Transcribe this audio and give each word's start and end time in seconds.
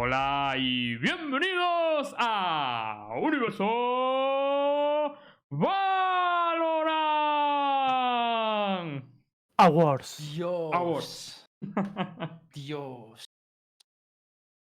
Hola 0.00 0.54
y 0.56 0.94
bienvenidos 0.98 2.14
a 2.16 3.08
Universo 3.20 3.64
Valorant. 5.50 6.94
Awards. 9.58 10.18
Dios. 10.36 10.70
Awards. 10.72 11.50
Dios. 12.54 13.24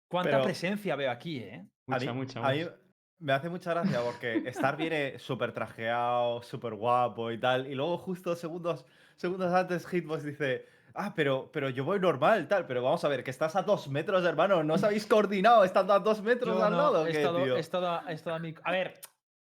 Cuánta 0.09 0.31
Pero- 0.31 0.43
presencia 0.43 0.95
veo 0.95 1.11
aquí, 1.11 1.37
¿eh? 1.37 1.67
Mucha, 1.85 2.11
mí- 2.13 2.17
mucha, 2.17 2.41
mí 2.41 2.63
mucha. 2.63 2.75
me 3.19 3.33
hace 3.33 3.49
mucha 3.49 3.75
gracia 3.75 4.01
porque 4.01 4.37
Star 4.47 4.75
viene 4.75 5.19
súper 5.19 5.51
trajeado, 5.53 6.41
súper 6.41 6.73
guapo 6.73 7.29
y 7.31 7.39
tal. 7.39 7.67
Y 7.67 7.75
luego, 7.75 7.99
justo 7.99 8.35
segundos, 8.35 8.87
segundos 9.17 9.53
antes, 9.53 9.85
Hitbox 9.85 10.23
dice: 10.23 10.65
Ah, 10.99 11.13
pero, 11.15 11.51
pero 11.51 11.69
yo 11.69 11.83
voy 11.85 11.99
normal, 11.99 12.47
tal. 12.47 12.65
Pero 12.65 12.81
vamos 12.81 13.03
a 13.05 13.07
ver, 13.07 13.23
que 13.23 13.29
estás 13.31 13.55
a 13.55 13.61
dos 13.61 13.87
metros, 13.87 14.25
hermano. 14.25 14.63
¿No 14.63 14.73
os 14.73 14.83
habéis 14.83 15.05
coordinado 15.05 15.63
estando 15.63 15.93
a 15.93 15.99
dos 15.99 16.21
metros 16.23 16.57
Yo 16.57 16.63
al 16.63 16.71
no, 16.71 16.77
lado? 16.77 17.05
he 17.07 17.11
qué, 17.11 17.17
estado- 17.19 17.43
tío? 17.43 17.55
he 17.55 17.59
estado- 17.59 18.01
he 18.09 18.13
estado 18.13 18.35
a 18.35 18.39
mi- 18.39 18.55
A 18.63 18.71
ver, 18.71 18.99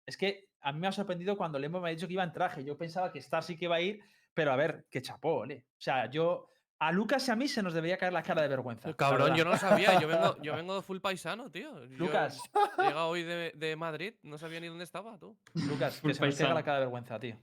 es 0.07 0.17
que 0.17 0.49
a 0.61 0.71
mí 0.73 0.79
me 0.79 0.87
ha 0.87 0.91
sorprendido 0.91 1.37
cuando 1.37 1.59
Lembo 1.59 1.79
me 1.79 1.89
ha 1.89 1.91
dicho 1.93 2.07
que 2.07 2.13
iba 2.13 2.23
en 2.23 2.31
traje. 2.33 2.63
Yo 2.63 2.75
pensaba 2.75 3.11
que 3.11 3.19
Star 3.19 3.43
sí 3.43 3.55
que 3.57 3.65
iba 3.65 3.75
a 3.75 3.81
ir, 3.81 4.01
pero 4.33 4.51
a 4.51 4.55
ver, 4.55 4.87
qué 4.89 5.01
chapó, 5.03 5.45
¿eh? 5.45 5.63
O 5.67 5.81
sea, 5.81 6.09
yo. 6.09 6.49
A 6.79 6.91
Lucas 6.91 7.25
y 7.27 7.31
a 7.31 7.35
mí 7.37 7.47
se 7.47 7.63
nos 7.63 7.73
debería 7.73 7.97
caer 7.97 8.11
la 8.11 8.21
cara 8.21 8.41
de 8.41 8.49
vergüenza. 8.49 8.93
Cabrón, 8.95 9.33
yo 9.35 9.45
no 9.45 9.51
lo 9.51 9.57
sabía. 9.57 9.97
Yo 10.01 10.07
vengo, 10.09 10.35
yo 10.41 10.55
vengo 10.55 10.75
de 10.75 10.81
full 10.81 10.97
paisano, 10.99 11.49
tío. 11.49 11.71
Yo 11.85 11.97
Lucas. 11.97 12.37
He 12.77 12.81
llegado 12.89 13.07
hoy 13.07 13.23
de, 13.23 13.53
de 13.55 13.75
Madrid, 13.77 14.15
no 14.23 14.37
sabía 14.37 14.59
ni 14.59 14.67
dónde 14.67 14.83
estaba, 14.83 15.17
tú. 15.17 15.37
Lucas, 15.53 16.01
Full 16.01 16.09
que 16.09 16.15
se 16.15 16.25
nos 16.25 16.35
caiga 16.35 16.53
la 16.53 16.63
cara 16.63 16.79
de 16.79 16.85
vergüenza, 16.85 17.17
tío. 17.17 17.37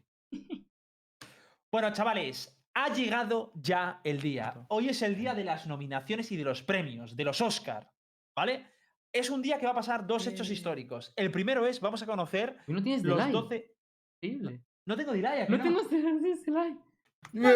Bueno, 1.72 1.90
chavales, 1.92 2.61
ha 2.74 2.88
llegado 2.92 3.52
ya 3.54 4.00
el 4.04 4.20
día. 4.20 4.54
Hoy 4.68 4.88
es 4.88 5.02
el 5.02 5.16
día 5.16 5.34
de 5.34 5.44
las 5.44 5.66
nominaciones 5.66 6.30
y 6.32 6.36
de 6.36 6.44
los 6.44 6.62
premios, 6.62 7.16
de 7.16 7.24
los 7.24 7.40
Oscar, 7.40 7.90
¿vale? 8.34 8.66
Es 9.12 9.28
un 9.30 9.42
día 9.42 9.58
que 9.58 9.66
va 9.66 9.72
a 9.72 9.76
pasar 9.76 10.06
dos 10.06 10.26
hechos 10.26 10.48
Eh. 10.48 10.54
históricos. 10.54 11.12
El 11.16 11.30
primero 11.30 11.66
es, 11.66 11.80
vamos 11.80 12.02
a 12.02 12.06
conocer 12.06 12.56
Y 12.66 12.72
no 12.72 12.82
tienes 12.82 13.02
los 13.02 13.18
delay. 13.18 13.32
12... 13.32 13.74
Increíble. 14.22 14.64
No 14.86 14.96
tengo 14.96 15.12
delay, 15.12 15.40
¿a 15.42 15.46
que 15.46 15.52
No 15.52 15.58
no? 15.58 15.64
tengo 15.64 15.82
delay. 16.44 16.78
¡Bien! 17.32 17.52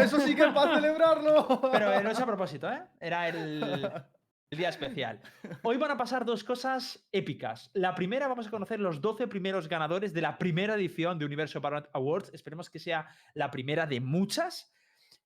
Eso 0.00 0.18
sí 0.20 0.34
que 0.34 0.42
es 0.42 0.52
para 0.52 0.74
celebrarlo. 0.76 1.60
Pero 1.72 1.92
eh, 1.92 2.02
no 2.02 2.10
es 2.10 2.18
a 2.20 2.24
propósito, 2.26 2.70
¿eh? 2.72 2.82
Era 3.00 3.28
el, 3.28 3.60
el 4.52 4.58
día 4.58 4.68
especial. 4.68 5.18
Hoy 5.62 5.78
van 5.78 5.92
a 5.92 5.96
pasar 5.96 6.26
dos 6.26 6.44
cosas 6.44 7.02
épicas. 7.10 7.70
La 7.72 7.94
primera, 7.94 8.28
vamos 8.28 8.46
a 8.46 8.50
conocer 8.50 8.78
los 8.80 9.00
12 9.00 9.26
primeros 9.26 9.66
ganadores 9.66 10.12
de 10.12 10.20
la 10.20 10.36
primera 10.36 10.74
edición 10.74 11.18
de 11.18 11.24
Universo 11.24 11.58
Valorant 11.62 11.88
Awards. 11.94 12.30
Esperemos 12.34 12.68
que 12.68 12.78
sea 12.78 13.08
la 13.32 13.50
primera 13.50 13.86
de 13.86 14.00
muchas. 14.00 14.70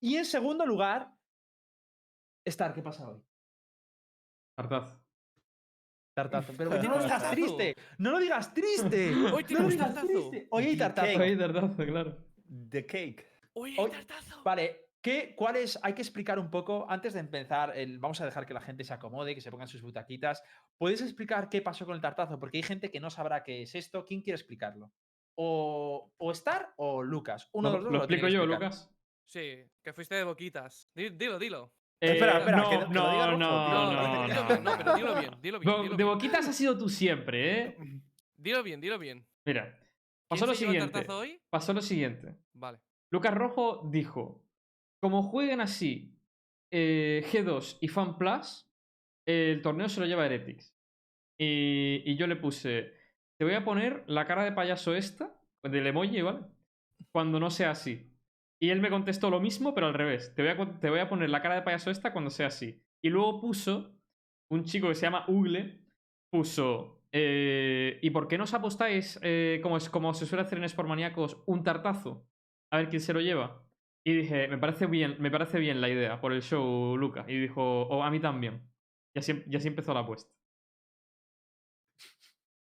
Y 0.00 0.14
en 0.16 0.24
segundo 0.24 0.64
lugar, 0.64 1.12
Star, 2.44 2.72
¿qué 2.72 2.82
pasa 2.82 3.08
hoy? 3.08 3.20
Tartazo. 4.54 5.02
Tartazo. 6.14 6.52
Pero 6.56 6.70
Hoy 6.70 6.82
no 6.86 6.96
lo 6.96 7.02
digas 7.02 7.30
triste. 7.32 7.74
No 7.98 8.10
lo 8.12 8.18
digas 8.20 8.54
triste. 8.54 9.10
Hoy 9.32 9.44
no 9.50 9.58
lo 9.62 9.68
digas 9.68 9.86
tartazo. 9.92 10.06
triste. 10.06 10.46
Hoy 10.52 10.64
hay 10.66 10.76
tartazo. 10.76 11.18
Ahí, 11.20 11.36
tartazo, 11.36 11.84
claro. 11.84 12.16
The 12.70 12.86
cake. 12.86 13.26
¡Uy, 13.54 13.74
Hoy- 13.76 13.90
tartazo! 13.90 14.42
Vale, 14.44 14.85
¿qué, 15.06 15.34
¿cuál 15.36 15.54
es? 15.54 15.78
Hay 15.84 15.94
que 15.94 16.02
explicar 16.02 16.36
un 16.40 16.50
poco, 16.50 16.84
antes 16.90 17.14
de 17.14 17.20
empezar, 17.20 17.76
el, 17.76 18.00
vamos 18.00 18.20
a 18.20 18.24
dejar 18.24 18.44
que 18.44 18.52
la 18.54 18.60
gente 18.60 18.82
se 18.82 18.92
acomode, 18.92 19.36
que 19.36 19.40
se 19.40 19.52
pongan 19.52 19.68
sus 19.68 19.80
butaquitas. 19.80 20.42
¿Puedes 20.78 21.00
explicar 21.00 21.48
qué 21.48 21.62
pasó 21.62 21.86
con 21.86 21.94
el 21.94 22.00
tartazo? 22.00 22.40
Porque 22.40 22.56
hay 22.58 22.64
gente 22.64 22.90
que 22.90 22.98
no 22.98 23.08
sabrá 23.10 23.44
qué 23.44 23.62
es 23.62 23.76
esto. 23.76 24.04
¿Quién 24.04 24.20
quiere 24.22 24.34
explicarlo? 24.34 24.90
O, 25.36 26.12
o 26.16 26.32
Star 26.32 26.72
o 26.76 27.02
Lucas. 27.04 27.48
Uno 27.52 27.70
de 27.70 27.76
¿Lo, 27.78 27.78
los 27.78 27.84
dos 27.84 27.92
lo 27.92 27.98
lo 27.98 28.04
explico 28.04 28.28
yo. 28.28 28.46
Lucas? 28.46 28.90
Sí, 29.26 29.64
que 29.82 29.92
fuiste 29.92 30.16
de 30.16 30.24
boquitas. 30.24 30.88
Di- 30.94 31.10
Dilo, 31.10 31.38
dilo. 31.38 31.72
Espera, 32.00 32.36
Eh, 32.36 32.38
espera, 32.40 32.56
no, 32.58 32.70
que- 32.70 32.76
no, 32.78 32.84
diga 33.12 33.26
no, 33.26 33.38
no, 33.38 33.38
No, 33.38 33.92
no, 33.92 34.26
dilo 34.26 34.42
no, 34.42 34.48
bien, 34.48 34.64
no, 34.64 34.70
no, 34.70 34.76
pero 34.76 34.90
no. 34.90 34.96
dilo 34.96 35.14
bien, 35.20 35.30
dilo 35.40 35.58
bien. 35.60 35.72
Bo- 35.72 35.82
dilo 35.82 35.96
de 35.96 36.04
bien. 36.04 36.08
boquitas 36.08 36.48
has 36.48 36.56
sido 36.56 36.76
tú 36.76 36.88
siempre, 36.88 37.60
¿eh? 37.62 37.76
Dilo 38.36 38.62
bien, 38.62 38.80
dilo 38.80 38.98
bien. 38.98 39.26
Mira, 39.44 39.64
¿Quién 39.70 39.88
pasó 40.28 40.46
lo 40.46 40.54
se 40.54 40.60
lleva 40.60 40.72
el 40.72 40.76
siguiente. 40.80 40.92
tartazo 40.98 41.18
hoy? 41.20 41.40
Pasó 41.48 41.72
lo 41.72 41.80
siguiente. 41.82 42.34
Vale. 42.52 42.80
Lucas 43.10 43.34
Rojo 43.34 43.88
dijo: 43.90 44.45
Como 45.06 45.22
jueguen 45.22 45.60
así 45.60 46.18
eh, 46.72 47.22
G2 47.30 47.78
y 47.80 47.86
FanPlus, 47.86 48.68
el 49.24 49.62
torneo 49.62 49.88
se 49.88 50.00
lo 50.00 50.06
lleva 50.06 50.26
Heretics. 50.26 50.76
Y, 51.38 52.02
y 52.04 52.16
yo 52.16 52.26
le 52.26 52.34
puse: 52.34 52.92
Te 53.38 53.44
voy 53.44 53.54
a 53.54 53.64
poner 53.64 54.02
la 54.08 54.26
cara 54.26 54.42
de 54.42 54.50
payaso 54.50 54.96
esta, 54.96 55.40
del 55.62 55.86
emoji, 55.86 56.22
¿vale? 56.22 56.40
Cuando 57.12 57.38
no 57.38 57.52
sea 57.52 57.70
así. 57.70 58.12
Y 58.58 58.70
él 58.70 58.80
me 58.80 58.90
contestó 58.90 59.30
lo 59.30 59.38
mismo, 59.38 59.74
pero 59.74 59.86
al 59.86 59.94
revés. 59.94 60.34
Te 60.34 60.42
voy 60.42 60.50
a, 60.50 60.80
te 60.80 60.90
voy 60.90 60.98
a 60.98 61.08
poner 61.08 61.30
la 61.30 61.40
cara 61.40 61.54
de 61.54 61.62
payaso 61.62 61.92
esta 61.92 62.12
cuando 62.12 62.30
sea 62.30 62.48
así. 62.48 62.82
Y 63.00 63.08
luego 63.10 63.40
puso 63.40 63.94
un 64.50 64.64
chico 64.64 64.88
que 64.88 64.96
se 64.96 65.02
llama 65.06 65.24
Ugle, 65.28 65.86
puso. 66.30 67.06
eh, 67.12 68.00
¿Y 68.02 68.10
por 68.10 68.26
qué 68.26 68.38
no 68.38 68.44
os 68.44 68.54
apostáis, 68.54 69.20
eh, 69.22 69.60
como, 69.62 69.78
como 69.92 70.14
se 70.14 70.26
suele 70.26 70.42
hacer 70.42 70.58
en 70.58 70.68
Sportmaníacos, 70.68 71.44
un 71.46 71.62
tartazo? 71.62 72.28
A 72.72 72.78
ver 72.78 72.88
quién 72.90 73.00
se 73.02 73.12
lo 73.12 73.20
lleva. 73.20 73.65
Y 74.06 74.12
dije, 74.14 74.46
me 74.46 74.56
parece 74.58 74.86
bien, 74.86 75.16
me 75.18 75.32
parece 75.32 75.58
bien 75.58 75.80
la 75.80 75.88
idea 75.88 76.20
por 76.20 76.32
el 76.32 76.40
show, 76.40 76.96
Luca. 76.96 77.24
Y 77.26 77.40
dijo, 77.40 77.82
oh, 77.88 78.04
a 78.04 78.10
mí 78.12 78.20
también. 78.20 78.62
Y 79.12 79.18
así, 79.18 79.42
y 79.50 79.56
así 79.56 79.66
empezó 79.66 79.92
la 79.92 80.00
apuesta. 80.00 80.30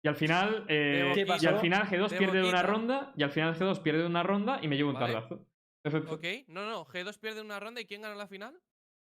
Y 0.03 0.07
al 0.07 0.15
final, 0.15 0.65
eh, 0.67 1.11
¿Qué 1.13 1.25
y 1.39 1.45
al 1.45 1.59
final 1.59 1.83
G2 1.83 2.09
De 2.09 2.17
pierde 2.17 2.39
una 2.39 2.47
boquita. 2.49 2.63
ronda. 2.63 3.13
Y 3.15 3.21
al 3.21 3.29
final 3.29 3.53
G2 3.55 3.83
pierde 3.83 4.07
una 4.07 4.23
ronda 4.23 4.59
y 4.63 4.67
me 4.67 4.77
llevo 4.77 4.89
un 4.89 4.95
Vale. 4.95 5.13
tartazo. 5.13 5.45
Perfecto. 5.83 6.15
Ok, 6.15 6.25
no, 6.47 6.67
no, 6.67 6.85
G2 6.87 7.19
pierde 7.19 7.41
una 7.41 7.59
ronda 7.59 7.81
y 7.81 7.85
¿quién 7.85 8.01
gana 8.01 8.15
la 8.15 8.27
final? 8.27 8.59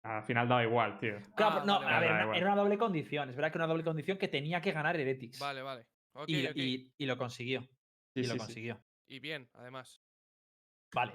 Al 0.02 0.22
final 0.24 0.48
daba 0.48 0.62
igual, 0.64 0.98
tío. 0.98 1.18
Claro, 1.34 1.60
Ah, 1.60 1.64
no, 1.66 1.80
vale, 1.80 1.86
a 1.86 1.92
vale, 2.00 2.06
ver, 2.12 2.26
una- 2.26 2.36
era 2.36 2.46
una 2.52 2.56
doble 2.62 2.76
condición. 2.76 3.30
Es 3.30 3.36
verdad 3.36 3.52
que 3.52 3.58
una 3.58 3.66
doble 3.66 3.84
condición 3.84 4.18
que 4.18 4.28
tenía 4.28 4.60
que 4.60 4.72
ganar 4.72 4.96
Heretics. 5.00 5.38
Vale, 5.38 5.62
vale. 5.62 5.86
Y, 6.26 6.36
y- 6.60 6.92
y 6.98 7.06
lo 7.06 7.16
consiguió. 7.16 7.62
Sí, 7.62 8.20
y 8.20 8.22
sí, 8.24 8.28
lo 8.28 8.34
sí. 8.34 8.38
consiguió. 8.38 8.80
Y 9.06 9.18
bien, 9.20 9.48
además. 9.54 10.02
Vale. 10.92 11.14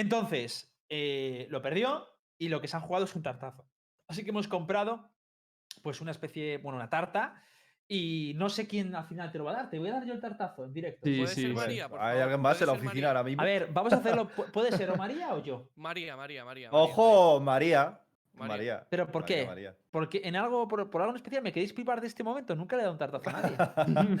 Entonces, 0.00 0.74
eh, 0.88 1.46
lo 1.50 1.60
perdió 1.62 2.06
y 2.38 2.48
lo 2.48 2.60
que 2.60 2.68
se 2.68 2.76
han 2.76 2.82
jugado 2.82 3.04
es 3.04 3.14
un 3.14 3.22
tartazo. 3.22 3.66
Así 4.08 4.24
que 4.24 4.30
hemos 4.30 4.48
comprado, 4.48 5.10
pues, 5.82 6.00
una 6.00 6.10
especie, 6.10 6.58
bueno, 6.58 6.76
una 6.78 6.90
tarta. 6.90 7.42
Y 7.92 8.34
no 8.36 8.48
sé 8.48 8.68
quién 8.68 8.94
al 8.94 9.06
final 9.08 9.32
te 9.32 9.38
lo 9.38 9.44
va 9.44 9.50
a 9.50 9.54
dar. 9.54 9.70
Te 9.70 9.78
voy 9.80 9.88
a 9.88 9.94
dar 9.94 10.04
yo 10.06 10.12
el 10.14 10.20
tartazo 10.20 10.64
en 10.64 10.72
directo. 10.72 11.00
Sí, 11.04 11.18
Puede 11.18 11.34
sí, 11.34 11.42
ser. 11.42 11.52
María, 11.54 11.88
por 11.88 12.00
Hay 12.00 12.20
alguien 12.20 12.40
más 12.40 12.60
en 12.60 12.68
la 12.68 12.72
oficina 12.74 12.92
María. 12.92 13.08
ahora 13.08 13.22
mismo. 13.24 13.42
A 13.42 13.44
ver, 13.44 13.68
vamos 13.72 13.92
a 13.92 13.96
hacerlo. 13.96 14.30
pu- 14.30 14.48
¿Puede 14.52 14.70
ser 14.72 14.90
o 14.90 14.96
María 14.96 15.34
o 15.34 15.42
yo? 15.42 15.68
María, 15.76 16.16
María, 16.16 16.44
María. 16.44 16.70
Ojo, 16.72 17.40
María. 17.40 18.00
María. 18.32 18.48
María. 18.56 18.86
¿Pero 18.88 19.10
por 19.10 19.22
María, 19.22 19.36
qué? 19.36 19.46
María. 19.46 19.76
Porque 19.90 20.20
en 20.24 20.36
algo, 20.36 20.68
por, 20.68 20.88
por 20.88 21.02
algo 21.02 21.10
en 21.10 21.16
especial, 21.16 21.42
¿me 21.42 21.52
queréis 21.52 21.74
flipar 21.74 22.00
de 22.00 22.06
este 22.06 22.22
momento? 22.22 22.54
Nunca 22.54 22.76
le 22.76 22.82
he 22.82 22.84
dado 22.84 22.92
un 22.92 22.98
tartazo 22.98 23.28
a 23.28 23.32
nadie. 23.32 23.56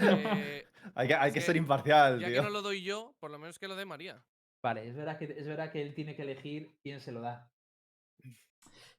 Eh, 0.02 0.66
hay 0.96 1.06
que, 1.08 1.14
hay 1.14 1.28
es 1.28 1.34
que 1.34 1.40
que 1.40 1.46
ser 1.46 1.56
imparcial, 1.56 2.18
ya 2.18 2.26
tío. 2.26 2.36
que 2.36 2.42
no 2.42 2.50
lo 2.50 2.62
doy 2.62 2.82
yo, 2.82 3.14
por 3.20 3.30
lo 3.30 3.38
menos 3.38 3.58
que 3.60 3.68
lo 3.68 3.76
dé 3.76 3.84
María. 3.84 4.20
Vale, 4.62 4.88
es 4.88 4.94
verdad, 4.96 5.18
que, 5.18 5.24
es 5.24 5.46
verdad 5.46 5.70
que 5.72 5.80
él 5.82 5.94
tiene 5.94 6.14
que 6.14 6.22
elegir 6.22 6.76
quién 6.82 7.00
se 7.00 7.12
lo 7.12 7.20
da. 7.20 7.50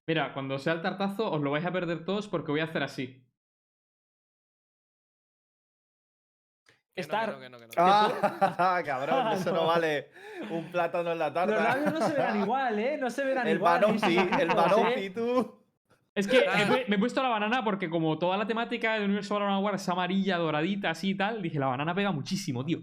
Mira, 0.08 0.34
cuando 0.34 0.58
sea 0.58 0.74
el 0.74 0.82
tartazo 0.82 1.32
os 1.32 1.42
lo 1.42 1.52
vais 1.52 1.66
a 1.66 1.72
perder 1.72 2.04
todos 2.04 2.28
porque 2.28 2.52
voy 2.52 2.62
a 2.62 2.66
hacer 2.66 2.82
así. 2.84 3.24
Que 6.66 6.68
no, 6.68 6.96
que 6.96 7.02
Star, 7.02 7.32
no, 7.34 7.40
que 7.40 7.50
no, 7.50 7.60
que 7.60 7.66
no. 7.68 7.72
Ah, 7.78 8.82
cabrón, 8.86 9.28
Ah, 9.28 9.34
eso 9.36 9.54
no. 9.54 9.68
vale 9.68 10.10
un 10.50 10.70
plátano 10.72 11.12
en 11.12 11.20
la 11.20 11.32
tarta. 11.32 11.54
Los 11.56 11.64
labios 11.64 11.94
no 11.94 12.08
se 12.08 12.14
verán 12.14 12.40
igual, 12.42 12.80
¿eh? 12.80 12.98
No 13.00 13.10
se 13.10 13.24
verán 13.24 13.48
El 13.48 13.58
igual. 13.58 13.80
ni 13.82 13.86
Banoffee, 13.88 14.42
el 14.42 14.50
¿eh? 14.52 14.54
Banoffee, 14.54 15.10
tú. 15.12 15.58
Es 16.14 16.28
que 16.28 16.44
Ah. 16.48 16.56
me, 16.58 16.64
he 16.64 16.68
pu- 16.68 16.88
me 16.90 16.96
he 16.98 17.00
puesto 17.00 17.24
la 17.24 17.30
banana 17.30 17.64
porque 17.64 17.90
como 17.90 18.20
toda 18.20 18.36
la 18.36 18.46
temática 18.46 18.94
del 18.96 19.04
universo 19.06 19.36
Valorant 19.36 19.64
War 19.64 19.76
es 19.76 19.88
amarilla, 19.88 20.38
doradita, 20.38 20.90
así 20.90 21.12
y 21.12 21.16
tal, 21.16 21.42
dije, 21.42 21.60
la 21.60 21.68
banana 21.68 21.96
pega 21.96 22.12
muchísimo, 22.12 22.66
tío. 22.66 22.80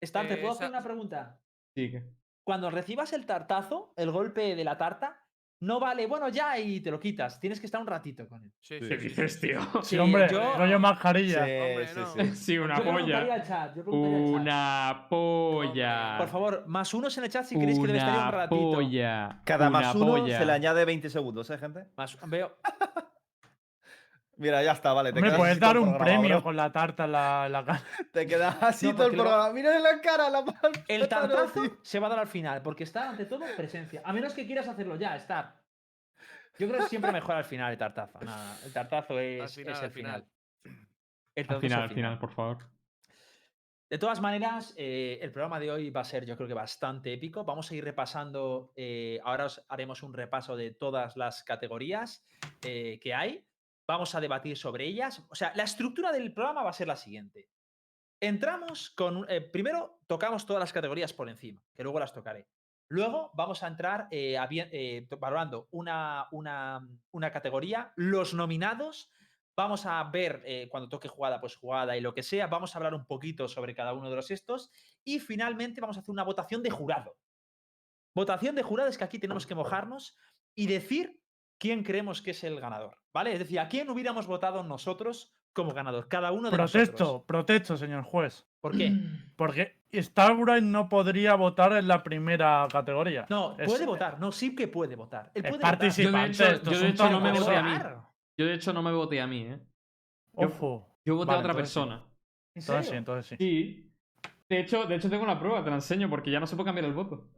Star, 0.00 0.28
¿te 0.28 0.34
Eh, 0.34 0.36
puedo 0.38 0.52
hacer 0.52 0.68
una 0.68 0.82
pregunta? 0.82 1.38
Sí, 1.74 1.90
que... 1.90 2.02
Cuando 2.44 2.70
recibas 2.70 3.12
el 3.12 3.26
tartazo, 3.26 3.92
el 3.96 4.10
golpe 4.10 4.54
de 4.54 4.62
la 4.64 4.76
tarta, 4.78 5.22
no 5.60 5.80
vale, 5.80 6.06
bueno, 6.06 6.28
ya, 6.28 6.58
y 6.58 6.80
te 6.80 6.90
lo 6.90 7.00
quitas. 7.00 7.40
Tienes 7.40 7.58
que 7.60 7.66
estar 7.66 7.80
un 7.80 7.86
ratito 7.86 8.28
con 8.28 8.44
él. 8.44 8.52
Sí, 8.60 8.78
Sí. 8.78 8.84
sí, 8.84 8.88
¿Qué 8.90 8.98
sí, 9.00 9.08
dices, 9.08 9.40
tío? 9.40 9.60
Sí, 9.62 9.68
Sí, 9.96 9.98
hombre, 9.98 10.28
yo- 10.30 10.54
rollo 10.56 10.78
mascarilla. 10.78 11.40
Hombre, 11.40 11.86
sí, 11.88 11.98
no. 12.00 12.06
sí. 12.06 12.36
Sí, 12.36 12.58
una 12.58 12.76
yo 12.78 12.84
polla. 12.84 13.34
al 13.34 13.42
chat, 13.42 13.74
yo 13.74 13.82
preguntaría 13.82 14.16
al 14.18 14.24
chat. 14.24 14.42
Una 14.42 15.06
polla. 15.08 16.14
Por 16.18 16.28
favor, 16.28 16.64
más 16.66 16.92
unos 16.94 17.16
en 17.18 17.24
el 17.24 17.30
chat 17.30 17.44
si 17.46 17.58
queréis 17.58 17.78
que 17.80 17.86
debe 17.86 17.98
estar 17.98 18.12
un 18.14 18.18
Una 18.20 18.30
ratito. 18.30 18.60
polla. 18.72 19.40
Cada 19.44 19.68
una 19.68 19.78
más 19.80 19.94
uno 19.94 20.06
polla. 20.06 20.38
se 20.38 20.44
le 20.44 20.52
añade 20.52 20.84
20 20.84 21.08
segundos, 21.10 21.48
¿eh, 21.50 21.58
gente? 21.58 21.86
Más, 21.96 22.16
veo. 22.28 22.56
Mira, 24.38 24.62
ya 24.62 24.72
está, 24.72 24.92
vale. 24.92 25.12
Te 25.12 25.18
Hombre, 25.18 25.30
quedas 25.30 25.38
puedes 25.38 25.58
dar 25.60 25.78
un 25.78 25.84
programa, 25.96 26.04
premio 26.04 26.36
bro. 26.36 26.42
con 26.42 26.56
la 26.56 26.70
tarta 26.70 27.04
en 27.06 27.12
la, 27.12 27.48
la 27.48 27.64
cara. 27.64 27.82
Te 28.12 28.26
quedas 28.26 28.62
así 28.62 28.86
No, 28.86 28.92
todo 28.94 29.02
el 29.04 29.08
porque 29.12 29.16
lo- 29.16 29.22
programa. 29.24 29.52
Mira 29.54 29.76
en 29.76 29.82
la 29.82 30.00
cara 30.00 30.28
la. 30.30 30.44
El 30.88 31.08
tartazo 31.08 31.62
se 31.82 31.98
va 32.00 32.06
a 32.06 32.10
dar 32.10 32.18
al 32.18 32.28
final, 32.28 32.60
porque 32.62 32.84
está 32.84 33.08
ante 33.08 33.24
todo 33.24 33.44
presencia. 33.56 34.02
A 34.04 34.12
menos 34.12 34.34
que 34.34 34.46
quieras 34.46 34.68
hacerlo 34.68 34.96
ya, 34.96 35.16
Star. 35.16 35.56
Yo 36.58 36.68
creo 36.68 36.80
que 36.80 36.88
siempre 36.88 37.12
mejor 37.12 37.34
al 37.36 37.44
final 37.44 37.72
el 37.72 37.78
tartazo. 37.78 38.18
Nada, 38.20 38.56
el 38.64 38.72
tartazo 38.72 39.18
es, 39.20 39.54
final, 39.54 39.74
es 39.74 39.82
el 39.82 39.90
final. 39.90 40.24
final. 40.24 40.82
El 41.34 41.46
Al 41.50 41.60
final, 41.60 41.78
el 41.78 41.84
al 41.88 41.94
final, 41.94 42.18
por 42.18 42.30
favor. 42.32 42.58
De 43.88 43.98
todas 43.98 44.20
maneras, 44.20 44.74
eh, 44.76 45.18
el 45.22 45.30
programa 45.30 45.60
de 45.60 45.70
hoy 45.70 45.90
va 45.90 46.00
a 46.00 46.04
ser, 46.04 46.26
yo 46.26 46.34
creo 46.36 46.48
que 46.48 46.54
bastante 46.54 47.12
épico. 47.12 47.44
Vamos 47.44 47.70
a 47.70 47.74
ir 47.74 47.84
repasando. 47.84 48.72
eh, 48.74 49.20
ahora 49.22 49.44
os 49.44 49.64
haremos 49.68 50.02
un 50.02 50.12
repaso 50.12 50.56
de 50.56 50.72
todas 50.72 51.16
las 51.16 51.44
categorías 51.44 52.24
eh, 52.64 52.98
que 53.00 53.14
hay. 53.14 53.45
Vamos 53.86 54.14
a 54.14 54.20
debatir 54.20 54.56
sobre 54.56 54.86
ellas. 54.86 55.24
O 55.28 55.34
sea, 55.34 55.52
la 55.54 55.62
estructura 55.64 56.12
del 56.12 56.32
programa 56.32 56.62
va 56.62 56.70
a 56.70 56.74
ser 56.74 56.88
la 56.88 56.96
siguiente. 56.96 57.48
Entramos 58.20 58.90
con, 58.90 59.26
eh, 59.28 59.40
primero 59.40 60.00
tocamos 60.06 60.46
todas 60.46 60.60
las 60.60 60.72
categorías 60.72 61.12
por 61.12 61.28
encima, 61.28 61.62
que 61.74 61.82
luego 61.82 62.00
las 62.00 62.12
tocaré. 62.12 62.48
Luego 62.88 63.30
vamos 63.34 63.62
a 63.62 63.66
entrar 63.66 64.08
eh, 64.10 64.34
habi- 64.38 64.68
eh, 64.72 65.06
valorando 65.18 65.68
una, 65.72 66.28
una, 66.30 66.88
una 67.10 67.30
categoría, 67.32 67.92
los 67.96 68.32
nominados. 68.32 69.10
Vamos 69.56 69.86
a 69.86 70.02
ver 70.04 70.42
eh, 70.44 70.68
cuando 70.70 70.88
toque 70.88 71.08
jugada, 71.08 71.40
pues 71.40 71.56
jugada 71.56 71.96
y 71.96 72.00
lo 72.00 72.14
que 72.14 72.22
sea. 72.22 72.46
Vamos 72.46 72.74
a 72.74 72.78
hablar 72.78 72.94
un 72.94 73.06
poquito 73.06 73.48
sobre 73.48 73.74
cada 73.74 73.92
uno 73.92 74.08
de 74.08 74.16
los 74.16 74.30
estos. 74.30 74.70
Y 75.04 75.18
finalmente 75.18 75.80
vamos 75.80 75.96
a 75.96 76.00
hacer 76.00 76.12
una 76.12 76.24
votación 76.24 76.62
de 76.62 76.70
jurado. 76.70 77.16
Votación 78.14 78.54
de 78.54 78.62
jurado 78.62 78.88
es 78.88 78.96
que 78.96 79.04
aquí 79.04 79.18
tenemos 79.18 79.46
que 79.46 79.54
mojarnos 79.54 80.16
y 80.54 80.66
decir 80.66 81.20
quién 81.58 81.82
creemos 81.82 82.22
que 82.22 82.30
es 82.32 82.44
el 82.44 82.60
ganador. 82.60 82.98
¿Vale? 83.12 83.32
Es 83.32 83.38
decir, 83.38 83.58
a 83.60 83.68
quién 83.68 83.88
hubiéramos 83.90 84.26
votado 84.26 84.62
nosotros 84.62 85.32
como 85.54 85.72
ganador. 85.72 86.06
Cada 86.08 86.32
uno 86.32 86.50
de 86.50 86.56
nosotros. 86.56 86.88
Protesto, 86.90 87.24
protesto, 87.26 87.76
señor 87.78 88.02
juez. 88.02 88.46
¿Por 88.60 88.76
qué? 88.76 88.92
Porque 89.36 89.76
Starbright 89.92 90.62
no 90.62 90.88
podría 90.88 91.34
votar 91.34 91.72
en 91.72 91.88
la 91.88 92.02
primera 92.02 92.68
categoría. 92.70 93.24
No, 93.30 93.56
Es- 93.58 93.66
puede 93.66 93.86
votar. 93.86 94.20
No, 94.20 94.32
sí 94.32 94.54
que 94.54 94.68
puede 94.68 94.96
votar. 94.96 95.30
Él 95.34 95.44
Es 95.44 95.50
puede 95.50 95.52
votar. 95.62 95.78
participante. 95.78 96.32
Yo, 96.36 96.44
de 96.44 96.50
hecho- 96.50 96.56
esto 96.56 96.70
yo 96.72 96.78
de 96.80 96.88
hecho 96.88 97.10
no 97.10 97.20
me 97.20 97.32
voté 97.32 97.56
a 97.56 97.62
mí. 97.62 97.70
votar. 97.72 98.00
Yo 98.38 98.46
de 98.46 98.54
hecho 98.54 98.72
no 98.74 98.82
me 98.82 98.92
voté 98.92 99.20
a 99.20 99.26
mí, 99.26 99.40
¿eh? 99.42 99.58
Yo- 100.34 100.46
Ojo. 100.48 100.96
Yo 101.06 101.14
voté 101.16 101.28
Vale, 101.28 101.36
a 101.36 101.40
otra 101.40 101.52
entonces 101.52 101.72
sí. 101.72 101.80
persona. 101.80 102.04
¿En 102.54 102.60
Entonces 102.62 102.90
sí, 102.90 102.96
entonces 102.96 103.26
sí. 103.28 103.36
Sí. 103.38 103.92
De 104.48 104.60
hecho, 104.60 104.84
de 104.84 104.94
hecho 104.96 105.08
tengo 105.08 105.22
una 105.24 105.38
prueba, 105.38 105.64
te 105.64 105.70
la 105.70 105.76
enseño 105.76 106.10
porque 106.10 106.30
ya 106.30 106.38
no 106.40 106.46
se 106.46 106.54
puede 106.56 106.66
cambiar 106.66 106.84
el 106.84 106.92
voto. 106.92 107.30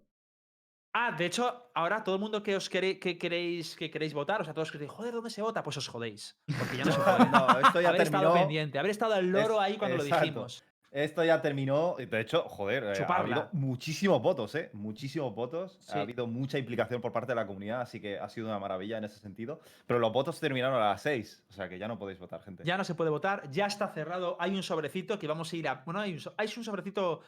Ah, 1.00 1.12
de 1.16 1.26
hecho, 1.26 1.70
ahora 1.74 2.02
todo 2.02 2.16
el 2.16 2.20
mundo 2.20 2.42
que 2.42 2.56
os 2.56 2.68
quere- 2.68 2.98
que 2.98 3.16
queréis 3.16 3.76
que 3.76 3.88
queréis 3.88 4.12
votar, 4.14 4.40
o 4.40 4.44
sea, 4.44 4.52
todos 4.52 4.72
que 4.72 4.78
decís, 4.78 4.92
joder, 4.92 5.12
¿dónde 5.14 5.30
se 5.30 5.40
vota? 5.42 5.62
Pues 5.62 5.76
os 5.76 5.86
jodéis. 5.86 6.36
Porque 6.58 6.76
ya 6.78 6.84
no 6.84 6.90
se 6.92 6.98
puede. 7.00 7.18
no, 7.30 7.60
esto 7.60 7.80
ya 7.80 7.88
haber 7.90 8.02
estado 8.02 8.32
pendiente, 8.34 8.78
haber 8.80 8.90
estado 8.90 9.14
al 9.14 9.26
loro 9.30 9.54
Es- 9.54 9.60
ahí 9.60 9.76
cuando 9.76 9.96
lo 9.98 10.04
dijimos. 10.04 10.64
Esto 10.90 11.22
ya 11.22 11.40
terminó. 11.42 11.96
De 11.98 12.20
hecho, 12.20 12.44
joder, 12.48 12.82
eh, 12.82 13.04
ha 13.06 13.16
habido 13.18 13.48
muchísimos 13.52 14.22
votos, 14.22 14.54
¿eh? 14.54 14.70
Muchísimos 14.72 15.34
votos. 15.34 15.76
Sí. 15.82 15.92
Ha 15.98 16.00
habido 16.00 16.26
mucha 16.26 16.56
implicación 16.58 17.00
por 17.02 17.12
parte 17.12 17.32
de 17.32 17.36
la 17.36 17.46
comunidad, 17.46 17.82
así 17.82 18.00
que 18.00 18.18
ha 18.18 18.28
sido 18.30 18.46
una 18.48 18.58
maravilla 18.58 18.96
en 18.96 19.04
ese 19.04 19.18
sentido. 19.20 19.60
Pero 19.86 20.00
los 20.00 20.10
votos 20.10 20.40
terminaron 20.40 20.80
a 20.82 20.88
las 20.88 21.02
6, 21.02 21.44
o 21.50 21.52
sea 21.52 21.68
que 21.68 21.78
ya 21.78 21.86
no 21.88 21.98
podéis 21.98 22.18
votar, 22.18 22.40
gente. 22.42 22.64
Ya 22.64 22.78
no 22.78 22.84
se 22.84 22.94
puede 22.94 23.10
votar, 23.10 23.48
ya 23.50 23.66
está 23.66 23.88
cerrado. 23.88 24.36
Hay 24.40 24.54
un 24.56 24.62
sobrecito 24.62 25.18
que 25.18 25.26
vamos 25.28 25.52
a 25.52 25.56
ir 25.56 25.68
a. 25.68 25.74
Bueno, 25.84 26.00
hay 26.00 26.14
un, 26.14 26.20
so- 26.20 26.34
hay 26.38 26.48
un 26.56 26.64
sobrecito 26.64 27.20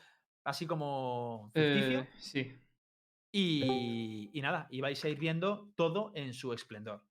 así 0.43 0.67
como 0.67 1.51
ficticio. 1.53 2.01
Eh, 2.01 2.09
sí. 2.19 2.59
Y, 3.33 4.31
y 4.33 4.41
nada, 4.41 4.67
y 4.71 4.81
vais 4.81 5.05
a 5.05 5.09
ir 5.09 5.19
viendo 5.19 5.73
todo 5.77 6.13
en 6.15 6.35
su 6.35 6.53
esplendor. 6.53 7.05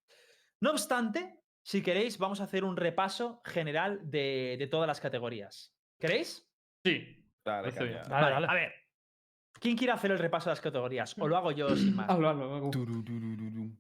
No 0.62 0.72
obstante, 0.72 1.40
si 1.64 1.82
queréis, 1.82 2.18
vamos 2.18 2.42
a 2.42 2.44
hacer 2.44 2.64
un 2.64 2.76
repaso 2.76 3.42
general 3.46 4.00
de, 4.04 4.58
de 4.60 4.68
todas 4.68 4.88
las 4.88 5.00
categorías. 5.00 5.74
¿Queréis? 5.98 6.50
Sí. 6.84 7.26
Dale. 7.46 7.72
Dale, 7.72 8.02
dale. 8.10 8.48
A 8.48 8.54
ver. 8.54 8.74
¿Quién 9.54 9.78
quiere 9.78 9.94
hacer 9.94 10.12
el 10.12 10.20
repaso 10.20 10.50
de 10.50 10.52
las 10.52 10.62
categorías? 10.62 11.16
¿O 11.18 11.28
lo 11.28 11.36
hago 11.38 11.52
yo 11.52 11.76
sin 11.76 11.96
más? 11.96 12.10
Hazlo, 12.10 12.30
hazlo. 12.30 12.70
Tururururu. 12.70 13.78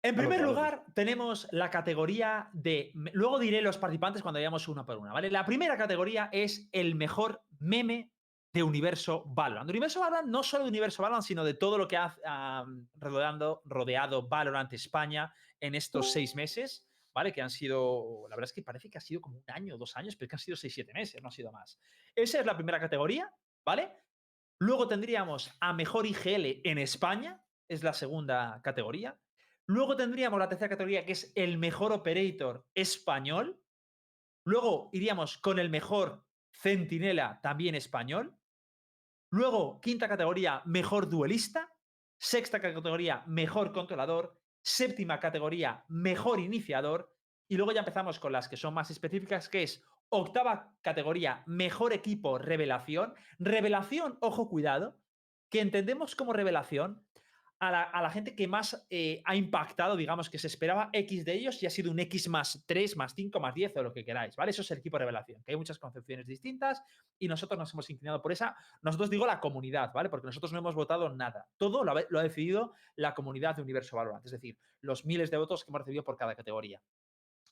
En 0.00 0.14
primer 0.14 0.40
lugar, 0.40 0.84
tenemos 0.94 1.48
la 1.50 1.70
categoría 1.70 2.48
de. 2.52 2.92
Luego 3.12 3.38
diré 3.38 3.60
los 3.60 3.78
participantes 3.78 4.22
cuando 4.22 4.38
vayamos 4.38 4.68
una 4.68 4.86
por 4.86 4.96
una, 4.96 5.12
¿vale? 5.12 5.30
La 5.30 5.44
primera 5.44 5.76
categoría 5.76 6.28
es 6.32 6.68
el 6.72 6.94
mejor 6.94 7.42
meme 7.58 8.12
de 8.58 8.64
Universo 8.64 9.22
Valorant. 9.26 9.70
Universo 9.70 10.00
Valorant, 10.00 10.28
no 10.28 10.42
solo 10.42 10.64
de 10.64 10.70
Universo 10.70 11.00
Valorant, 11.02 11.24
sino 11.24 11.44
de 11.44 11.54
todo 11.54 11.78
lo 11.78 11.86
que 11.86 11.96
ha 11.96 12.64
rodeando, 12.96 13.62
rodeado 13.64 14.28
Valorant 14.28 14.72
España 14.72 15.32
en 15.60 15.76
estos 15.76 16.12
seis 16.12 16.34
meses, 16.34 16.84
¿vale? 17.14 17.32
Que 17.32 17.40
han 17.40 17.50
sido. 17.50 18.26
La 18.28 18.34
verdad 18.34 18.48
es 18.50 18.52
que 18.52 18.62
parece 18.62 18.90
que 18.90 18.98
ha 18.98 19.00
sido 19.00 19.20
como 19.20 19.38
un 19.38 19.44
año, 19.46 19.78
dos 19.78 19.96
años, 19.96 20.16
pero 20.16 20.28
que 20.28 20.34
han 20.34 20.40
sido 20.40 20.56
seis, 20.56 20.74
siete 20.74 20.92
meses, 20.92 21.22
no 21.22 21.28
ha 21.28 21.32
sido 21.32 21.52
más. 21.52 21.78
Esa 22.14 22.40
es 22.40 22.46
la 22.46 22.56
primera 22.56 22.80
categoría, 22.80 23.30
¿vale? 23.64 23.92
Luego 24.60 24.88
tendríamos 24.88 25.56
a 25.60 25.72
mejor 25.72 26.04
IGL 26.04 26.62
en 26.64 26.78
España, 26.78 27.40
es 27.68 27.84
la 27.84 27.92
segunda 27.92 28.60
categoría. 28.62 29.16
Luego 29.66 29.94
tendríamos 29.94 30.38
la 30.40 30.48
tercera 30.48 30.70
categoría, 30.70 31.06
que 31.06 31.12
es 31.12 31.32
el 31.36 31.58
mejor 31.58 31.92
operator 31.92 32.66
español. 32.74 33.62
Luego 34.44 34.90
iríamos 34.92 35.38
con 35.38 35.60
el 35.60 35.70
mejor 35.70 36.24
centinela, 36.52 37.40
también 37.40 37.74
español. 37.76 38.37
Luego, 39.30 39.80
quinta 39.80 40.08
categoría, 40.08 40.62
mejor 40.64 41.08
duelista. 41.08 41.72
Sexta 42.18 42.60
categoría, 42.60 43.22
mejor 43.26 43.72
controlador. 43.72 44.34
Séptima 44.62 45.20
categoría, 45.20 45.84
mejor 45.88 46.40
iniciador. 46.40 47.14
Y 47.46 47.56
luego 47.56 47.72
ya 47.72 47.80
empezamos 47.80 48.18
con 48.18 48.32
las 48.32 48.48
que 48.48 48.56
son 48.56 48.74
más 48.74 48.90
específicas, 48.90 49.48
que 49.48 49.62
es 49.62 49.84
octava 50.08 50.74
categoría, 50.82 51.42
mejor 51.46 51.92
equipo 51.92 52.38
revelación. 52.38 53.14
Revelación, 53.38 54.18
ojo, 54.20 54.48
cuidado, 54.48 54.98
que 55.50 55.60
entendemos 55.60 56.16
como 56.16 56.32
revelación 56.32 57.06
a 57.60 58.00
la, 58.02 58.10
gente 58.10 58.36
que 58.36 58.46
más 58.46 58.86
eh, 58.88 59.20
ha 59.24 59.34
impactado, 59.34 59.96
digamos, 59.96 60.30
que 60.30 60.38
se 60.38 60.46
esperaba 60.46 60.90
X 60.92 61.24
de 61.24 61.34
ellos 61.34 61.60
y 61.62 61.66
ha 61.66 61.70
sido 61.70 61.90
un 61.90 61.98
X 61.98 62.28
más 62.28 62.62
3, 62.66 62.96
más 62.96 63.14
5, 63.14 63.40
más 63.40 63.52
10 63.52 63.76
o 63.76 63.82
lo 63.82 63.92
que 63.92 64.04
queráis, 64.04 64.36
¿vale? 64.36 64.50
Eso 64.50 64.62
es 64.62 64.70
el 64.70 64.78
equipo 64.78 64.96
revelación, 64.96 65.42
que 65.42 65.50
hay 65.50 65.56
muchas 65.56 65.78
concepciones 65.78 66.26
distintas 66.26 66.82
y 67.18 67.26
nosotros 67.26 67.58
nos 67.58 67.72
hemos 67.74 67.90
inclinado 67.90 68.22
por 68.22 68.30
esa. 68.30 68.56
Nosotros 68.82 69.10
digo 69.10 69.26
la 69.26 69.40
comunidad, 69.40 69.92
¿vale? 69.92 70.08
Porque 70.08 70.26
nosotros 70.26 70.52
no 70.52 70.60
hemos 70.60 70.76
votado 70.76 71.08
nada. 71.08 71.48
Todo 71.56 71.82
lo 71.82 71.92
ha, 71.96 72.04
lo 72.08 72.20
ha 72.20 72.22
decidido 72.22 72.74
la 72.94 73.14
comunidad 73.14 73.56
de 73.56 73.62
Universo 73.62 73.96
Valorant, 73.96 74.24
es 74.24 74.32
decir, 74.32 74.56
los 74.80 75.04
miles 75.04 75.30
de 75.30 75.38
votos 75.38 75.64
que 75.64 75.70
hemos 75.70 75.80
recibido 75.80 76.04
por 76.04 76.16
cada 76.16 76.36
categoría. 76.36 76.80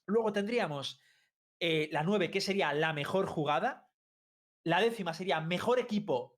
Luego 0.06 0.32
tendríamos 0.32 1.00
eh, 1.58 1.88
la 1.90 2.02
9, 2.02 2.30
que 2.30 2.40
sería 2.40 2.72
la 2.72 2.92
mejor 2.92 3.26
jugada. 3.26 3.88
La 4.64 4.80
décima 4.80 5.14
sería 5.14 5.40
mejor 5.40 5.78
equipo 5.78 6.36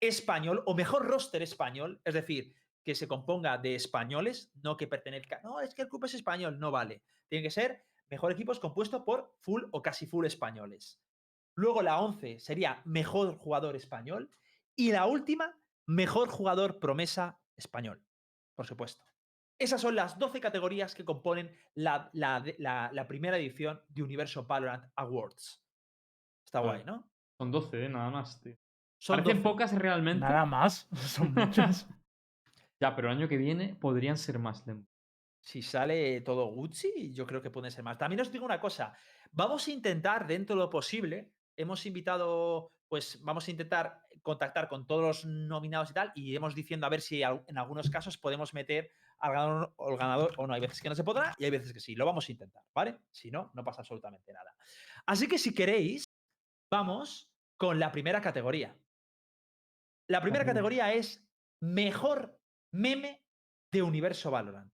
español 0.00 0.62
o 0.66 0.74
mejor 0.74 1.06
roster 1.06 1.42
español, 1.42 2.00
es 2.04 2.14
decir, 2.14 2.54
que 2.84 2.94
se 2.94 3.06
componga 3.08 3.58
de 3.58 3.74
españoles, 3.74 4.50
no 4.62 4.76
que 4.76 4.86
pertenezca. 4.86 5.40
No, 5.42 5.60
es 5.60 5.74
que 5.74 5.82
el 5.82 5.88
club 5.88 6.04
es 6.04 6.14
español, 6.14 6.58
no 6.58 6.70
vale. 6.70 7.02
Tiene 7.28 7.42
que 7.42 7.50
ser 7.50 7.84
mejor 8.08 8.32
equipo 8.32 8.52
es 8.52 8.58
compuesto 8.58 9.04
por 9.04 9.34
full 9.38 9.64
o 9.70 9.82
casi 9.82 10.06
full 10.06 10.26
españoles. 10.26 11.00
Luego 11.54 11.82
la 11.82 12.00
11 12.00 12.40
sería 12.40 12.80
mejor 12.84 13.36
jugador 13.36 13.76
español. 13.76 14.30
Y 14.76 14.92
la 14.92 15.06
última, 15.06 15.58
mejor 15.86 16.28
jugador 16.30 16.78
promesa 16.80 17.38
español, 17.56 18.02
por 18.54 18.66
supuesto. 18.66 19.04
Esas 19.58 19.80
son 19.82 19.94
las 19.94 20.18
12 20.18 20.40
categorías 20.40 20.94
que 20.94 21.04
componen 21.04 21.54
la, 21.74 22.08
la 22.14 22.42
la- 22.58 22.90
la 22.94 23.06
primera 23.06 23.36
edición 23.36 23.82
de 23.88 24.02
Universo 24.02 24.44
Valorant 24.46 24.86
Awards. 24.96 25.62
Está 26.46 26.60
Vale. 26.60 26.82
guay, 26.82 26.84
¿no? 26.86 27.10
Son 27.36 27.50
12, 27.50 27.84
¿eh? 27.84 27.88
Nada 27.90 28.10
más, 28.10 28.40
tío. 28.40 28.56
Son 28.98 29.16
Parecen 29.16 29.42
12. 29.42 29.42
pocas 29.42 29.72
realmente. 29.78 30.20
Nada 30.24 30.46
más. 30.46 30.88
Son 30.94 31.34
muchas. 31.34 31.86
Ya, 32.80 32.96
pero 32.96 33.10
el 33.10 33.18
año 33.18 33.28
que 33.28 33.36
viene 33.36 33.76
podrían 33.76 34.16
ser 34.16 34.38
más. 34.38 34.66
Lem. 34.66 34.86
Si 35.42 35.62
sale 35.62 36.20
todo 36.22 36.46
Gucci, 36.46 37.12
yo 37.12 37.26
creo 37.26 37.42
que 37.42 37.50
puede 37.50 37.70
ser 37.70 37.84
más. 37.84 37.98
También 37.98 38.20
os 38.20 38.32
digo 38.32 38.44
una 38.44 38.60
cosa. 38.60 38.94
Vamos 39.32 39.68
a 39.68 39.70
intentar, 39.70 40.26
dentro 40.26 40.56
de 40.56 40.62
lo 40.62 40.70
posible, 40.70 41.32
hemos 41.56 41.84
invitado, 41.86 42.72
pues 42.88 43.20
vamos 43.22 43.46
a 43.46 43.50
intentar 43.50 44.02
contactar 44.22 44.68
con 44.68 44.86
todos 44.86 45.02
los 45.02 45.24
nominados 45.24 45.90
y 45.90 45.94
tal, 45.94 46.12
y 46.14 46.30
iremos 46.30 46.54
diciendo 46.54 46.86
a 46.86 46.90
ver 46.90 47.00
si 47.00 47.22
en 47.22 47.58
algunos 47.58 47.88
casos 47.88 48.18
podemos 48.18 48.52
meter 48.52 48.90
al 49.18 49.32
ganador 49.32 49.72
o 49.76 49.90
al 49.90 49.96
ganador 49.96 50.34
o 50.36 50.46
no. 50.46 50.54
Hay 50.54 50.60
veces 50.60 50.80
que 50.80 50.88
no 50.88 50.94
se 50.94 51.04
podrá 51.04 51.34
y 51.38 51.44
hay 51.44 51.50
veces 51.50 51.72
que 51.72 51.80
sí. 51.80 51.94
Lo 51.94 52.06
vamos 52.06 52.28
a 52.28 52.32
intentar, 52.32 52.62
¿vale? 52.74 52.98
Si 53.10 53.30
no, 53.30 53.50
no 53.54 53.64
pasa 53.64 53.82
absolutamente 53.82 54.32
nada. 54.32 54.54
Así 55.06 55.26
que 55.26 55.38
si 55.38 55.54
queréis, 55.54 56.04
vamos 56.70 57.30
con 57.58 57.78
la 57.78 57.92
primera 57.92 58.20
categoría. 58.20 58.76
La 60.08 60.20
primera 60.20 60.44
categoría 60.44 60.92
es 60.92 61.24
mejor 61.60 62.39
meme 62.72 63.22
de 63.72 63.82
Universo 63.82 64.30
Valorant. 64.30 64.70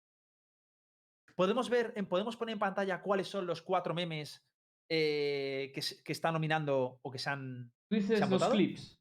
Podemos 1.36 1.70
ver, 1.70 1.94
en- 1.96 2.06
podemos 2.06 2.36
poner 2.36 2.54
en 2.54 2.60
pantalla 2.60 3.02
cuáles 3.02 3.28
son 3.28 3.46
los 3.48 3.62
cuatro 3.62 3.94
memes 3.94 4.44
eh, 4.90 5.72
que, 5.74 5.82
se- 5.82 6.04
que 6.04 6.12
están 6.12 6.34
nominando 6.34 7.00
o 7.02 7.12
que 7.12 7.18
se 7.18 7.30
han. 7.30 7.72
Tú 7.90 7.96
dices 7.96 8.22
han 8.22 8.30
los 8.30 8.40
votado? 8.40 8.52
clips. 8.52 8.98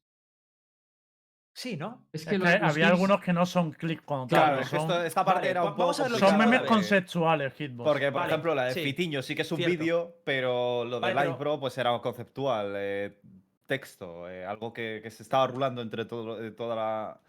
Sí, 1.53 1.75
¿no? 1.75 2.07
Es 2.13 2.21
Es 2.21 2.27
que, 2.29 2.37
los 2.37 2.47
había 2.47 2.61
clips- 2.69 2.85
algunos 2.91 3.19
que 3.21 3.33
no 3.33 3.45
son 3.45 3.73
clics 3.73 4.01
como 4.03 4.25
Claro, 4.27 4.55
que 4.57 4.63
es 4.63 4.69
que 4.69 4.77
son, 4.77 4.89
esto- 4.89 5.03
esta 5.03 5.25
parte 5.25 5.39
Vale, 5.41 5.49
era 5.51 5.63
un 5.65 5.75
poco 5.75 5.93
son 5.93 6.37
memes 6.37 6.61
de- 6.61 6.67
conceptuales, 6.67 7.53
Hitbox. 7.55 7.89
Porque, 7.89 8.05
por 8.09 8.21
Vale, 8.21 8.31
ejemplo, 8.31 8.55
la 8.55 8.63
de 8.65 8.73
sí, 8.73 8.83
Fitiño 8.83 9.21
sí 9.21 9.35
que 9.35 9.41
es 9.41 9.51
un 9.51 9.57
vídeo, 9.57 10.21
pero 10.23 10.85
lo 10.85 10.95
de 10.95 11.01
Vale, 11.01 11.13
Live 11.13 11.25
pero- 11.25 11.37
Pro 11.37 11.59
pues 11.59 11.77
era 11.77 11.99
conceptual, 11.99 12.73
eh, 12.77 13.19
texto, 13.65 14.29
eh, 14.29 14.45
algo 14.45 14.71
que, 14.71 15.01
que 15.03 15.11
se 15.11 15.23
estaba 15.23 15.45
rulando 15.47 15.81
entre 15.81 16.05
todo, 16.05 16.41
eh, 16.41 16.51
toda 16.51 16.75
la, 16.75 17.21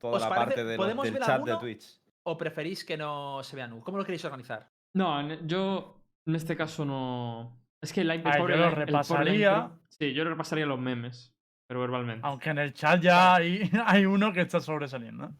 toda 0.00 0.14
¿Os 0.16 0.22
la 0.22 0.28
parece- 0.28 0.44
parte 0.46 0.64
de 0.64 0.76
los- 0.76 0.86
del 1.04 1.12
ver 1.12 1.22
chat 1.22 1.42
de? 1.44 1.56
Twitch. 1.58 2.00
¿O 2.24 2.36
preferís 2.36 2.84
que 2.84 2.96
no 2.96 3.42
se 3.42 3.56
vean? 3.56 3.80
¿Cómo 3.80 3.98
lo 3.98 4.04
queréis 4.04 4.24
organizar? 4.24 4.70
No, 4.94 5.32
yo 5.46 6.02
en 6.26 6.34
este 6.34 6.56
caso 6.56 6.84
no. 6.84 7.56
Es 7.80 7.92
que 7.92 8.00
el, 8.02 8.10
el 8.10 8.20
A 8.20 8.30
ver, 8.30 8.38
pobre 8.38 8.54
yo 8.54 8.58
lo 8.60 8.64
el 8.66 8.70
pobre 8.72 8.86
repasaría. 8.86 9.70
Sí, 9.88 10.12
yo 10.12 10.24
le 10.24 10.30
repasaría 10.30 10.66
los 10.66 10.78
memes, 10.78 11.34
pero 11.68 11.80
verbalmente. 11.80 12.26
Aunque 12.26 12.50
en 12.50 12.58
el 12.58 12.74
chat 12.74 13.00
ya 13.00 13.34
hay, 13.36 13.70
hay 13.86 14.04
uno 14.06 14.32
que 14.32 14.40
está 14.42 14.60
sobresaliendo. 14.60 15.30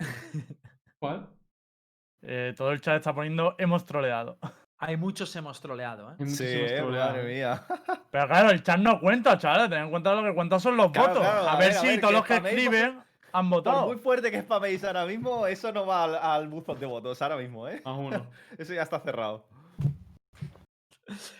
¿Cuál? 0.98 1.28
Eh, 2.22 2.54
todo 2.56 2.72
el 2.72 2.80
chat 2.80 2.96
está 2.96 3.14
poniendo 3.14 3.54
hemos 3.58 3.84
troleado. 3.86 4.38
Hay 4.80 4.96
muchos 4.96 5.34
hemos 5.36 5.60
troleado, 5.60 6.12
¿eh? 6.12 6.16
Hay 6.20 6.26
Sí, 6.28 6.42
muchísimos 6.44 6.70
eh, 6.72 6.76
troleados. 6.76 7.12
madre 7.16 7.34
mía. 7.34 7.66
Pero 8.10 8.26
claro, 8.28 8.50
el 8.50 8.62
chat 8.62 8.78
no 8.78 9.00
cuenta, 9.00 9.36
chavales. 9.36 9.68
Ten 9.70 9.82
en 9.84 9.90
cuenta 9.90 10.14
lo 10.14 10.22
que 10.22 10.34
cuenta 10.34 10.58
son 10.60 10.76
los 10.76 10.90
Claro, 10.92 11.08
votos. 11.08 11.22
claro, 11.22 11.48
a, 11.48 11.52
a 11.52 11.56
ver 11.58 11.68
ver, 11.68 11.76
a 11.76 11.80
si 11.80 11.86
ver, 11.88 12.00
todos 12.00 12.12
que 12.12 12.16
los 12.18 12.26
que 12.26 12.48
escriben 12.48 13.02
han 13.32 13.48
Por 13.50 13.58
votado. 13.58 13.86
muy 13.86 13.96
fuerte 13.96 14.30
que 14.30 14.40
spaméis 14.42 14.82
ahora 14.84 15.06
mismo, 15.06 15.46
eso 15.46 15.72
no 15.72 15.86
va 15.86 16.04
al, 16.04 16.14
al 16.16 16.48
buzón 16.48 16.78
de 16.78 16.86
votos 16.86 17.20
ahora 17.22 17.36
mismo, 17.36 17.68
¿eh? 17.68 17.80
Más 17.84 17.98
uno. 17.98 18.26
Eso 18.58 18.74
ya 18.74 18.82
está 18.82 19.00
cerrado. 19.00 19.44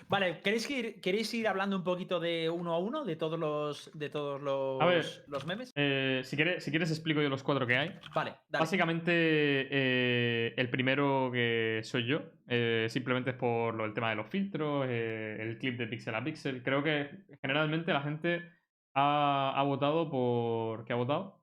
Vale, 0.09 0.41
¿queréis 0.41 0.67
que 0.67 0.79
ir, 0.79 1.01
¿queréis 1.03 1.35
ir 1.35 1.47
hablando 1.47 1.77
un 1.77 1.85
poquito 1.85 2.19
de 2.21 2.49
uno 2.49 2.73
a 2.73 2.79
uno 2.79 3.05
de 3.05 3.17
todos 3.17 3.39
los, 3.39 3.91
de 3.93 4.09
todos 4.09 4.41
los, 4.41 4.81
A 4.81 4.87
ver. 4.87 5.05
los 5.27 5.45
memes? 5.45 5.73
Eh, 5.77 6.23
si, 6.25 6.37
quieres, 6.37 6.65
si 6.65 6.71
quieres, 6.71 6.91
explico 6.91 7.21
yo 7.21 7.29
los 7.29 7.43
cuatro 7.43 7.67
que 7.67 7.77
hay. 7.77 7.89
Vale, 8.15 8.35
dale. 8.49 8.63
Básicamente, 8.63 9.13
eh, 9.13 10.55
el 10.57 10.71
primero 10.71 11.29
que 11.31 11.81
soy 11.85 12.07
yo, 12.07 12.23
eh, 12.47 12.87
simplemente 12.89 13.31
es 13.31 13.37
por 13.37 13.75
lo 13.75 13.83
del 13.83 13.93
tema 13.93 14.09
de 14.09 14.17
los 14.17 14.27
filtros, 14.29 14.87
eh, 14.89 15.37
el 15.41 15.59
clip 15.59 15.77
de 15.79 15.87
pixel 15.87 16.15
a 16.15 16.25
pixel. 16.25 16.63
Creo 16.63 16.83
que 16.83 17.27
generalmente 17.43 17.93
la 17.93 18.01
gente 18.01 18.51
ha, 18.95 19.53
ha 19.55 19.63
votado 19.65 20.09
por. 20.09 20.87
¿Qué 20.87 20.95
ha 20.95 20.97
votado? 20.97 21.38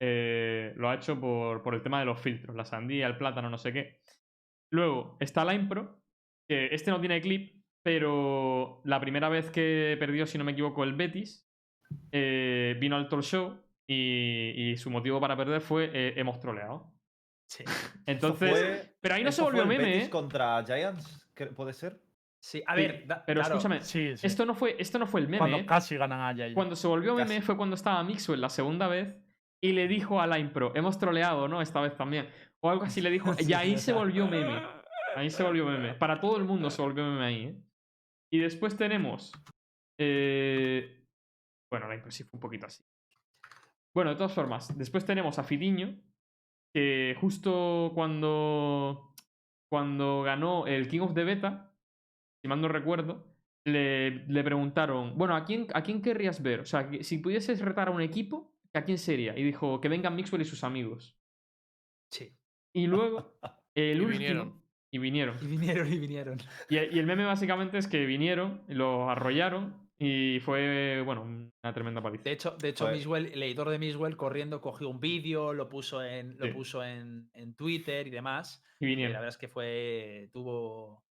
Eh, 0.00 0.72
lo 0.76 0.88
ha 0.90 0.94
hecho 0.94 1.18
por, 1.20 1.62
por 1.62 1.74
el 1.74 1.82
tema 1.82 2.00
de 2.00 2.06
los 2.06 2.20
filtros, 2.20 2.54
la 2.56 2.64
sandía, 2.64 3.06
el 3.06 3.16
plátano, 3.16 3.48
no 3.50 3.58
sé 3.58 3.72
qué. 3.72 4.00
Luego 4.70 5.16
está 5.20 5.44
la 5.44 5.54
impro, 5.54 6.02
que 6.48 6.68
este 6.72 6.90
no 6.90 7.00
tiene 7.00 7.20
clip, 7.20 7.62
pero 7.82 8.80
la 8.84 9.00
primera 9.00 9.28
vez 9.28 9.50
que 9.50 9.96
perdió, 9.98 10.26
si 10.26 10.36
no 10.38 10.44
me 10.44 10.52
equivoco, 10.52 10.84
el 10.84 10.94
Betis, 10.94 11.48
eh, 12.12 12.76
vino 12.80 12.96
al 12.96 13.08
talk 13.08 13.22
show 13.22 13.60
y, 13.86 14.70
y 14.72 14.76
su 14.76 14.90
motivo 14.90 15.20
para 15.20 15.36
perder 15.36 15.60
fue 15.60 15.90
eh, 15.92 16.14
hemos 16.16 16.40
troleado. 16.40 16.92
Sí. 17.46 17.62
Entonces, 18.06 18.50
Fue- 18.50 18.94
pero 19.00 19.14
ahí 19.14 19.22
no 19.24 19.30
se 19.30 19.40
¿esto 19.40 19.50
fue 19.50 19.60
volvió 19.60 19.62
el 19.62 19.68
meme, 19.78 19.90
Betis 19.90 20.06
¿eh? 20.06 20.10
contra 20.10 20.64
Giants? 20.64 21.30
¿Qué- 21.34 21.46
¿Puede 21.46 21.72
ser? 21.72 22.00
Sí, 22.40 22.62
a 22.66 22.74
ver, 22.74 23.06
da- 23.06 23.24
pero 23.24 23.40
claro, 23.40 23.54
escúchame, 23.56 23.80
Sí, 23.80 24.16
sí. 24.16 24.26
esto 24.26 24.44
no 24.44 24.54
fue, 24.54 24.76
esto 24.78 24.98
no 24.98 25.06
fue 25.06 25.20
el 25.20 25.28
meme. 25.28 25.38
Cuando 25.38 25.64
casi 25.66 25.96
ganan 25.96 26.20
a. 26.20 26.54
Cuando 26.54 26.76
se 26.76 26.86
volvió 26.86 27.14
meme 27.14 27.40
fue 27.40 27.56
cuando 27.56 27.74
estaba 27.74 28.02
Mixwell 28.04 28.40
la 28.40 28.50
segunda 28.50 28.86
vez 28.86 29.14
y 29.62 29.72
le 29.72 29.88
dijo 29.88 30.20
a 30.20 30.26
la 30.26 30.38
impro, 30.38 30.72
hemos 30.74 30.98
troleado, 30.98 31.48
¿no? 31.48 31.62
Esta 31.62 31.80
vez 31.80 31.96
también. 31.96 32.28
O 32.60 32.70
algo 32.70 32.84
así 32.84 33.00
le 33.00 33.10
dijo. 33.10 33.34
Y 33.38 33.52
ahí 33.52 33.78
se 33.78 33.92
volvió 33.92 34.26
meme. 34.26 34.62
Ahí 35.16 35.30
se 35.30 35.42
volvió 35.42 35.66
meme. 35.66 35.94
Para 35.94 36.20
todo 36.20 36.36
el 36.36 36.44
mundo 36.44 36.70
se 36.70 36.82
volvió 36.82 37.04
meme 37.04 37.24
ahí, 37.24 37.44
¿eh? 37.44 37.62
Y 38.32 38.38
después 38.38 38.76
tenemos. 38.76 39.32
eh, 39.98 41.06
Bueno, 41.70 41.88
la 41.88 41.94
impro 41.94 42.10
sí 42.10 42.24
fue 42.24 42.30
un 42.36 42.40
poquito 42.40 42.66
así. 42.66 42.82
Bueno, 43.94 44.10
de 44.10 44.16
todas 44.16 44.32
formas, 44.32 44.76
después 44.76 45.04
tenemos 45.04 45.38
a 45.38 45.44
Fidiño, 45.44 45.94
que 46.74 47.16
justo 47.20 47.92
cuando. 47.94 49.10
Cuando 49.70 50.22
ganó 50.22 50.66
el 50.68 50.86
King 50.86 51.00
of 51.00 51.14
the 51.14 51.24
Beta, 51.24 51.74
si 52.40 52.48
mal 52.48 52.60
no 52.60 52.68
recuerdo, 52.68 53.26
le, 53.66 54.24
le 54.28 54.44
preguntaron, 54.44 55.18
bueno, 55.18 55.34
¿a 55.34 55.44
quién, 55.44 55.66
¿a 55.74 55.82
quién 55.82 56.00
querrías 56.00 56.42
ver? 56.42 56.60
O 56.60 56.64
sea, 56.64 56.88
si 57.00 57.18
pudieses 57.18 57.60
retar 57.60 57.88
a 57.88 57.90
un 57.90 58.00
equipo, 58.00 58.53
¿a 58.74 58.84
quién 58.84 58.98
sería? 58.98 59.36
Y 59.38 59.42
dijo, 59.42 59.80
que 59.80 59.88
vengan 59.88 60.14
Mixwell 60.16 60.42
y 60.42 60.44
sus 60.46 60.64
amigos. 60.64 61.16
Sí. 62.12 62.36
Y 62.74 62.86
luego, 62.86 63.38
el 63.74 63.98
Y 63.98 64.00
último... 64.00 64.10
vinieron. 64.18 64.64
Y 64.92 64.98
vinieron. 64.98 65.36
Y 65.42 65.46
vinieron 65.48 65.92
y 65.92 65.98
vinieron. 65.98 66.38
Y, 66.70 66.76
y 66.76 66.98
el 66.98 67.06
meme 67.06 67.24
básicamente 67.24 67.78
es 67.78 67.88
que 67.88 68.04
vinieron, 68.06 68.62
lo 68.68 69.10
arrollaron 69.10 69.82
y 69.98 70.38
fue, 70.40 71.02
bueno, 71.04 71.22
una 71.22 71.72
tremenda 71.72 72.02
paliza. 72.02 72.24
De 72.24 72.32
hecho, 72.32 72.56
de 72.60 72.68
hecho. 72.70 72.88
Miswell, 72.90 73.26
el 73.26 73.42
editor 73.42 73.70
de 73.70 73.78
Miswell 73.78 74.16
corriendo 74.16 74.60
cogió 74.60 74.88
un 74.88 75.00
vídeo, 75.00 75.52
lo 75.52 75.68
puso 75.68 76.02
en, 76.04 76.36
lo 76.38 76.46
Sí. 76.46 76.52
puso 76.52 76.84
en, 76.84 77.30
en 77.32 77.54
Twitter 77.54 78.06
y 78.06 78.10
demás. 78.10 78.62
Y 78.80 78.84
Y 78.84 78.88
la 78.88 78.90
vinieron. 78.90 79.12
verdad 79.14 79.28
es 79.28 79.38
que 79.38 79.48
fue. 79.48 80.30
tuvo. 80.32 81.04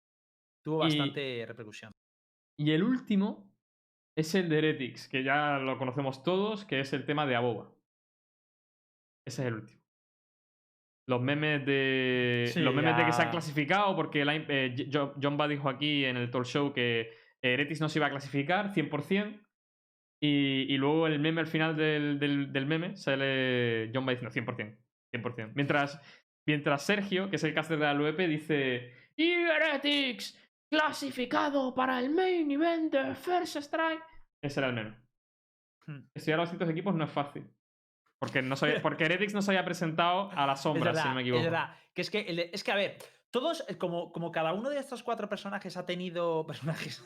tuvo 0.64 0.78
Y- 0.88 0.98
bastante 0.98 1.46
repercusión. 1.48 1.92
Y 2.60 2.72
el 2.72 2.84
último 2.84 3.51
es 4.18 4.36
el 4.36 4.50
de 4.50 4.58
Heretics, 4.58 5.08
que 5.08 5.24
ya 5.24 5.58
lo 5.60 5.78
conocemos 5.78 6.24
todos, 6.24 6.66
que 6.66 6.80
es 6.80 6.94
el 6.94 7.06
tema 7.06 7.26
de 7.26 7.36
Aboba. 7.36 7.72
Ese 9.28 9.42
es 9.44 9.48
el 9.48 9.54
último. 9.56 9.82
Los 11.08 11.22
memes 11.22 11.66
de. 11.66 12.50
Sí, 12.54 12.60
los 12.62 12.74
memes 12.74 12.96
de 12.98 13.06
que 13.06 13.12
se 13.14 13.22
han 13.24 13.32
clasificado, 13.32 13.96
porque 13.96 14.24
la- 14.24 14.36
eh, 14.36 14.76
Jo- 14.92 15.14
John 15.22 15.38
Ba 15.38 15.48
dijo 15.48 15.68
aquí 15.70 16.06
en 16.06 16.16
el 16.18 16.30
talk 16.32 16.46
show 16.46 16.74
que 16.74 17.12
Heretics 17.42 17.82
no 17.82 17.90
se 17.90 18.00
iba 18.00 18.08
a 18.08 18.12
clasificar 18.12 18.74
100%. 18.74 19.40
Y, 20.24 20.72
y 20.72 20.78
luego 20.78 21.08
el 21.08 21.20
meme 21.20 21.42
al 21.42 21.48
final 21.48 21.76
del, 21.76 22.20
del, 22.20 22.54
del 22.54 22.66
meme 22.68 22.96
sale 22.96 23.90
John 23.94 24.06
Ba 24.06 24.14
diciendo 24.14 24.54
100%. 24.54 24.78
100%. 25.12 25.52
Mientras, 25.56 26.00
mientras 26.46 26.86
Sergio, 26.86 27.30
que 27.30 27.38
es 27.38 27.44
el 27.44 27.54
caster 27.56 27.80
de 27.80 27.86
la 27.86 28.12
dice. 28.28 28.94
¡Y 29.18 29.32
Heretics! 29.32 30.38
¡Clasificado 30.72 31.74
para 31.76 32.00
el 32.00 32.10
main 32.12 32.50
event 32.50 32.94
de 32.94 33.14
First 33.14 33.58
Strike! 33.58 34.02
Ese 34.42 34.62
era 34.62 34.70
el 34.70 34.74
meme. 34.74 34.96
Hmm. 35.86 36.00
Estudiar 36.16 36.40
a 36.40 36.44
los 36.44 36.50
distintos 36.50 36.70
equipos 36.70 36.96
no 36.96 37.04
es 37.04 37.12
fácil. 37.12 37.46
Porque, 38.18 38.42
no 38.42 38.56
había- 38.60 38.82
porque 38.82 39.04
Heretics 39.04 39.34
no 39.34 39.42
se 39.42 39.52
había 39.52 39.66
presentado 39.66 40.32
a 40.32 40.48
la 40.48 40.54
Es 40.54 40.62
sombra, 40.62 40.86
verdad, 40.86 41.04
si 41.04 41.10
no 41.10 41.16
me 41.16 41.22
equivoco. 41.22 41.40
es 41.44 41.52
verdad. 41.52 41.76
Que 41.94 42.02
es 42.02 42.10
que, 42.10 42.50
es 42.54 42.64
que 42.64 42.72
a 42.72 42.76
ver, 42.76 42.98
todos, 43.32 43.64
eh, 43.68 43.78
como, 43.78 44.12
como 44.12 44.32
cada 44.32 44.54
uno 44.54 44.70
de 44.70 44.78
estos 44.78 45.02
cuatro 45.02 45.28
personajes 45.28 45.76
ha 45.78 45.86
tenido. 45.86 46.46
Personajes. 46.52 47.04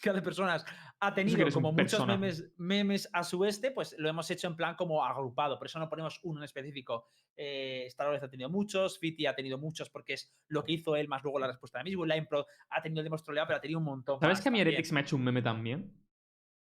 cada 0.00 0.22
personas 0.22 0.64
ha 1.00 1.12
tenido 1.12 1.46
como 1.52 1.72
muchos 1.72 2.06
memes, 2.06 2.50
memes 2.56 3.10
a 3.12 3.22
su 3.22 3.44
este, 3.44 3.72
pues 3.72 3.94
lo 3.98 4.08
hemos 4.08 4.30
hecho 4.30 4.46
en 4.46 4.56
plan 4.56 4.74
como 4.74 5.04
agrupado. 5.04 5.58
Por 5.58 5.66
eso 5.66 5.78
no 5.78 5.90
ponemos 5.90 6.18
uno 6.22 6.40
en 6.40 6.44
específico. 6.44 7.08
Eh, 7.36 7.84
Star 7.88 8.08
Wars 8.08 8.22
ha 8.22 8.30
tenido 8.30 8.48
muchos, 8.48 8.98
Fiti 8.98 9.26
ha 9.26 9.34
tenido 9.34 9.58
muchos 9.58 9.90
porque 9.90 10.14
es 10.14 10.32
lo 10.48 10.64
que 10.64 10.72
hizo 10.72 10.96
él, 10.96 11.08
más 11.08 11.22
luego 11.22 11.40
la 11.40 11.48
respuesta 11.48 11.78
de 11.78 11.84
mismo. 11.84 12.06
La 12.06 12.16
Impro 12.16 12.46
ha 12.70 12.80
tenido 12.80 13.00
el 13.00 13.04
demostroleado, 13.04 13.48
pero 13.48 13.58
ha 13.58 13.60
tenido 13.60 13.80
un 13.80 13.84
montón. 13.84 14.20
¿Sabes 14.20 14.40
que 14.40 14.48
a 14.48 14.52
mí. 14.52 14.60
Heretics 14.60 14.92
me 14.92 15.00
ha 15.00 15.02
hecho 15.02 15.16
un 15.16 15.24
meme 15.24 15.42
también? 15.42 15.92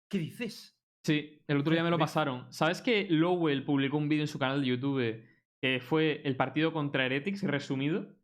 ¿Qué 0.09 0.19
dices? 0.19 0.77
Sí, 1.03 1.41
el 1.47 1.57
otro 1.57 1.73
día 1.73 1.83
me 1.83 1.89
lo 1.89 1.97
pasaron. 1.97 2.51
¿Sabes 2.51 2.81
que 2.81 3.07
Lowell 3.09 3.63
publicó 3.63 3.97
un 3.97 4.09
vídeo 4.09 4.23
en 4.23 4.27
su 4.27 4.37
canal 4.37 4.61
de 4.61 4.67
YouTube 4.67 5.23
que 5.59 5.79
fue 5.79 6.21
el 6.25 6.35
partido 6.35 6.73
contra 6.73 7.05
Heretics 7.05 7.43
resumido? 7.43 8.16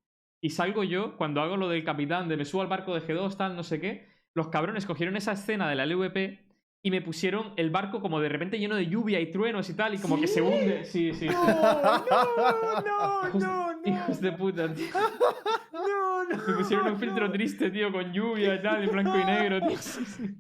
Y 0.44 0.50
salgo 0.50 0.84
yo, 0.84 1.16
cuando 1.16 1.40
hago 1.42 1.56
lo 1.56 1.70
del 1.70 1.86
capitán, 1.86 2.28
de 2.28 2.36
me 2.36 2.44
subo 2.44 2.62
al 2.64 2.68
barco 2.68 2.94
de 2.94 3.00
G2, 3.02 3.38
tal, 3.38 3.56
no 3.56 3.64
sé 3.64 3.80
qué. 3.80 4.10
Los 4.34 4.50
cabrones 4.50 4.86
cogieron 4.86 5.16
esa 5.16 5.32
escena 5.32 5.70
de 5.70 5.76
la 5.76 5.86
LVP 5.86 6.40
y 6.82 6.92
me 6.92 7.02
pusieron 7.02 7.54
el 7.56 7.70
barco 7.70 8.02
como 8.02 8.20
de 8.20 8.28
repente 8.28 8.60
lleno 8.60 8.76
de 8.76 8.88
lluvia 8.88 9.22
y 9.22 9.32
truenos 9.32 9.70
y 9.70 9.74
tal, 9.74 9.94
y 9.94 10.00
como 10.00 10.20
que 10.20 10.28
se 10.28 10.42
hunde. 10.42 10.84
Sí, 10.84 11.14
sí, 11.14 11.30
sí. 11.30 11.34
no, 11.34 13.24
Hijos, 13.30 13.44
hijos 13.86 14.20
de 14.20 14.32
puta, 14.34 14.74
tío. 14.74 14.88
no, 15.74 16.24
no. 16.26 16.38
Me 16.48 16.54
pusieron 16.56 16.88
un 16.88 16.98
filtro 17.00 17.32
triste, 17.32 17.72
tío, 17.72 17.90
con 17.92 18.12
lluvia 18.12 18.56
y 18.56 18.62
tal, 18.62 18.84
en 18.84 18.92
blanco 18.92 19.18
y 19.18 19.24
negro, 19.24 19.60
tío. 19.62 19.78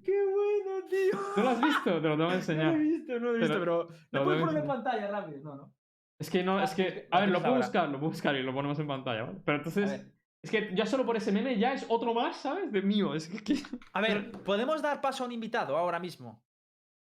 Qué 0.03 0.25
bueno, 0.25 0.85
tío. 0.89 1.19
¿No 1.37 1.43
lo 1.43 1.49
has 1.49 1.61
visto? 1.61 2.01
Te 2.01 2.09
lo 2.09 2.17
tengo 2.17 2.17
que 2.17 2.23
No 2.23 2.33
enseñar. 2.33 2.73
lo 2.73 2.79
he 2.79 2.83
visto, 2.83 3.13
no 3.13 3.19
lo 3.31 3.35
he 3.35 3.39
visto, 3.39 3.59
Pero- 3.59 3.87
Lo 4.11 4.23
puedes 4.25 4.41
poner 4.43 4.61
en 4.63 4.67
pantalla 4.67 5.07
rápido, 5.11 5.39
no, 5.43 5.55
no. 5.55 5.73
Es 6.23 6.29
que 6.29 6.41
no, 6.41 6.57
Ah, 6.59 6.63
es 6.63 6.73
que. 6.73 7.07
A 7.11 7.19
ver, 7.19 7.29
lo 7.29 7.41
puedo 7.41 7.55
buscar, 7.55 7.89
lo 7.89 7.99
puedo 7.99 8.11
buscar 8.11 8.33
y 8.35 8.43
lo 8.43 8.53
ponemos 8.53 8.79
en 8.79 8.87
pantalla, 8.87 9.23
¿vale? 9.23 9.41
Pero 9.45 9.57
entonces. 9.57 10.05
Es 10.41 10.49
que 10.51 10.71
ya 10.73 10.85
solo 10.85 11.05
por 11.05 11.15
ese 11.17 11.31
meme 11.33 11.57
ya 11.57 11.73
es 11.73 11.85
otro 11.89 12.13
más, 12.13 12.37
¿sabes? 12.37 12.71
De 12.71 12.81
mío. 12.81 13.13
Es 13.13 13.27
que. 13.27 13.55
A 13.91 13.99
ver, 13.99 14.31
¿podemos 14.45 14.81
dar 14.81 15.01
paso 15.01 15.23
a 15.23 15.27
un 15.27 15.33
invitado 15.33 15.75
ahora 15.77 15.99
mismo? 15.99 16.41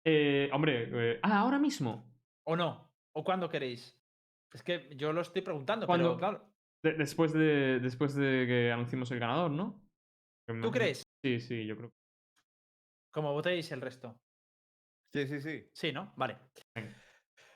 Eh, 0.05 0.49
hombre. 0.53 0.89
eh, 0.91 1.19
Ah, 1.21 1.39
ahora 1.39 1.59
mismo. 1.59 2.05
¿O 2.45 2.55
no? 2.55 2.89
¿O 3.13 3.23
cuándo 3.25 3.49
queréis? 3.49 3.99
Es 4.53 4.63
que 4.63 4.89
yo 4.95 5.11
lo 5.11 5.19
estoy 5.21 5.41
preguntando, 5.41 5.85
¿Cuándo? 5.85 6.15
pero 6.15 6.17
claro. 6.17 6.49
De- 6.81 6.93
después, 6.93 7.33
de, 7.33 7.79
después 7.81 8.15
de 8.15 8.45
que 8.47 8.71
anunciemos 8.71 9.11
el 9.11 9.19
ganador, 9.19 9.51
¿no? 9.51 9.81
¿Tú 10.61 10.71
crees? 10.71 11.03
Sí, 11.21 11.39
sí, 11.41 11.65
yo 11.65 11.75
creo. 11.75 11.91
Como 13.11 13.33
votéis 13.33 13.69
el 13.71 13.81
resto. 13.81 14.17
Sí, 15.13 15.27
sí, 15.27 15.41
sí. 15.41 15.69
Sí, 15.73 15.91
¿no? 15.91 16.13
Vale. 16.15 16.37
Venga. 16.75 16.95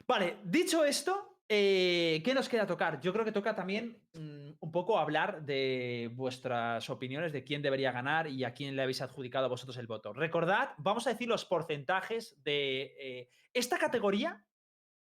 Vale, 0.07 0.39
dicho 0.43 0.83
esto, 0.83 1.32
eh, 1.49 2.21
¿qué 2.23 2.33
nos 2.33 2.49
queda 2.49 2.65
tocar? 2.65 2.99
Yo 3.01 3.11
creo 3.13 3.25
que 3.25 3.31
toca 3.31 3.55
también 3.55 4.01
mm, 4.13 4.51
un 4.59 4.71
poco 4.71 4.97
hablar 4.97 5.43
de 5.45 6.09
vuestras 6.13 6.89
opiniones 6.89 7.31
de 7.33 7.43
quién 7.43 7.61
debería 7.61 7.91
ganar 7.91 8.27
y 8.27 8.43
a 8.43 8.53
quién 8.53 8.75
le 8.75 8.81
habéis 8.81 9.01
adjudicado 9.01 9.49
vosotros 9.49 9.77
el 9.77 9.87
voto. 9.87 10.13
Recordad, 10.13 10.71
vamos 10.77 11.05
a 11.07 11.11
decir 11.11 11.27
los 11.27 11.45
porcentajes 11.45 12.41
de 12.43 12.95
eh, 12.99 13.29
esta 13.53 13.77
categoría. 13.77 14.45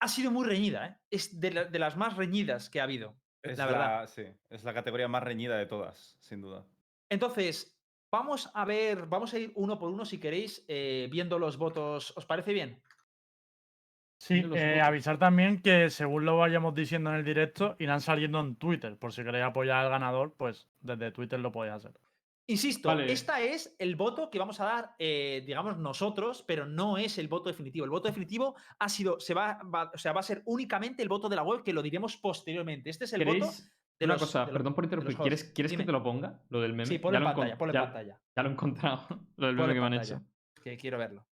Ha 0.01 0.07
sido 0.07 0.31
muy 0.31 0.45
reñida, 0.47 0.85
¿eh? 0.87 0.97
Es 1.09 1.39
de, 1.41 1.51
la- 1.51 1.65
de 1.65 1.79
las 1.79 1.97
más 1.97 2.15
reñidas 2.15 2.69
que 2.69 2.79
ha 2.79 2.83
habido. 2.83 3.19
Es 3.43 3.57
La 3.57 3.65
verdad. 3.65 4.07
sí, 4.07 4.23
es 4.49 4.63
la 4.63 4.73
categoría 4.73 5.07
más 5.09 5.23
reñida 5.23 5.57
de 5.57 5.65
todas, 5.65 6.17
sin 6.21 6.41
duda. 6.41 6.65
Entonces, 7.09 7.77
vamos 8.11 8.49
a 8.53 8.63
ver, 8.65 9.07
vamos 9.07 9.33
a 9.33 9.39
ir 9.39 9.51
uno 9.55 9.77
por 9.77 9.89
uno 9.89 10.05
si 10.05 10.19
queréis, 10.19 10.63
eh, 10.67 11.07
viendo 11.11 11.37
los 11.39 11.57
votos. 11.57 12.13
¿Os 12.15 12.25
parece 12.25 12.53
bien? 12.53 12.81
Sí, 14.21 14.43
eh, 14.53 14.81
avisar 14.81 15.17
también 15.17 15.61
que 15.61 15.89
según 15.89 16.25
lo 16.25 16.37
vayamos 16.37 16.75
diciendo 16.75 17.09
en 17.09 17.15
el 17.15 17.23
directo, 17.23 17.75
irán 17.79 18.01
saliendo 18.01 18.39
en 18.41 18.57
Twitter. 18.57 18.97
Por 18.97 19.13
si 19.13 19.23
queréis 19.23 19.45
apoyar 19.45 19.85
al 19.85 19.89
ganador, 19.89 20.35
pues 20.37 20.67
desde 20.81 21.11
Twitter 21.11 21.39
lo 21.39 21.51
podéis 21.53 21.75
hacer. 21.75 21.93
Insisto, 22.47 22.89
Vale. 22.89 23.11
esta 23.11 23.39
es 23.41 23.75
el 23.79 23.95
voto 23.95 24.29
que 24.29 24.37
vamos 24.39 24.59
a 24.59 24.65
dar, 24.65 24.95
eh, 24.99 25.41
digamos, 25.45 25.77
nosotros, 25.77 26.43
pero 26.47 26.65
no 26.65 26.97
es 26.97 27.17
el 27.17 27.27
voto 27.29 27.47
definitivo. 27.49 27.85
El 27.85 27.91
voto 27.91 28.07
definitivo 28.09 28.55
ha 28.79 28.89
sido, 28.89 29.19
se 29.19 29.33
va, 29.33 29.59
va- 29.63 29.91
o 29.93 29.97
sea, 29.97 30.11
va 30.13 30.19
a 30.19 30.23
ser 30.23 30.41
únicamente 30.45 31.01
el 31.01 31.09
voto 31.09 31.29
de 31.29 31.35
la 31.37 31.43
web, 31.43 31.63
que 31.63 31.71
lo 31.71 31.81
diremos 31.81 32.17
posteriormente. 32.17 32.89
Este 32.89 33.05
es 33.05 33.13
el 33.13 33.23
voto 33.23 33.33
¿Queréis, 33.33 33.71
de 33.99 34.05
Una 34.05 34.15
los- 34.15 34.21
cosa, 34.23 34.39
de 34.39 34.45
los- 34.47 34.53
perdón 34.53 34.73
por 34.73 34.83
interrumpir. 34.83 35.15
¿Quieres, 35.15 35.43
¿quieres 35.45 35.71
que 35.77 35.83
te 35.85 35.91
lo 35.91 36.01
ponga? 36.03 36.41
Lo 36.49 36.59
del 36.59 36.71
meme. 36.73 36.87
Sí, 36.87 36.97
ponlo 36.99 37.19
en 37.19 37.23
pantalla, 37.23 37.57
ponlo 37.57 37.73
en 37.73 37.81
pantalla. 37.83 38.19
Ya 38.35 38.43
lo 38.43 38.49
he 38.49 38.51
encontrado. 38.51 39.07
Lo 39.37 39.47
del 39.47 39.55
meme 39.55 39.73
que 39.75 39.79
me 39.79 39.85
han 39.85 39.93
hecho. 39.93 40.21
Que 40.63 40.75
quiero 40.75 40.97
verlo. 40.97 41.25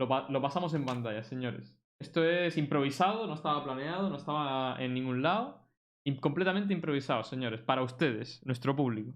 Lo, 0.00 0.08
pa- 0.08 0.26
lo 0.30 0.40
pasamos 0.40 0.72
en 0.72 0.86
pantalla, 0.86 1.22
señores. 1.22 1.76
Esto 1.98 2.24
es 2.24 2.56
improvisado, 2.56 3.26
no 3.26 3.34
estaba 3.34 3.62
planeado, 3.62 4.08
no 4.08 4.16
estaba 4.16 4.82
en 4.82 4.94
ningún 4.94 5.20
lado. 5.20 5.68
Completamente 6.22 6.72
improvisado, 6.72 7.22
señores. 7.22 7.60
Para 7.60 7.82
ustedes, 7.82 8.40
nuestro 8.46 8.74
público. 8.74 9.12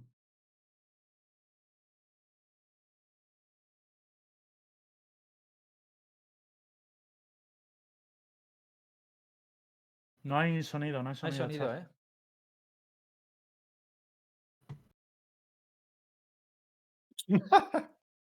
No 10.25 10.39
hay 10.39 10.63
sonido, 10.65 11.03
no 11.03 11.11
hay 11.11 11.17
No 11.23 11.27
hay 11.29 11.33
sonido. 11.33 11.67
sonido. 11.67 11.75
¿eh? 11.77 11.89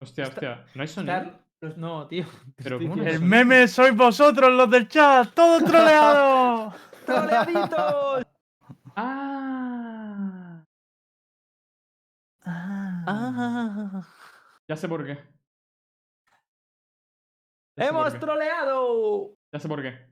Hostia, 0.01 0.25
hostia. 0.29 0.65
¿No 0.75 0.83
hay 0.83 0.89
sonido? 0.89 1.44
Los- 1.65 1.77
No, 1.79 2.07
tío. 2.09 2.27
Pero 2.57 2.77
estoy 2.77 2.89
¿cómo 2.89 3.03
no 3.03 3.09
El 3.09 3.23
meme 3.23 3.67
sois 3.69 3.97
vosotros, 3.97 4.53
los 4.53 4.71
del 4.71 4.87
chat, 4.89 5.33
todos 5.35 5.65
troleados. 5.71 6.75
¡Troleaditos! 7.07 8.27
¡Ah! 8.97 10.65
Ah. 12.47 14.03
Ya 14.69 14.77
sé 14.77 14.89
por 14.89 15.05
qué. 15.07 15.15
Ya 17.77 17.87
sé 17.87 17.93
por 17.93 18.01
¡Hemos 18.01 18.13
qué. 18.13 18.19
troleado! 18.21 19.35
Ya 19.53 19.61
sé 19.61 19.69
por 19.69 19.83
qué. 19.83 20.07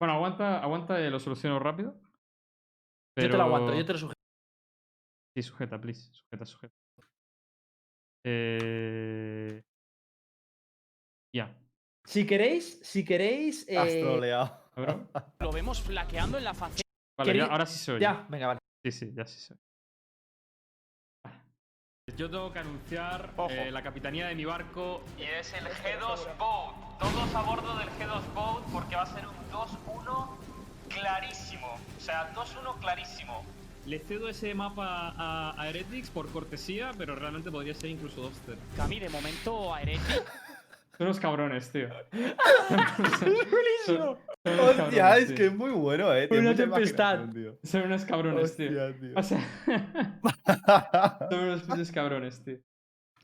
Bueno, 0.00 0.14
aguanta, 0.14 0.58
aguanta 0.62 1.00
y 1.00 1.10
lo 1.10 1.20
soluciono 1.20 1.58
rápido. 1.58 2.00
Yo 3.16 3.30
te 3.30 3.36
lo 3.36 3.42
aguanto, 3.42 3.74
yo 3.74 3.84
te 3.84 3.92
lo 3.92 3.98
sujeto. 3.98 4.20
Sí, 5.36 5.42
sujeta, 5.42 5.80
please. 5.80 6.10
Sujeta, 6.12 6.44
sujeta. 6.44 6.74
Eh... 8.26 9.62
Ya. 11.34 11.50
Si 12.04 12.24
queréis, 12.26 12.78
si 12.82 13.04
queréis. 13.04 13.66
Has 13.76 13.88
eh, 13.88 14.00
troleado. 14.00 14.62
Lo 15.40 15.50
vemos 15.52 15.82
flaqueando 15.82 16.38
en 16.38 16.44
la 16.44 16.54
faceta. 16.54 16.82
Vale, 17.18 17.36
ya- 17.36 17.46
ahora 17.46 17.66
sí 17.66 17.78
soy. 17.78 18.00
Ya, 18.00 18.24
venga, 18.28 18.46
vale. 18.46 18.60
Sí, 18.84 18.92
sí, 18.92 19.12
ya 19.14 19.26
sí 19.26 19.40
soy. 19.40 19.56
Yo 22.16 22.30
tengo 22.30 22.52
que 22.52 22.58
anunciar 22.58 23.32
eh, 23.48 23.70
la 23.72 23.82
capitanía 23.82 24.28
de 24.28 24.34
mi 24.34 24.44
barco 24.44 25.02
y 25.18 25.22
es 25.22 25.52
el 25.54 25.64
G2 25.64 26.36
Boat. 26.38 26.98
Todos 27.00 27.34
a 27.34 27.42
bordo 27.42 27.76
del 27.78 27.88
G2 27.88 28.34
Boat 28.34 28.64
porque 28.70 28.94
va 28.94 29.02
a 29.02 29.06
ser 29.06 29.26
un 29.26 29.34
2-1 29.50 30.36
clarísimo. 30.90 31.78
O 31.96 32.00
sea, 32.00 32.32
2-1 32.34 32.78
clarísimo. 32.78 33.42
Le 33.86 33.98
cedo 33.98 34.28
ese 34.28 34.54
mapa 34.54 35.14
a, 35.16 35.60
a 35.60 35.68
Heretics 35.68 36.10
por 36.10 36.30
cortesía, 36.30 36.92
pero 36.96 37.16
realmente 37.16 37.50
podría 37.50 37.74
ser 37.74 37.90
incluso 37.90 38.30
2-0. 38.30 38.56
Cami, 38.76 39.00
de 39.00 39.08
momento 39.08 39.74
a 39.74 39.80
Heretic. 39.82 40.43
Son 40.96 41.06
unos 41.06 41.18
cabrones, 41.20 41.70
tío. 41.72 41.88
buenísimo! 43.20 44.18
Hostia, 44.44 45.16
es 45.18 45.32
que 45.32 45.46
es 45.46 45.54
muy 45.54 45.70
bueno, 45.70 46.14
eh. 46.14 46.28
Tiene 46.28 46.48
Una 46.48 46.56
tempestad. 46.56 47.28
tío. 47.32 47.58
Son 47.64 47.82
unos 47.82 48.04
cabrones, 48.04 48.56
tío. 48.56 48.68
Hostia, 48.68 49.00
tío. 49.00 49.12
O 49.16 49.22
sea, 49.22 49.40
son 51.30 51.72
unos 51.72 51.92
cabrones, 51.92 52.44
tío. 52.44 52.58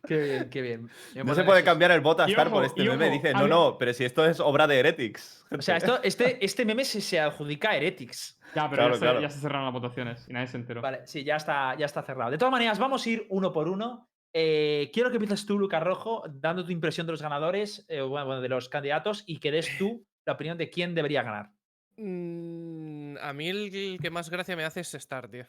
Qué 0.07 0.17
bien, 0.19 0.49
qué 0.49 0.63
bien. 0.63 0.89
No 1.25 1.35
se 1.35 1.45
puede 1.45 1.63
cambiar 1.63 1.91
el 1.91 2.01
bot 2.01 2.21
a 2.21 2.29
Y 2.29 2.31
Star 2.33 2.49
por 2.51 2.65
este 2.65 2.83
meme. 2.83 3.05
ojo, 3.07 3.13
Dice, 3.13 3.35
no, 3.35 3.47
no, 3.47 3.77
pero 3.79 3.93
si 3.93 4.05
esto 4.05 4.25
es 4.25 4.41
obra 4.41 4.67
de 4.67 4.79
Heretics. 4.79 5.45
O 5.57 5.61
sea, 5.61 5.77
esto, 5.77 6.01
este, 6.03 6.43
este 6.45 6.65
meme 6.65 6.85
se, 6.87 7.01
se 7.03 7.21
adjudica 7.21 7.71
a 7.71 7.77
Heretics. 7.77 8.39
Ya, 8.55 8.69
pero 8.69 8.83
Claro, 8.83 8.95
ya, 8.95 8.99
se, 8.99 9.01
claro. 9.05 9.21
ya 9.21 9.31
se 9.31 9.41
cerraron 9.41 9.65
las 9.67 9.75
votaciones 9.75 10.27
y 10.29 10.33
nadie 10.33 10.47
se 10.47 10.57
enteró. 10.57 10.81
Vale, 10.81 11.07
sí, 11.07 11.23
ya 11.23 11.37
está, 11.37 11.77
ya 11.77 11.85
está 11.87 12.03
cerrado. 12.03 12.31
De 12.31 12.39
todas 12.39 12.51
maneras, 12.51 12.79
vamos 12.79 13.05
a 13.07 13.11
ir 13.11 13.27
uno 13.29 13.53
por 13.53 13.69
uno. 13.69 14.10
Eh, 14.33 14.91
quiero 14.93 15.11
que 15.11 15.17
empieces 15.17 15.45
tú, 15.47 15.59
Lucas 15.59 15.83
Rojo, 15.83 16.25
dando 16.29 16.65
tu 16.65 16.73
impresión 16.73 17.07
de 17.07 17.13
los 17.13 17.23
ganadores, 17.23 17.85
eh, 17.89 18.01
bueno, 18.01 18.41
de 18.41 18.49
los 18.49 18.69
candidatos, 18.69 19.25
y 19.27 19.39
que 19.39 19.51
des 19.51 19.77
tú 19.79 20.07
la 20.25 20.35
opinión 20.35 20.57
de 20.57 20.71
quién 20.71 20.95
debería 20.95 21.23
ganar. 21.23 21.51
Mm, 21.97 23.17
a 23.21 23.33
mí 23.33 23.49
el, 23.49 23.99
que 24.01 24.11
más 24.11 24.31
gracia 24.31 24.57
me 24.57 24.65
hace 24.65 24.81
es 24.81 24.95
Star, 24.95 25.29
tío. 25.29 25.47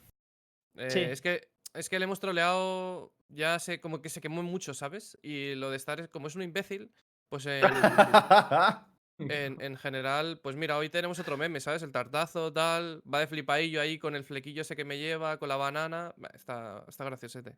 Eh, 0.75 0.89
Sí. 0.89 0.99
Es 0.99 1.21
que 1.21 1.49
es 1.73 1.89
que 1.89 1.99
le 1.99 2.03
hemos 2.05 2.19
troleado, 2.19 3.13
ya 3.29 3.57
sé, 3.59 3.79
como 3.79 4.01
que 4.01 4.09
se 4.09 4.19
quemó 4.19 4.43
mucho, 4.43 4.73
¿sabes? 4.73 5.17
Y 5.21 5.55
lo 5.55 5.69
de 5.69 5.77
Star 5.77 6.01
es 6.01 6.09
como 6.09 6.27
es 6.27 6.35
un 6.35 6.41
imbécil, 6.41 6.91
pues 7.29 7.45
en, 7.45 7.63
en, 9.19 9.61
en 9.61 9.77
general, 9.77 10.39
pues 10.39 10.57
mira, 10.57 10.77
hoy 10.77 10.89
tenemos 10.89 11.19
otro 11.19 11.37
meme, 11.37 11.61
¿sabes? 11.61 11.81
El 11.83 11.93
tartazo, 11.93 12.51
tal, 12.51 13.01
va 13.11 13.19
de 13.19 13.27
flipaillo 13.27 13.79
ahí 13.79 13.97
con 13.97 14.15
el 14.15 14.25
flequillo 14.25 14.63
ese 14.63 14.75
que 14.75 14.83
me 14.83 14.97
lleva, 14.97 15.37
con 15.37 15.47
la 15.47 15.55
banana. 15.55 16.13
Está, 16.33 16.83
está 16.89 17.05
graciosete. 17.05 17.55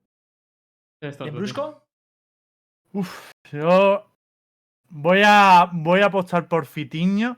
Esto, 1.04 1.28
¿En. 1.28 1.36
Brusco? 1.36 1.84
Uf, 2.94 3.32
yo 3.52 4.06
voy 4.90 5.22
a, 5.26 5.70
voy 5.72 6.02
a 6.02 6.06
apostar 6.06 6.48
por 6.48 6.66
Fitiño 6.66 7.38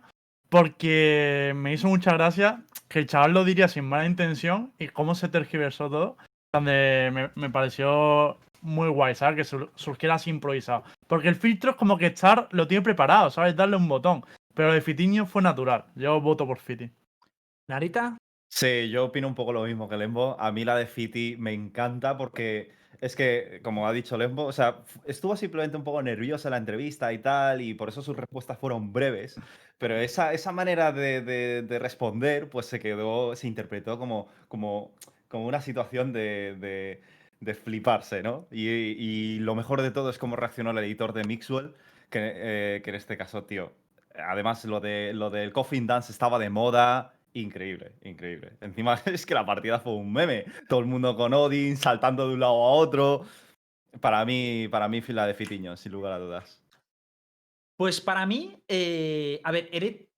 porque 0.50 1.54
me 1.56 1.74
hizo 1.74 1.88
mucha 1.88 2.14
gracia 2.14 2.64
que 2.88 3.00
el 3.00 3.08
chaval 3.08 3.34
lo 3.34 3.44
diría 3.44 3.68
sin 3.68 3.86
mala 3.86 4.06
intención 4.06 4.74
y 4.78 4.90
cómo 4.90 5.16
se 5.16 5.30
tergiversó 5.30 5.90
todo. 5.90 6.18
Donde 6.54 7.10
me, 7.12 7.32
me 7.36 7.50
pareció 7.50 8.38
muy 8.62 8.88
guay, 8.90 9.16
¿sabes? 9.16 9.36
Que 9.38 9.44
sur- 9.44 9.72
surgiera 9.76 10.16
así 10.16 10.30
improvisado. 10.30 10.84
Porque 11.08 11.28
el 11.28 11.36
filtro 11.36 11.72
es 11.72 11.78
como 11.78 11.98
que 11.98 12.06
Star 12.08 12.48
lo 12.52 12.68
tiene 12.68 12.84
preparado, 12.84 13.30
¿sabes? 13.32 13.56
Darle 13.56 13.76
un 13.78 13.88
botón. 13.88 14.24
Pero 14.54 14.70
lo 14.70 14.74
de 14.74 14.82
Fitiño 14.82 15.26
fue 15.26 15.42
natural. 15.42 15.86
Yo 15.96 16.22
voto 16.22 16.46
por 16.48 16.60
Fiti. 16.60 16.90
¿Narita? 17.68 18.18
Sí, 18.48 18.90
yo 18.90 19.06
opino 19.06 19.28
un 19.28 19.36
poco 19.36 19.52
lo 19.52 19.64
mismo 19.64 19.90
que 19.90 19.98
Lembo. 19.98 20.40
A 20.40 20.52
mí 20.52 20.64
la 20.64 20.78
de 20.78 20.86
Fiti 20.86 21.36
me 21.38 21.52
encanta 21.52 22.16
porque 22.16 22.72
es 23.02 23.16
que, 23.16 23.60
como 23.64 23.88
ha 23.88 23.94
dicho 23.94 24.18
Lembo, 24.18 24.46
o 24.46 24.52
sea, 24.52 24.84
estuvo 25.06 25.36
simplemente 25.36 25.78
un 25.78 25.84
poco 25.84 26.02
nerviosa 26.02 26.50
la 26.50 26.58
entrevista 26.58 27.12
y 27.14 27.20
tal, 27.20 27.62
y 27.62 27.74
por 27.74 27.90
eso 27.90 28.02
sus 28.02 28.16
respuestas 28.18 28.58
fueron 28.60 28.94
breves. 28.94 29.36
Pero 29.78 29.96
esa, 29.98 30.34
esa 30.34 30.52
manera 30.52 30.92
de, 30.92 31.22
de- 31.22 31.62
de 31.64 31.80
responder, 31.80 32.50
pues 32.50 32.66
se 32.68 32.80
quedó, 32.80 33.36
se 33.36 33.48
interpretó 33.48 33.98
como, 34.00 34.28
como, 34.48 34.94
como 35.28 35.48
una 35.48 35.62
situación 35.62 36.14
de, 36.14 36.56
de- 36.60 37.02
fliparse, 37.56 38.24
¿no? 38.24 38.48
Y, 38.52 38.68
y 38.70 39.40
lo 39.40 39.56
mejor 39.56 39.82
de 39.82 39.92
todo 39.92 40.10
es 40.10 40.18
cómo 40.18 40.36
reaccionó 40.36 40.72
el 40.72 40.78
editor 40.80 41.14
de 41.14 41.24
Mixwell, 41.26 41.76
que, 42.10 42.20
eh, 42.78 42.82
que 42.84 42.90
en 42.92 42.96
este 42.96 43.18
caso, 43.18 43.44
tío, 43.44 43.72
Además, 44.18 44.64
lo, 44.66 44.80
de, 44.80 45.12
lo 45.14 45.30
del 45.30 45.52
Coffin 45.52 45.88
Dance 45.88 46.12
estaba 46.12 46.40
de 46.40 46.50
moda. 46.50 47.15
Increíble, 47.36 47.96
increíble. 48.04 48.54
Encima 48.62 48.94
es 49.06 49.26
que 49.26 49.34
la 49.34 49.46
partida 49.46 49.80
fue 49.80 49.94
un 49.94 50.12
meme. 50.12 50.46
Todo 50.70 50.80
el 50.80 50.86
mundo 50.86 51.16
con 51.18 51.34
Odin, 51.34 51.76
saltando 51.76 52.28
de 52.28 52.34
un 52.34 52.40
lado 52.40 52.54
a 52.54 52.72
otro. 52.72 53.26
Para 54.00 54.24
mí, 54.26 54.68
para 54.70 54.88
mí, 54.88 55.02
fila 55.02 55.28
de 55.28 55.34
Fitiño, 55.34 55.76
sin 55.76 55.92
lugar 55.92 56.14
a 56.14 56.20
dudas. 56.20 56.64
Pues 57.78 58.00
para 58.00 58.26
mí, 58.26 58.64
eh, 58.70 59.42
a 59.44 59.52
ver, 59.52 59.70
Eret- 59.72 60.10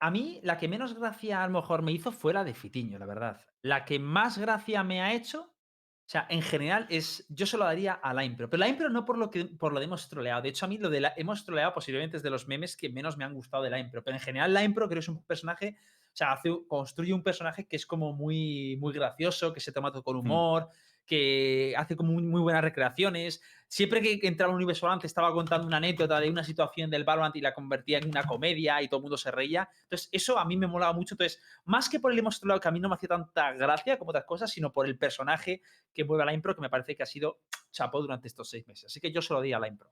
a 0.00 0.10
mí 0.10 0.40
la 0.42 0.58
que 0.58 0.66
menos 0.66 0.94
gracia 0.98 1.42
a 1.42 1.46
lo 1.46 1.60
mejor 1.60 1.82
me 1.82 1.92
hizo 1.92 2.10
fue 2.10 2.32
la 2.32 2.42
de 2.42 2.54
Fitiño, 2.54 2.98
la 2.98 3.06
verdad. 3.06 3.40
La 3.62 3.84
que 3.84 4.00
más 4.00 4.36
gracia 4.36 4.82
me 4.82 5.00
ha 5.00 5.12
hecho, 5.14 5.42
o 5.42 6.08
sea, 6.08 6.26
en 6.28 6.42
general 6.42 6.86
es, 6.90 7.24
yo 7.28 7.46
se 7.46 7.56
lo 7.56 7.64
daría 7.64 7.92
a 7.92 8.12
la 8.12 8.24
impro, 8.24 8.50
pero 8.50 8.58
la 8.58 8.68
impro 8.68 8.90
no 8.90 9.04
por 9.04 9.16
lo 9.16 9.30
que 9.30 9.44
por 9.44 9.72
lo 9.72 9.78
de 9.78 9.84
hemos 9.86 10.08
troleado. 10.08 10.42
De 10.42 10.48
hecho, 10.48 10.66
a 10.66 10.68
mí 10.68 10.76
lo 10.78 10.90
de 10.90 11.02
la 11.02 11.12
hemos 11.16 11.44
troleado 11.44 11.72
posiblemente 11.72 12.16
es 12.16 12.24
de 12.24 12.30
los 12.30 12.48
memes 12.48 12.76
que 12.76 12.88
menos 12.88 13.16
me 13.16 13.24
han 13.24 13.34
gustado 13.34 13.62
de 13.62 13.70
la 13.70 13.78
impro, 13.78 14.02
pero 14.02 14.16
en 14.16 14.22
general 14.22 14.52
la 14.52 14.64
impro 14.64 14.86
creo 14.88 14.96
que 14.96 15.04
es 15.04 15.08
un 15.08 15.24
personaje, 15.24 15.76
o 16.12 16.16
sea, 16.16 16.32
hace, 16.32 16.50
construye 16.68 17.14
un 17.14 17.22
personaje 17.22 17.66
que 17.66 17.76
es 17.76 17.86
como 17.86 18.12
muy, 18.12 18.76
muy 18.76 18.92
gracioso, 18.92 19.52
que 19.52 19.60
se 19.60 19.72
toma 19.72 19.90
todo 19.90 20.02
con 20.02 20.16
humor, 20.16 20.68
que 21.06 21.74
hace 21.76 21.96
como 21.96 22.12
muy, 22.12 22.22
muy 22.22 22.40
buenas 22.42 22.62
recreaciones. 22.62 23.40
Siempre 23.66 24.02
que 24.02 24.20
entraba 24.26 24.50
un 24.50 24.56
universo 24.56 24.84
Valorant 24.84 25.04
estaba 25.06 25.32
contando 25.32 25.66
una 25.66 25.78
anécdota 25.78 26.20
de 26.20 26.28
una 26.28 26.44
situación 26.44 26.90
del 26.90 27.04
Valorant 27.04 27.34
y 27.36 27.40
la 27.40 27.54
convertía 27.54 27.98
en 27.98 28.08
una 28.08 28.24
comedia 28.24 28.82
y 28.82 28.88
todo 28.88 28.98
el 28.98 29.02
mundo 29.04 29.16
se 29.16 29.30
reía. 29.30 29.68
Entonces, 29.84 30.10
eso 30.12 30.38
a 30.38 30.44
mí 30.44 30.58
me 30.58 30.66
molaba 30.66 30.92
mucho. 30.92 31.14
Entonces, 31.14 31.40
más 31.64 31.88
que 31.88 31.98
por 31.98 32.12
el 32.12 32.18
hemos 32.18 32.38
troleado, 32.38 32.60
que 32.60 32.68
a 32.68 32.72
mí 32.72 32.80
no 32.80 32.90
me 32.90 32.96
hacía 32.96 33.08
tanta 33.08 33.52
gracia 33.52 33.98
como 33.98 34.10
otras 34.10 34.24
cosas, 34.24 34.50
sino 34.50 34.70
por 34.70 34.86
el 34.86 34.98
personaje 34.98 35.62
que 35.94 36.04
mueve 36.04 36.24
a 36.24 36.26
la 36.26 36.34
impro, 36.34 36.54
que 36.54 36.60
me 36.60 36.68
parece 36.68 36.94
que 36.94 37.02
ha 37.02 37.06
sido 37.06 37.40
chapó 37.70 38.02
durante 38.02 38.28
estos 38.28 38.50
seis 38.50 38.66
meses. 38.66 38.84
Así 38.84 39.00
que 39.00 39.10
yo 39.10 39.22
se 39.22 39.32
lo 39.32 39.40
di 39.40 39.54
a 39.54 39.58
la 39.58 39.68
impro. 39.68 39.90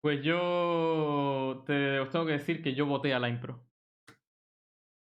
Pues 0.00 0.22
yo 0.22 1.62
te, 1.66 2.00
os 2.00 2.10
tengo 2.10 2.26
que 2.26 2.32
decir 2.32 2.62
que 2.62 2.74
yo 2.74 2.86
voté 2.86 3.14
a 3.14 3.20
la 3.20 3.28
impro. 3.28 3.67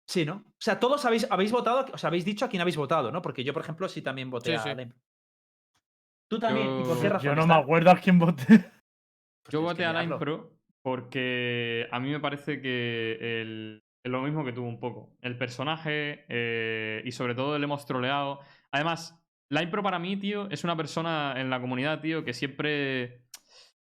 Sí, 0.10 0.26
¿no? 0.26 0.38
O 0.38 0.54
sea, 0.58 0.80
todos 0.80 1.06
habéis, 1.06 1.28
habéis 1.30 1.52
votado, 1.52 1.86
os 1.94 2.04
habéis 2.04 2.26
dicho 2.26 2.44
a 2.44 2.50
quién 2.50 2.62
habéis 2.62 2.78
votado, 2.78 3.12
¿no? 3.12 3.22
Porque 3.22 3.44
yo, 3.44 3.54
por 3.54 3.62
ejemplo, 3.62 3.88
sí 3.88 4.02
también 4.02 4.32
voté 4.32 4.58
Sí, 4.58 4.68
a 4.68 4.82
impro. 4.82 4.98
Tú 6.28 6.40
también. 6.40 6.80
¿Y 6.82 6.84
por 6.84 6.98
qué 6.98 7.04
Yo- 7.04 7.10
razón? 7.14 7.26
Yo 7.30 7.36
no 7.36 7.46
me 7.46 7.54
acuerdo 7.54 7.92
a 7.92 7.96
quién 7.96 8.18
voté. 8.18 8.72
Yo 9.50 9.62
voté 9.62 9.86
a 9.86 9.90
mirarlo. 9.90 10.16
impro 10.16 10.60
porque 10.82 11.88
a 11.92 12.00
mí 12.00 12.10
me 12.10 12.20
parece 12.20 12.60
que 12.60 13.18
el, 13.42 13.84
es 14.04 14.12
lo 14.12 14.24
mismo 14.24 14.44
que 14.44 14.52
tuvo 14.52 14.68
un 14.68 14.80
poco. 14.80 15.16
El 15.22 15.38
personaje 15.38 16.26
eh, 16.28 17.04
y 17.06 17.12
sobre 17.12 17.36
todo 17.36 17.56
el 17.56 17.64
hemos 17.64 17.86
troleado. 17.86 18.40
Además, 18.72 19.24
la 19.52 19.62
impro 19.62 19.84
para 19.84 20.00
mí, 20.00 20.18
tío, 20.18 20.50
es 20.50 20.64
una 20.64 20.76
persona 20.76 21.36
en 21.38 21.52
la 21.52 21.62
comunidad, 21.62 22.02
tío, 22.02 22.24
que 22.26 22.34
siempre 22.34 23.22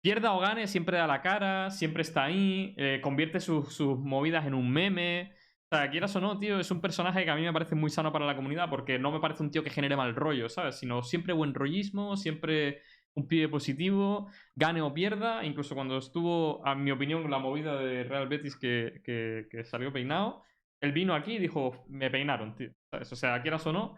pierda 0.01 0.33
o 0.33 0.39
gane, 0.41 0.67
siempre 0.67 0.97
da 0.97 1.07
la 1.07 1.21
cara, 1.21 1.71
siempre 1.71 2.01
está 2.01 2.25
ahí, 2.25 2.73
eh, 2.77 2.99
convierte 3.01 3.39
sus, 3.39 3.73
sus 3.73 3.97
movidas 3.97 4.45
en 4.45 4.55
un 4.55 4.69
meme. 4.69 5.33
O 5.71 5.75
sea, 5.77 5.89
quieras 5.89 6.13
o 6.17 6.19
no, 6.21 6.37
tío, 6.37 6.59
es 6.59 6.69
un 6.71 6.81
personaje 6.81 7.23
que 7.23 7.29
a 7.31 7.35
mí 7.35 7.43
me 7.43 7.53
parece 7.53 7.75
muy 7.75 7.89
sano 7.89 8.11
para 8.11 8.25
la 8.25 8.35
comunidad 8.35 8.69
porque 8.69 8.99
no 8.99 9.09
me 9.11 9.21
parece 9.21 9.41
un 9.43 9.51
tío 9.51 9.63
que 9.63 9.69
genere 9.69 9.95
mal 9.95 10.13
rollo, 10.15 10.49
¿sabes? 10.49 10.75
Sino 10.77 11.01
siempre 11.01 11.33
buen 11.33 11.53
rollismo, 11.53 12.17
siempre 12.17 12.81
un 13.13 13.25
pibe 13.27 13.47
positivo, 13.47 14.29
gane 14.53 14.81
o 14.81 14.93
pierda. 14.93 15.45
Incluso 15.45 15.73
cuando 15.73 15.97
estuvo, 15.97 16.65
a 16.67 16.75
mi 16.75 16.91
opinión, 16.91 17.29
la 17.31 17.39
movida 17.39 17.77
de 17.79 18.03
Real 18.03 18.27
Betis 18.27 18.57
que, 18.57 19.01
que- 19.03 19.63
salió 19.63 19.93
peinado, 19.93 20.43
él 20.81 20.91
vino 20.91 21.13
aquí 21.15 21.33
y 21.35 21.39
dijo, 21.39 21.85
me 21.87 22.09
peinaron, 22.11 22.53
tío. 22.55 22.71
¿sabes? 22.91 23.11
O 23.13 23.15
sea, 23.15 23.41
quieras 23.41 23.65
o 23.65 23.71
no, 23.71 23.95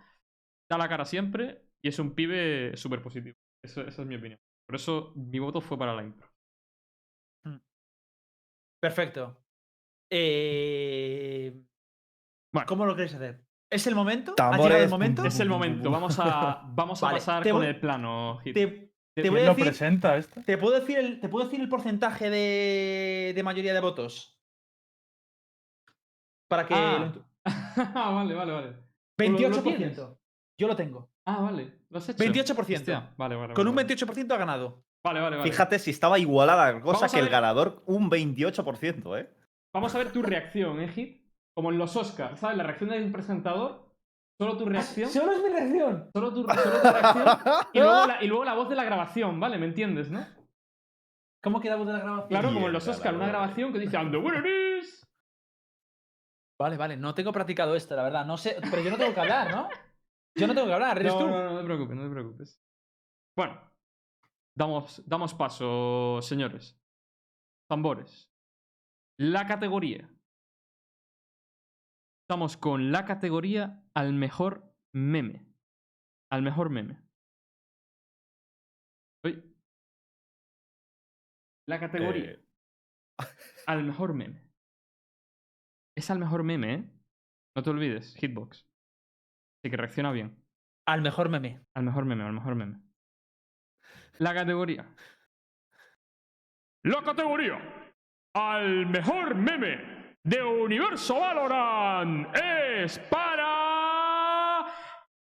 da 0.70 0.78
la 0.78 0.90
cara 0.90 1.06
siempre 1.06 1.64
y 1.82 1.90
es 1.90 2.00
un 2.00 2.16
pibe 2.16 2.78
súper 2.78 3.02
positivo. 3.04 3.36
Eso, 3.64 3.82
esa 3.82 4.02
es 4.04 4.08
mi 4.08 4.16
opinión. 4.16 4.40
Por 4.68 4.76
eso 4.78 5.14
mi 5.16 5.40
voto 5.40 5.62
fue 5.62 5.78
para 5.78 5.96
la 5.96 6.04
impro. 6.04 6.30
Perfecto. 8.80 9.43
Eh, 10.16 11.60
Bueno. 12.54 12.68
¿Cómo 12.68 12.86
lo 12.86 12.96
queréis 12.96 13.16
hacer? 13.16 13.44
¿Es 13.72 13.88
el 13.88 13.96
momento? 13.96 14.36
¿Ha 14.38 14.56
llegado 14.58 14.84
el 14.84 14.90
momento? 14.90 15.26
Es 15.26 15.40
el 15.40 15.50
momento, 15.50 15.90
vamos 15.90 16.20
a, 16.20 16.62
vamos 16.68 17.02
a 17.02 17.08
Vale, 17.08 17.18
pasar 17.18 17.42
te 17.42 17.50
con 17.50 17.62
voy- 17.62 17.68
el 17.70 17.80
plano. 17.80 18.38
Hit. 18.44 18.54
Te, 18.54 18.68
te 18.68 19.22
¿Quién 19.24 19.34
voy 19.34 19.42
a 19.42 19.46
¿Quién 19.46 19.58
lo 19.58 19.64
presenta? 19.66 20.22
¿te 20.22 20.58
puedo 20.60 20.80
decir 20.80 21.00
el, 21.00 21.20
¿te 21.20 21.30
puedo 21.30 21.46
decir 21.46 21.60
el 21.62 21.68
porcentaje 21.70 22.30
de, 22.30 23.34
de 23.36 23.44
mayoría 23.44 23.74
de 23.74 23.80
votos? 23.80 24.40
Para 26.48 26.68
que... 26.68 26.76
Ah. 26.76 27.12
lo 27.16 27.26
Ah, 27.96 28.12
vale, 28.12 28.36
vale, 28.36 28.52
vale. 28.54 28.68
¿Lo- 28.68 29.30
lo 29.32 29.38
28%. 29.40 29.64
tienes? 29.64 29.98
Yo 30.60 30.68
lo 30.68 30.76
tengo. 30.76 31.12
Ah, 31.26 31.42
vale. 31.42 31.80
¿Lo 31.90 31.98
has 31.98 32.10
hecho? 32.10 32.24
28%. 32.24 32.76
Hostia, 32.76 33.14
Vale, 33.18 33.36
vale. 33.36 33.54
Con 33.56 33.66
vale, 33.66 33.70
un 33.72 33.76
vale. 33.76 33.88
28% 33.96 34.32
ha 34.32 34.38
ganado. 34.38 34.86
Vale, 35.04 35.20
vale, 35.20 35.38
vale. 35.38 35.50
Fíjate 35.50 35.80
si 35.80 35.90
estaba 35.90 36.20
igualada 36.20 36.72
la 36.74 36.82
cosa 36.82 37.10
que 37.10 37.20
el 37.20 37.30
ganador 37.30 37.82
un 37.88 38.12
28%, 38.12 39.20
¿eh? 39.20 39.34
Vamos 39.74 39.94
a 39.96 39.98
ver 39.98 40.12
tu 40.12 40.22
reacción, 40.22 40.80
¿eh, 40.82 40.88
Hit? 40.90 41.24
Como 41.56 41.72
en 41.72 41.78
los 41.78 41.96
Oscars, 41.96 42.40
¿sabes? 42.40 42.58
La 42.58 42.64
reacción 42.64 42.90
de 42.90 43.04
un 43.04 43.12
presentador. 43.12 43.92
Solo 44.40 44.58
tu 44.58 44.66
reacción. 44.66 45.10
Solo 45.10 45.32
es 45.32 45.44
mi 45.44 45.50
reacción. 45.50 46.10
Solo 46.14 46.34
tu, 46.34 46.44
solo 46.44 46.62
tu 46.82 46.90
reacción. 46.90 47.28
Y 47.74 47.80
luego, 47.80 48.06
la, 48.08 48.24
y 48.24 48.28
luego 48.28 48.46
la 48.46 48.54
voz 48.56 48.70
de 48.70 48.76
la 48.76 48.84
grabación, 48.84 49.40
¿vale? 49.40 49.58
¿Me 49.58 49.68
entiendes, 49.68 50.10
no? 50.10 50.26
¿Cómo 51.44 51.60
queda 51.60 51.76
voz 51.76 51.88
de 51.88 51.94
la 51.94 52.00
grabación? 52.00 52.30
Claro, 52.30 52.54
como 52.54 52.68
en 52.68 52.74
los 52.74 52.88
Oscars, 52.88 53.12
la 53.16 53.24
una 53.24 53.28
grabación 53.28 53.72
que 53.74 53.80
dice 53.80 53.98
And 53.98 54.12
the 54.12 54.18
winner 54.18 54.46
is. 54.80 55.06
Vale, 56.60 56.78
vale. 56.78 56.98
No 56.98 57.14
tengo 57.14 57.32
practicado 57.32 57.76
esto, 57.76 57.96
la 57.96 58.04
verdad. 58.04 58.26
No 58.26 58.38
sé. 58.38 58.58
Pero 58.72 58.82
yo 58.82 58.92
no 58.92 58.98
tengo 58.98 59.14
que 59.14 59.20
hablar, 59.20 59.52
¿no? 59.52 59.70
Yo 60.36 60.48
no 60.48 60.54
tengo 60.56 60.68
que 60.68 60.74
hablar. 60.74 60.98
Eres 60.98 61.14
No, 61.14 61.20
tú. 61.20 61.28
no, 61.28 61.50
no 61.52 61.60
te 61.60 61.66
preocupes, 61.66 61.96
no 61.98 62.04
te 62.04 62.10
preocupes. 62.10 62.62
Bueno, 63.36 63.60
damos, 64.56 65.04
damos 65.06 65.34
paso, 65.34 66.20
señores. 66.22 66.80
Tambores. 67.68 68.30
La 69.18 69.48
categoría. 69.48 70.10
Estamos 72.24 72.58
con 72.58 72.92
la 72.92 73.06
categoría 73.06 73.84
al 73.94 74.14
mejor 74.14 74.74
meme. 74.94 75.46
Al 76.32 76.42
mejor 76.42 76.70
meme. 76.70 77.04
Uy. 79.24 79.56
La 81.68 81.80
categoría. 81.80 82.32
Eh. 82.32 82.46
Al 83.68 83.84
mejor 83.84 84.14
meme. 84.14 84.42
Es 85.96 86.10
al 86.10 86.20
mejor 86.20 86.44
meme, 86.44 86.74
¿eh? 86.74 86.90
No 87.56 87.62
te 87.62 87.70
olvides, 87.70 88.16
Hitbox. 88.16 88.68
Así 89.60 89.70
que 89.70 89.78
reacciona 89.78 90.12
bien. 90.12 90.44
Al 90.88 91.02
mejor 91.02 91.30
meme. 91.30 91.66
Al 91.76 91.84
mejor 91.84 92.06
meme, 92.06 92.24
al 92.24 92.34
mejor 92.34 92.56
meme. 92.56 92.82
La 94.18 94.34
categoría. 94.34 94.94
La 96.84 97.02
categoría. 97.04 97.83
Al 98.36 98.88
mejor 98.88 99.36
meme 99.36 100.18
de 100.24 100.42
Universo 100.42 101.20
Valorant 101.20 102.36
es 102.36 102.98
para. 102.98 104.66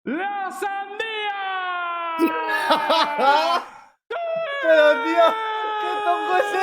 ¡La 0.05 0.51
sandía! 0.51 2.17
Pero 4.63 5.03
tío, 5.03 5.25
¿qué 5.81 5.91
tongo 6.03 6.37
es 6.37 6.53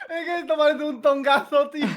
Es 0.09 0.25
que 0.25 0.39
esto 0.39 0.57
parece 0.57 0.83
un 0.83 1.01
tongazo, 1.01 1.69
tío. 1.69 1.87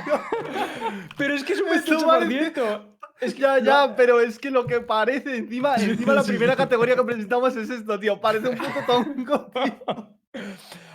Pero 1.19 1.35
es 1.35 1.43
que 1.43 1.55
es 1.55 1.61
un 1.61 1.69
Esto 1.71 1.99
28%. 1.99 2.94
Es 3.25 3.35
que 3.35 3.41
ya, 3.41 3.59
ya, 3.59 3.97
pero 3.97 4.21
es 4.21 4.39
que 4.39 4.51
lo 4.51 4.67
que 4.67 4.81
parece 4.81 5.37
encima, 5.37 5.77
encima 5.77 6.15
la 6.15 6.23
primera 6.23 6.57
categoría 6.57 6.97
que 6.97 7.03
presentamos 7.03 7.57
es 7.57 7.71
esto, 7.71 7.99
tío. 7.99 8.21
Parece 8.21 8.49
un 8.49 8.57
puto 8.57 8.81
tongo, 8.87 9.51
tío. 9.55 10.09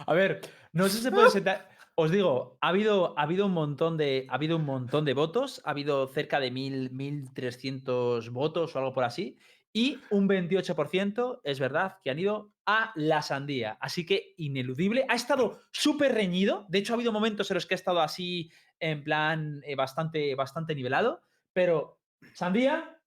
A 0.05 0.13
ver, 0.13 0.41
no 0.73 0.85
sé 0.85 0.97
si 0.97 1.03
se 1.03 1.11
puede 1.11 1.29
sentar. 1.29 1.69
Os 1.95 2.11
digo, 2.11 2.57
ha 2.61 2.69
habido, 2.69 3.13
ha 3.17 3.23
habido 3.23 3.45
un 3.45 3.51
montón 3.51 3.97
de. 3.97 4.25
Ha 4.29 4.35
habido 4.35 4.55
un 4.55 4.65
montón 4.65 5.05
de 5.05 5.13
votos. 5.13 5.61
Ha 5.65 5.71
habido 5.71 6.07
cerca 6.07 6.39
de 6.39 6.49
1000, 6.49 6.91
1300 6.91 8.29
votos 8.29 8.75
o 8.75 8.79
algo 8.79 8.93
por 8.93 9.03
así. 9.03 9.37
Y 9.71 9.99
un 10.09 10.27
28% 10.27 11.41
es 11.43 11.59
verdad 11.59 11.97
que 12.03 12.09
han 12.09 12.19
ido 12.19 12.53
a 12.65 12.91
la 12.95 13.21
sandía. 13.21 13.77
Así 13.81 14.05
que 14.05 14.33
ineludible. 14.37 15.05
Ha 15.09 15.15
estado 15.15 15.61
súper 15.71 16.13
reñido. 16.13 16.65
De 16.69 16.79
hecho, 16.79 16.93
ha 16.93 16.95
habido 16.95 17.11
momentos 17.11 17.51
en 17.51 17.55
los 17.55 17.65
que 17.65 17.75
ha 17.75 17.75
estado 17.75 18.01
así, 18.01 18.49
en 18.79 19.03
plan, 19.03 19.61
eh, 19.65 19.75
bastante, 19.75 20.33
bastante 20.35 20.73
nivelado. 20.73 21.21
Pero, 21.53 21.98
sandía, 22.33 22.99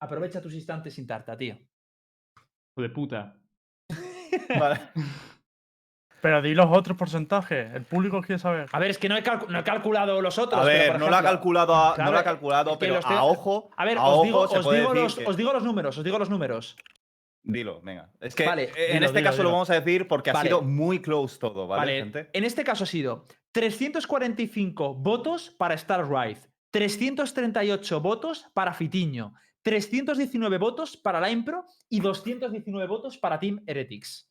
aprovecha 0.00 0.40
tus 0.40 0.54
instantes 0.54 0.94
sin 0.94 1.06
tarta, 1.06 1.36
tío. 1.36 1.54
Hijo 1.54 2.82
de 2.82 2.88
puta. 2.90 3.36
Vale. 4.58 4.80
Pero 6.22 6.42
di 6.42 6.54
los 6.54 6.66
otros 6.70 6.96
porcentajes. 6.96 7.72
El 7.74 7.84
público 7.84 8.20
quiere 8.20 8.38
saber. 8.40 8.68
A 8.72 8.78
ver, 8.80 8.90
es 8.90 8.98
que 8.98 9.08
no 9.08 9.16
he, 9.16 9.22
calcu- 9.22 9.46
no 9.48 9.60
he 9.60 9.64
calculado 9.64 10.20
los 10.20 10.38
otros. 10.38 10.60
A 10.60 10.64
pero, 10.64 10.78
ver, 10.78 10.90
por 10.92 11.00
no 11.00 11.10
lo 11.10 11.16
ha 11.16 11.22
calculado, 11.22 11.74
a- 11.76 11.94
Claro, 11.94 12.10
no 12.10 12.14
lo 12.14 12.18
ha 12.18 12.24
calculado, 12.24 12.78
pero 12.78 12.98
a 13.04 13.22
ojo. 13.24 13.70
A 13.76 13.84
ver, 13.84 13.98
a 13.98 14.02
os 14.04 14.14
ojo 14.14 14.24
digo, 14.24 14.40
os, 14.40 14.94
los, 14.96 15.14
que- 15.16 15.24
os 15.26 15.36
digo 15.36 15.52
los 15.52 15.62
números, 15.62 15.96
os 15.98 16.02
digo 16.04 16.18
los 16.18 16.28
números. 16.30 16.76
Dilo, 17.44 17.80
venga. 17.82 18.10
Es 18.18 18.34
que 18.34 18.44
Vale, 18.44 18.70
en 18.76 18.94
dilo, 18.94 19.06
este 19.06 19.18
dilo, 19.18 19.28
caso 19.30 19.36
dilo. 19.36 19.50
lo 19.50 19.52
vamos 19.52 19.70
a 19.70 19.74
decir 19.74 20.08
porque 20.08 20.32
Vale. 20.32 20.48
ha 20.48 20.50
sido 20.50 20.62
muy 20.62 21.00
close 21.00 21.38
todo, 21.38 21.68
¿vale, 21.68 21.80
Vale, 21.80 21.98
gente? 22.00 22.30
en 22.32 22.42
este 22.44 22.64
caso 22.64 22.82
ha 22.84 22.86
sido 22.88 23.26
345 23.52 24.94
votos 24.94 25.50
para 25.50 25.74
Star 25.74 26.08
Ride, 26.10 26.40
338 26.76 28.00
votos 28.02 28.46
para 28.52 28.74
Fitiño, 28.74 29.32
319 29.62 30.58
votos 30.58 30.94
para 30.98 31.18
la 31.20 31.30
Impro 31.30 31.64
y 31.88 32.00
219 32.00 32.86
votos 32.86 33.16
para 33.16 33.40
Team 33.40 33.62
Heretics. 33.66 34.30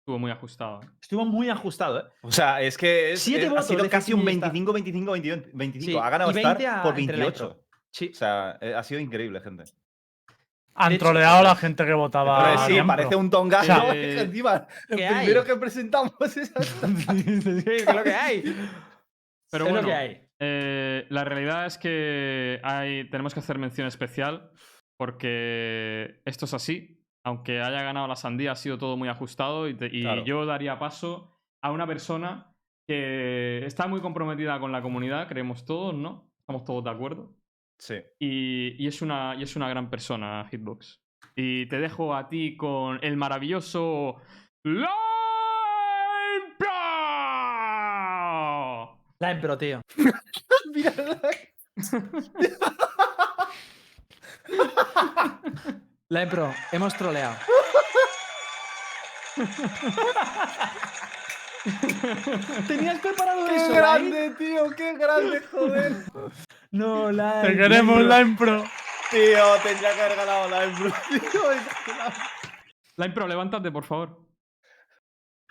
Estuvo 0.00 0.18
muy 0.18 0.30
ajustado. 0.30 0.82
¿eh? 0.82 0.86
Estuvo 1.00 1.24
muy 1.24 1.48
ajustado, 1.48 2.00
¿eh? 2.00 2.04
O 2.22 2.30
sea, 2.30 2.60
es 2.60 2.76
que 2.76 3.12
es- 3.12 3.20
Siete 3.22 3.44
es- 3.44 3.46
ha 3.48 3.50
votos 3.52 3.66
sido 3.66 3.82
de 3.82 3.88
casi 3.88 4.12
un 4.12 4.20
Fitini 4.20 4.32
y 4.32 4.36
Star. 4.36 4.52
25, 4.52 4.72
25, 4.74 5.12
25. 5.12 5.50
25. 5.54 5.90
Sí, 5.90 5.96
Ha 6.06 6.10
ganado 6.10 6.30
y 6.30 6.34
20 6.34 6.62
Star 6.64 6.78
a- 6.78 6.82
por 6.82 6.98
entre 6.98 7.16
la 7.16 7.24
28. 7.24 7.44
intro. 7.46 7.64
Sí. 7.90 8.10
O 8.12 8.14
sea, 8.14 8.58
eh, 8.60 8.74
ha 8.74 8.82
sido 8.82 9.00
increíble, 9.00 9.40
gente. 9.40 9.64
Han 10.74 10.88
de 10.90 10.96
hecho- 10.96 11.04
troleado 11.06 11.38
a 11.38 11.42
la 11.44 11.56
gente 11.56 11.86
que 11.86 11.94
votaba. 11.94 12.44
Pero 12.44 12.66
sí, 12.66 12.86
parece 12.86 13.16
un 13.16 13.30
tongazo. 13.30 13.72
O 13.72 13.76
sea, 13.92 13.94
encima, 14.22 14.66
el 14.90 14.96
primero 14.98 15.44
que 15.44 15.56
presentamos 15.56 16.12
es 16.36 16.36
es 16.54 17.94
lo 17.94 18.02
que 18.04 18.14
hay. 18.14 18.42
Pero 19.50 19.64
es 19.66 19.70
bueno, 19.70 19.80
lo 19.82 19.86
que 19.88 19.94
hay. 19.94 20.23
Eh, 20.40 21.06
la 21.10 21.24
realidad 21.24 21.66
es 21.66 21.78
que 21.78 22.60
hay, 22.62 23.08
tenemos 23.10 23.34
que 23.34 23.40
hacer 23.40 23.58
mención 23.58 23.86
especial 23.86 24.50
porque 24.98 26.20
esto 26.24 26.44
es 26.46 26.54
así. 26.54 27.00
Aunque 27.26 27.60
haya 27.60 27.82
ganado 27.82 28.06
la 28.06 28.16
sandía, 28.16 28.52
ha 28.52 28.56
sido 28.56 28.76
todo 28.76 28.96
muy 28.96 29.08
ajustado 29.08 29.66
y, 29.68 29.74
te- 29.74 29.86
y 29.90 30.02
Claro. 30.02 30.24
yo 30.24 30.44
daría 30.44 30.78
paso 30.78 31.40
a 31.62 31.70
una 31.72 31.86
persona 31.86 32.52
que 32.86 33.64
está 33.64 33.86
muy 33.86 34.00
comprometida 34.02 34.60
con 34.60 34.72
la 34.72 34.82
comunidad, 34.82 35.26
creemos 35.26 35.64
todos, 35.64 35.94
¿no? 35.94 36.30
Estamos 36.40 36.64
todos 36.64 36.84
de 36.84 36.90
acuerdo. 36.90 37.34
Sí. 37.80 37.94
Y, 38.20 38.76
y 38.82 38.86
es, 38.86 39.00
una, 39.00 39.34
y 39.38 39.42
es 39.42 39.56
una 39.56 39.68
gran 39.70 39.88
persona, 39.88 40.46
Hitbox. 40.50 41.00
Y 41.34 41.64
te 41.66 41.78
dejo 41.80 42.14
a 42.14 42.28
ti 42.28 42.56
con 42.58 42.98
el 43.02 43.16
maravilloso. 43.16 44.16
¡Limpia! 44.62 44.90
La 49.24 49.32
Impro, 49.32 49.56
tío. 49.56 49.80
Mira, 50.74 50.92
La 56.08 56.22
Impro, 56.24 56.52
hemos 56.72 56.94
troleado. 56.94 57.34
¿Tenías 62.68 63.00
preparado 63.00 63.46
¡Qué 63.46 63.56
eso? 63.56 63.68
Lai? 63.70 63.76
grande, 63.76 64.34
tío! 64.36 64.70
¡Qué 64.76 64.92
grande, 64.92 65.40
joder! 65.50 65.92
No, 66.70 67.10
la. 67.10 67.40
Te 67.40 67.56
queremos, 67.56 68.02
la 68.02 68.20
impro. 68.20 68.62
Tío, 69.10 69.56
tendría 69.62 69.94
que 69.94 70.02
haber 70.02 70.16
ganado 70.18 70.50
la 70.50 70.64
Embru, 70.64 70.92
tío. 71.08 73.06
impro, 73.06 73.26
levántate, 73.26 73.72
por 73.72 73.84
favor. 73.84 74.23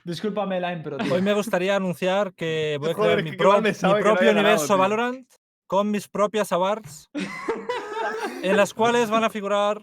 Discúlpame, 0.03 0.59
la 0.59 0.73
Impro, 0.73 0.97
tío. 0.97 1.13
Hoy 1.13 1.21
me 1.21 1.33
gustaría 1.33 1.75
anunciar 1.75 2.33
que 2.33 2.77
voy 2.79 2.91
a 2.91 2.93
Joder, 2.95 3.19
crear 3.19 3.31
mi, 3.31 3.37
pro- 3.37 3.61
no 3.61 3.61
propio 3.61 4.27
ganado, 4.27 4.31
universo 4.31 4.67
tío. 4.67 4.77
Valorant 4.77 5.33
con 5.67 5.91
mis 5.91 6.07
propias 6.07 6.51
awards, 6.51 7.09
en 8.43 8.57
las 8.57 8.73
cuales 8.73 9.09
van 9.09 9.23
a 9.23 9.29
figurar 9.29 9.81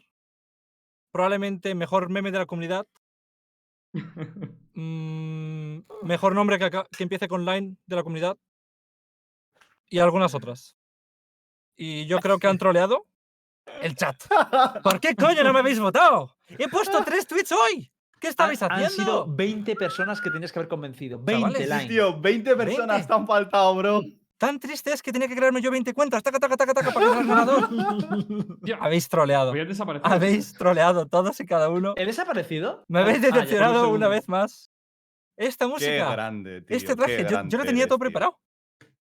probablemente 1.11 1.75
mejor 1.75 2.11
meme 2.11 2.31
de 2.31 2.39
la 2.39 2.47
comunidad. 2.47 2.87
mm, 4.75 5.79
mejor 6.03 6.35
nombre 6.35 6.59
que, 6.59 6.71
que 6.71 7.03
empiece 7.03 7.27
con 7.27 7.45
line 7.45 7.77
de 7.87 7.97
la 7.97 8.03
comunidad. 8.03 8.37
Y 9.89 9.99
algunas 9.99 10.35
otras. 10.35 10.77
Y 11.77 12.07
yo 12.07 12.19
creo 12.21 12.39
que 12.39 12.47
han 12.47 12.59
troleado 12.59 13.07
el 13.83 13.97
chat. 13.97 14.17
¿Por 14.83 15.01
qué 15.01 15.17
coño 15.17 15.43
no 15.43 15.53
me 15.53 15.61
habéis 15.61 15.81
votado? 15.81 16.37
He 16.47 16.69
puesto 16.69 17.03
tres 17.05 17.27
tweets 17.27 17.51
hoy. 17.53 17.91
¿Qué 18.21 18.29
estabais 18.29 18.63
Han- 18.63 18.71
Han 18.73 18.79
sido 18.79 18.87
haciendo? 18.89 19.27
20 19.29 19.75
personas 19.77 20.21
que 20.21 20.31
tenías 20.31 20.53
que 20.53 20.59
haber 20.59 20.69
convencido. 20.69 21.19
20 21.23 21.33
Chavales, 21.41 21.69
sí, 21.69 21.75
line. 21.75 21.89
Tío, 21.89 22.21
20 22.21 22.57
personas 22.57 22.97
20. 22.99 23.07
te 23.09 23.15
han 23.15 23.27
faltado, 23.27 23.75
bro. 23.75 24.01
Tan 24.37 24.59
triste 24.59 24.93
es 24.93 25.03
que 25.03 25.13
tenía 25.13 25.29
que 25.29 25.37
crearme 25.37 25.61
yo 25.61 25.71
20 25.71 25.93
cuentas. 25.93 26.23
Taca, 26.23 26.39
taca, 26.39 26.57
taca, 26.57 26.73
taca, 26.75 26.91
para 26.93 27.07
que 27.07 27.27
ganador. 27.29 27.69
Tío, 28.65 28.77
Habéis 28.81 29.09
troleado. 29.09 29.51
voy 29.51 29.61
a 29.61 29.65
desaparecer. 29.65 30.11
Habéis 30.11 30.53
troleado 30.55 31.07
todos 31.07 31.39
y 31.41 31.47
cada 31.47 31.69
uno. 31.69 31.95
¿Él 31.97 32.07
desaparecido? 32.07 32.85
Me 32.89 33.01
habéis 33.01 33.19
Ah, 33.19 33.27
decepcionado 33.27 33.81
una 33.81 33.85
segundo. 33.85 34.09
vez 34.11 34.29
más. 34.29 34.71
Esta 35.37 35.65
Qué 35.67 35.71
música, 35.71 36.11
grande, 36.13 36.63
tío. 36.63 36.77
este 36.77 36.89
qué 36.89 36.97
traje, 36.97 37.27
yo, 37.31 37.43
lo 37.59 37.65
tenía 37.65 37.83
eres, 37.83 37.89
todo 37.89 37.97
tío. 37.99 38.05
preparado. 38.05 38.39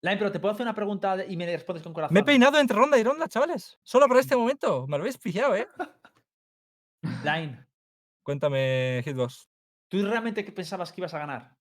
Line, 0.01 0.17
pero 0.17 0.31
te 0.31 0.39
puedo 0.39 0.53
hacer 0.53 0.63
una 0.63 0.75
pregunta 0.75 1.17
y 1.27 1.35
me 1.37 1.45
respondes 1.47 1.83
con 1.83 1.93
corazón. 1.93 2.13
Me 2.13 2.19
he 2.19 2.23
peinado 2.23 2.59
entre 2.59 2.77
ronda 2.77 2.97
y 2.99 3.03
ronda, 3.03 3.27
chavales. 3.27 3.79
Solo 3.81 4.07
para 4.07 4.19
este 4.19 4.35
momento. 4.35 4.85
Me 4.87 4.97
lo 4.97 5.01
habéis 5.03 5.17
pillado, 5.17 5.55
¿eh? 5.55 5.67
Line, 7.23 7.66
Cuéntame, 8.27 9.01
Hitbox. 9.05 9.47
¿tú 9.87 10.03
realmente 10.03 10.43
qué 10.43 10.51
pensabas 10.51 10.91
que 10.91 10.99
ibas 10.99 11.13
a 11.13 11.19
ganar? 11.19 11.55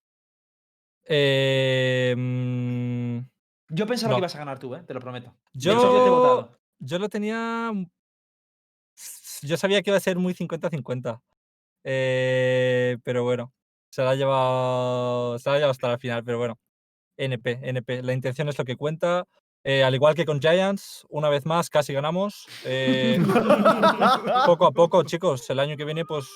Eh, 1.05 2.13
mm, 2.19 3.19
Yo 3.69 3.87
pensaba 3.87 4.11
No. 4.11 4.17
que 4.17 4.21
ibas 4.23 4.35
a 4.35 4.39
ganar 4.39 4.59
tú, 4.59 4.75
¿eh? 4.75 4.83
Te 4.83 4.93
lo 4.93 4.99
prometo. 4.99 5.33
Yo, 5.53 5.71
hecho, 5.75 5.83
yo 5.83 6.03
te 6.03 6.07
he 6.09 6.11
votado. 6.11 6.59
yo 6.81 6.99
lo 6.99 7.09
tenía. 7.09 7.71
Yo 9.43 9.57
sabía 9.57 9.81
que 9.81 9.91
iba 9.91 9.97
a 9.97 10.01
ser 10.01 10.19
muy 10.19 10.35
50-50. 10.35 11.23
Eh, 11.85 12.99
pero 13.05 13.23
bueno. 13.23 13.53
Se 13.91 14.03
la 14.03 14.11
ha 14.11 14.15
llevado. 14.17 15.39
Se 15.39 15.49
la 15.49 15.55
ha 15.55 15.59
llevado 15.59 15.71
hasta 15.71 15.87
la 15.89 15.99
final, 15.99 16.25
pero 16.25 16.39
bueno. 16.39 16.59
NP, 17.17 17.61
NP. 17.63 18.03
La 18.03 18.13
intención 18.13 18.49
es 18.49 18.59
lo 18.59 18.65
que 18.65 18.75
cuenta. 18.75 19.25
Eh, 19.63 19.85
al 19.85 19.95
igual 19.95 20.17
que 20.17 20.25
con 20.25 20.41
Giants, 20.41 21.07
una 21.11 21.29
vez 21.29 21.47
más 21.47 21.71
casi 21.71 21.93
ganamos. 21.93 22.49
Eh, 22.65 23.19
poco 24.47 24.67
a 24.67 24.73
poco, 24.73 25.05
chicos. 25.05 25.49
El 25.51 25.61
año 25.61 25.77
que 25.77 25.85
viene, 25.85 26.05
pues. 26.05 26.27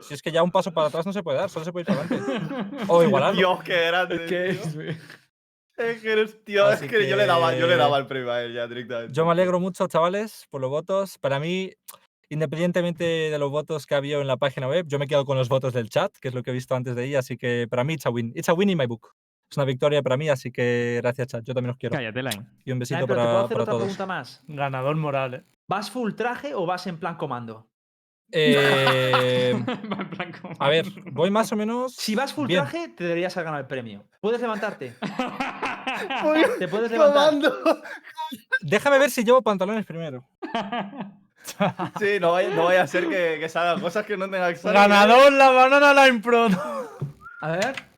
Si 0.00 0.14
es 0.14 0.22
que 0.22 0.30
ya 0.32 0.42
un 0.42 0.50
paso 0.50 0.72
para 0.72 0.88
atrás 0.88 1.06
no 1.06 1.12
se 1.12 1.22
puede 1.22 1.38
dar, 1.38 1.48
solo 1.50 1.64
se 1.64 1.72
puede 1.72 1.82
ir 1.90 1.96
para 1.96 2.02
adelante. 2.06 2.84
O 2.88 3.02
igualarlo. 3.02 3.38
Dios, 3.38 3.62
qué 3.64 3.86
grande. 3.86 4.18
tío. 4.26 4.90
Es 5.78 6.00
que 6.00 6.10
eres, 6.12 6.42
tío, 6.44 6.70
es 6.70 6.80
que, 6.80 7.06
yo 7.08 7.16
le 7.16 7.26
daba, 7.26 7.54
yo 7.54 7.66
le 7.66 7.72
que- 7.74 7.78
daba 7.78 7.98
el 7.98 8.06
premio 8.06 8.32
a 8.32 8.42
él 8.42 8.54
ya 8.54 8.66
directamente. 8.66 9.12
Yo 9.12 9.26
me 9.26 9.32
alegro 9.32 9.60
mucho, 9.60 9.86
chavales, 9.88 10.46
por 10.50 10.60
los 10.62 10.70
votos. 10.70 11.18
Para 11.18 11.38
mí, 11.38 11.72
independientemente 12.30 13.04
de 13.04 13.38
los 13.38 13.50
votos 13.50 13.86
que 13.86 13.94
ha 13.94 13.98
habido 13.98 14.20
en 14.20 14.26
la 14.26 14.36
página 14.36 14.68
web, 14.68 14.86
yo 14.88 14.98
me 14.98 15.06
quedo 15.06 15.24
con 15.24 15.36
los 15.36 15.48
votos 15.48 15.72
del 15.74 15.90
chat, 15.90 16.12
que 16.20 16.28
es 16.28 16.34
lo 16.34 16.42
que 16.42 16.50
he 16.50 16.54
visto 16.54 16.74
antes 16.74 16.96
de 16.96 17.04
ella. 17.04 17.18
Así 17.20 17.36
que 17.36 17.66
para 17.68 17.84
mí, 17.84 17.94
it's 17.94 18.06
a 18.06 18.10
win. 18.10 18.32
It's 18.34 18.48
a 18.48 18.54
win 18.54 18.70
in 18.70 18.78
my 18.78 18.86
book. 18.86 19.08
Es 19.50 19.56
una 19.56 19.66
victoria 19.66 20.02
para 20.02 20.16
mí, 20.16 20.28
así 20.28 20.50
que 20.50 20.98
gracias, 21.02 21.28
chat. 21.28 21.44
Yo 21.44 21.54
también 21.54 21.70
os 21.72 21.76
quiero. 21.76 21.94
Cállate, 21.94 22.22
Line. 22.22 22.46
Y 22.64 22.72
un 22.72 22.78
Line, 22.78 22.78
besito 22.80 23.06
pero 23.06 23.06
te 23.06 23.14
puedo 23.14 23.26
para, 23.26 23.40
hacer 23.44 23.48
para 23.54 23.62
otra 23.62 23.72
todos. 23.72 23.82
pregunta 23.84 24.06
más. 24.06 24.42
Ganador 24.48 24.96
Morales. 24.96 25.42
¿Vas 25.68 25.90
full 25.90 26.12
traje 26.14 26.54
o 26.54 26.64
vas 26.66 26.86
en 26.86 26.98
plan 26.98 27.16
comando? 27.16 27.68
Eh, 28.32 29.54
a 30.58 30.68
ver, 30.68 30.86
voy 31.12 31.30
más 31.30 31.52
o 31.52 31.56
menos. 31.56 31.94
Si 31.94 32.14
vas 32.14 32.32
full 32.32 32.46
Bien. 32.46 32.62
traje, 32.62 32.88
te 32.88 33.04
deberías 33.04 33.36
haber 33.36 33.44
ganado 33.46 33.60
el 33.62 33.68
premio. 33.68 34.04
¿Puedes 34.20 34.40
levantarte? 34.40 34.94
¿Te 36.58 36.68
puedes 36.68 36.90
levantar? 36.90 37.34
Déjame 38.60 38.98
ver 38.98 39.10
si 39.10 39.24
llevo 39.24 39.42
pantalones 39.42 39.86
primero. 39.86 40.28
Sí, 42.00 42.18
no 42.20 42.32
vaya, 42.32 42.48
no 42.50 42.64
vaya 42.64 42.82
a 42.82 42.86
ser 42.86 43.08
que, 43.08 43.36
que 43.38 43.48
salgan 43.48 43.80
cosas 43.80 44.04
que 44.04 44.16
no 44.16 44.28
tengan 44.28 44.52
que 44.52 44.58
salir. 44.58 44.78
Ganador 44.78 45.32
la 45.32 45.50
banana 45.50 46.06
Line 46.06 46.20
Pro. 46.20 46.48
A 47.40 47.50
ver. 47.52 47.95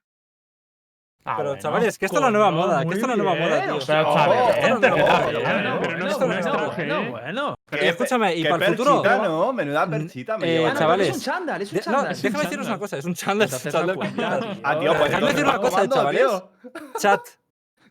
Ah, 1.25 1.35
Pero, 1.37 1.49
bueno. 1.51 1.63
chavales, 1.63 1.99
que 1.99 2.07
esto 2.07 2.17
es 2.19 2.23
la 2.25 2.31
nueva 2.31 2.51
moda. 2.51 2.83
Que 2.85 2.95
esto 2.95 3.01
es 3.05 3.09
la 3.09 3.17
nueva 3.17 3.35
moda, 3.35 3.57
tío. 3.65 3.67
Pero 3.67 3.79
está 3.79 4.03
Oh, 4.07 4.31
bien, 4.33 4.65
esto 4.65 4.81
te 4.81 4.89
no 4.89 4.95
queda 4.97 5.19
es 5.21 5.29
bien, 5.29 5.43
bueno, 5.43 5.81
pero 5.83 5.99
no 5.99 6.17
bueno, 6.17 6.71
bueno, 6.71 7.01
¿eh? 7.03 7.11
bueno. 7.11 7.55
Pero 7.69 7.83
escúchame, 7.85 8.35
y 8.37 8.45
para 8.45 8.67
el 8.67 8.77
futuro. 8.77 9.03
perchita, 9.03 9.29
¿no? 9.29 9.53
Menuda 9.53 9.91
perchita 9.91 10.39
me 10.39 10.47
eh, 10.49 10.59
lleva. 10.59 10.73
No, 10.73 10.79
chavales, 10.79 11.09
Es 11.09 11.17
un 11.17 11.23
chándal, 11.23 11.63
es 11.63 11.73
un 11.73 11.77
no, 11.77 11.83
chándal. 11.83 12.23
déjame 12.23 12.45
deciros 12.45 12.67
una 12.67 12.79
cosa, 12.79 12.97
es 12.99 13.05
un 13.05 13.15
chándal. 13.15 13.49
no. 13.51 14.41
Ah, 14.63 14.79
tío, 14.81 14.95
pues 14.97 15.11
Dejadme 15.11 15.29
decir 15.29 15.45
una 15.45 15.59
cosa, 15.59 15.89
chavales. 15.89 16.27
Chat, 16.99 17.21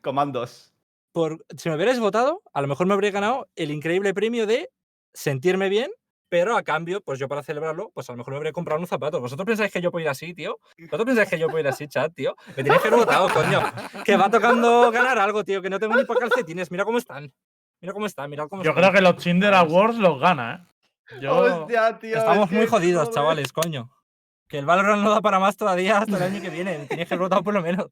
Comandos. 0.02 0.74
por, 1.12 1.44
si 1.56 1.70
me 1.70 1.76
hubierais 1.76 2.00
votado, 2.00 2.42
a 2.54 2.62
lo 2.62 2.68
mejor 2.68 2.88
me 2.88 2.94
habría 2.94 3.12
ganado 3.12 3.48
el 3.56 3.72
increíble 3.72 4.14
premio 4.14 4.48
de 4.48 4.72
sentirme 5.14 5.70
bien, 5.70 5.92
pero 6.30 6.58
a 6.58 6.64
cambio, 6.64 7.02
pues 7.02 7.20
yo 7.20 7.28
para 7.28 7.44
celebrarlo, 7.44 7.92
pues 7.94 8.10
a 8.10 8.14
lo 8.14 8.18
mejor 8.18 8.34
me 8.34 8.38
habría 8.38 8.52
comprado 8.52 8.78
unos 8.80 8.90
zapatos. 8.90 9.22
¿Vosotros 9.22 9.46
pensáis 9.46 9.72
que 9.72 9.82
yo 9.82 9.92
puedo 9.92 10.04
ir 10.04 10.10
así, 10.10 10.34
tío? 10.34 10.60
¿Vosotros 10.78 11.06
pensáis 11.06 11.30
que 11.30 11.40
yo 11.40 11.48
puedo 11.48 11.60
ir 11.60 11.68
así, 11.68 11.88
chat, 11.88 12.14
tío? 12.14 12.36
Me 12.56 12.64
tenéis 12.64 12.82
que 12.82 12.90
votado, 12.90 13.30
coño. 13.30 13.60
Que 14.04 14.18
va 14.18 14.30
tocando 14.30 14.92
ganar 14.92 15.18
algo, 15.20 15.44
tío, 15.44 15.62
que 15.62 15.70
no 15.70 15.80
tengo 15.80 15.96
ni 15.96 16.06
para 16.06 16.22
calcetines. 16.22 16.70
Mira 16.72 16.84
cómo 16.86 16.98
están. 16.98 17.32
Mira 17.80 17.94
cómo 17.94 18.06
están, 18.06 18.30
mira 18.30 18.48
cómo 18.48 18.64
Yo 18.64 18.72
están. 18.72 18.82
creo 18.84 18.94
que 18.94 19.02
los 19.02 19.18
Tinder 19.24 19.54
Awards 19.54 19.98
los 19.98 20.20
gana, 20.20 20.68
¿eh? 21.10 21.20
Yo... 21.22 21.62
Hostia, 21.62 21.98
tío. 22.00 22.18
Estamos 22.18 22.52
es 22.52 22.58
muy 22.58 22.68
jodidos, 22.68 23.04
joder. 23.04 23.14
chavales, 23.16 23.54
coño. 23.54 23.90
Que 24.48 24.58
el 24.60 24.66
Valorant 24.66 25.04
no 25.04 25.12
da 25.12 25.22
para 25.22 25.40
más 25.40 25.56
todavía 25.58 26.00
hasta 26.00 26.18
el 26.18 26.24
año 26.24 26.42
que 26.42 26.50
viene. 26.50 26.78
Me 26.80 26.86
tenéis 26.86 27.08
que 27.08 27.16
votado 27.16 27.44
por 27.44 27.54
lo 27.54 27.62
menos. 27.62 27.88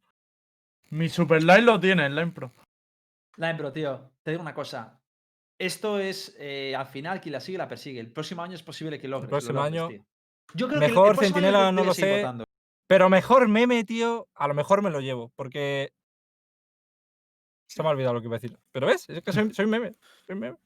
Mi 0.89 1.09
Super 1.09 1.41
Line 1.43 1.61
lo 1.61 1.79
tiene, 1.79 2.05
el 2.05 2.15
Line 2.15 2.31
Pro. 2.31 2.51
Line, 3.37 3.55
pero 3.55 3.71
tío, 3.73 4.11
te 4.23 4.31
digo 4.31 4.41
una 4.41 4.53
cosa. 4.53 4.99
Esto 5.57 5.99
es, 5.99 6.35
eh, 6.39 6.75
al 6.75 6.85
final, 6.87 7.21
quien 7.21 7.33
la 7.33 7.39
sigue 7.39 7.57
la 7.57 7.67
persigue. 7.67 7.99
El 7.99 8.11
próximo 8.11 8.41
año 8.41 8.55
es 8.55 8.63
posible 8.63 8.99
que 8.99 9.07
logres. 9.07 9.27
lo 9.31 9.37
próximo 9.37 9.53
logres, 9.63 9.73
año. 9.81 9.89
Yo 10.53 10.67
creo 10.67 10.79
que 10.79 10.85
el- 10.85 10.91
el 10.91 10.95
mejor 10.95 11.15
próximo 11.15 11.37
año 11.37 11.45
centinela, 11.47 11.71
no 11.71 11.83
lo 11.83 11.93
sé. 11.93 12.17
votando. 12.17 12.43
Pero 12.87 13.09
mejor 13.09 13.47
meme, 13.47 13.83
tío, 13.83 14.27
a 14.35 14.47
lo 14.47 14.53
mejor 14.53 14.81
me 14.83 14.89
lo 14.91 14.99
llevo, 15.01 15.31
porque. 15.35 15.91
Se 17.67 17.81
me 17.81 17.89
ha 17.89 17.91
olvidado 17.91 18.13
lo 18.13 18.21
que 18.21 18.27
iba 18.27 18.35
a 18.35 18.39
decir. 18.39 18.57
Pero 18.71 18.87
ves, 18.87 19.09
es 19.09 19.21
que 19.23 19.33
soy, 19.33 19.53
soy 19.53 19.65
meme. 19.65 19.95
soy 20.25 20.35
meme. 20.35 20.57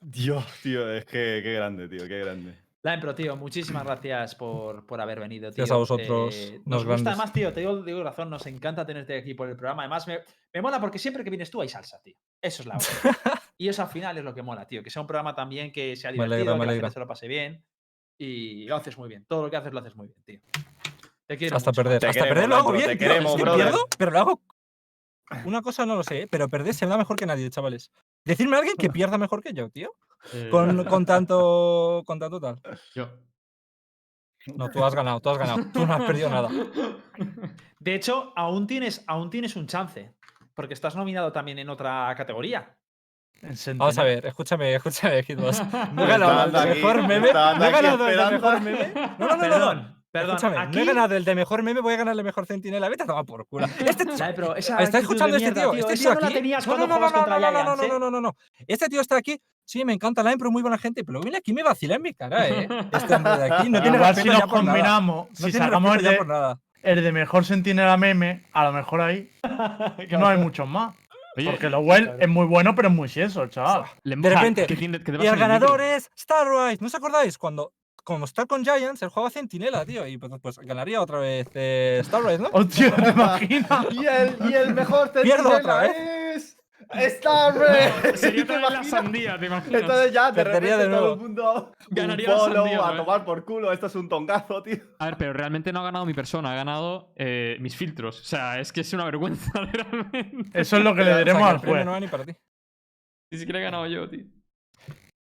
Dios, 0.00 0.44
tío, 0.62 0.92
es 0.92 1.04
que 1.06 1.40
qué 1.42 1.52
grande, 1.54 1.88
tío, 1.88 2.06
qué 2.06 2.18
grande. 2.20 2.58
Line, 2.82 2.98
pero 3.00 3.14
tío, 3.16 3.36
muchísimas 3.36 3.82
gracias 3.84 4.34
por, 4.36 4.86
por 4.86 5.00
haber 5.00 5.18
venido, 5.18 5.50
tío. 5.50 5.56
Gracias 5.56 5.74
a 5.74 5.78
vosotros, 5.78 6.34
Eh, 6.36 6.60
nos 6.66 6.84
gusta, 6.84 6.88
grandes. 6.88 7.06
además, 7.08 7.32
tío, 7.32 7.52
te 7.52 7.60
digo, 7.60 7.82
digo 7.82 8.02
razón, 8.04 8.30
nos 8.30 8.46
encanta 8.46 8.86
tenerte 8.86 9.16
aquí 9.16 9.34
por 9.34 9.48
el 9.48 9.56
programa. 9.56 9.82
Además, 9.82 10.06
me, 10.06 10.20
me 10.52 10.62
mola 10.62 10.78
porque 10.80 10.98
siempre 11.00 11.24
que 11.24 11.30
vienes 11.30 11.50
tú 11.50 11.60
hay 11.62 11.68
salsa, 11.68 12.00
tío. 12.02 12.14
Eso 12.40 12.62
es 12.62 12.66
la 12.68 12.76
hora. 12.76 12.84
y 13.58 13.68
eso 13.68 13.82
al 13.82 13.88
final 13.88 14.18
es 14.18 14.24
lo 14.24 14.34
que 14.34 14.42
mola, 14.42 14.66
tío. 14.66 14.82
Que 14.82 14.90
sea 14.90 15.02
un 15.02 15.08
programa 15.08 15.34
también 15.34 15.72
que 15.72 15.96
sea 15.96 16.12
divertido, 16.12 16.34
alegra, 16.54 16.58
que 16.58 16.66
la 16.66 16.72
gente 16.72 16.90
se 16.90 17.00
lo 17.00 17.06
pase 17.06 17.28
bien. 17.28 17.64
Y 18.18 18.66
lo 18.66 18.76
haces 18.76 18.96
muy 18.96 19.08
bien. 19.08 19.24
Todo 19.26 19.42
lo 19.42 19.50
que 19.50 19.56
haces 19.56 19.72
lo 19.72 19.80
haces 19.80 19.94
muy 19.96 20.06
bien, 20.08 20.22
tío. 20.24 20.40
Te 21.26 21.36
quiero 21.36 21.56
Hasta 21.56 21.70
mucho, 21.70 21.82
perder. 21.82 22.00
Te 22.00 22.06
Hasta 22.06 22.20
queremos, 22.22 22.34
perder 22.34 22.48
lo 22.48 22.56
hago 22.56 22.72
bien. 22.72 22.86
te 22.86 22.96
tío, 22.96 23.08
queremos, 23.08 23.34
pierdo, 23.36 23.86
pero 23.98 24.10
lo 24.10 24.18
hago. 24.18 24.42
Una 25.44 25.60
cosa 25.60 25.84
no 25.84 25.96
lo 25.96 26.04
sé, 26.04 26.22
¿eh? 26.22 26.28
pero 26.28 26.48
perder 26.48 26.72
se 26.72 26.86
me 26.86 26.90
da 26.90 26.98
mejor 26.98 27.16
que 27.16 27.26
nadie, 27.26 27.50
chavales. 27.50 27.90
Decirme 28.24 28.56
a 28.56 28.60
alguien 28.60 28.76
que 28.76 28.88
pierda 28.90 29.18
mejor 29.18 29.42
que 29.42 29.52
yo, 29.52 29.70
tío. 29.70 29.92
Eh, 30.32 30.48
Con, 30.50 30.84
con 30.84 31.04
tanto. 31.04 32.02
Con 32.06 32.18
tanto 32.18 32.40
tal. 32.40 32.60
Yo. 32.94 33.10
No, 34.54 34.70
tú 34.70 34.84
has 34.84 34.94
ganado, 34.94 35.20
tú 35.20 35.30
has 35.30 35.38
ganado. 35.38 35.64
Tú 35.72 35.84
no 35.84 35.94
has 35.94 36.04
perdido 36.04 36.30
nada. 36.30 36.48
De 37.80 37.94
hecho, 37.94 38.32
aún 38.36 38.66
tienes, 38.66 39.02
aún 39.08 39.28
tienes 39.28 39.56
un 39.56 39.66
chance. 39.66 40.14
Porque 40.54 40.74
estás 40.74 40.96
nominado 40.96 41.32
también 41.32 41.58
en 41.58 41.68
otra 41.68 42.14
categoría. 42.16 42.75
Vamos 43.76 43.98
a 43.98 44.02
ver, 44.04 44.26
escúchame, 44.26 44.74
escúchame, 44.74 45.22
Hitbox. 45.22 45.62
No 45.94 46.04
he 46.04 46.06
ganado 46.06 46.44
el 46.46 46.52
dando 46.52 46.60
de 46.60 46.70
aquí- 46.70 46.80
mejor 46.80 47.02
meme. 47.08 47.32
No 47.32 47.64
he 47.64 47.70
ganado 47.70 48.08
el 48.08 48.16
de 48.16 48.22
esperando. 48.22 48.32
mejor 48.32 48.60
meme. 48.60 48.92
No, 49.18 49.26
no, 49.28 49.36
no, 49.36 49.36
no. 49.36 49.48
Perdón, 49.48 49.96
perdón. 50.10 50.36
Escúchame, 50.36 50.58
aquí, 50.58 50.76
no 50.76 50.82
he 50.82 50.86
ganado 50.86 51.16
el 51.16 51.24
de 51.24 51.34
mejor 51.34 51.62
meme, 51.62 51.80
voy 51.80 51.94
a 51.94 51.96
ganar 51.98 52.16
el 52.16 52.24
mejor 52.24 52.46
centinela. 52.46 52.88
Vete 52.88 53.02
a 53.02 53.06
tomar 53.06 53.24
por 53.24 53.46
culo. 53.46 53.66
Este 53.86 54.04
Ay, 54.22 54.32
pero 54.34 54.56
esa 54.56 54.78
¿Está 54.82 54.98
escuchando 54.98 55.36
este 55.36 55.52
tío? 55.52 55.72
Este 55.74 55.94
tío 55.96 56.12
aquí. 56.12 56.40
No, 56.66 56.76
no, 56.78 56.86
no, 56.86 56.98
no, 56.98 57.10
no, 57.10 57.26
no, 57.26 57.82
¿eh? 57.82 57.88
no, 57.88 57.98
no, 57.98 58.10
no, 58.10 58.20
no. 58.20 58.36
Este 58.66 58.88
tío 58.88 59.00
está 59.00 59.16
aquí. 59.16 59.40
Sí, 59.64 59.84
me 59.84 59.92
encanta 59.92 60.22
la 60.22 60.36
pero 60.36 60.52
muy 60.52 60.62
buena 60.62 60.78
gente, 60.78 61.02
pero 61.02 61.20
viene 61.20 61.38
aquí 61.38 61.50
y 61.50 61.54
me 61.54 61.64
vacila 61.64 61.96
en 61.96 62.02
mi 62.02 62.14
cara, 62.14 62.48
¿eh? 62.48 62.68
Este 62.92 63.14
hombre 63.16 63.36
de 63.36 63.52
aquí 63.52 63.68
no 63.68 63.82
tiene 63.82 63.96
Igual 63.96 64.14
si 64.14 64.24
nos 64.28 64.38
ya 64.38 64.46
combinamos, 64.46 65.28
No 65.40 65.46
si 65.46 65.52
sacamos 65.52 65.96
el 65.96 66.02
de, 66.04 66.56
el 66.84 67.02
de 67.02 67.12
mejor 67.12 67.44
Sentinela 67.44 67.96
meme, 67.96 68.44
a 68.52 68.64
lo 68.64 68.72
mejor 68.72 69.00
ahí 69.00 69.28
no 70.10 70.28
hay 70.28 70.38
muchos 70.38 70.68
más. 70.68 70.94
Oye, 71.36 71.50
Porque 71.50 71.68
lo 71.70 71.80
well 71.80 72.16
es 72.18 72.28
muy 72.28 72.46
bueno, 72.46 72.74
pero 72.74 72.88
es 72.88 72.94
muy 72.94 73.08
sieso, 73.08 73.46
chaval. 73.46 73.84
le- 74.02 74.16
de 74.16 74.30
repente, 74.30 74.66
Y 74.68 74.84
el 74.84 74.94
en 74.96 75.34
el 75.34 75.36
ganador 75.38 75.80
es 75.80 76.10
Starrise. 76.18 76.78
¿No 76.80 76.86
os 76.86 76.94
acordáis? 76.94 77.36
Cuando, 77.38 77.72
cuando 78.04 78.24
está 78.24 78.46
con 78.46 78.64
Giants, 78.64 79.02
él 79.02 79.08
juega 79.10 79.30
centinela, 79.30 79.84
tío. 79.84 80.06
Y 80.06 80.16
pues, 80.16 80.32
pues 80.40 80.58
ganaría 80.58 81.00
otra 81.02 81.18
vez 81.18 81.48
eh, 81.54 82.00
Starrise, 82.04 82.38
¿no? 82.42 82.48
Hostia, 82.52 82.94
¿te 82.94 83.10
imaginas? 83.10 83.86
Y 83.90 84.06
el, 84.06 84.36
y 84.50 84.54
el 84.54 84.74
mejor 84.74 85.12
Pierdo 85.12 85.50
centinela 85.50 85.56
otra 85.58 85.86
es. 86.34 86.55
Starry. 87.08 88.16
Sería 88.16 88.46
¿Te 88.46 88.52
también 88.52 88.72
la 88.72 88.80
imaginas? 88.80 88.88
sandía, 88.88 89.38
¿te 89.38 89.46
imaginas? 89.46 89.80
Entonces 89.82 90.12
ya 90.12 90.30
de 90.30 90.44
Perdería 90.44 90.76
repente 90.76 90.84
de 90.84 90.88
todo 90.90 91.00
nuevo. 91.00 91.14
el 91.14 91.20
mundo 91.20 91.72
Ganaría 91.90 92.28
un 92.28 92.34
la 92.34 92.38
follow, 92.38 92.54
sandía, 92.56 92.86
a 92.86 92.90
¿no? 92.92 92.96
tomar 93.04 93.24
por 93.24 93.44
culo. 93.44 93.72
Esto 93.72 93.86
es 93.86 93.94
un 93.94 94.08
tongazo, 94.08 94.62
tío. 94.64 94.76
A 94.98 95.06
ver, 95.06 95.16
pero 95.16 95.32
realmente 95.32 95.72
no 95.72 95.80
ha 95.80 95.84
ganado 95.84 96.06
mi 96.06 96.14
persona, 96.14 96.52
ha 96.52 96.56
ganado 96.56 97.12
eh, 97.16 97.56
mis 97.60 97.76
filtros. 97.76 98.20
O 98.20 98.24
sea, 98.24 98.60
es 98.60 98.72
que 98.72 98.82
es 98.82 98.92
una 98.92 99.04
vergüenza, 99.04 99.50
realmente. 99.72 100.58
Eso 100.60 100.76
es 100.76 100.84
lo 100.84 100.94
que 100.94 101.02
le 101.04 101.10
O 101.10 101.14
sea, 101.14 101.18
diremos 101.18 101.42
que 101.42 101.48
al 101.48 101.58
juez. 101.58 101.84
no 101.84 101.92
va 101.92 102.00
ni 102.00 102.08
para 102.08 102.24
ti. 102.24 102.32
Ni 103.32 103.38
siquiera 103.38 103.58
he 103.58 103.62
ganado 103.62 103.86
yo, 103.86 104.08
tío. 104.08 104.24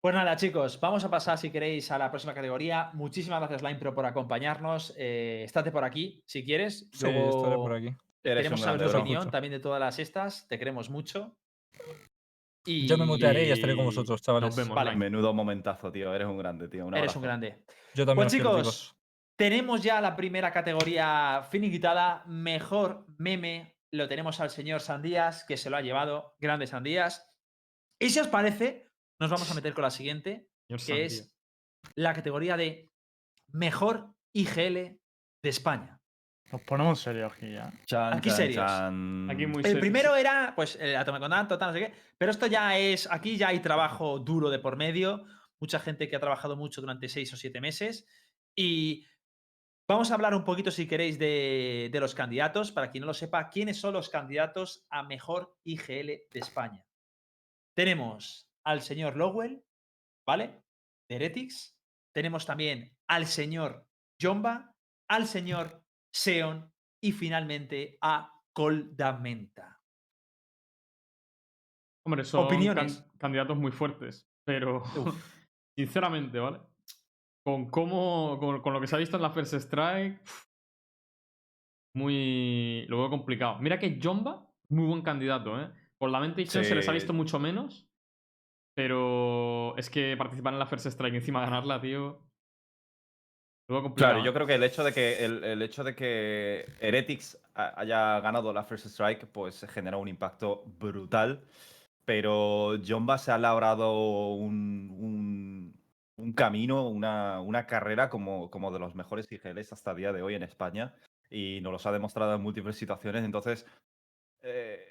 Pues 0.00 0.14
nada, 0.16 0.35
chicos, 0.35 0.81
vamos 0.81 1.05
a 1.05 1.11
pasar, 1.11 1.38
si 1.38 1.50
queréis, 1.50 1.92
a 1.92 1.98
la 1.98 2.11
próxima 2.11 2.35
categoría. 2.35 2.90
Muchísimas 2.94 3.38
gracias, 3.38 3.62
Linepro, 3.62 3.94
por 3.94 4.05
acompañarnos. 4.05 4.94
Eh, 4.98 5.42
estate 5.44 5.70
por 5.70 5.85
aquí, 5.85 6.20
si 6.26 6.44
quieres. 6.44 6.88
Sí, 6.92 7.07
estaré 7.07 7.57
por 7.57 7.70
Luego 7.70 7.74
aquí. 7.76 7.96
Eres 8.24 8.44
Queremos 8.44 8.61
saber 8.61 8.90
tu 8.90 8.96
opinión 8.96 9.30
también 9.30 9.52
de 9.52 9.61
todas 9.61 9.80
las 9.80 9.98
estas. 9.98 10.46
Te 10.48 10.58
queremos 10.58 10.90
mucho. 10.90 11.37
Y 12.64 12.87
Yo 12.87 12.96
me 12.96 13.04
mutearé 13.04 13.48
y 13.48 13.50
estaré 13.50 13.74
con 13.74 13.87
vosotros, 13.87 14.22
chavales. 14.22 14.48
Nos 14.48 14.56
vemos. 14.56 14.76
Vale. 14.76 14.90
Line. 14.90 15.11
Menudo 15.11 15.35
momentazo, 15.35 15.90
tío. 15.90 16.14
Eres 16.14 16.28
un 16.28 16.38
grande, 16.38 16.68
tío. 16.68 16.87
Un 16.87 16.96
Eres 16.96 17.16
un 17.16 17.22
grande. 17.22 17.64
Yo 17.94 18.06
también. 18.06 18.28
Pues 18.28 18.32
quiero, 18.32 18.58
chicos, 18.58 18.96
tenemos 19.37 19.82
ya 19.82 20.00
la 20.00 20.14
primera 20.14 20.52
categoría 20.52 21.42
finiquitada. 21.50 22.22
Mejor 22.26 23.06
meme. 23.18 23.76
Lo 23.92 24.08
tenemos 24.08 24.40
al 24.40 24.50
señor 24.50 24.80
Sandías, 24.80 25.44
que 25.44 25.56
se 25.56 25.68
lo 25.68 25.76
ha 25.76 25.82
llevado. 25.82 26.37
Grande 26.38 26.66
Sandías. 26.66 27.28
Y 28.00 28.11
si 28.11 28.20
os 28.20 28.28
parece, 28.28 28.88
nos 29.20 29.30
vamos 29.30 29.50
a 29.50 29.54
meter 29.54 29.74
con 29.74 29.82
la 29.82 29.90
siguiente, 29.90 30.48
Señor 30.68 30.80
que 30.80 30.87
Sandía. 30.87 31.04
es 31.04 31.35
la 31.94 32.14
categoría 32.14 32.56
de 32.56 32.90
Mejor 33.48 34.14
IGL 34.32 34.98
de 35.42 35.48
España. 35.48 36.02
Nos 36.53 36.61
ponemos 36.61 37.01
serios 37.01 37.33
aquí 37.33 37.51
ya. 37.51 37.73
Chan, 37.87 38.19
Aquí 38.19 38.29
chan, 38.29 38.37
serios. 38.37 38.57
chan. 38.67 39.31
Aquí 39.31 39.47
muy 39.47 39.65
El 39.65 39.81
primero 39.81 40.15
era, 40.15 40.53
pues, 40.55 40.77
el 40.79 40.95
Atomicondanto, 40.97 41.57
tal, 41.57 41.73
no 41.73 41.79
sé 41.79 41.87
qué. 41.87 41.95
Pero 42.19 42.31
esto 42.31 42.47
ya 42.47 42.79
es. 42.79 43.11
Aquí 43.11 43.38
ya 43.38 43.49
hay 43.49 43.61
trabajo 43.61 44.19
duro 44.19 44.51
de 44.51 44.59
por 44.59 44.77
medio. 44.77 45.25
Mucha 45.61 45.79
gente 45.81 46.11
que 46.11 46.17
ha 46.17 46.21
trabajado 46.21 46.55
mucho 46.55 46.83
durante 46.83 47.09
seis 47.09 47.33
o 47.33 47.37
siete 47.38 47.62
meses. 47.62 48.07
Y 48.55 49.07
vamos 49.88 50.11
a 50.11 50.15
hablar 50.15 50.35
un 50.35 50.45
poquito, 50.45 50.71
si 50.71 50.87
queréis, 50.87 51.19
de, 51.19 51.88
de 51.91 52.01
los 52.01 52.15
candidatos. 52.15 52.71
Para 52.71 52.91
quien 52.91 53.01
no 53.01 53.07
lo 53.07 53.15
sepa, 53.15 53.49
¿quiénes 53.49 53.81
son 53.81 53.95
los 53.95 54.11
candidatos 54.11 54.85
a 54.91 55.03
mejor 55.03 55.57
IGL 55.65 56.07
de 56.07 56.38
España? 56.38 56.85
Tenemos 57.75 58.51
al 58.62 58.83
señor 58.83 59.17
Lowell, 59.17 59.65
¿vale? 60.27 60.62
De 61.09 61.17
Heretics. 61.17 61.79
Tenemos 62.12 62.45
también 62.45 62.95
al 63.07 63.27
señor 63.27 63.87
Jomba, 64.21 64.77
al 65.09 65.27
señor 65.27 65.82
Seon 66.12 66.70
y 67.03 67.12
finalmente 67.12 67.96
a 68.01 68.33
Coldamenta. 68.53 69.81
Hombre, 72.05 72.25
son 72.25 72.46
can- 72.75 73.11
candidatos 73.18 73.57
muy 73.57 73.70
fuertes, 73.72 74.29
pero 74.44 74.83
sinceramente, 75.77 76.38
¿vale? 76.38 76.61
Con 77.44 77.70
cómo, 77.70 78.38
con, 78.38 78.61
con 78.61 78.72
lo 78.72 78.81
que 78.81 78.87
se 78.87 78.96
ha 78.96 78.98
visto 78.98 79.16
en 79.16 79.22
la 79.22 79.31
First 79.31 79.55
Strike, 79.55 80.20
muy, 81.94 82.87
lo 82.88 82.98
veo 82.98 83.11
complicado. 83.11 83.59
Mira 83.61 83.79
que 83.79 83.98
Jomba, 84.03 84.48
muy 84.68 84.87
buen 84.87 85.03
candidato, 85.03 85.61
¿eh? 85.61 85.70
Por 85.98 86.11
la 86.11 86.20
mente 86.20 86.42
y 86.42 86.46
Chen 86.46 86.64
se 86.64 86.75
les 86.75 86.88
ha 86.88 86.92
Sí. 86.92 86.96
visto 86.98 87.12
mucho 87.12 87.38
menos, 87.38 87.88
pero 88.75 89.77
es 89.77 89.90
que 89.90 90.16
participar 90.16 90.55
en 90.55 90.59
la 90.59 90.66
First 90.66 90.87
Strike 90.87 91.14
encima 91.16 91.40
ganarla, 91.42 91.81
tío. 91.81 92.27
Claro, 93.94 94.22
yo 94.25 94.31
¿eh? 94.31 94.35
creo 94.35 94.46
que 94.46 94.55
el 94.55 94.62
hecho 94.64 94.85
de 94.85 94.92
que 94.92 95.25
el, 95.25 95.44
el 95.44 95.62
hecho 95.62 95.85
de 95.85 95.94
que 95.94 96.66
Heretics 96.81 97.38
ha- 97.55 97.81
haya 97.81 98.20
ganado 98.20 98.53
la 98.53 98.64
First 98.64 98.87
Strike, 98.87 99.27
pues 99.27 99.64
genera 99.68 99.96
un 99.96 100.09
impacto 100.09 100.64
brutal. 100.79 101.46
Pero 102.05 102.75
Jomba 102.85 103.16
se 103.18 103.31
ha 103.33 103.38
labrado 103.38 104.33
un, 104.35 104.90
un- 104.98 105.81
un 106.16 106.33
camino, 106.33 106.88
una, 106.88 107.40
una 107.40 107.66
carrera 107.66 108.09
como, 108.11 108.51
como 108.51 108.70
de 108.72 108.79
los 108.81 108.94
mejores 108.94 109.31
IGLs 109.31 109.72
hasta 109.72 109.92
el 109.92 109.96
día 109.98 110.12
de 110.12 110.22
hoy 110.22 110.35
en 110.35 110.42
España. 110.42 110.94
Y 111.31 111.61
nos 111.62 111.72
los 111.72 111.87
ha 111.87 111.92
demostrado 111.92 112.35
en 112.35 112.42
múltiples 112.42 112.77
situaciones. 112.77 113.25
Entonces, 113.25 113.66
eh, 114.42 114.85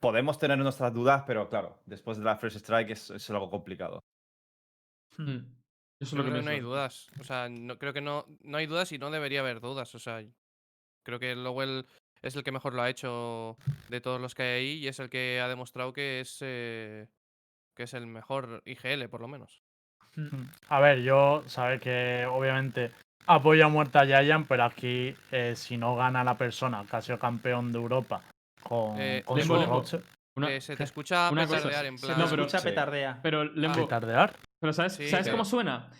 podemos 0.00 0.38
tener 0.38 0.58
nuestras 0.58 0.92
dudas, 0.94 1.24
pero 1.26 1.48
claro, 1.50 1.82
después 1.86 2.18
de 2.18 2.24
la 2.24 2.36
First 2.36 2.56
Strike 2.58 2.90
es, 2.92 3.10
es 3.10 3.30
algo 3.30 3.50
complicado. 3.50 4.00
Mm. 5.18 5.63
Eso 6.00 6.04
es 6.04 6.10
Yo 6.12 6.18
lo 6.18 6.24
que 6.24 6.30
creo 6.30 6.40
que 6.40 6.44
no 6.46 6.50
hay 6.50 6.60
dudas. 6.60 7.08
O 7.20 7.24
sea, 7.24 7.48
no, 7.48 7.78
creo 7.78 7.92
que 7.92 8.00
no, 8.00 8.26
no 8.42 8.58
hay 8.58 8.66
dudas 8.66 8.92
y 8.92 8.98
no 8.98 9.10
debería 9.10 9.40
haber 9.40 9.60
dudas. 9.60 9.94
O 9.94 9.98
sea, 9.98 10.22
creo 11.04 11.18
que 11.18 11.34
Lowell 11.34 11.86
es 12.22 12.36
el 12.36 12.42
que 12.42 12.52
mejor 12.52 12.74
lo 12.74 12.82
ha 12.82 12.90
hecho 12.90 13.56
de 13.88 14.00
todos 14.00 14.20
los 14.20 14.34
que 14.34 14.42
hay 14.42 14.48
ahí 14.48 14.72
y 14.78 14.88
es 14.88 14.98
el 14.98 15.10
que 15.10 15.40
ha 15.40 15.48
demostrado 15.48 15.92
que 15.92 16.20
es, 16.20 16.38
eh, 16.40 17.06
que 17.74 17.84
es 17.84 17.94
el 17.94 18.06
mejor 18.06 18.62
IGL, 18.64 19.08
por 19.08 19.20
lo 19.20 19.28
menos. 19.28 19.62
Mm. 20.16 20.44
A 20.68 20.80
ver, 20.80 21.02
yo, 21.02 21.42
sabes 21.46 21.80
que 21.80 22.26
obviamente 22.30 22.92
apoyo 23.26 23.66
a 23.66 23.68
muerte 23.68 23.98
a 23.98 24.06
Giant, 24.06 24.46
pero 24.48 24.64
aquí, 24.64 25.14
eh, 25.32 25.54
si 25.56 25.76
no 25.76 25.96
gana 25.96 26.24
la 26.24 26.36
persona 26.36 26.84
que 26.88 26.96
ha 26.96 27.02
sido 27.02 27.18
campeón 27.18 27.72
de 27.72 27.78
Europa 27.78 28.22
con, 28.62 29.00
Eh, 29.00 29.22
con 29.24 29.38
Lembo, 29.38 29.84
su 29.84 30.02
Una- 30.36 30.60
se 30.60 30.76
te 30.76 30.82
escucha 30.84 31.30
una 31.30 31.46
cosa, 31.46 31.56
petardear 31.58 31.86
en 31.86 31.98
Se 31.98 32.06
plan. 32.06 32.16
te 32.18 32.22
No, 32.24 32.30
pero- 32.30 32.42
escucha 32.46 32.62
petardea. 32.62 33.20
Pero 33.22 33.44
Lembo, 33.44 33.82
petardear. 33.82 34.34
pero 34.60 34.72
¿sabes, 34.72 34.94
Sí, 34.94 35.08
¿sabes 35.08 35.26
pero- 35.26 35.34
cómo 35.36 35.44
suena? 35.44 35.90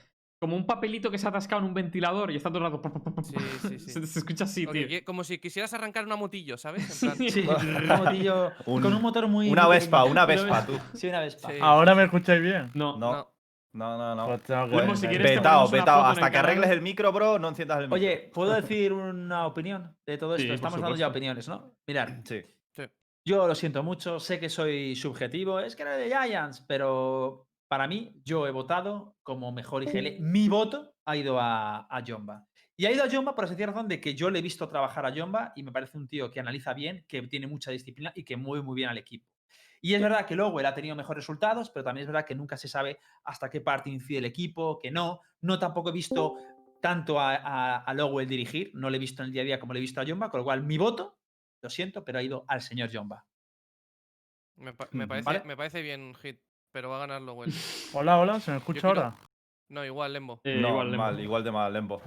Como 0.40 0.57
un 0.57 0.66
papelito 0.66 1.11
que 1.11 1.16
se 1.16 1.25
ha 1.27 1.31
atascado 1.31 1.62
en 1.62 1.68
un 1.68 1.75
ventilador 1.75 2.31
y 2.31 2.37
está 2.37 2.51
todo 2.51 2.66
el 2.66 2.70
rato. 2.73 2.83
Sí, 3.23 3.35
sí, 3.62 3.79
sí. 3.79 3.90
Se, 3.92 4.07
se 4.07 4.18
escucha 4.18 4.44
así, 4.44 4.66
tío. 4.66 4.99
como 5.07 5.25
si 5.25 5.38
quisieras 5.38 5.73
arrancar 5.73 6.05
una 6.05 6.16
motillo, 6.16 6.59
¿sabes? 6.59 7.03
En 7.03 7.09
plan, 7.12 7.16
Sí. 7.31 7.31
Sí, 7.31 7.49
un 7.49 7.87
motillo 7.87 8.53
Un- 8.66 8.83
con 8.83 8.92
un 8.92 9.01
motor 9.01 9.27
muy. 9.27 9.49
Una 9.51 9.66
Vespa, 9.68 10.05
una 10.05 10.27
Vespa, 10.27 10.66
tú. 10.66 10.79
Sí, 10.92 11.09
una 11.09 11.20
Vespa. 11.20 11.49
Sí. 11.51 11.57
Ahora 11.62 11.94
me 11.94 12.05
escucháis 12.05 12.42
bien. 12.42 12.70
No, 12.75 12.99
No, 12.99 13.12
no. 13.12 13.35
no, 13.73 13.97
no, 13.97 14.14
no. 14.14 14.27
Pues 14.27 14.42
si 15.01 15.07
una 15.07 15.23
en 15.23 15.88
Hasta 15.88 16.31
que 16.31 16.37
arregles 16.38 16.70
el 16.70 16.83
micro, 16.83 17.11
bro, 17.12 17.38
no 17.38 17.49
enciendas 17.49 17.79
el 17.79 17.85
micro. 17.85 17.94
Oye, 17.97 18.31
¿puedo 18.35 18.53
decir 18.53 18.92
una 18.92 19.47
opinión 19.47 19.97
de 20.05 20.18
todo 20.18 20.35
esto? 20.35 20.47
Sí, 20.49 20.53
Estamos 20.53 20.79
dando 20.79 20.97
ya 20.97 21.09
opiniones, 21.09 21.49
¿no? 21.49 21.75
Mirad, 21.87 22.09
Sí. 22.25 22.42
Yo 23.24 23.46
lo 23.46 23.54
siento 23.54 23.82
mucho, 23.82 24.20
sé 24.20 24.38
que 24.38 24.48
soy 24.48 24.94
subjetivo, 24.96 25.60
es 25.60 25.76
que 25.76 25.82
era 25.82 25.96
de 25.96 26.08
Giants, 26.08 26.64
pero 26.66 27.48
para 27.68 27.88
mí, 27.88 28.20
yo 28.24 28.46
he 28.46 28.50
votado 28.50 29.16
como 29.22 29.50
mejor 29.50 29.82
IGL. 29.82 30.20
Mi 30.20 30.48
voto 30.48 30.94
ha 31.04 31.16
ido 31.16 31.40
a, 31.40 31.87
a 31.90 32.04
Jomba. 32.06 32.46
Y 32.76 32.87
ha 32.87 32.92
ido 32.92 33.04
a 33.04 33.10
Jomba 33.10 33.34
por 33.34 33.44
la 33.44 33.48
sencilla 33.48 33.68
razón 33.68 33.88
de 33.88 34.00
que 34.00 34.14
yo 34.14 34.30
le 34.30 34.40
he 34.40 34.42
visto 34.42 34.68
trabajar 34.68 35.06
a 35.06 35.12
Jomba 35.14 35.52
y 35.56 35.62
me 35.62 35.72
parece 35.72 35.96
un 35.96 36.08
tío 36.08 36.30
que 36.30 36.40
analiza 36.40 36.74
bien, 36.74 37.04
que 37.08 37.22
tiene 37.22 37.46
mucha 37.46 37.70
disciplina 37.70 38.12
y 38.14 38.24
que 38.24 38.37
mueve 38.37 38.64
muy 38.64 38.74
bien 38.76 38.90
al 38.90 38.98
equipo. 38.98 39.28
Y 39.80 39.94
es 39.94 40.00
verdad 40.00 40.24
que 40.24 40.34
Lowell 40.34 40.64
ha 40.64 40.74
tenido 40.74 40.96
mejores 40.96 41.24
resultados, 41.24 41.68
pero 41.68 41.84
también 41.84 42.04
es 42.04 42.06
verdad 42.06 42.24
que 42.24 42.34
nunca 42.34 42.56
se 42.56 42.68
sabe 42.68 43.00
hasta 43.24 43.50
qué 43.50 43.60
parte 43.60 43.90
incide 43.90 44.18
el 44.18 44.24
equipo, 44.24 44.78
que 44.78 44.90
no. 44.90 45.20
No 45.42 45.58
tampoco 45.58 45.90
he 45.90 45.92
visto 45.92 46.37
tanto 46.80 47.20
a, 47.20 47.34
a, 47.34 47.76
a 47.78 47.92
Lowell 47.92 48.26
dirigir, 48.26 48.70
no 48.74 48.88
le 48.88 48.96
he 48.96 49.00
visto 49.00 49.22
en 49.22 49.26
el 49.26 49.32
día 49.32 49.42
a 49.42 49.44
día 49.44 49.60
como 49.60 49.74
le 49.74 49.80
he 49.80 49.82
visto 49.82 50.00
a 50.00 50.06
Jomba, 50.06 50.30
con 50.30 50.38
lo 50.38 50.44
cual 50.44 50.62
mi 50.62 50.78
voto, 50.78 51.18
lo 51.64 51.70
siento, 51.70 52.05
pero 52.05 52.18
ha 52.18 52.22
ido 52.22 52.44
al 52.46 52.61
señor 52.61 52.90
Jomba. 52.92 53.24
Me, 54.59 54.74
pa- 54.74 54.88
me 54.92 55.05
Ujú. 55.05 55.09
parece, 55.09 55.24
¿Vale? 55.24 55.44
me 55.44 55.57
parece 55.57 55.81
bien, 55.83 56.14
Hit, 56.16 56.38
pero 56.72 56.90
va 56.90 56.96
a 56.96 57.07
ganar 57.07 57.22
Lowell. 57.22 57.50
Hola, 57.94 58.18
hola, 58.18 58.38
¿se 58.38 58.50
me 58.50 58.59
escucha 58.59 58.83
quiero- 58.83 59.00
ahora? 59.03 59.16
No, 59.70 59.83
igual, 59.85 60.12
Lembo. 60.12 60.40
Eh, 60.44 60.59
no, 60.61 60.68
igual, 60.68 60.90
Lembo. 60.90 61.03
mal, 61.05 61.20
igual 61.20 61.42
de 61.42 61.50
mal, 61.50 61.72
Lembo. 61.72 62.03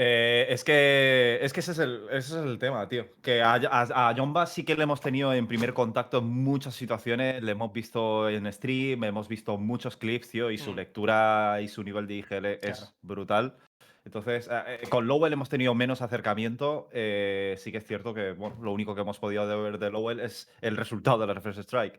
Eh, 0.00 0.46
es 0.48 0.62
que 0.64 1.38
es 1.42 1.52
que 1.52 1.60
ese 1.60 1.72
es 1.72 1.78
el, 1.80 2.04
ese 2.10 2.38
es 2.38 2.44
el 2.44 2.58
tema, 2.58 2.88
tío. 2.88 3.06
Que 3.20 3.42
a, 3.42 3.54
a, 3.54 4.08
a 4.08 4.14
Jomba 4.16 4.46
sí 4.46 4.64
que 4.64 4.76
le 4.76 4.84
hemos 4.84 5.00
tenido 5.00 5.34
en 5.34 5.46
primer 5.48 5.74
contacto 5.74 6.18
en 6.18 6.24
muchas 6.26 6.74
situaciones. 6.74 7.42
Le 7.42 7.52
hemos 7.52 7.72
visto 7.72 8.28
en 8.30 8.50
stream, 8.52 9.04
hemos 9.04 9.28
visto 9.28 9.58
muchos 9.58 9.96
clips, 9.98 10.30
tío, 10.30 10.50
y 10.50 10.56
su 10.58 10.72
Mm. 10.72 10.76
lectura 10.76 11.60
y 11.60 11.68
su 11.68 11.82
nivel 11.82 12.06
de 12.06 12.14
IGL 12.14 12.46
es 12.62 12.94
brutal. 13.02 13.56
Entonces, 14.04 14.48
eh, 14.50 14.80
eh, 14.82 14.88
con 14.88 15.06
Lowell 15.06 15.32
hemos 15.32 15.48
tenido 15.48 15.74
menos 15.74 16.00
acercamiento. 16.02 16.88
eh, 16.92 17.54
sí 17.58 17.70
que 17.72 17.78
es 17.78 17.86
cierto 17.86 18.14
que 18.14 18.32
bueno, 18.32 18.56
lo 18.62 18.72
único 18.72 18.94
que 18.94 19.00
hemos 19.02 19.18
podido 19.18 19.46
ver 19.62 19.78
de 19.78 19.90
Lowell 19.90 20.20
es 20.20 20.50
el 20.60 20.76
resultado 20.76 21.18
de 21.26 21.34
la 21.34 21.40
First 21.40 21.60
Strike. 21.60 21.98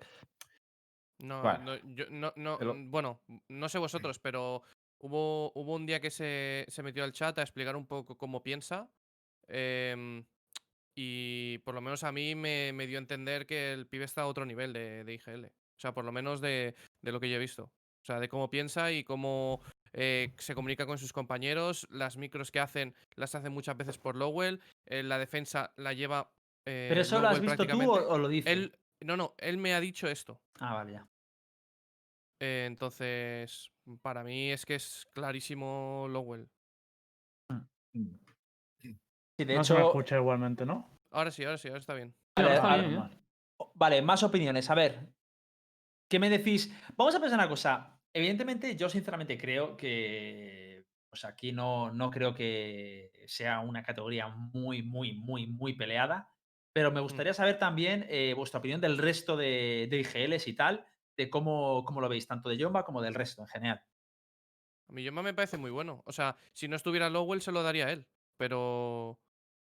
No, 1.20 1.42
Bueno. 1.42 1.60
no, 1.76 1.94
yo, 1.96 2.06
no, 2.10 2.34
no, 2.36 2.58
El 2.60 2.68
mm, 2.74 2.92
bueno, 2.92 3.20
no 3.50 3.70
sé 3.70 3.78
vosotros, 3.78 4.20
pero 4.24 4.64
hubo, 5.00 5.52
hubo 5.54 5.76
un 5.76 5.86
día 5.86 6.00
que 6.00 6.12
se, 6.12 6.66
se 6.70 6.84
metió 6.84 7.04
al 7.04 7.12
chat 7.12 7.38
a 7.38 7.42
explicar 7.42 7.76
un 7.76 7.86
poco 7.86 8.18
cómo 8.18 8.42
piensa. 8.42 8.90
em, 9.48 10.24
y 10.96 11.60
por 11.60 11.76
lo 11.76 11.82
menos 11.82 12.04
a 12.04 12.12
mí 12.12 12.36
me, 12.36 12.74
me 12.74 12.86
dio 12.88 12.98
a 12.98 13.00
entender 13.02 13.46
que 13.46 13.72
el 13.72 13.88
pibe 13.88 14.04
está 14.06 14.24
a 14.24 14.28
otro 14.28 14.46
nivel 14.46 14.74
de, 14.74 15.04
de 15.06 15.14
IGL. 15.14 15.46
O 15.46 15.80
sea, 15.80 15.94
por 15.94 16.04
lo 16.04 16.12
menos 16.12 16.42
de, 16.42 16.76
de 17.02 17.12
lo 17.12 17.20
que 17.22 17.30
yo 17.30 17.38
he 17.38 17.40
visto. 17.40 17.64
O 17.64 18.06
sea, 18.06 18.20
de 18.20 18.28
cómo 18.28 18.50
piensa 18.50 18.92
y 18.92 19.04
cómo 19.06 19.62
eh, 20.00 20.34
se 20.38 20.56
comunica 20.56 20.86
con 20.86 20.98
sus 20.98 21.12
compañeros. 21.14 21.88
Las 21.92 22.18
micros 22.18 22.52
que 22.52 22.60
hacen, 22.60 22.96
las 23.16 23.36
hacen 23.36 23.52
muchas 23.54 23.76
veces 23.78 23.98
por 23.98 24.16
Lowell. 24.16 24.62
eh, 24.86 25.04
la 25.04 25.18
defensa 25.18 25.74
la 25.76 25.94
lleva. 25.94 26.32
eh, 26.66 26.88
¿Pero 26.90 27.02
eso 27.02 27.20
lo 27.20 27.28
has 27.28 27.42
visto 27.42 27.66
tú 27.68 27.92
o, 27.92 28.18
lo 28.18 28.28
dices? 28.28 28.52
Él, 28.52 28.78
no, 29.02 29.18
no, 29.18 29.34
él 29.38 29.58
me 29.58 29.74
ha 29.74 29.80
dicho 29.80 30.08
esto. 30.08 30.42
Ah, 30.60 30.74
vale, 30.76 30.94
ya. 30.94 31.08
Eh, 32.42 32.66
entonces, 32.68 33.70
para 34.02 34.24
mí 34.24 34.52
es 34.52 34.66
que 34.66 34.76
es 34.76 35.06
clarísimo 35.14 36.08
Lowell. 36.10 36.48
Sí, 38.82 39.46
de 39.46 39.56
no 39.56 39.64
se 39.64 39.74
me 39.74 39.80
hecho, 39.80 39.88
escucha 39.90 40.18
igualmente, 40.18 40.66
¿no? 40.66 40.90
Ahora 41.12 41.32
sí, 41.32 41.44
ahora 41.46 41.58
sí, 41.58 41.68
ahora 41.70 41.80
está 41.80 41.94
bien. 41.94 42.10
Sí, 42.38 42.44
ahora 42.44 42.48
Vale, 42.50 42.56
está 42.56 42.72
ahora- 42.72 42.82
bien, 42.84 42.94
¿eh? 42.94 42.98
Vale. 42.98 43.20
Vale, 43.76 44.02
más 44.02 44.24
opiniones. 44.24 44.70
A 44.70 44.76
ver, 44.76 45.14
¿qué 46.10 46.20
me 46.20 46.30
decís? 46.30 46.74
Vamos 46.96 47.16
a 47.16 47.20
pensar 47.20 47.38
una 47.40 47.50
cosa. 47.50 47.99
Evidentemente, 48.14 48.76
yo 48.76 48.90
sinceramente 48.90 49.38
creo 49.38 49.78
que. 49.78 50.86
Pues 51.10 51.26
aquí 51.26 51.52
no, 51.52 51.92
no 51.92 52.12
creo 52.12 52.36
que 52.36 53.12
sea 53.26 53.62
una 53.62 53.82
categoría 53.82 54.28
muy, 54.28 54.84
muy, 54.84 55.14
muy, 55.14 55.48
muy 55.48 55.74
peleada. 55.74 56.30
Pero 56.72 56.92
me 56.92 57.00
gustaría 57.02 57.34
saber 57.34 57.58
también 57.58 58.06
eh, 58.10 58.34
vuestra 58.36 58.60
opinión 58.60 58.80
del 58.82 58.98
resto 59.00 59.36
de, 59.36 59.88
de 59.90 60.00
IGLs 60.02 60.48
y 60.48 60.56
tal. 60.56 60.86
de 61.18 61.30
cómo, 61.30 61.84
cómo 61.86 62.02
lo 62.02 62.10
veis, 62.10 62.28
tanto 62.28 62.50
de 62.50 62.64
Jomba 62.64 62.86
como 62.86 63.02
del 63.02 63.16
resto 63.16 63.42
en 63.42 63.48
general. 63.48 63.84
A 64.88 64.92
mí 64.94 65.04
Yoma 65.04 65.22
me 65.22 65.34
parece 65.34 65.58
muy 65.58 65.72
bueno. 65.72 66.02
O 66.06 66.12
sea, 66.14 66.38
si 66.54 66.68
no 66.68 66.76
estuviera 66.76 67.10
Lowell 67.10 67.42
se 67.42 67.52
lo 67.52 67.64
daría 67.64 67.88
a 67.88 67.92
él. 67.92 68.08
Pero 68.38 69.20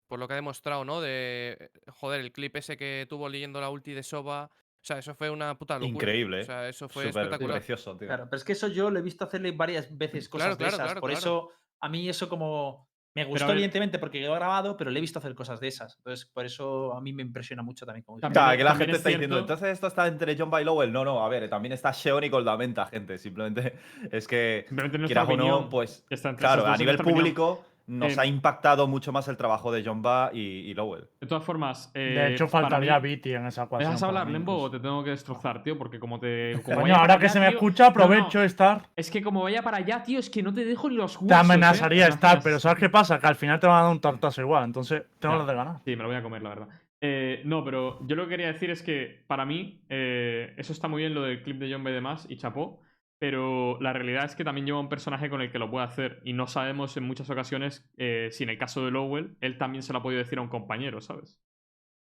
por 0.09 0.18
lo 0.18 0.26
que 0.28 0.34
ha 0.34 0.36
demostrado, 0.36 0.84
¿no? 0.84 1.01
De, 1.01 1.57
eh, 1.61 1.70
joder, 1.91 2.20
el 2.20 2.32
clip 2.32 2.57
ese 2.57 2.76
que 2.76 3.07
tuvo 3.09 3.28
leyendo 3.28 3.61
la 3.61 3.70
ulti 3.70 3.93
de 3.93 4.03
Soba. 4.03 4.51
O 4.83 4.85
sea, 4.85 4.99
eso 4.99 5.14
fue 5.14 5.28
una 5.31 5.57
puta 5.59 5.74
locura. 5.74 5.89
Increíble, 5.93 6.39
O 6.39 6.41
¿eh? 6.41 6.45
sea, 6.45 6.68
eso 6.68 6.89
fue 6.89 7.05
Súper 7.09 7.22
espectacular. 7.24 7.57
precioso, 7.59 7.97
tío. 7.97 8.09
Claro, 8.09 8.24
pero 8.31 8.37
es 8.39 8.45
que 8.45 8.53
eso 8.53 8.68
yo 8.68 8.91
lo 8.91 8.99
he 8.99 9.03
visto 9.03 9.24
hacerle 9.24 9.53
varias 9.53 9.97
veces 9.97 10.28
cosas 10.28 10.47
Claro, 10.47 10.57
de 10.57 10.59
claro, 10.59 10.74
esas. 10.76 10.87
claro, 10.87 11.01
Por 11.01 11.11
claro. 11.11 11.18
eso, 11.20 11.51
a 11.81 11.89
mí 11.89 12.09
eso 12.09 12.28
como. 12.28 12.89
Me 13.12 13.24
gustó, 13.24 13.47
ver- 13.49 13.55
evidentemente, 13.57 13.99
porque 13.99 14.20
quedó 14.20 14.35
grabado, 14.35 14.76
pero 14.76 14.89
le 14.93 14.99
he 14.99 15.01
visto 15.01 15.18
hacer 15.18 15.35
cosas 15.35 15.59
de 15.59 15.66
esas. 15.66 15.97
Entonces, 15.97 16.26
por 16.26 16.47
eso 16.47 16.95
a 16.95 17.01
mí 17.01 17.12
me 17.12 17.22
impresiona 17.22 17.61
mucho 17.61 17.85
también. 17.85 18.05
Como 18.05 18.20
También- 18.20 18.41
O 18.41 18.47
sea, 18.49 18.57
que 18.57 18.62
la 18.62 18.76
gente 18.76 18.93
es 18.93 18.99
está 18.99 19.09
diciendo, 19.09 19.35
cierto- 19.37 19.53
entonces 19.53 19.72
esto 19.74 19.87
está 19.89 20.07
entre 20.07 20.37
John 20.39 20.49
y 20.61 20.64
Lowell. 20.64 20.93
No, 20.93 21.05
no, 21.05 21.24
a 21.24 21.28
ver, 21.28 21.51
también 21.51 21.72
está 21.72 21.91
Sheon 21.91 22.22
y 22.22 22.31
Coldamenta, 22.31 22.87
gente. 22.87 23.18
Simplemente 23.18 23.74
es 24.12 24.28
que, 24.28 24.64
Simplemente 24.68 25.05
quieras 25.07 25.24
o 25.24 25.26
no, 25.26 25.35
opinión 25.35 25.68
pues, 25.68 26.07
está 26.09 26.31
entre 26.31 26.41
claro, 26.47 26.64
a 26.66 26.76
nivel 26.76 26.95
opinión. 27.01 27.59
Nos 27.91 28.16
Eh, 28.16 28.20
ha 28.20 28.26
impactado 28.26 28.86
mucho 28.86 29.11
más 29.12 29.26
el 29.28 29.36
trabajo 29.36 29.72
de 29.72 29.82
John 29.84 30.01
y, 30.32 30.38
y 30.38 30.74
Lowell. 30.74 31.09
De 31.20 31.26
todas 31.26 31.43
formas. 31.45 31.93
De 31.93 32.28
eh, 32.28 32.32
hecho, 32.32 32.47
para 32.49 32.62
faltaría 32.68 32.99
Viti 33.01 33.32
en 33.34 33.47
esa 33.47 33.62
¿Me 33.62 33.66
ecuación. 33.66 33.91
dejas 33.91 34.03
hablar, 34.05 34.26
mí, 34.28 34.32
Lembo, 34.32 34.53
incluso. 34.53 34.66
o 34.66 34.70
te 34.70 34.80
tengo 34.80 35.03
que 35.05 35.11
destrozar, 35.11 35.62
tío? 35.62 35.76
Porque 35.76 35.99
como 35.99 36.20
te. 36.20 36.61
como 36.64 36.82
Coño, 36.82 36.95
ahora 36.95 37.18
que 37.18 37.24
allá, 37.24 37.32
se 37.32 37.41
me 37.41 37.47
tío- 37.49 37.55
escucha, 37.57 37.82
No, 37.84 37.88
no, 37.91 38.05
aprovecho 38.05 38.43
estar. 38.43 38.88
Es 38.95 39.11
que 39.11 39.22
como 39.22 39.43
vaya 39.43 39.62
para 39.62 39.78
allá, 39.78 40.03
tío, 40.03 40.20
es 40.20 40.30
que 40.30 40.43
no 40.43 40.55
te 40.55 40.64
dejo 40.64 40.88
ni 40.88 40.95
los 40.97 41.16
huesos. 41.16 41.28
Te 41.28 41.34
¿eh? 41.34 41.36
amenazaría 41.38 42.07
Gracias. 42.07 42.14
estar, 42.14 42.41
pero 42.43 42.61
¿sabes 42.61 42.78
qué 42.78 42.88
pasa? 42.88 43.18
Que 43.18 43.26
al 43.26 43.36
final 43.36 43.59
te 43.59 43.66
van 43.66 43.80
a 43.80 43.82
dar 43.82 43.93
un 43.93 44.01
tartazo 44.01 44.41
igual, 44.41 44.64
entonces 44.64 45.03
tengo 45.18 45.36
las 45.36 45.47
de 45.49 45.55
ganar. 45.55 45.76
Sí, 45.84 45.97
me 45.97 46.03
lo 46.03 46.09
voy 46.09 46.16
a 46.16 46.22
comer, 46.22 46.43
la 46.43 46.49
verdad. 46.51 46.68
Eh, 47.01 47.41
no, 47.45 47.64
pero 47.64 47.99
yo 48.07 48.14
lo 48.14 48.24
que 48.24 48.30
quería 48.30 48.49
decir 48.53 48.70
es 48.70 48.82
que 48.82 49.24
para 49.26 49.45
mí, 49.47 49.82
eh, 49.88 50.55
eso 50.59 50.72
está 50.72 50.86
muy 50.86 51.01
bien 51.03 51.14
lo 51.14 51.22
del 51.22 51.43
clip 51.43 51.59
de 51.59 51.72
John 51.72 51.82
B. 51.82 51.91
y 51.91 51.95
demás, 51.95 52.26
y 52.28 52.36
chapó. 52.36 52.82
Pero 53.20 53.78
la 53.80 53.92
realidad 53.94 54.26
es 54.26 54.36
que 54.36 54.44
también 54.44 54.66
lleva 54.66 54.80
un 54.80 54.90
personaje 54.90 55.30
con 55.30 55.42
el 55.42 55.52
que 55.52 55.60
lo 55.60 55.70
puede 55.70 55.86
hacer. 55.86 56.22
Y 56.24 56.34
no 56.34 56.48
sabemos 56.48 56.96
en 56.98 57.04
muchas 57.04 57.30
ocasiones 57.30 57.90
eh, 57.98 58.30
si 58.32 58.44
en 58.44 58.50
el 58.50 58.58
caso 58.58 58.84
de 58.84 58.92
Lowell, 58.92 59.38
él 59.42 59.58
también 59.58 59.84
se 59.84 59.94
lo 59.94 60.00
ha 60.00 60.04
podido 60.04 60.20
decir 60.20 60.38
a 60.40 60.42
un 60.42 60.48
compañero, 60.50 61.02
¿sabes? 61.02 61.40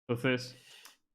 Entonces, 0.09 0.59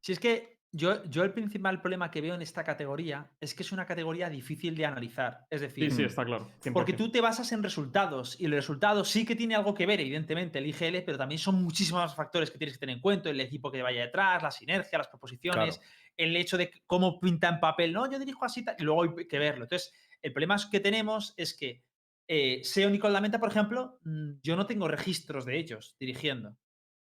Si 0.02 0.14
es 0.14 0.20
que 0.20 0.61
yo, 0.74 1.04
yo 1.06 1.24
el 1.24 1.34
principal 1.34 1.82
problema 1.82 2.10
que 2.10 2.22
veo 2.22 2.34
en 2.36 2.42
esta 2.42 2.64
categoría 2.64 3.30
es 3.40 3.54
que 3.54 3.64
es 3.64 3.72
una 3.72 3.86
categoría 3.86 4.30
difícil 4.30 4.76
de 4.76 4.86
analizar. 4.86 5.46
Es 5.50 5.62
decir, 5.62 5.90
sí, 5.92 5.98
sí, 5.98 6.04
está 6.04 6.24
claro. 6.24 6.50
100%. 6.62 6.74
Porque 6.74 6.94
tú 6.94 7.12
te 7.12 7.20
basas 7.22 7.52
en 7.52 7.62
resultados 7.62 8.40
y 8.40 8.46
el 8.46 8.52
resultado 8.54 9.04
sí 9.04 9.26
que 9.26 9.36
tiene 9.36 9.56
algo 9.56 9.74
que 9.74 9.86
ver, 9.86 10.00
evidentemente, 10.00 10.60
el 10.60 10.68
IGL, 10.68 11.04
pero 11.06 11.18
también 11.18 11.40
son 11.40 11.62
muchísimos 11.62 12.02
más 12.02 12.16
factores 12.16 12.50
que 12.52 12.58
tienes 12.58 12.76
que 12.76 12.80
tener 12.80 12.96
en 12.96 13.02
cuenta, 13.02 13.30
el 13.30 13.40
equipo 13.42 13.72
que 13.72 13.82
vaya 13.82 14.02
detrás, 14.02 14.42
la 14.42 14.52
sinergia, 14.52 14.98
las 14.98 15.08
proposiciones, 15.10 15.82
el 16.18 16.36
hecho 16.36 16.58
de 16.58 16.72
cómo 16.88 17.20
pinta 17.20 17.50
en 17.50 17.60
papel, 17.60 17.92
no, 17.94 18.10
yo 18.10 18.18
dirijo 18.20 18.46
así, 18.46 18.64
y 18.78 18.84
luego 18.84 19.04
hay 19.04 19.28
que 19.28 19.40
verlo. 19.40 19.64
Entonces, 19.66 19.94
el 20.22 20.32
problema 20.34 20.56
que 20.72 20.80
tenemos 20.80 21.34
es 21.38 21.56
que 21.58 21.84
eh, 22.28 22.62
SEO 22.64 22.90
Nicole 22.90 23.14
Lamenta, 23.14 23.40
por 23.40 23.50
ejemplo, 23.50 24.00
mm, 24.04 24.34
yo 24.42 24.56
no 24.56 24.66
tengo 24.66 24.88
registros 24.88 25.44
de 25.46 25.58
ellos 25.58 25.98
dirigiendo. 26.00 26.56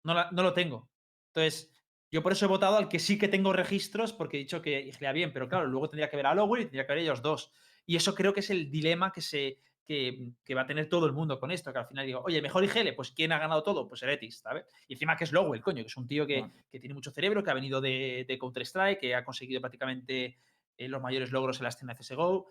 No, 0.04 0.14
la- 0.14 0.30
no 0.30 0.42
lo 0.44 0.52
tengo. 0.54 0.88
Entonces, 1.34 1.72
yo 2.10 2.22
por 2.22 2.32
eso 2.32 2.44
he 2.46 2.48
votado 2.48 2.76
al 2.76 2.88
que 2.88 2.98
sí 2.98 3.18
que 3.18 3.28
tengo 3.28 3.52
registros, 3.52 4.12
porque 4.12 4.36
he 4.36 4.40
dicho 4.40 4.62
que 4.62 4.80
IGLea 4.80 5.12
bien, 5.12 5.32
pero 5.32 5.48
claro, 5.48 5.66
luego 5.66 5.88
tendría 5.90 6.08
que 6.10 6.16
ver 6.16 6.26
a 6.26 6.34
Lowell 6.34 6.62
y 6.62 6.64
tendría 6.66 6.86
que 6.86 6.92
ver 6.92 6.98
a 7.00 7.02
ellos 7.02 7.22
dos. 7.22 7.52
Y 7.86 7.96
eso 7.96 8.14
creo 8.14 8.32
que 8.32 8.40
es 8.40 8.50
el 8.50 8.70
dilema 8.70 9.12
que, 9.12 9.20
se, 9.20 9.58
que, 9.84 10.28
que 10.44 10.54
va 10.54 10.62
a 10.62 10.66
tener 10.66 10.88
todo 10.88 11.06
el 11.06 11.12
mundo 11.12 11.38
con 11.38 11.50
esto, 11.50 11.72
que 11.72 11.78
al 11.78 11.86
final 11.86 12.06
digo, 12.06 12.22
oye, 12.24 12.40
mejor 12.42 12.64
IGL, 12.64 12.94
pues 12.94 13.12
¿quién 13.12 13.32
ha 13.32 13.38
ganado 13.38 13.62
todo? 13.62 13.88
Pues 13.88 14.02
Heretics, 14.02 14.38
¿sabes? 14.38 14.64
Y 14.88 14.94
encima 14.94 15.16
que 15.16 15.24
es 15.24 15.32
Lowell, 15.32 15.60
coño, 15.60 15.82
que 15.82 15.88
es 15.88 15.96
un 15.96 16.06
tío 16.08 16.26
que, 16.26 16.40
Bueno. 16.40 16.54
que 16.70 16.80
tiene 16.80 16.94
mucho 16.94 17.10
cerebro, 17.10 17.42
que 17.44 17.50
ha 17.50 17.54
venido 17.54 17.80
de, 17.80 18.24
de 18.26 18.38
Counter-Strike, 18.38 18.98
que 19.00 19.14
ha 19.14 19.24
conseguido 19.24 19.60
prácticamente 19.60 20.38
eh, 20.76 20.88
los 20.88 21.00
mayores 21.02 21.30
logros 21.32 21.58
en 21.58 21.64
la 21.64 21.68
escena 21.70 21.94
de 21.94 21.98
CSGO. 22.04 22.48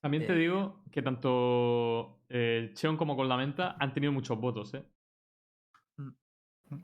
También 0.00 0.26
te 0.26 0.32
Eh, 0.32 0.36
digo 0.36 0.82
que 0.90 1.02
tanto 1.02 2.22
eh, 2.30 2.70
Cheon 2.74 2.96
como 2.96 3.16
Coldamenta 3.16 3.76
han 3.78 3.92
tenido 3.92 4.12
muchos 4.12 4.38
votos, 4.40 4.72
¿eh? 4.74 4.82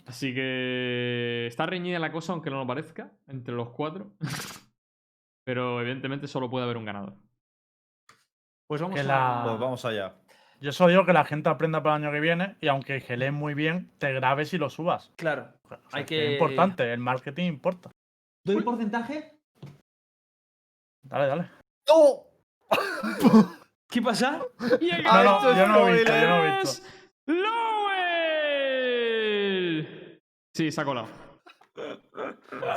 Así 0.07 0.35
que 0.35 1.47
está 1.47 1.67
reñida 1.67 1.99
la 1.99 2.11
cosa, 2.13 2.33
aunque 2.33 2.51
no 2.51 2.59
lo 2.59 2.67
parezca, 2.67 3.13
entre 3.27 3.55
los 3.55 3.71
cuatro. 3.71 4.13
Pero 5.47 5.81
evidentemente 5.81 6.27
solo 6.27 6.51
puede 6.51 6.65
haber 6.65 6.77
un 6.77 6.85
ganador. 6.85 7.15
Pues 8.69 8.81
vamos 8.81 8.95
Que 8.97 9.01
a... 9.03 9.05
la- 9.05 9.43
Pues 9.45 9.59
vamos 9.61 9.85
allá. 9.85 10.15
Yo 10.61 10.73
solo 10.73 10.91
digo 10.91 11.05
que 11.07 11.13
la 11.13 11.25
gente 11.25 11.49
aprenda 11.51 11.83
para 11.83 11.97
el 11.97 12.03
año 12.05 12.13
que 12.13 12.19
viene 12.21 12.57
y 12.61 12.69
aunque 12.69 13.01
geleen 13.01 13.35
muy 13.35 13.55
bien, 13.55 13.93
te 13.99 14.13
grabes 14.13 14.53
y 14.55 14.59
lo 14.59 14.71
subas. 14.71 15.13
Claro. 15.17 15.53
O 15.63 15.69
sea, 15.69 15.81
Hay 15.93 16.03
es 16.03 16.09
que- 16.09 16.27
Es 16.27 16.33
importante, 16.33 16.93
el 16.93 16.99
marketing 16.99 17.45
importa. 17.45 17.91
¿Doy 18.45 18.63
porcentaje? 18.63 19.39
Dale, 21.05 21.27
dale. 21.27 21.51
¡Oh! 21.91 22.27
¿Qué 23.89 24.03
pasa? 24.03 24.41
Y 24.81 24.91
No, 25.05 25.23
no, 25.25 25.57
yo 25.57 25.69
no 25.69 25.89
he 25.89 25.93
visto, 25.93 26.13
yo 26.13 26.29
no 26.29 26.45
he 26.45 26.61
es 26.61 26.83
visto. 26.83 26.89
Lowell. 27.27 27.76
Sí, 30.57 30.73
se 30.73 30.81
ha 30.81 30.85
colado. 30.87 31.07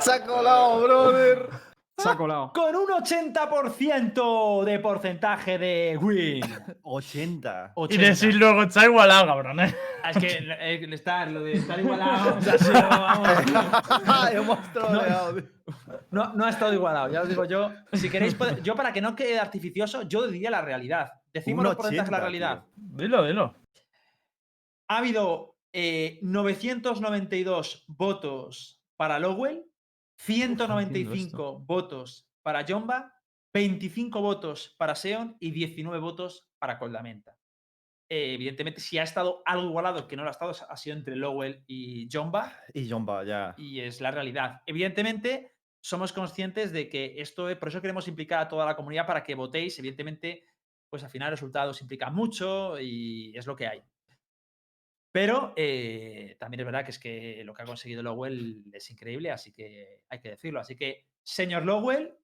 ¡Se 0.00 0.12
ha 0.12 0.22
colado, 0.22 0.82
brother! 0.82 1.48
Se 1.96 2.10
ha 2.10 2.14
colado. 2.14 2.52
Con 2.52 2.76
un 2.76 2.88
80% 2.88 4.64
de 4.64 4.78
porcentaje 4.80 5.56
de 5.56 5.96
win. 5.96 6.42
80. 6.82 7.72
Y 7.74 7.80
80. 7.80 8.06
decir 8.06 8.34
luego 8.34 8.64
está 8.64 8.84
igualado, 8.84 9.28
cabrón, 9.28 9.60
¿eh? 9.60 9.74
Ah, 10.02 10.10
Es 10.10 10.18
que 10.18 10.26
eh, 10.28 10.88
estar, 10.92 11.28
lo 11.28 11.42
de 11.42 11.54
estar 11.54 11.80
igualado, 11.80 12.36
o 12.38 12.42
sea, 12.42 12.86
vamos, 12.86 14.58
no, 16.10 16.34
no 16.34 16.44
ha 16.44 16.50
estado 16.50 16.74
igualado, 16.74 17.10
ya 17.10 17.22
os 17.22 17.30
digo 17.30 17.46
yo. 17.46 17.72
Si 17.94 18.10
queréis, 18.10 18.36
yo 18.62 18.74
para 18.76 18.92
que 18.92 19.00
no 19.00 19.16
quede 19.16 19.38
artificioso, 19.38 20.02
yo 20.02 20.26
diría 20.26 20.50
la 20.50 20.60
realidad. 20.60 21.12
Decimos 21.32 21.64
los 21.64 21.72
Un 21.72 21.76
porcentajes 21.78 22.10
de 22.10 22.12
la 22.12 22.18
80, 22.18 22.28
realidad. 22.28 22.64
tío. 22.74 22.84
Dilo, 22.98 23.24
dilo. 23.24 23.54
Ha 24.88 24.98
habido 24.98 25.49
eh, 25.72 26.18
992 26.22 27.84
votos 27.88 28.82
para 28.96 29.18
Lowell, 29.18 29.64
195 30.18 31.60
votos 31.60 32.28
para 32.42 32.64
Jomba, 32.66 33.12
25 33.54 34.20
votos 34.20 34.74
para 34.78 34.94
Seon 34.94 35.36
y 35.40 35.50
19 35.50 35.98
votos 35.98 36.48
para 36.58 36.78
Coldamenta. 36.78 37.36
Eh, 38.10 38.34
evidentemente, 38.34 38.80
si 38.80 38.98
ha 38.98 39.04
estado 39.04 39.42
algo 39.46 39.68
igualado, 39.68 40.08
que 40.08 40.16
no 40.16 40.22
lo 40.24 40.28
ha 40.28 40.32
estado, 40.32 40.52
ha 40.68 40.76
sido 40.76 40.96
entre 40.96 41.14
Lowell 41.16 41.62
y 41.66 42.08
Jomba, 42.10 42.52
Y 42.74 42.88
Jomba, 42.90 43.24
ya. 43.24 43.54
y 43.56 43.80
es 43.80 44.00
la 44.00 44.10
realidad. 44.10 44.62
Evidentemente, 44.66 45.54
somos 45.82 46.12
conscientes 46.12 46.72
de 46.72 46.88
que 46.88 47.14
esto, 47.18 47.48
es- 47.48 47.56
por 47.56 47.68
eso 47.68 47.80
queremos 47.80 48.08
implicar 48.08 48.40
a 48.42 48.48
toda 48.48 48.66
la 48.66 48.74
comunidad 48.76 49.06
para 49.06 49.22
que 49.22 49.34
votéis. 49.36 49.78
Evidentemente, 49.78 50.44
pues 50.90 51.04
al 51.04 51.10
final 51.10 51.30
resultados 51.30 51.80
implican 51.82 52.12
mucho 52.14 52.78
y 52.80 53.32
es 53.36 53.46
lo 53.46 53.54
que 53.54 53.68
hay. 53.68 53.82
Pero 55.12 55.52
eh, 55.56 56.36
también 56.38 56.60
es 56.60 56.66
verdad 56.66 56.84
que 56.84 56.90
es 56.92 56.98
que 56.98 57.42
lo 57.44 57.52
que 57.52 57.62
ha 57.62 57.66
conseguido 57.66 58.02
Lowell 58.02 58.64
es 58.72 58.90
increíble, 58.90 59.30
así 59.30 59.52
que 59.52 60.02
hay 60.08 60.20
que 60.20 60.30
decirlo. 60.30 60.60
Así 60.60 60.76
que, 60.76 61.06
señor 61.24 61.64
Lowell 61.64 62.14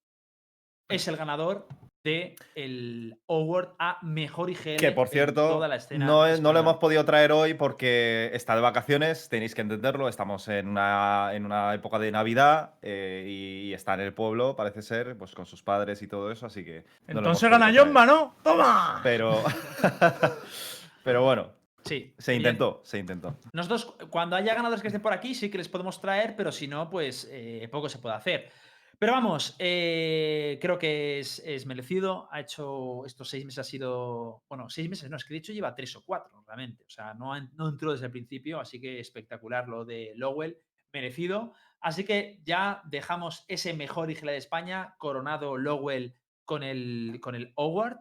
es 0.88 1.08
el 1.08 1.16
ganador 1.16 1.66
del 2.04 2.36
el 2.54 3.18
award 3.26 3.70
a 3.80 3.98
mejor 4.02 4.48
IGL 4.50 4.76
Que 4.76 4.92
por 4.92 5.08
en 5.08 5.12
cierto, 5.12 5.48
toda 5.48 5.66
la 5.66 5.74
escena 5.74 6.06
no, 6.06 6.24
es- 6.24 6.40
no 6.40 6.52
lo 6.52 6.60
hemos 6.60 6.76
podido 6.76 7.04
traer 7.04 7.32
hoy 7.32 7.54
porque 7.54 8.30
está 8.32 8.54
de 8.54 8.60
vacaciones, 8.60 9.28
tenéis 9.28 9.56
que 9.56 9.62
entenderlo. 9.62 10.08
Estamos 10.08 10.46
en 10.46 10.68
una, 10.68 11.30
en 11.34 11.44
una 11.44 11.74
época 11.74 11.98
de 11.98 12.12
Navidad 12.12 12.74
eh, 12.82 13.24
y, 13.26 13.70
y 13.70 13.74
está 13.74 13.94
en 13.94 14.00
el 14.02 14.14
pueblo, 14.14 14.54
parece 14.54 14.82
ser, 14.82 15.18
pues 15.18 15.34
con 15.34 15.46
sus 15.46 15.64
padres 15.64 16.00
y 16.02 16.06
todo 16.06 16.30
eso, 16.30 16.46
así 16.46 16.64
que. 16.64 16.84
no 17.08 17.18
Entonces 17.18 17.50
gana. 17.50 17.72
Jomba, 17.76 18.06
¿no? 18.06 18.36
¡Toma! 18.44 19.00
Pero. 19.02 19.42
pero 21.02 21.24
bueno, 21.24 21.50
Sí, 21.86 22.14
se 22.18 22.34
intentó, 22.34 22.80
se 22.84 22.98
intentó. 22.98 23.38
Nosotros, 23.52 23.86
cu- 23.86 24.08
cuando 24.10 24.36
haya 24.36 24.54
ganadores 24.54 24.82
que 24.82 24.88
estén 24.88 25.02
por 25.02 25.12
aquí, 25.12 25.34
sí 25.34 25.50
que 25.50 25.58
les 25.58 25.68
podemos 25.68 26.00
traer, 26.00 26.34
pero 26.36 26.52
si 26.52 26.68
no, 26.68 26.90
pues 26.90 27.28
eh, 27.30 27.68
poco 27.70 27.88
se 27.88 27.98
puede 27.98 28.14
hacer. 28.16 28.50
Pero 28.98 29.12
vamos, 29.12 29.54
eh, 29.58 30.58
creo 30.60 30.78
que 30.78 31.18
es, 31.18 31.38
es 31.40 31.66
merecido. 31.66 32.28
Ha 32.32 32.40
hecho 32.40 33.04
estos 33.04 33.28
seis 33.28 33.44
meses, 33.44 33.58
ha 33.58 33.64
sido. 33.64 34.42
Bueno, 34.48 34.68
seis 34.70 34.88
meses, 34.88 35.10
no, 35.10 35.16
es 35.16 35.24
que 35.24 35.34
de 35.34 35.38
hecho 35.38 35.52
lleva 35.52 35.74
tres 35.74 35.94
o 35.96 36.02
cuatro, 36.04 36.42
realmente. 36.46 36.82
O 36.84 36.88
sea, 36.90 37.12
no, 37.14 37.38
no 37.52 37.68
entró 37.68 37.92
desde 37.92 38.06
el 38.06 38.12
principio, 38.12 38.58
así 38.58 38.80
que 38.80 38.98
espectacular 39.00 39.68
lo 39.68 39.84
de 39.84 40.12
Lowell, 40.16 40.58
merecido. 40.94 41.52
Así 41.80 42.04
que 42.04 42.40
ya 42.44 42.80
dejamos 42.86 43.44
ese 43.48 43.74
mejor 43.74 44.10
IGL 44.10 44.28
de 44.28 44.36
España, 44.38 44.94
coronado 44.98 45.58
Lowell 45.58 46.16
con 46.46 46.62
el, 46.62 47.18
con 47.20 47.34
el 47.34 47.52
Award. 47.58 47.98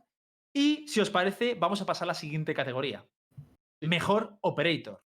Y 0.54 0.88
si 0.88 1.02
os 1.02 1.10
parece, 1.10 1.56
vamos 1.56 1.82
a 1.82 1.86
pasar 1.86 2.06
a 2.06 2.08
la 2.08 2.14
siguiente 2.14 2.54
categoría. 2.54 3.06
Mejor 3.88 4.38
Operator. 4.42 5.04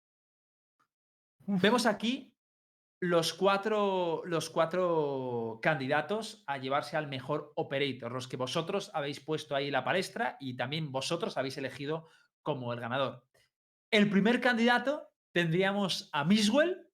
Vemos 1.47 1.87
aquí 1.87 2.35
los 3.01 3.33
cuatro, 3.33 4.22
los 4.26 4.51
cuatro 4.51 5.61
candidatos 5.62 6.43
a 6.47 6.59
llevarse 6.59 6.97
al 6.97 7.07
mejor 7.07 7.53
operator, 7.55 8.11
los 8.11 8.26
que 8.26 8.37
vosotros 8.37 8.91
habéis 8.93 9.20
puesto 9.20 9.55
ahí 9.55 9.66
en 9.66 9.72
la 9.72 9.85
palestra 9.85 10.37
y 10.41 10.57
también 10.57 10.91
vosotros 10.91 11.39
habéis 11.39 11.57
elegido 11.57 12.09
como 12.43 12.72
el 12.72 12.81
ganador. 12.81 13.24
El 13.91 14.11
primer 14.11 14.41
candidato 14.41 15.12
tendríamos 15.33 16.11
a 16.12 16.24
Miswell, 16.24 16.89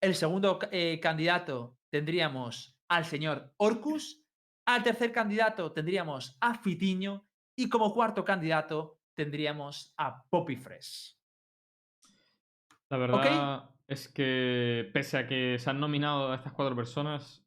el 0.00 0.14
segundo 0.14 0.58
eh, 0.70 1.00
candidato 1.00 1.76
tendríamos 1.90 2.78
al 2.88 3.04
señor 3.04 3.52
Orcus 3.56 4.22
Al 4.66 4.82
tercer 4.82 5.12
candidato 5.12 5.72
tendríamos 5.72 6.36
a 6.40 6.54
Fitiño 6.58 7.26
y 7.56 7.68
como 7.68 7.92
cuarto 7.92 8.24
candidato 8.24 9.00
tendríamos 9.16 9.92
a 9.96 10.22
Poppy 10.30 10.56
Fresh. 10.56 11.16
La 12.90 12.98
verdad 12.98 13.70
es 13.88 14.08
que 14.08 14.90
pese 14.92 15.18
a 15.18 15.26
que 15.26 15.58
se 15.58 15.70
han 15.70 15.80
nominado 15.80 16.30
a 16.30 16.36
estas 16.36 16.52
cuatro 16.52 16.76
personas, 16.76 17.44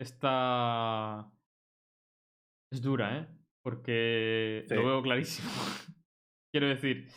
esta 0.00 1.30
es 2.72 2.80
dura, 2.80 3.18
¿eh? 3.18 3.26
Porque 3.62 4.64
Sí. 4.68 4.74
lo 4.74 4.84
veo 4.86 5.02
clarísimo. 5.02 5.48
Quiero 6.52 6.68
decir, 6.68 7.08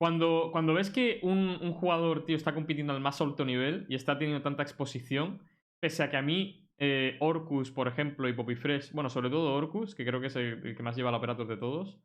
cuando, 0.00 0.48
cuando 0.50 0.74
ves 0.74 0.90
que 0.90 1.20
un, 1.22 1.58
un 1.60 1.72
jugador, 1.72 2.24
tío, 2.24 2.36
está 2.36 2.54
compitiendo 2.54 2.92
al 2.92 3.00
más 3.00 3.20
alto 3.20 3.44
nivel 3.44 3.86
y 3.88 3.94
está 3.94 4.18
teniendo 4.18 4.42
tanta 4.42 4.62
exposición, 4.64 5.40
pese 5.80 6.02
a 6.02 6.10
que 6.10 6.16
a 6.16 6.22
mí 6.22 6.68
eh, 6.78 7.16
Orcus, 7.20 7.70
por 7.70 7.86
ejemplo, 7.86 8.28
y 8.28 8.32
Poppy 8.32 8.56
Fresh, 8.56 8.92
bueno, 8.92 9.08
sobre 9.10 9.30
todo 9.30 9.54
Orcus, 9.54 9.94
que 9.94 10.04
creo 10.04 10.20
que 10.20 10.26
es 10.26 10.34
el, 10.36 10.66
el 10.66 10.76
que 10.76 10.82
más 10.82 10.96
lleva 10.96 11.10
el 11.10 11.14
operator 11.14 11.46
de 11.46 11.56
todos, 11.56 12.00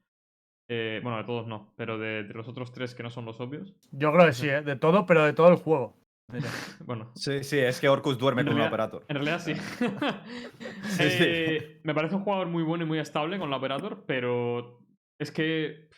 eh, 0.69 0.99
bueno, 1.03 1.17
de 1.17 1.23
todos 1.23 1.47
no, 1.47 1.73
pero 1.75 1.97
de, 1.97 2.23
de 2.23 2.33
los 2.33 2.47
otros 2.47 2.71
tres 2.71 2.93
que 2.95 3.03
no 3.03 3.09
son 3.09 3.25
los 3.25 3.39
obvios, 3.39 3.73
Yo 3.91 4.11
creo 4.11 4.25
que 4.25 4.33
sí, 4.33 4.49
¿eh? 4.49 4.61
de 4.61 4.75
todo, 4.75 5.05
pero 5.05 5.23
de 5.25 5.33
todo 5.33 5.49
el 5.49 5.55
juego. 5.57 5.95
bueno, 6.85 7.11
Sí, 7.15 7.43
sí, 7.43 7.57
es 7.57 7.79
que 7.79 7.87
Orcus 7.87 8.17
duerme 8.17 8.41
En 8.41 8.47
con 8.47 8.57
realidad- 8.57 8.73
operator. 8.73 9.05
En 9.07 9.15
realidad 9.15 9.39
sí. 9.39 9.53
Sí, 10.83 11.03
sí. 11.09 11.23
Eh, 11.23 11.79
Me 11.83 11.93
parece 11.95 12.15
un 12.15 12.23
jugador 12.23 12.47
muy 12.47 12.63
bueno 12.63 12.83
y 12.83 12.87
muy 12.87 12.99
estable 12.99 13.39
con 13.39 13.49
la 13.49 13.57
Operator, 13.57 14.03
pero 14.05 14.79
es 15.19 15.31
que. 15.31 15.89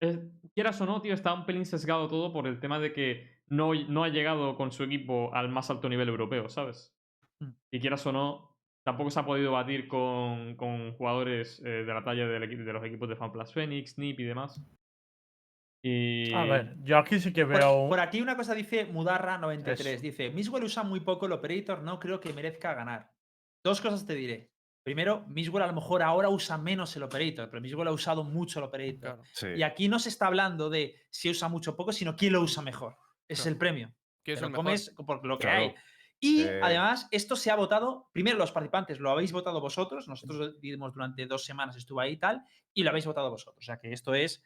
es- 0.00 0.18
quieras 0.54 0.80
o 0.80 0.86
no, 0.86 1.00
tío, 1.02 1.14
está 1.14 1.32
un 1.34 1.44
pelín 1.46 1.66
sesgado 1.66 2.08
todo 2.08 2.32
por 2.32 2.46
el 2.46 2.58
tema 2.60 2.78
de 2.78 2.92
que 2.92 3.30
no, 3.48 3.74
no 3.74 4.04
ha 4.04 4.08
llegado 4.08 4.56
con 4.56 4.72
su 4.72 4.82
equipo 4.84 5.30
al 5.34 5.48
más 5.50 5.68
alto 5.70 5.88
nivel 5.90 6.08
europeo, 6.08 6.48
¿sabes? 6.48 6.94
Mm. 7.40 7.50
Y 7.70 7.80
quieras 7.80 8.06
o 8.06 8.12
no, 8.12 8.51
tampoco 8.84 9.10
se 9.10 9.20
ha 9.20 9.26
podido 9.26 9.52
batir 9.52 9.88
con, 9.88 10.56
con 10.56 10.92
jugadores 10.94 11.60
eh, 11.64 11.84
de 11.84 11.94
la 11.94 12.02
talla 12.04 12.26
del 12.26 12.64
de 12.64 12.72
los 12.72 12.84
equipos 12.84 13.08
de 13.08 13.16
FanPlus 13.16 13.52
Phoenix, 13.52 13.98
NIP 13.98 14.20
y 14.20 14.24
demás. 14.24 14.60
Y. 15.84 16.32
A 16.32 16.44
ver, 16.44 16.76
yo 16.82 16.98
aquí 16.98 17.18
sí 17.18 17.32
que 17.32 17.44
veo. 17.44 17.88
por 17.88 17.98
aquí 18.00 18.20
una 18.20 18.36
cosa 18.36 18.54
dice 18.54 18.88
Mudarra93. 18.92 19.70
Eso. 19.72 20.02
Dice, 20.02 20.30
Miswell 20.30 20.64
usa 20.64 20.82
muy 20.84 21.00
poco 21.00 21.26
el 21.26 21.32
operator, 21.32 21.82
no 21.82 21.98
creo 21.98 22.20
que 22.20 22.32
merezca 22.32 22.74
ganar. 22.74 23.10
Dos 23.64 23.80
cosas 23.80 24.06
te 24.06 24.14
diré. 24.14 24.50
Primero, 24.84 25.24
Miswell 25.28 25.62
a 25.62 25.68
lo 25.68 25.74
mejor 25.74 26.02
ahora 26.02 26.28
usa 26.28 26.58
menos 26.58 26.96
el 26.96 27.04
operator, 27.04 27.48
pero 27.48 27.60
Miswell 27.60 27.86
ha 27.88 27.92
usado 27.92 28.24
mucho 28.24 28.58
el 28.58 28.64
operator. 28.64 29.00
Claro. 29.00 29.22
Sí. 29.32 29.46
Y 29.56 29.62
aquí 29.62 29.88
no 29.88 29.98
se 29.98 30.08
está 30.08 30.26
hablando 30.26 30.70
de 30.70 30.96
si 31.10 31.30
usa 31.30 31.48
mucho 31.48 31.72
o 31.72 31.76
poco, 31.76 31.92
sino 31.92 32.16
quién 32.16 32.32
lo 32.32 32.40
usa 32.40 32.62
mejor. 32.62 32.96
Ese 33.28 33.32
es 33.34 33.40
Claro. 33.42 33.52
el 33.52 33.58
premio. 33.58 33.94
¿Quién 34.24 34.36
es 34.36 34.42
el 34.42 34.50
mejor? 34.50 34.64
comes 34.64 34.90
por 35.06 35.24
lo 35.24 35.38
que 35.38 35.42
Claro. 35.42 35.62
hay. 35.62 35.74
Y 36.24 36.42
Eh, 36.42 36.60
además, 36.62 37.08
esto 37.10 37.34
se 37.34 37.50
ha 37.50 37.56
votado, 37.56 38.08
primero 38.12 38.38
los 38.38 38.52
participantes 38.52 39.00
lo 39.00 39.10
habéis 39.10 39.32
votado 39.32 39.60
vosotros, 39.60 40.06
nosotros 40.06 40.60
dimos 40.60 40.94
durante 40.94 41.26
dos 41.26 41.44
semanas, 41.44 41.74
estuvo 41.76 41.98
ahí 41.98 42.12
y 42.12 42.16
tal, 42.16 42.44
y 42.72 42.84
lo 42.84 42.90
habéis 42.90 43.06
votado 43.06 43.28
vosotros. 43.28 43.56
O 43.58 43.62
sea 43.66 43.78
que 43.78 43.92
esto 43.92 44.14
es, 44.14 44.40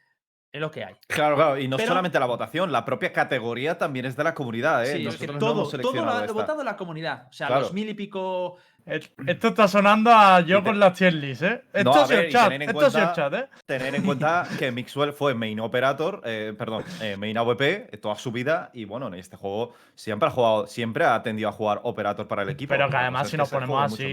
es 0.51 0.59
lo 0.59 0.71
que 0.71 0.83
hay. 0.83 0.95
Claro, 1.07 1.35
claro, 1.35 1.59
y 1.59 1.67
no 1.67 1.77
Pero- 1.77 1.89
solamente 1.89 2.19
la 2.19 2.25
votación, 2.25 2.71
la 2.71 2.83
propia 2.83 3.13
categoría 3.13 3.77
también 3.77 4.07
es 4.07 4.15
de 4.17 4.23
la 4.23 4.33
comunidad, 4.33 4.85
¿eh? 4.85 4.87
Sí, 4.87 4.91
es 4.93 5.17
que 5.17 5.27
Nosotros 5.27 5.33
no 5.35 5.39
todo, 5.39 5.51
hemos 5.51 5.71
todo 5.71 5.93
lo 6.05 6.11
ha 6.11 6.21
esta. 6.21 6.33
votado 6.33 6.63
la 6.63 6.75
comunidad. 6.75 7.27
O 7.29 7.33
sea, 7.33 7.45
Claro. 7.45 7.61
los 7.61 7.73
mil 7.73 7.87
y 7.87 7.93
pico. 7.93 8.57
Esto 8.87 9.47
está 9.49 9.67
sonando 9.67 10.11
a 10.11 10.39
yo 10.41 10.63
con 10.63 10.79
las 10.79 10.93
tier 10.93 11.13
list, 11.13 11.41
¿eh? 11.43 11.63
Esto 11.73 11.93
sido 12.05 12.07
ver, 12.07 12.19
el 12.19 12.29
y 12.29 12.31
chat, 12.31 12.43
tener 12.45 12.61
en 12.61 12.69
esto 12.69 12.79
cuenta- 12.79 13.13
chat, 13.13 13.33
¿eh? 13.33 13.47
Tener 13.65 13.95
en 13.95 14.03
cuenta 14.03 14.47
que 14.57 14.71
Mixwell 14.71 15.13
fue 15.13 15.33
main 15.33 15.59
operator, 15.59 16.21
eh, 16.25 16.53
perdón, 16.57 16.83
eh, 17.01 17.17
main 17.17 17.37
AWP 17.37 17.97
toda 18.01 18.15
su 18.15 18.31
vida 18.31 18.69
y 18.73 18.85
bueno, 18.85 19.07
en 19.07 19.15
este 19.15 19.35
juego 19.35 19.73
siempre 19.95 20.27
ha 20.29 20.31
jugado, 20.31 20.67
siempre 20.67 21.03
ha 21.05 21.21
tendido 21.21 21.49
a 21.49 21.51
jugar 21.51 21.81
operator 21.83 22.27
para 22.27 22.43
el 22.43 22.49
equipo. 22.49 22.69
Pero 22.73 22.89
que 22.89 22.95
además 22.97 23.23
cosa 23.23 23.25
es 23.27 23.31
si 23.31 23.37
nos 23.37 23.49
ponemos 23.49 23.93
así. 23.93 24.03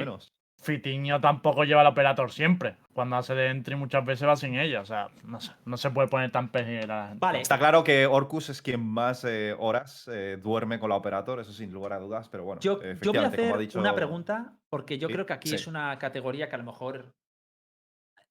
Fitiño 0.64 1.20
tampoco 1.20 1.64
lleva 1.64 1.82
el 1.82 1.86
operator 1.86 2.32
siempre. 2.32 2.76
Cuando 2.92 3.16
hace 3.16 3.34
de 3.34 3.48
entry 3.50 3.76
muchas 3.76 4.04
veces 4.04 4.26
va 4.26 4.34
sin 4.36 4.56
ella. 4.58 4.80
O 4.80 4.86
sea, 4.86 5.08
no 5.24 5.40
sé, 5.40 5.52
no 5.64 5.76
se 5.76 5.90
puede 5.90 6.08
poner 6.08 6.30
tan 6.32 6.48
pejera. 6.50 7.12
Vale. 7.16 7.40
Está 7.40 7.58
claro 7.58 7.84
que 7.84 8.06
Orcus 8.06 8.48
es 8.50 8.62
quien 8.62 8.84
más 8.84 9.24
eh, 9.24 9.54
horas 9.58 10.08
eh, 10.12 10.38
duerme 10.42 10.78
con 10.80 10.88
la 10.90 10.96
operator, 10.96 11.38
eso 11.40 11.52
sin 11.52 11.72
lugar 11.72 11.92
a 11.92 11.98
dudas, 11.98 12.28
pero 12.28 12.44
bueno. 12.44 12.60
Yo, 12.62 12.74
yo 12.74 12.78
voy 12.80 12.88
a 12.88 12.92
efectivamente, 12.92 13.36
como 13.36 13.46
hacer 13.48 13.56
ha 13.56 13.60
dicho- 13.60 13.78
una 13.80 13.94
pregunta, 13.94 14.52
porque 14.70 14.98
yo 14.98 15.08
Sí, 15.08 15.14
creo 15.14 15.26
que 15.26 15.32
aquí 15.34 15.48
sí. 15.50 15.54
es 15.56 15.66
una 15.66 15.98
categoría 15.98 16.48
que 16.48 16.54
a 16.54 16.58
lo 16.58 16.64
mejor. 16.64 17.14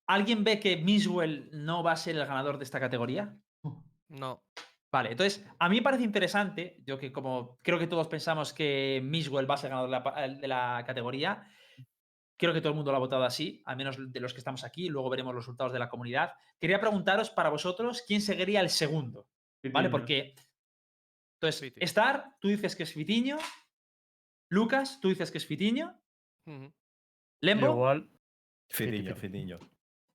¿Alguien 0.08 0.44
ve 0.44 0.60
que 0.60 0.78
Miswell 0.78 1.50
no 1.54 1.84
va 1.84 1.94
a 1.94 1.96
ser 1.96 2.16
el 2.18 2.26
ganador 2.26 2.58
de 2.58 2.64
esta 2.66 2.80
categoría? 2.80 3.36
No. 4.10 4.44
Vale, 4.92 5.12
entonces, 5.12 5.44
a 5.58 5.70
mí 5.70 5.78
me 5.78 5.82
parece 5.82 6.04
interesante, 6.04 6.78
yo 6.86 7.00
que 7.00 7.12
como 7.12 7.58
creo 7.64 7.80
que 7.80 7.88
todos 7.88 8.08
pensamos 8.08 8.54
que 8.54 9.02
Miswell 9.04 9.50
va 9.50 9.56
a 9.56 9.58
ser 9.58 9.70
ganador 9.72 9.90
de 9.90 9.96
la, 9.96 10.04
pa- 10.04 10.22
de 10.28 10.48
la 10.48 10.84
categoría, 10.86 11.48
creo 12.44 12.54
que 12.54 12.60
todo 12.60 12.72
el 12.72 12.76
mundo 12.76 12.92
lo 12.92 12.98
ha 12.98 13.00
votado 13.00 13.24
así, 13.24 13.62
al 13.66 13.78
menos 13.78 13.96
de 14.12 14.20
los 14.20 14.34
que 14.34 14.40
estamos 14.40 14.66
aquí, 14.66 14.90
luego 14.90 15.10
veremos 15.10 15.34
los 15.34 15.46
resultados 15.46 15.72
de 15.72 15.80
la 15.80 15.88
comunidad. 15.88 16.34
Quería 16.60 16.82
preguntaros 16.82 17.30
para 17.30 17.50
vosotros 17.50 18.04
quién 18.06 18.20
seguiría 18.22 18.60
el 18.60 18.70
segundo, 18.70 19.30
¿vale? 19.72 19.88
Fitiño. 19.88 19.92
Porque, 19.92 20.36
entonces, 21.40 21.62
Fiti. 21.62 21.84
Star, 21.86 22.36
tú 22.42 22.50
dices 22.50 22.76
que 22.76 22.84
es 22.84 22.94
Fitiño, 22.94 23.38
Lucas, 24.50 25.00
tú 25.00 25.08
dices 25.08 25.32
que 25.32 25.38
es 25.38 25.46
Fitiño. 25.46 25.98
Lembo, 27.42 27.68
Igual. 27.68 28.10
Fitiño, 28.70 29.16
Fiti, 29.16 29.28
Fitiño. 29.38 29.60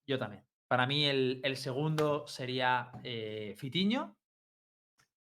yo 0.07 0.19
también. 0.19 0.45
Para 0.69 0.87
mí 0.87 1.07
el, 1.07 1.41
el 1.43 1.57
segundo 1.57 2.27
sería 2.27 2.93
eh, 3.03 3.55
Fitiño. 3.57 4.19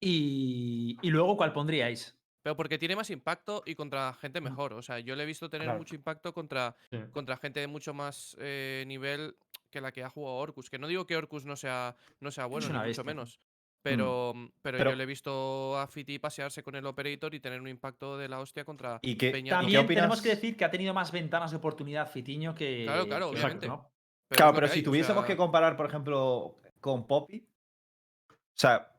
Y, 0.00 0.98
y 1.02 1.10
luego, 1.10 1.36
¿cuál 1.36 1.52
pondríais? 1.52 2.15
Pero 2.46 2.54
porque 2.56 2.78
tiene 2.78 2.94
más 2.94 3.10
impacto 3.10 3.64
y 3.66 3.74
contra 3.74 4.14
gente 4.14 4.40
mejor. 4.40 4.72
O 4.74 4.80
sea, 4.80 5.00
yo 5.00 5.16
le 5.16 5.24
he 5.24 5.26
visto 5.26 5.50
tener 5.50 5.66
Claro. 5.66 5.80
mucho 5.80 5.96
impacto 5.96 6.32
contra, 6.32 6.76
Sí. 6.92 6.98
contra 7.10 7.36
gente 7.38 7.58
de 7.58 7.66
mucho 7.66 7.92
más 7.92 8.36
eh, 8.38 8.84
nivel 8.86 9.34
que 9.68 9.80
la 9.80 9.90
que 9.90 10.04
ha 10.04 10.08
jugado 10.10 10.36
Orcus. 10.36 10.70
Que 10.70 10.78
no 10.78 10.86
digo 10.86 11.08
que 11.08 11.16
Orcus 11.16 11.44
no 11.44 11.56
sea, 11.56 11.96
no 12.20 12.30
sea 12.30 12.46
bueno, 12.46 12.68
ni 12.68 12.88
mucho 12.88 13.02
menos. 13.02 13.40
Pero, 13.82 14.32
pero, 14.62 14.78
Pero- 14.78 14.90
yo 14.90 14.96
le 14.96 15.02
he 15.02 15.06
visto 15.06 15.76
a 15.76 15.88
Fiti 15.88 16.20
pasearse 16.20 16.62
con 16.62 16.76
el 16.76 16.86
Operator 16.86 17.34
y 17.34 17.40
tener 17.40 17.60
un 17.60 17.66
impacto 17.66 18.16
de 18.16 18.28
la 18.28 18.38
hostia 18.38 18.64
contra 18.64 19.00
¿Y 19.02 19.16
qué, 19.16 19.32
Peña. 19.32 19.46
y 19.64 19.66
qué 19.66 19.72
También 19.74 19.86
tenemos 19.88 20.22
que 20.22 20.28
decir 20.28 20.56
que 20.56 20.64
ha 20.64 20.70
tenido 20.70 20.94
más 20.94 21.10
ventanas 21.10 21.50
de 21.50 21.56
oportunidad 21.56 22.08
Fitiño 22.08 22.54
que. 22.54 22.84
Claro, 22.84 23.06
claro, 23.08 23.30
que 23.32 23.38
obviamente. 23.38 23.66
Orcus, 23.68 23.82
¿no? 23.86 23.90
Pero 24.28 24.36
Claro, 24.38 24.54
pero 24.54 24.66
que 24.68 24.72
si 24.72 24.78
hay, 24.78 24.82
o 24.82 24.84
tuviésemos 24.84 25.22
sea, 25.24 25.26
que 25.26 25.36
comparar, 25.36 25.76
por 25.76 25.86
ejemplo, 25.86 26.60
con 26.80 27.08
Poppy. 27.08 27.44
O 28.30 28.34
sea, 28.54 28.92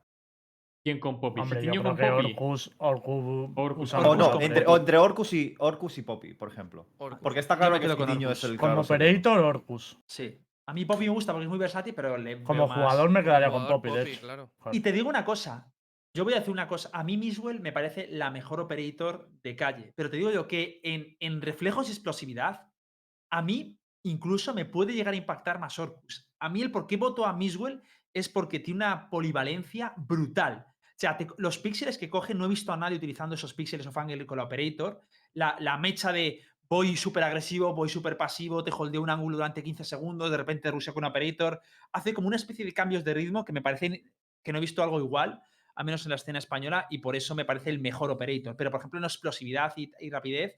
¿Quién 0.88 1.00
con 1.00 1.20
Poppy? 1.20 1.40
Hombre, 1.42 1.62
yo 1.62 1.70
creo 1.70 1.82
con 1.82 1.96
que 1.96 2.06
Poppy. 2.10 2.32
Orcus, 2.38 2.70
Orcus, 2.78 3.50
Orcus, 3.56 3.94
o 3.94 4.16
no, 4.16 4.40
entre, 4.40 4.46
Operator. 4.46 4.64
o 4.68 4.76
entre 4.78 4.96
Orcus 4.98 5.32
y 5.34 5.54
Orcus 5.58 5.98
y 5.98 6.02
Poppy, 6.02 6.32
por 6.32 6.48
ejemplo. 6.48 6.86
Orcus. 6.96 7.20
Porque 7.22 7.40
está 7.40 7.56
claro 7.58 7.78
que 7.78 7.86
Orcus. 7.90 8.06
es 8.32 8.44
el 8.44 8.56
Como 8.56 8.72
claro 8.72 8.80
operator, 8.80 9.38
Orcus. 9.40 9.98
Sí. 10.06 10.40
A 10.66 10.72
mí 10.72 10.86
Poppy 10.86 11.04
me 11.04 11.10
gusta 11.10 11.32
porque 11.32 11.44
es 11.44 11.48
muy 11.50 11.58
versátil, 11.58 11.92
pero 11.94 12.16
le 12.16 12.42
Como 12.42 12.60
veo 12.60 12.68
más- 12.68 12.78
jugador 12.78 13.10
me 13.10 13.22
quedaría 13.22 13.50
con 13.50 13.60
jugador 13.64 13.76
Poppy, 13.82 13.90
de 13.90 13.98
Poppy, 13.98 14.10
hecho. 14.12 14.20
claro. 14.22 14.50
Y 14.72 14.80
te 14.80 14.92
digo 14.92 15.10
una 15.10 15.24
cosa. 15.26 15.70
Yo 16.14 16.24
voy 16.24 16.32
a 16.32 16.36
decir 16.36 16.52
una 16.52 16.66
cosa. 16.66 16.88
A 16.94 17.04
mí 17.04 17.18
Miswell 17.18 17.60
me 17.60 17.72
parece 17.72 18.08
la 18.10 18.30
mejor 18.30 18.60
operator 18.60 19.28
de 19.42 19.54
calle. 19.56 19.92
Pero 19.94 20.08
te 20.08 20.16
digo 20.16 20.30
yo 20.30 20.48
que 20.48 20.80
en, 20.82 21.16
en 21.20 21.42
reflejos 21.42 21.88
y 21.88 21.92
explosividad, 21.92 22.66
a 23.30 23.42
mí 23.42 23.78
incluso 24.04 24.54
me 24.54 24.64
puede 24.64 24.94
llegar 24.94 25.12
a 25.12 25.18
impactar 25.18 25.58
más 25.58 25.78
Orcus. 25.78 26.26
A 26.40 26.48
mí 26.48 26.62
el 26.62 26.70
por 26.70 26.86
qué 26.86 26.96
voto 26.96 27.26
a 27.26 27.34
Miswell 27.34 27.82
es 28.14 28.28
porque 28.30 28.58
tiene 28.58 28.78
una 28.86 29.10
polivalencia 29.10 29.92
brutal. 29.96 30.66
O 30.98 31.00
sea, 31.00 31.16
te- 31.16 31.28
los 31.36 31.58
píxeles 31.58 31.96
que 31.96 32.10
coge, 32.10 32.34
no 32.34 32.44
he 32.44 32.48
visto 32.48 32.72
a 32.72 32.76
nadie 32.76 32.96
utilizando 32.96 33.36
esos 33.36 33.54
píxeles 33.54 33.86
of 33.86 33.96
angle 33.96 34.26
con 34.26 34.36
la 34.36 34.42
operator. 34.42 35.00
La, 35.32 35.78
mecha 35.78 36.12
de 36.12 36.42
voy 36.68 36.96
súper 36.96 37.22
agresivo, 37.22 37.72
voy 37.72 37.88
súper 37.88 38.16
pasivo, 38.16 38.64
te 38.64 38.72
holdeo 38.72 39.00
un 39.00 39.08
ángulo 39.08 39.36
durante 39.36 39.62
15 39.62 39.84
segundos, 39.84 40.28
de 40.28 40.36
repente 40.36 40.68
rusea 40.72 40.92
con 40.92 41.04
operator. 41.04 41.62
Hace 41.92 42.12
como 42.12 42.26
una 42.26 42.34
especie 42.34 42.64
de 42.64 42.74
cambios 42.74 43.04
de 43.04 43.14
ritmo 43.14 43.44
que 43.44 43.52
me 43.52 43.62
parecen 43.62 44.10
que 44.42 44.52
no 44.52 44.58
he 44.58 44.60
visto 44.60 44.82
algo 44.82 44.98
igual, 44.98 45.40
al 45.76 45.84
menos 45.84 46.04
en 46.04 46.10
la 46.10 46.16
escena 46.16 46.40
española, 46.40 46.88
y 46.90 46.98
por 46.98 47.14
eso 47.14 47.36
me 47.36 47.44
parece 47.44 47.70
el 47.70 47.78
mejor 47.78 48.10
operator. 48.10 48.56
Pero, 48.56 48.72
por 48.72 48.80
ejemplo, 48.80 48.98
en 48.98 49.04
explosividad 49.04 49.72
y, 49.76 49.92
y 50.00 50.10
rapidez, 50.10 50.56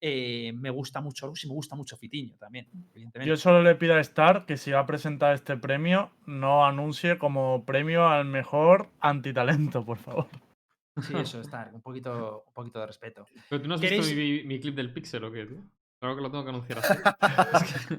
eh, 0.00 0.52
me 0.54 0.70
gusta 0.70 1.00
mucho 1.00 1.26
Orcus 1.26 1.44
y 1.44 1.48
me 1.48 1.54
gusta 1.54 1.74
mucho 1.76 1.96
Fitiño 1.96 2.36
también, 2.36 2.66
evidentemente. 2.92 3.28
Yo 3.28 3.36
solo 3.36 3.62
le 3.62 3.74
pido 3.74 3.94
a 3.94 4.00
Star 4.00 4.46
que 4.46 4.56
si 4.56 4.70
va 4.70 4.80
a 4.80 4.86
presentar 4.86 5.34
este 5.34 5.56
premio, 5.56 6.12
no 6.26 6.64
anuncie 6.66 7.18
como 7.18 7.64
premio 7.64 8.08
al 8.08 8.24
mejor 8.24 8.90
antitalento, 9.00 9.84
por 9.84 9.98
favor. 9.98 10.28
Sí, 11.00 11.14
eso 11.16 11.40
está, 11.40 11.70
un 11.72 11.80
poquito, 11.80 12.44
un 12.48 12.52
poquito 12.54 12.80
de 12.80 12.86
respeto. 12.86 13.26
¿Pero 13.48 13.62
tú 13.62 13.68
no 13.68 13.74
has 13.76 13.80
¿Queréis- 13.80 14.00
visto 14.06 14.16
mi, 14.16 14.42
mi 14.44 14.60
clip 14.60 14.74
del 14.74 14.92
Pixel 14.92 15.22
o 15.24 15.30
qué, 15.32 15.46
tío? 15.46 15.62
Claro 16.00 16.16
que 16.16 16.22
lo 16.22 16.30
tengo 16.30 16.44
que 16.44 16.50
anunciar 16.50 16.78
así. 16.80 16.94
Es 17.64 17.86
que- 17.86 17.96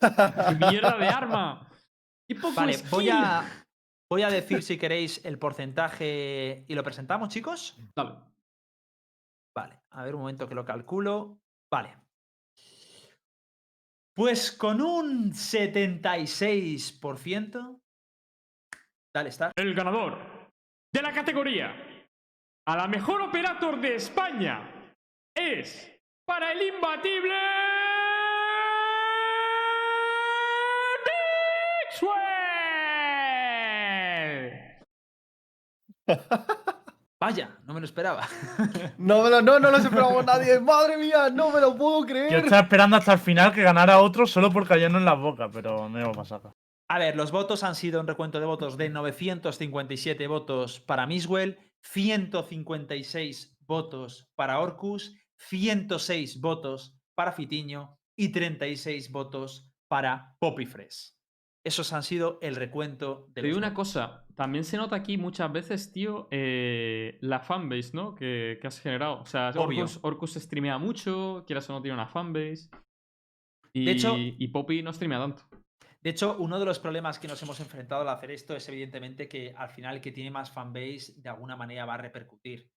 ¡Qué 0.00 0.66
¡Mierda 0.70 0.96
de 0.98 1.08
arma! 1.08 1.68
¡Qué 2.28 2.34
poco 2.34 2.54
Vale, 2.54 2.78
voy 2.90 3.08
a, 3.10 3.44
voy 4.10 4.22
a 4.22 4.30
decir 4.30 4.62
si 4.62 4.76
queréis 4.78 5.24
el 5.24 5.38
porcentaje 5.38 6.64
y 6.68 6.74
lo 6.74 6.82
presentamos, 6.82 7.28
chicos. 7.30 7.78
Dale. 7.94 8.16
Vale, 9.54 9.82
a 9.90 10.04
ver 10.04 10.14
un 10.14 10.22
momento 10.22 10.48
que 10.48 10.54
lo 10.54 10.64
calculo. 10.64 11.42
Vale. 11.70 11.94
Pues 14.14 14.50
con 14.52 14.80
un 14.80 15.32
76%. 15.32 17.82
Dale, 19.14 19.28
está. 19.28 19.52
El 19.56 19.74
ganador 19.74 20.16
de 20.92 21.02
la 21.02 21.12
categoría 21.12 21.74
a 22.66 22.76
la 22.76 22.88
mejor 22.88 23.20
operator 23.22 23.80
de 23.80 23.94
España 23.96 24.70
es 25.34 25.90
para 26.26 26.52
el 26.52 26.62
imbatible. 26.62 27.34
Dixwell. 31.90 32.34
Vaya, 37.24 37.56
no 37.64 37.72
me 37.72 37.80
lo 37.80 37.86
esperaba. 37.86 38.28
No, 38.98 39.22
me 39.22 39.30
lo, 39.30 39.40
no, 39.40 39.58
no 39.58 39.70
lo 39.70 39.78
esperamos 39.78 40.26
nadie. 40.26 40.60
Madre 40.74 40.98
mía, 40.98 41.30
no 41.30 41.50
me 41.50 41.58
lo 41.58 41.74
puedo 41.74 42.00
Yo 42.00 42.06
creer. 42.06 42.34
estaba 42.34 42.60
esperando 42.60 42.96
hasta 42.96 43.14
el 43.14 43.18
final 43.18 43.50
que 43.50 43.62
ganara 43.62 43.98
otro 44.00 44.26
solo 44.26 44.50
por 44.50 44.68
callarnos 44.68 44.98
en 44.98 45.06
las 45.06 45.18
bocas, 45.18 45.48
pero 45.50 45.88
no 45.88 45.98
iba 45.98 46.10
a 46.10 46.12
pasar. 46.12 46.42
A 46.90 46.98
ver, 46.98 47.16
los 47.16 47.32
votos 47.32 47.64
han 47.64 47.76
sido 47.76 47.98
un 47.98 48.06
recuento 48.06 48.40
de 48.40 48.44
votos 48.44 48.76
de 48.76 48.90
957 48.90 50.26
votos 50.26 50.80
para 50.80 51.06
Miswell, 51.06 51.58
156 51.80 53.56
votos 53.60 54.28
para 54.34 54.60
Orcus, 54.60 55.14
106 55.38 56.42
votos 56.42 56.94
para 57.14 57.32
Fitiño 57.32 57.96
y 58.16 58.28
36 58.32 59.10
votos 59.10 59.72
para 59.88 60.36
Poppyfresh. 60.40 61.14
Esos 61.64 61.92
han 61.94 62.02
sido 62.02 62.38
el 62.42 62.56
recuento 62.56 63.26
de 63.28 63.40
Te 63.40 63.46
digo 63.46 63.58
una 63.58 63.72
cosa, 63.72 64.26
también 64.34 64.64
se 64.64 64.76
nota 64.76 64.96
aquí 64.96 65.16
muchas 65.16 65.50
veces, 65.50 65.90
tío, 65.92 66.28
eh, 66.30 67.16
la 67.22 67.40
fanbase, 67.40 67.90
¿no? 67.94 68.14
Que, 68.14 68.58
que 68.60 68.66
has 68.66 68.80
generado. 68.80 69.20
O 69.20 69.26
sea, 69.26 69.50
Orcus 70.02 70.34
streamea 70.34 70.76
mucho, 70.76 71.42
quieras 71.46 71.68
o 71.70 71.72
no 71.72 71.80
tiene 71.80 71.94
una 71.94 72.06
fanbase. 72.06 72.68
Y, 73.72 73.86
De 73.86 73.92
hecho- 73.92 74.14
y 74.16 74.48
Poppy 74.48 74.82
no 74.82 74.92
streamea 74.92 75.18
tanto. 75.18 75.42
De 76.02 76.10
hecho, 76.10 76.36
uno 76.38 76.58
de 76.58 76.66
los 76.66 76.78
problemas 76.78 77.18
que 77.18 77.28
nos 77.28 77.42
hemos 77.42 77.58
enfrentado 77.60 78.02
al 78.02 78.08
hacer 78.10 78.30
esto 78.30 78.54
es 78.54 78.68
evidentemente 78.68 79.26
que 79.26 79.54
al 79.56 79.70
final 79.70 79.94
el 79.96 80.00
que 80.02 80.12
tiene 80.12 80.30
más 80.30 80.50
fanbase 80.50 81.14
de 81.16 81.30
alguna 81.30 81.56
manera 81.56 81.86
va 81.86 81.94
a 81.94 81.98
repercutir. 81.98 82.68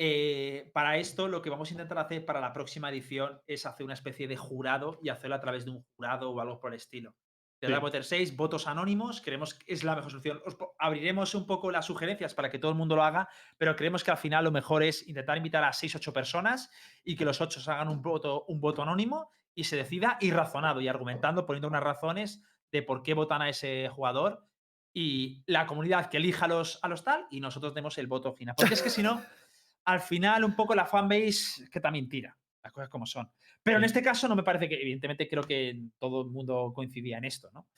Eh, 0.00 0.70
para 0.72 0.96
esto, 0.96 1.26
lo 1.26 1.42
que 1.42 1.50
vamos 1.50 1.68
a 1.70 1.74
intentar 1.74 1.98
hacer 1.98 2.24
para 2.24 2.40
la 2.40 2.52
próxima 2.52 2.88
edición 2.88 3.40
es 3.48 3.66
hacer 3.66 3.84
una 3.84 3.94
especie 3.94 4.28
de 4.28 4.36
jurado 4.36 5.00
y 5.02 5.08
hacerlo 5.08 5.34
a 5.34 5.40
través 5.40 5.64
de 5.64 5.72
un 5.72 5.82
jurado 5.96 6.30
o 6.30 6.40
algo 6.40 6.60
por 6.60 6.70
el 6.70 6.76
estilo. 6.76 7.14
De. 7.60 7.66
Dragon 7.66 7.80
Potter 7.80 8.04
6, 8.04 8.36
votos 8.36 8.68
anónimos, 8.68 9.20
creemos 9.20 9.54
que 9.54 9.72
es 9.72 9.82
la 9.82 9.96
mejor 9.96 10.12
solución. 10.12 10.40
Os 10.46 10.56
abriremos 10.78 11.34
un 11.34 11.46
poco 11.46 11.70
las 11.70 11.86
sugerencias 11.86 12.32
para 12.34 12.50
que 12.50 12.58
todo 12.58 12.70
el 12.70 12.76
mundo 12.76 12.94
lo 12.94 13.02
haga, 13.02 13.28
pero 13.56 13.74
creemos 13.74 14.04
que 14.04 14.12
al 14.12 14.16
final 14.16 14.44
lo 14.44 14.52
mejor 14.52 14.84
es 14.84 15.06
intentar 15.08 15.36
invitar 15.36 15.64
a 15.64 15.72
6, 15.72 15.96
8 15.96 16.12
personas 16.12 16.70
y 17.04 17.16
que 17.16 17.24
los 17.24 17.40
8 17.40 17.60
hagan 17.70 17.88
un 17.88 18.00
voto, 18.00 18.44
un 18.46 18.60
voto 18.60 18.82
anónimo 18.82 19.32
y 19.54 19.64
se 19.64 19.76
decida 19.76 20.18
y 20.20 20.30
razonado 20.30 20.80
y 20.80 20.86
argumentando, 20.86 21.46
poniendo 21.46 21.66
unas 21.66 21.82
razones 21.82 22.44
de 22.70 22.82
por 22.82 23.02
qué 23.02 23.14
votan 23.14 23.42
a 23.42 23.48
ese 23.48 23.88
jugador 23.88 24.44
y 24.92 25.42
la 25.46 25.66
comunidad 25.66 26.10
que 26.10 26.18
elija 26.18 26.44
a 26.44 26.48
los, 26.48 26.78
a 26.82 26.88
los 26.88 27.02
tal 27.04 27.26
y 27.30 27.40
nosotros 27.40 27.74
demos 27.74 27.98
el 27.98 28.06
voto 28.06 28.32
final. 28.32 28.54
Porque 28.56 28.74
es 28.74 28.82
que 28.82 28.90
si 28.90 29.02
no, 29.02 29.20
al 29.84 30.00
final 30.00 30.44
un 30.44 30.54
poco 30.54 30.74
la 30.74 30.86
fanbase 30.86 31.68
que 31.70 31.80
también 31.80 32.08
tira, 32.08 32.36
las 32.68 32.72
cosas 32.74 32.88
como 32.88 33.06
son. 33.06 33.30
Pero 33.62 33.78
en 33.78 33.84
este 33.84 34.02
caso 34.02 34.28
no 34.28 34.36
me 34.36 34.42
parece 34.42 34.68
que, 34.68 34.76
evidentemente 34.76 35.28
creo 35.28 35.42
que 35.42 35.80
todo 35.98 36.22
el 36.22 36.28
mundo 36.28 36.72
coincidía 36.74 37.18
en 37.18 37.24
esto, 37.24 37.50
¿no? 37.52 37.68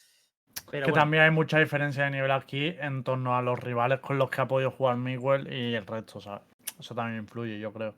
Pero 0.71 0.87
que 0.87 0.91
bueno, 0.91 1.03
también 1.03 1.23
hay 1.23 1.31
mucha 1.31 1.59
diferencia 1.59 2.05
de 2.05 2.11
nivel 2.11 2.31
aquí 2.31 2.67
en 2.67 3.03
torno 3.05 3.37
a 3.37 3.43
los 3.43 3.59
rivales 3.59 4.01
con 4.01 4.19
los 4.19 4.31
que 4.31 4.41
ha 4.41 4.49
podido 4.49 4.71
jugar 4.71 4.97
Miguel 4.97 5.53
y 5.53 5.75
el 5.75 5.87
resto, 5.87 6.21
¿sabes? 6.21 6.43
Eso 6.79 6.95
también 6.95 7.21
influye, 7.21 7.59
yo 7.59 7.73
creo. 7.73 7.95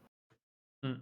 Mm. 0.85 1.01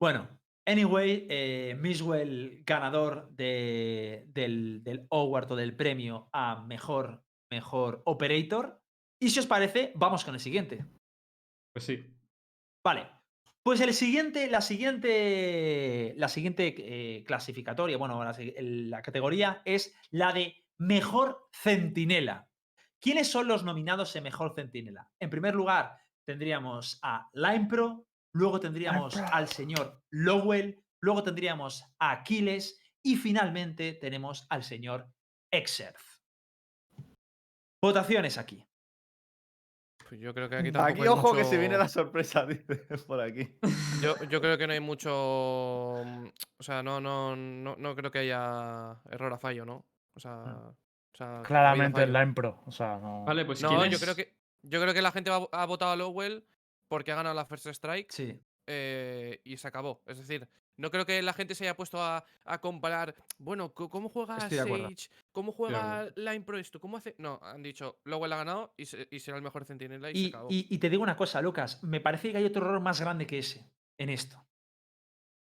Bueno, 0.00 0.28
anyway, 0.66 1.26
eh, 1.28 1.76
Miswell 1.78 2.62
ganador 2.64 3.28
de- 3.30 4.24
del, 4.28 4.82
del 4.82 5.06
award 5.10 5.52
o 5.52 5.56
del 5.56 5.76
premio 5.76 6.28
a 6.32 6.62
mejor, 6.62 7.22
mejor 7.52 8.02
operator. 8.06 8.80
Y 9.22 9.30
si 9.30 9.40
os 9.40 9.46
parece, 9.46 9.92
vamos 9.96 10.24
con 10.24 10.34
el 10.34 10.40
siguiente. 10.40 10.84
Pues 11.74 11.84
sí. 11.84 12.06
Vale. 12.84 13.19
Pues 13.62 13.80
el 13.82 13.92
siguiente, 13.92 14.48
la 14.48 14.62
siguiente, 14.62 16.14
la 16.16 16.28
siguiente 16.28 16.74
eh, 16.78 17.24
clasificatoria, 17.24 17.98
bueno, 17.98 18.22
la, 18.24 18.34
la 18.38 19.02
categoría 19.02 19.60
es 19.66 19.94
la 20.10 20.32
de 20.32 20.64
mejor 20.78 21.48
centinela. 21.52 22.48
¿Quiénes 23.00 23.30
son 23.30 23.48
los 23.48 23.64
nominados 23.64 24.16
en 24.16 24.24
mejor 24.24 24.54
centinela? 24.54 25.10
En 25.18 25.28
primer 25.28 25.54
lugar, 25.54 25.96
tendríamos 26.26 26.98
a 27.02 27.28
Limepro, 27.34 28.06
luego 28.32 28.60
tendríamos 28.60 29.14
Limepro. 29.14 29.34
al 29.34 29.48
señor 29.48 30.02
Lowell, 30.10 30.82
luego 31.02 31.22
tendríamos 31.22 31.84
a 31.98 32.12
Aquiles 32.12 32.80
y 33.02 33.16
finalmente 33.16 33.94
tenemos 33.94 34.46
al 34.50 34.62
señor 34.64 35.10
Exerth. 35.50 36.00
Votaciones 37.82 38.38
aquí. 38.38 38.64
Yo 40.18 40.34
creo 40.34 40.48
que 40.48 40.56
aquí 40.56 40.72
tampoco 40.72 41.00
Aquí, 41.02 41.08
ojo 41.08 41.34
que 41.34 41.44
se 41.44 41.56
viene 41.58 41.76
la 41.78 41.88
sorpresa, 41.88 42.44
dice 42.46 42.76
por 43.06 43.20
aquí. 43.20 43.48
Yo, 44.02 44.16
yo 44.28 44.40
creo 44.40 44.56
que 44.58 44.66
no 44.66 44.72
hay 44.72 44.80
mucho. 44.80 46.02
mm, 46.04 46.26
O 46.58 46.62
sea, 46.62 46.82
no, 46.82 47.00
no, 47.00 47.36
no, 47.36 47.76
no 47.76 47.94
creo 47.96 48.10
que 48.10 48.18
haya 48.20 48.96
error 49.10 49.32
a 49.32 49.38
fallo, 49.38 49.64
¿no? 49.64 49.84
O 50.14 50.20
sea. 50.20 50.32
o 50.34 51.16
sea, 51.16 51.26
ha 51.26 51.30
habido 51.30 51.42
Claramente 51.44 52.02
el 52.02 52.08
fallo. 52.12 52.20
Line 52.24 52.34
Pro. 52.34 52.62
O 52.66 52.72
sea, 52.72 52.98
no. 52.98 53.24
Vale, 53.24 53.44
pues 53.44 53.62
No, 53.62 53.68
¿quién 53.68 53.90
yo 53.90 53.96
es? 53.96 54.02
creo 54.02 54.14
que. 54.16 54.34
Yo 54.62 54.80
creo 54.80 54.92
que 54.92 55.02
la 55.02 55.12
gente 55.12 55.30
ha 55.30 55.66
votado 55.66 55.92
a 55.92 55.96
Lowell 55.96 56.44
porque 56.88 57.12
ha 57.12 57.14
ganado 57.14 57.34
la 57.34 57.46
First 57.46 57.66
Strike 57.66 58.10
Sí. 58.12 58.38
eh, 58.66 59.40
y 59.44 59.56
se 59.56 59.68
acabó. 59.68 60.02
Es 60.06 60.18
decir, 60.18 60.46
no 60.80 60.90
creo 60.90 61.06
que 61.06 61.20
la 61.22 61.32
gente 61.32 61.54
se 61.54 61.64
haya 61.64 61.76
puesto 61.76 62.02
a, 62.02 62.24
a 62.44 62.60
comparar. 62.60 63.14
Bueno, 63.38 63.72
¿cómo 63.72 64.08
juega. 64.08 64.40
Sage? 64.40 65.08
¿Cómo 65.32 65.52
juega 65.52 66.08
Line 66.16 66.40
Pro 66.42 66.58
esto? 66.58 66.80
¿Cómo 66.80 66.96
hace.? 66.96 67.14
No, 67.18 67.38
han 67.42 67.62
dicho, 67.62 68.00
Lowell 68.04 68.32
ha 68.32 68.36
ganado 68.38 68.74
y, 68.76 68.86
se- 68.86 69.06
y 69.10 69.20
será 69.20 69.36
el 69.36 69.42
mejor 69.42 69.64
centinela 69.64 70.10
y, 70.10 70.14
se 70.22 70.28
acabó. 70.28 70.48
y- 70.50 70.66
y 70.68 70.78
te 70.78 70.90
digo 70.90 71.02
una 71.02 71.16
cosa, 71.16 71.40
Lucas, 71.40 71.82
me 71.84 72.00
parece 72.00 72.32
que 72.32 72.38
hay 72.38 72.44
otro 72.44 72.64
error 72.64 72.80
más 72.80 73.00
grande 73.00 73.26
que 73.26 73.38
ese 73.38 73.70
en 73.98 74.08
esto, 74.10 74.44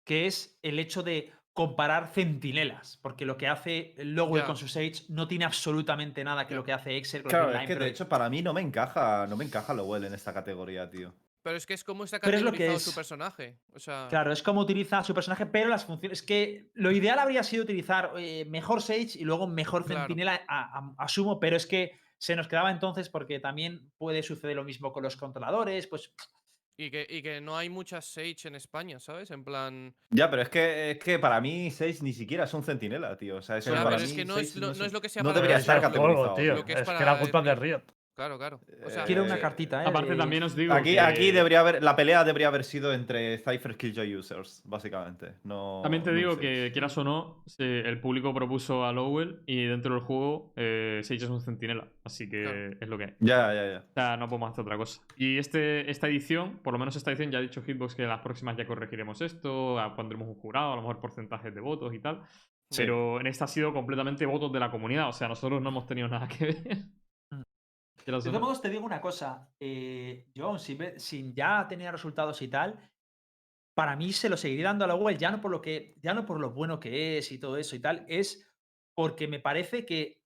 que 0.06 0.28
es 0.28 0.58
el 0.62 0.80
hecho 0.80 1.04
de 1.04 1.32
comparar 1.54 2.08
centinelas, 2.08 2.98
porque 3.04 3.26
lo 3.26 3.38
que 3.38 3.48
hace 3.48 3.94
Lowell 3.98 4.44
con 4.48 4.58
sus 4.58 4.72
Sage 4.72 5.04
no 5.10 5.28
tiene 5.28 5.46
absolutamente 5.46 6.24
nada 6.24 6.48
que 6.48 6.56
lo 6.56 6.64
que 6.64 6.74
hace 6.74 6.98
Excel 6.98 7.22
con 7.22 7.30
Claro, 7.30 7.52
es 7.54 7.68
que 7.68 7.76
de 7.76 7.88
hecho 7.88 8.10
para 8.10 8.28
mí 8.30 8.42
no 8.42 8.54
me 8.54 8.62
encaja, 8.62 9.28
no 9.28 9.38
me 9.38 9.46
encaja 9.46 9.74
Lowell 9.74 10.06
en 10.06 10.14
esta 10.16 10.34
categoría, 10.34 10.90
tío. 10.90 11.14
Pero 11.44 11.58
es 11.58 11.66
que 11.66 11.74
es 11.74 11.84
como 11.84 12.06
está 12.06 12.20
Pero 12.22 12.38
es 12.38 12.42
lo 12.44 12.52
que 12.52 12.58
categorizado 12.60 12.78
es. 12.78 12.84
su 12.84 12.96
personaje. 12.96 13.60
O 13.76 13.80
sea. 13.80 14.08
Claro, 14.10 14.32
es 14.32 14.42
como 14.42 14.62
utiliza 14.62 15.04
su 15.04 15.14
personaje, 15.14 15.46
pero 15.46 15.70
las 15.70 15.86
funciones. 15.86 16.20
Es 16.20 16.26
que 16.26 16.70
lo 16.74 16.92
ideal 16.92 17.20
habría 17.20 17.44
sido 17.44 17.64
utilizar 17.64 18.14
eh, 18.18 18.46
mejor 18.50 18.82
Sage 18.82 19.10
y 19.20 19.26
luego 19.26 19.46
mejor 19.46 19.86
Claro. 19.86 20.02
Centinela, 20.08 20.42
a- 20.48 20.80
a- 20.80 20.94
asumo, 21.04 21.40
pero 21.40 21.58
es 21.58 21.68
que 21.68 21.92
se 22.18 22.36
nos 22.38 22.48
quedaba 22.48 22.72
entonces 22.72 23.10
porque 23.10 23.40
también 23.42 23.92
puede 23.98 24.24
suceder 24.24 24.56
lo 24.56 24.64
mismo 24.64 24.94
con 24.94 25.04
los 25.04 25.18
controladores, 25.18 25.88
pues 25.88 26.14
Y 26.78 26.90
que, 26.90 27.06
y 27.08 27.22
que 27.22 27.40
no 27.42 27.56
hay 27.58 27.70
muchas 27.70 28.06
Sage 28.06 28.48
en 28.48 28.56
España, 28.56 29.00
¿sabes? 29.00 29.30
En 29.30 29.44
plan. 29.44 29.94
Ya, 30.10 30.30
pero 30.32 30.42
es 30.42 30.50
que, 30.50 30.92
es 30.92 30.98
que 31.00 31.20
para 31.20 31.40
mí 31.42 31.70
Sage 31.70 31.98
ni 32.02 32.14
siquiera 32.14 32.46
es 32.46 32.54
un 32.56 32.64
centinela, 32.64 33.16
tío. 33.18 33.36
O 33.38 33.42
sea, 33.42 33.58
eso 33.58 33.70
Ya, 33.72 33.84
para 33.84 33.98
pero 33.98 34.08
es 34.08 34.14
que 34.14 34.24
no 34.26 34.38
es 34.40 34.56
lo- 34.56 34.74
no 34.74 34.86
es 34.86 34.94
lo 34.94 35.02
que 35.02 35.10
sea 35.10 35.22
No 35.22 35.30
para 35.30 35.36
debería 35.42 35.58
estar 35.58 35.80
categorizado. 35.82 36.34
tío. 36.36 36.56
Lo 36.56 36.66
que 36.66 36.74
es 36.74 36.80
Es, 36.80 36.90
que 36.90 37.04
la 37.06 37.20
culpa 37.20 37.40
es 37.40 37.46
de 37.46 37.56
Riot. 37.56 37.84
Claro, 38.16 38.38
claro. 38.38 38.60
O 38.86 38.90
sea, 38.92 39.06
quiero 39.06 39.24
Eh, 39.24 39.26
una 39.26 39.40
cartita, 39.40 39.84
¿eh? 39.84 39.88
Aparte 39.88 40.16
también 40.16 40.44
os 40.44 40.56
digo 40.56 40.72
Aquí, 40.74 40.92
que- 40.94 41.00
aquí 41.00 41.32
debería 41.32 41.62
haber, 41.62 41.82
la 41.82 41.96
pelea 41.96 42.24
debería 42.24 42.48
haber 42.50 42.64
sido 42.64 42.94
entre 42.94 43.40
Cypher 43.40 43.76
Killjoy 43.76 44.16
users, 44.16 44.62
básicamente. 44.66 45.34
No, 45.44 45.80
También 45.82 46.04
te 46.04 46.12
no 46.12 46.18
digo 46.18 46.38
que, 46.38 46.70
quieras 46.72 46.96
o 47.00 47.04
no, 47.04 47.44
se- 47.48 47.80
el 47.80 48.00
público 48.00 48.32
propuso 48.32 48.86
a 48.86 48.94
Lowell 48.94 49.42
y 49.48 49.66
dentro 49.66 49.96
del 49.96 50.04
juego 50.04 50.54
eh, 50.56 51.00
Sage 51.04 51.24
es 51.24 51.30
un 51.30 51.42
centinela. 51.42 51.88
Así 52.04 52.30
que 52.30 52.44
Claro. 52.44 52.78
es 52.82 52.88
lo 52.88 52.98
que 53.00 53.04
hay. 53.06 53.14
Ya, 53.20 53.52
ya, 53.52 53.66
ya. 53.72 53.84
O 53.90 53.94
sea, 53.94 54.18
no 54.18 54.28
podemos 54.28 54.52
hacer 54.52 54.62
otra 54.62 54.78
cosa. 54.78 55.02
Y 55.18 55.40
este, 55.40 55.90
esta 55.90 56.08
edición, 56.08 56.60
por 56.64 56.74
lo 56.74 56.78
menos 56.80 56.96
esta 56.96 57.10
edición, 57.12 57.32
ya 57.32 57.40
ha 57.40 57.42
dicho 57.42 57.64
Hitbox 57.64 57.96
que 57.96 58.04
en 58.04 58.10
las 58.10 58.22
próximas 58.22 58.56
ya 58.58 58.66
corregiremos 58.68 59.22
esto, 59.22 59.80
a- 59.80 59.96
pondremos 59.96 60.28
un 60.28 60.36
jurado, 60.36 60.74
a 60.74 60.76
lo 60.76 60.82
mejor 60.84 61.00
porcentajes 61.00 61.56
de 61.56 61.62
votos 61.62 61.92
y 61.96 62.00
tal. 62.00 62.22
Sí. 62.70 62.78
Pero 62.84 63.20
en 63.20 63.26
esta 63.28 63.46
ha 63.46 63.48
sido 63.48 63.74
completamente 63.74 64.26
votos 64.28 64.52
de 64.54 64.60
la 64.60 64.70
comunidad. 64.70 65.08
O 65.10 65.14
sea, 65.14 65.28
nosotros 65.28 65.62
no 65.64 65.70
hemos 65.70 65.86
tenido 65.88 66.08
nada 66.08 66.28
que 66.28 66.46
ver. 66.46 66.78
De 68.06 68.12
todos 68.12 68.42
modos, 68.42 68.62
te 68.62 68.70
digo 68.70 68.86
una 68.86 69.02
cosa. 69.02 69.54
eh, 69.60 70.30
yo, 70.34 70.48
aún 70.48 70.60
sin, 70.60 71.34
ya 71.34 71.68
tener 71.68 71.92
resultados 71.92 72.42
y 72.42 72.48
tal, 72.48 72.80
para 73.76 73.96
mí 73.96 74.14
se 74.14 74.30
lo 74.30 74.38
seguiré 74.38 74.64
dando 74.64 74.86
a 74.86 74.88
la 74.88 74.94
Google, 74.94 75.18
ya 75.18 75.32
no 75.32 75.42
por 75.42 75.52
lo 75.52 75.62
que, 75.62 75.96
ya 76.02 76.14
no 76.14 76.26
por 76.26 76.40
lo 76.40 76.52
bueno 76.52 76.80
que 76.80 77.18
es 77.18 77.32
y 77.32 77.40
todo 77.40 77.58
eso 77.58 77.76
y 77.76 77.80
tal, 77.80 78.06
es 78.08 78.48
porque 78.96 79.28
me 79.28 79.40
parece 79.40 79.86
que 79.86 80.22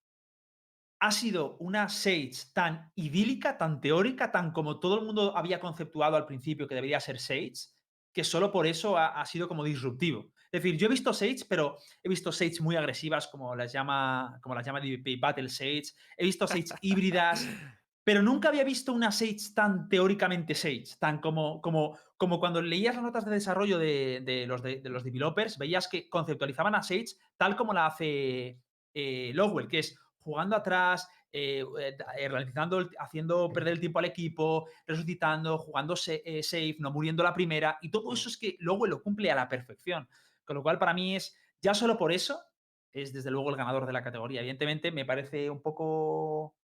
ha 0.99 1.11
sido 1.11 1.57
una 1.57 1.89
Sage 1.89 2.31
tan 2.53 2.91
idílica, 2.95 3.57
tan 3.57 3.79
teórica, 3.79 4.31
tan 4.31 4.51
como 4.51 4.79
todo 4.79 4.99
el 4.99 5.05
mundo 5.05 5.37
había 5.37 5.59
conceptuado 5.59 6.15
al 6.17 6.25
principio 6.25 6.67
que 6.67 6.75
debería 6.75 6.99
ser 6.99 7.19
Sage, 7.19 7.69
que 8.13 8.23
solo 8.23 8.51
por 8.51 8.65
eso 8.65 8.97
ha, 8.97 9.21
ha 9.21 9.25
sido 9.25 9.47
como 9.47 9.63
disruptivo. 9.63 10.31
Es 10.51 10.63
decir, 10.63 10.77
yo 10.77 10.87
he 10.87 10.89
visto 10.89 11.13
Sage, 11.13 11.45
pero 11.47 11.77
he 12.01 12.09
visto 12.09 12.31
Sage 12.31 12.61
muy 12.61 12.75
agresivas, 12.75 13.27
como 13.27 13.55
las 13.55 13.71
llama, 13.73 14.39
como 14.41 14.55
las 14.55 14.65
llama 14.65 14.79
DVP 14.79 15.17
Battle 15.19 15.49
Sage. 15.49 15.83
He 16.17 16.25
visto 16.25 16.47
Sage 16.47 16.65
híbridas, 16.81 17.47
pero 18.03 18.21
nunca 18.21 18.47
había 18.49 18.63
visto 18.63 18.93
una 18.93 19.11
Sage 19.11 19.37
tan 19.53 19.89
teóricamente 19.89 20.55
Sage, 20.55 20.85
tan 20.99 21.19
como, 21.19 21.61
como, 21.61 21.97
como 22.15 22.39
cuando 22.39 22.61
leías 22.61 22.95
las 22.95 23.03
notas 23.03 23.25
de 23.25 23.31
desarrollo 23.31 23.77
de, 23.77 24.21
de 24.23 24.47
los, 24.47 24.63
de, 24.63 24.79
de 24.79 24.89
los 24.89 25.03
developers, 25.03 25.57
veías 25.57 25.87
que 25.89 26.07
conceptualizaban 26.09 26.75
a 26.75 26.81
Sage 26.83 27.15
tal 27.35 27.55
como 27.57 27.73
la 27.73 27.85
hace 27.87 28.57
eh, 28.93 29.31
Lowell, 29.33 29.67
que 29.67 29.79
es 29.79 29.99
jugando 30.19 30.55
atrás, 30.55 31.07
eh, 31.31 31.63
eh, 31.79 31.97
eh, 32.17 32.29
ralentizando, 32.29 32.79
el- 32.79 32.89
haciendo 32.99 33.49
perder 33.49 33.73
el 33.73 33.79
tiempo 33.79 33.99
al 33.99 34.05
equipo, 34.05 34.67
resucitando, 34.87 35.57
jugando 35.57 35.95
se- 35.95 36.21
eh, 36.25 36.41
safe, 36.41 36.77
no 36.79 36.91
muriendo 36.91 37.21
la 37.23 37.33
primera. 37.33 37.77
Y 37.81 37.91
todo 37.91 38.13
eso 38.13 38.29
es 38.29 38.37
que 38.37 38.55
luego 38.59 38.87
lo 38.87 39.01
cumple 39.03 39.29
a 39.31 39.35
la 39.35 39.47
perfección. 39.49 40.07
Con 40.47 40.55
lo 40.55 40.63
cual, 40.63 40.79
para 40.79 40.93
mí 40.93 41.15
es, 41.15 41.35
ya 41.61 41.73
solo 41.73 41.97
por 41.97 42.11
eso, 42.13 42.41
es 42.93 43.11
desde 43.11 43.29
luego 43.29 43.49
el 43.49 43.57
ganador 43.57 43.85
de 43.85 43.91
la 43.93 44.01
categoría. 44.03 44.39
Evidentemente, 44.39 44.91
me 44.91 45.05
parece 45.05 45.49
un 45.49 45.61
poco 45.61 46.55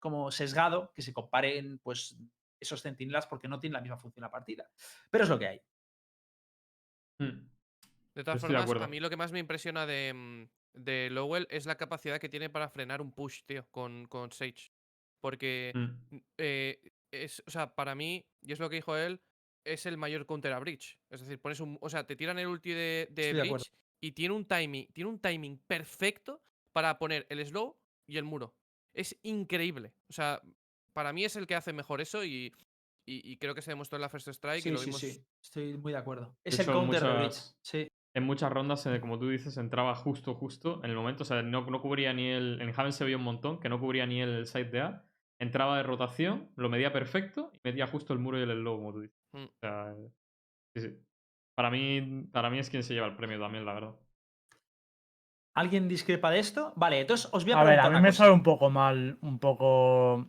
como 0.00 0.30
sesgado 0.32 0.90
que 0.94 1.02
se 1.02 1.12
comparen 1.12 1.78
pues, 1.80 2.16
esos 2.58 2.80
centinelas 2.82 3.26
porque 3.26 3.46
no 3.46 3.60
tienen 3.60 3.74
la 3.74 3.80
misma 3.82 3.98
función 3.98 4.22
la 4.22 4.30
partida. 4.30 4.68
Pero 5.10 5.24
es 5.24 5.30
lo 5.30 5.38
que 5.38 5.46
hay. 5.46 5.60
Mm. 7.18 7.46
De 8.14 8.24
todas 8.24 8.36
Estoy 8.36 8.36
de 8.36 8.38
formas, 8.40 8.62
acuerdo. 8.62 8.84
a 8.84 8.88
mí 8.88 9.00
lo 9.00 9.10
que 9.10 9.16
más 9.16 9.32
me 9.32 9.38
impresiona 9.38 9.86
de, 9.86 10.12
mm, 10.14 10.48
de 10.72 11.10
Lowell 11.10 11.46
es 11.50 11.66
la 11.66 11.76
capacidad 11.76 12.18
que 12.18 12.28
tiene 12.28 12.48
para 12.48 12.70
frenar 12.70 13.02
un 13.02 13.12
push, 13.12 13.42
tío, 13.44 13.66
con, 13.70 14.06
con 14.06 14.32
Sage. 14.32 14.72
Porque, 15.20 15.72
Mm. 15.74 16.16
eh, 16.38 16.80
es, 17.10 17.42
o 17.46 17.50
sea, 17.50 17.74
para 17.74 17.94
mí, 17.94 18.26
y 18.40 18.52
es 18.52 18.58
lo 18.58 18.68
que 18.70 18.76
dijo 18.76 18.96
él, 18.96 19.20
es 19.64 19.86
el 19.86 19.96
mayor 19.96 20.26
counter 20.26 20.52
a 20.52 20.58
Breach. 20.58 20.98
Es 21.10 21.20
decir, 21.20 21.40
pones 21.40 21.60
un, 21.60 21.78
o 21.80 21.88
sea, 21.88 22.06
te 22.06 22.16
tiran 22.16 22.38
el 22.38 22.46
ulti 22.46 22.70
de, 22.70 23.08
de 23.10 23.30
Estoy 23.30 23.48
de 23.48 23.62
y 24.02 24.12
tiene 24.12 24.34
un 24.34 24.44
timing, 24.44 24.86
tiene 24.92 25.08
un 25.10 25.18
timing 25.18 25.58
perfecto 25.66 26.42
para 26.74 26.98
poner 26.98 27.26
el 27.30 27.44
slow 27.46 27.76
y 28.06 28.18
el 28.18 28.24
muro. 28.24 28.54
Es 28.94 29.18
increíble. 29.22 29.94
O 30.08 30.12
sea, 30.12 30.40
para 30.92 31.12
mí 31.12 31.24
es 31.24 31.36
el 31.36 31.46
que 31.46 31.54
hace 31.54 31.72
mejor 31.72 32.00
eso 32.00 32.22
y, 32.24 32.52
y- 33.06 33.32
y 33.32 33.36
creo 33.38 33.54
que 33.54 33.62
se 33.62 33.70
demostró 33.70 33.96
en 33.96 34.02
la 34.02 34.08
First 34.08 34.28
Strike 34.28 34.58
y 34.58 34.62
Sí, 34.62 34.70
lo 34.70 34.78
sí, 34.78 34.84
vimos 34.86 35.00
sí. 35.00 35.24
Estoy 35.42 35.76
muy 35.78 35.92
de 35.92 35.98
acuerdo. 35.98 36.36
Es 36.44 36.56
De 36.58 36.62
el 36.64 36.70
counter 36.70 37.02
de 37.02 37.08
Breach. 37.08 37.22
muchas- 37.24 37.56
Sí. 37.62 37.88
En 38.16 38.22
muchas 38.22 38.52
rondas, 38.52 38.86
eh, 38.86 39.00
como 39.00 39.18
tú 39.18 39.28
dices, 39.28 39.56
entraba 39.56 39.92
justo, 39.96 40.34
justo 40.34 40.80
en 40.84 40.90
el 40.90 40.96
momento. 40.96 41.24
O 41.24 41.26
sea, 41.26 41.42
no, 41.42 41.62
no 41.68 41.82
cubría 41.82 42.12
ni 42.12 42.28
el. 42.28 42.60
En 42.60 42.72
Haven 42.78 42.92
se 42.92 43.02
veía 43.02 43.16
un 43.16 43.24
montón, 43.24 43.58
que 43.58 43.68
no 43.68 43.80
cubría 43.80 44.06
ni 44.06 44.20
el 44.20 44.46
side 44.46 44.66
de 44.70 44.80
A. 44.82 45.04
Entraba 45.40 45.76
de 45.76 45.82
rotación, 45.82 46.50
lo 46.56 46.68
medía 46.68 46.92
perfecto 46.92 47.50
y 47.54 47.58
metía 47.64 47.86
justo 47.86 48.12
el 48.12 48.18
muro 48.18 48.38
y 48.38 48.42
el 48.42 48.52
slow, 48.52 48.76
como 48.76 48.92
tú 48.92 49.00
dices. 49.00 49.16
Mm. 49.34 49.44
O 49.44 49.50
sea, 49.60 49.92
eh, 49.92 50.10
sí, 50.76 50.82
sí. 50.82 50.98
Para 51.56 51.70
mí, 51.70 52.26
para 52.32 52.50
mí 52.50 52.58
es 52.58 52.70
quien 52.70 52.82
se 52.82 52.94
lleva 52.94 53.06
el 53.06 53.16
premio 53.16 53.38
también, 53.38 53.64
la 53.64 53.74
verdad. 53.74 53.94
¿Alguien 55.56 55.88
discrepa 55.88 56.30
de 56.30 56.40
esto? 56.40 56.72
Vale, 56.76 57.00
entonces 57.00 57.28
os 57.32 57.44
voy 57.44 57.52
a 57.52 57.60
A 57.60 57.64
ver, 57.64 57.66
preguntar 57.78 57.86
a 57.86 57.90
mí 57.90 57.94
una 57.94 58.02
me 58.02 58.08
cosa. 58.08 58.18
sabe 58.18 58.32
un 58.32 58.42
poco 58.42 58.70
mal, 58.70 59.18
un 59.20 59.38
poco... 59.38 60.26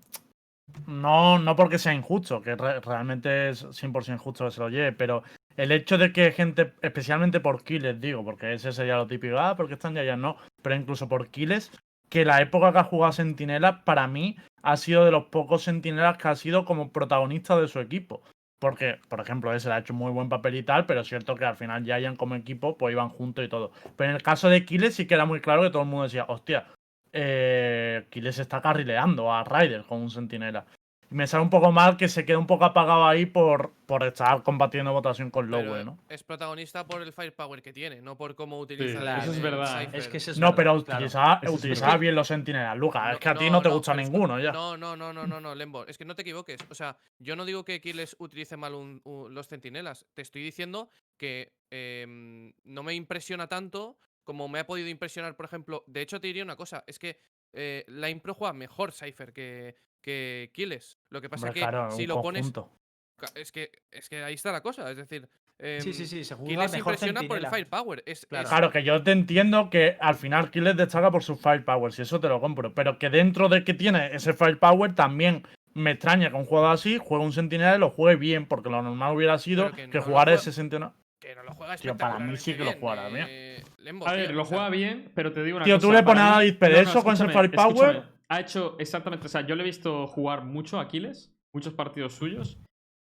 No, 0.88 1.40
no 1.40 1.56
porque 1.56 1.80
sea 1.80 1.94
injusto, 1.94 2.42
que 2.42 2.56
re- 2.56 2.80
realmente 2.80 3.50
es 3.50 3.66
100% 3.72 4.18
justo 4.20 4.46
que 4.46 4.52
se 4.52 4.60
lo 4.60 4.70
lleve, 4.70 4.92
pero 4.92 5.24
el 5.56 5.72
hecho 5.72 5.98
de 5.98 6.12
que 6.12 6.32
gente, 6.32 6.74
especialmente 6.82 7.40
por 7.40 7.64
kills, 7.64 8.00
digo, 8.02 8.24
porque 8.24 8.54
ese 8.54 8.72
sería 8.72 8.98
lo 8.98 9.08
típico, 9.08 9.38
ah, 9.40 9.56
porque 9.56 9.76
están 9.76 9.96
ya 9.96 10.04
ya 10.04 10.18
no, 10.18 10.38
pero 10.62 10.76
incluso 10.76 11.08
por 11.08 11.30
kills, 11.30 11.72
que 12.10 12.26
la 12.26 12.42
época 12.42 12.72
que 12.72 12.80
ha 12.80 12.84
jugado 12.84 13.14
Sentinela, 13.14 13.84
para 13.84 14.08
mí, 14.08 14.36
ha 14.66 14.78
sido 14.78 15.06
de 15.06 15.12
los 15.12 15.26
pocos 15.26 15.64
Sentinelas 15.64 16.18
que 16.18 16.28
ha 16.28 16.36
sido 16.36 16.66
como 16.66 16.92
protagonista 16.92 17.58
de 17.60 17.68
su 17.68 17.80
equipo. 17.80 18.24
Porque, 18.60 19.00
por 19.10 19.20
ejemplo, 19.20 19.54
ese 19.54 19.70
le 19.70 19.76
ha 19.76 19.80
hecho 19.80 19.94
muy 19.94 20.12
buen 20.12 20.28
papel 20.28 20.56
y 20.56 20.64
tal, 20.64 20.86
pero 20.88 21.02
es 21.02 21.08
cierto 21.08 21.36
que 21.36 21.46
al 21.46 21.56
final 21.56 21.86
ya 21.86 21.96
hayan 21.96 22.16
como 22.16 22.36
equipo, 22.36 22.78
pues 22.78 22.94
iban 22.94 23.10
juntos 23.10 23.46
y 23.46 23.48
todo. 23.48 23.72
Pero 23.96 24.10
en 24.10 24.16
el 24.16 24.24
caso 24.24 24.50
de 24.50 24.66
Kiles 24.66 24.96
sí 24.96 25.06
que 25.06 25.14
era 25.14 25.26
muy 25.26 25.40
claro 25.40 25.62
que 25.62 25.70
todo 25.70 25.84
el 25.84 25.90
mundo 25.90 26.06
decía, 26.06 26.26
hostia, 26.28 26.66
eh, 27.14 28.08
Kiles 28.10 28.40
está 28.40 28.62
carrileando 28.62 29.32
a 29.32 29.44
Ryder 29.44 29.84
con 29.84 30.02
un 30.02 30.10
sentinela. 30.10 30.66
Y 31.12 31.16
me 31.16 31.28
sale 31.28 31.44
un 31.44 31.50
poco 31.52 31.72
mal 31.72 31.98
que 31.98 32.08
se 32.10 32.26
quede 32.26 32.38
un 32.38 32.48
poco 32.48 32.66
apagado 32.66 33.06
ahí 33.06 33.26
por, 33.28 33.74
por 33.86 34.04
estar 34.04 34.42
combatiendo 34.42 34.92
votación 34.92 35.30
con 35.30 35.50
Pero 35.50 35.64
Lowe, 35.64 35.84
¿no? 35.86 36.00
es 36.10 36.24
protagonista 36.24 36.88
por 36.88 37.02
el 37.04 37.14
firepower 37.14 37.62
que 37.62 37.72
tiene, 37.74 38.02
no 38.02 38.18
por 38.18 38.34
cómo 38.36 38.60
utiliza 38.60 39.00
claro, 39.02 39.22
eso 39.22 39.32
es 39.34 39.42
verdad, 39.42 39.82
Cypher. 39.82 40.00
Es 40.00 40.08
que 40.08 40.18
ese 40.18 40.32
es 40.32 40.38
No, 40.40 40.48
verdad, 40.48 40.56
pero 40.58 40.84
claro. 40.84 40.98
utilizaba, 41.00 41.40
Eso 41.44 41.58
verdad. 41.70 42.00
bien 42.00 42.16
los 42.16 42.28
sentinelas, 42.28 42.76
Lucas. 42.78 43.04
No, 43.04 43.12
es 43.12 43.20
que 43.20 43.30
a 43.30 43.36
ti 43.36 43.50
no, 43.52 43.62
te 43.62 43.70
gusta 43.70 43.94
ninguno 43.94 44.40
ya. 44.40 44.52
No, 44.52 44.78
no, 44.78 44.96
no, 44.96 45.14
no, 45.14 45.28
no, 45.28 45.40
no, 45.40 45.54
Lembo. 45.54 45.86
Es 45.86 45.98
que 45.98 46.06
no 46.06 46.16
te 46.16 46.24
equivoques. 46.24 46.60
O 46.70 46.76
sea, 46.76 46.98
yo 47.20 47.36
no 47.36 47.46
digo 47.46 47.64
que 47.64 47.80
Kiles 47.80 48.16
utilice 48.20 48.58
mal 48.58 48.74
un- 48.74 49.02
un- 49.04 49.34
los 49.34 49.48
centinelas. 49.48 50.06
Te 50.16 50.24
estoy 50.24 50.42
diciendo 50.44 50.90
que 51.18 51.54
em, 51.70 52.52
no 52.64 52.84
me 52.84 52.94
impresiona 52.94 53.48
tanto 53.48 53.98
como 54.24 54.48
me 54.48 54.60
ha 54.60 54.66
podido 54.66 54.88
impresionar, 54.90 55.36
por 55.36 55.46
ejemplo. 55.46 55.84
De 55.88 56.02
hecho, 56.02 56.20
te 56.20 56.28
diría 56.28 56.44
una 56.44 56.56
cosa: 56.56 56.84
es 56.88 56.98
que 56.98 57.20
eh, 57.54 57.84
la 57.88 58.10
Impro 58.10 58.34
juega 58.34 58.54
mejor 58.54 58.92
Cypher 58.92 59.32
que, 59.34 59.76
que 60.06 60.52
Kiles. 60.54 61.00
Lo 61.10 61.20
que 61.20 61.30
pasa 61.30 61.48
Hombre, 61.48 61.54
que 61.62 61.68
claro, 61.68 61.92
si 61.92 62.06
lo 62.06 62.22
pones. 62.22 62.42
conjunto. 62.44 62.70
ca- 63.18 63.32
Es 63.34 63.52
que, 63.52 63.72
es 63.92 64.08
que 64.08 64.24
ahí 64.24 64.36
está 64.36 64.52
la 64.52 64.62
cosa. 64.62 64.90
Es 64.92 64.98
decir. 64.98 65.28
Sí, 65.58 65.94
sí, 65.94 66.02
em, 66.04 66.08
sí, 66.10 66.24
se 66.26 66.36
juega 66.36 66.50
Kiles 66.50 66.72
mejor 66.74 66.94
impresiona 66.94 67.22
por 67.28 67.38
el 67.38 67.48
firepower. 67.48 68.04
Es, 68.06 68.26
Claro. 68.26 68.44
es- 68.44 68.50
Claro, 68.50 68.72
que 68.72 68.84
yo 68.84 69.02
te 69.04 69.12
entiendo 69.12 69.70
que 69.70 69.98
al 70.02 70.16
final 70.16 70.52
Kiles 70.52 70.76
destaca 70.78 71.10
por 71.12 71.24
su 71.24 71.36
firepower, 71.38 71.92
si 71.94 72.02
eso 72.04 72.20
te 72.20 72.28
lo 72.28 72.40
compro. 72.42 72.74
Pero 72.76 73.00
que 73.00 73.10
dentro 73.10 73.48
de 73.50 73.64
que 73.64 73.74
tiene 73.74 74.14
ese 74.14 74.34
firepower 74.34 74.94
también 74.96 75.48
me 75.74 75.92
extraña 75.92 76.30
que 76.30 76.36
un 76.36 76.46
juego 76.46 76.68
así 76.68 76.98
juegue 77.02 77.24
un 77.26 77.32
sentinela 77.34 77.76
y 77.76 77.80
lo 77.80 77.90
juegue 77.90 78.18
bien, 78.18 78.46
porque 78.48 78.70
lo 78.70 78.82
normal 78.82 79.16
hubiera 79.16 79.38
sido 79.40 79.72
que 79.72 79.76
que, 79.84 79.88
no 79.88 79.94
lo 79.94 80.02
jugara 80.04 80.32
juega- 80.32 80.42
ese 80.42 80.52
sentinela. 80.52 80.94
que 81.20 81.36
no 81.36 81.44
lo 81.44 81.54
juega 81.54 81.76
Tío, 81.78 81.98
para 81.98 82.20
mí 82.20 82.36
sí 82.38 82.54
que 82.54 82.60
lo 82.60 82.66
espectacularmente 82.72 83.24
juega 83.24 83.28
bien, 83.28 83.28
eh, 83.30 83.64
Lembo, 83.80 84.08
A 84.08 84.12
tío, 84.12 84.20
ver, 84.20 84.34
lo 84.36 84.42
o 84.42 84.46
sea, 84.46 84.58
juega 84.58 84.70
bien, 84.70 85.12
pero 85.16 85.32
te 85.32 85.42
digo 85.44 85.58
una 85.58 85.66
Tío, 85.66 85.76
cosa. 85.78 85.88
tú 85.88 85.94
le 85.94 86.04
pones 86.04 86.24
a 86.24 86.30
David 86.32 86.58
Pereso 86.60 87.02
con 87.04 87.14
ese 87.14 87.28
firepower. 87.30 87.96
escúchame. 87.96 88.15
Ha 88.36 88.42
hecho 88.42 88.76
exactamente. 88.80 89.28
O 89.28 89.30
sea, 89.30 89.48
yo 89.48 89.56
le 89.56 89.64
he 89.64 89.66
visto 89.66 90.08
jugar 90.08 90.44
mucho 90.44 90.78
a 90.78 90.82
Aquiles, 90.82 91.34
muchos 91.54 91.74
partidos 91.74 92.16
suyos. 92.16 92.58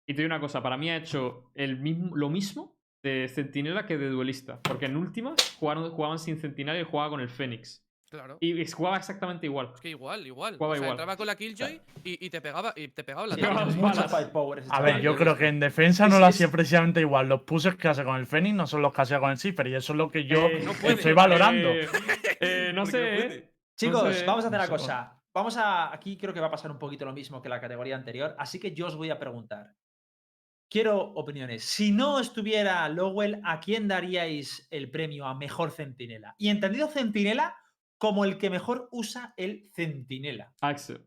Y 0.08 0.14
te 0.14 0.22
digo 0.22 0.28
una 0.34 0.40
cosa, 0.40 0.64
para 0.64 0.78
mí 0.78 0.90
ha 0.90 0.96
hecho 0.96 1.52
el 1.56 1.78
mismo, 1.78 2.16
lo 2.16 2.30
mismo 2.30 2.78
de 3.04 3.28
centinela 3.28 3.86
que 3.86 3.98
de 3.98 4.08
duelista. 4.08 4.62
Porque 4.62 4.86
en 4.86 4.96
últimas 4.96 5.58
jugaron, 5.60 5.90
jugaban 5.92 6.20
sin 6.20 6.38
centinela 6.38 6.80
y 6.80 6.84
jugaba 6.84 7.10
con 7.10 7.20
el 7.20 7.28
Fénix. 7.28 7.84
Claro. 8.10 8.38
Y 8.40 8.66
jugaba 8.68 8.96
exactamente 8.96 9.46
igual. 9.46 9.72
Es 9.76 9.82
que 9.82 9.90
igual, 9.90 10.26
igual. 10.26 10.56
Jugaba 10.56 10.72
o 10.72 10.76
sea, 10.76 10.84
igual. 10.84 10.92
entraba 10.92 11.18
con 11.18 11.28
la 11.28 11.36
Killjoy 11.36 11.82
y, 12.06 12.26
y 12.26 12.30
te 12.30 12.40
pegaba 12.40 12.72
y 12.74 12.88
te 12.88 13.04
pegaba 13.04 13.28
la 13.28 13.36
tabla. 13.38 13.68
A 14.70 14.82
ver, 14.82 15.02
yo 15.02 15.18
creo 15.18 15.36
he 15.36 15.38
que 15.38 15.48
en 15.48 15.60
defensa 15.60 16.08
no 16.08 16.20
lo 16.20 16.28
hacía 16.28 16.50
precisamente 16.50 17.02
igual. 17.02 17.28
Los 17.28 17.42
pushes 17.42 17.76
que 17.76 17.90
hace 17.90 18.06
con 18.06 18.16
el 18.16 18.26
Fénix 18.26 18.56
no 18.56 18.68
son 18.68 18.84
los 18.84 18.94
que 18.94 19.02
hacía 19.02 19.20
con 19.20 19.32
el 19.32 19.38
Cipher. 19.38 19.68
Y 19.68 19.76
eso 19.76 19.92
es 19.92 19.98
lo 19.98 20.10
que 20.10 20.24
yo 20.24 20.48
Eh, 20.48 20.62
no 20.64 20.72
puede, 20.72 20.94
estoy 20.94 21.12
valorando. 21.12 21.68
Eh, 21.72 21.90
eh, 22.40 22.72
no 22.74 22.86
sé. 22.86 23.18
¿eh? 23.20 23.52
Chicos, 23.76 24.04
No 24.04 24.14
sé, 24.14 24.26
vamos 24.26 24.46
a 24.46 24.48
hacer 24.48 24.60
una 24.60 24.70
cosa. 24.70 25.22
Vamos 25.36 25.58
a. 25.58 25.94
Aquí 25.94 26.18
creo 26.18 26.34
que 26.34 26.40
va 26.40 26.48
a 26.48 26.52
pasar 26.52 26.72
un 26.72 26.80
poquito 26.80 27.04
lo 27.04 27.12
mismo 27.12 27.42
que 27.42 27.50
la 27.50 27.60
categoría 27.60 27.98
anterior. 27.98 28.34
Así 28.40 28.58
que 28.58 28.74
yo 28.74 28.88
os 28.88 28.96
voy 28.96 29.10
a 29.10 29.20
preguntar. 29.20 29.76
Quiero 30.70 30.98
opiniones. 30.98 31.64
Si 31.66 31.92
no 31.92 32.20
estuviera 32.20 32.88
Lowell, 32.90 33.42
¿a 33.44 33.60
quién 33.60 33.88
daríais 33.88 34.66
el 34.72 34.90
premio 34.90 35.28
a 35.28 35.36
mejor 35.36 35.72
centinela? 35.72 36.36
Y 36.38 36.48
entendido 36.50 36.88
centinela 36.88 37.56
como 37.98 38.24
el 38.24 38.38
que 38.38 38.50
mejor 38.50 38.88
usa 38.92 39.34
el 39.38 39.70
centinela. 39.76 40.54
Axel. 40.62 41.06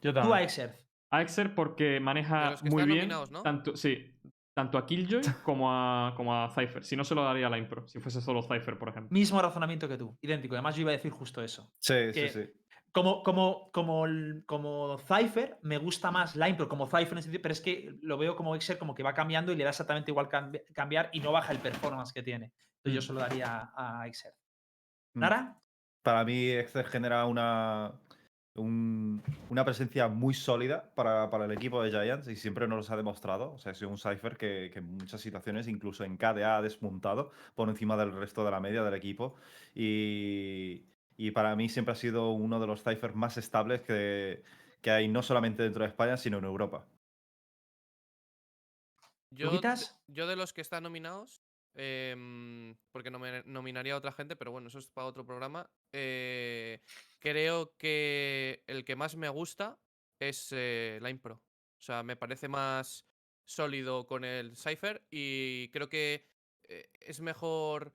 Yo 0.00 0.12
Tú, 0.12 0.20
también. 0.20 0.38
Exerth. 0.38 0.80
Axel 1.10 1.54
porque 1.54 1.84
De 1.84 2.00
maneja 2.00 2.52
los 2.52 2.62
que 2.62 2.70
muy 2.70 2.82
están 2.82 3.32
bien. 3.32 3.42
Tanto, 3.42 3.76
sí, 3.76 4.16
tanto 4.54 4.78
a 4.78 4.86
Killjoy 4.86 5.22
como 5.44 5.70
a, 5.70 6.14
como 6.16 6.34
a 6.34 6.48
Cypher. 6.54 6.84
Si 6.84 6.96
no, 6.96 7.04
se 7.04 7.14
lo 7.14 7.24
daría 7.24 7.48
a 7.48 7.50
la 7.50 7.58
Impro. 7.58 7.86
Si 7.86 7.98
fuese 7.98 8.20
solo 8.20 8.42
Cypher, 8.42 8.78
por 8.78 8.88
ejemplo. 8.88 9.12
Mismo 9.12 9.42
razonamiento 9.42 9.88
que 9.88 9.98
tú. 9.98 10.16
Idéntico. 10.22 10.54
Además, 10.54 10.76
yo 10.76 10.82
iba 10.82 10.92
a 10.92 10.96
decir 10.96 11.10
justo 11.10 11.42
eso. 11.42 11.70
Sí, 11.78 11.94
Que- 12.14 12.28
sí, 12.28 12.44
sí. 12.44 12.59
Como, 12.92 13.22
como, 13.22 13.70
como, 13.70 14.04
como 14.46 14.98
Cypher, 14.98 15.58
me 15.62 15.78
gusta 15.78 16.10
más 16.10 16.34
la 16.34 16.48
impro 16.48 16.68
como 16.68 16.86
Cypher 16.86 17.12
en 17.12 17.18
ese 17.18 17.26
sentido, 17.26 17.42
pero 17.42 17.52
es 17.52 17.60
que 17.60 17.96
lo 18.02 18.18
veo 18.18 18.34
como 18.34 18.56
Excel 18.56 18.78
como 18.78 18.94
que 18.96 19.04
va 19.04 19.14
cambiando 19.14 19.52
y 19.52 19.56
le 19.56 19.62
da 19.64 19.70
exactamente 19.70 20.10
igual 20.10 20.28
cambi- 20.28 20.64
cambiar 20.72 21.08
y 21.12 21.20
no 21.20 21.30
baja 21.30 21.52
el 21.52 21.60
performance 21.60 22.12
que 22.12 22.22
tiene. 22.24 22.52
Entonces 22.78 22.94
yo 22.94 22.98
Mm. 23.00 23.02
solo 23.06 23.20
daría 23.20 23.70
a 23.76 24.06
Excel. 24.08 24.32
Mm. 25.14 25.20
¿Nara? 25.20 25.56
Para 26.02 26.24
mí, 26.24 26.50
Excel 26.50 26.84
genera 26.86 27.26
una, 27.26 27.92
un- 28.54 29.22
una 29.50 29.64
presencia 29.64 30.08
muy 30.08 30.34
sólida 30.34 30.90
para, 30.96 31.30
para 31.30 31.44
el 31.44 31.52
equipo 31.52 31.80
de 31.82 31.90
Giants 31.90 32.26
y 32.26 32.34
siempre 32.34 32.66
nos 32.66 32.76
los 32.78 32.90
ha 32.90 32.96
demostrado. 32.96 33.52
O 33.52 33.58
sea, 33.58 33.70
ha 33.70 33.74
sido 33.76 33.90
un 33.90 33.98
Cypher 33.98 34.36
que, 34.36 34.70
que 34.72 34.80
en 34.80 34.96
muchas 34.96 35.20
situaciones, 35.20 35.68
incluso 35.68 36.02
en 36.02 36.16
KDA, 36.16 36.56
ha 36.56 36.62
despuntado 36.62 37.30
por 37.54 37.68
encima 37.68 37.96
del 37.96 38.10
resto 38.12 38.44
de 38.44 38.50
la 38.50 38.58
media 38.58 38.82
del 38.82 38.94
equipo. 38.94 39.36
Y, 39.76 40.86
y 41.20 41.32
para 41.32 41.54
mí 41.54 41.68
siempre 41.68 41.92
ha 41.92 41.96
sido 41.96 42.30
uno 42.32 42.60
de 42.60 42.66
los 42.66 42.82
Cyphers 42.82 43.14
más 43.14 43.36
estables 43.36 43.82
que, 43.82 44.42
que 44.80 44.90
hay 44.90 45.06
no 45.08 45.22
solamente 45.22 45.62
dentro 45.62 45.82
de 45.82 45.88
España, 45.90 46.16
sino 46.16 46.38
en 46.38 46.44
Europa. 46.44 46.86
Yo, 49.30 49.60
yo 50.08 50.26
de 50.26 50.36
los 50.36 50.52
que 50.52 50.62
están 50.62 50.82
nominados, 50.82 51.42
em, 51.74 52.74
porque 52.90 53.10
nomi- 53.12 53.44
nominaría 53.44 53.94
a 53.94 53.98
otra 53.98 54.12
gente, 54.12 54.34
pero 54.34 54.50
bueno, 54.50 54.68
eso 54.68 54.78
es 54.78 54.90
para 54.90 55.06
otro 55.06 55.24
programa. 55.26 55.70
eh, 55.92 56.80
creo 57.18 57.74
que 57.76 58.62
el 58.66 58.84
que 58.84 58.96
más 58.96 59.16
me 59.16 59.28
gusta 59.28 59.78
es 60.20 60.48
eh, 60.52 60.98
la 61.02 61.10
Impro. 61.10 61.34
O 61.34 61.82
sea, 61.82 62.02
me 62.02 62.16
parece 62.16 62.48
más 62.48 63.06
sólido 63.44 64.06
con 64.06 64.24
el 64.24 64.56
Cypher 64.56 65.04
y 65.10 65.68
creo 65.70 65.88
que 65.88 66.28
eh, 66.68 66.88
es 67.00 67.20
mejor 67.20 67.92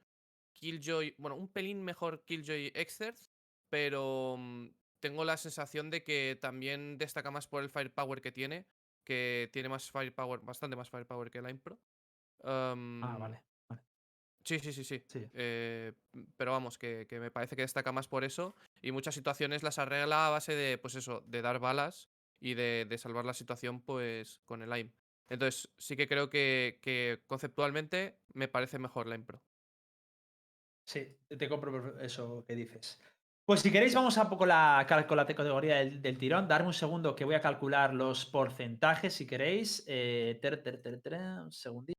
Killjoy, 0.66 1.14
bueno, 1.20 1.36
un 1.36 1.48
pelín 1.48 1.84
mejor 1.84 2.24
Killjoy 2.26 2.72
Exert, 2.74 3.20
pero 3.70 4.36
mm, 4.40 4.70
tengo 5.00 5.24
la 5.24 5.38
sensación 5.38 5.92
de 5.92 6.04
que 6.04 6.40
también 6.42 6.98
destaca 6.98 7.30
más 7.30 7.46
por 7.46 7.62
el 7.62 7.70
firepower 7.70 8.20
que 8.20 8.32
tiene, 8.32 8.66
que 9.04 9.48
tiene 9.54 9.70
más 9.70 9.92
firepower, 9.92 10.40
bastante 10.40 10.76
más 10.76 10.90
firepower 10.90 11.30
que 11.30 11.44
la 11.44 11.52
Impro. 11.52 11.78
Ah, 12.44 12.72
Am, 12.72 13.20
vale. 13.20 13.44
Sí, 14.44 14.58
sí, 14.58 14.74
sí, 14.74 14.84
sí. 14.84 15.04
Sí. 15.06 15.28
Eh, 15.34 15.94
pero 16.36 16.54
vamos, 16.54 16.80
que, 16.80 17.06
que 17.08 17.20
me 17.20 17.30
parece 17.30 17.56
que 17.56 17.62
destaca 17.62 17.92
más 17.92 18.08
por 18.08 18.24
eso. 18.24 18.56
Y 18.82 18.92
muchas 18.92 19.14
situaciones 19.14 19.62
las 19.62 19.78
arregla 19.78 20.26
a 20.26 20.32
base 20.32 20.56
de, 20.56 20.80
pues 20.80 20.96
eso, 20.96 21.22
de 21.28 21.44
dar 21.44 21.60
balas 21.60 22.10
y 22.40 22.56
de, 22.56 22.88
de 22.90 22.98
salvar 22.98 23.26
la 23.26 23.36
situación, 23.36 23.82
pues, 23.82 24.42
con 24.46 24.64
el 24.64 24.74
AIM. 24.74 24.92
Entonces, 25.30 25.70
sí 25.78 25.96
que 25.96 26.08
creo 26.08 26.32
que, 26.32 26.80
que 26.82 27.22
conceptualmente 27.28 28.18
me 28.34 28.48
parece 28.48 28.80
mejor 28.80 29.06
la 29.06 29.14
Impro. 29.14 29.44
Sí, 30.88 31.18
te- 31.28 31.50
compro 31.50 32.00
eso 32.00 32.46
que 32.48 32.56
dices. 32.56 33.02
Pues 33.46 33.62
si 33.62 33.72
queréis, 33.72 33.94
vamos 33.94 34.18
a 34.18 34.30
poco 34.30 34.46
la, 34.46 34.86
con 35.08 35.18
la 35.18 35.26
categoría 35.26 35.78
del, 35.78 36.02
del 36.02 36.18
tirón. 36.18 36.48
Darme 36.48 36.68
un 36.68 36.74
segundo 36.74 37.16
que 37.16 37.26
voy 37.26 37.36
a 37.36 37.42
calcular 37.42 37.94
los 37.94 38.26
porcentajes, 38.26 39.14
si 39.14 39.28
queréis. 39.28 39.84
Eh, 39.88 40.40
ter, 40.42 40.64
ter, 40.64 40.82
ter, 40.82 41.02
ter, 41.02 41.14
un 41.14 41.52
segundito. 41.52 41.96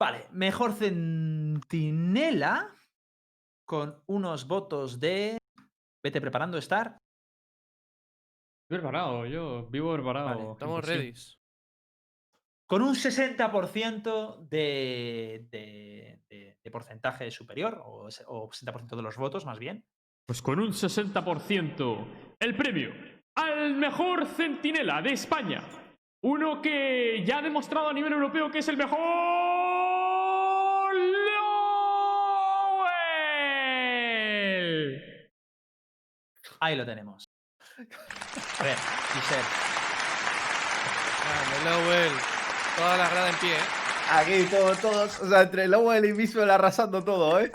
Vale, 0.00 0.26
mejor 0.30 0.72
centinela 0.72 2.74
con 3.66 4.02
unos 4.06 4.48
votos 4.48 4.98
de. 4.98 5.38
Vete 6.02 6.20
preparando, 6.20 6.58
Star. 6.58 6.98
Estoy 8.64 8.78
preparado, 8.78 9.26
yo 9.26 9.66
vivo 9.66 9.92
preparado. 9.92 10.52
Estamos 10.52 10.84
100%. 10.84 10.86
ready. 10.86 11.14
Con 12.72 12.80
un 12.80 12.94
60% 12.94 14.48
de, 14.48 15.46
de- 15.50 16.20
de- 16.30 16.56
de 16.64 16.70
porcentaje 16.70 17.30
superior, 17.30 17.82
o, 17.84 18.08
o 18.28 18.48
60% 18.50 18.96
de 18.96 19.02
los 19.02 19.18
votos, 19.18 19.44
más 19.44 19.58
bien. 19.58 19.84
Pues 20.26 20.40
con 20.40 20.58
un 20.58 20.70
60%, 20.72 22.06
el 22.40 22.56
premio 22.56 22.94
al 23.36 23.74
mejor 23.74 24.24
centinela 24.24 25.02
de 25.02 25.12
España. 25.12 25.62
Uno 26.22 26.62
que 26.62 27.22
ya 27.26 27.40
ha 27.40 27.42
demostrado 27.42 27.90
a 27.90 27.92
nivel 27.92 28.14
europeo 28.14 28.50
que 28.50 28.60
es 28.60 28.68
el 28.68 28.78
mejor. 28.78 28.96
Lowell. 33.82 35.02
Ahí 36.60 36.74
lo 36.74 36.86
tenemos. 36.86 37.28
A 38.60 38.62
ver, 38.62 38.78
Giselle. 39.12 39.42
Lowell. 41.66 42.12
Toda 42.76 42.96
la 42.96 43.10
grada 43.10 43.30
en 43.30 43.36
pie, 43.36 43.52
¿eh? 43.52 43.82
Aquí 44.10 44.44
todos, 44.50 44.78
todos, 44.80 45.20
o 45.20 45.28
sea, 45.28 45.42
entre 45.42 45.68
Lowell 45.68 46.04
y 46.04 46.12
Miswell 46.12 46.50
arrasando 46.50 47.04
todo, 47.04 47.40
¿eh? 47.40 47.52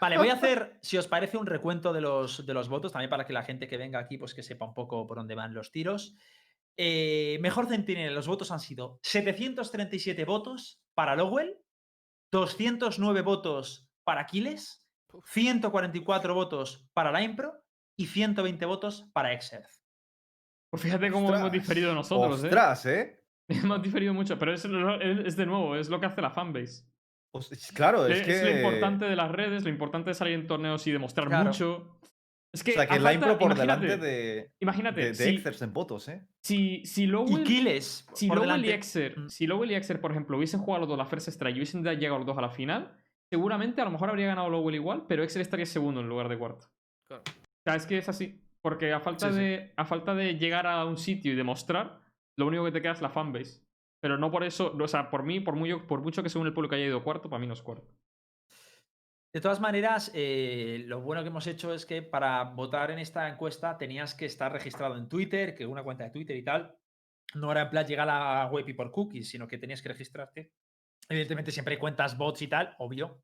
Vale, 0.00 0.18
voy 0.18 0.28
a 0.28 0.34
hacer, 0.34 0.76
si 0.80 0.96
os 0.98 1.06
parece, 1.06 1.36
un 1.36 1.46
recuento 1.46 1.92
de 1.92 2.00
los, 2.00 2.44
de 2.44 2.54
los 2.54 2.68
votos, 2.68 2.92
también 2.92 3.10
para 3.10 3.24
que 3.24 3.32
la 3.32 3.44
gente 3.44 3.68
que 3.68 3.76
venga 3.76 3.98
aquí, 3.98 4.18
pues 4.18 4.34
que 4.34 4.42
sepa 4.42 4.66
un 4.66 4.74
poco 4.74 5.06
por 5.06 5.18
dónde 5.18 5.34
van 5.34 5.54
los 5.54 5.70
tiros. 5.70 6.16
Eh, 6.76 7.38
mejor 7.40 7.66
centinela, 7.68 8.14
los 8.14 8.28
votos 8.28 8.50
han 8.50 8.60
sido 8.60 9.00
737 9.02 10.24
votos 10.24 10.80
para 10.94 11.16
Lowell, 11.16 11.56
209 12.32 13.22
votos 13.22 13.88
para 14.04 14.22
Aquiles, 14.22 14.84
144 15.26 16.34
votos 16.34 16.86
para 16.92 17.10
la 17.10 17.22
Impro 17.22 17.64
y 17.96 18.06
120 18.06 18.66
votos 18.66 19.08
para 19.12 19.32
Exerth. 19.32 19.70
Pues 20.70 20.82
fíjate 20.82 21.10
cómo 21.10 21.34
hemos 21.34 21.50
diferido 21.50 21.94
nosotros, 21.94 22.42
¿eh? 22.44 22.46
Ostras, 22.46 22.86
¿eh? 22.86 23.24
Hemos 23.72 23.82
diferido 23.82 24.14
mucho, 24.14 24.38
pero 24.38 24.52
es, 24.52 24.64
es- 24.64 25.26
es 25.26 25.36
de 25.36 25.46
nuevo, 25.46 25.76
es 25.76 25.88
lo 25.88 26.00
que 26.00 26.06
hace 26.06 26.20
la 26.22 26.30
fanbase. 26.30 26.84
Os- 27.34 27.52
es- 27.52 27.72
Claro, 27.72 28.06
es 28.06 28.20
Es, 28.20 28.26
que. 28.26 28.50
lo 28.50 28.56
importante 28.58 29.04
de 29.06 29.16
las 29.16 29.30
redes, 29.30 29.64
lo 29.64 29.70
importante 29.70 30.10
de 30.10 30.14
salir 30.14 30.34
en 30.34 30.46
torneos 30.46 30.86
y 30.86 30.92
demostrar 30.92 31.28
Claro. 31.28 31.46
mucho. 31.46 31.94
Es 32.50 32.64
que, 32.64 32.70
O 32.70 32.74
sea, 32.74 32.86
que 32.86 32.94
a 32.94 32.98
la 32.98 33.12
impro 33.12 33.38
por 33.38 33.54
delante 33.54 33.98
de. 33.98 34.50
Imagínate, 34.60 35.00
De, 35.02 35.06
de 35.08 35.14
si, 35.14 35.28
Exers 35.36 35.60
en 35.60 35.74
votos, 35.74 36.08
¿eh? 36.08 36.26
si, 36.42 36.82
si 36.86 37.02
Y 37.04 37.06
Lowell, 37.06 37.42
Aquiles, 37.42 38.06
si 38.14 38.26
Lowell 38.26 38.64
y. 38.64 38.70
Exer, 38.70 39.18
Mm. 39.18 39.28
si 39.28 39.46
Lowell 39.46 39.70
y 39.70 39.74
Exer, 39.74 40.00
por 40.00 40.12
ejemplo, 40.12 40.38
hubiesen 40.38 40.60
jugado 40.60 40.80
los 40.80 40.88
dos 40.88 40.96
la 40.98 41.04
First 41.04 41.28
Strike 41.28 41.56
y 41.56 41.58
hubiesen 41.58 41.84
llegado 41.84 42.16
los 42.18 42.26
dos 42.26 42.38
a 42.38 42.40
la 42.40 42.48
final, 42.50 42.96
seguramente 43.30 43.82
a 43.82 43.84
lo 43.84 43.90
mejor 43.90 44.08
habría 44.08 44.28
ganado 44.28 44.48
Lowell 44.48 44.76
igual, 44.76 45.04
pero 45.06 45.22
Exer 45.22 45.42
estaría 45.42 45.66
segundo 45.66 46.00
en 46.00 46.08
lugar 46.08 46.30
de 46.30 46.38
cuarto. 46.38 46.68
Claro. 47.06 47.22
O 47.26 47.62
sea, 47.66 47.76
es 47.76 47.84
que 47.86 47.98
es 47.98 48.08
así. 48.08 48.40
Porque 48.62 48.92
a 48.94 49.00
falta, 49.00 49.28
Sí, 49.28 49.34
sí. 49.34 49.40
de, 49.40 49.72
a 49.76 49.84
falta 49.84 50.14
de 50.14 50.36
llegar 50.38 50.66
a 50.66 50.84
un 50.86 50.96
sitio 50.96 51.32
y 51.32 51.36
demostrar, 51.36 52.00
lo 52.38 52.46
único 52.46 52.64
que 52.64 52.72
te 52.72 52.80
queda 52.80 52.92
es 52.92 53.02
la 53.02 53.10
fanbase. 53.10 53.66
Pero 54.00 54.16
no 54.16 54.30
por 54.30 54.44
eso, 54.44 54.72
o 54.78 54.88
sea, 54.88 55.10
por 55.10 55.24
mí, 55.24 55.40
por, 55.40 55.54
por 55.86 56.00
mucho 56.00 56.22
que 56.22 56.28
según 56.28 56.46
el 56.46 56.54
público 56.54 56.76
haya 56.76 56.86
ido 56.86 57.02
cuarto, 57.02 57.28
para 57.28 57.40
mí 57.40 57.48
no 57.48 57.54
es 57.54 57.62
cuarto. 57.62 57.92
De 59.32 59.40
todas 59.40 59.60
maneras, 59.60 60.12
eh, 60.14 60.84
lo 60.86 61.00
bueno 61.00 61.22
que 61.22 61.28
hemos 61.28 61.48
hecho 61.48 61.74
es 61.74 61.84
que 61.84 62.00
para 62.00 62.44
votar 62.44 62.92
en 62.92 63.00
esta 63.00 63.28
encuesta 63.28 63.76
tenías 63.76 64.14
que 64.14 64.26
estar 64.26 64.52
registrado 64.52 64.96
en 64.96 65.08
Twitter, 65.08 65.54
que 65.54 65.66
una 65.66 65.82
cuenta 65.82 66.04
de 66.04 66.10
Twitter 66.10 66.36
y 66.36 66.44
tal. 66.44 66.78
No 67.34 67.50
era 67.50 67.62
en 67.62 67.70
plan 67.70 67.86
llegar 67.86 68.08
a 68.08 68.44
la 68.44 68.50
web 68.50 68.66
y 68.68 68.72
por 68.72 68.90
cookies, 68.90 69.28
sino 69.28 69.48
que 69.48 69.58
tenías 69.58 69.82
que 69.82 69.88
registrarte. 69.88 70.52
Evidentemente 71.08 71.50
siempre 71.50 71.74
hay 71.74 71.80
cuentas 71.80 72.16
bots 72.16 72.40
y 72.42 72.46
tal, 72.46 72.74
obvio. 72.78 73.22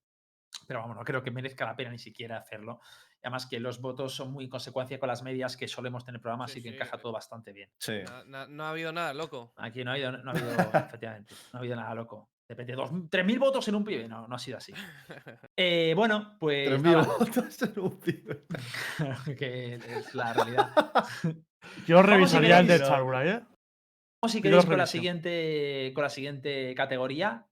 Pero 0.67 0.81
vamos, 0.81 0.97
no 0.97 1.05
creo 1.05 1.23
que 1.23 1.31
merezca 1.31 1.65
la 1.65 1.77
pena 1.77 1.91
ni 1.91 1.99
siquiera 1.99 2.39
hacerlo. 2.39 2.81
Además 3.25 3.47
que 3.47 3.59
los 3.59 3.81
votos 3.81 4.15
son 4.15 4.33
muy 4.33 4.45
en 4.45 4.51
consecuencia 4.51 5.01
con 5.01 5.09
las 5.09 5.23
medias 5.23 5.57
que 5.57 5.67
solemos 5.67 6.05
tener 6.05 6.21
programas 6.21 6.51
Sí, 6.53 6.59
y 6.59 6.63
que 6.63 6.69
sí, 6.69 6.75
encaja 6.77 6.97
eh. 6.97 7.01
todo 7.01 7.11
bastante 7.13 7.53
bien. 7.55 7.71
Sí. 7.79 8.01
No 8.27 8.65
ha 8.65 8.71
habido 8.71 8.93
nada, 8.93 9.15
loco. 9.15 9.55
Aquí 9.57 9.83
no 9.83 9.91
ha 9.91 9.95
habido, 9.95 10.13
no 10.13 10.31
ha 10.31 10.35
habido 10.35 10.51
efectivamente, 10.89 11.35
no 11.53 11.57
ha 11.57 11.61
habido 11.61 11.77
nada 11.77 11.95
loco. 11.95 12.29
Depende, 12.47 12.75
dos- 12.75 12.91
3.000 12.93 13.39
votos 13.39 13.67
en 13.69 13.75
un 13.77 13.85
pibe. 13.85 14.07
No, 14.07 14.29
no 14.29 14.35
ha 14.37 14.39
sido 14.39 14.59
así. 14.59 14.73
Eh, 15.57 15.95
bueno, 15.97 16.37
pues. 16.39 16.71
3.000 16.71 16.83
nada, 16.83 17.03
votos 17.19 17.63
en 17.63 17.81
un 17.81 17.99
pibe. 18.01 18.45
que 19.39 19.75
es 19.77 20.15
la 20.15 20.33
realidad. 20.35 20.75
Yo 21.87 22.01
si 22.03 22.07
revisaría 22.07 22.59
el 22.61 22.67
de 22.67 22.75
queréis. 22.75 22.89
Starbury, 22.89 23.29
¿eh? 23.31 23.41
Vamos, 24.21 24.33
si 24.33 24.43
queréis, 24.43 24.67
con 24.67 24.77
la, 24.77 24.87
siguiente, 24.87 25.93
con 25.95 26.03
la 26.05 26.11
siguiente 26.11 26.75
categoría, 26.75 27.47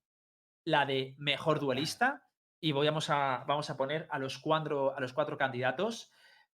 la 0.67 0.85
de 0.85 1.15
mejor 1.17 1.59
duelista. 1.59 2.27
Y 2.63 2.71
voy- 2.71 2.87
vamos 2.87 3.09
a, 3.09 3.43
vamos 3.45 3.69
a 3.69 3.75
poner 3.75 4.07
a 4.09 4.17
los, 4.19 4.37
cuatro, 4.39 4.95
a 4.95 4.99
los 5.01 5.11
cuatro 5.11 5.37
candidatos. 5.37 6.11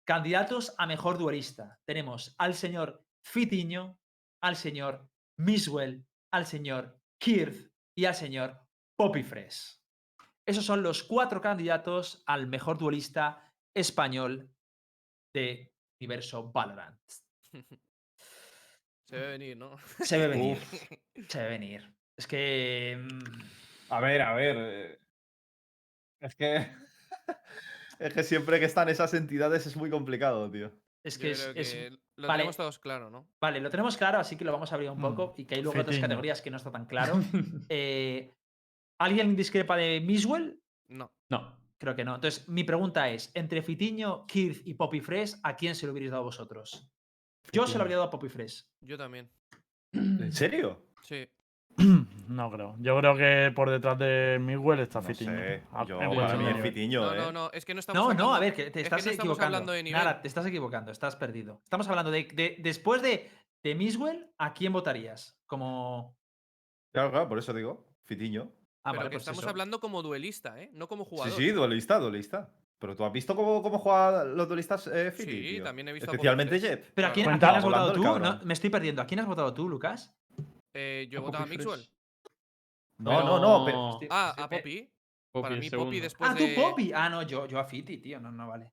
Candidatos 0.06 0.74
a 0.78 0.88
mejor 0.88 1.18
duelista. 1.18 1.80
Tenemos 1.86 2.34
al 2.38 2.56
señor 2.56 3.04
Fitiño, 3.26 4.00
al 4.42 4.56
señor 4.56 5.10
Miswell, 5.38 6.06
al 6.32 6.46
señor 6.46 7.02
Kirth 7.20 7.72
y 7.94 8.06
al 8.06 8.16
señor 8.16 8.58
Poppy 8.96 9.24
Fresh. 9.24 9.82
Esos 10.46 10.64
son 10.64 10.82
los 10.82 11.04
cuatro 11.04 11.42
candidatos 11.42 12.24
al 12.26 12.48
mejor 12.48 12.78
duelista 12.78 13.44
español 13.76 14.50
de 15.34 15.74
universo 16.00 16.50
Valorant. 16.54 16.98
Se 19.06 19.16
ve 19.18 19.28
venir, 19.28 19.58
¿no? 19.58 19.78
Se 20.06 20.18
ve 20.18 20.28
venir. 20.30 20.58
Se 21.28 21.42
ve 21.44 21.50
venir. 21.50 21.94
Es 22.16 22.28
que. 22.28 22.98
mm, 22.98 23.92
A 23.92 24.00
ver, 24.00 24.22
a 24.22 24.34
ver. 24.36 25.02
Es 26.20 26.36
que. 26.36 26.68
es 28.00 28.14
que 28.14 28.24
siempre 28.24 28.60
que 28.60 28.66
están 28.66 28.90
esas 28.90 29.14
entidades 29.14 29.66
es 29.68 29.76
muy 29.76 29.90
complicado, 29.90 30.50
tío. 30.52 30.72
Es 31.04 31.18
que 31.18 31.32
es. 31.32 31.52
es- 31.56 31.92
lo 32.18 32.28
vale. 32.28 32.40
tenemos 32.40 32.58
todos 32.58 32.80
claro, 32.80 33.12
¿no? 33.12 33.30
Vale, 33.40 33.62
lo 33.62 33.70
tenemos 33.70 33.96
claro, 33.96 34.18
así 34.18 34.36
que 34.36 34.44
lo 34.44 34.52
vamos 34.52 34.72
a 34.72 34.76
abrir 34.76 34.90
un 34.90 34.98
Mm, 34.98 35.02
poco. 35.02 35.36
Y 35.38 35.46
que 35.46 35.56
hay 35.56 35.62
luego 35.62 35.80
otras 35.80 36.00
categorías 36.00 36.42
que 36.42 36.50
no 36.50 36.58
está 36.58 36.72
tan 36.72 36.86
claro. 36.88 37.22
Eh, 37.70 38.34
¿Alguien 39.00 39.36
discrepa 39.36 39.78
de 39.78 40.02
Miswell? 40.02 40.60
No. 40.90 41.12
no. 41.30 41.56
Creo 41.80 41.96
que 41.96 42.04
no. 42.04 42.16
Entonces, 42.16 42.50
mi 42.50 42.64
pregunta 42.64 43.08
es: 43.12 43.30
entre 43.36 43.62
Fitiño, 43.62 44.26
Kirth 44.26 44.66
y 44.66 44.74
Poppy 44.74 45.00
Fresh, 45.00 45.36
¿a 45.44 45.56
quién 45.56 45.76
se 45.76 45.86
lo 45.86 45.92
hubierais 45.92 46.12
dado 46.12 46.24
vosotros? 46.24 46.90
Yo 47.54 47.68
se 47.68 47.78
lo 47.78 47.82
habría 47.84 47.98
dado 47.98 48.08
a 48.08 48.12
Poppy 48.12 48.30
Fresh. 48.30 48.66
Yo 48.82 48.98
también. 48.98 49.30
¿En 49.94 50.34
serio? 50.34 50.88
Sí. 51.04 51.28
No 52.28 52.52
creo. 52.52 52.76
Yo 52.80 52.98
creo 53.00 53.16
que 53.16 53.52
por 53.56 53.70
detrás 53.70 53.98
de 53.98 54.38
Miguel 54.42 54.80
está 54.80 55.00
No 55.00 55.08
Fitiño. 55.08 55.32
sé. 55.32 55.64
A- 55.72 55.86
Yo, 55.86 55.98
para 56.00 56.36
mí 56.36 56.46
es. 56.50 56.62
Fitiño, 56.62 57.02
No, 57.02 57.14
¿eh? 57.14 57.18
no, 57.18 57.32
no. 57.32 57.52
Es 57.54 57.64
que 57.66 57.74
no 57.74 57.80
estamos 57.80 57.98
No, 57.98 58.04
hablando... 58.06 58.24
no, 58.26 58.36
a 58.36 58.40
ver, 58.40 58.54
que 58.54 58.64
te 58.72 58.82
es 58.82 58.90
que 58.90 58.96
estás 58.96 59.06
no 59.06 59.12
equivocando. 59.14 59.46
hablando 59.46 59.72
de 59.72 59.84
nivel. 59.84 59.98
Nada, 60.04 60.22
te 60.22 60.28
estás 60.28 60.46
equivocando, 60.46 60.92
estás 60.92 61.16
perdido. 61.16 61.62
Estamos 61.64 61.88
hablando 61.88 62.12
de, 62.12 62.26
de- 62.34 62.58
después 62.60 63.02
de, 63.02 63.30
de 63.64 63.76
Miswell, 63.76 64.30
¿a 64.38 64.54
quién 64.54 64.74
votarías? 64.74 65.40
Como. 65.46 66.18
Claro, 66.94 67.12
claro, 67.12 67.30
por 67.30 67.38
eso 67.40 67.54
digo. 67.54 67.88
Fitiño. 68.06 68.52
Ah, 68.84 68.92
Pero 68.92 69.00
vale, 69.00 69.10
que 69.10 69.16
pues 69.16 69.22
estamos 69.24 69.40
eso. 69.44 69.50
hablando 69.50 69.80
como 69.80 70.02
duelista, 70.02 70.62
¿eh? 70.62 70.70
No 70.74 70.88
como 70.88 71.04
Sí, 71.04 71.10
jugador. 71.12 71.38
sí, 71.38 71.52
duelista, 71.52 72.00
duelista. 72.00 72.50
Pero 72.80 72.96
tú 72.96 73.04
has 73.06 73.12
visto 73.12 73.36
cómo, 73.36 73.62
cómo 73.64 73.80
juegan 73.80 74.38
los 74.38 74.48
duelistas 74.48 74.86
eh, 74.88 75.12
Fiti, 75.12 75.32
Sí, 75.32 75.42
tío? 75.56 75.64
también 75.64 75.88
he 75.88 75.94
visto 75.94 76.12
Especialmente. 76.12 76.60
Pero 76.94 77.08
¿a 77.08 77.12
quién, 77.12 77.26
a 77.26 77.30
Cuenta- 77.32 77.48
quién 77.48 77.58
has 77.58 77.64
votado 77.64 77.94
tú? 77.94 78.04
No, 78.04 78.40
me 78.44 78.54
estoy 78.54 78.70
perdiendo. 78.70 79.02
¿A 79.02 79.06
quién 79.08 79.20
has 79.20 79.26
votado 79.26 79.54
tú, 79.54 79.68
Lucas? 79.68 80.16
Eh, 80.80 81.08
yo 81.10 81.20
A 81.20 81.22
votaba 81.24 81.44
a 81.46 81.48
Mixwell. 81.48 81.90
No, 83.00 83.24
no, 83.24 83.40
no. 83.40 83.66
Pero, 83.66 84.00
Ah, 84.12 84.36
a 84.38 84.48
Poppy. 84.48 84.88
Poppy 85.32 85.42
Para 85.42 85.56
mí. 85.56 85.70
Poppy 85.72 86.00
después 86.00 86.30
Ah, 86.30 86.34
de... 86.36 86.54
tú, 86.54 86.62
Poppy. 86.62 86.94
Ah, 86.94 87.10
no, 87.10 87.24
yo, 87.24 87.48
yo 87.48 87.58
a 87.60 87.66
Fiti, 87.66 87.98
tío. 87.98 88.20
No, 88.20 88.32
no 88.32 88.48
vale. 88.48 88.72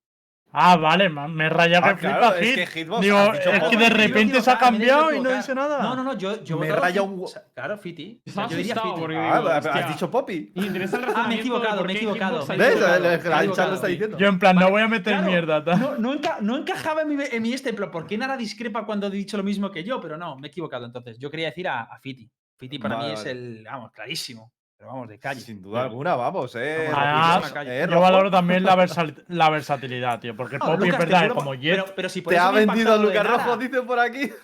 Ah, 0.57 0.77
vale, 0.77 1.09
me 1.09 1.47
he 1.47 1.49
rayado 1.49 1.85
Ah, 1.85 1.95
que 1.95 1.99
claro, 2.07 2.31
flipa 2.31 2.39
es 2.39 2.47
Hit. 2.47 2.55
que 2.55 2.67
Hitbox 2.79 3.01
Digo, 3.01 3.23
dicho 3.33 3.49
es 3.51 3.63
que 3.65 3.75
de 3.77 3.89
repente 3.89 4.41
se 4.41 4.51
ha 4.51 4.57
cambiado 4.57 5.13
y 5.13 5.19
no 5.19 5.29
dice 5.35 5.53
nada. 5.53 5.81
No, 5.83 5.95
no, 5.97 6.03
no, 6.05 6.17
yo, 6.17 6.41
yo 6.45 6.57
Me 6.57 6.71
raya 6.71 7.01
un 7.01 7.21
O 7.21 7.27
sea, 7.27 7.43
Claro, 7.53 7.77
Fiti. 7.77 8.21
O 8.25 8.31
sea, 8.31 8.47
yo 8.47 8.55
diría 8.55 8.75
Fiti. 8.75 8.87
porque 8.97 9.17
Ah, 9.17 9.39
digo, 9.39 9.49
has 9.71 9.87
dicho 9.89 10.09
Poppy. 10.09 10.53
Ah, 10.55 11.25
me 11.27 11.35
he 11.35 11.39
equivocado, 11.39 11.83
me 11.83 11.91
he 11.91 11.95
equivocado. 11.97 12.45
¿Ves? 12.47 12.75
El- 12.81 13.51
chat 13.53 13.67
lo 13.69 13.75
está 13.75 13.87
diciendo. 13.87 14.17
Yo 14.17 14.27
en 14.27 14.39
plan, 14.39 14.55
Vale, 14.55 14.65
no 14.67 14.71
voy 14.71 14.81
a 14.81 14.87
meter 14.87 15.13
claro, 15.13 15.27
mierda. 15.27 15.59
No, 15.75 15.97
no, 15.97 16.13
enca- 16.13 16.39
no 16.39 16.55
encajaba 16.57 17.01
en 17.01 17.09
mi, 17.17 17.23
en 17.29 17.41
mi 17.43 17.51
este, 17.51 17.73
pero 17.73 17.91
¿por 17.91 18.07
qué 18.07 18.17
Nara 18.17 18.37
discrepa 18.37 18.85
cuando 18.85 19.07
he 19.07 19.11
dicho 19.11 19.35
lo 19.35 19.43
mismo 19.43 19.69
que 19.71 19.83
yo? 19.83 19.99
Pero 19.99 20.15
no, 20.15 20.37
me 20.37 20.47
he 20.47 20.51
equivocado 20.51 20.85
entonces. 20.85 21.17
Yo 21.19 21.29
quería 21.29 21.47
decir 21.47 21.67
a, 21.67 21.81
a 21.81 21.99
Fiti. 21.99 22.31
Fiti 22.57 22.79
para 22.79 22.95
Vale, 22.95 23.07
mí 23.09 23.13
es 23.15 23.25
el, 23.25 23.63
vamos, 23.69 23.91
clarísimo. 23.91 24.53
Pero 24.85 24.93
vamos, 24.93 25.09
de 25.09 25.17
calle. 25.17 25.41
Sin 25.41 25.63
duda 25.63 25.81
alguna, 25.83 26.15
vamos, 26.15 26.55
eh. 26.55 26.87
Además, 26.93 27.51
calle. 27.51 27.83
eh, 27.83 27.87
yo 27.89 27.99
valoro 27.99 28.29
también 28.29 28.63
la, 28.63 28.75
versal- 28.75 29.23
la 29.29 29.49
versatilidad, 29.49 30.19
tío. 30.19 30.35
Porque 30.35 30.59
No, 30.59 30.65
Poppy 30.67 30.73
es 30.73 30.79
Lucas, 30.93 30.99
te 30.99 31.05
verdad, 31.05 31.21
juro- 31.23 31.35
como 31.35 31.53
Jet. 31.55 31.71
pero, 31.81 31.95
pero 31.95 32.09
si 32.09 32.21
por 32.21 32.31
Te 32.33 32.37
eso 32.37 32.45
ha 32.45 32.51
vendido 32.51 32.97
Lucas. 32.97 33.25
Rojo, 33.27 33.57
dice 33.57 33.81
por 33.81 33.99
aquí. 33.99 34.29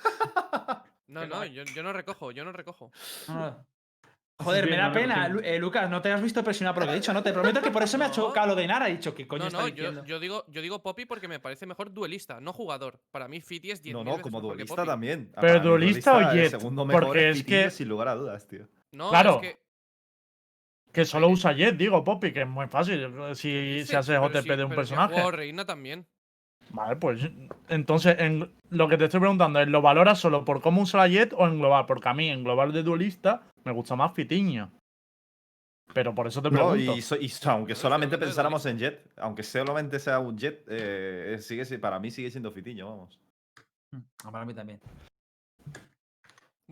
No, 1.08 1.22
Que 1.22 1.28
no, 1.28 1.44
yo, 1.46 1.64
yo 1.66 1.84
no 1.84 1.92
recojo, 1.92 2.32
yo 2.32 2.46
no 2.46 2.54
recojo. 2.54 2.90
No. 3.28 3.68
Joder, 4.38 4.66
bien, 4.66 4.78
me 4.78 4.82
da 4.82 4.88
no 4.88 4.94
pena, 4.94 5.40
eh, 5.44 5.60
Lucas, 5.60 5.90
no 5.90 6.02
te 6.02 6.10
has 6.10 6.22
visto 6.22 6.42
presionado 6.42 6.74
por 6.74 6.84
lo 6.84 6.88
que 6.88 6.94
he 6.94 7.00
dicho, 7.02 7.12
¿no? 7.14 7.22
Te 7.22 7.34
prometo 7.34 7.62
que 7.62 7.70
por 7.70 7.84
eso 7.84 7.98
me 7.98 8.06
ha 8.06 8.12
chocado 8.12 8.48
lo 8.48 8.56
de 8.56 8.66
Nara. 8.66 8.88
He 8.88 8.94
dicho, 8.94 9.14
¿qué 9.14 9.28
coño 9.28 9.42
No, 9.44 9.48
está 9.50 9.60
no, 9.60 9.68
yo, 9.68 9.74
diciendo? 9.76 10.06
yo 10.06 10.20
digo, 10.22 10.46
yo 10.48 10.62
digo 10.62 10.82
Poppy 10.82 11.06
porque 11.06 11.28
me 11.28 11.40
parece 11.42 11.66
mejor 11.66 11.92
duelista, 11.94 12.40
no 12.40 12.54
jugador. 12.54 13.02
Para 13.12 13.28
mí 13.28 13.42
Fiti 13.42 13.72
es 13.72 13.84
10 13.84 13.94
No, 13.94 14.04
no, 14.06 14.22
como 14.22 14.40
que 14.42 14.48
duelista 14.48 14.86
también. 14.86 15.34
Pero 15.42 15.60
duelista 15.60 16.16
o 16.16 16.34
Jet, 16.34 16.50
segundo 16.52 16.86
mejor 16.86 17.04
porque 17.08 17.30
es 17.32 17.44
que- 17.44 17.70
sin 17.70 17.90
lugar 17.90 18.08
a 18.08 18.16
dudas, 18.16 18.48
tío. 18.48 18.68
No, 18.94 19.10
Claro. 19.10 19.42
es 19.44 19.50
que, 19.50 19.60
Que 20.92 21.06
solo 21.06 21.30
usa 21.30 21.54
Jet, 21.54 21.78
digo, 21.78 22.04
Poppy, 22.04 22.34
que 22.34 22.42
es 22.42 22.48
muy 22.48 22.68
fácil. 22.68 23.08
Si 23.34 23.80
sí, 23.82 23.86
se 23.86 23.98
hace 23.98 24.14
sí- 24.16 24.50
de 24.50 24.64
un 24.64 24.70
pero 24.70 24.76
personaje. 24.76 25.32
Reina 25.32 25.66
también. 25.66 26.06
Vale, 26.70 26.96
pues 26.96 27.30
entonces 27.70 28.16
en 28.20 28.50
lo 28.70 28.88
que 28.88 28.98
te 28.98 29.06
estoy 29.06 29.20
preguntando 29.20 29.60
es, 29.60 29.68
¿lo 29.68 29.82
valoras 29.82 30.20
solo 30.20 30.46
por 30.46 30.62
cómo 30.62 30.82
usa 30.82 31.00
la 31.02 31.08
Jet 31.08 31.34
o 31.38 31.46
en 31.48 31.60
global? 31.60 31.86
Porque 31.86 32.08
a 32.10 32.14
mí 32.14 32.30
en 32.30 32.44
global 32.44 32.72
de 32.72 32.84
duelista 32.84 33.42
me 33.66 33.72
gusta 33.72 33.96
más 33.96 34.14
Fitiño. 34.14 34.72
Pero 35.94 36.16
por 36.16 36.28
eso 36.28 36.42
te 36.42 36.50
No, 36.50 36.70
pregunto. 36.72 36.96
y, 36.96 37.02
so- 37.02 37.18
y 37.18 37.28
so- 37.28 37.52
aunque 37.52 37.76
solamente 37.76 38.18
pensáramos 38.18 38.66
en 38.66 38.78
Jet, 38.78 39.12
aunque 39.18 39.44
solamente 39.44 40.00
sea 40.00 40.20
un 40.20 40.38
Jet, 40.38 40.64
eh, 40.70 41.38
sigue, 41.42 41.66
si- 41.66 41.78
para 41.78 42.00
mí 42.00 42.12
sigue 42.12 42.32
siendo 42.32 42.52
Fitiño, 42.52 42.90
vamos. 42.90 43.20
Mm, 43.94 44.32
Para 44.32 44.46
mí 44.46 44.54
también. 44.54 44.80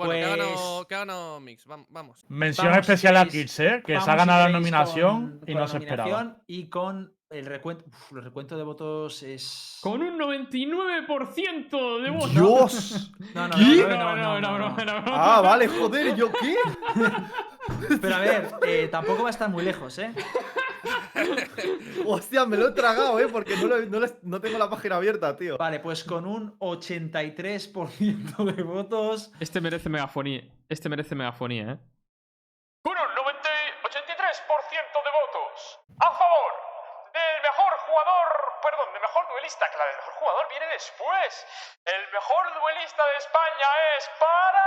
Bueno, 0.08 0.26
que, 0.26 0.26
ha 0.26 0.36
ganado, 0.38 0.54
Pues- 0.88 0.98
ha 0.98 1.00
ganado 1.00 1.40
Mix, 1.40 1.68
vam- 1.68 1.86
vamos. 1.90 2.26
Mención 2.30 2.68
Vamos, 2.68 2.86
si 2.86 2.92
especial 2.92 3.18
a 3.18 3.26
Kids, 3.26 3.60
¿eh? 3.60 3.84
que 3.86 3.94
se 3.94 3.98
ha 4.00 4.02
si 4.14 4.18
ganado 4.18 4.44
la 4.46 4.50
nominación 4.50 5.40
con- 5.40 5.50
y 5.50 5.52
con 5.52 5.54
no 5.56 5.60
la 5.62 5.68
se 5.68 5.78
esperaba. 5.78 6.10
nominación 6.10 6.44
Y 6.48 6.66
con 6.70 7.14
el 7.30 7.46
recuento. 7.46 7.86
Uf, 7.88 8.12
los 8.14 8.24
recuentos 8.24 8.58
de 8.58 8.64
votos 8.64 9.22
es. 9.24 9.78
Con 9.82 10.02
un 10.02 10.18
99% 10.18 12.00
de 12.02 12.10
votos. 12.10 12.32
¡Dios! 12.32 13.12
No, 13.36 13.48
no, 13.48 13.56
¿Qué? 13.56 13.84
no, 13.88 14.16
no, 14.16 14.40
no, 14.42 14.58
no, 14.58 14.58
no, 14.58 14.86
no. 15.02 15.04
ah, 15.14 15.40
vale, 15.42 15.68
joder, 15.68 16.16
¿yo 16.16 16.32
qué? 16.32 16.56
Pero 18.02 18.16
a 18.16 18.20
ver, 18.20 18.48
eh, 18.66 18.88
tampoco 18.92 19.22
va 19.24 19.30
a 19.30 19.32
estar 19.32 19.50
muy 19.50 19.64
lejos, 19.64 20.00
¿eh? 20.00 20.12
Hostia, 22.06 22.46
me 22.46 22.58
lo 22.58 22.68
he 22.70 22.72
tragado, 22.72 23.20
¿eh? 23.20 23.28
Porque 23.28 23.56
no, 23.58 23.68
lo- 23.68 23.80
no 23.86 24.00
les- 24.00 24.24
no 24.24 24.40
tengo 24.42 24.58
la 24.58 24.70
página 24.70 24.96
abierta, 24.98 25.36
tío. 25.36 25.58
Vale, 25.58 25.80
pues 25.80 26.04
con 26.04 26.26
un 26.26 26.58
83% 26.60 28.44
de 28.56 28.64
votos. 28.64 29.32
Este 29.40 29.62
merece 29.62 29.90
megafonía. 29.90 30.44
Este 30.70 30.90
merece 30.90 31.16
megafonía, 31.16 31.64
¿eh? 31.74 31.78
Con 32.84 32.94
un 32.98 33.16
90 33.16 33.50
83% 33.84 35.04
de 35.04 35.12
votos 35.20 35.80
a 36.00 36.12
favor 36.12 36.52
del 37.14 37.42
mejor 37.42 37.74
jugador, 37.90 38.28
perdón, 38.64 38.94
del 38.94 39.02
mejor 39.02 39.26
duelista, 39.34 39.66
que 39.72 39.78
la 39.78 39.86
del 39.90 39.96
mejor 39.98 40.14
jugador 40.14 40.46
viene 40.50 40.68
después. 40.74 41.32
El 41.86 42.02
mejor 42.14 42.44
duelista 42.62 43.02
de 43.04 43.16
España 43.18 43.70
es 43.98 44.04
para 44.22 44.66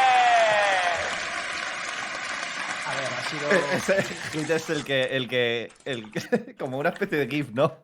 Maxwell. 0.00 1.06
A 2.86 2.94
ver, 2.98 3.10
ha 3.14 3.19
sido. 3.30 3.48
Es 4.56 4.70
el 4.70 4.84
que, 4.84 5.02
el 5.16 5.28
que, 5.28 5.72
el 5.84 6.10
que- 6.10 6.54
como 6.58 6.78
una 6.78 6.90
especie 6.90 7.18
de 7.18 7.28
GIF, 7.28 7.52
¿no? 7.52 7.76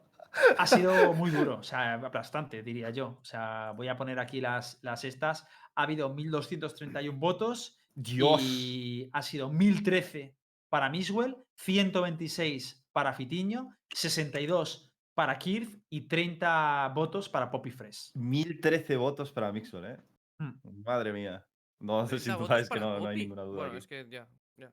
Ha 0.58 0.66
sido 0.66 1.14
muy 1.14 1.30
duro, 1.30 1.58
o 1.58 1.62
sea, 1.62 1.94
aplastante, 1.94 2.62
diría 2.62 2.90
yo. 2.90 3.18
O 3.20 3.24
sea, 3.24 3.72
voy 3.74 3.88
a 3.88 3.96
poner 3.96 4.18
aquí 4.18 4.40
las, 4.40 4.78
las 4.82 5.04
estas. 5.04 5.46
Ha 5.74 5.82
habido 5.84 6.14
1.231 6.14 7.18
votos 7.18 7.78
Dios. 7.94 8.42
y 8.42 9.08
ha 9.12 9.22
sido 9.22 9.50
1.013 9.50 10.34
para 10.68 10.90
Miswell, 10.90 11.36
126 11.56 12.86
para 12.92 13.14
Fitiño, 13.14 13.70
62 13.94 14.92
para 15.14 15.38
Kirth 15.38 15.82
y 15.88 16.02
30 16.02 16.92
votos 16.94 17.30
para 17.30 17.50
Poppy 17.50 17.70
Fresh. 17.70 18.10
1013 18.14 18.96
votos 18.96 19.32
para 19.32 19.50
Mixwell, 19.52 19.84
¿eh? 19.86 19.96
Hmm. 20.38 20.82
Madre 20.84 21.12
mía. 21.12 21.46
No 21.80 22.06
sé 22.06 22.18
si 22.18 22.24
30 22.24 22.38
tú 22.42 22.46
sabes 22.46 22.68
que 22.68 22.80
no, 22.80 22.98
no 22.98 23.06
hay 23.06 23.16
ninguna 23.16 23.42
duda. 23.42 23.56
Bueno, 23.56 23.70
aquí. 23.70 23.78
es 23.78 23.86
que 23.86 24.06
ya. 24.10 24.28
ya. 24.56 24.70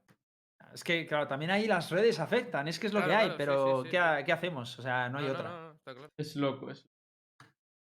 Es 0.73 0.83
que, 0.83 1.05
claro, 1.07 1.27
también 1.27 1.51
ahí 1.51 1.67
las 1.67 1.89
redes 1.91 2.19
afectan, 2.19 2.67
es 2.67 2.79
que 2.79 2.87
es 2.87 2.93
lo 2.93 2.99
que 2.99 3.05
Claro, 3.07 3.19
hay, 3.21 3.25
claro, 3.27 3.37
pero 3.37 3.77
sí, 3.77 3.83
sí, 3.85 3.91
¿qué, 3.91 3.99
ha- 3.99 4.23
qué 4.23 4.31
hacemos? 4.31 4.79
O 4.79 4.81
sea, 4.81 5.09
no 5.09 5.19
hay 5.19 5.25
otra. 5.29 5.49
No, 5.49 5.61
no, 5.67 5.71
está 5.73 5.93
claro. 5.93 6.11
Es 6.17 6.35
loco, 6.35 6.69
es. 6.71 6.87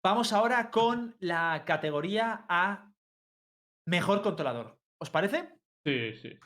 Vamos 0.04 0.32
ahora 0.32 0.70
con 0.70 1.16
la 1.20 1.64
categoría 1.66 2.44
a 2.48 2.92
mejor 3.86 4.22
controlador. 4.22 4.78
¿Os 5.00 5.10
parece? 5.10 5.50
Sí, 5.84 6.14
sí. 6.14 6.38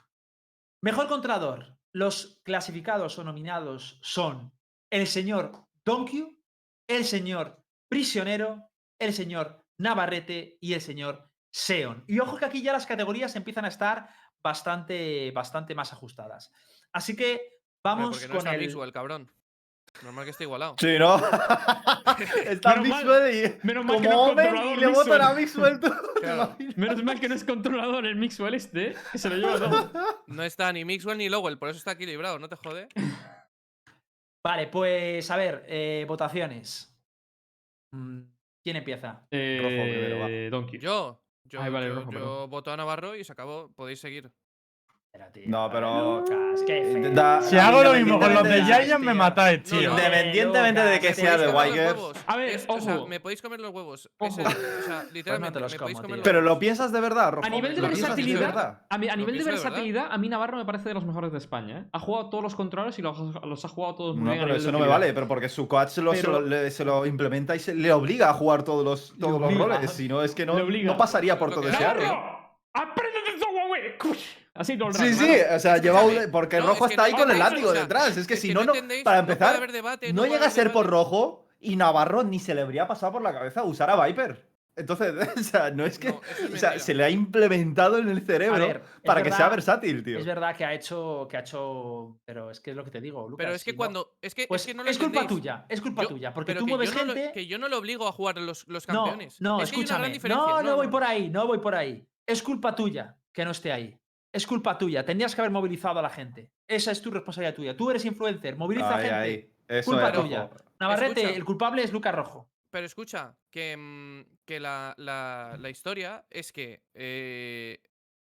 Mejor 0.83 1.07
controlador. 1.09 1.76
Los 1.95 2.41
clasificados 2.43 3.18
o 3.18 3.24
nominados 3.24 3.99
son 4.03 4.53
el 4.91 5.07
señor 5.07 5.66
Donkey, 5.85 6.39
el 6.89 7.05
señor 7.05 7.62
Prisionero, 7.91 8.70
el 8.99 9.12
señor 9.12 9.64
Navarrete 9.78 10.57
y 10.61 10.72
el 10.72 10.80
señor 10.80 11.30
Seon. 11.55 12.05
Y 12.09 12.18
ojo 12.20 12.39
que 12.39 12.47
aquí 12.47 12.62
ya 12.62 12.72
las 12.72 12.87
categorías 12.87 13.37
empiezan 13.37 13.66
a 13.66 13.68
estar 13.68 14.09
bastante, 14.43 15.30
bastante 15.32 15.74
más 15.74 15.93
ajustadas. 15.93 16.53
Así 16.93 17.16
que 17.16 17.61
vamos 17.84 18.11
porque 18.18 18.28
no 18.28 18.38
con 18.38 18.49
el. 18.49 18.61
Mixwell, 18.61 18.93
cabrón. 18.93 19.32
Normal 20.03 20.24
que 20.24 20.30
esté 20.30 20.45
igualado. 20.45 20.76
Sí, 20.78 20.99
¿no? 20.99 21.16
Está 22.47 22.76
Menos 22.76 22.88
mal- 22.88 23.05
Mixwell 23.05 23.34
y. 23.62 23.66
menos 23.66 23.84
mal 23.84 24.01
que 24.01 24.09
no 24.09 24.14
es 24.14 24.28
controlador 24.28 24.64
y 24.64 24.80
le 24.80 24.86
votan 24.86 25.20
a 25.22 25.34
Mixwell. 25.34 25.72
Mixwell, 25.74 25.80
¿tú 25.80 26.12
te 26.14 26.20
Claro. 26.20 26.57
Menos 26.76 27.05
mal 27.05 27.20
que 27.20 27.28
no 27.28 27.34
es 27.34 27.45
controlador 27.45 28.07
el 28.07 28.16
Mixwell 28.16 28.55
este, 28.55 28.90
¿eh? 28.93 28.97
que 29.12 29.18
se 29.18 29.28
lo 29.28 29.36
lleva 29.36 29.59
todo. 29.59 30.24
No 30.28 30.43
está 30.45 30.72
ni 30.72 30.84
Mixwell 30.84 31.18
ni 31.18 31.28
Lowell, 31.28 31.59
por 31.59 31.68
eso 31.68 31.78
está 31.78 31.93
equilibrado, 31.93 32.38
no 32.38 32.49
te 32.49 32.57
jode. 32.57 32.88
Vale, 34.45 34.66
pues 34.68 35.30
a 35.30 35.36
ver, 35.36 35.64
eh, 35.68 36.05
votaciones. 36.09 36.97
Mm, 37.95 38.22
¿Quién 38.64 38.76
empieza? 38.76 39.26
Eh, 39.30 39.59
primero, 39.61 40.51
Donkey. 40.57 40.80
Yo, 40.80 41.22
yo, 41.45 41.61
Ay, 41.61 41.70
vale, 41.70 41.88
yo, 41.88 41.95
rojo, 41.95 42.11
yo 42.12 42.18
perdón. 42.18 42.51
voto 42.51 42.72
a 42.72 42.76
Navarro 42.76 43.14
y 43.16 43.24
se 43.24 43.32
acabó, 43.32 43.72
podéis 43.74 44.01
seguir. 44.01 44.30
No, 45.47 45.69
pero- 45.71 46.21
Lucas, 46.21 46.63
qué 46.67 46.85
feo. 46.85 47.11
Da- 47.13 47.43
Si 47.43 47.57
hago 47.59 47.83
lo 47.83 47.93
mismo 47.95 48.19
con 48.19 48.33
los 48.33 48.45
de 48.45 48.65
Giants, 48.65 48.99
me 49.01 49.13
matáis, 49.13 49.61
No, 49.73 49.79
tío. 49.79 49.91
no, 49.91 49.99
Independientemente 49.99 50.81
de 50.83 51.01
que 51.01 51.15
sea 51.15 51.37
de 51.37 51.49
huevos. 51.49 52.17
A 52.27 52.37
ver, 52.37 52.49
Es- 52.51 52.65
o 52.69 52.81
sea, 52.81 52.97
ojo. 52.97 53.07
me 53.09 53.21
podéis 53.21 53.43
comer 53.43 53.61
los 53.61 53.73
huevos. 53.73 54.11
Ojo. 54.19 54.41
Es 54.41 54.47
el- 54.47 54.47
o 54.47 54.83
sea, 54.87 55.05
literalmente, 55.13 55.61
los 55.61 55.73
me 55.73 55.79
podéis 55.79 55.97
como, 55.97 56.03
comer 56.03 56.07
tío. 56.09 56.17
los 56.17 56.25
Pero 56.25 56.41
lo 56.41 56.59
piensas 56.59 56.93
de 56.93 57.01
verdad, 57.01 57.33
Rojo. 57.33 57.47
A 57.47 57.51
nivel 57.51 57.75
de 57.75 57.81
¿Lo 57.83 57.89
piensas 57.89 58.17
de 58.17 58.23
versatilidad, 58.23 58.81
a, 58.89 58.99
mi- 58.99 59.09
a 59.09 59.13
Lo 59.13 59.17
nivel 59.19 59.39
de 59.39 59.45
versatilidad, 59.45 60.07
a 60.11 60.19
mí 60.19 60.29
Navarro 60.29 60.57
me 60.57 60.65
parece 60.65 60.89
de 60.89 60.95
los 60.95 61.05
mejores 61.05 61.33
de 61.33 61.39
España. 61.39 61.79
¿eh? 61.81 61.85
Ha 61.93 61.99
jugado 61.99 62.31
todos 62.31 62.43
los 62.45 62.55
controles 62.55 62.99
y 62.99 63.03
los, 63.03 63.19
los 63.45 63.65
ha 63.65 63.69
jugado 63.69 63.95
todos 63.97 64.17
muy 64.17 64.25
No, 64.25 64.31
bien. 64.33 64.45
pero 64.45 64.57
eso 64.57 64.73
no 64.73 64.79
me 64.79 64.87
vale, 64.89 65.13
pero 65.13 65.29
porque 65.29 65.49
su 65.49 65.69
coach 65.69 65.89
se 65.89 66.01
lo, 66.03 66.15
se 66.15 66.27
lo- 66.27 66.41
le- 66.41 66.71
se 66.71 66.85
lo 66.85 67.05
implementa 67.07 67.55
y 67.57 67.59
se, 67.59 67.75
le 67.75 67.93
obliga 67.93 68.31
a 68.31 68.35
jugar 68.35 68.63
todos 68.63 68.85
los, 68.85 69.15
todos 69.19 69.41
los 69.41 69.55
roles. 69.59 69.91
Si 69.91 70.09
no, 70.09 70.23
es 70.23 70.35
que 70.35 70.47
no, 70.47 70.59
no 70.59 70.97
pasaría 70.97 71.39
por 71.39 71.51
todo 71.53 71.69
ese. 71.69 71.81
¡Navarro! 71.83 72.39
¡Apréndete 72.75 73.33
Huawei! 73.53 73.99
Así 74.55 74.76
todo 74.76 74.88
el 74.88 74.94
rato. 74.94 75.07
Sí, 75.07 75.14
sí, 75.14 75.36
o 75.55 75.59
sea, 75.59 75.78
lleva 75.78 76.03
un, 76.03 76.30
porque 76.30 76.59
no, 76.59 76.66
Rojo 76.66 76.84
es 76.84 76.88
que 76.90 76.94
está 76.94 77.03
no 77.03 77.07
ahí 77.07 77.12
con 77.22 77.30
el 77.30 77.38
látigo 77.38 77.70
o 77.70 77.72
sea, 77.72 77.82
detrás. 77.82 78.16
Es 78.16 78.26
que 78.26 78.34
es 78.34 78.40
si 78.40 78.48
que 78.48 78.55
no, 78.55 78.64
no 78.64 78.74
no, 78.74 78.80
para 78.80 78.90
no 78.92 79.03
puede 79.05 79.18
empezar, 79.18 79.57
haber 79.57 79.72
debate, 79.72 80.09
no 80.09 80.14
no 80.14 80.20
puede 80.22 80.32
llega 80.34 80.46
a 80.46 80.50
ser 80.50 80.72
por 80.72 80.84
debate. 80.86 80.90
Rojo 80.90 81.46
y 81.59 81.76
Navarro 81.76 82.22
ni 82.22 82.38
se 82.38 82.55
le 82.55 82.61
habría 82.61 82.86
pasado 82.86 83.12
por 83.12 83.22
la 83.22 83.32
cabeza 83.32 83.62
usar 83.64 83.88
a 83.90 84.05
Viper. 84.07 84.50
Entonces, 84.74 85.14
o 85.38 85.42
sea, 85.42 85.70
no 85.70 85.84
es 85.86 85.98
que. 85.98 86.09
No, 86.09 86.20
o 86.53 86.57
sea, 86.57 86.78
se 86.78 86.94
le 86.94 87.05
ha 87.05 87.11
implementado 87.11 87.98
en 87.98 88.09
el 88.09 88.24
cerebro 88.26 88.66
ver, 88.66 88.82
para 89.05 89.22
que 89.22 89.30
sea 89.30 89.48
versátil, 89.48 90.03
tío. 90.03 90.18
Es 90.18 90.24
verdad 90.26 90.57
que 90.57 90.64
ha 90.64 90.72
hecho, 90.74 91.26
que 91.30 91.36
ha 91.36 91.40
hecho, 91.40 92.18
pero 92.24 92.50
es 92.50 92.61
que 92.61 92.70
es 92.70 92.76
lo 92.76 92.84
que 92.84 92.90
te 92.90 93.00
digo, 93.00 93.28
Lucas. 93.28 93.44
Pero 93.44 93.55
es 93.55 93.64
que 93.64 93.70
si 93.70 93.76
no- 93.76 93.78
cuando. 93.78 94.16
Es 94.22 94.34
que, 94.34 94.46
pues 94.46 94.62
es 94.62 94.66
que 94.68 94.74
no 94.74 94.82
lo 94.82 94.90
culpa 94.90 95.05
entendéis. 95.05 95.28
tuya, 95.28 95.66
es 95.68 95.80
culpa 95.80 96.03
Yo- 96.03 96.09
tuya, 96.09 96.32
porque 96.34 96.55
tú 96.55 96.64
que 96.66 96.70
mueves 96.72 96.94
no 96.94 97.05
lo- 97.05 97.14
gente. 97.14 97.32
que 97.32 97.46
yo 97.46 97.59
no 97.59 97.68
lo 97.68 97.78
obligo 97.78 98.07
a 98.09 98.12
jugar 98.12 98.38
los, 98.38 98.66
los 98.68 98.88
no, 98.88 98.94
campeones. 99.05 99.40
no, 99.40 99.61
es 99.62 99.70
gran 99.70 99.80
escúchame. 99.82 100.09
diferencia. 100.11 100.46
No, 100.46 100.62
no, 100.62 100.76
voy 100.76 100.88
por 100.88 101.05
ahí, 101.05 101.28
no 101.30 101.46
voy 101.46 101.59
por 101.59 101.74
ahí. 101.74 102.07
Es 102.26 102.42
culpa 102.42 102.74
tuya 102.74 103.16
que 103.32 103.44
no 103.44 103.50
esté 103.50 103.72
ahí. 103.72 103.98
Es 104.33 104.47
culpa 104.47 104.78
tuya. 104.78 105.05
Tendrías 105.05 105.35
que 105.35 105.41
haber 105.43 105.51
movilizado 105.53 105.99
a 105.99 106.03
la 106.03 106.09
gente. 106.11 106.51
Esa 106.66 106.91
es 106.91 107.03
tu 107.03 107.11
responsabilidad 107.11 107.55
tuya. 107.55 107.76
Tú 107.76 107.91
eres 107.91 108.05
influencer, 108.05 108.57
moviliza 108.57 108.95
a 108.97 108.99
gente. 108.99 109.14
ahí. 109.14 109.53
Eso 109.68 109.91
Culpa 109.91 110.09
es, 110.09 110.14
tuya. 110.20 110.51
Navarrete, 110.80 111.20
Escucha. 111.20 111.37
el 111.37 111.45
culpable 111.45 111.83
es 111.83 111.93
Lucas 111.93 112.14
Rojo. 112.14 112.49
Pero 112.70 112.87
escucha, 112.87 113.37
que, 113.51 113.76
mm, 113.76 114.37
que 114.47 114.59
la, 114.59 114.95
la- 114.97 115.57
la 115.59 115.68
historia 115.70 116.24
es 116.30 116.53
que 116.53 116.83
eh, 116.95 117.83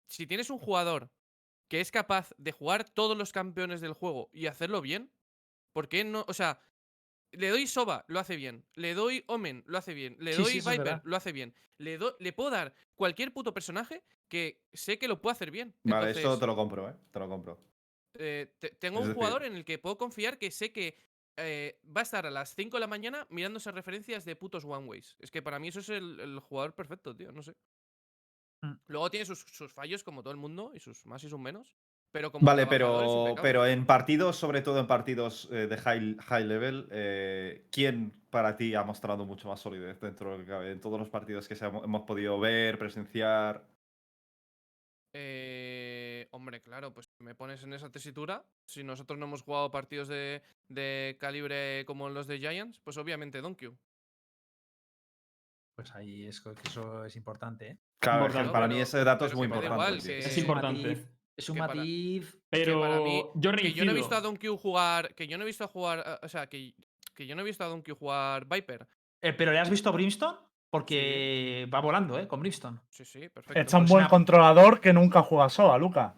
si 0.06 0.26
tienes 0.26 0.48
un 0.50 0.58
jugador 0.58 1.10
que 1.68 1.80
es 1.80 1.90
capaz 1.92 2.32
de 2.38 2.52
jugar 2.52 2.88
todos 2.88 3.16
los 3.16 3.32
campeones 3.32 3.80
del 3.80 3.92
juego 3.92 4.30
y 4.32 4.46
hacerlo 4.46 4.80
bien, 4.80 5.12
¿por 5.72 5.88
qué 5.88 6.02
no? 6.04 6.24
O 6.26 6.32
sea, 6.34 6.58
le 7.32 7.48
doy 7.48 7.66
Soba, 7.66 8.04
lo 8.08 8.18
hace 8.20 8.36
bien. 8.36 8.64
Le 8.74 8.94
doy 8.94 9.24
Omen, 9.26 9.62
lo 9.66 9.78
hace 9.78 9.94
bien. 9.94 10.16
Le 10.20 10.32
Sí, 10.34 10.42
doy 10.42 10.60
sí, 10.60 10.68
Viper, 10.70 11.00
lo 11.04 11.16
hace 11.16 11.32
bien. 11.32 11.54
Le, 11.78 11.96
do- 11.98 12.16
le 12.20 12.32
puedo 12.32 12.50
dar 12.50 12.74
cualquier 12.94 13.32
puto 13.32 13.54
personaje 13.54 14.02
que 14.28 14.62
sé 14.72 14.98
que 14.98 15.08
lo 15.08 15.20
puede 15.20 15.32
hacer 15.32 15.50
bien. 15.50 15.74
Vale, 15.84 16.08
Entonces, 16.08 16.24
eso 16.24 16.38
te 16.38 16.46
lo 16.46 16.54
compro, 16.56 16.88
¿eh? 16.88 16.94
Te 17.10 17.18
lo 17.18 17.28
compro. 17.28 17.58
eh, 18.14 18.54
te- 18.58 18.70
tengo 18.70 18.98
Es 18.98 19.02
un 19.04 19.08
decir- 19.10 19.14
jugador 19.16 19.44
en 19.44 19.54
el 19.56 19.64
que 19.64 19.78
puedo 19.78 19.96
confiar 19.96 20.36
que 20.38 20.50
sé 20.50 20.72
que 20.72 20.96
eh, 21.36 21.80
va 21.96 22.00
a 22.00 22.02
estar 22.02 22.26
a 22.26 22.30
las 22.30 22.54
5 22.54 22.76
de 22.76 22.80
la 22.80 22.86
mañana 22.86 23.26
mirándose 23.30 23.70
referencias 23.72 24.24
de 24.26 24.36
putos 24.36 24.64
one 24.64 24.86
ways. 24.86 25.16
Es 25.20 25.30
que 25.30 25.40
para 25.40 25.58
mí 25.58 25.68
eso 25.68 25.80
es 25.80 25.88
el, 25.88 26.20
el 26.20 26.38
jugador 26.40 26.74
perfecto, 26.74 27.16
tío. 27.16 27.32
No 27.32 27.42
sé. 27.42 27.56
Mm. 28.62 28.72
Luego 28.88 29.10
tiene 29.10 29.24
sus, 29.24 29.40
sus 29.50 29.72
fallos, 29.72 30.04
como 30.04 30.22
todo 30.22 30.32
el 30.32 30.36
mundo, 30.38 30.72
y 30.74 30.80
sus 30.80 31.06
más 31.06 31.24
y 31.24 31.30
sus 31.30 31.38
menos. 31.40 31.78
Pero 32.12 32.32
como 32.32 32.44
Vale, 32.44 32.66
pero, 32.66 33.34
pero 33.40 33.66
en 33.66 33.86
partidos, 33.86 34.36
sobre 34.36 34.62
todo 34.62 34.80
en 34.80 34.86
partidos 34.88 35.48
eh, 35.52 35.68
de 35.68 35.76
high, 35.76 36.16
high 36.18 36.44
level, 36.44 36.88
eh, 36.90 37.66
¿quién 37.70 38.12
para 38.30 38.56
ti 38.56 38.74
ha 38.74 38.82
mostrado 38.82 39.24
mucho 39.26 39.48
más 39.48 39.60
solidez 39.60 40.00
dentro 40.00 40.32
de 40.32 40.38
lo 40.38 40.44
que 40.44 40.50
cabe? 40.50 40.72
En 40.72 40.80
todos 40.80 40.98
los 40.98 41.08
partidos 41.08 41.46
que 41.46 41.54
se 41.54 41.66
hemos, 41.66 41.84
hemos 41.84 42.02
podido 42.02 42.40
ver, 42.40 42.78
presenciar. 42.78 43.64
Eh, 45.12 46.26
hombre, 46.32 46.60
claro, 46.62 46.92
pues 46.92 47.08
me 47.20 47.34
pones 47.36 47.62
en 47.62 47.74
esa 47.74 47.90
tesitura. 47.90 48.44
Si 48.64 48.82
nosotros 48.82 49.18
no 49.18 49.26
hemos 49.26 49.42
jugado 49.42 49.70
partidos 49.70 50.08
de, 50.08 50.42
de 50.68 51.16
calibre 51.20 51.84
como 51.86 52.08
los 52.08 52.26
de 52.26 52.38
Giants, 52.38 52.80
pues 52.82 52.96
obviamente 52.96 53.40
Donkey. 53.40 53.70
Pues 55.76 55.94
ahí 55.94 56.26
es 56.26 56.40
que 56.40 56.50
eso 56.64 57.04
es 57.04 57.14
importante, 57.16 57.68
¿eh? 57.68 57.78
Claro, 58.00 58.24
Importante. 58.26 58.52
para 58.52 58.66
mí 58.68 58.80
ese 58.80 59.04
dato 59.04 59.26
es 59.26 59.34
muy 59.34 59.44
importante. 59.46 59.74
igual, 59.74 59.98
tío. 59.98 60.06
que- 60.08 60.18
Es 60.18 60.38
importante. 60.38 61.06
Es 61.36 61.48
un 61.48 61.58
para- 61.58 61.74
matiz. 61.74 62.38
Pero 62.50 62.74
que 62.76 62.80
para 62.88 63.00
mí, 63.00 63.24
yo 63.34 63.52
que 63.52 63.72
yo 63.72 63.84
no 63.84 63.92
he 63.92 63.94
visto 63.94 64.14
a. 64.16 64.20
Donkey 64.20 64.50
jugar, 64.56 65.14
que 65.14 65.26
yo 65.26 65.36
no 65.38 65.44
he 65.44 65.46
visto 65.46 65.64
a 65.64 65.68
jugar, 65.68 66.20
o 66.22 66.28
sea, 66.28 66.46
que, 66.48 66.74
que 67.14 67.26
yo 67.26 67.34
no 67.34 67.42
he 67.42 67.44
visto 67.44 67.64
a 67.64 67.68
Donkey 67.68 67.94
jugar 67.94 68.46
Viper. 68.46 68.86
Eh, 69.22 69.32
¿Pero 69.32 69.52
le 69.52 69.58
has 69.58 69.70
visto 69.70 69.88
a 69.88 69.92
Brimstone? 69.92 70.38
Porque 70.72 71.68
va 71.72 71.80
volando, 71.80 72.18
¿eh? 72.18 72.28
Con 72.28 72.40
Brimstone. 72.40 72.78
Sí, 72.90 73.04
sí, 73.04 73.28
perfecto. 73.28 73.76
Un 73.76 73.82
pues 73.84 73.90
buen 73.90 74.02
una- 74.04 74.08
controlador 74.08 74.80
que 74.80 74.92
nunca 74.92 75.22
juega 75.22 75.48
sola, 75.48 75.76
Luca. 75.78 76.14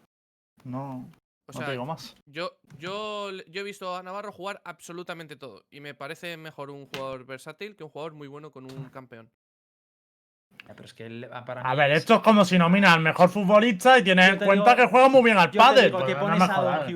No, 0.65 1.11
O 1.49 1.53
no 1.53 1.53
sea, 1.55 1.67
te 1.67 1.73
digo 1.73 1.87
más. 1.87 2.15
yo, 2.27 2.59
yo, 2.79 3.31
yo 3.49 3.61
he 3.63 3.65
visto 3.65 3.97
a 3.97 4.03
Navarro 4.03 4.31
jugar 4.31 4.61
absolutamente 4.65 5.37
todo. 5.37 5.65
Y 5.71 5.81
me 5.81 5.95
parece 5.95 6.37
mejor 6.37 6.71
un 6.71 6.87
jugador 6.87 7.25
versátil 7.25 7.77
que 7.77 7.85
un 7.85 7.91
jugador 7.91 8.13
muy 8.13 8.29
bueno 8.29 8.51
con 8.53 8.65
un 8.67 8.71
campeón. 8.93 9.31
Ya, 10.69 10.75
pero 10.75 10.85
es 10.87 10.95
que 10.95 11.07
él, 11.07 11.29
ah, 11.33 11.45
para 11.45 11.61
A 11.63 11.71
mí 11.73 11.77
ver, 11.77 11.91
es- 11.91 11.99
esto 11.99 12.15
es 12.15 12.21
como 12.21 12.45
si 12.45 12.57
nominas 12.57 12.95
al 12.95 13.01
mejor 13.01 13.29
futbolista 13.29 13.99
y 13.99 14.05
tienes 14.05 14.29
en 14.31 14.39
cuenta 14.39 14.75
digo- 14.75 14.77
que 14.77 14.91
juega 14.91 15.09
muy 15.09 15.23
bien 15.25 15.37
al 15.37 15.51
que 16.07 16.15
pues 16.15 16.29
no 16.29 16.33
a 16.35 16.39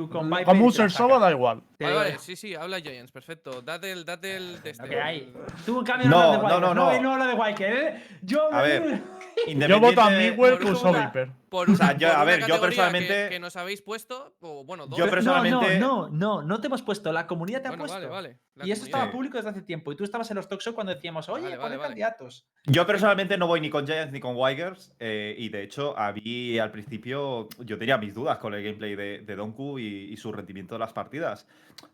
con 0.08 0.30
Viper 0.30 0.44
Como 0.44 0.64
solo 0.88 1.18
da 1.18 1.30
igual. 1.32 1.62
Vale, 1.80 1.94
vale, 1.94 2.18
sí, 2.18 2.36
sí, 2.36 2.54
habla 2.54 2.80
Giants, 2.80 3.10
perfecto. 3.12 3.60
Date 3.62 3.90
el, 3.90 4.04
date 4.04 4.36
el 4.36 4.60
este. 4.70 5.00
hay. 5.00 5.18
el- 5.18 5.64
Tú, 5.64 5.80
en 5.80 5.84
cambio, 5.84 6.08
No, 6.08 6.16
no, 6.16 6.22
hablas 6.22 6.32
de 6.32 6.38
no, 6.38 6.42
Walker. 6.54 6.60
no, 6.60 6.74
no. 6.74 6.90
él 6.92 7.02
no 7.02 7.12
habla 7.12 7.26
de 7.26 7.34
Walker, 7.34 7.72
¿eh? 7.72 8.04
Yo, 8.22 8.52
A 8.54 8.62
ver, 8.62 9.02
Yo 9.68 9.80
voto 9.80 10.00
a 10.00 10.10
Miguel 10.10 10.36
usó 10.70 10.92
Viper. 10.92 11.30
Por 11.48 11.68
O 11.68 11.72
una, 11.72 11.78
sea, 11.78 11.96
yo- 11.96 12.08
por 12.08 12.16
a 12.16 12.22
una 12.22 12.24
ver, 12.24 12.40
yo 12.40 12.54
que- 12.56 12.60
personalmente- 12.60 13.28
Que, 13.28 13.38
nos 13.38 13.54
habéis 13.56 13.80
puesto, 13.80 14.34
o 14.40 14.64
bueno, 14.64 14.86
dos. 14.86 14.98
Yo 14.98 15.08
personalmente- 15.08 15.78
No, 15.78 16.08
no, 16.08 16.08
no, 16.08 16.40
no, 16.40 16.42
no 16.42 16.60
te 16.60 16.66
hemos 16.66 16.82
puesto. 16.82 17.12
La 17.12 17.26
comunidad 17.26 17.62
te 17.62 17.68
ha 17.68 17.76
puesto. 17.76 17.94
vale, 17.94 18.06
vale. 18.08 18.38
la 18.56 18.66
Y 18.66 18.72
esto 18.72 18.86
estaba 18.86 19.12
público 19.12 19.36
desde 19.36 19.50
hace 19.50 19.62
tiempo. 19.62 19.92
Y 19.92 19.96
tú 19.96 20.02
estabas 20.04 20.28
en 20.30 20.36
los 20.38 20.48
talk 20.48 20.60
show 20.60 20.74
cuando 20.74 20.94
decíamos, 20.94 21.28
oye, 21.28 21.56
Vale, 21.56 21.78
candidatos. 21.78 22.46
Yo 22.64 22.86
personalmente 22.86 23.36
no 23.38 23.46
voy 23.46 23.60
ni 23.60 23.70
con 23.70 23.86
Giants 23.86 24.12
ni 24.12 24.18
con 24.20 24.34
Wigers. 24.36 24.92
eh, 24.98 25.34
y 25.38 25.48
de 25.50 25.62
hecho, 25.62 25.96
a 25.98 26.12
mí 26.12 26.58
al 26.58 26.70
principio 26.72 27.48
yo 27.60 27.78
tenía 27.78 27.96
mis 27.98 28.14
dudas 28.14 28.38
con 28.38 28.54
el 28.54 28.62
gameplay 28.64 28.96
de, 28.96 29.20
de 29.20 29.36
Donku 29.36 29.78
y, 29.78 30.12
y 30.12 30.16
su 30.16 30.32
rendimiento 30.32 30.74
de 30.74 30.78
las 30.80 30.92
partidas. 30.92 31.46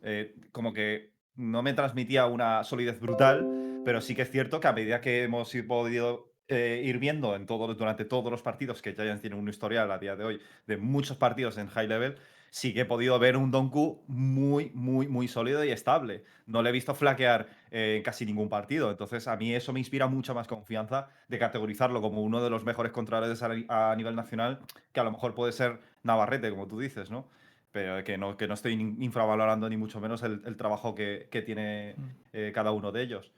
Eh, 0.03 0.35
como 0.53 0.73
que 0.73 1.13
no 1.35 1.63
me 1.63 1.73
transmitía 1.75 2.27
una 2.27 2.63
solidez 2.65 3.01
brutal, 3.01 3.47
pero 3.85 4.01
sí 4.01 4.15
que 4.15 4.23
es 4.23 4.31
cierto 4.31 4.61
que 4.61 4.69
a 4.69 4.73
medida 4.73 5.01
que 5.01 5.25
hemos 5.25 5.53
podido 5.69 6.32
eh, 6.53 6.83
ir 6.85 6.99
viendo 6.99 7.35
en 7.35 7.47
todo, 7.47 7.75
durante 7.75 8.05
todos 8.05 8.31
los 8.31 8.43
partidos, 8.43 8.83
que 8.83 8.95
Giants 8.95 9.21
tiene 9.21 9.37
un 9.37 9.49
historial 9.49 9.91
a 9.91 9.99
día 9.99 10.17
de 10.17 10.25
hoy 10.25 10.41
de 10.67 10.77
muchos 10.77 11.17
partidos 11.17 11.59
en 11.59 11.69
high 11.69 11.89
level, 11.89 12.17
sí 12.51 12.75
que 12.75 12.81
he 12.81 12.85
podido 12.85 13.19
ver 13.19 13.37
un 13.39 13.51
Donku 13.51 14.05
muy, 14.09 14.71
muy, 14.75 15.09
muy 15.09 15.27
sólido 15.27 15.65
y 15.65 15.71
estable. 15.71 16.25
No 16.47 16.63
le 16.63 16.69
he 16.69 16.73
visto 16.73 16.95
flaquear 16.95 17.49
eh, 17.71 17.95
en 17.97 18.03
casi 18.03 18.27
ningún 18.27 18.49
partido. 18.51 18.91
Entonces, 18.91 19.27
a 19.27 19.37
mí 19.37 19.55
eso 19.55 19.73
me 19.73 19.81
inspira 19.81 20.07
mucha 20.07 20.35
más 20.35 20.47
confianza 20.47 21.09
de 21.29 21.39
categorizarlo 21.39 22.03
como 22.03 22.23
uno 22.23 22.43
de 22.45 22.51
los 22.51 22.65
mejores 22.65 22.93
controladores 22.93 23.43
a, 23.43 23.49
ni- 23.49 23.65
a 23.69 23.95
nivel 23.97 24.15
nacional, 24.15 24.61
que 24.93 25.01
a 25.01 25.05
lo 25.05 25.11
mejor 25.13 25.35
puede 25.35 25.53
ser 25.53 25.81
Navarrete, 26.03 26.51
como 26.51 26.67
tú 26.67 26.79
dices, 26.79 27.11
¿no? 27.11 27.27
Pero 27.71 28.05
que 28.05 28.19
no, 28.19 28.37
que 28.37 28.47
no 28.47 28.53
estoy 28.53 28.75
in- 28.75 28.97
infravalorando 29.03 29.67
ni 29.71 29.79
mucho 29.79 29.99
menos 29.99 30.23
el, 30.23 30.43
el 30.45 30.59
trabajo 30.59 30.95
que, 30.95 31.29
que 31.31 31.41
tiene 31.41 31.95
Mm. 31.97 32.09
eh, 32.35 32.53
cada 32.55 32.71
uno 32.73 32.93
de 32.93 33.03
ellos. 33.03 33.33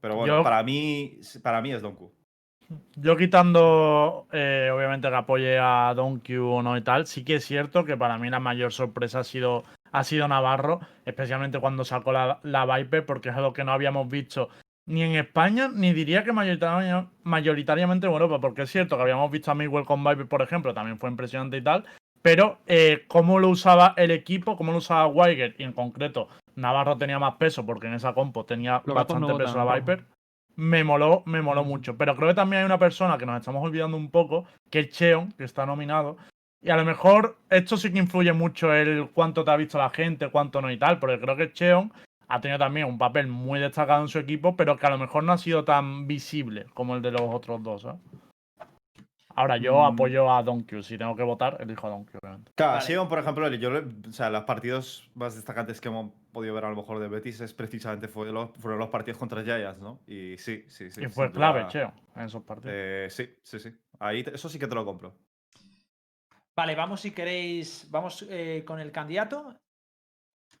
Pero 0.00 0.14
bueno, 0.16 0.38
Yo- 0.38 0.42
para, 0.42 0.62
mí, 0.62 1.18
para 1.42 1.60
mí 1.60 1.72
es 1.72 1.82
Donku. 1.82 2.10
Yo 2.96 3.16
quitando, 3.16 4.26
eh, 4.32 4.70
obviamente, 4.74 5.08
que 5.08 5.14
apoye 5.14 5.58
a 5.58 5.94
Donkey 5.94 6.36
o 6.36 6.62
no 6.62 6.76
y 6.76 6.82
tal, 6.82 7.06
sí 7.06 7.24
que 7.24 7.36
es 7.36 7.46
cierto 7.46 7.84
que 7.84 7.96
para 7.96 8.18
mí 8.18 8.28
la 8.28 8.40
mayor 8.40 8.72
sorpresa 8.72 9.20
ha 9.20 9.24
sido, 9.24 9.64
ha 9.90 10.04
sido 10.04 10.28
Navarro, 10.28 10.80
especialmente 11.06 11.60
cuando 11.60 11.84
sacó 11.84 12.12
la, 12.12 12.40
la 12.42 12.66
Viper, 12.66 13.06
porque 13.06 13.30
es 13.30 13.36
algo 13.36 13.52
que 13.52 13.64
no 13.64 13.72
habíamos 13.72 14.08
visto 14.08 14.50
ni 14.86 15.02
en 15.02 15.16
España, 15.16 15.70
ni 15.72 15.92
diría 15.92 16.24
que 16.24 16.32
mayoritaria- 16.32 17.08
mayoritariamente 17.22 18.06
en 18.06 18.12
Europa, 18.12 18.40
porque 18.40 18.62
es 18.62 18.70
cierto 18.70 18.96
que 18.96 19.02
habíamos 19.02 19.30
visto 19.30 19.50
a 19.50 19.54
Miguel 19.54 19.84
con 19.84 20.02
Viper, 20.04 20.26
por 20.26 20.42
ejemplo, 20.42 20.74
también 20.74 20.98
fue 20.98 21.10
impresionante 21.10 21.56
y 21.56 21.62
tal, 21.62 21.84
pero 22.20 22.58
eh, 22.66 23.04
cómo 23.06 23.38
lo 23.38 23.48
usaba 23.48 23.94
el 23.96 24.10
equipo, 24.10 24.56
cómo 24.56 24.72
lo 24.72 24.78
usaba 24.78 25.06
Weiger, 25.06 25.54
y 25.58 25.62
en 25.62 25.72
concreto 25.72 26.28
Navarro 26.56 26.98
tenía 26.98 27.18
más 27.18 27.36
peso, 27.36 27.64
porque 27.64 27.86
en 27.86 27.94
esa 27.94 28.12
compo 28.12 28.44
tenía 28.44 28.82
bastante 28.94 29.28
no 29.32 29.38
peso 29.38 29.64
la. 29.64 29.74
Viper 29.76 30.04
me 30.58 30.82
moló, 30.82 31.22
me 31.24 31.40
moló 31.40 31.62
mucho. 31.62 31.96
Pero 31.96 32.16
creo 32.16 32.28
que 32.28 32.34
también 32.34 32.60
hay 32.60 32.66
una 32.66 32.78
persona 32.80 33.16
que 33.16 33.24
nos 33.24 33.38
estamos 33.38 33.64
olvidando 33.64 33.96
un 33.96 34.10
poco, 34.10 34.44
que 34.70 34.80
es 34.80 34.88
Cheon, 34.90 35.30
que 35.32 35.44
está 35.44 35.64
nominado. 35.64 36.16
Y 36.60 36.70
a 36.70 36.76
lo 36.76 36.84
mejor 36.84 37.36
esto 37.48 37.76
sí 37.76 37.92
que 37.92 37.98
influye 38.00 38.32
mucho 38.32 38.74
el 38.74 39.08
cuánto 39.14 39.44
te 39.44 39.52
ha 39.52 39.56
visto 39.56 39.78
la 39.78 39.90
gente, 39.90 40.28
cuánto 40.30 40.60
no 40.60 40.70
y 40.72 40.76
tal, 40.76 40.98
porque 40.98 41.20
creo 41.20 41.36
que 41.36 41.52
Cheon 41.52 41.92
ha 42.26 42.40
tenido 42.40 42.58
también 42.58 42.88
un 42.88 42.98
papel 42.98 43.28
muy 43.28 43.60
destacado 43.60 44.02
en 44.02 44.08
su 44.08 44.18
equipo, 44.18 44.56
pero 44.56 44.76
que 44.76 44.86
a 44.86 44.90
lo 44.90 44.98
mejor 44.98 45.22
no 45.22 45.32
ha 45.32 45.38
sido 45.38 45.64
tan 45.64 46.08
visible 46.08 46.66
como 46.74 46.96
el 46.96 47.02
de 47.02 47.12
los 47.12 47.22
otros 47.22 47.62
dos. 47.62 47.82
¿sabes? 47.82 48.00
Ahora 49.36 49.56
yo 49.58 49.78
Mm. 49.80 49.92
apoyo 49.94 50.32
a 50.34 50.42
Donkey. 50.42 50.82
Si 50.82 50.98
tengo 50.98 51.14
que 51.14 51.22
votar, 51.22 51.58
elijo 51.60 51.86
a 51.86 51.90
Donkey, 51.90 52.16
obviamente. 52.20 52.50
Claro, 52.56 52.72
Vale. 52.72 52.84
Sion, 52.84 53.08
por 53.08 53.20
ejemplo, 53.20 53.48
yo, 53.54 53.70
o 54.08 54.12
sea, 54.12 54.28
los 54.30 54.42
partidos 54.42 55.08
más 55.14 55.36
destacantes 55.36 55.80
que 55.80 55.86
hemos 55.88 56.10
podido 56.38 56.54
ver 56.54 56.64
a 56.66 56.70
lo 56.70 56.76
mejor 56.76 57.00
de 57.00 57.08
Betis 57.08 57.40
es 57.40 57.52
precisamente 57.52 58.06
fue 58.08 58.30
los, 58.30 58.50
fueron 58.58 58.78
los 58.78 58.88
partidos 58.90 59.18
contra 59.18 59.42
Giants, 59.42 59.80
¿no? 59.80 59.98
Y 60.06 60.36
sí, 60.38 60.64
sí, 60.68 60.88
sí. 60.90 61.02
y 61.04 61.08
fue 61.08 61.32
clave, 61.32 61.60
duda, 61.62 61.70
Cheon, 61.70 61.92
en 62.16 62.22
esos 62.22 62.42
partidos. 62.44 62.72
eh, 62.76 63.08
sí, 63.10 63.28
sí, 63.42 63.58
sí. 63.58 63.72
Ahí 63.98 64.22
te- 64.22 64.32
eso 64.34 64.48
sí 64.48 64.56
que 64.58 64.68
te 64.68 64.74
lo 64.76 64.84
compro. 64.84 65.16
Vale, 66.56 66.74
vamos 66.76 67.00
si 67.00 67.10
queréis. 67.10 67.88
Vamos 67.90 68.24
eh, 68.30 68.62
con 68.66 68.78
el 68.80 68.92
candidato. 68.92 69.52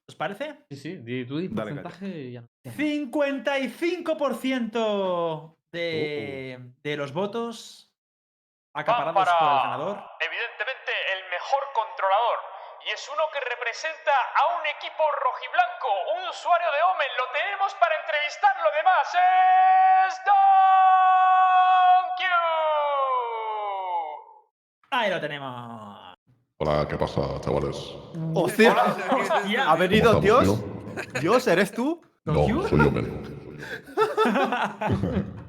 ¿Os 0.08 0.16
parece? 0.16 0.58
Sí, 0.70 0.76
sí, 0.76 0.96
di, 0.96 1.24
tú 1.24 1.38
di 1.38 1.46
Dale, 1.48 1.74
porcentaje 1.74 2.08
y 2.08 2.32
ya. 2.32 2.44
55% 2.64 5.56
de, 5.70 6.58
de 6.82 6.96
los 6.96 7.12
votos 7.12 7.94
acaparados 8.72 9.28
por 9.38 9.48
el 9.48 9.54
ganador. 9.62 9.98
Evidentemente. 10.20 10.47
Y 12.88 12.90
es 12.92 13.08
uno 13.12 13.22
que 13.32 13.40
representa 13.40 14.12
a 14.34 14.56
un 14.58 14.64
equipo 14.66 15.02
rojiblanco, 15.20 15.88
un 16.16 16.28
usuario 16.30 16.68
de 16.72 16.80
Omen. 16.88 17.12
Lo 17.20 17.26
tenemos 17.36 17.74
para 17.74 17.94
entrevistar. 18.00 18.56
Lo 18.64 18.70
demás 18.78 19.08
es 20.08 20.14
Donkey. 22.08 22.32
Ahí 24.90 25.10
lo 25.10 25.20
tenemos. 25.20 26.16
Hola, 26.60 26.88
¿qué 26.88 26.96
pasa, 26.96 27.20
chavales? 27.42 27.76
¡Hostia! 28.34 28.72
Hostia. 29.12 29.70
¿Ha 29.70 29.76
venido 29.76 30.10
¿Cómo 30.12 30.22
Dios? 30.22 30.58
¿Dios, 31.20 31.46
eres 31.46 31.70
tú? 31.72 32.00
No, 32.24 32.32
¿Donkey? 32.32 32.68
soy 32.70 32.84
yo, 32.84 32.90
men. 32.90 33.38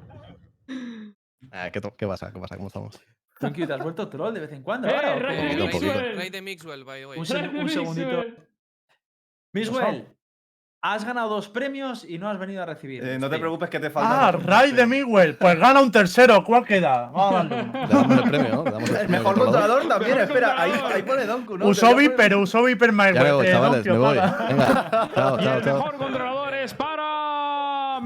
Ah, 1.52 1.72
¿qué, 1.72 1.80
to- 1.82 1.96
¿Qué 1.96 2.06
pasa? 2.06 2.32
¿Qué 2.32 2.40
pasa? 2.40 2.58
¿Cómo 2.58 2.68
estamos? 2.68 3.00
Donkey, 3.40 3.66
¿te 3.66 3.74
has 3.74 3.80
vuelto 3.82 4.08
troll 4.10 4.34
de 4.34 4.40
vez 4.42 4.52
en 4.52 4.64
cuando? 4.64 4.88
¡Eh, 4.90 4.94
ahora, 4.96 5.16
o 5.16 5.20
qué? 5.20 5.56
de 5.56 5.58
Poquito. 5.66 5.86
Mixwell! 5.86 6.18
Rey 6.18 6.30
de 6.30 6.42
Mixwell, 6.42 6.84
by 6.84 7.00
the 7.00 7.06
way. 7.06 7.20
Un, 7.20 7.26
seg- 7.26 7.62
un 7.62 7.70
segundito. 7.70 8.24
Miswell, 9.54 10.08
has 10.82 11.04
ganado 11.06 11.30
dos 11.30 11.48
premios 11.50 12.04
y 12.04 12.18
no 12.20 12.30
has 12.30 12.38
venido 12.38 12.62
a 12.64 12.66
recibir. 12.66 13.04
Eh, 13.04 13.18
no 13.18 13.30
te 13.30 13.36
Sí. 13.36 13.40
preocupes 13.42 13.70
que 13.70 13.80
te 13.80 13.90
falta. 13.90 14.28
Ah, 14.28 14.32
Ray 14.32 14.72
de 14.74 14.86
Miguel. 14.86 15.36
Pues 15.38 15.58
gana 15.58 15.82
un 15.82 15.92
tercero. 15.92 16.44
¿Cuál 16.44 16.66
queda? 16.66 17.10
Vamos 17.14 17.32
a 17.32 17.36
darle 17.44 17.62
uno. 17.64 17.74
Le 17.74 17.88
damos 17.88 18.18
el 18.18 18.30
premio, 18.30 18.50
¿no? 18.56 18.64
Le 18.66 18.72
damos 18.72 18.90
el 18.90 18.96
El 19.00 19.00
premio 19.00 19.00
al 19.00 19.10
mejor 19.10 19.36
controlador. 19.36 19.80
controlador 19.80 19.88
también, 19.88 20.12
Mejor 20.18 20.30
espera, 20.30 20.62
ahí, 20.62 20.72
ahí 20.94 21.02
pone 21.04 21.26
Donku, 21.26 21.58
¿no? 21.58 21.68
Usó 21.68 21.96
Viper, 21.96 22.36
usó 22.36 22.64
Viper 22.64 22.92
Miguel. 22.92 23.16
Ya 23.16 23.24
me 23.24 23.32
voy, 23.32 23.48
Eh, 23.48 23.52
chavales, 23.52 23.86
me 23.86 23.98
voy. 23.98 24.16
Venga, 24.18 25.10
chao, 25.16 25.40
Y 25.40 25.44
chao, 25.44 25.58
el 25.58 25.64
chao. 25.64 25.76
mejor 25.78 25.96
controlador 25.98 26.54
es 26.56 26.74
para 26.74 28.00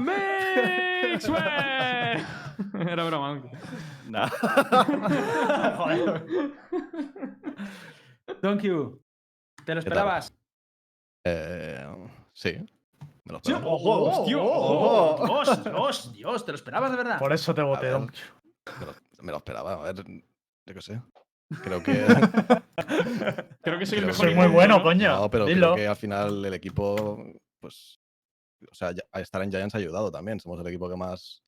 Mixwell. 1.14 2.24
Era 2.88 3.04
broma. 3.04 3.28
aunque. 3.28 3.50
Nah. 4.08 4.28
Joder. 5.78 6.26
Donkey, 8.42 8.70
¿te 9.64 9.74
lo 9.74 9.80
esperabas? 9.80 10.34
Eh, 11.24 11.86
sí, 12.32 12.52
me 13.24 13.32
lo 13.32 13.36
esperaba. 13.38 13.66
¡Ojo! 13.66 14.02
hostia, 14.04 14.38
¡Ojo! 14.38 15.14
ojo. 15.14 15.26
¡Dios, 15.26 15.64
Dios, 15.64 16.12
Dios! 16.12 16.44
¿Te 16.44 16.52
lo 16.52 16.56
esperabas 16.56 16.90
de 16.90 16.96
verdad? 16.98 17.18
Por 17.18 17.32
eso 17.32 17.54
te 17.54 17.62
voté. 17.62 17.88
Donkey. 17.88 18.20
Me 18.80 18.86
lo, 18.86 18.94
me 19.22 19.32
lo 19.32 19.38
esperaba, 19.38 19.74
a 19.74 19.92
ver, 19.92 20.04
yo 20.04 20.74
qué 20.74 20.80
sé. 20.82 21.00
Creo 21.62 21.82
que. 21.82 21.92
Creo 23.62 23.78
que 23.78 23.86
soy 23.86 23.98
el 23.98 24.06
mejor. 24.06 24.26
Soy 24.26 24.34
muy 24.34 24.48
bueno, 24.48 24.78
¿no? 24.78 24.82
coño. 24.82 25.16
No, 25.16 25.30
pero 25.30 25.46
Dilo. 25.46 25.74
creo 25.74 25.76
que 25.76 25.88
al 25.88 25.96
final 25.96 26.44
el 26.44 26.54
equipo 26.54 27.16
pues, 27.60 27.98
o 28.70 28.74
sea, 28.74 28.92
estar 29.14 29.42
en 29.42 29.50
Giants 29.50 29.74
ha 29.74 29.78
ayudado 29.78 30.10
también. 30.10 30.40
Somos 30.40 30.60
el 30.60 30.66
equipo 30.66 30.88
que 30.88 30.96
más, 30.96 31.42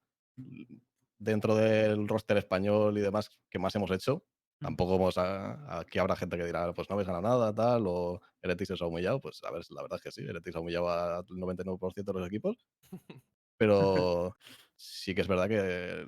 dentro 1.18 1.54
del 1.56 2.08
roster 2.08 2.36
español 2.36 2.96
y 2.98 3.00
demás, 3.00 3.30
que 3.50 3.58
más 3.58 3.74
hemos 3.76 3.90
hecho. 3.90 4.24
Tampoco 4.58 4.92
vamos 4.98 5.18
a, 5.18 5.80
aquí 5.80 5.98
habrá 5.98 6.16
gente 6.16 6.36
que 6.38 6.44
dirá, 6.46 6.72
pues 6.72 6.88
no 6.88 6.94
habéis 6.94 7.08
ganado 7.08 7.22
nada, 7.28 7.54
tal, 7.54 7.84
o 7.86 8.20
Heretics 8.42 8.70
os 8.72 8.82
ha 8.82 8.86
humillado. 8.86 9.20
Pues 9.20 9.42
a 9.44 9.50
ver, 9.50 9.62
la 9.70 9.82
verdad 9.82 9.96
es 9.98 10.02
que 10.02 10.10
sí, 10.12 10.26
Heretics 10.26 10.56
ha 10.56 10.60
humillado 10.60 10.88
al 10.90 11.24
99% 11.26 12.12
de 12.12 12.20
los 12.20 12.28
equipos. 12.28 12.56
Pero 13.58 14.36
sí 14.76 15.14
que 15.14 15.22
es 15.22 15.28
verdad 15.28 15.48
que 15.48 16.06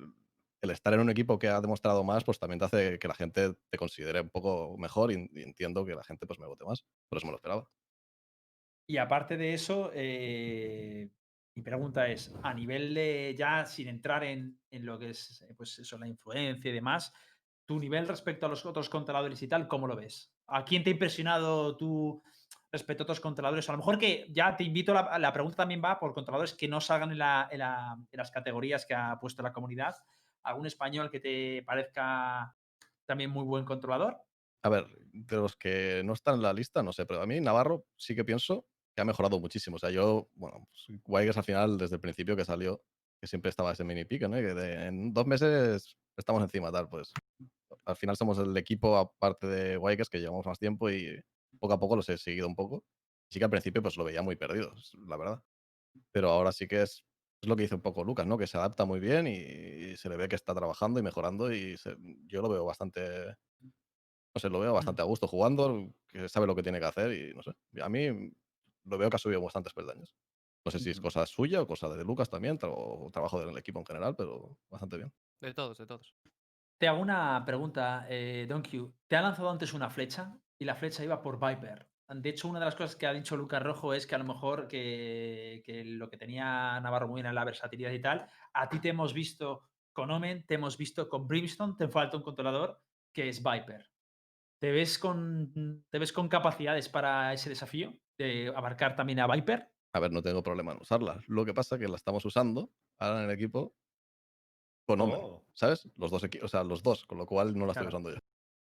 el 0.61 0.71
estar 0.71 0.93
en 0.95 1.01
un 1.01 1.11
equipo 1.11 1.39
que 1.39 1.49
ha 1.49 1.61
demostrado 1.61 2.05
más, 2.05 2.25
pues 2.25 2.39
también 2.39 2.59
te 2.59 2.65
hace 2.67 2.99
que 2.99 3.09
la 3.09 3.15
gente 3.15 3.55
te 3.71 3.79
considere 3.79 4.21
un 4.23 4.31
poco 4.31 4.77
mejor 4.79 5.13
y, 5.13 5.29
y 5.33 5.43
entiendo 5.43 5.85
que 5.85 5.95
la 5.95 6.05
gente 6.05 6.27
pues 6.27 6.39
me 6.39 6.47
vote 6.47 6.65
más. 6.65 6.85
Por 7.09 7.19
eso 7.19 7.27
me 7.27 7.33
lo 7.33 7.37
esperaba. 7.39 7.71
Y 8.87 8.97
aparte 8.97 9.37
de 9.37 9.53
eso, 9.53 9.91
eh, 9.95 11.11
mi 11.59 11.63
pregunta 11.65 12.07
es, 12.07 12.33
a 12.45 12.55
nivel 12.55 12.95
de 12.95 13.35
ya 13.37 13.65
sin 13.67 13.89
entrar 13.89 14.23
en, 14.23 14.61
en 14.71 14.87
lo 14.87 14.97
que 14.97 15.11
es 15.11 15.43
eh, 15.43 15.53
pues 15.57 15.77
eso, 15.81 15.99
la 15.99 16.07
influencia 16.07 16.71
y 16.71 16.73
demás, 16.75 17.13
tu 17.67 17.81
nivel 17.81 18.07
respecto 18.07 18.47
a 18.47 18.49
los 18.49 18.65
otros 18.65 18.89
controladores 18.89 19.43
y 19.43 19.49
tal, 19.49 19.67
¿cómo 19.67 19.89
lo 19.89 19.97
ves? 19.97 20.33
¿A 20.47 20.65
quién 20.65 20.85
te 20.85 20.91
ha 20.91 20.93
impresionado 20.93 21.77
tú 21.77 22.23
respecto 22.71 23.03
a 23.03 23.07
otros 23.07 23.19
controladores? 23.19 23.69
A 23.69 23.73
lo 23.73 23.79
mejor 23.79 23.99
que 23.99 24.29
ya 24.31 24.57
te 24.57 24.63
invito, 24.63 24.95
la, 24.95 25.19
la 25.19 25.33
pregunta 25.33 25.57
también 25.57 25.83
va 25.85 25.99
por 25.99 26.15
controladores 26.15 26.55
que 26.55 26.69
no 26.69 26.81
salgan 26.81 27.11
en, 27.11 27.19
la- 27.19 27.49
en 27.51 27.59
la- 27.59 27.95
en 27.99 28.17
las 28.17 28.31
categorías 28.31 28.87
que 28.87 28.95
ha 28.95 29.19
puesto 29.19 29.43
la 29.43 29.53
comunidad. 29.53 29.97
¿Algún 30.45 30.67
español 30.67 31.11
que 31.11 31.19
te 31.19 31.65
parezca 31.65 32.55
también 33.05 33.31
muy 33.31 33.43
buen 33.45 33.65
controlador? 33.65 34.17
A 34.63 34.69
ver, 34.69 34.87
de 35.13 35.37
los 35.39 35.57
que 35.57 36.03
no 36.05 36.13
están 36.13 36.37
en 36.37 36.43
la 36.43 36.53
lista, 36.53 36.85
no 36.85 36.93
sé, 36.93 37.05
pero 37.05 37.21
a 37.21 37.27
mí 37.27 37.41
Navarro 37.41 37.85
sí 37.97 38.15
que 38.15 38.25
pienso 38.25 38.65
que 38.99 39.03
ha 39.03 39.05
mejorado 39.05 39.39
muchísimo. 39.39 39.77
O 39.77 39.79
sea, 39.79 39.91
yo, 39.91 40.29
bueno, 40.35 40.67
pues, 40.73 41.01
Guaygas 41.05 41.37
al 41.37 41.45
final, 41.45 41.79
desde 41.79 41.95
el 41.95 42.01
principio 42.01 42.35
que 42.35 42.45
salió, 42.45 42.83
que 43.21 43.29
siempre 43.29 43.49
estaba 43.49 43.71
ese 43.71 43.85
mini 43.85 44.05
pique, 44.05 44.29
¿no? 44.29 44.37
Y 44.37 44.43
que 44.43 44.55
de- 44.55 44.87
en 44.87 45.15
dos 45.15 45.25
meses 45.25 45.97
estamos 46.17 46.43
encima, 46.43 46.73
tal, 46.73 46.89
pues 46.89 47.13
al 47.85 47.95
final 47.95 48.17
somos 48.17 48.39
el 48.41 48.57
equipo, 48.57 48.97
aparte 48.97 49.47
de 49.47 49.77
Guaygas, 49.77 50.09
que 50.09 50.19
llevamos 50.19 50.45
más 50.47 50.59
tiempo 50.59 50.91
y 50.91 51.17
poco 51.61 51.75
a 51.75 51.79
poco 51.79 51.95
los 51.95 52.09
he 52.09 52.19
seguido 52.19 52.49
un 52.49 52.57
poco. 52.57 52.85
Sí 53.31 53.39
que 53.39 53.45
al 53.45 53.53
principio 53.53 53.83
pues 53.83 53.97
lo 53.97 54.03
veía 54.03 54.21
muy 54.21 54.35
perdido, 54.35 54.75
la 55.07 55.17
verdad. 55.17 55.41
Pero 56.11 56.31
ahora 56.31 56.51
sí 56.51 56.67
que 56.67 56.83
es, 56.83 57.05
es 57.41 57.49
lo 57.49 57.55
que 57.55 57.63
dice 57.63 57.77
un 57.77 57.83
poco 57.83 58.03
Lucas, 58.03 58.27
¿no? 58.27 58.37
Que 58.37 58.49
se 58.49 58.59
adapta 58.59 58.85
muy 58.85 58.99
bien 58.99 59.29
y, 59.29 59.97
se 59.97 60.09
le 60.09 60.17
ve 60.17 60.29
que 60.29 60.35
está 60.35 60.55
trabajando 60.57 60.99
y 60.99 61.05
mejorando 61.05 61.53
y 61.53 61.77
se- 61.77 61.97
yo 62.27 62.43
lo 62.43 62.49
veo 62.49 62.65
bastante, 62.65 63.01
no 63.61 64.41
sé, 64.41 64.51
lo 64.51 64.59
veo 64.59 64.73
bastante 64.73 65.03
a 65.03 65.05
gusto 65.05 65.29
jugando, 65.29 65.89
que 66.09 66.29
sabe 66.29 66.49
lo 66.49 66.57
que 66.57 66.65
tiene 66.65 66.81
que 66.81 66.87
hacer 66.87 67.13
y 67.13 67.33
no 67.35 67.43
sé. 67.45 67.53
A 67.81 67.89
mí 67.89 68.33
lo 68.89 68.99
veo 68.99 69.11
que 69.11 69.17
ha 69.17 69.19
subido 69.19 69.41
bastantes 69.41 69.73
peldaños. 69.73 70.15
No 70.65 70.71
sé 70.71 70.79
si 70.79 70.91
es 70.91 71.01
cosa 71.01 71.25
suya 71.27 71.63
o 71.63 71.67
cosa 71.67 71.89
de 71.89 72.05
Lucas 72.05 72.29
también, 72.29 72.59
tra- 72.59 72.73
o 72.75 73.11
trabajo 73.13 73.45
del 73.45 73.57
equipo 73.57 73.79
en 73.79 73.87
general, 73.87 74.15
pero 74.17 74.57
bastante 74.71 74.97
bien. 74.97 75.13
De 75.41 75.55
todos, 75.55 75.79
de 75.79 75.87
todos. 75.87 76.15
Te 76.79 76.89
hago 76.89 77.01
una 77.01 77.43
pregunta, 77.47 78.07
eh, 78.09 78.47
Don 78.49 78.63
Q. 78.63 78.95
Te 79.09 79.17
ha 79.17 79.23
lanzado 79.23 79.51
antes 79.51 79.73
una 79.73 79.91
flecha 79.91 80.37
y 80.59 80.65
la 80.65 80.75
flecha 80.75 81.05
iba 81.05 81.23
por 81.23 81.39
Viper. 81.39 81.89
De 82.09 82.31
hecho, 82.31 82.49
una 82.49 82.59
de 82.59 82.65
las 82.65 82.75
cosas 82.75 82.97
que 82.97 83.07
ha 83.07 83.13
dicho 83.13 83.37
Lucas 83.37 83.63
Rojo 83.63 83.93
es 83.93 84.07
que 84.07 84.15
a 84.15 84.19
lo 84.19 84.25
mejor 84.25 84.67
que, 84.67 85.63
que 85.65 85.85
lo 85.85 86.09
que 86.09 86.17
tenía 86.17 86.81
Navarro 86.81 87.07
muy 87.07 87.17
bien 87.17 87.27
era 87.27 87.35
la 87.35 87.45
versatilidad 87.45 87.91
y 87.91 88.01
tal. 88.01 88.31
A 88.55 88.69
ti 88.69 88.81
te 88.81 88.89
hemos 88.89 89.13
visto 89.13 89.69
con 89.93 90.11
Omen, 90.11 90.47
te 90.47 90.55
hemos 90.55 90.79
visto 90.79 91.09
con 91.09 91.27
Brimstone, 91.29 91.75
te 91.77 91.89
falta 91.89 92.17
un 92.17 92.23
controlador 92.23 92.81
que 93.13 93.29
es 93.29 93.43
Viper. 93.43 93.91
¿Te 94.59 94.73
ves 94.73 94.99
con, 94.99 95.85
te 95.91 95.99
ves 95.99 96.13
con 96.13 96.29
capacidades 96.29 96.89
para 96.89 97.33
ese 97.33 97.51
desafío 97.51 97.95
de 98.19 98.53
abarcar 98.55 98.97
también 98.97 99.21
a 99.21 99.27
Viper? 99.27 99.71
A 99.95 100.01
ver, 100.01 100.13
no 100.13 100.23
tengo 100.23 100.43
problema 100.43 100.73
en 100.73 100.83
usarla. 100.83 101.23
Lo 101.29 101.45
que 101.45 101.55
pasa 101.55 101.77
es 101.77 101.81
que 101.81 101.89
la 101.89 101.97
estamos 101.97 102.25
usando 102.25 102.71
ahora 102.99 103.21
en 103.25 103.31
el 103.31 103.35
equipo 103.35 103.75
con 104.87 105.01
Omen, 105.01 105.21
Oh. 105.21 105.45
¿sabes? 105.55 105.89
Los 105.97 106.11
dos 106.11 106.25
equipos, 106.25 106.47
o 106.47 106.49
sea, 106.49 106.65
los 106.65 106.83
dos, 106.83 107.07
con 107.07 107.19
lo 107.19 107.27
cual 107.27 107.57
no 107.57 107.65
la 107.67 107.73
estoy 107.73 107.87
Claro. 107.87 107.97
usando 107.99 108.11
yo. 108.15 108.19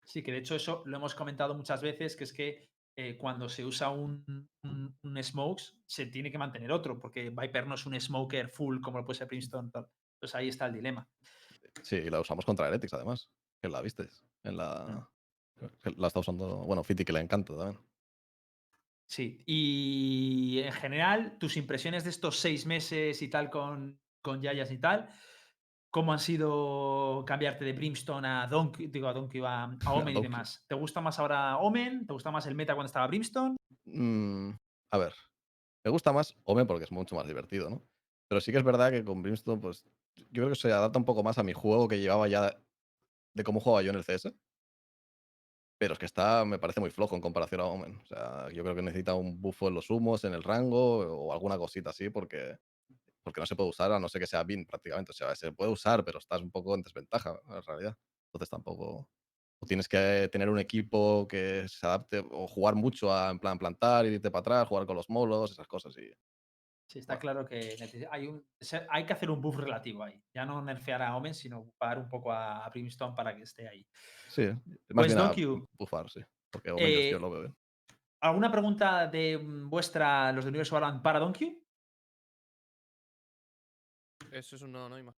Sí, 0.05 0.23
que 0.23 0.32
de 0.32 0.39
hecho 0.39 0.55
eso 0.55 0.82
lo 0.86 0.97
hemos 0.97 1.14
comentado 1.14 1.55
muchas 1.55 1.81
veces, 1.82 2.16
que 2.16 2.24
es 2.24 2.32
que 2.32 2.69
eh, 2.97 3.16
cuando 3.16 3.48
se 3.48 3.64
usa 3.64 3.89
un, 3.90 4.24
un, 4.64 4.98
un 5.02 5.23
smokes 5.23 5.74
se 5.86 6.06
tiene 6.06 6.31
que 6.31 6.39
mantener 6.39 6.70
otro, 6.73 6.98
porque 6.98 7.31
Viper 7.31 7.66
no 7.66 7.74
es 7.77 7.86
un 7.86 7.98
smoker 7.98 8.48
full 8.48 8.81
como 8.81 8.98
lo 8.98 9.05
puede 9.05 9.19
ser 9.19 9.28
Princeton. 9.28 9.70
tal. 9.70 9.89
Entonces 10.16 10.35
ahí 10.35 10.48
está 10.48 10.66
el 10.66 10.74
dilema. 10.74 11.09
Sí, 11.82 11.97
y 11.97 12.10
la 12.10 12.20
usamos 12.20 12.44
contra 12.44 12.69
Heretics 12.69 12.93
además, 12.94 13.31
que 13.62 13.69
la 13.69 13.81
visteis. 13.81 14.24
En 14.44 14.56
la... 14.56 15.09
La 15.97 16.09
está 16.09 16.19
usando, 16.20 16.64
bueno, 16.66 16.82
Fiti 16.82 17.05
que 17.05 17.12
le 17.12 17.20
encanta 17.20 17.56
también. 17.56 17.81
Sí, 19.07 19.43
y 19.47 20.61
en 20.61 20.73
general, 20.73 21.37
tus 21.39 21.57
impresiones 21.57 22.05
de 22.05 22.11
estos 22.11 22.39
seis 22.39 22.66
meses 22.66 23.20
y 23.20 23.29
tal 23.29 23.51
con, 23.51 24.01
con 24.23 24.41
Yayas 24.41 24.70
y 24.70 24.79
tal, 24.79 25.11
¿cómo 25.91 26.12
han 26.12 26.19
sido 26.19 27.24
cambiarte 27.27 27.65
de 27.65 27.74
Brimstone 27.74 28.27
a 28.27 28.47
Donkey, 28.47 28.87
digo 28.87 29.09
a 29.09 29.12
Donkey, 29.12 29.43
a, 29.45 29.65
a 29.85 29.93
Omen 29.93 30.16
y 30.16 30.23
demás? 30.23 30.65
¿Te 30.66 30.74
gusta 30.74 31.01
más 31.01 31.19
ahora 31.19 31.59
Omen? 31.59 32.07
¿Te 32.07 32.12
gusta 32.12 32.31
más 32.31 32.47
el 32.47 32.55
meta 32.55 32.74
cuando 32.74 32.87
estaba 32.87 33.07
Brimstone? 33.07 33.57
Mm, 33.85 34.51
a 34.93 34.99
ver, 34.99 35.15
me 35.85 35.91
gusta 35.91 36.12
más 36.12 36.35
Omen 36.45 36.66
porque 36.66 36.85
es 36.85 36.93
mucho 36.93 37.15
más 37.15 37.27
divertido, 37.27 37.69
¿no? 37.69 37.83
Pero 38.29 38.41
sí 38.41 38.51
que 38.51 38.59
es 38.59 38.65
verdad 38.65 38.91
que 38.91 39.05
con 39.05 39.23
Brimstone, 39.23 39.61
pues 39.61 39.85
yo 40.16 40.43
creo 40.43 40.49
que 40.49 40.55
se 40.55 40.73
adapta 40.73 40.99
un 40.99 41.05
poco 41.05 41.23
más 41.23 41.37
a 41.37 41.43
mi 41.43 41.53
juego 41.53 41.89
que 41.89 42.01
llevaba 42.01 42.29
ya 42.29 42.57
de 43.35 43.45
cómo 43.45 43.61
jugaba 43.61 43.83
yo 43.83 43.91
en 43.91 43.97
el 43.97 44.05
CS. 44.05 44.35
Pero 45.82 45.94
es 45.94 45.98
que 45.98 46.06
está, 46.06 46.44
me 46.44 46.60
parece 46.60 46.78
muy 46.78 46.90
flojo 46.90 47.16
en 47.16 47.20
comparación 47.20 47.60
a 47.60 47.64
Omen. 47.64 47.96
O 47.96 48.06
sea, 48.06 48.48
yo 48.52 48.62
creo 48.62 48.76
que 48.76 48.82
necesita 48.82 49.16
un 49.16 49.42
buffo 49.42 49.66
en 49.66 49.74
los 49.74 49.90
humos, 49.90 50.22
en 50.22 50.32
el 50.32 50.44
rango 50.44 51.00
o 51.00 51.32
alguna 51.32 51.59
cosita 51.59 51.90
así 51.90 52.09
porque, 52.09 52.56
porque 53.24 53.40
no 53.40 53.46
se 53.46 53.56
puede 53.56 53.70
usar 53.70 53.90
a 53.90 53.98
no 53.98 54.09
ser 54.09 54.20
que 54.20 54.28
sea 54.28 54.44
bin 54.44 54.64
prácticamente. 54.64 55.10
O 55.10 55.12
sea, 55.12 55.34
se 55.34 55.50
puede 55.50 55.72
usar, 55.72 56.04
pero 56.04 56.20
estás 56.20 56.40
un 56.40 56.52
poco 56.52 56.76
en 56.76 56.84
desventaja 56.84 57.36
en 57.48 57.62
realidad. 57.64 57.96
Entonces 58.26 58.48
tampoco... 58.48 59.09
O 59.59 59.66
tienes 59.66 59.88
que 59.88 60.28
tener 60.30 60.48
un 60.48 60.60
equipo 60.60 61.26
que 61.26 61.66
se 61.66 61.84
adapte 61.84 62.22
o 62.30 62.46
jugar 62.46 62.76
mucho 62.76 63.12
a 63.12 63.32
en 63.32 63.40
plan 63.40 63.59
plantar, 63.59 64.06
irte 64.06 64.30
para 64.30 64.40
atrás, 64.40 64.68
jugar 64.68 64.86
con 64.86 64.94
los 64.94 65.10
molos, 65.10 65.50
esas 65.50 65.66
cosas. 65.66 65.98
Y 65.98 66.12
Sí, 66.86 66.98
está 66.98 67.18
claro 67.18 67.46
que 67.46 67.76
hay, 68.10 68.26
un, 68.26 68.44
hay 68.90 69.06
que 69.06 69.12
hacer 69.12 69.30
un 69.30 69.40
buff 69.40 69.56
relativo 69.56 70.04
ahí. 70.04 70.22
Ya 70.34 70.44
no 70.44 70.62
nerfear 70.62 71.00
a 71.02 71.16
Omen, 71.16 71.34
sino 71.34 71.70
parar 71.78 71.98
un 71.98 72.09
poco 72.09 72.30
a, 72.30 72.64
a 72.64 72.68
Brimstone 72.68 73.16
para 73.16 73.34
que 73.34 73.42
esté 73.42 73.66
ahí. 73.66 73.86
sí, 74.28 74.48
más 74.90 75.06
Pues, 75.06 75.16
a 75.16 75.22
Donkey, 75.22 75.46
bufar, 75.78 76.10
sí. 76.10 76.20
Porque 76.50 76.70
Omen 76.70 76.86
eh, 76.86 77.12
lo. 77.12 77.54
¿Alguna 78.20 78.52
pregunta 78.52 79.06
de 79.09 79.38
mm, 79.38 79.70
vuestra, 79.70 80.32
los 80.32 80.44
de 80.44 80.50
Universo 80.50 80.74
Valorant, 80.74 81.02
para 81.02 81.18
Donkey? 81.18 81.60
Eso 84.30 84.56
es 84.56 84.62
un 84.62 84.72
no, 84.72 84.88
no 84.88 84.94
hay 84.94 85.02
más. 85.02 85.16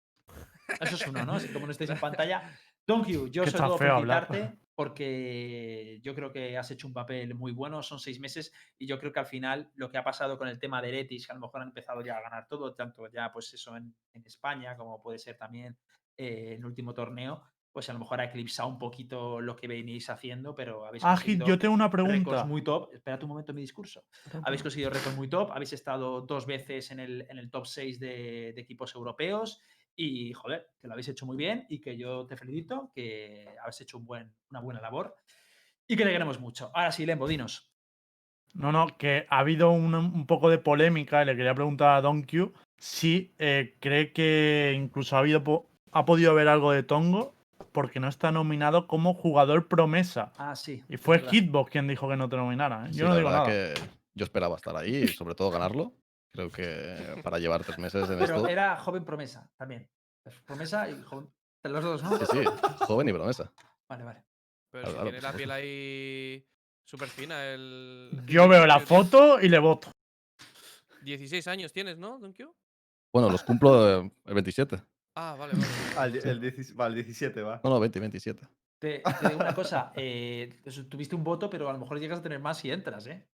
Eso 0.80 0.94
es 0.96 1.06
uno, 1.06 1.24
¿no? 1.24 1.34
Así 1.34 1.48
como 1.52 1.66
no 1.66 1.72
estáis 1.72 1.90
en 1.90 2.00
pantalla. 2.00 2.56
Donkey, 2.86 3.30
yo 3.30 3.44
está 3.44 3.58
todo 3.66 3.78
feo 3.78 3.96
hablar. 3.96 4.28
Porque 4.74 6.01
yo 6.02 6.14
creo 6.14 6.32
que 6.32 6.56
has 6.59 6.70
hecho 6.70 6.86
un 6.86 6.92
papel 6.94 7.34
muy 7.34 7.52
bueno, 7.52 7.82
son 7.82 7.98
seis 7.98 8.20
meses 8.20 8.52
y 8.78 8.86
yo 8.86 8.98
creo 8.98 9.12
que 9.12 9.20
al 9.20 9.26
final 9.26 9.70
lo 9.74 9.90
que 9.90 9.98
ha 9.98 10.05
pasado 10.05 10.36
con 10.38 10.48
el 10.48 10.59
tema 10.59 10.82
de 10.82 10.88
Eretis, 10.88 11.26
que 11.26 11.32
a 11.32 11.36
lo 11.36 11.40
mejor 11.42 11.62
han 11.62 11.68
empezado 11.68 12.01
ya 12.02 12.16
a 12.18 12.22
ganar 12.22 12.46
todo, 12.48 12.74
tanto 12.74 13.09
ya 13.10 13.32
pues 13.32 13.52
eso 13.55 13.76
en, 13.76 13.94
en 14.12 14.24
España 14.26 14.76
como 14.76 15.01
puede 15.02 15.18
ser 15.18 15.36
también 15.36 15.78
eh, 16.16 16.52
en 16.55 16.60
el 16.60 16.66
último 16.66 16.94
torneo, 16.94 17.42
pues 17.72 17.88
a 17.90 17.92
lo 17.92 17.98
mejor 17.98 18.20
ha 18.20 18.24
eclipsado 18.26 18.68
un 18.68 18.78
poquito 18.78 19.40
lo 19.40 19.56
que 19.56 19.66
venís 19.66 20.09
haciendo, 20.09 20.55
pero 20.55 20.86
habéis 20.86 21.02
Ah, 21.05 21.14
conseguido 21.16 21.46
yo 21.48 21.59
tengo 21.59 21.74
una 21.74 21.90
pregunta. 21.90 22.44
muy 22.44 22.62
top. 22.62 22.92
Espérate 22.94 23.24
un 23.24 23.30
momento 23.30 23.51
en 23.51 23.56
mi 23.56 23.62
discurso. 23.62 24.05
Habéis 24.44 24.62
conseguido 24.62 24.90
récords 24.90 25.16
muy 25.16 25.28
top, 25.28 25.51
habéis 25.51 25.72
estado 25.72 26.20
dos 26.20 26.46
veces 26.46 26.92
en 26.92 27.01
el, 27.01 27.26
en 27.28 27.36
el 27.38 27.51
top 27.51 27.66
6 27.66 27.98
de, 27.98 28.52
de 28.55 28.60
equipos 28.60 28.94
europeos 28.94 29.60
y, 29.96 30.32
joder, 30.32 30.70
que 30.80 30.86
lo 30.88 30.94
habéis 30.94 31.08
hecho 31.08 31.26
muy 31.26 31.36
bien 31.36 31.66
y 31.68 31.80
que 31.80 31.96
yo 31.96 32.26
te 32.26 32.36
felicito, 32.36 32.90
que 32.94 33.46
habéis 33.62 33.80
hecho 33.80 33.98
un 33.98 34.06
buen, 34.06 34.34
una 34.50 34.60
buena 34.60 34.80
labor 34.80 35.16
y 35.86 35.96
que 35.96 36.04
te 36.04 36.10
queremos 36.10 36.40
mucho. 36.40 36.70
Ahora 36.74 36.92
sí, 36.92 37.06
Lembo, 37.06 37.28
dinos. 37.28 37.70
No, 38.54 38.70
no, 38.70 38.86
que 38.96 39.26
ha 39.30 39.38
habido 39.40 39.70
un, 39.70 39.94
un 39.94 40.26
poco 40.26 40.48
de 40.48 40.58
polémica 40.58 41.22
y 41.22 41.26
le 41.26 41.36
quería 41.36 41.54
preguntar 41.54 41.96
a 41.96 42.00
Don 42.00 42.22
Q 42.22 42.52
si 42.78 43.34
eh, 43.38 43.76
cree 43.80 44.12
que 44.12 44.72
incluso 44.76 45.16
ha, 45.16 45.20
habido 45.20 45.68
ha 45.90 46.04
podido 46.04 46.30
haber 46.30 46.48
algo 46.48 46.70
de 46.72 46.82
Tongo 46.82 47.34
porque 47.72 47.98
no 47.98 48.08
está 48.08 48.30
nominado 48.30 48.86
como 48.86 49.14
jugador 49.14 49.66
promesa. 49.66 50.32
Ah, 50.36 50.54
sí. 50.54 50.84
Y 50.88 50.96
fue. 50.96 51.18
Hitbox 51.20 51.70
quien 51.70 51.88
dijo 51.88 52.08
que 52.08 52.16
no 52.16 52.28
te 52.28 52.36
nominara. 52.36 52.86
¿eh? 52.86 52.92
Sí, 52.92 52.98
Yo 52.98 53.06
no 53.06 53.10
la 53.14 53.16
digo 53.16 53.30
verdad 53.30 53.46
nada. 53.48 53.74
que 53.74 53.80
yo 54.14 54.24
esperaba 54.24 54.56
estar 54.56 54.76
ahí 54.76 54.94
y 54.96 55.08
sobre 55.08 55.34
todo 55.34 55.50
ganarlo. 55.50 55.92
Creo 56.35 56.51
que 56.51 57.20
para 57.23 57.39
llevar 57.39 57.62
tres 57.65 57.78
meses 57.78 58.11
en 58.11 58.19
Pero 58.19 58.36
esto. 58.36 58.48
era 58.48 58.77
joven 58.77 59.05
promesa 59.05 59.48
también. 59.56 59.89
Promesa 60.44 60.90
y 60.90 61.01
joven. 61.02 61.32
Los 61.62 61.85
dos, 61.85 62.02
¿no? 62.02 62.19
Sí, 62.19 62.24
sí, 62.32 62.44
joven 62.81 63.09
y 63.09 63.12
promesa. 63.12 63.52
Vale, 63.89 64.02
vale. 64.05 64.24
Pero 64.73 64.82
Claro, 64.85 64.89
si 64.89 64.94
claro, 64.94 65.05
tiene 65.11 65.20
la 65.23 65.32
piel 65.32 65.48
supuesto. 65.48 65.55
ahí 65.55 66.47
súper 66.85 67.09
fina, 67.09 67.47
el. 67.47 68.11
Yo 68.27 68.48
veo 68.48 68.66
la 68.66 68.81
foto 68.81 69.40
y 69.40 69.48
le 69.48 69.59
voto. 69.61 69.93
16 71.02 71.47
años 71.48 71.73
tienes, 71.73 71.98
¿no, 71.98 72.19
Don 72.19 72.32
Q? 72.32 72.52
Bueno, 73.12 73.31
los 73.31 73.43
cumplo 73.44 74.01
eh, 74.02 74.11
el 74.24 74.35
27. 74.35 74.82
Ah, 75.16 75.36
vale, 75.39 75.52
vale. 75.94 76.19
El, 76.24 76.40
17 76.40 76.74
va, 76.74 76.86
el 76.89 76.94
17 76.94 77.43
va. 77.43 77.61
No, 77.62 77.70
no, 77.70 77.78
20, 77.81 78.01
27. 78.01 78.48
Te, 78.81 78.98
te 79.20 79.28
digo 79.28 79.40
una 79.40 79.55
cosa. 79.55 79.93
eh, 79.94 80.61
tuviste 80.89 81.15
un 81.15 81.23
voto, 81.23 81.48
pero 81.48 81.69
a 81.70 81.73
lo 81.73 81.78
mejor 81.78 82.01
llegas 82.01 82.19
a 82.19 82.23
tener 82.23 82.40
más 82.40 82.59
si 82.59 82.70
entras, 82.73 83.06
¿eh? 83.06 83.24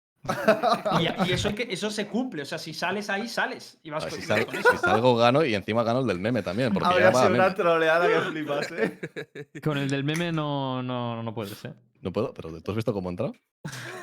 Y, 1.01 1.29
y 1.29 1.33
eso, 1.33 1.49
hay 1.49 1.55
que, 1.55 1.63
eso 1.71 1.91
se 1.91 2.07
cumple. 2.07 2.43
O 2.43 2.45
sea, 2.45 2.59
si 2.59 2.75
sales 2.75 3.09
ahí, 3.11 3.29
sales. 3.29 3.79
Y 3.83 3.91
vas 3.91 4.05
A 4.05 4.07
ver, 4.07 4.13
con, 4.15 4.21
si, 4.21 4.27
sal- 4.27 4.47
con 4.47 4.57
eso. 4.57 4.71
si 4.73 4.79
salgo, 4.79 5.17
gano 5.17 5.45
y 5.45 5.55
encima 5.55 5.83
gano 5.83 6.01
el 6.01 6.07
del 6.07 6.21
meme 6.21 6.43
también. 6.43 6.73
Porque 6.73 6.89
ya 6.89 6.93
Habría 6.95 7.11
va 7.11 7.19
sido 7.21 7.31
meme. 7.31 7.45
una 7.45 7.55
troleada 7.55 8.07
que 8.07 8.21
flipas, 8.31 8.73
¿eh? 8.73 9.51
Con 9.65 9.79
el 9.79 9.89
del 9.89 10.05
meme 10.05 10.33
no, 10.33 10.83
no, 10.83 11.23
no 11.23 11.35
puedes, 11.35 11.65
¿eh? 11.65 11.75
No 12.03 12.13
puedo, 12.13 12.33
pero 12.33 12.51
¿tú 12.63 12.71
has 12.73 12.77
visto 12.77 12.93
cómo 12.95 13.11
he 13.11 13.13
entrado? 13.13 13.35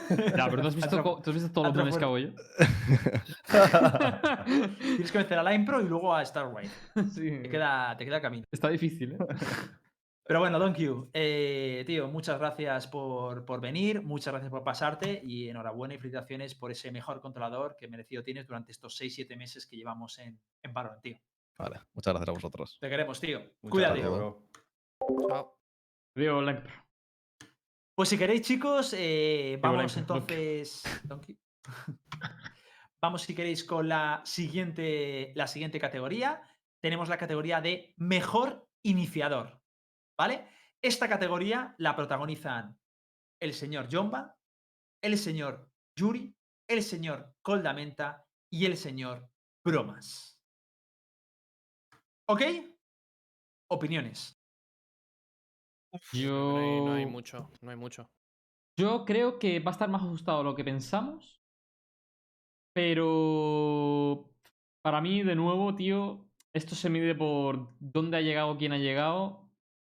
Ya, 0.10 0.48
pero 0.50 0.62
¿tú 0.62 0.68
has 0.68 0.76
visto, 0.76 1.22
tú 1.24 1.30
has 1.32 1.36
visto 1.36 1.52
todos 1.52 1.68
los 1.68 1.76
memes 1.76 1.98
que 1.98 2.04
hago 2.04 2.18
yo? 2.20 2.30
Tienes 4.80 5.12
que 5.12 5.18
vencer 5.18 5.40
a 5.40 5.44
Line 5.52 5.66
Pro 5.66 5.82
y 5.82 5.86
luego 5.86 6.14
a 6.16 6.24
Starway. 6.26 6.68
Sí. 7.14 7.30
Te 7.42 7.50
queda, 7.50 7.96
te 7.98 8.06
queda 8.06 8.22
camino. 8.22 8.46
Está 8.52 8.70
difícil, 8.70 9.14
¿eh? 9.14 9.18
Pero 10.28 10.42
bueno, 10.42 10.60
Don 10.60 10.74
Q, 10.74 11.10
eh, 11.14 11.86
tío, 11.88 12.10
muchas 12.10 12.38
gracias 12.38 12.88
por, 12.88 13.46
por 13.46 13.62
venir, 13.62 14.02
muchas 14.02 14.34
gracias 14.34 14.52
por 14.52 14.62
pasarte 14.62 15.22
y 15.24 15.48
enhorabuena 15.48 15.94
y 15.94 16.00
felicitaciones 16.00 16.54
por 16.54 16.70
ese 16.70 16.92
mejor 16.92 17.22
controlador 17.22 17.78
que 17.80 17.88
merecido 17.88 18.24
tienes 18.24 18.46
durante 18.46 18.74
estos 18.74 19.00
6-7 19.00 19.38
meses 19.38 19.66
que 19.66 19.78
llevamos 19.78 20.20
en, 20.20 20.38
en 20.62 20.74
Valorant, 20.74 21.02
tío. 21.02 21.18
Vale, 21.58 21.80
muchas 21.94 22.14
gracias 22.14 22.28
a 22.30 22.34
vosotros. 22.34 22.78
Te 22.82 22.90
queremos, 22.90 23.22
tío. 23.22 23.40
Muchas 23.40 23.72
Cuídate. 23.72 24.00
gracias, 24.02 24.18
bro. 24.18 24.48
Chao. 25.30 25.58
Digo, 26.14 26.42
like, 26.42 26.64
Pues 27.96 28.10
si 28.10 28.18
queréis, 28.18 28.42
chicos, 28.42 28.94
eh, 28.98 29.58
vamos 29.62 29.96
entonces. 29.96 30.84
Don 31.06 31.22
Q. 31.22 31.38
vamos, 33.02 33.22
si 33.22 33.34
queréis, 33.34 33.64
con 33.64 33.88
la 33.88 34.22
siguiente, 34.26 35.32
la 35.36 35.48
siguiente 35.48 35.80
categoría. 35.80 36.42
Tenemos 36.82 37.08
la 37.08 37.18
categoría 37.18 37.62
de 37.62 37.94
mejor 37.96 38.68
iniciador. 38.84 39.57
¿Vale? 40.18 40.48
Esta 40.82 41.08
categoría 41.08 41.76
la 41.78 41.96
protagonizan 41.96 42.78
el 43.40 43.54
señor 43.54 43.88
Jomba, 43.92 44.38
el 45.02 45.18
señor 45.18 45.70
Yuri, 45.96 46.36
el 46.68 46.82
señor 46.84 47.36
Coldamenta 47.42 48.26
y 48.52 48.66
el 48.66 48.78
señor 48.78 49.30
Bromas. 49.64 50.40
¿Ok? 52.30 52.42
Opiniones. 53.70 54.42
Yo... 56.14 56.52
No 56.54 56.58
hay, 56.58 56.82
no 56.82 56.94
hay 56.94 57.06
mucho, 57.06 57.52
no 57.62 57.72
hay 57.72 57.78
mucho. 57.78 58.10
Yo 58.78 59.06
creo 59.06 59.40
que 59.40 59.60
va 59.60 59.72
a 59.72 59.74
estar 59.74 59.90
más 59.90 60.04
ajustado 60.04 60.42
a 60.42 60.44
lo 60.44 60.56
que 60.56 60.64
pensamos. 60.64 61.42
Pero 62.74 64.30
para 64.84 65.02
mí, 65.02 65.24
de 65.24 65.36
nuevo, 65.36 65.74
tío, 65.76 66.30
esto 66.54 66.76
se 66.76 66.90
mide 66.90 67.16
por 67.16 67.74
dónde 67.80 68.18
ha 68.18 68.22
llegado, 68.22 68.56
quién 68.58 68.72
ha 68.72 68.78
llegado. 68.78 69.47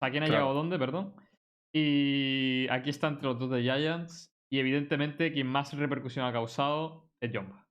Sea, 0.02 0.10
quién 0.12 0.24
ha 0.24 0.28
Claro. 0.28 0.42
llegado 0.42 0.54
dónde, 0.56 0.80
perdón. 0.80 1.14
Y 1.74 2.68
aquí 2.70 2.90
está 2.90 3.08
entre 3.08 3.28
los 3.28 3.38
dos 3.40 3.52
de 3.52 3.62
Giants. 3.62 4.32
Y 4.50 4.60
evidentemente, 4.60 5.32
quien 5.32 5.48
más 5.48 5.72
repercusión 5.74 6.26
ha 6.26 6.34
causado 6.34 7.08
es 7.22 7.32
Jomba. 7.34 7.66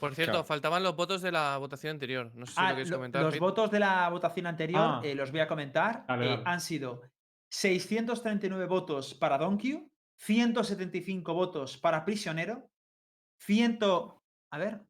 Por 0.00 0.14
cierto, 0.14 0.32
Claro. 0.32 0.44
faltaban 0.46 0.82
los 0.82 0.96
votos 0.96 1.22
de 1.22 1.32
la 1.32 1.56
votación 1.58 1.92
anterior. 1.92 2.30
No 2.34 2.44
sé 2.46 2.52
si 2.52 2.58
Ah, 2.60 2.64
lo 2.64 2.68
queréis 2.70 2.90
lo- 2.90 2.96
comentar. 2.96 3.22
los 3.22 3.32
Pete. 3.34 3.40
votos 3.44 3.70
de 3.70 3.78
la 3.80 4.08
votación 4.10 4.46
anterior 4.46 4.80
Ah. 4.82 5.00
eh, 5.04 5.14
los 5.14 5.30
voy 5.30 5.40
a 5.40 5.46
comentar. 5.48 6.04
Dale, 6.06 6.24
Eh, 6.26 6.28
dale. 6.30 6.42
han 6.44 6.60
sido 6.60 7.02
639 7.50 8.66
votos 8.66 9.14
para 9.14 9.38
Donkey, 9.38 9.88
175 10.18 11.32
votos 11.34 11.76
para 11.78 12.04
Prisionero, 12.04 12.68
100. 13.38 14.18
A 14.50 14.58
ver. 14.58 14.80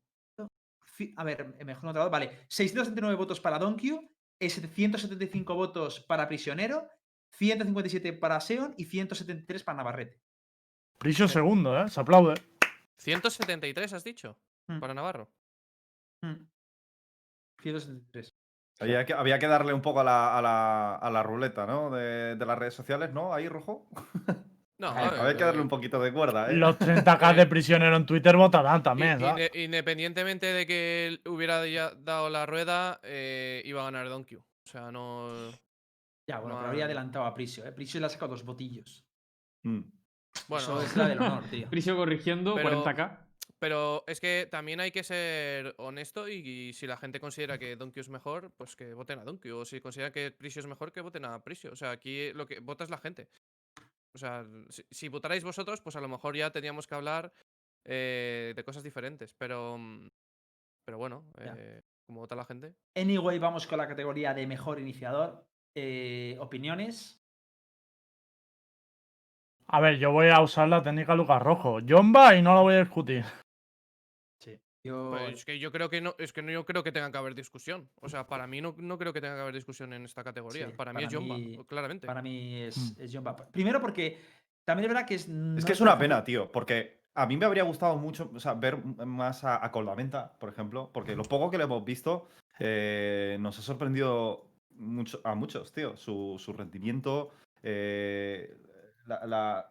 A 1.16 1.24
ver, 1.24 1.54
eh, 1.58 1.64
mejor 1.64 1.84
notado. 1.84 2.08
Vale, 2.10 2.46
639 2.48 3.16
votos 3.16 3.38
para 3.38 3.58
Donkey, 3.58 4.00
175 4.38 5.54
votos 5.54 6.00
para 6.00 6.28
Prisionero, 6.28 6.88
157 7.32 8.12
para 8.14 8.40
Seon 8.40 8.74
y 8.76 8.86
173 8.86 9.64
para 9.64 9.78
Navarrete. 9.78 10.20
Prisio 10.98 11.28
segundo, 11.28 11.78
¿eh? 11.78 11.88
Se 11.88 12.00
aplaude. 12.00 12.34
173 12.98 13.92
has 13.92 14.04
dicho. 14.04 14.38
Mm. 14.68 14.80
Para 14.80 14.94
Navarro. 14.94 15.30
Mm. 16.22 16.46
173. 17.62 18.34
Había 18.78 19.06
que, 19.06 19.14
había 19.14 19.38
que 19.38 19.46
darle 19.46 19.72
un 19.72 19.80
poco 19.80 20.00
a 20.00 20.04
la, 20.04 20.36
a 20.36 20.42
la, 20.42 20.94
a 20.96 21.10
la 21.10 21.22
ruleta, 21.22 21.66
¿no? 21.66 21.90
De, 21.90 22.36
de 22.36 22.46
las 22.46 22.58
redes 22.58 22.74
sociales, 22.74 23.12
¿no? 23.12 23.32
Ahí, 23.32 23.48
rojo. 23.48 23.88
No, 24.78 24.88
Había 24.88 25.36
que 25.36 25.44
darle 25.44 25.62
un 25.62 25.68
poquito 25.68 25.98
de 26.00 26.12
cuerda, 26.12 26.50
¿eh? 26.50 26.54
Los 26.54 26.78
30k 26.78 27.34
de 27.34 27.46
prisionero 27.46 27.96
en 27.96 28.04
Twitter 28.04 28.36
votarán 28.36 28.82
también, 28.82 29.18
¿sabes? 29.20 29.50
inde- 29.52 29.64
independientemente 29.64 30.46
de 30.52 30.66
que 30.66 31.06
él 31.06 31.22
hubiera 31.26 31.64
dado 31.94 32.28
la 32.28 32.44
rueda, 32.44 33.00
eh, 33.02 33.62
iba 33.64 33.80
a 33.80 33.84
ganar 33.86 34.08
Donkey. 34.10 34.36
O 34.36 34.42
sea, 34.70 34.90
no. 34.90 35.30
Ya, 36.28 36.40
bueno, 36.40 36.56
No 36.56 36.60
pero 36.60 36.68
habría 36.68 36.84
hay- 36.84 36.86
adelantado 36.86 37.24
a 37.24 37.32
Prisio. 37.34 37.64
¿eh? 37.64 37.72
Prisio 37.72 38.00
le 38.00 38.06
ha 38.06 38.10
sacado 38.10 38.32
dos 38.32 38.44
botillos. 38.44 39.04
Mm. 39.64 39.80
Bueno, 40.48 40.64
Eso 40.64 40.82
es 40.82 40.96
la 40.96 41.08
del 41.08 41.20
honor, 41.22 41.44
tío. 41.50 41.68
Prisio 41.70 41.96
corrigiendo, 41.96 42.54
Pero- 42.54 42.84
40k. 42.84 43.20
Pero 43.58 44.04
es 44.06 44.20
que 44.20 44.46
también 44.50 44.80
hay 44.80 44.90
que 44.90 45.02
ser 45.02 45.74
honesto 45.78 46.28
y, 46.28 46.34
y 46.46 46.72
si 46.74 46.86
la 46.86 46.98
gente 46.98 47.20
considera 47.20 47.56
que 47.58 47.74
Donkey 47.76 48.02
es 48.02 48.10
mejor, 48.10 48.52
pues 48.54 48.76
que 48.76 48.92
voten 48.92 49.18
a 49.20 49.24
Donkey. 49.24 49.50
O 49.52 49.64
si 49.64 49.80
consideran 49.80 50.12
que 50.12 50.30
Prisio 50.30 50.60
es 50.60 50.66
mejor, 50.66 50.92
que 50.92 51.00
voten 51.00 51.24
a 51.24 51.42
Prisio. 51.42 51.72
O 51.72 51.76
sea, 51.76 51.90
aquí 51.92 52.34
lo 52.34 52.46
que 52.46 52.60
vota 52.60 52.84
es 52.84 52.90
la 52.90 52.98
gente. 52.98 53.28
O 54.16 54.18
sea, 54.18 54.46
si, 54.70 54.82
si 54.90 55.08
votarais 55.10 55.44
vosotros, 55.44 55.82
pues 55.82 55.94
a 55.94 56.00
lo 56.00 56.08
mejor 56.08 56.34
ya 56.34 56.50
teníamos 56.50 56.86
que 56.86 56.94
hablar 56.94 57.34
eh, 57.84 58.54
de 58.56 58.64
cosas 58.64 58.82
diferentes. 58.82 59.34
Pero, 59.34 59.76
mm, 59.76 60.08
pero 60.86 60.96
bueno, 60.96 61.22
eh, 61.38 61.82
como 62.06 62.20
vota 62.20 62.34
la 62.34 62.46
gente. 62.46 62.74
Anyway, 62.96 63.38
vamos 63.38 63.66
con 63.66 63.76
la 63.76 63.86
categoría 63.86 64.32
de 64.32 64.46
mejor 64.46 64.80
iniciador. 64.80 65.44
Eh, 65.76 66.38
opiniones. 66.40 67.20
A 69.66 69.80
ver, 69.80 69.98
yo 69.98 70.12
voy 70.12 70.28
a 70.28 70.40
usar 70.40 70.68
la 70.68 70.82
técnica 70.82 71.14
Lucas 71.14 71.42
Rojo. 71.42 71.80
Jomba 71.86 72.34
y 72.36 72.40
no 72.40 72.54
la 72.54 72.62
voy 72.62 72.74
a 72.76 72.84
discutir. 72.84 73.24
Yo, 74.86 75.10
Pues 75.10 75.34
es 75.34 75.44
que 75.44 75.58
yo 75.58 75.72
creo 75.72 75.90
que 75.90 76.00
no, 76.00 76.14
es 76.18 76.32
que 76.32 76.42
no 76.42 76.50
yo 76.52 76.64
creo 76.64 76.82
que 76.82 76.92
tenga 76.92 77.10
que 77.10 77.18
haber 77.18 77.34
discusión. 77.34 77.88
O 78.00 78.08
sea, 78.08 78.26
para 78.26 78.46
mí 78.46 78.60
no, 78.60 78.74
no 78.78 78.96
creo 78.98 79.12
que 79.12 79.20
tenga 79.20 79.34
que 79.34 79.40
haber 79.42 79.54
discusión 79.54 79.92
en 79.92 80.04
esta 80.04 80.22
categoría. 80.22 80.66
Sí, 80.68 80.72
para 80.76 80.92
mí 80.92 80.96
para 81.02 81.06
es 81.08 81.14
Jomba, 81.14 81.36
mí- 81.36 81.58
claramente. 81.66 82.06
para 82.06 82.22
mí 82.22 82.54
es, 82.62 82.76
Mm. 82.76 83.02
es 83.02 83.14
Bap- 83.22 83.50
Primero 83.50 83.80
porque 83.80 84.18
también 84.64 84.84
es 84.88 84.94
verdad 84.94 85.06
que 85.08 85.14
es. 85.16 85.28
no 85.28 85.58
Es 85.58 85.64
que 85.64 85.72
es 85.72 85.80
un 85.80 85.88
una 85.88 85.98
pena, 85.98 86.22
tío, 86.22 86.50
porque 86.52 87.00
a 87.14 87.26
mí 87.26 87.36
me 87.36 87.46
habría 87.46 87.62
gustado 87.64 87.96
mucho 87.96 88.30
o 88.34 88.40
sea, 88.40 88.54
ver 88.54 88.76
más 88.84 89.42
a, 89.44 89.64
a 89.64 89.70
Coldamenta, 89.72 90.32
por 90.38 90.48
ejemplo, 90.50 90.90
porque 90.92 91.16
lo 91.16 91.24
poco 91.24 91.50
que 91.50 91.58
le 91.58 91.64
hemos 91.64 91.84
visto 91.84 92.28
eh, 92.58 93.36
nos 93.40 93.58
ha 93.58 93.62
sorprendido 93.62 94.48
mucho, 94.70 95.20
a 95.24 95.34
muchos, 95.34 95.72
tío. 95.72 95.96
Su, 95.96 96.36
su 96.38 96.52
rendimiento, 96.52 97.30
eh, 97.62 98.56
la, 99.06 99.26
la- 99.26 99.70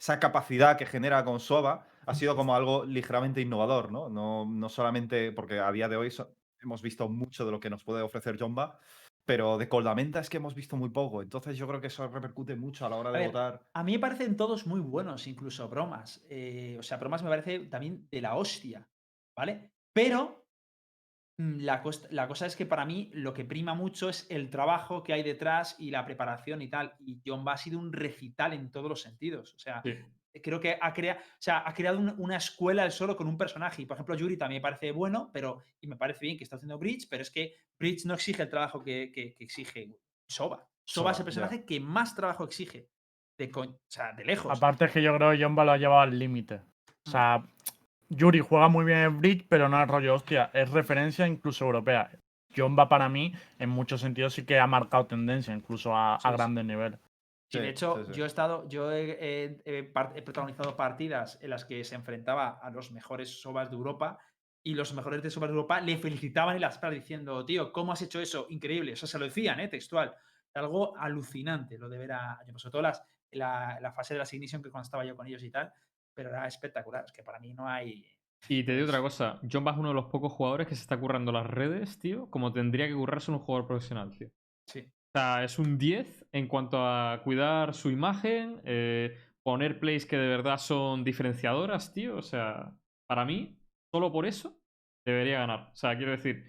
esa 0.00 0.18
capacidad 0.20 0.76
que 0.76 0.86
genera 0.86 1.24
con 1.24 1.40
Soba 1.40 1.86
ha 2.08 2.14
sido 2.14 2.36
como 2.36 2.54
algo 2.54 2.84
ligeramente 2.84 3.40
innovador, 3.40 3.92
¿no? 3.92 4.08
No, 4.08 4.44
no 4.46 4.68
solamente 4.68 5.32
porque 5.32 5.58
a 5.60 5.70
día 5.72 5.88
de 5.88 5.96
hoy 5.96 6.10
so- 6.10 6.36
hemos 6.60 6.82
visto 6.82 7.08
mucho 7.08 7.44
de 7.44 7.52
lo 7.52 7.60
que 7.60 7.70
nos 7.70 7.84
puede 7.84 8.02
ofrecer 8.02 8.38
Jomba, 8.38 8.80
pero 9.24 9.58
de 9.58 9.68
Coldamenta 9.68 10.20
es 10.20 10.30
que 10.30 10.38
hemos 10.38 10.54
visto 10.54 10.76
muy 10.76 10.88
poco. 10.90 11.22
Entonces 11.22 11.56
yo 11.56 11.68
creo 11.68 11.80
que 11.80 11.88
eso 11.88 12.08
repercute 12.08 12.56
mucho 12.56 12.86
a 12.86 12.88
la 12.88 12.96
hora 12.96 13.10
A 13.10 13.12
de 13.12 13.18
ver, 13.18 13.28
votar. 13.28 13.68
A 13.74 13.84
mí 13.84 13.92
me 13.92 13.98
parecen 13.98 14.36
todos 14.36 14.66
muy 14.66 14.80
buenos, 14.80 15.26
incluso 15.26 15.68
bromas. 15.68 16.24
Eh, 16.30 16.76
o 16.78 16.82
sea, 16.82 16.96
bromas 16.96 17.22
me 17.22 17.28
parece 17.28 17.60
también 17.66 18.08
de 18.10 18.20
la 18.22 18.36
hostia, 18.36 18.88
¿vale? 19.36 19.74
Pero 19.92 20.46
mm, 21.38 21.58
la 21.60 21.82
cosa 21.82 22.46
es 22.46 22.56
que 22.56 22.66
para 22.66 22.84
mí 22.86 23.10
lo 23.12 23.34
que 23.34 23.44
prima 23.44 23.74
mucho 23.74 24.08
es 24.08 24.26
el 24.30 24.50
trabajo 24.50 25.02
que 25.02 25.12
hay 25.12 25.22
detrás 25.22 25.76
y 25.78 25.90
la 25.90 26.04
preparación 26.04 26.62
y 26.62 26.68
tal. 26.68 26.94
Y 26.98 27.20
John 27.24 27.46
ha 27.48 27.56
sido 27.56 27.78
un 27.78 27.92
recital 27.92 28.52
en 28.54 28.70
todos 28.72 28.88
los 28.88 29.02
sentidos. 29.02 29.54
O 29.54 29.58
sea, 29.58 29.82
Sí. 29.82 29.94
Creo 30.42 30.60
que 30.60 30.78
ha, 30.80 30.92
crea- 30.92 31.18
o 31.20 31.36
sea, 31.42 31.62
ha 31.66 31.72
creado 31.74 31.98
un- 31.98 32.14
una 32.18 32.36
escuela 32.36 32.84
él 32.84 32.92
solo 32.92 33.16
con 33.16 33.26
un 33.28 33.36
personaje. 33.38 33.82
Y 33.82 33.86
por 33.86 33.96
ejemplo, 33.96 34.14
Yuri 34.14 34.36
también 34.36 34.60
me 34.60 34.62
parece 34.62 34.92
bueno, 34.92 35.30
pero 35.32 35.60
y 35.80 35.86
me 35.86 35.96
parece 35.96 36.20
bien 36.26 36.36
que 36.38 36.44
está 36.44 36.56
haciendo 36.56 36.78
Bridge, 36.78 37.08
pero 37.10 37.22
es 37.22 37.30
que 37.30 37.54
Bridge 37.78 38.04
no 38.06 38.14
exige 38.14 38.42
el 38.42 38.48
trabajo 38.50 38.82
que, 38.82 39.10
que- 39.12 39.34
que 39.34 39.44
exige 39.44 39.96
Soba. 40.28 40.66
Soba 40.84 41.10
es 41.12 41.18
el 41.18 41.22
ya. 41.22 41.24
personaje 41.24 41.64
que 41.64 41.80
más 41.80 42.14
trabajo 42.14 42.44
exige. 42.44 42.88
De, 43.38 43.50
o 43.54 43.78
sea, 43.88 44.12
de 44.12 44.24
lejos. 44.24 44.56
Aparte 44.56 44.86
es 44.86 44.90
que 44.92 45.00
yo 45.02 45.14
creo 45.16 45.30
que 45.30 45.42
Jomba 45.42 45.64
lo 45.64 45.70
ha 45.72 45.76
llevado 45.78 46.00
al 46.00 46.18
límite. 46.18 46.60
O 47.06 47.10
sea, 47.10 47.44
Yuri 48.08 48.40
juega 48.40 48.68
muy 48.68 48.84
bien 48.84 48.98
en 48.98 49.20
Bridge, 49.20 49.46
pero 49.48 49.68
no 49.68 49.80
es 49.80 49.86
rollo 49.88 50.14
hostia. 50.14 50.50
Es 50.52 50.70
referencia 50.70 51.26
incluso 51.26 51.64
europea. 51.64 52.10
Jomba 52.56 52.88
para 52.88 53.08
mí, 53.08 53.32
en 53.58 53.68
muchos 53.70 54.00
sentidos, 54.00 54.34
sí 54.34 54.44
que 54.44 54.58
ha 54.58 54.66
marcado 54.66 55.06
tendencia, 55.06 55.54
incluso 55.54 55.94
a, 55.94 56.16
a 56.16 56.18
Sí, 56.18 56.28
sí. 56.28 56.34
grandes 56.34 56.64
niveles. 56.64 56.98
Sí, 57.50 57.58
de 57.60 57.68
hecho, 57.70 57.96
sí, 58.04 58.12
sí. 58.12 58.18
yo 58.18 58.24
he 58.24 58.26
estado, 58.26 58.68
yo 58.68 58.92
he, 58.92 59.16
he- 59.20 59.62
he 59.64 59.82
par- 59.84 60.12
he 60.14 60.22
protagonizado 60.22 60.76
partidas 60.76 61.38
en 61.40 61.50
las 61.50 61.64
que 61.64 61.82
se 61.84 61.94
enfrentaba 61.94 62.58
a 62.62 62.70
los 62.70 62.92
mejores 62.92 63.40
sobas 63.40 63.70
de 63.70 63.76
Europa 63.76 64.18
y 64.62 64.74
los 64.74 64.92
mejores 64.92 65.22
de 65.22 65.30
sobas 65.30 65.48
de 65.48 65.54
Europa 65.54 65.80
le 65.80 65.96
felicitaban 65.96 66.56
en 66.56 66.60
las 66.60 66.76
pras 66.78 66.92
diciendo, 66.92 67.44
tío, 67.46 67.72
¿cómo 67.72 67.92
has 67.92 68.02
hecho 68.02 68.20
eso? 68.20 68.46
Increíble. 68.50 68.92
O 68.92 68.96
sea, 68.96 69.08
se 69.08 69.18
lo 69.18 69.24
decían, 69.24 69.60
¿eh? 69.60 69.68
Textual. 69.68 70.14
Algo 70.54 70.96
alucinante 70.98 71.78
lo 71.78 71.88
de 71.88 71.98
ver 71.98 72.12
a, 72.12 72.38
sobre 72.56 72.72
todo 72.72 72.82
las, 72.82 73.02
la, 73.30 73.78
la 73.80 73.92
fase 73.92 74.14
de 74.14 74.18
la 74.18 74.26
Ignition 74.30 74.62
que 74.62 74.70
cuando 74.70 74.84
estaba 74.84 75.04
yo 75.04 75.16
con 75.16 75.26
ellos 75.26 75.42
y 75.42 75.50
tal, 75.50 75.72
pero 76.12 76.28
era 76.30 76.46
espectacular. 76.46 77.04
Es 77.06 77.12
que 77.12 77.22
para 77.22 77.38
mí 77.38 77.54
no 77.54 77.66
hay. 77.66 78.04
Y 78.48 78.62
te 78.64 78.72
digo 78.72 78.86
otra 78.86 79.00
cosa, 79.00 79.40
John 79.50 79.64
Bass 79.64 79.74
es 79.76 79.80
uno 79.80 79.88
de 79.88 79.94
los 79.94 80.06
pocos 80.06 80.32
jugadores 80.32 80.66
que 80.66 80.74
se 80.74 80.82
está 80.82 80.98
currando 80.98 81.32
las 81.32 81.46
redes, 81.46 81.98
tío, 81.98 82.28
como 82.30 82.52
tendría 82.52 82.86
que 82.88 82.94
currarse 82.94 83.30
un 83.30 83.38
jugador 83.38 83.66
profesional, 83.66 84.10
tío. 84.16 84.30
Sí. 84.66 84.90
O 85.18 85.20
sea, 85.20 85.42
es 85.42 85.58
un 85.58 85.78
10 85.78 86.28
en 86.30 86.46
cuanto 86.46 86.78
a 86.78 87.22
cuidar 87.24 87.74
su 87.74 87.90
imagen, 87.90 88.60
eh, 88.64 89.18
poner 89.42 89.80
plays 89.80 90.06
que 90.06 90.16
de 90.16 90.28
verdad 90.28 90.58
son 90.58 91.02
diferenciadoras, 91.02 91.92
tío. 91.92 92.18
O 92.18 92.22
sea, 92.22 92.72
para 93.08 93.24
mí, 93.24 93.58
solo 93.92 94.12
por 94.12 94.26
eso, 94.26 94.62
debería 95.04 95.40
ganar. 95.40 95.70
O 95.72 95.74
sea, 95.74 95.96
quiero 95.96 96.12
decir, 96.12 96.44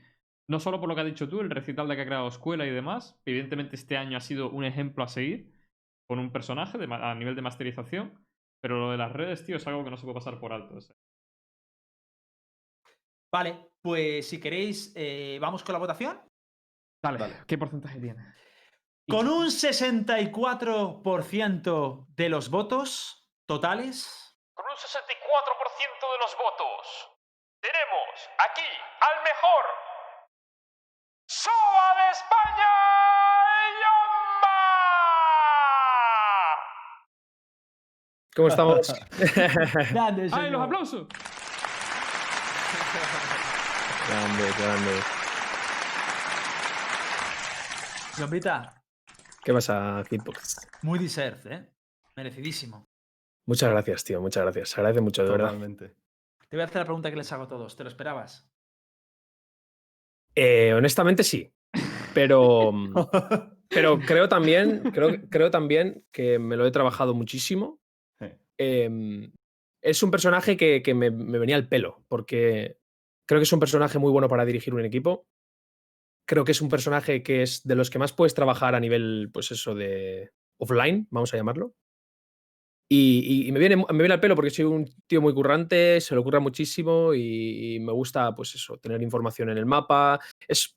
no 0.47 0.59
solo 0.59 0.79
por 0.79 0.87
lo 0.87 0.93
que 0.93 1.01
has 1.01 1.07
dicho 1.07 1.27
tú, 1.27 1.39
el 1.39 1.49
recital 1.49 1.87
de 1.87 1.95
que 1.95 2.03
ha 2.03 2.05
creado 2.05 2.27
escuela 2.27 2.67
y 2.67 2.69
demás. 2.69 3.19
Evidentemente, 3.25 3.75
este 3.75 3.97
año 3.97 4.17
ha 4.17 4.21
sido 4.21 4.51
un 4.51 4.63
ejemplo 4.63 5.03
a 5.03 5.07
seguir 5.07 5.51
con 6.07 6.19
un 6.19 6.31
personaje 6.31 6.77
de 6.77 6.87
a 6.93 7.15
nivel 7.15 7.33
de 7.33 7.41
masterización. 7.41 8.23
Pero 8.61 8.77
lo 8.77 8.91
de 8.91 8.97
las 8.97 9.11
redes, 9.11 9.43
tío, 9.47 9.55
es 9.55 9.65
algo 9.65 9.83
que 9.83 9.89
no 9.89 9.97
se 9.97 10.03
puede 10.03 10.19
pasar 10.19 10.39
por 10.39 10.53
alto. 10.53 10.75
o 10.75 10.81
sea. 10.81 10.95
Vale, 13.33 13.71
pues 13.81 14.29
si 14.29 14.39
queréis, 14.39 14.93
eh, 14.95 15.39
vamos 15.41 15.63
con 15.63 15.73
la 15.73 15.79
votación. 15.79 16.19
Dale, 17.01 17.33
¿qué 17.47 17.57
porcentaje 17.57 17.99
tiene? 17.99 18.37
Con 19.09 19.27
un 19.27 19.47
64% 19.47 22.05
de 22.15 22.29
los 22.29 22.49
votos 22.51 23.27
totales, 23.47 24.35
Con 24.53 24.65
un 24.65 24.77
64% 24.77 26.11
de 26.11 26.17
los 26.19 26.37
votos, 26.37 27.09
tenemos 27.59 28.29
aquí 28.37 28.61
al 29.01 29.23
mejor 29.23 29.65
SOA 31.27 31.95
de 31.95 32.09
España, 32.11 32.69
Yomba. 33.81 34.59
¿Cómo 38.35 38.47
estamos? 38.49 38.93
grande, 39.91 40.29
¡Ay, 40.31 40.49
los 40.51 40.61
aplausos! 40.61 41.07
grande, 44.07 44.51
grande. 44.59 45.01
Yombita, 48.17 48.78
¿Qué 49.49 49.53
pasa, 49.53 50.03
Hitbox? 50.07 50.67
muy 50.83 50.99
deserved, 50.99 51.51
¿eh? 51.51 51.65
Merecidísimo. 52.15 52.87
Muchas 53.47 53.71
gracias, 53.71 54.03
tío. 54.03 54.21
Muchas 54.21 54.43
gracias. 54.43 54.69
Se 54.69 54.79
agradece 54.79 55.01
mucho, 55.01 55.23
de 55.23 55.31
verdad. 55.31 55.47
Totalmente. 55.47 55.95
Te 56.47 56.55
voy 56.55 56.61
a 56.61 56.65
hacer 56.65 56.77
la 56.77 56.85
pregunta 56.85 57.09
que 57.09 57.15
les 57.15 57.31
hago 57.31 57.45
a 57.45 57.47
todos. 57.47 57.75
¿Te 57.75 57.83
lo 57.83 57.89
esperabas? 57.89 58.47
Eh, 60.35 60.71
honestamente, 60.75 61.23
sí. 61.23 61.51
Pero, 62.13 62.71
pero 63.69 63.99
creo 64.01 64.29
también, 64.29 64.91
creo, 64.91 65.19
creo 65.31 65.49
también 65.49 66.05
que 66.11 66.37
me 66.37 66.55
lo 66.55 66.67
he 66.67 66.71
trabajado 66.71 67.15
muchísimo. 67.15 67.79
Em, 68.55 69.31
es 69.81 70.03
un 70.03 70.11
personaje 70.11 70.57
que, 70.57 70.83
que 70.83 70.93
me, 70.93 71.09
me 71.09 71.39
venía 71.39 71.55
al 71.55 71.67
pelo, 71.67 72.05
porque 72.07 72.77
creo 73.27 73.39
que 73.39 73.45
es 73.45 73.53
un 73.53 73.59
personaje 73.59 73.97
muy 73.97 74.11
bueno 74.11 74.29
para 74.29 74.45
dirigir 74.45 74.75
un 74.75 74.85
equipo. 74.85 75.25
Creo 76.29 76.45
que 76.45 76.51
es 76.51 76.61
un 76.61 76.69
personaje 76.69 77.23
que 77.23 77.41
es 77.41 77.63
de 77.63 77.73
los 77.75 77.89
que 77.89 77.97
más 77.97 78.13
puedes 78.13 78.35
trabajar 78.35 78.75
a 78.75 78.79
nivel, 78.79 79.31
pues 79.33 79.49
eso, 79.49 79.73
de 79.73 80.29
offline, 80.59 81.07
vamos 81.09 81.33
a 81.33 81.37
llamarlo. 81.37 81.73
Y, 82.91 83.43
y- 83.45 83.47
y 83.47 83.51
me, 83.51 83.59
viene, 83.59 83.75
me 83.77 83.97
viene 83.97 84.13
al 84.13 84.19
pelo 84.19 84.35
porque 84.35 84.49
soy 84.51 84.65
un 84.65 84.85
tío 85.07 85.21
muy 85.21 85.33
currante, 85.33 85.99
se 86.01 86.13
lo 86.15 86.21
ocurra 86.21 86.39
muchísimo 86.39 87.13
y, 87.13 87.75
y 87.75 87.79
me 87.79 87.91
gusta, 87.93 88.35
pues 88.35 88.53
eso, 88.55 88.77
tener 88.77 89.01
información 89.01 89.49
en 89.49 89.57
el 89.57 89.65
mapa. 89.65 90.19
Es, 90.47 90.75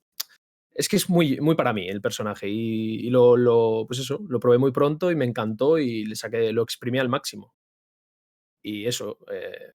es 0.75 0.89
que 0.89 0.97
es 0.97 1.11
muy, 1.11 1.41
muy 1.41 1.55
para 1.55 1.73
mí 1.75 1.89
el 1.89 2.01
personaje 2.03 2.49
y, 2.49 3.11
lo, 3.11 3.37
lo- 3.37 3.85
pues 3.87 4.01
eso, 4.01 4.21
lo 4.29 4.41
probé 4.41 4.59
muy 4.59 4.73
pronto 4.73 5.11
y 5.11 5.17
me 5.17 5.25
encantó 5.27 5.79
y 5.79 6.05
le 6.07 6.17
saqué, 6.17 6.53
lo 6.53 6.63
exprimí 6.63 6.99
al 6.99 7.09
máximo. 7.11 7.55
Y 8.63 8.87
eso, 8.87 9.19
eh, 9.31 9.73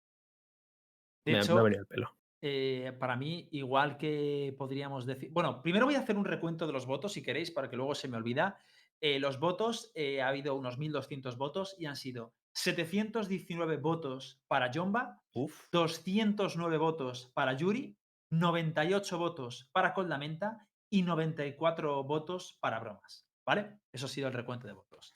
me, 1.26 1.40
ha 1.60 1.64
venido 1.64 1.82
al 1.82 1.88
pelo. 1.88 2.17
Eh, 2.42 2.96
para 3.00 3.16
mí, 3.16 3.48
igual 3.52 3.98
que 3.98 4.56
podríamos 4.58 5.06
decir. 5.06 5.30
Bueno, 5.32 5.62
primero 5.62 5.86
voy 5.86 5.96
a 5.96 6.00
hacer 6.00 6.18
un 6.18 6.26
recuento 6.26 6.68
de 6.68 6.74
los 6.74 6.86
votos, 6.86 7.14
si 7.14 7.22
queréis, 7.24 7.52
para 7.52 7.70
que 7.70 7.76
luego 7.76 7.96
se 7.96 8.08
me 8.08 8.18
olvida. 8.18 8.58
Eh, 9.02 9.20
los 9.20 9.40
votos, 9.40 9.92
eh, 9.96 10.22
ha 10.22 10.28
habido 10.30 10.56
unos 10.56 10.78
1.200 10.80 11.38
votos 11.38 11.76
y 11.78 11.86
han 11.86 11.96
sido 11.96 12.34
719 12.54 13.78
votos 13.78 14.42
para 14.48 14.72
Jomba, 14.74 15.22
Uf. 15.34 15.68
209 15.72 16.78
votos 16.78 17.32
para 17.34 17.54
Yuri, 17.54 17.98
98 18.32 19.18
votos 19.18 19.70
para 19.72 19.94
Coldamenta 19.94 20.68
y 20.90 21.04
94 21.04 22.04
votos 22.04 22.58
para 22.60 22.80
Bromas. 22.80 23.28
¿Vale? 23.46 23.80
Eso 23.92 24.08
ha 24.08 24.10
sido 24.10 24.28
el 24.28 24.34
recuento 24.34 24.68
de 24.68 24.74
votos. 24.74 25.14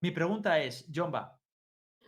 Mi 0.00 0.10
pregunta 0.10 0.60
es, 0.60 0.88
Jomba, 0.94 1.40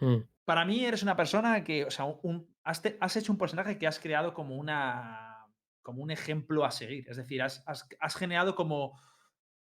Mm. 0.01 0.19
para 0.45 0.65
mí 0.65 0.85
eres 0.85 1.03
una 1.03 1.17
persona 1.17 1.65
que, 1.65 1.85
o 1.85 1.91
sea, 1.91 2.05
un- 2.05 2.57
has, 2.69 3.17
hecho 3.17 3.33
un 3.33 3.39
personaje 3.39 3.79
que 3.79 3.87
has 3.87 3.99
creado 3.99 4.35
como 4.35 4.57
una 4.57 5.47
como 5.83 6.03
un 6.03 6.11
ejemplo 6.11 6.67
a 6.67 6.71
seguir. 6.71 7.09
Es 7.09 7.17
decir, 7.17 7.41
has, 7.41 7.65
generado 8.15 8.55
como 8.55 9.01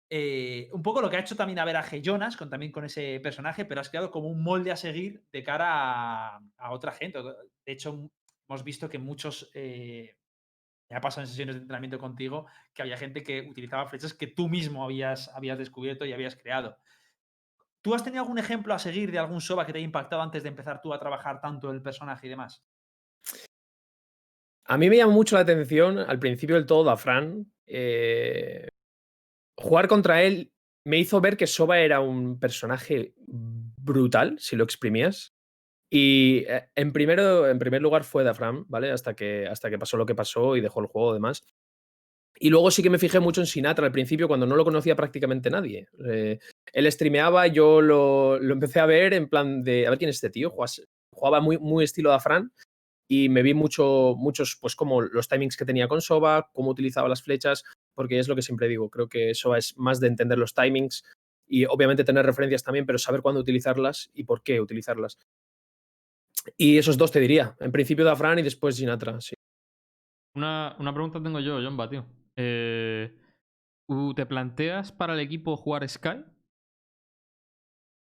eh, 0.08 0.70
un 0.72 0.82
poco 0.82 1.02
lo 1.02 1.10
que 1.10 1.16
ha 1.16 1.20
hecho 1.20 1.36
también 1.36 1.58
a 1.58 1.64
ver 1.66 1.76
a. 1.76 1.84
Jonas, 2.02 2.38
con, 2.38 2.48
también 2.48 2.72
con 2.72 2.86
ese 2.86 3.20
personaje, 3.20 3.66
pero 3.66 3.82
has 3.82 3.90
creado 3.90 4.10
como 4.10 4.28
un 4.28 4.42
molde 4.42 4.72
a 4.72 4.76
seguir 4.76 5.22
de 5.30 5.44
cara 5.44 6.36
a, 6.36 6.70
otra 6.70 6.92
gente. 6.92 7.18
De 7.22 7.72
hecho, 7.72 8.10
hemos 8.48 8.64
visto 8.64 8.88
que 8.88 8.98
muchos. 8.98 9.50
eh, 9.52 10.16
ha 10.90 11.00
pasado 11.00 11.22
en 11.22 11.28
sesiones 11.28 11.56
de 11.56 11.62
entrenamiento 11.62 11.98
contigo 11.98 12.46
que 12.72 12.80
había 12.80 12.96
gente 12.96 13.22
que 13.24 13.40
utilizaba 13.40 13.88
flechas 13.88 14.14
que 14.14 14.28
tú 14.28 14.48
mismo 14.48 14.84
habías, 14.84 15.28
habías 15.34 15.58
descubierto 15.58 16.06
y 16.06 16.12
habías 16.12 16.36
creado. 16.36 16.78
¿Tú 17.82 17.92
has 17.92 18.04
tenido 18.04 18.22
algún 18.22 18.38
ejemplo 18.38 18.72
a 18.72 18.78
seguir 18.78 19.10
de 19.10 19.18
algún 19.18 19.40
SOBA 19.40 19.66
que 19.66 19.72
te 19.72 19.78
haya 19.78 19.84
impactado 19.84 20.22
antes 20.22 20.44
de 20.44 20.48
empezar 20.48 20.80
tú 20.80 20.94
a 20.94 20.98
trabajar 20.98 21.40
tanto 21.40 21.70
el 21.72 21.82
personaje 21.82 22.26
y 22.26 22.30
demás? 22.30 22.64
A 24.64 24.76
mí 24.78 24.90
me 24.90 24.96
llamó 24.96 25.12
mucho 25.12 25.36
la 25.36 25.42
atención 25.42 25.98
al 25.98 26.18
principio 26.18 26.56
del 26.56 26.66
todo 26.66 26.84
Dafran. 26.84 27.46
eh, 27.66 28.68
jugar 29.58 29.88
contra 29.88 30.22
él 30.22 30.52
me 30.84 30.98
hizo 30.98 31.20
ver 31.20 31.36
que 31.36 31.46
Soba 31.46 31.80
era 31.80 32.00
un 32.00 32.38
personaje 32.38 33.14
brutal, 33.26 34.36
si 34.38 34.56
lo 34.56 34.64
exprimías. 34.64 35.34
Y 35.90 36.44
eh, 36.48 36.68
en, 36.74 36.92
primero, 36.92 37.48
en 37.48 37.58
primer 37.58 37.82
lugar 37.82 38.04
fue 38.04 38.24
Dafran, 38.24 38.64
¿vale? 38.68 38.90
Hasta 38.90 39.14
que, 39.14 39.46
hasta 39.46 39.70
que 39.70 39.78
pasó 39.78 39.96
lo 39.96 40.06
que 40.06 40.14
pasó 40.14 40.56
y 40.56 40.60
dejó 40.60 40.80
el 40.80 40.86
juego 40.86 41.14
demás. 41.14 41.44
Y 42.38 42.50
luego 42.50 42.70
sí 42.70 42.82
que 42.82 42.90
me 42.90 42.98
fijé 42.98 43.18
mucho 43.20 43.40
en 43.40 43.46
Sinatra 43.46 43.86
al 43.86 43.92
principio, 43.92 44.28
cuando 44.28 44.46
no 44.46 44.56
lo 44.56 44.64
conocía 44.64 44.94
prácticamente 44.96 45.50
nadie. 45.50 45.88
Eh, 46.06 46.38
él 46.72 46.92
streameaba, 46.92 47.46
yo 47.46 47.80
lo, 47.80 48.38
lo 48.38 48.52
empecé 48.52 48.80
a 48.80 48.86
ver 48.86 49.14
en 49.14 49.28
plan 49.28 49.62
de, 49.62 49.86
a 49.86 49.90
ver 49.90 49.98
quién 49.98 50.10
es 50.10 50.16
este 50.16 50.30
tío. 50.30 50.50
Jugas- 50.50 50.82
Jugaba 51.12 51.40
muy, 51.40 51.56
muy 51.58 51.84
estilo 51.84 52.10
Dafran 52.10 52.52
y 53.08 53.28
me 53.28 53.42
vi 53.42 53.54
mucho, 53.54 54.14
muchos, 54.16 54.56
pues 54.60 54.74
como 54.74 55.00
los 55.00 55.28
timings 55.28 55.56
que 55.56 55.64
tenía 55.64 55.88
con 55.88 56.00
Soba, 56.00 56.50
cómo 56.52 56.70
utilizaba 56.70 57.08
las 57.08 57.22
flechas, 57.22 57.64
porque 57.94 58.18
es 58.18 58.28
lo 58.28 58.34
que 58.34 58.42
siempre 58.42 58.68
digo, 58.68 58.90
creo 58.90 59.08
que 59.08 59.34
Soba 59.34 59.58
es 59.58 59.76
más 59.76 60.00
de 60.00 60.08
entender 60.08 60.38
los 60.38 60.54
timings 60.54 61.04
y 61.46 61.64
obviamente 61.66 62.04
tener 62.04 62.26
referencias 62.26 62.64
también, 62.64 62.86
pero 62.86 62.98
saber 62.98 63.22
cuándo 63.22 63.40
utilizarlas 63.40 64.10
y 64.12 64.24
por 64.24 64.42
qué 64.42 64.60
utilizarlas. 64.60 65.18
Y 66.56 66.78
esos 66.78 66.96
dos 66.96 67.12
te 67.12 67.20
diría, 67.20 67.56
en 67.60 67.72
principio 67.72 68.04
Dafran 68.04 68.38
y 68.38 68.42
después 68.42 68.76
Sinatra, 68.76 69.20
sí. 69.20 69.34
Una, 70.34 70.76
una 70.78 70.92
pregunta 70.92 71.22
tengo 71.22 71.40
yo, 71.40 71.62
Jomba, 71.62 71.88
tío. 71.88 72.04
Eh, 72.36 73.16
¿tú 73.88 74.14
¿Te 74.14 74.26
planteas 74.26 74.92
para 74.92 75.14
el 75.14 75.20
equipo 75.20 75.56
jugar 75.56 75.88
Sky? 75.88 76.24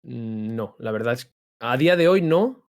Mm, 0.04 0.56
No, 0.56 0.76
la 0.80 0.92
verdad 0.92 1.14
es 1.14 1.34
a 1.60 1.78
día 1.78 1.96
de 1.96 2.08
hoy 2.08 2.22
no, 2.22 2.71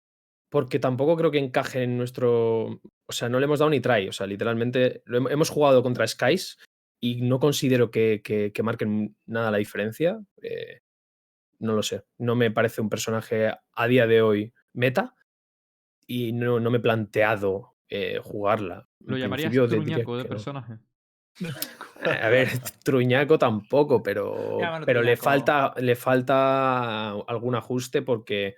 porque 0.48 0.78
tampoco 0.78 1.16
creo 1.16 1.30
que 1.30 1.38
encaje 1.38 1.82
en 1.82 1.96
nuestro. 1.98 2.80
O 3.06 3.12
sea, 3.12 3.28
no 3.28 3.38
le 3.38 3.44
hemos 3.44 3.58
dado 3.58 3.70
ni 3.70 3.80
try. 3.80 4.08
O 4.08 4.12
sea, 4.12 4.26
literalmente 4.26 5.02
lo 5.06 5.28
hemos 5.28 5.50
jugado 5.50 5.82
contra 5.82 6.06
Skies 6.06 6.58
y 7.00 7.22
no 7.22 7.38
considero 7.38 7.90
que, 7.90 8.20
que- 8.24 8.52
que 8.52 8.62
marquen 8.62 9.16
nada 9.26 9.50
la 9.50 9.58
diferencia. 9.58 10.18
Eh, 10.42 10.80
no 11.58 11.74
lo 11.74 11.82
sé. 11.82 12.04
No 12.18 12.34
me 12.36 12.50
parece 12.50 12.80
un 12.80 12.88
personaje 12.88 13.50
a 13.72 13.86
día 13.88 14.06
de 14.06 14.22
hoy 14.22 14.52
meta 14.72 15.14
y 16.06 16.32
no, 16.32 16.60
no 16.60 16.70
me 16.70 16.78
he 16.78 16.80
planteado 16.80 17.74
eh, 17.88 18.20
jugarla. 18.22 18.88
Lo 19.04 19.16
llamarías 19.16 19.52
truñaco 19.52 20.16
de 20.16 20.22
no. 20.24 20.28
personaje. 20.28 20.74
Eh, 21.40 22.08
A 22.22 22.28
ver, 22.30 22.48
truñaco 22.82 23.38
tampoco, 23.38 24.02
pero, 24.02 24.58
pero 24.84 25.02
le 25.02 25.16
falta, 25.16 25.74
le 25.78 25.96
falta 25.96 27.10
algún 27.10 27.54
ajuste 27.54 28.02
porque 28.02 28.56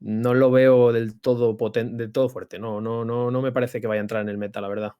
no 0.00 0.34
lo 0.34 0.50
veo 0.50 0.92
del 0.92 1.20
todo 1.20 1.56
potente, 1.56 1.96
del 2.02 2.12
todo 2.12 2.28
fuerte. 2.28 2.58
No, 2.58 2.80
no, 2.80 3.04
no, 3.04 3.30
no 3.30 3.42
me 3.42 3.52
parece 3.52 3.80
que 3.80 3.86
vaya 3.86 4.00
a 4.00 4.02
entrar 4.02 4.22
en 4.22 4.28
el 4.30 4.38
meta, 4.38 4.60
la 4.60 4.68
verdad. 4.68 4.92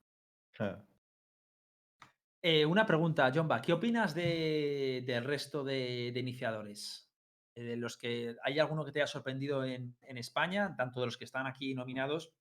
Eh, 2.42 2.64
una 2.64 2.86
pregunta, 2.86 3.30
Jomba, 3.34 3.60
¿qué 3.60 3.72
opinas 3.72 4.14
de- 4.14 5.02
del 5.06 5.24
resto 5.24 5.62
de, 5.64 6.10
de 6.12 6.20
iniciadores? 6.20 7.10
Eh, 7.54 7.62
De 7.62 7.76
los 7.76 7.96
que 7.98 8.36
hay 8.42 8.58
alguno 8.58 8.84
que 8.84 8.92
te 8.92 9.00
haya 9.00 9.06
sorprendido 9.06 9.64
en, 9.64 9.96
en 10.02 10.16
España, 10.18 10.74
tanto 10.76 11.00
de 11.00 11.06
los 11.06 11.18
que 11.18 11.24
están 11.24 11.46
aquí 11.46 11.74
nominados 11.74 12.32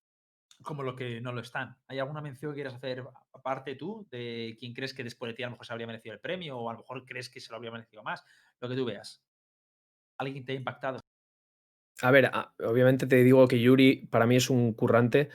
como 0.63 0.83
los 0.83 0.95
que 0.95 1.21
no 1.21 1.33
lo 1.33 1.41
están. 1.41 1.77
¿Hay 1.87 1.99
alguna 1.99 2.21
mención 2.21 2.51
que 2.53 2.57
quieras 2.57 2.75
hacer 2.75 3.03
aparte 3.33 3.75
tú 3.75 4.07
de 4.11 4.57
quién 4.59 4.73
crees 4.73 4.93
que 4.93 5.03
después 5.03 5.31
de 5.31 5.35
ti 5.35 5.43
a 5.43 5.47
lo 5.47 5.51
mejor 5.53 5.65
se 5.67 5.73
habría 5.73 5.87
merecido 5.87 6.13
el 6.13 6.21
premio 6.21 6.57
o 6.59 6.69
a 6.69 6.73
lo 6.73 6.79
mejor 6.79 7.05
crees 7.05 7.29
que 7.29 7.41
se 7.41 7.51
lo 7.51 7.57
habría 7.57 7.71
merecido 7.71 8.03
más? 8.03 8.25
Lo 8.59 8.69
que 8.69 8.75
tú 8.75 8.85
veas. 8.85 9.23
¿Alguien 10.17 10.45
te 10.45 10.53
ha 10.53 10.55
impactado? 10.55 10.99
A 12.01 12.11
ver, 12.11 12.27
a- 12.27 12.53
obviamente 12.59 13.07
te 13.07 13.23
digo 13.23 13.47
que 13.47 13.59
Yuri 13.59 14.07
para 14.09 14.25
mí 14.25 14.35
es 14.35 14.49
un 14.49 14.73
currante. 14.73 15.29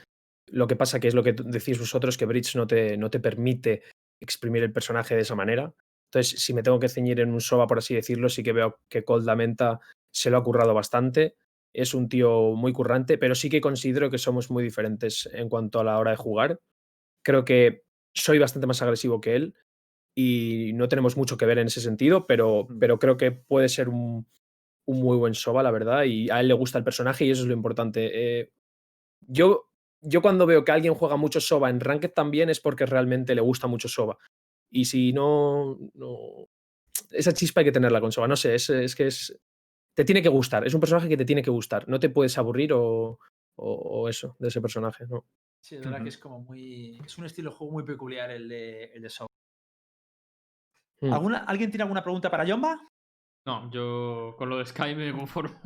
Lo 0.50 0.66
que 0.66 0.76
pasa 0.76 1.00
que 1.00 1.08
es 1.08 1.14
lo 1.14 1.22
que 1.22 1.32
decís 1.32 1.78
vosotros, 1.78 2.16
que 2.16 2.26
Bridge 2.26 2.56
no 2.56 2.66
te, 2.66 2.96
no 2.96 3.10
te 3.10 3.20
permite 3.20 3.82
exprimir 4.20 4.62
el 4.62 4.72
personaje 4.72 5.14
de 5.14 5.22
esa 5.22 5.34
manera. 5.34 5.74
Entonces, 6.10 6.40
si 6.42 6.54
me 6.54 6.62
tengo 6.62 6.78
que 6.78 6.88
ceñir 6.88 7.20
en 7.20 7.32
un 7.32 7.40
SOBA, 7.40 7.66
por 7.66 7.78
así 7.78 7.94
decirlo, 7.94 8.28
sí 8.28 8.42
que 8.42 8.52
veo 8.52 8.78
que 8.88 9.04
Cold 9.04 9.26
Lamenta 9.26 9.80
se 10.12 10.30
lo 10.30 10.36
ha 10.38 10.44
currado 10.44 10.74
bastante. 10.74 11.34
es 11.76 11.92
un 11.92 12.08
tío 12.08 12.52
muy 12.54 12.72
currante, 12.72 13.18
pero 13.18 13.34
sí 13.34 13.50
que 13.50 13.60
considero 13.60 14.08
que 14.08 14.18
somos 14.18 14.48
muy 14.48 14.62
diferentes 14.62 15.28
en 15.32 15.48
cuanto 15.48 15.80
a 15.80 15.84
la 15.84 15.98
hora 15.98 16.12
de 16.12 16.16
jugar. 16.16 16.60
Creo 17.24 17.44
que 17.44 17.82
soy 18.14 18.38
bastante 18.38 18.68
más 18.68 18.80
agresivo 18.82 19.20
que 19.20 19.34
él 19.34 19.54
y 20.16 20.72
no 20.74 20.88
tenemos 20.88 21.16
mucho 21.16 21.36
que 21.36 21.46
ver 21.46 21.58
en 21.58 21.66
ese 21.66 21.80
sentido, 21.80 22.26
pero, 22.26 22.66
Mm. 22.68 22.78
pero 22.78 22.98
creo 23.00 23.16
que 23.16 23.32
puede 23.32 23.68
ser 23.68 23.88
un, 23.88 24.26
un 24.86 25.00
muy 25.00 25.16
buen 25.16 25.34
Soba, 25.34 25.62
la 25.62 25.70
verdad, 25.70 26.04
y 26.04 26.28
a 26.30 26.40
él 26.40 26.48
le 26.48 26.54
gusta 26.54 26.78
el 26.78 26.84
personaje 26.84 27.24
y 27.24 27.30
eso 27.30 27.42
es 27.42 27.48
lo 27.48 27.54
importante. 27.54 28.10
Eh, 28.40 28.52
yo, 29.20 29.70
yo 30.02 30.20
cuando 30.22 30.46
veo 30.46 30.64
que 30.64 30.72
alguien 30.72 30.94
juega 30.94 31.16
mucho 31.16 31.40
Soba 31.40 31.70
en 31.70 31.80
Ranked 31.80 32.10
también 32.12 32.50
es 32.50 32.60
porque 32.60 32.84
realmente 32.86 33.34
le 33.34 33.40
gusta 33.40 33.66
mucho 33.66 33.88
Soba. 33.88 34.18
Y 34.70 34.84
si 34.86 35.12
no, 35.12 35.78
no 35.94 36.48
esa 37.10 37.32
chispa 37.32 37.60
hay 37.60 37.64
que 37.66 37.72
tenerla 37.72 38.00
con 38.00 38.12
Soba. 38.12 38.28
No 38.28 38.36
sé, 38.36 38.54
es, 38.56 38.68
es 38.70 38.94
que 38.94 39.06
es. 39.06 39.38
Te 39.94 40.04
tiene 40.04 40.20
que 40.22 40.28
gustar. 40.28 40.66
Es 40.66 40.74
un 40.74 40.80
personaje 40.80 41.08
que 41.08 41.16
te 41.16 41.24
tiene 41.24 41.42
que 41.42 41.50
gustar. 41.50 41.88
No 41.88 41.98
te 42.00 42.08
puedes 42.10 42.36
aburrir 42.36 42.72
o, 42.72 43.18
o- 43.56 43.72
o 44.02 44.08
eso 44.08 44.34
de 44.40 44.48
ese 44.48 44.60
personaje. 44.60 45.06
¿no? 45.06 45.24
Sí, 45.60 45.76
es 45.76 45.80
verdad 45.82 46.02
que 46.02 46.08
es 46.08 46.18
como 46.18 46.40
muy. 46.40 46.98
Es 47.04 47.16
un 47.16 47.24
estilo 47.24 47.50
de 47.50 47.56
juego 47.56 47.72
muy 47.72 47.84
peculiar 47.84 48.30
el 48.32 48.48
de, 48.48 48.84
el 48.86 49.02
de 49.02 49.08
Soul. 49.10 49.28
Mm. 51.00 51.12
¿Alguna, 51.12 51.38
¿Alguien 51.44 51.70
tiene 51.70 51.82
alguna 51.82 52.02
pregunta 52.02 52.30
para 52.30 52.44
Yomba? 52.44 52.80
No, 53.46 53.70
yo 53.70 54.34
con 54.38 54.48
lo 54.48 54.58
de 54.58 54.66
Sky 54.66 54.94
me 54.94 55.12
conformo. 55.12 55.60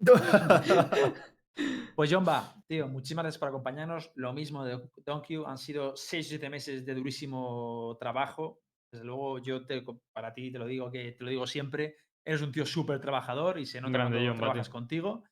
Pues 1.96 2.10
Yomba, 2.10 2.54
tío, 2.68 2.86
muchísimas 2.86 3.24
gracias 3.24 3.40
por 3.40 3.48
acompañarnos. 3.48 4.12
Lo 4.14 4.32
mismo 4.32 4.64
de 4.64 4.78
Donkey, 5.04 5.42
han 5.44 5.58
sido 5.58 5.96
6 5.96 6.26
o 6.26 6.28
7 6.28 6.50
meses 6.50 6.86
de 6.86 6.94
durísimo 6.94 7.96
trabajo. 7.98 8.60
Desde 8.92 9.04
luego, 9.04 9.40
yo 9.40 9.66
te, 9.66 9.84
para 10.12 10.32
ti 10.32 10.52
te 10.52 10.58
lo 10.58 10.66
digo 10.66 10.90
que 10.90 11.12
te 11.12 11.24
lo 11.24 11.30
digo 11.30 11.46
siempre. 11.46 11.96
Eres 12.24 12.42
un 12.42 12.52
tío 12.52 12.64
súper 12.64 13.00
trabajador 13.00 13.58
y 13.58 13.66
se 13.66 13.80
nota 13.80 13.94
grande, 13.94 14.18
cuando 14.18 14.38
trabajas 14.38 14.68
tío. 14.68 14.72
contigo. 14.72 15.24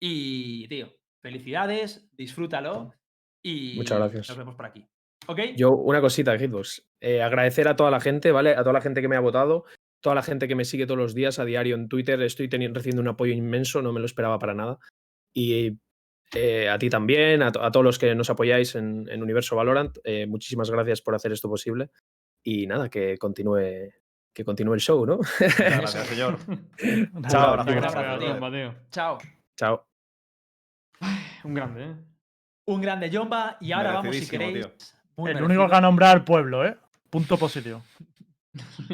Y, 0.00 0.68
tío, 0.68 0.94
felicidades, 1.22 2.08
disfrútalo 2.12 2.92
y 3.44 3.74
Muchas 3.76 3.98
gracias. 3.98 4.28
nos 4.28 4.38
vemos 4.38 4.54
por 4.54 4.66
aquí. 4.66 4.86
¿Ok? 5.26 5.40
Yo, 5.56 5.70
una 5.70 6.00
cosita 6.00 6.38
Hitbox. 6.38 6.86
Eh, 7.00 7.22
agradecer 7.22 7.66
a 7.66 7.76
toda 7.76 7.90
la 7.90 8.00
gente, 8.00 8.30
¿vale? 8.30 8.50
A 8.50 8.60
toda 8.60 8.74
la 8.74 8.80
gente 8.80 9.00
que 9.00 9.08
me 9.08 9.16
ha 9.16 9.20
votado, 9.20 9.64
toda 10.04 10.14
la 10.16 10.22
gente 10.22 10.46
que 10.46 10.54
me 10.54 10.66
sigue 10.66 10.84
todos 10.86 10.98
los 10.98 11.14
días 11.14 11.38
a 11.38 11.46
diario 11.46 11.74
en 11.76 11.88
Twitter. 11.88 12.20
Estoy 12.20 12.46
teniendo, 12.46 12.76
recibiendo 12.78 13.00
un 13.00 13.08
apoyo 13.08 13.32
inmenso, 13.32 13.80
no 13.80 13.90
me 13.90 14.00
lo 14.00 14.06
esperaba 14.06 14.38
para 14.38 14.52
nada. 14.52 14.78
Y 15.32 15.78
eh, 16.34 16.68
a 16.68 16.78
ti 16.78 16.90
también, 16.90 17.42
a, 17.42 17.50
to- 17.50 17.62
a 17.64 17.72
todos 17.72 17.84
los 17.84 17.98
que 17.98 18.14
nos 18.14 18.28
apoyáis 18.28 18.74
en, 18.74 19.08
en 19.08 19.22
Universo 19.22 19.56
Valorant, 19.56 19.96
eh, 20.04 20.26
muchísimas 20.26 20.70
gracias 20.70 21.00
por 21.00 21.14
hacer 21.14 21.32
esto 21.32 21.48
posible. 21.48 21.88
Y 22.42 22.66
nada, 22.66 22.90
que 22.90 23.16
continúe, 23.16 23.90
que 24.34 24.44
continúe 24.44 24.74
el 24.74 24.80
show, 24.80 25.06
¿no? 25.06 25.20
Gracias, 25.58 26.06
señor. 26.06 26.36
Chao, 27.28 27.64
tío. 28.50 28.74
Chao. 28.90 29.18
Chao. 29.56 29.86
Un 31.44 31.54
grande, 31.54 31.84
¿eh? 31.84 31.94
Un 32.66 32.80
grande 32.82 33.08
Yomba 33.08 33.56
y 33.60 33.72
ahora 33.72 33.92
vamos, 33.94 34.16
si 34.16 34.28
queréis. 34.28 34.66
El 35.16 35.42
único 35.42 35.66
que 35.68 35.74
ha 35.74 35.80
nombrado 35.80 36.12
al 36.12 36.24
pueblo, 36.24 36.66
¿eh? 36.66 36.76
Punto 37.08 37.38
positivo. 37.38 37.82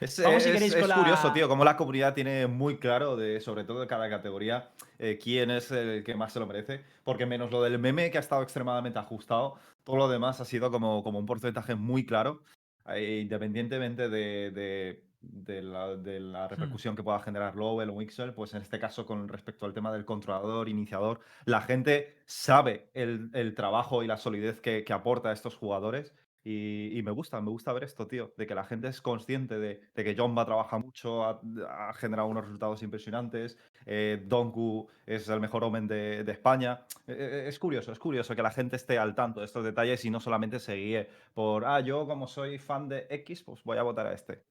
Es 0.00 0.14
si 0.14 0.22
es- 0.22 0.44
queréis, 0.44 0.74
es 0.74 0.88
la- 0.88 0.96
curioso, 0.96 1.32
tío, 1.32 1.48
como 1.48 1.64
la 1.64 1.76
comunidad 1.76 2.14
tiene 2.14 2.46
muy 2.46 2.78
claro, 2.78 3.16
de, 3.16 3.40
sobre 3.40 3.64
todo 3.64 3.80
de 3.80 3.86
cada 3.86 4.08
categoría, 4.10 4.70
eh, 4.98 5.18
quién 5.22 5.50
es 5.50 5.70
el 5.70 6.04
que 6.04 6.14
más 6.14 6.32
se 6.32 6.40
lo 6.40 6.46
merece. 6.46 6.84
Porque 7.04 7.26
menos 7.26 7.50
lo 7.50 7.62
del 7.62 7.78
meme, 7.78 8.10
que 8.10 8.18
ha 8.18 8.20
estado 8.20 8.42
extremadamente 8.42 8.98
ajustado, 8.98 9.54
todo 9.84 9.96
lo 9.96 10.08
demás 10.08 10.40
ha 10.40 10.44
sido 10.44 10.70
como, 10.70 11.02
como 11.02 11.18
un 11.18 11.26
porcentaje 11.26 11.74
muy 11.74 12.04
claro, 12.04 12.42
eh, 12.88 13.20
independientemente 13.22 14.08
de, 14.08 14.50
de- 14.50 15.06
de 15.22 15.62
la, 15.62 15.96
de 15.96 16.20
Hmm. 16.20 16.32
la 16.32 16.48
repercusión 16.48 16.94
que 16.94 17.02
pueda 17.02 17.18
generar 17.20 17.56
Lowell 17.56 17.90
o 17.90 17.94
Wixel, 17.94 18.32
pues 18.34 18.54
en 18.54 18.62
este 18.62 18.78
caso 18.78 19.06
con 19.06 19.26
respecto 19.28 19.64
al 19.66 19.72
tema 19.72 19.90
del 19.90 20.04
controlador, 20.04 20.68
iniciador, 20.68 21.20
la 21.46 21.62
gente 21.62 22.16
sabe 22.26 22.90
el, 22.94 23.30
el 23.32 23.54
trabajo 23.54 24.02
y 24.02 24.06
la 24.06 24.18
solidez 24.18 24.60
que, 24.60 24.84
que 24.84 24.92
aporta 24.92 25.30
a 25.30 25.32
estos 25.32 25.56
jugadores. 25.56 26.12
Y, 26.48 26.96
y 26.96 27.02
me 27.02 27.10
gusta, 27.10 27.40
me 27.40 27.50
gusta 27.50 27.72
ver 27.72 27.82
esto, 27.82 28.06
tío, 28.06 28.32
de 28.36 28.46
que 28.46 28.54
la 28.54 28.62
gente 28.62 28.86
es 28.86 29.00
consciente 29.00 29.58
de, 29.58 29.80
de 29.92 30.04
que 30.04 30.14
Jomba 30.14 30.44
trabaja 30.44 30.78
mucho, 30.78 31.24
ha, 31.24 31.40
ha 31.88 31.92
generado 31.94 32.28
unos 32.28 32.44
resultados 32.44 32.84
impresionantes, 32.84 33.58
eh, 33.84 34.22
Donku 34.28 34.88
es 35.06 35.28
el 35.28 35.40
mejor 35.40 35.64
Omen 35.64 35.88
de, 35.88 36.22
de 36.22 36.30
España. 36.30 36.86
Eh, 37.08 37.16
eh, 37.18 37.44
es 37.48 37.58
curioso, 37.58 37.90
es 37.90 37.98
curioso 37.98 38.36
que 38.36 38.42
la 38.44 38.52
gente 38.52 38.76
esté 38.76 38.96
al 38.96 39.16
tanto 39.16 39.40
de 39.40 39.46
estos 39.46 39.64
detalles 39.64 40.04
y 40.04 40.10
no 40.10 40.20
solamente 40.20 40.60
se 40.60 40.74
guíe 40.74 41.08
por, 41.34 41.64
ah, 41.64 41.80
yo 41.80 42.06
como 42.06 42.28
soy 42.28 42.58
fan 42.58 42.88
de 42.88 43.08
X, 43.10 43.42
pues 43.42 43.64
voy 43.64 43.78
a 43.78 43.82
votar 43.82 44.06
a 44.06 44.12
este. 44.12 44.44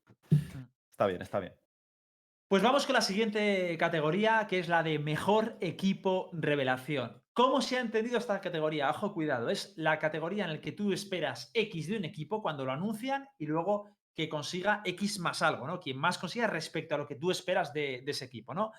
Está 0.91 1.07
bien, 1.07 1.21
está 1.21 1.39
bien. 1.39 1.53
Pues 2.49 2.61
vamos 2.61 2.85
con 2.85 2.95
la 2.95 3.01
siguiente 3.01 3.77
categoría, 3.77 4.47
que 4.49 4.59
es 4.59 4.67
la 4.67 4.83
de 4.83 4.99
mejor 4.99 5.55
equipo 5.61 6.29
revelación. 6.33 7.23
¿Cómo 7.35 7.61
se 7.61 7.75
ha 7.75 7.81
entendido 7.81 8.17
esta 8.17 8.39
categoría? 8.39 8.89
Ojo, 8.89 9.13
cuidado, 9.13 9.49
es 9.49 9.73
la 9.75 9.99
categoría 9.99 10.45
en 10.45 10.53
la 10.53 10.61
que 10.61 10.71
tú 10.71 10.93
esperas 10.93 11.51
X 11.53 11.87
de 11.87 11.97
un 11.97 12.05
equipo 12.05 12.41
cuando 12.41 12.63
lo 12.63 12.71
anuncian 12.71 13.27
y 13.37 13.45
luego 13.45 13.89
que 14.15 14.29
consiga 14.29 14.81
X 14.85 15.19
más 15.19 15.41
algo, 15.41 15.67
¿no? 15.67 15.81
Quien 15.81 15.97
más 15.97 16.17
consiga 16.17 16.47
respecto 16.47 16.95
a 16.95 16.97
lo 16.97 17.05
que 17.05 17.17
tú 17.17 17.31
esperas 17.31 17.73
de, 17.73 18.05
ese 18.07 18.23
equipo, 18.23 18.53
¿no? 18.53 18.71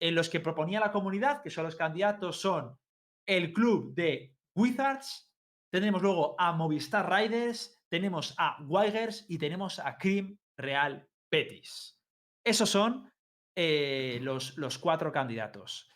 En 0.00 0.16
los 0.16 0.28
que 0.28 0.40
proponía 0.40 0.80
la 0.80 0.90
comunidad, 0.90 1.40
que 1.40 1.50
son 1.50 1.62
los 1.62 1.76
candidatos, 1.76 2.40
son 2.40 2.76
el 3.24 3.52
club 3.52 3.94
de 3.94 4.34
Wizards, 4.56 5.30
tenemos 5.70 6.02
luego 6.02 6.34
a 6.36 6.50
Movistar 6.50 7.08
Riders, 7.08 7.80
tenemos 7.88 8.34
a 8.38 8.60
Wigers 8.66 9.24
y 9.28 9.38
tenemos 9.38 9.78
a 9.78 9.96
Cream 9.96 10.36
Real 10.56 11.08
Betis. 11.30 11.96
Esos 12.42 12.68
son 12.68 13.08
eh, 13.54 14.18
los 14.20 14.78
cuatro 14.78 15.12
candidatos. 15.12 15.88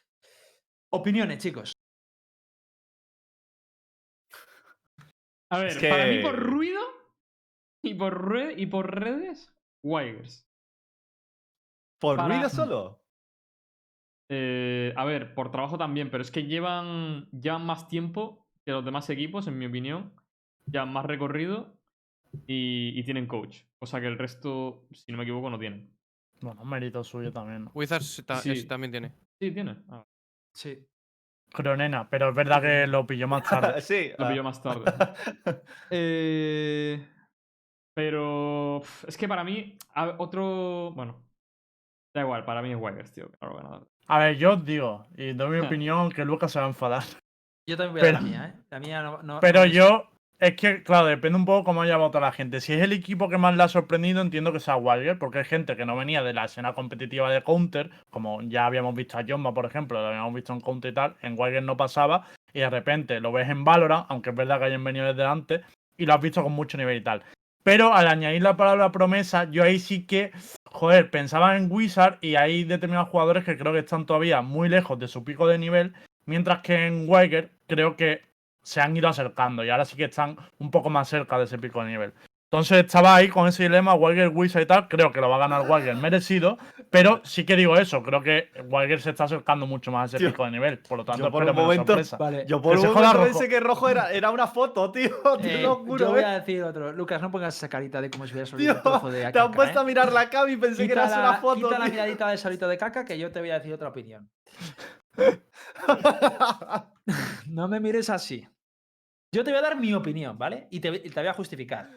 Opiniones, 0.91 1.39
chicos. 1.39 1.74
A 5.55 5.59
ver, 5.59 5.69
Es 5.69 5.79
para 5.79 6.07
mí 6.07 6.19
por 6.23 6.37
ruido 6.39 6.81
y 7.83 7.95
por, 7.95 8.29
red, 8.31 8.57
y 8.59 8.67
por 8.67 8.95
redes, 9.01 9.55
Wigers. 9.83 10.49
¿Por 12.01 12.17
Para- 12.17 12.35
ruido 12.35 12.49
solo? 12.51 13.01
Eh, 14.31 14.93
a 14.97 15.05
ver, 15.05 15.35
por 15.35 15.51
trabajo 15.51 15.77
también, 15.79 16.11
pero 16.11 16.23
es 16.23 16.31
que 16.31 16.45
llevan, 16.45 17.29
llevan 17.31 17.65
más 17.67 17.89
tiempo 17.89 18.47
que 18.65 18.73
los 18.73 18.85
demás 18.85 19.09
equipos, 19.11 19.47
en 19.47 19.59
mi 19.59 19.67
opinión. 19.67 20.15
Llevan 20.67 20.93
más 20.93 21.05
recorrido 21.05 21.79
y, 22.47 22.93
y 22.99 23.03
tienen 23.05 23.27
coach. 23.27 23.59
O 23.81 23.87
sea 23.87 24.01
que 24.01 24.07
el 24.07 24.19
resto, 24.19 24.87
si 24.93 25.13
no 25.13 25.19
me 25.19 25.25
equivoco, 25.25 25.51
no 25.51 25.59
tienen. 25.59 25.95
Bueno, 26.41 26.65
mérito 26.65 27.05
suyo 27.05 27.31
también. 27.33 27.65
¿no? 27.65 27.71
Wizards 27.75 28.23
ta- 28.27 28.39
Sí. 28.41 28.53
ese 28.53 28.67
también 28.67 28.91
tiene. 28.91 29.13
Sí, 29.39 29.51
tiene. 29.51 29.77
Ah, 29.91 30.05
Sí. 30.55 30.87
Cronena, 31.55 32.09
pero 32.11 32.29
es 32.31 32.35
verdad 32.35 32.61
que 32.61 32.87
lo 32.87 33.07
pilló 33.07 33.27
más 33.29 33.43
tarde. 33.45 33.81
sí. 33.81 34.11
lo 34.19 34.27
ah. 34.27 34.29
pilló 34.29 34.43
más 34.43 34.63
tarde. 34.63 34.85
Eh, 35.91 37.07
pero 37.95 38.83
es 39.07 39.17
que 39.17 39.29
para 39.29 39.45
mí, 39.45 39.79
otro. 40.19 40.91
Bueno, 40.95 41.23
da 42.15 42.23
igual, 42.23 42.45
para 42.45 42.61
mí 42.61 42.73
es 42.73 42.77
Wigers, 42.79 43.13
tío. 43.13 43.31
Claro, 43.39 43.57
ganador. 43.57 43.89
A 44.07 44.19
ver, 44.19 44.37
yo 44.37 44.55
os 44.55 44.65
digo, 44.65 45.07
y 45.17 45.33
doy 45.33 45.61
mi 45.61 45.67
opinión, 45.67 46.11
que 46.11 46.25
Lucas 46.25 46.53
se 46.53 46.59
va 46.59 46.67
a 46.67 46.69
enfadar. 46.69 47.05
Yo 47.67 47.77
también 47.77 47.93
voy 47.93 48.01
a 48.01 48.05
dar 48.05 48.13
la 48.15 48.19
Pero- 48.19 48.31
mía, 48.31 48.47
¿eh? 48.55 48.65
La 48.71 48.81
mía 48.81 49.03
no. 49.03 49.23
no- 49.23 49.41
Pero 49.41 49.61
no 49.61 49.67
yo, 49.67 50.11
es 50.45 50.57
que, 50.57 50.83
claro, 50.83 51.07
depende 51.07 51.39
un 51.39 51.47
poco 51.47 51.65
cómo 51.65 51.81
haya 51.81 51.97
votado 51.97 52.23
la 52.23 52.33
gente. 52.33 52.61
Si 52.61 52.75
es 52.75 52.83
el 52.83 52.93
equipo 52.93 53.31
que 53.31 53.39
más 53.39 53.57
le 53.57 53.63
ha 53.63 53.69
sorprendido, 53.69 54.21
entiendo 54.21 54.53
que 54.53 54.61
sea 54.61 54.77
Walger, 54.77 55.19
porque 55.19 55.39
hay 55.39 55.45
gente 55.47 55.75
que 55.75 55.87
no 55.87 55.97
venía 55.97 56.23
de 56.23 56.35
la 56.35 56.45
escena 56.45 56.75
competitiva 56.75 57.33
de 57.33 57.43
Counter, 57.43 57.91
como 58.11 58.43
ya 58.43 58.67
habíamos 58.67 58.95
visto 58.95 59.17
a 59.17 59.25
Jomba, 59.27 59.55
por 59.55 59.65
ejemplo, 59.65 60.03
lo 60.03 60.09
habíamos 60.09 60.35
visto 60.35 60.53
en 60.53 60.61
Counter 60.61 60.93
y 60.93 60.95
tal, 60.95 61.17
en 61.23 61.39
Walger 61.39 61.63
no 61.63 61.79
pasaba, 61.79 62.27
y 62.53 62.61
de 62.61 62.69
repente 62.69 63.21
lo 63.21 63.33
ves 63.33 63.49
en 63.49 63.65
Valorant, 63.65 64.05
aunque 64.11 64.31
es 64.31 64.37
verdad 64.37 64.59
que 64.59 64.67
hayan 64.67 64.85
venido 64.85 65.07
desde 65.07 65.25
antes, 65.25 65.63
y 65.97 66.05
lo 66.05 66.13
has 66.13 66.21
visto 66.21 66.43
con 66.43 66.53
mucho 66.53 66.77
nivel 66.77 66.99
y 66.99 67.03
tal. 67.03 67.23
Pero 67.63 67.95
al 67.95 68.07
añadir 68.07 68.43
la 68.43 68.59
palabra 68.59 68.93
promesa, 68.93 69.51
yo 69.51 69.63
ahí 69.63 69.79
sí 69.79 70.07
que, 70.07 70.31
joder, 70.67 71.11
pensaba 71.11 71.57
en 71.57 71.73
Wizard 71.73 72.19
y 72.21 72.35
hay 72.35 72.65
determinados 72.65 73.09
jugadores 73.09 73.45
que 73.45 73.57
creo 73.57 73.73
que 73.73 73.79
están 73.79 74.05
todavía 74.05 74.43
muy 74.43 74.69
lejos 74.69 74.99
de 74.99 75.09
su 75.09 75.25
pico 75.25 75.47
de 75.47 75.57
nivel, 75.57 75.95
mientras 76.27 76.59
que 76.61 76.87
en 76.87 77.09
Weiger 77.09 77.51
creo 77.67 77.97
que 77.97 78.21
se 78.65 78.81
han 78.81 78.97
ido 78.97 79.09
acercando 79.09 79.65
y 79.65 79.71
ahora 79.71 79.85
sí 79.85 79.95
que 79.97 80.05
están 80.07 80.37
un 80.59 80.71
poco 80.73 80.91
más 80.91 81.09
cerca 81.09 81.39
de 81.39 81.45
ese 81.45 81.59
pico 81.59 81.85
de 81.85 81.91
nivel. 81.93 82.13
Entonces 82.51 82.85
estaba 82.85 83.17
ahí 83.17 83.29
con 83.29 83.49
ese 83.49 83.65
dilema, 83.65 83.95
Weiger, 83.95 84.29
Wizard 84.29 84.63
y 84.63 84.67
tal, 84.67 84.87
creo 84.87 85.11
que 85.11 85.21
lo 85.21 85.29
va 85.29 85.37
a 85.37 85.39
ganar 85.41 85.69
Weiger 85.69 85.97
merecido, 85.97 86.57
pero 86.89 87.21
sí 87.25 87.45
que 87.45 87.57
digo 87.57 87.77
eso, 87.77 88.01
creo 88.05 88.23
que 88.23 88.51
Weiger 88.69 89.01
se 89.01 89.11
está 89.11 89.25
acercando 89.25 89.67
mucho 89.67 89.91
más 89.91 90.03
a 90.03 90.07
ese 90.07 90.19
Tío, 90.19 90.31
pico 90.31 90.45
de 90.45 90.53
nivel, 90.53 90.79
por 90.79 90.99
lo 90.99 91.05
tanto 91.05 91.25
yo 91.25 91.31
por 91.33 91.43
espero 91.43 91.59
un 91.61 91.65
momento- 91.67 91.87
sorpresa. 91.95 92.17
Vale. 92.17 92.45
Yo 92.47 92.63
por 92.63 92.79
Que 92.81 92.87
un 92.87 92.95
momento 92.95 93.13
rojo. 93.13 93.25
pensé 93.25 93.49
que 93.49 93.59
rojo 93.59 93.89
era, 93.89 94.13
era 94.13 94.31
una 94.31 94.47
foto, 94.47 94.93
tío. 94.93 95.11
Te 95.43 95.55
Eh, 95.59 95.63
lo 95.63 95.85
yo 95.97 96.11
voy 96.11 96.21
eh. 96.21 96.25
a 96.25 96.31
decir 96.39 96.63
otro. 96.63 96.93
Lucas, 96.93 97.21
no 97.21 97.31
pongas 97.33 97.57
esa 97.57 97.69
carita 97.69 98.01
de 98.01 98.09
como 98.11 98.25
si 98.27 98.35
un 98.39 98.45
trozo 98.83 99.11
de 99.11 99.21
te 99.21 99.27
han 99.27 99.33
caca, 99.33 99.51
puesto 99.51 99.79
¿eh? 99.81 99.83
a 99.83 99.85
mirar 99.85 100.13
la 100.13 100.31
cam 100.31 100.49
y 100.49 100.57
pensé 100.57 100.83
que 100.83 100.89
Quita 100.91 101.07
era 101.07 101.17
la, 101.23 101.31
una 101.31 101.39
foto. 101.41 101.69
quita 101.69 101.79
la 101.81 101.89
miradita 101.89 102.29
de 102.29 102.37
solito 102.37 102.69
de 102.69 102.79
caca 102.79 103.05
que 103.05 103.19
yo 103.19 103.33
te 103.33 103.41
voy 103.41 103.51
a 103.51 103.55
decir 103.55 103.73
otra 103.75 103.89
opinión. 103.89 104.31
No 107.49 107.69
me 107.69 107.81
mires 107.81 108.09
así. 108.11 108.47
Yo 109.35 109.43
te 109.43 109.51
voy 109.51 109.59
a 109.59 109.63
dar 109.63 109.77
mi 109.77 109.93
opinión, 109.93 110.39
¿vale? 110.39 110.69
Y 110.71 110.79
te, 110.79 110.91
voy 110.91 111.27
a 111.27 111.35
justificar. 111.35 111.91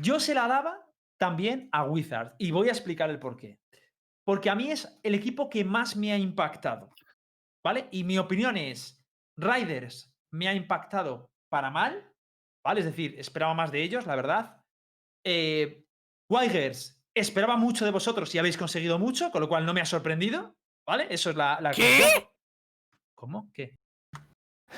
Yo 0.00 0.20
se 0.20 0.32
la 0.32 0.46
daba 0.46 0.86
también 1.18 1.68
a 1.72 1.82
Wizard 1.82 2.36
y 2.38 2.52
voy 2.52 2.68
a 2.68 2.70
explicar 2.70 3.10
el 3.10 3.18
porqué. 3.18 3.58
porque 4.24 4.48
a 4.48 4.54
mí 4.54 4.70
es 4.70 5.00
el 5.02 5.16
equipo 5.16 5.50
que 5.50 5.64
más 5.64 5.96
me 5.96 6.12
ha 6.12 6.18
impactado. 6.18 6.94
¿Vale? 7.64 7.88
Y 7.90 8.04
mi 8.04 8.16
opinión 8.16 8.56
es, 8.56 9.04
Riders 9.36 10.14
me 10.30 10.46
ha 10.46 10.54
impactado 10.54 11.32
para 11.48 11.68
mal, 11.68 12.08
¿vale? 12.64 12.78
Es 12.78 12.86
decir, 12.86 13.16
esperaba 13.18 13.52
más 13.54 13.72
de 13.72 13.82
ellos, 13.82 14.06
la 14.06 14.14
verdad. 14.14 14.62
Eh, 15.24 15.84
Wigers, 16.28 17.02
esperaba 17.12 17.56
mucho 17.56 17.84
de 17.84 17.90
vosotros 17.90 18.32
y 18.32 18.38
habéis 18.38 18.56
conseguido 18.56 19.00
mucho, 19.00 19.32
con 19.32 19.40
lo 19.40 19.48
cual 19.48 19.66
no 19.66 19.74
me 19.74 19.80
ha 19.80 19.84
sorprendido, 19.84 20.56
¿vale? 20.86 21.08
Eso 21.10 21.30
es 21.30 21.36
la... 21.36 21.60
la 21.60 21.72
¿Qué? 21.72 21.82
conclusión. 21.82 22.24
¿Cómo? 23.16 23.50
¿Qué? 23.52 23.79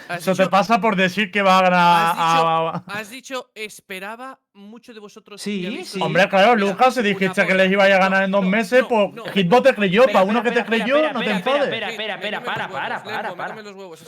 Eso 0.08 0.34
te 0.34 0.48
pasa 0.48 0.80
por 0.80 0.96
decir 0.96 1.30
que 1.30 1.42
va 1.42 1.58
a 1.58 1.62
ganar. 1.62 2.06
Has 2.06 2.16
dicho- 2.16 2.48
a- 2.48 2.84
Has 2.86 3.10
dicho, 3.10 3.50
esperaba 3.54 4.40
mucho 4.54 4.92
de 4.92 5.00
vosotros. 5.00 5.40
Sí, 5.40 5.84
sí. 5.84 6.00
Hombre, 6.00 6.28
claro, 6.28 6.56
Lucas, 6.56 6.94
si 6.94 7.02
dijiste 7.02 7.46
que 7.46 7.54
les 7.54 7.70
iba 7.70 7.84
a 7.84 7.88
ganar 7.88 8.24
en 8.24 8.30
dos 8.30 8.42
No, 8.42 8.50
meses, 8.50 8.82
no, 8.82 8.88
pues 8.88 9.12
no. 9.14 9.24
Hitbox 9.26 9.62
te 9.62 9.74
creyó. 9.74 10.04
Para 10.06 10.24
uno 10.24 10.42
que 10.42 10.50
te 10.50 10.64
creyó, 10.64 11.12
no 11.12 11.20
te 11.20 11.30
espera, 11.30 11.36
espera, 11.36 11.36
enfades. 11.36 11.62
espera, 11.64 12.14
espera, 12.14 12.44
para, 12.44 12.68
para, 12.68 13.02
para, 13.02 13.54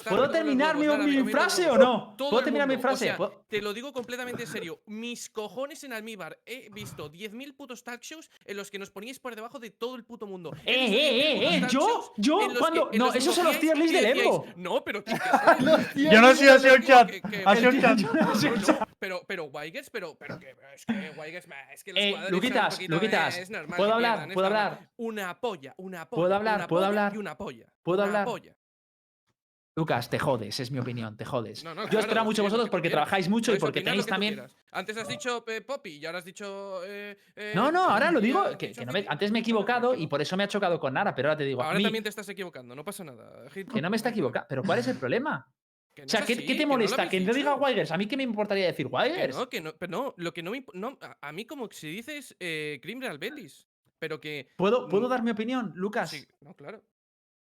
¿Puedo 0.08 0.30
terminar 0.30 0.76
mi, 0.76 1.24
frase 1.30 1.70
o 1.70 1.78
no? 1.78 2.16
¿Puedo 2.16 2.42
terminar 2.42 2.68
mi 2.68 2.76
frase? 2.76 3.06
sea, 3.06 3.16
¿Puedo- 3.16 3.44
Te 3.48 3.62
lo 3.62 3.72
digo 3.72 3.92
completamente 3.92 4.42
en 4.42 4.48
serio. 4.48 4.80
Mis 4.86 5.30
cojones 5.30 5.84
en 5.84 5.92
almíbar. 5.92 6.38
He 6.46 6.68
visto 6.70 7.10
10.000 7.10 7.54
putos 7.54 7.82
talk 7.82 8.02
shows 8.02 8.30
en 8.44 8.56
los 8.56 8.70
que 8.70 8.78
nos 8.78 8.90
poníais 8.90 9.18
por 9.18 9.34
debajo 9.34 9.58
de 9.58 9.70
todo 9.70 9.96
el 9.96 10.04
puto 10.04 10.26
mundo. 10.26 10.52
Eh, 10.64 10.88
10.000 10.88 10.94
eh, 10.94 11.34
putos 11.34 11.54
eh, 11.54 11.60
talk 11.60 11.70
yo, 11.70 12.12
yo, 12.16 12.42
en 12.92 12.98
no, 12.98 13.12
esos 13.12 13.34
son 13.34 13.44
los 13.44 13.58
tier 13.58 13.76
list 13.76 13.94
del 13.94 14.18
Evo. 14.18 14.46
No, 14.56 14.82
pero 14.84 15.02
Yo 15.94 16.20
no 16.20 16.30
he 16.30 16.36
sido 16.36 16.54
así 16.54 16.68
el 16.68 16.84
chat. 16.84 17.10
Ha 17.44 17.56
sido 17.56 17.70
el 17.70 17.82
chat. 17.82 18.88
pero, 18.98 19.22
pero 19.26 19.44
Wigers, 19.44 19.90
pero, 19.90 20.16
es 20.74 20.84
que 20.86 21.12
Wigers, 21.20 21.48
ma, 21.48 21.72
es 21.72 21.84
que 21.84 21.92
los 21.92 22.02
Eh, 22.02 22.16
Luquitas, 22.30 22.74
poquito, 22.74 22.94
Luquitas, 22.94 23.38
eh, 23.38 23.42
es 23.42 23.50
normal 23.50 23.76
¿puedo 23.76 23.94
hablar? 23.94 24.16
pierdan, 24.18 24.34
¿Puedo 24.34 24.46
hablar? 24.46 24.90
Una 24.96 25.40
polla, 25.40 25.74
una 25.78 26.08
polla. 26.08 26.20
¿Puedo 26.22 26.34
hablar? 26.34 26.56
una 26.56 26.66
¿Puedo 26.68 26.80
polla 26.82 26.88
hablar? 26.88 27.14
Y 27.14 27.18
una 27.18 27.36
polla. 27.36 27.66
¿Puedo 27.82 27.98
una 28.02 28.06
hablar? 28.08 28.24
polla. 28.26 28.56
Lucas, 29.76 30.08
te 30.08 30.20
jodes, 30.20 30.60
es 30.60 30.70
mi 30.70 30.78
opinión, 30.78 31.16
te 31.16 31.24
jodes. 31.24 31.64
No, 31.64 31.74
no, 31.74 31.82
Yo 31.82 31.88
claro, 31.88 32.00
esperaba 32.02 32.24
mucho 32.24 32.44
vosotros 32.44 32.70
porque 32.70 32.88
trabajáis 32.90 33.28
mucho 33.28 33.52
y 33.52 33.58
porque 33.58 33.80
tenéis 33.82 34.06
también. 34.06 34.34
quieras. 34.34 34.54
Antes 34.70 34.96
has 34.96 35.08
dicho 35.08 35.44
eh, 35.48 35.62
Poppy 35.62 35.96
y 35.96 36.06
ahora 36.06 36.18
has 36.18 36.24
dicho. 36.24 36.80
eh, 36.84 37.18
eh, 37.34 37.52
No, 37.56 37.72
no, 37.72 37.88
ahora 37.90 38.12
lo 38.12 38.20
digo, 38.20 38.38
has 38.42 38.56
que, 38.56 38.68
dicho 38.68 38.82
que 38.82 38.86
no 38.86 38.92
me- 38.92 39.00
Fiti. 39.00 39.12
antes 39.12 39.32
me 39.32 39.40
he 39.40 39.42
equivocado 39.42 39.96
y 39.96 40.06
por 40.06 40.22
eso 40.22 40.36
me 40.36 40.44
ha 40.44 40.48
chocado 40.48 40.78
con 40.78 40.94
Nara, 40.94 41.12
pero 41.12 41.28
ahora 41.28 41.38
te 41.38 41.44
digo, 41.44 41.60
a 41.60 41.66
Ahora 41.66 41.78
mí, 41.78 41.82
también 41.82 42.04
te 42.04 42.10
estás 42.10 42.28
equivocando, 42.28 42.76
no 42.76 42.84
pasa 42.84 43.02
nada. 43.02 43.50
Hit. 43.50 43.68
que 43.72 43.82
no 43.82 43.90
me 43.90 43.96
está 43.96 44.10
equivocando. 44.10 44.46
Pero 44.48 44.62
¿cuál 44.62 44.78
es 44.78 44.86
el 44.86 44.96
problema? 44.96 45.52
Que 45.94 46.02
O 46.02 46.08
sea, 46.08 46.24
¿qué, 46.24 46.32
así, 46.32 46.42
qué 46.42 46.52
que 46.54 46.58
te 46.58 46.66
molesta? 46.66 47.08
que 47.08 47.20
no 47.20 47.32
diga. 47.32 47.54
Wigers. 47.54 47.90
¿A 47.92 47.96
mí 47.96 48.06
qué 48.06 48.16
me 48.16 48.24
importaría 48.24 48.66
decir 48.66 48.88
Que 48.88 49.28
no, 49.28 49.48
que 49.48 49.60
no, 49.60 49.74
pero 49.76 49.90
no, 49.90 50.14
lo 50.16 50.32
que 50.34 50.42
no 50.42 50.50
me 50.50 50.64
no, 50.72 50.98
a, 51.20 51.32
mí 51.32 51.44
como 51.44 51.68
si 51.70 51.88
dices 51.88 52.36
eh, 52.40 52.80
Cream 52.82 53.00
Real 53.00 53.18
Betis, 53.18 53.68
pero 53.98 54.20
que 54.20 54.48
¿Puedo, 54.56 54.88
¿Puedo 54.88 55.06
Mm. 55.06 55.10
dar 55.10 55.22
mi 55.22 55.30
opinión, 55.30 55.72
Lucas? 55.76 56.10
sí, 56.10 56.24
no, 56.40 56.54
claro. 56.54 56.82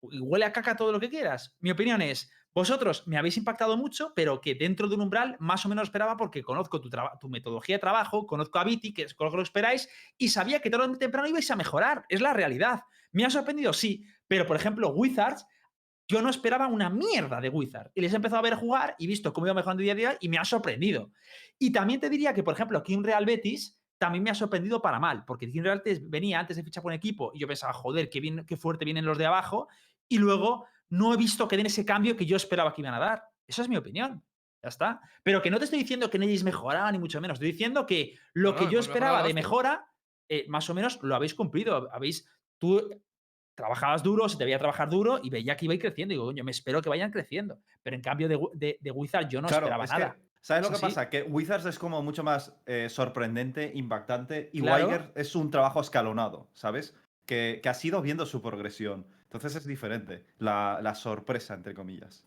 y 0.01 0.19
huele 0.21 0.45
a 0.45 0.53
caca 0.53 0.75
todo 0.77 0.91
lo 0.93 0.99
que 0.99 1.09
quieras. 1.09 1.55
Mi 1.59 1.71
opinión 1.71 2.01
es, 2.01 2.31
vosotros 2.53 3.05
me 3.05 3.17
habéis 3.17 3.35
impactado 3.35 3.75
mucho, 3.75 4.13
pero 4.15 4.39
que 4.39 4.55
dentro 4.55 4.87
de 4.87 4.95
un 4.95 5.01
umbral 5.01 5.35
más 5.39 5.65
o 5.65 5.69
menos 5.69 5.83
esperaba 5.83 6.15
porque 6.15 6.41
conozco 6.41 6.79
tu, 6.79 6.89
tu 7.19 7.27
metodología 7.29 7.75
de 7.75 7.79
trabajo, 7.79 8.25
conozco 8.25 8.57
a 8.59 8.63
Viti, 8.63 8.93
que 8.93 9.03
es 9.03 9.13
con 9.13 9.25
lo 9.25 9.31
que 9.31 9.37
lo 9.37 9.43
esperáis, 9.43 9.89
y 10.17 10.29
sabía 10.29 10.61
que 10.61 10.69
tarde 10.69 10.85
o 10.87 10.97
temprano 10.97 11.27
ibais 11.27 11.51
a 11.51 11.55
mejorar. 11.57 12.05
Es 12.07 12.21
la 12.21 12.33
realidad. 12.33 12.83
¿Me 13.11 13.25
ha 13.25 13.29
sorprendido? 13.29 13.73
Sí. 13.73 14.05
Pero, 14.27 14.45
por 14.45 14.55
ejemplo, 14.55 14.89
Wizards, 14.89 15.45
yo 16.09 16.23
no 16.23 16.29
esperaba 16.31 16.67
una 16.67 16.89
mierda 16.89 17.39
de 17.39 17.49
Wizards. 17.49 17.91
Y 17.93 18.01
les 18.01 18.11
he 18.11 18.15
empezado 18.15 18.39
a 18.39 18.41
ver 18.41 18.55
jugar 18.55 18.95
y 18.97 19.05
visto 19.05 19.31
cómo 19.31 19.45
iba 19.45 19.53
mejorando 19.53 19.83
día 19.83 19.93
a 19.93 19.95
día 19.95 20.17
y 20.19 20.27
me 20.27 20.39
ha 20.39 20.43
sorprendido. 20.43 21.11
Y 21.59 21.71
también 21.71 21.99
te 21.99 22.09
diría 22.09 22.33
que, 22.33 22.41
por 22.41 22.55
ejemplo, 22.55 22.81
King 22.81 23.03
Real 23.03 23.25
Betis 23.25 23.79
también 23.99 24.23
me 24.23 24.31
ha 24.31 24.35
sorprendido 24.35 24.81
para 24.81 24.99
mal, 24.99 25.23
porque 25.23 25.51
King 25.51 25.61
Real 25.61 25.81
Betis 25.85 26.09
venía 26.09 26.39
antes 26.39 26.57
de 26.57 26.63
fichar 26.63 26.81
por 26.81 26.89
un 26.89 26.95
equipo 26.95 27.31
y 27.35 27.39
yo 27.39 27.47
pensaba, 27.47 27.73
joder, 27.73 28.09
qué, 28.09 28.19
bien, 28.19 28.43
qué 28.47 28.57
fuerte 28.57 28.85
vienen 28.85 29.05
los 29.05 29.19
de 29.19 29.27
abajo, 29.27 29.67
y 30.07 30.17
luego 30.17 30.65
no 30.89 31.13
he 31.13 31.17
visto 31.17 31.47
que 31.47 31.57
den 31.57 31.67
ese 31.67 31.85
cambio 31.85 32.17
que 32.17 32.25
yo 32.25 32.35
esperaba 32.35 32.73
que 32.73 32.81
iban 32.81 32.95
a 32.95 32.99
dar. 32.99 33.23
Esa 33.45 33.61
es 33.61 33.69
mi 33.69 33.77
opinión. 33.77 34.23
Ya 34.63 34.69
está. 34.69 35.01
Pero 35.21 35.43
que 35.43 35.51
no 35.51 35.59
te 35.59 35.65
estoy 35.65 35.79
diciendo 35.79 36.09
que 36.09 36.17
no 36.17 36.25
hayáis 36.25 36.43
mejorado, 36.43 36.91
ni 36.91 36.97
mucho 36.97 37.21
menos. 37.21 37.35
Estoy 37.35 37.51
diciendo 37.51 37.85
que 37.85 38.17
lo 38.33 38.53
No, 38.53 38.57
que 38.57 38.65
no, 38.65 38.71
yo 38.71 38.77
hemos 38.79 38.87
esperaba 38.87 39.17
mejorado 39.17 39.27
de 39.27 39.33
mejora, 39.33 39.87
eh, 40.27 40.45
más 40.49 40.69
o 40.69 40.73
menos 40.73 40.99
lo 41.03 41.15
habéis 41.15 41.35
cumplido. 41.35 41.87
Habéis. 41.93 42.27
Tú 42.57 42.89
trabajabas 43.59 44.01
duro, 44.01 44.27
se 44.27 44.37
te 44.37 44.45
veía 44.45 44.57
trabajar 44.57 44.89
duro 44.89 45.19
y 45.21 45.29
veía 45.29 45.55
que 45.55 45.65
ibais 45.65 45.79
creciendo. 45.79 46.13
Y 46.13 46.17
digo, 46.17 46.25
coño, 46.25 46.43
me 46.43 46.51
espero 46.51 46.81
que 46.81 46.89
vayan 46.89 47.11
creciendo. 47.11 47.59
Pero 47.83 47.95
en 47.95 48.01
cambio 48.01 48.27
de, 48.27 48.39
de, 48.53 48.77
de 48.81 48.91
Wizard 48.91 49.27
yo 49.29 49.41
no 49.41 49.47
Claro, 49.47 49.67
esperaba 49.67 49.83
es 49.83 49.91
que, 49.91 49.99
nada. 49.99 50.17
¿Sabes 50.41 50.61
Es 50.63 50.67
lo 50.67 50.69
que 50.79 50.85
así. 50.85 50.95
pasa? 50.95 51.09
Que 51.09 51.23
Wizards 51.23 51.65
es 51.65 51.77
como 51.77 52.01
mucho 52.01 52.23
más 52.23 52.53
eh, 52.65 52.87
sorprendente, 52.89 53.71
impactante, 53.75 54.49
y 54.53 54.61
Claro. 54.61 55.11
Es 55.15 55.35
un 55.35 55.51
trabajo 55.51 55.81
escalonado, 55.81 56.49
¿sabes? 56.53 56.95
Que, 57.25 57.59
que 57.61 57.69
has 57.69 57.83
ido 57.85 58.01
viendo 58.01 58.25
su 58.25 58.41
progresión. 58.41 59.05
Entonces 59.23 59.55
es 59.55 59.67
diferente, 59.67 60.25
la, 60.39 60.79
la 60.81 60.95
sorpresa, 60.95 61.53
entre 61.53 61.75
comillas. 61.75 62.25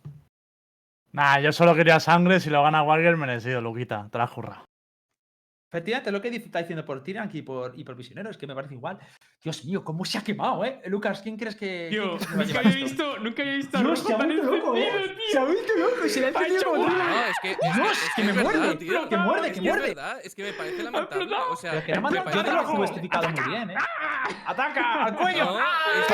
Nah, 1.10 1.40
yo 1.40 1.52
solo 1.52 1.74
quería 1.74 1.98
sangre. 2.00 2.38
Si 2.40 2.48
lo 2.48 2.62
gana 2.62 2.82
Wagner, 2.82 3.16
merecido, 3.16 3.60
Luquita. 3.60 4.08
Te 4.10 4.18
la 4.18 4.24
has 4.24 4.30
currado. 4.30 4.64
Efectivamente, 5.72 6.12
lo 6.12 6.20
que 6.20 6.28
está 6.28 6.58
diciendo 6.58 6.84
por 6.84 7.02
Tirank 7.02 7.34
y 7.34 7.40
por, 7.40 7.72
y 7.74 7.82
por 7.82 7.96
Visionero, 7.96 8.28
es 8.28 8.36
que 8.36 8.46
me 8.46 8.54
parece 8.54 8.74
igual. 8.74 8.98
Dios 9.42 9.64
mío, 9.64 9.82
cómo 9.82 10.04
se 10.04 10.18
ha 10.18 10.20
quemado, 10.22 10.62
¿eh? 10.66 10.82
Lucas, 10.84 11.22
¿quién 11.22 11.38
crees 11.38 11.56
que.? 11.56 11.86
quién 11.88 12.02
Tío, 12.02 12.16
crees 12.18 12.26
que 12.26 12.36
nunca 12.36 12.58
había, 12.60 12.76
visto, 12.84 13.18
nunca 13.20 13.42
había 13.42 13.54
visto 13.54 13.78
a 13.78 13.80
Dios, 13.80 13.98
se 14.00 14.12
ha 14.12 14.16
vuelto 14.18 14.42
loco, 14.42 14.76
¿eh? 14.76 15.16
Se 15.30 15.38
ha 15.38 15.44
vuelto 15.44 15.72
loco 15.78 16.04
y 16.04 16.10
se 16.10 16.20
le 16.20 16.26
ha 16.26 16.28
encendido 16.28 16.58
hecho 16.58 16.70
como. 16.72 16.86
No, 16.88 17.24
es 17.24 17.36
que, 17.40 17.48
Dios, 17.48 18.02
es 18.02 18.10
que 18.14 18.22
me 18.22 18.32
muerde, 18.34 18.76
tío. 18.76 19.08
que 19.08 19.16
muerde, 19.16 19.48
Es 19.48 19.54
que 19.54 19.60
que 19.62 19.66
es 19.66 19.72
muerde. 19.74 19.88
verdad, 19.88 20.20
es 20.22 20.34
que 20.34 20.42
me 20.42 20.52
parece 20.52 20.82
lamentable. 20.82 21.36
O 21.50 21.56
sea, 21.56 21.82
que 21.82 21.92
yo 21.94 22.44
te 22.44 22.52
lo 22.52 22.60
he 22.60 22.64
justificado 22.64 23.28
muy 23.30 23.42
bien, 23.48 23.70
¿eh? 23.70 23.76
¡Ataca! 24.46 25.04
¡Al 25.04 25.16
cuello! 25.16 25.44
No, 25.44 25.58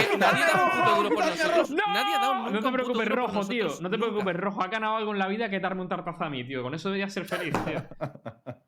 es 0.00 0.06
que 0.06 0.16
nadie 0.18 0.44
da 0.44 0.64
un 0.64 0.70
puto 0.70 0.96
duro 1.02 1.08
por 1.16 1.26
nosotros. 1.26 1.70
Nadie 1.70 2.14
ha 2.14 2.18
dado 2.20 2.34
nunca 2.34 2.50
No 2.52 2.60
te 2.60 2.66
un 2.68 2.72
preocupes, 2.74 3.08
rojo, 3.08 3.44
tío. 3.44 3.68
No 3.80 3.90
te 3.90 3.98
preocupes, 3.98 4.36
rojo. 4.36 4.62
Ha 4.62 4.68
ganado 4.68 4.96
algo 4.96 5.12
en 5.12 5.18
la 5.18 5.26
vida 5.26 5.50
que 5.50 5.58
darme 5.58 5.82
un 5.82 5.88
tartazo 5.88 6.22
a 6.22 6.30
mí, 6.30 6.44
tío. 6.44 6.62
Con 6.62 6.74
eso 6.74 6.90
deberías 6.90 7.12
ser 7.12 7.24
feliz, 7.24 7.52
tío. 7.64 7.82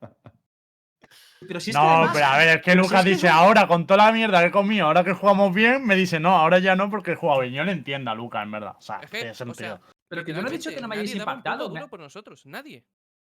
Pero 1.47 1.59
si 1.59 1.71
es 1.71 1.75
que 1.75 1.81
No, 1.81 1.89
además- 1.89 2.11
pero 2.13 2.25
a 2.27 2.37
ver, 2.37 2.47
es 2.49 2.61
que 2.63 2.71
si 2.71 2.77
Lucas 2.77 2.99
es 2.99 3.03
que 3.03 3.09
dice 3.11 3.29
ahora, 3.29 3.67
con 3.67 3.87
toda 3.87 4.05
la 4.05 4.11
mierda 4.11 4.39
que 4.41 4.47
he 4.47 4.51
comido, 4.51 4.85
ahora 4.85 5.03
que 5.03 5.13
jugamos 5.13 5.53
bien, 5.53 5.85
me 5.85 5.95
dice 5.95 6.19
no, 6.19 6.29
ahora 6.37 6.59
ya 6.59 6.75
no 6.75 6.89
porque 6.89 7.13
he 7.13 7.15
jugado 7.15 7.41
bien. 7.41 7.53
Yo 7.53 7.63
le 7.63 7.71
entiendo 7.71 8.11
a 8.11 8.15
Lucas, 8.15 8.43
en 8.43 8.51
verdad. 8.51 8.75
O 8.77 8.81
sea, 8.81 8.97
Es 9.01 9.09
que, 9.09 9.17
tiene 9.17 9.31
o 9.31 9.35
sentido. 9.35 9.55
sea, 9.77 9.81
Pero 10.07 10.23
que 10.23 10.33
no 10.33 10.47
he 10.47 10.51
dicho 10.51 10.69
que 10.69 10.81
no 10.81 10.87
me 10.87 10.95
hayáis 10.95 11.15
impactado. 11.15 11.69
duro 11.69 11.81
me- 11.81 11.87
por 11.87 11.99
nosotros. 11.99 12.45
Nadie. 12.45 12.83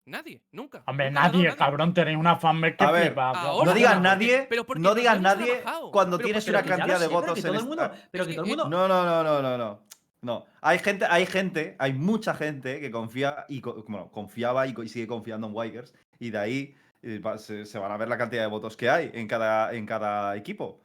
Nadie. 0.06 0.41
Nunca. 0.52 0.84
Hombre, 0.85 1.10
Nunca 1.10 1.22
ha 1.22 1.23
dado 1.30 1.38
nadie, 1.44 1.56
cabrón, 1.56 1.94
tenéis 1.94 2.18
una 2.18 2.35
fanbase 2.35 2.76
que 2.76 2.84
A 2.84 2.91
ver, 2.91 3.03
flipa. 3.07 3.30
ahora- 3.31 3.65
no 3.72 3.73
digas 3.73 4.02
nadie, 4.02 4.45
pero 4.49 4.65
porque 4.65 4.81
no 4.81 4.94
digas 4.94 5.19
nadie 5.22 5.56
trabajado. 5.61 5.91
cuando 5.91 6.18
Pero 6.18 6.26
tienes 6.27 6.44
porque- 6.45 6.57
una 6.57 6.65
cantidad 6.68 6.99
de 6.99 7.06
sé, 7.06 7.07
pero 7.07 7.19
votos 7.22 7.34
que 7.34 7.40
en 7.40 7.45
todo 7.48 7.60
el 7.60 7.65
mundo, 7.65 7.91
pero 8.11 8.26
que 8.27 8.34
todo 8.34 8.44
el 8.44 8.49
mundo. 8.49 8.69
No, 8.69 8.88
no, 8.90 9.06
no, 9.06 9.23
no, 9.23 9.41
no, 9.41 9.57
no. 9.57 9.80
No, 10.22 10.45
hay 10.61 10.80
gente, 10.80 11.06
hay 11.10 11.26
gente, 11.26 11.76
hay 11.80 11.94
mucha 11.94 12.34
gente 12.35 12.80
que 12.80 12.91
confía 12.91 13.45
y 13.49 13.60
co- 13.61 13.84
bueno, 13.88 14.10
confiaba 14.11 14.68
y, 14.68 14.73
co- 14.73 14.84
y 14.84 14.90
sigue 14.90 15.07
confiando 15.07 15.48
en 15.48 15.53
Wigers 15.56 15.94
y 16.19 16.30
de 16.30 16.38
ahí 16.38 16.76
va- 17.23 17.38
se, 17.38 17.65
se 17.65 17.80
van 17.80 17.91
a 17.91 17.97
ver 17.97 18.07
la 18.07 18.17
cantidad 18.17 18.41
de 18.43 18.47
votos 18.49 18.75
que 18.77 18.89
hay 18.89 19.11
en 19.13 19.27
cada, 19.27 19.73
en 19.73 19.85
cada 19.85 20.35
equipo. 20.35 20.81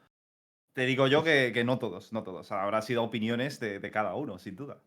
Te 0.75 0.87
digo 0.87 1.07
yo 1.09 1.25
que, 1.25 1.51
que 1.53 1.65
no 1.65 1.79
todos, 1.79 2.13
no 2.13 2.23
todos. 2.23 2.53
Habrá 2.53 2.83
sido 2.83 3.03
opiniones 3.03 3.59
de, 3.61 3.81
de 3.81 3.91
cada 3.91 4.15
uno, 4.15 4.39
sin 4.39 4.55
duda. 4.57 4.81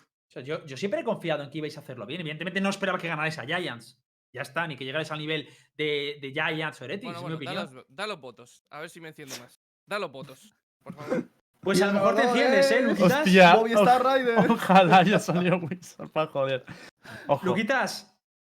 O 0.00 0.30
sea, 0.30 0.42
yo, 0.42 0.64
yo 0.66 0.76
siempre 0.76 1.00
he 1.00 1.04
confiado 1.04 1.42
en 1.42 1.50
que 1.50 1.58
ibais 1.58 1.76
a 1.78 1.80
hacerlo 1.80 2.04
bien. 2.04 2.20
Evidentemente 2.20 2.60
no 2.60 2.68
esperaba 2.68 2.98
que 2.98 3.08
ganarais 3.08 3.38
a 3.38 3.44
Giants. 3.46 3.98
Ya 4.30 4.42
está, 4.42 4.66
ni 4.66 4.76
que 4.76 4.84
llegarais 4.84 5.10
al 5.10 5.18
nivel 5.18 5.48
de, 5.76 6.18
de 6.20 6.32
Giants 6.32 6.82
o 6.82 6.84
Heretics, 6.84 7.04
Bueno, 7.14 7.18
es 7.18 7.22
bueno, 7.22 7.38
mi 7.38 7.46
da 7.46 7.54
los, 7.54 7.86
da 7.88 8.06
los 8.06 8.20
votos. 8.20 8.62
A 8.68 8.80
ver 8.80 8.90
si 8.90 9.00
me 9.00 9.08
enciendo 9.08 9.34
más. 9.38 9.62
Da 9.86 9.98
los 9.98 10.12
votos. 10.12 10.54
Por 10.82 10.94
favor. 10.94 11.24
Pues 11.60 11.82
a 11.82 11.86
lo 11.88 11.94
mejor 11.94 12.14
te 12.14 12.22
enciendes, 12.22 12.70
¿eh, 12.70 12.80
Luquitas? 12.82 13.18
Hostia, 13.26 13.56
Rider. 13.98 14.38
ojalá 14.48 14.98
haya 14.98 15.18
salido 15.18 15.56
Wizard 15.56 16.08
para 16.10 16.28
joder. 16.30 16.64
Ojo. 17.26 17.44
Luquitas, 17.44 18.16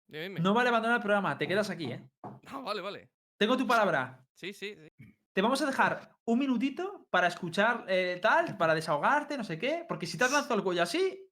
Dime, 0.09 0.39
no 0.39 0.53
vale 0.53 0.69
abandonar 0.69 0.97
el 0.97 1.01
programa, 1.03 1.37
te 1.37 1.47
quedas 1.47 1.69
aquí, 1.69 1.91
¿eh? 1.91 2.03
Ah, 2.47 2.59
vale, 2.59 2.81
vale. 2.81 3.09
Tengo 3.37 3.55
tu 3.55 3.65
palabra. 3.67 4.25
Sí, 4.33 4.53
sí, 4.53 4.75
sí. 4.97 5.15
Te 5.33 5.41
vamos 5.41 5.61
a 5.61 5.65
dejar 5.67 6.11
un 6.25 6.39
minutito 6.39 7.05
para 7.09 7.27
escuchar 7.27 7.85
eh, 7.87 8.19
tal, 8.21 8.57
para 8.57 8.73
desahogarte, 8.75 9.37
no 9.37 9.43
sé 9.43 9.57
qué. 9.59 9.85
Porque 9.87 10.07
si 10.07 10.17
te 10.17 10.23
has 10.25 10.31
lanzado 10.31 10.55
el 10.55 10.63
cuello 10.63 10.83
así, 10.83 11.25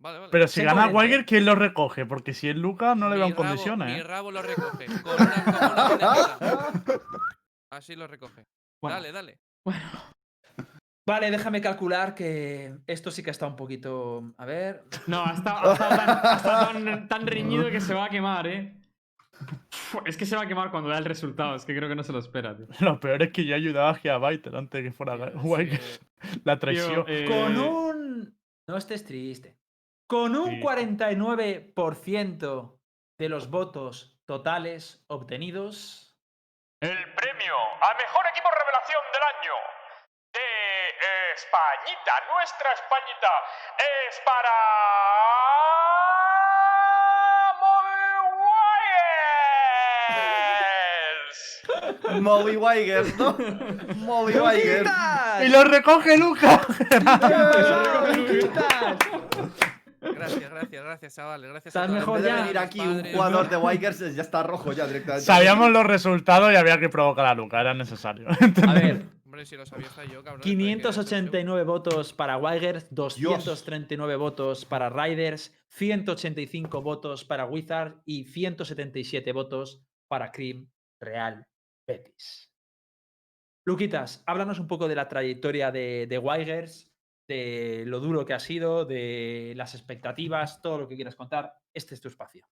Vale, 0.00 0.18
vale. 0.20 0.30
Pero 0.30 0.46
si 0.46 0.62
gana. 0.62 0.86
Wagner, 0.86 1.26
¿quién 1.26 1.44
lo 1.44 1.56
recoge? 1.56 2.06
Porque 2.06 2.32
si 2.32 2.48
es 2.48 2.54
Lucas, 2.54 2.96
no 2.96 3.08
le 3.08 3.16
Mi 3.16 3.20
veo 3.22 3.26
en 3.28 3.32
rabo- 3.34 3.36
condiciones. 3.36 3.88
Mi 3.94 3.98
¿eh? 3.98 4.04
rabo 4.04 4.30
lo 4.30 4.42
recoge. 4.42 4.86
Con 5.02 5.14
una, 5.14 5.44
con 5.44 5.96
una. 5.96 7.00
Así 7.72 7.96
lo 7.96 8.06
recoge. 8.06 8.46
Bueno. 8.80 8.94
Dale, 8.96 9.10
dale. 9.10 9.40
Vale, 11.08 11.30
déjame 11.30 11.62
calcular 11.62 12.14
que 12.14 12.74
esto 12.86 13.10
sí 13.10 13.22
que 13.22 13.30
está 13.30 13.46
un 13.46 13.56
poquito. 13.56 14.34
A 14.36 14.44
ver. 14.44 14.84
No, 15.06 15.24
ha 15.24 15.32
estado, 15.32 15.70
ha 15.70 15.72
estado 15.72 15.96
tan, 15.96 16.10
ha 16.22 16.36
estado 16.36 16.66
tan- 16.72 17.08
tan 17.08 17.26
reñido 17.26 17.70
que 17.70 17.80
se 17.80 17.94
va 17.94 18.04
a 18.04 18.08
quemar, 18.10 18.46
¿eh? 18.46 18.74
Es 20.04 20.18
que 20.18 20.26
se 20.26 20.36
va 20.36 20.42
a 20.42 20.46
quemar 20.46 20.70
cuando 20.70 20.90
da 20.90 20.98
el 20.98 21.06
resultado. 21.06 21.54
Es 21.54 21.64
que 21.64 21.74
creo 21.74 21.88
que 21.88 21.94
no 21.94 22.02
se 22.02 22.12
lo 22.12 22.18
espera, 22.18 22.54
tío. 22.56 22.66
Lo 22.80 23.00
peor 23.00 23.22
es 23.22 23.32
que 23.32 23.44
yo 23.46 23.54
ayudaba 23.54 23.88
a 23.90 23.94
Gigabyte 23.94 24.48
antes 24.48 24.82
de 24.82 24.90
que 24.90 24.94
fuera. 24.94 25.16
Sí, 25.32 25.70
La 26.44 26.56
Tío, 26.56 26.60
traición. 26.60 27.04
eh, 27.08 27.24
Con 27.26 27.56
un. 27.56 28.36
No 28.66 28.76
estés 28.76 29.02
triste. 29.04 29.56
Con 30.06 30.36
un 30.36 30.56
Sí. 30.56 30.60
49% 30.60 32.78
de 33.18 33.28
los 33.28 33.48
votos 33.50 34.18
totales 34.26 35.02
obtenidos. 35.06 36.14
El 36.80 36.96
premio 37.14 37.54
a 37.80 37.94
mejor 37.96 38.24
equipo 38.30 38.48
revelación 38.60 39.00
del 39.12 39.22
año 39.38 39.54
Españita, 41.38 42.12
nuestra 42.34 42.68
Españita, 42.72 43.30
es 43.78 44.20
para... 44.26 44.50
Moby 52.20 52.56
Wigers, 52.56 53.16
¿no? 53.18 53.36
Moby 53.96 54.34
Wigers. 54.34 54.78
¡Luquitas! 54.78 55.44
¡Y 55.44 55.48
lo 55.48 55.64
recoge 55.64 56.16
Lucas! 56.18 56.60
Gracias, 60.00 60.50
gracias, 60.50 60.84
gracias, 60.84 61.14
chavales. 61.14 61.50
Gracias 61.50 61.76
a 61.76 61.80
Estás 61.80 61.90
la 61.90 61.98
mejor 62.00 62.22
ya. 62.22 62.36
venir 62.36 62.58
aquí 62.58 62.80
un 62.80 62.96
padres. 62.96 63.14
jugador 63.14 63.48
de 63.50 63.56
Wigers, 63.56 64.14
ya 64.14 64.22
está 64.22 64.42
rojo 64.42 64.72
ya 64.72 64.86
directamente. 64.86 65.24
Sabíamos 65.26 65.70
los 65.70 65.84
resultados 65.84 66.52
y 66.52 66.56
había 66.56 66.78
que 66.78 66.88
provocar 66.88 67.26
a 67.26 67.34
Lucas, 67.34 67.60
era 67.60 67.74
necesario. 67.74 68.26
A 68.28 68.72
ver, 68.72 69.02
Hombre, 69.38 69.46
si 69.46 69.56
lo 69.56 69.66
sabía 69.66 69.86
hasta 69.86 70.04
yo, 70.04 70.24
cabrón. 70.24 70.40
pero 70.42 70.48
hay 70.48 70.56
que 70.56 70.88
hacer 70.88 71.04
show. 71.04 71.30
589 71.30 71.62
votos 71.62 72.12
para 72.12 72.38
Wigers, 72.38 72.92
239 72.92 74.16
votos 74.16 74.64
para 74.64 74.90
Riders, 74.90 75.56
185 75.68 76.82
votos 76.82 77.24
para 77.24 77.46
Wizard 77.46 78.02
y 78.04 78.24
177 78.24 79.30
votos 79.30 79.80
para 80.08 80.32
Cream 80.32 80.68
Real 81.00 81.46
Betis. 81.86 82.50
Luquitas, 83.64 84.24
háblanos 84.26 84.58
un 84.58 84.66
poco 84.66 84.88
de 84.88 84.96
la 84.96 85.06
trayectoria 85.06 85.70
de, 85.70 86.08
de 86.08 86.18
Wigers, 86.18 86.92
de 87.28 87.84
lo 87.86 88.00
duro 88.00 88.24
que 88.24 88.34
ha 88.34 88.40
sido, 88.40 88.86
de 88.86 89.52
las 89.54 89.76
expectativas, 89.76 90.60
todo 90.62 90.78
lo 90.78 90.88
que 90.88 90.96
quieras 90.96 91.14
contar. 91.14 91.54
Este 91.72 91.94
es 91.94 92.00
tu 92.00 92.08
espacio. 92.08 92.44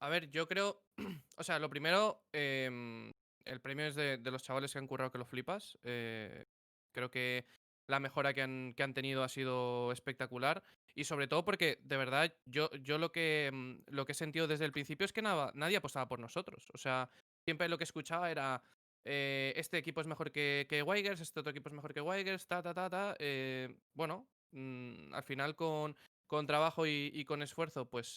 A 0.00 0.08
ver, 0.08 0.30
yo 0.30 0.48
creo. 0.48 0.82
O 1.36 1.42
sea, 1.42 1.58
lo 1.58 1.68
primero, 1.70 2.22
em, 2.32 3.10
el 3.44 3.60
premio 3.60 3.86
es 3.86 3.94
de, 3.94 4.18
los 4.18 4.42
chavales 4.42 4.72
que 4.72 4.78
han 4.78 4.86
currado 4.86 5.10
que 5.10 5.18
lo 5.18 5.24
flipas. 5.24 5.78
eh, 5.82 6.46
creo 6.92 7.10
que 7.10 7.44
la 7.90 8.00
mejora 8.00 8.32
que 8.32 8.42
han, 8.42 8.72
que 8.74 8.82
han 8.82 8.94
tenido 8.94 9.22
ha 9.22 9.28
sido 9.28 9.92
espectacular. 9.92 10.62
Y 10.94 11.04
sobre 11.04 11.28
todo 11.28 11.44
porque, 11.44 11.78
de 11.82 11.96
verdad, 11.96 12.32
yo, 12.46 12.70
yo 12.82 12.98
lo, 12.98 13.12
que, 13.12 13.50
mm, 13.52 13.94
lo 13.94 14.04
que 14.06 14.12
he 14.12 14.14
sentido 14.14 14.48
desde 14.48 14.64
el 14.64 14.72
principio 14.72 15.04
es 15.04 15.12
que 15.12 15.22
nada, 15.22 15.52
nadie 15.54 15.76
apostaba 15.76 16.08
por 16.08 16.18
nosotros. 16.20 16.68
O 16.72 16.78
sea, 16.78 17.10
siempre 17.44 17.68
lo 17.68 17.78
que 17.78 17.84
escuchaba 17.84 18.30
era. 18.30 18.62
eh, 19.04 19.52
este 19.56 19.78
equipo 19.78 20.00
es 20.00 20.06
mejor 20.06 20.30
que, 20.32 20.66
que 20.68 20.82
Wigers, 20.82 21.20
este 21.20 21.40
otro 21.40 21.50
equipo 21.50 21.68
es 21.68 21.74
mejor 21.74 21.94
que 21.94 22.00
Wigers, 22.00 22.46
ta, 22.46 22.62
ta, 22.62 22.74
ta, 22.74 22.90
ta. 22.90 23.16
eh, 23.18 23.74
bueno, 23.94 24.28
mm, 24.52 25.14
al 25.14 25.22
final 25.24 25.56
con, 25.56 25.96
con 26.26 26.46
trabajo 26.46 26.86
y, 26.86 27.24
con 27.24 27.42
esfuerzo, 27.42 27.86
pues 27.88 28.16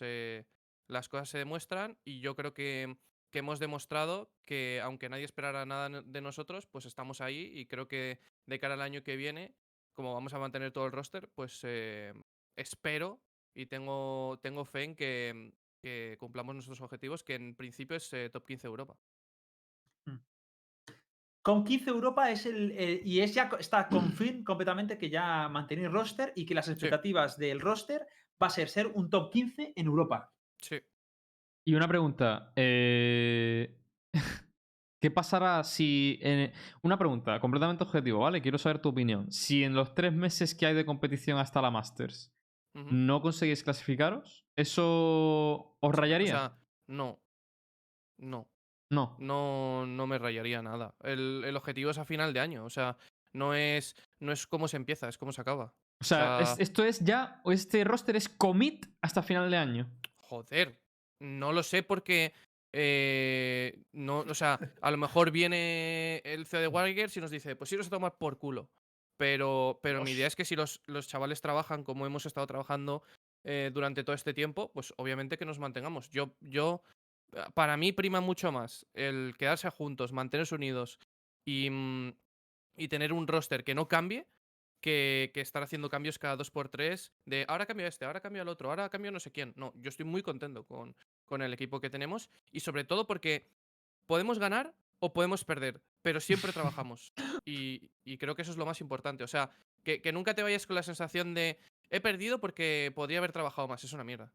las 0.88 1.08
cosas 1.10 1.30
se 1.30 1.38
demuestran 1.38 1.98
y 2.04 2.20
yo 2.20 2.36
creo 2.36 2.54
que, 2.54 2.98
que 3.34 3.40
hemos 3.40 3.58
demostrado 3.58 4.32
que 4.46 4.80
aunque 4.84 5.10
nadie 5.10 5.26
esperara 5.26 5.66
nada 5.66 6.04
de 6.04 6.22
nosotros, 6.22 6.68
pues 6.68 6.86
estamos 6.86 7.20
ahí 7.20 7.52
y 7.52 7.66
creo 7.66 7.88
que 7.88 8.20
de 8.46 8.60
cara 8.60 8.76
al 8.76 8.82
año 8.82 9.02
que 9.02 9.18
viene, 9.18 9.56
como 9.94 10.14
vamos 10.14 10.36
a 10.36 10.40
mantener 10.40 10.72
todo 10.72 10.86
el 10.86 10.92
roster, 10.92 11.30
pues 11.34 11.62
eh, 11.64 12.14
espero 12.56 13.24
y 13.56 13.66
tengo, 13.66 14.38
tengo 14.44 14.66
fe 14.66 14.84
en 14.84 14.96
que, 14.96 15.52
que 15.82 16.16
cumplamos 16.20 16.54
nuestros 16.54 16.80
objetivos, 16.82 17.24
que 17.24 17.34
en 17.34 17.56
principio 17.56 17.98
es 17.98 18.14
eh, 18.14 18.30
top 18.30 18.46
15 18.46 18.68
Europa. 18.68 18.96
Con 21.42 21.64
15 21.66 21.90
Europa 21.90 22.32
es 22.32 22.46
el. 22.46 22.72
eh, 22.72 23.02
y 23.04 23.20
es 23.20 23.34
ya 23.34 23.50
está 23.60 23.90
confirm 23.90 24.44
completamente 24.46 24.98
que 24.98 25.10
ya 25.10 25.50
mantenéis 25.50 25.92
roster 25.92 26.32
y 26.36 26.46
que 26.46 26.54
las 26.54 26.70
expectativas 26.70 27.38
del 27.38 27.60
roster 27.60 28.08
va 28.42 28.48
a 28.48 28.52
ser 28.52 28.70
ser 28.70 28.88
un 28.88 29.10
top 29.10 29.32
15 29.32 29.74
en 29.76 29.86
Europa. 29.88 30.32
Sí. 30.62 30.80
Y 31.66 31.76
una 31.76 31.88
pregunta. 31.88 32.52
eh, 32.56 33.80
¿Qué 35.02 35.12
pasará 35.12 35.64
si... 35.64 36.18
en- 36.22 36.52
Una 36.82 36.98
pregunta 36.98 37.40
completamente 37.40 37.84
objetivo, 37.84 38.20
¿vale? 38.20 38.42
Quiero 38.42 38.58
saber 38.58 38.80
tu 38.80 38.90
opinión. 38.90 39.32
Si 39.32 39.64
en 39.64 39.74
los 39.76 39.94
tres 39.96 40.14
meses 40.14 40.56
que 40.56 40.66
hay 40.66 40.74
de 40.74 40.86
competición 40.86 41.38
hasta 41.40 41.62
la 41.62 41.72
Masters 41.72 42.32
no 42.76 43.22
conseguís 43.22 43.64
clasificaros, 43.64 44.46
¿eso 44.58 45.78
os 45.80 45.94
rayaría? 45.96 46.34
O 46.34 46.38
sea, 46.38 46.58
no. 46.88 47.20
No. 48.20 48.50
no. 48.90 49.16
No, 49.20 49.86
no 49.86 50.08
me 50.08 50.18
rayaría 50.18 50.62
nada. 50.64 50.96
El, 51.04 51.44
el 51.46 51.56
objetivo 51.56 51.92
es 51.92 52.00
a 52.00 52.06
final 52.06 52.34
de 52.34 52.40
año. 52.40 52.66
O 52.66 52.72
sea, 52.72 52.98
no 53.36 53.54
es, 53.54 53.96
no 54.20 54.32
es 54.32 54.48
cómo 54.48 54.68
se 54.68 54.78
empieza, 54.78 55.08
es 55.08 55.20
cómo 55.20 55.32
se 55.32 55.42
acaba. 55.42 55.76
O 56.02 56.04
sea, 56.04 56.40
es- 56.40 56.50
sea- 56.50 56.64
esto 56.64 56.84
es 56.84 57.00
ya... 57.02 57.42
Este 57.46 57.84
roster 57.84 58.16
es 58.16 58.28
commit 58.28 58.88
hasta 59.04 59.22
final 59.22 59.52
de 59.52 59.58
año. 59.58 59.92
Joder, 60.18 60.82
no 61.24 61.52
lo 61.52 61.64
sé 61.64 61.84
porque. 61.84 62.34
eh, 62.72 63.80
no, 63.94 64.20
o 64.20 64.36
sea, 64.36 64.60
a 64.82 64.92
lo 64.92 64.98
mejor 64.98 65.32
viene 65.32 66.22
el 66.26 66.46
CEO 66.46 66.62
de 66.62 66.68
Warriors 66.68 67.16
y 67.18 67.22
nos 67.22 67.32
dice, 67.32 67.56
pues 67.56 67.72
iros 67.72 67.88
a 67.88 67.92
tomar 67.92 68.18
por 68.18 68.38
culo. 68.38 68.70
Pero, 69.18 69.80
pero 69.82 70.04
mi 70.04 70.12
idea 70.12 70.28
es 70.28 70.36
que 70.36 70.46
si 70.46 70.56
los, 70.56 70.82
los 70.88 71.08
chavales 71.08 71.42
trabajan 71.42 71.84
como 71.84 72.06
hemos 72.06 72.26
estado 72.26 72.48
trabajando 72.48 73.04
eh, 73.44 73.72
durante 73.74 74.04
todo 74.04 74.16
este 74.16 74.34
tiempo, 74.34 74.72
pues 74.74 74.94
obviamente 74.98 75.38
que 75.38 75.46
nos 75.46 75.60
mantengamos. 75.60 76.10
Yo, 76.10 76.36
yo, 76.42 76.82
eh, 77.34 77.44
para 77.54 77.78
mí 77.78 77.92
prima 77.92 78.22
mucho 78.22 78.52
más 78.52 78.88
el 78.94 79.36
quedarse 79.38 79.70
juntos, 79.70 80.14
mantenerse 80.14 80.56
unidos 80.56 81.00
y, 81.46 81.70
mm, 81.70 82.14
y 82.78 82.88
tener 82.88 83.14
un 83.14 83.28
roster 83.28 83.64
que 83.64 83.76
no 83.76 83.88
cambie 83.88 84.26
que, 84.82 85.32
que 85.34 85.42
estar 85.42 85.64
haciendo 85.64 85.90
cambios 85.90 86.20
cada 86.20 86.36
dos 86.36 86.52
por 86.52 86.68
tres 86.70 87.14
de 87.26 87.46
ahora 87.48 87.66
cambio 87.66 87.88
este, 87.88 88.06
ahora 88.06 88.20
cambio 88.20 88.42
el 88.42 88.50
otro, 88.50 88.70
ahora 88.70 88.90
cambio 88.90 89.12
no 89.12 89.20
sé 89.20 89.32
quién. 89.32 89.54
No, 89.56 89.74
yo 89.76 89.90
estoy 89.90 90.06
muy 90.06 90.24
contento 90.24 90.66
con, 90.66 90.96
con 91.26 91.42
el 91.42 91.54
equipo 91.54 91.80
que 91.80 91.90
tenemos 91.90 92.30
y 92.52 92.60
sobre 92.60 92.84
todo 92.84 93.08
porque 93.08 93.46
podemos 94.08 94.40
ganar 94.40 94.74
o 95.00 95.14
podemos 95.14 95.44
perder, 95.44 95.82
pero 96.02 96.20
siempre 96.20 96.54
trabajamos. 96.54 97.12
Y, 97.46 97.92
y 98.06 98.18
creo 98.18 98.36
que 98.36 98.44
eso 98.44 98.52
es 98.52 98.58
lo 98.58 98.66
más 98.66 98.80
importante. 98.80 99.24
O 99.24 99.28
sea, 99.28 99.50
que, 99.84 100.02
que 100.02 100.14
nunca 100.14 100.34
te 100.34 100.44
vayas 100.44 100.66
con 100.66 100.76
la 100.76 100.84
sensación 100.84 101.34
de 101.34 101.58
he 101.90 102.00
perdido 102.00 102.40
porque 102.40 102.92
podría 102.96 103.20
haber 103.20 103.32
trabajado 103.32 103.68
más. 103.68 103.84
Es 103.84 103.94
una 103.94 104.04
mierda. 104.04 104.32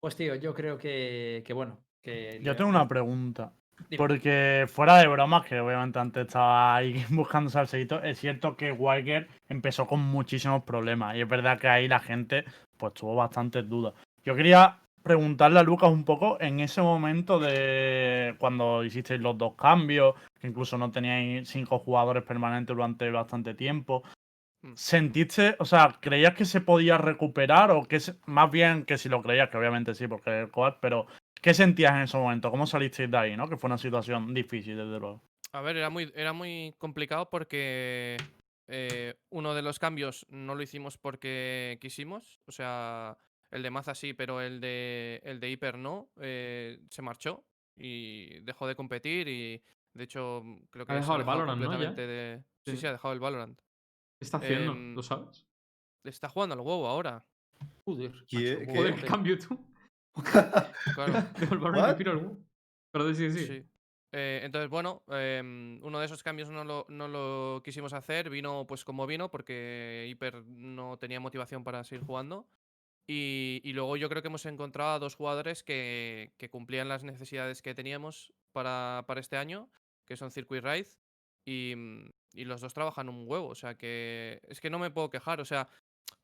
Pues 0.00 0.16
tío, 0.16 0.34
yo 0.34 0.54
creo 0.54 0.78
que, 0.78 1.42
que 1.46 1.52
bueno. 1.52 1.78
Que 2.02 2.40
Yo 2.42 2.56
tengo 2.56 2.70
una 2.70 2.88
pregunta. 2.88 3.52
Dime. 3.88 3.98
Porque 3.98 4.66
fuera 4.68 4.98
de 4.98 5.06
bromas, 5.06 5.46
que 5.46 5.60
obviamente 5.60 5.98
antes 5.98 6.26
estaba 6.26 6.76
ahí 6.76 7.04
buscando 7.10 7.50
salseíto, 7.50 8.02
es 8.02 8.18
cierto 8.18 8.56
que 8.56 8.72
Weiger 8.72 9.28
empezó 9.48 9.86
con 9.86 10.00
muchísimos 10.00 10.64
problemas. 10.64 11.16
Y 11.16 11.20
es 11.20 11.28
verdad 11.28 11.58
que 11.58 11.68
ahí 11.68 11.88
la 11.88 12.00
gente 12.00 12.44
pues 12.76 12.94
tuvo 12.94 13.14
bastantes 13.14 13.68
dudas. 13.68 13.94
Yo 14.24 14.34
quería 14.34 14.78
preguntarle 15.02 15.58
a 15.58 15.62
Lucas 15.62 15.90
un 15.90 16.04
poco 16.04 16.38
en 16.40 16.60
ese 16.60 16.82
momento 16.82 17.38
de 17.38 18.34
cuando 18.38 18.84
hicisteis 18.84 19.20
los 19.20 19.36
dos 19.38 19.54
cambios, 19.54 20.14
que 20.40 20.46
incluso 20.48 20.76
no 20.76 20.90
teníais 20.90 21.48
cinco 21.48 21.78
jugadores 21.78 22.22
permanentes 22.24 22.76
durante 22.76 23.10
bastante 23.10 23.54
tiempo. 23.54 24.02
Mm. 24.62 24.72
¿Sentiste, 24.74 25.56
o 25.58 25.64
sea, 25.64 25.96
creías 26.00 26.34
que 26.34 26.44
se 26.44 26.60
podía 26.60 26.98
recuperar 26.98 27.70
o 27.70 27.84
que 27.84 27.98
se- 28.00 28.14
más 28.26 28.50
bien 28.50 28.84
que 28.84 28.98
si 28.98 29.08
lo 29.08 29.22
creías, 29.22 29.48
que 29.48 29.56
obviamente 29.56 29.94
sí, 29.94 30.06
porque 30.06 30.30
es 30.30 30.44
el 30.44 30.50
coach, 30.50 30.74
pero 30.82 31.06
¿qué 31.40 31.54
sentías 31.54 31.92
en 31.94 32.02
ese 32.02 32.18
momento? 32.18 32.50
¿Cómo 32.50 32.66
salisteis 32.66 33.10
de 33.10 33.16
ahí, 33.16 33.36
no? 33.36 33.48
Que 33.48 33.56
fue 33.56 33.68
una 33.68 33.78
situación 33.78 34.34
difícil, 34.34 34.76
desde 34.76 35.00
luego. 35.00 35.22
A 35.52 35.62
ver, 35.62 35.78
era 35.78 35.88
muy, 35.88 36.12
era 36.14 36.32
muy 36.34 36.74
complicado 36.78 37.30
porque 37.30 38.18
eh, 38.68 39.14
uno 39.30 39.54
de 39.54 39.62
los 39.62 39.78
cambios 39.78 40.26
no 40.28 40.54
lo 40.54 40.62
hicimos 40.62 40.98
porque 40.98 41.78
quisimos. 41.80 42.38
O 42.46 42.52
sea, 42.52 43.16
el 43.50 43.62
de 43.62 43.70
Maza 43.70 43.94
sí, 43.94 44.12
pero 44.14 44.40
el 44.40 44.60
de, 44.60 45.20
el 45.24 45.40
de 45.40 45.50
Hiper 45.50 45.78
no. 45.78 46.10
eh, 46.20 46.80
se 46.90 47.02
marchó 47.02 47.44
y 47.76 48.40
dejó 48.40 48.66
de 48.66 48.74
competir 48.76 49.28
y 49.28 49.62
de 49.94 50.04
hecho 50.04 50.42
mm, 50.44 50.64
creo 50.70 50.86
que 50.86 50.92
Ha 50.92 50.96
dejado 50.96 51.18
el 51.18 51.24
Valorant, 51.24 51.60
completamente 51.60 52.06
de... 52.06 52.42
Sí, 52.64 52.72
Sí. 52.72 52.76
sí, 52.76 52.86
ha 52.86 52.92
dejado 52.92 53.14
el 53.14 53.20
Valorant. 53.20 53.58
¿Qué 53.58 54.24
está 54.24 54.36
haciendo? 54.36 54.72
Em, 54.72 54.94
¿Lo 54.94 55.02
sabes? 55.02 55.46
Está 56.04 56.28
jugando 56.28 56.54
al 56.54 56.60
WoW 56.60 56.86
ahora. 56.86 57.24
Joder, 57.84 58.12
¿Qué- 58.28 58.36
macho, 58.36 58.58
qué? 58.58 58.66
Joder, 58.66 58.74
joder. 58.76 58.94
qué 59.00 59.06
cambio 59.06 59.38
tú. 59.38 59.66
Claro. 60.94 61.14
El 61.50 61.58
Valorant 61.58 62.06
al 62.06 62.16
WoW. 62.18 62.46
Pero 62.92 63.14
sí, 63.14 63.30
sí. 63.30 63.46
Sí. 63.46 63.66
Eh, 64.12 64.40
entonces, 64.42 64.68
bueno, 64.68 65.04
em, 65.08 65.80
uno 65.84 66.00
de 66.00 66.06
esos 66.06 66.22
cambios 66.22 66.50
no 66.50 66.64
lo, 66.64 66.84
no 66.88 67.06
lo 67.08 67.62
quisimos 67.64 67.92
hacer. 67.92 68.28
Vino 68.28 68.66
pues 68.66 68.84
como 68.84 69.06
vino, 69.06 69.30
porque 69.30 70.06
Hiper 70.10 70.44
no 70.46 70.98
tenía 70.98 71.20
motivación 71.20 71.62
para 71.64 71.84
seguir 71.84 72.04
jugando. 72.04 72.46
Y, 73.12 73.72
luego 73.72 73.96
yo 73.96 74.08
creo 74.08 74.22
que 74.22 74.28
hemos 74.28 74.46
encontrado 74.46 74.92
a 74.92 74.98
dos 75.00 75.16
jugadores 75.16 75.64
que, 75.64 76.32
cumplían 76.48 76.88
las 76.88 77.02
necesidades 77.02 77.60
que 77.60 77.74
teníamos 77.74 78.32
para, 78.52 79.02
para 79.08 79.20
este 79.20 79.36
año, 79.36 79.68
que 80.06 80.16
son 80.16 80.30
Circuit 80.30 80.62
Ride. 80.62 80.86
Y, 81.44 81.74
mm, 81.76 82.10
y 82.34 82.44
los 82.44 82.60
dos 82.60 82.72
trabajan 82.72 83.08
un 83.08 83.24
huevo. 83.26 83.48
O 83.48 83.54
sea 83.56 83.76
que 83.76 84.40
es 84.46 84.60
que 84.60 84.70
no 84.70 84.78
me 84.78 84.92
puedo 84.92 85.10
quejar. 85.10 85.40
O 85.40 85.44
sea, 85.44 85.68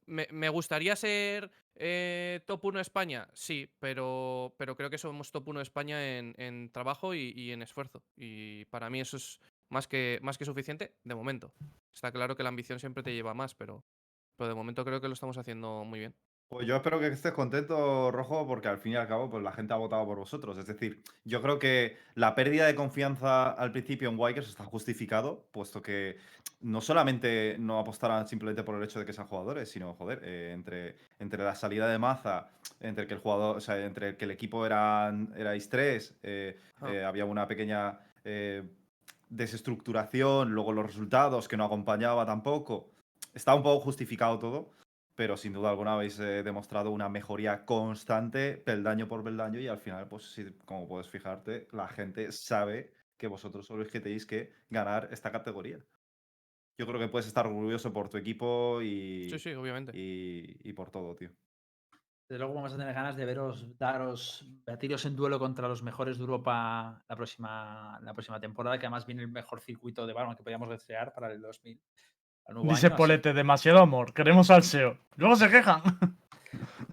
me, 0.06 0.28
me 0.30 0.48
gustaría 0.48 0.94
ser 0.94 1.50
eh, 1.74 2.40
top 2.46 2.66
1 2.66 2.78
de 2.78 2.82
España, 2.82 3.28
sí, 3.32 3.68
pero, 3.80 4.54
pero 4.56 4.76
creo 4.76 4.88
que 4.88 4.98
somos 4.98 5.32
top 5.32 5.48
1 5.48 5.58
de 5.58 5.64
España 5.64 6.18
en, 6.18 6.36
en 6.38 6.70
trabajo 6.70 7.14
y, 7.14 7.50
en 7.50 7.62
esfuerzo. 7.62 8.04
Y 8.16 8.64
para 8.66 8.90
mí 8.90 9.00
eso 9.00 9.16
es 9.16 9.40
más 9.70 9.88
que, 9.88 10.20
más 10.22 10.38
que 10.38 10.44
suficiente 10.44 10.94
de 11.02 11.14
momento. 11.16 11.52
Está 11.92 12.12
claro 12.12 12.36
que 12.36 12.44
la 12.44 12.50
ambición 12.50 12.78
siempre 12.78 13.02
te 13.02 13.12
lleva 13.12 13.34
más, 13.34 13.56
pero, 13.56 13.84
pero 14.36 14.48
de 14.48 14.54
momento 14.54 14.84
creo 14.84 15.00
que 15.00 15.08
lo 15.08 15.14
estamos 15.14 15.36
haciendo 15.36 15.84
muy 15.84 15.98
bien. 15.98 16.14
Pues 16.48 16.64
yo 16.64 16.76
espero 16.76 17.00
que 17.00 17.08
estés 17.08 17.32
contento, 17.32 18.12
Rojo, 18.12 18.46
porque 18.46 18.68
al 18.68 18.78
fin 18.78 18.92
y 18.92 18.96
al 18.96 19.08
cabo, 19.08 19.28
pues 19.28 19.42
la 19.42 19.50
gente 19.50 19.74
ha 19.74 19.78
votado 19.78 20.06
por 20.06 20.18
vosotros. 20.18 20.56
Es 20.56 20.66
decir, 20.66 21.02
yo 21.24 21.42
creo 21.42 21.58
que 21.58 21.96
la 22.14 22.36
pérdida 22.36 22.66
de 22.66 22.76
confianza 22.76 23.50
al 23.50 23.72
principio 23.72 24.08
en 24.08 24.18
Wikers 24.18 24.48
está 24.48 24.62
justificado, 24.62 25.44
puesto 25.50 25.82
que 25.82 26.18
no 26.60 26.80
solamente 26.80 27.56
no 27.58 27.80
apostarán 27.80 28.28
simplemente 28.28 28.62
por 28.62 28.76
el 28.76 28.84
hecho 28.84 29.00
de 29.00 29.04
que 29.04 29.12
sean 29.12 29.26
jugadores, 29.26 29.70
sino, 29.70 29.94
joder, 29.94 30.20
eh, 30.22 30.52
entre, 30.54 30.96
entre 31.18 31.42
la 31.42 31.56
salida 31.56 31.88
de 31.88 31.98
Maza, 31.98 32.48
entre 32.78 33.08
que 33.08 33.14
el 33.14 33.20
jugador, 33.20 33.56
o 33.56 33.60
sea, 33.60 33.84
entre 33.84 34.16
que 34.16 34.24
el 34.24 34.30
equipo 34.30 34.64
era, 34.64 35.12
erais 35.36 35.68
tres, 35.68 36.14
eh, 36.22 36.60
eh, 36.86 37.04
había 37.04 37.24
una 37.24 37.48
pequeña 37.48 37.98
desestructuración, 39.28 40.52
luego 40.52 40.72
los 40.72 40.86
resultados 40.86 41.48
que 41.48 41.56
no 41.56 41.64
acompañaba 41.64 42.24
tampoco. 42.24 42.88
Está 43.34 43.54
un 43.54 43.62
poco 43.62 43.80
justificado 43.80 44.38
todo 44.38 44.70
pero 45.16 45.36
sin 45.36 45.54
duda 45.54 45.70
alguna 45.70 45.94
habéis 45.94 46.20
eh, 46.20 46.42
demostrado 46.42 46.90
una 46.90 47.08
mejoría 47.08 47.64
constante, 47.64 48.58
peldaño 48.58 49.08
por 49.08 49.24
peldaño, 49.24 49.58
y 49.58 49.66
al 49.66 49.78
final, 49.78 50.06
pues 50.08 50.38
como 50.66 50.86
puedes 50.86 51.08
fijarte, 51.08 51.66
la 51.72 51.88
gente 51.88 52.30
sabe 52.32 52.92
que 53.16 53.26
vosotros 53.26 53.66
sois 53.66 53.90
que 53.90 54.00
tenéis 54.00 54.26
que 54.26 54.52
ganar 54.68 55.08
esta 55.10 55.32
categoría. 55.32 55.78
Yo 56.78 56.86
creo 56.86 57.00
que 57.00 57.08
puedes 57.08 57.26
estar 57.26 57.46
orgulloso 57.46 57.90
por 57.92 58.10
tu 58.10 58.18
equipo 58.18 58.82
y, 58.82 59.30
Sí, 59.30 59.38
sí, 59.38 59.54
obviamente. 59.54 59.92
y, 59.96 60.68
y 60.68 60.72
por 60.74 60.90
todo, 60.90 61.14
tío. 61.14 61.30
Desde 62.28 62.40
luego 62.40 62.54
vamos 62.54 62.74
a 62.74 62.76
tener 62.76 62.92
ganas 62.92 63.16
de 63.16 63.24
veros, 63.24 63.78
daros, 63.78 64.44
batiros 64.66 65.06
en 65.06 65.14
duelo 65.14 65.38
contra 65.38 65.68
los 65.68 65.82
mejores 65.82 66.18
de 66.18 66.24
Europa 66.24 67.04
la 67.08 67.16
próxima, 67.16 68.00
la 68.02 68.12
próxima 68.12 68.40
temporada, 68.40 68.78
que 68.78 68.86
además 68.86 69.06
viene 69.06 69.22
el 69.22 69.30
mejor 69.30 69.60
circuito 69.60 70.06
de 70.06 70.12
balón 70.12 70.34
que 70.36 70.42
podíamos 70.42 70.68
desear 70.68 71.14
para 71.14 71.32
el 71.32 71.40
2000. 71.40 71.80
Dice 72.48 72.86
año, 72.86 72.94
así- 72.94 72.96
Polete, 72.96 73.32
demasiado 73.32 73.80
amor, 73.80 74.14
queremos 74.14 74.50
al 74.50 74.62
SEO. 74.62 74.98
Luego 75.16 75.36
se 75.36 75.48
quejan. 75.50 75.82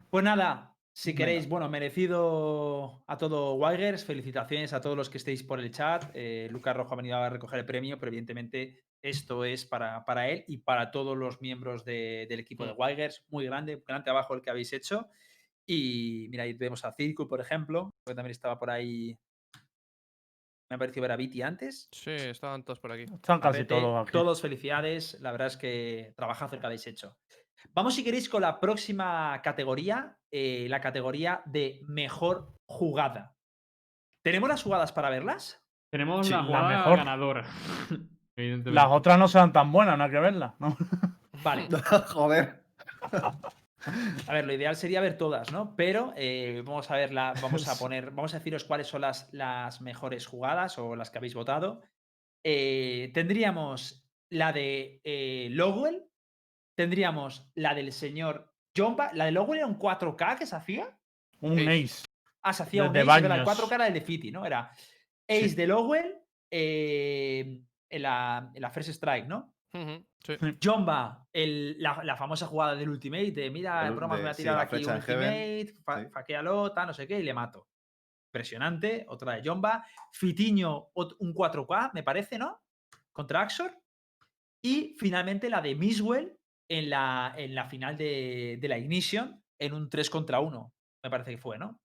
Pues 0.09 0.23
nada, 0.23 0.75
si 0.91 1.09
Venga. 1.11 1.17
queréis, 1.25 1.49
bueno, 1.49 1.67
merecido 1.69 3.03
a 3.07 3.17
todo 3.17 3.55
Wigers, 3.55 4.05
felicitaciones 4.05 4.73
a 4.73 4.79
todos 4.81 4.95
los 4.95 5.09
que 5.09 5.17
estéis 5.17 5.41
por 5.41 5.59
el 5.59 5.71
chat. 5.71 6.05
Eh, 6.13 6.47
Lucas 6.51 6.75
Rojo 6.77 6.93
ha 6.93 6.97
venido 6.97 7.17
a 7.17 7.29
recoger 7.31 7.59
el 7.59 7.65
premio, 7.65 7.97
pero 7.97 8.09
evidentemente 8.09 8.83
esto 9.01 9.43
es 9.43 9.65
para, 9.65 10.05
para 10.05 10.29
él 10.29 10.43
y 10.47 10.57
para 10.59 10.91
todos 10.91 11.17
los 11.17 11.41
miembros 11.41 11.83
de- 11.83 12.27
del 12.29 12.41
equipo 12.41 12.63
de 12.65 12.73
Mm. 12.73 12.79
Wigers. 12.79 13.23
Muy 13.29 13.45
grande, 13.45 13.81
gran 13.87 14.03
trabajo 14.03 14.35
el 14.35 14.41
que 14.41 14.51
habéis 14.51 14.71
hecho. 14.73 15.07
Y 15.65 16.27
mira, 16.29 16.43
ahí 16.43 16.53
vemos 16.53 16.85
a 16.85 16.91
Circu, 16.93 17.27
por 17.27 17.41
ejemplo, 17.41 17.89
que 18.05 18.13
también 18.13 18.31
estaba 18.31 18.59
por 18.59 18.69
ahí. 18.69 19.17
Me 20.73 20.77
ha 20.77 20.79
parecido 20.79 21.03
ver 21.03 21.11
a 21.11 21.15
Viti 21.17 21.43
antes. 21.43 21.87
Sí, 21.91 22.09
estaban 22.09 22.63
todos 22.63 22.79
por 22.79 22.91
aquí. 22.91 23.03
Están 23.03 23.39
casi 23.39 23.63
todos 23.63 24.01
aquí. 24.01 24.11
Todos 24.11 24.41
felicidades. 24.41 25.21
La 25.21 25.31
verdad 25.31 25.45
es 25.45 25.55
que 25.57 26.15
trabajazo 26.17 26.55
el 26.55 26.61
que 26.61 26.65
habéis 26.65 26.87
hecho. 26.87 27.15
Vamos, 27.75 27.93
si 27.93 28.03
queréis, 28.03 28.27
con 28.27 28.41
la 28.41 28.59
próxima 28.59 29.39
categoría, 29.43 30.17
eh, 30.31 30.65
la 30.71 30.81
categoría 30.81 31.43
de 31.45 31.79
mejor 31.87 32.55
jugada. 32.65 33.35
¿Tenemos 34.23 34.49
las 34.49 34.63
jugadas 34.63 34.91
para 34.91 35.11
verlas? 35.11 35.63
Tenemos 35.91 36.25
Sí, 36.25 36.31
la 36.33 36.39
la 36.39 36.43
jugada 36.45 36.67
mejor. 36.69 36.97
ganadora. 36.97 37.43
Evidentemente. 38.35 38.71
Las 38.71 38.87
otras 38.89 39.19
no 39.19 39.27
sean 39.27 39.53
tan 39.53 39.71
buenas, 39.71 39.95
no 39.95 40.05
hay 40.05 40.09
que 40.09 40.19
verlas. 40.19 40.53
¿no? 40.59 40.75
Vale. 41.43 41.67
Joder. 42.07 42.63
A 44.27 44.33
ver, 44.33 44.45
lo 44.45 44.53
ideal 44.53 44.75
sería 44.75 45.01
ver 45.01 45.17
todas, 45.17 45.51
¿no? 45.51 45.75
Pero 45.75 46.13
eh, 46.15 46.61
vamos 46.65 46.89
a 46.89 46.95
verla, 46.95 47.33
vamos 47.41 47.67
a 47.67 47.77
poner, 47.77 48.11
vamos 48.11 48.33
a 48.33 48.37
deciros 48.37 48.63
cuáles 48.63 48.87
son 48.87 49.01
las, 49.01 49.31
las 49.33 49.81
mejores 49.81 50.25
jugadas 50.25 50.77
o 50.77 50.95
las 50.95 51.09
que 51.11 51.17
habéis 51.17 51.33
votado. 51.33 51.81
Eh, 52.43 53.11
tendríamos 53.13 54.05
la 54.29 54.51
de 54.53 55.01
eh, 55.03 55.47
Lowell, 55.51 56.05
tendríamos 56.75 57.51
la 57.55 57.73
del 57.75 57.91
señor 57.91 58.53
Jomba. 58.75 59.11
La 59.13 59.25
de 59.25 59.31
Lowell 59.31 59.59
era 59.59 59.67
un 59.67 59.77
4K 59.77 60.37
que 60.37 60.45
se 60.45 60.55
hacía. 60.55 60.97
Un 61.41 61.59
Ace. 61.59 62.05
Ah, 62.41 62.53
se 62.53 62.63
hacía 62.63 62.83
un 62.83 62.89
ace, 62.89 62.99
el 63.01 63.05
Baños. 63.05 63.47
4K 63.47 63.75
era 63.75 63.87
el 63.87 63.93
de 63.93 64.01
Fiti, 64.01 64.31
¿no? 64.31 64.45
Era 64.45 64.71
ace 65.29 65.49
Sí. 65.49 65.55
de 65.55 65.67
Lowell 65.67 66.15
eh, 66.51 67.61
en, 67.89 68.01
la, 68.01 68.51
en 68.53 68.61
la 68.61 68.69
First 68.69 68.89
Strike, 68.89 69.27
¿no? 69.27 69.52
Ujú, 69.73 70.05
sí. 70.23 70.33
Jomba, 70.63 71.27
el- 71.33 71.81
la, 71.81 72.03
la 72.03 72.15
famosa 72.15 72.45
jugada 72.47 72.75
del 72.75 72.89
ultimate 72.89 73.31
de 73.31 73.49
mira, 73.49 73.87
El- 73.87 73.95
bromas, 73.95 74.17
me 74.17 74.17
de- 74.17 74.23
voy 74.23 74.29
a 74.29 74.33
sí, 74.33 74.41
tirar 74.43 74.55
la 74.55 74.61
aquí 74.63 74.75
un 74.85 75.01
Heaven, 75.01 75.27
ultimate, 75.33 75.75
fa- 75.83 76.03
sí. 76.03 76.09
faquéalo, 76.11 76.71
tal, 76.73 76.87
no 76.87 76.93
sé 76.93 77.07
qué, 77.07 77.19
y 77.19 77.23
le 77.23 77.33
mato. 77.33 77.67
Impresionante, 78.31 79.05
otra 79.09 79.33
de 79.35 79.47
Jomba. 79.47 79.85
Fitiño, 80.11 80.89
un 81.19 81.33
4K, 81.33 81.91
me 81.93 82.03
parece, 82.03 82.37
¿no? 82.39 82.61
Contra 83.11 83.41
Axor. 83.41 83.79
Y 84.63 84.95
finalmente 84.97 85.49
la 85.49 85.61
de 85.61 85.75
Miswell 85.75 86.37
en 86.69 86.89
la, 86.89 87.33
en 87.37 87.53
la 87.55 87.65
final 87.65 87.97
de, 87.97 88.57
de 88.61 88.67
la 88.67 88.77
Ignition, 88.77 89.43
en 89.59 89.73
un 89.73 89.89
3 89.89 90.09
contra 90.09 90.39
1, 90.39 90.73
me 91.03 91.09
parece 91.09 91.31
que 91.31 91.37
fue, 91.37 91.57
¿no? 91.57 91.79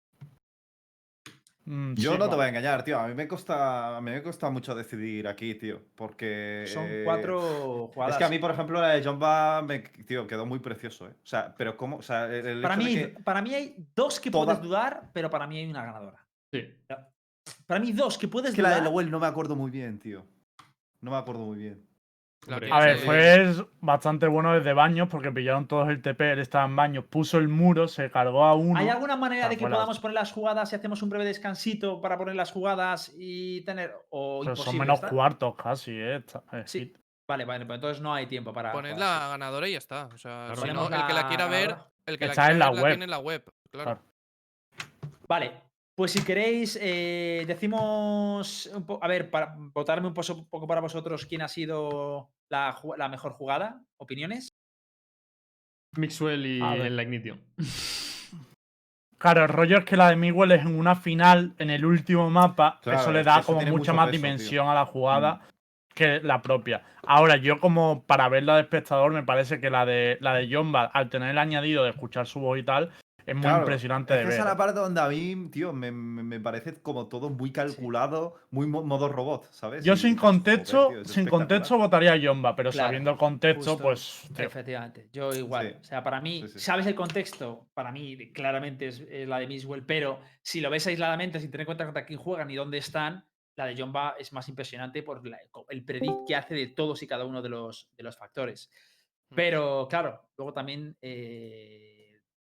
Mm, 1.69 1.95
Yo 1.95 2.13
sí. 2.13 2.17
no 2.17 2.29
te 2.29 2.35
voy 2.35 2.45
a 2.45 2.47
engañar, 2.47 2.81
tío. 2.83 2.97
A 2.97 3.07
mí 3.09 3.13
me 3.13 3.27
cuesta, 3.27 3.97
a 3.97 4.01
mí 4.01 4.09
me 4.11 4.23
cuesta 4.23 4.49
mucho 4.49 4.73
decidir 4.73 5.27
aquí, 5.27 5.53
tío. 5.55 5.81
Porque. 5.95 6.63
Son 6.65 6.85
eh, 6.87 7.01
cuatro 7.03 7.91
jugadas. 7.93 8.13
Es 8.15 8.17
que 8.19 8.23
a 8.23 8.29
mí, 8.29 8.39
por 8.39 8.51
ejemplo, 8.51 8.79
la 8.79 8.89
de 8.93 9.03
Jomba, 9.03 9.61
me, 9.63 9.79
tío, 9.79 10.25
quedó 10.25 10.45
muy 10.45 10.59
precioso, 10.59 11.07
¿eh? 11.07 11.13
O 11.21 11.25
sea, 11.27 11.53
pero 11.57 11.75
¿cómo? 11.75 11.97
O 11.97 12.01
sea, 12.01 12.25
el, 12.33 12.45
el 12.47 12.61
para, 12.61 12.77
mí, 12.77 12.95
que- 12.95 13.07
para 13.23 13.41
mí 13.41 13.53
hay 13.53 13.75
dos 13.95 14.19
que 14.21 14.31
toda- 14.31 14.45
puedes 14.45 14.61
dudar, 14.61 15.09
pero 15.11 15.29
para 15.29 15.45
mí 15.45 15.57
hay 15.57 15.69
una 15.69 15.83
ganadora. 15.83 16.25
Sí. 16.53 16.73
Para 17.65 17.79
mí 17.81 17.91
dos 17.91 18.17
que 18.17 18.27
puedes 18.27 18.51
Es 18.51 18.55
que 18.55 18.61
la 18.61 18.75
de. 18.75 18.81
Lowell 18.83 19.11
no 19.11 19.19
me 19.19 19.27
acuerdo 19.27 19.55
muy 19.55 19.69
bien, 19.71 19.99
tío. 19.99 20.25
No 21.01 21.11
me 21.11 21.17
acuerdo 21.17 21.41
muy 21.45 21.57
bien. 21.57 21.86
La 22.47 22.55
Hombre, 22.55 22.71
A 22.71 22.79
ver, 22.79 22.97
fue 22.99 23.65
bastante 23.81 24.25
bueno 24.25 24.53
desde 24.53 24.71
baños 24.71 25.09
porque 25.09 25.31
pillaron 25.31 25.67
todos 25.67 25.89
el 25.89 26.01
TP, 26.01 26.31
él 26.31 26.39
estaba 26.39 26.63
en 26.65 26.75
baños, 26.77 27.03
puso 27.03 27.37
el 27.37 27.49
muro, 27.49 27.87
se 27.89 28.09
cargó 28.09 28.45
a 28.45 28.55
uno. 28.55 28.79
¿Hay 28.79 28.87
alguna 28.87 29.17
manera 29.17 29.49
de 29.49 29.57
que 29.57 29.65
la- 29.65 29.71
podamos 29.71 29.99
poner 29.99 30.15
las 30.15 30.31
jugadas 30.31 30.69
si 30.69 30.75
hacemos 30.77 31.01
un 31.03 31.09
breve 31.09 31.25
descansito 31.25 31.99
para 31.99 32.17
poner 32.17 32.35
las 32.35 32.51
jugadas 32.51 33.13
y 33.17 33.61
tener. 33.65 33.93
O 34.09 34.39
Pero 34.43 34.55
son 34.55 34.77
menos 34.77 34.95
¿está? 34.99 35.09
cuartos 35.09 35.55
casi, 35.55 35.91
¿eh? 35.91 36.15
Está- 36.17 36.43
eh, 36.53 36.63
Sí. 36.65 36.93
Vale, 37.27 37.43
vale, 37.43 37.65
pues 37.65 37.75
entonces 37.75 38.01
no 38.01 38.13
hay 38.13 38.25
tiempo 38.27 38.53
para. 38.53 38.71
Poned 38.71 38.97
la 38.97 39.27
ganadora 39.31 39.67
y 39.67 39.73
ya 39.73 39.79
está. 39.79 40.05
O 40.05 40.17
sea, 40.17 40.45
Claro. 40.53 40.61
si 40.61 40.67
no, 40.71 40.83
el 40.87 41.05
que 41.05 41.13
la 41.13 41.21
la 41.23 41.27
quiera 41.27 41.47
ver, 41.47 41.75
el 42.05 42.17
que 42.17 42.25
la 42.27 42.31
Está 42.31 42.43
quiera 42.43 42.53
en 42.53 42.59
la 42.59 42.65
ver 42.67 42.75
la 42.75 42.81
web. 42.81 42.91
tiene 42.91 43.03
en 43.03 43.11
la 43.11 43.19
web. 43.19 43.43
Claro. 43.69 43.83
Claro. 43.91 44.01
Vale, 45.27 45.51
pues 45.93 46.11
si 46.11 46.23
queréis, 46.23 46.77
eh, 46.81 47.43
decimos. 47.45 48.67
un 48.73 48.85
a 49.01 49.07
ver, 49.09 49.29
para 49.29 49.55
votarme 49.57 50.07
un 50.07 50.13
poco 50.13 50.67
para 50.67 50.79
vosotros 50.79 51.25
quién 51.25 51.41
ha 51.41 51.47
sido 51.49 52.29
la, 52.49 52.75
la 52.97 53.09
mejor 53.09 53.33
jugada. 53.33 53.81
¿Opiniones? 53.97 54.49
Mixwell 55.97 56.45
y 56.45 56.61
el 56.61 56.99
Ignition. 56.99 57.41
Claro, 59.17 59.43
el 59.43 59.49
rollo 59.49 59.79
es 59.79 59.85
que 59.85 59.97
la 59.97 60.09
de 60.09 60.15
Miguel 60.15 60.51
es 60.51 60.61
en 60.61 60.77
una 60.77 60.95
final, 60.95 61.55
en 61.57 61.71
el 61.71 61.85
último 61.85 62.29
mapa. 62.29 62.79
Claro, 62.83 62.99
eso 62.99 63.11
le 63.11 63.23
da 63.23 63.39
eso 63.39 63.47
como 63.47 63.65
mucha 63.65 63.93
más 63.93 64.07
peso, 64.07 64.11
tío. 64.11 64.21
dimensión 64.21 64.67
a 64.67 64.75
la 64.75 64.85
jugada 64.85 65.41
que 65.95 66.21
la 66.21 66.43
propia. 66.43 66.83
Ahora, 67.07 67.37
yo 67.37 67.59
como 67.59 68.03
para 68.05 68.29
verla 68.29 68.55
de 68.55 68.61
espectador, 68.61 69.11
me 69.11 69.23
parece 69.23 69.59
que 69.59 69.71
la 69.71 69.85
de 69.85 70.17
la 70.21 70.35
de 70.35 70.53
Jomba, 70.53 70.85
al 70.85 71.09
tener 71.09 71.31
el 71.31 71.39
añadido 71.39 71.83
de 71.83 71.89
escuchar 71.89 72.27
su 72.27 72.39
voz 72.39 72.59
y 72.59 72.63
tal, 72.63 72.91
es 73.27 73.35
muy 73.35 73.41
Claro, 73.43 73.59
impresionante 73.59 74.13
es 74.13 74.19
de 74.19 74.23
ver. 74.25 74.33
esa 74.33 74.41
es 74.43 74.47
la 74.47 74.57
parte 74.57 74.79
donde 74.79 74.99
a 75.01 75.07
mí, 75.09 75.49
tío, 75.51 75.73
me, 75.73 75.91
me- 75.91 76.23
me 76.23 76.39
parece 76.39 76.73
como 76.81 77.07
todo 77.07 77.29
muy 77.29 77.51
calculado, 77.51 78.35
muy 78.49 78.65
mo- 78.65 78.81
modo 78.83 79.07
robot, 79.09 79.45
¿sabes? 79.51 79.83
Yo 79.85 79.93
Y 79.93 79.97
sin 79.97 80.09
dices, 80.11 80.21
"Joder, 80.21 80.33
contexto, 80.35 80.87
tío, 80.87 81.01
es 81.01 81.07
sin 81.09 81.19
espectacular". 81.27 81.47
contexto 81.47 81.77
votaría 81.77 82.13
a 82.13 82.19
Jomba, 82.19 82.55
pero 82.55 82.71
Claro, 82.71 82.87
sabiendo 82.87 83.11
el 83.11 83.17
contexto, 83.17 83.71
justo. 83.73 83.83
pues 83.83 84.23
tío, 84.35 84.45
Efectivamente, 84.45 85.09
yo 85.13 85.31
igual. 85.33 85.71
Sí. 85.73 85.77
O 85.81 85.83
sea, 85.83 86.03
para 86.03 86.21
mí, 86.21 86.41
Sí, 86.47 86.53
sí. 86.53 86.59
sabes 86.61 86.87
el 86.87 86.95
contexto, 86.95 87.67
para 87.73 87.91
mí 87.91 88.31
claramente 88.31 88.87
es, 88.87 89.01
es 89.01 89.27
la 89.27 89.39
de 89.39 89.47
Miswell, 89.47 89.85
pero 89.85 90.19
si 90.41 90.61
lo 90.61 90.69
ves 90.69 90.87
aisladamente, 90.87 91.39
sin 91.39 91.51
tener 91.51 91.61
en 91.61 91.65
cuenta 91.67 91.83
contra 91.85 92.05
quién 92.05 92.17
juegan 92.17 92.49
y 92.49 92.55
dónde 92.55 92.77
están, 92.79 93.23
la 93.57 93.65
de 93.65 93.75
Jomba 93.75 94.15
es 94.17 94.31
más 94.33 94.47
impresionante 94.49 95.03
por 95.03 95.27
la- 95.27 95.39
el 95.69 95.83
predict 95.83 96.27
que 96.27 96.35
hace 96.35 96.55
de 96.55 96.67
todos 96.67 97.03
y 97.03 97.07
cada 97.07 97.25
uno 97.25 97.41
de 97.41 97.49
los, 97.49 97.89
de 97.97 98.03
los 98.03 98.15
factores. 98.15 98.69
Mm. 99.31 99.35
Pero 99.35 99.87
claro, 99.89 100.21
luego 100.37 100.53
también 100.53 100.95
eh, 101.01 101.96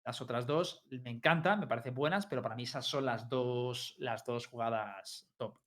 las 0.06 0.20
otras 0.20 0.46
dos 0.46 0.84
me 0.88 1.10
encantan, 1.10 1.58
me 1.58 1.66
parecen 1.66 1.94
buenas, 1.94 2.26
pero 2.26 2.40
para 2.40 2.54
mí 2.54 2.62
esas 2.62 2.86
son 2.86 3.04
las 3.04 3.28
dos, 3.28 3.96
las 3.98 4.24
dos 4.24 4.46
jugadas 4.46 5.28
top. 5.36 5.58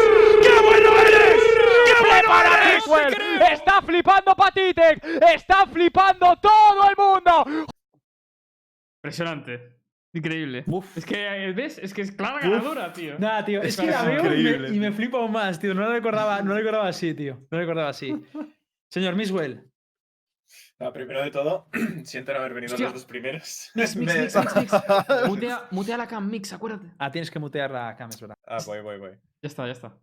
¡Qué 0.40 0.60
bueno 0.62 1.07
Para 2.26 2.70
eres! 2.72 2.86
Maxwell. 2.86 3.14
Está 3.52 3.82
flipando 3.82 4.35
Patitek. 4.35 5.05
Está 5.35 5.66
flipando 5.66 6.36
todo 6.36 6.89
el 6.90 6.97
mundo. 6.97 7.66
Impresionante. 9.02 9.78
Increíble. 10.12 10.64
Uf. 10.66 10.97
Es 10.97 11.05
que, 11.05 11.52
¿ves? 11.55 11.78
Es 11.78 11.93
que 11.93 12.02
es 12.02 12.12
clara 12.12 12.40
ganadora, 12.40 12.93
tío. 12.93 13.18
Nada, 13.18 13.44
tío, 13.44 13.62
es 13.62 13.76
que 13.76 13.86
la 13.86 14.02
veo 14.02 14.35
y 14.35 14.43
me, 14.43 14.68
y 14.70 14.80
me 14.80 14.90
flipo 14.93 15.18
aún 15.18 15.32
más, 15.32 15.59
tío. 15.60 15.74
No 15.74 15.82
lo 15.82 15.93
recordaba, 15.93 16.40
no 16.43 16.51
lo 16.51 16.56
recordaba 16.56 16.89
así, 16.89 17.14
tío. 17.14 17.35
No 17.35 17.47
lo 17.51 17.59
recordaba 17.59 17.90
así. 17.90 18.14
Señor 18.90 19.14
Miswell. 19.16 19.64
No, 20.80 20.93
primero 20.93 21.22
de 21.22 21.30
todo, 21.30 21.68
siento 22.05 22.32
no 22.32 22.39
haber 22.39 22.55
venido 22.55 22.72
Hostia. 22.72 22.86
los 22.86 22.94
dos 22.94 23.05
primeros. 23.05 23.70
Mix, 23.74 23.97
mix, 23.97 24.14
Me- 24.14 24.20
mix, 24.22 24.35
mix, 24.36 24.56
mix. 24.56 24.72
Mutea, 25.28 25.64
mutea 25.72 25.97
la 25.98 26.06
cam, 26.06 26.28
mix, 26.30 26.52
acuérdate. 26.52 26.86
Ah, 26.98 27.10
tienes 27.10 27.30
que 27.30 27.39
mutear 27.39 27.70
la 27.70 27.94
cam, 27.97 28.09
es 28.09 28.20
verdad. 28.20 28.35
Ah, 28.47 28.59
voy, 28.64 28.80
voy, 28.80 28.98
voy. 28.98 29.10
Ya 29.43 29.48
está, 29.48 29.66
ya 29.66 29.72
está. 29.72 29.94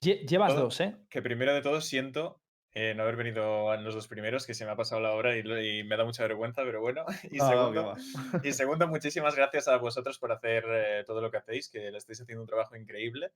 Lle- 0.00 0.26
Llevas 0.26 0.52
Todo- 0.54 0.62
dos, 0.64 0.80
¿eh? 0.80 0.96
Que 1.08 1.22
primero 1.22 1.54
de 1.54 1.62
todo 1.62 1.80
siento 1.80 2.40
eh, 2.74 2.94
no 2.94 3.02
haber 3.02 3.16
venido 3.16 3.72
en 3.74 3.84
los 3.84 3.94
dos 3.94 4.08
primeros, 4.08 4.46
que 4.46 4.54
se 4.54 4.64
me 4.64 4.70
ha 4.70 4.76
pasado 4.76 5.00
la 5.02 5.12
hora 5.12 5.36
y, 5.36 5.40
y 5.40 5.84
me 5.84 5.96
da 5.98 6.04
mucha 6.06 6.22
vergüenza, 6.22 6.62
pero 6.64 6.80
bueno. 6.80 7.04
Y 7.30 7.36
No, 7.36 7.48
segundo, 7.50 7.94
y 8.42 8.52
segundo, 8.52 8.88
muchísimas 8.88 9.36
gracias 9.36 9.68
a 9.68 9.76
vosotros 9.76 10.18
por 10.18 10.32
hacer 10.32 10.64
eh, 10.68 11.04
todo 11.06 11.20
lo 11.20 11.30
que 11.30 11.36
hacéis, 11.36 11.68
que 11.68 11.90
le 11.90 11.98
estáis 11.98 12.20
haciendo 12.22 12.40
un 12.42 12.48
trabajo 12.48 12.74
increíble. 12.74 13.32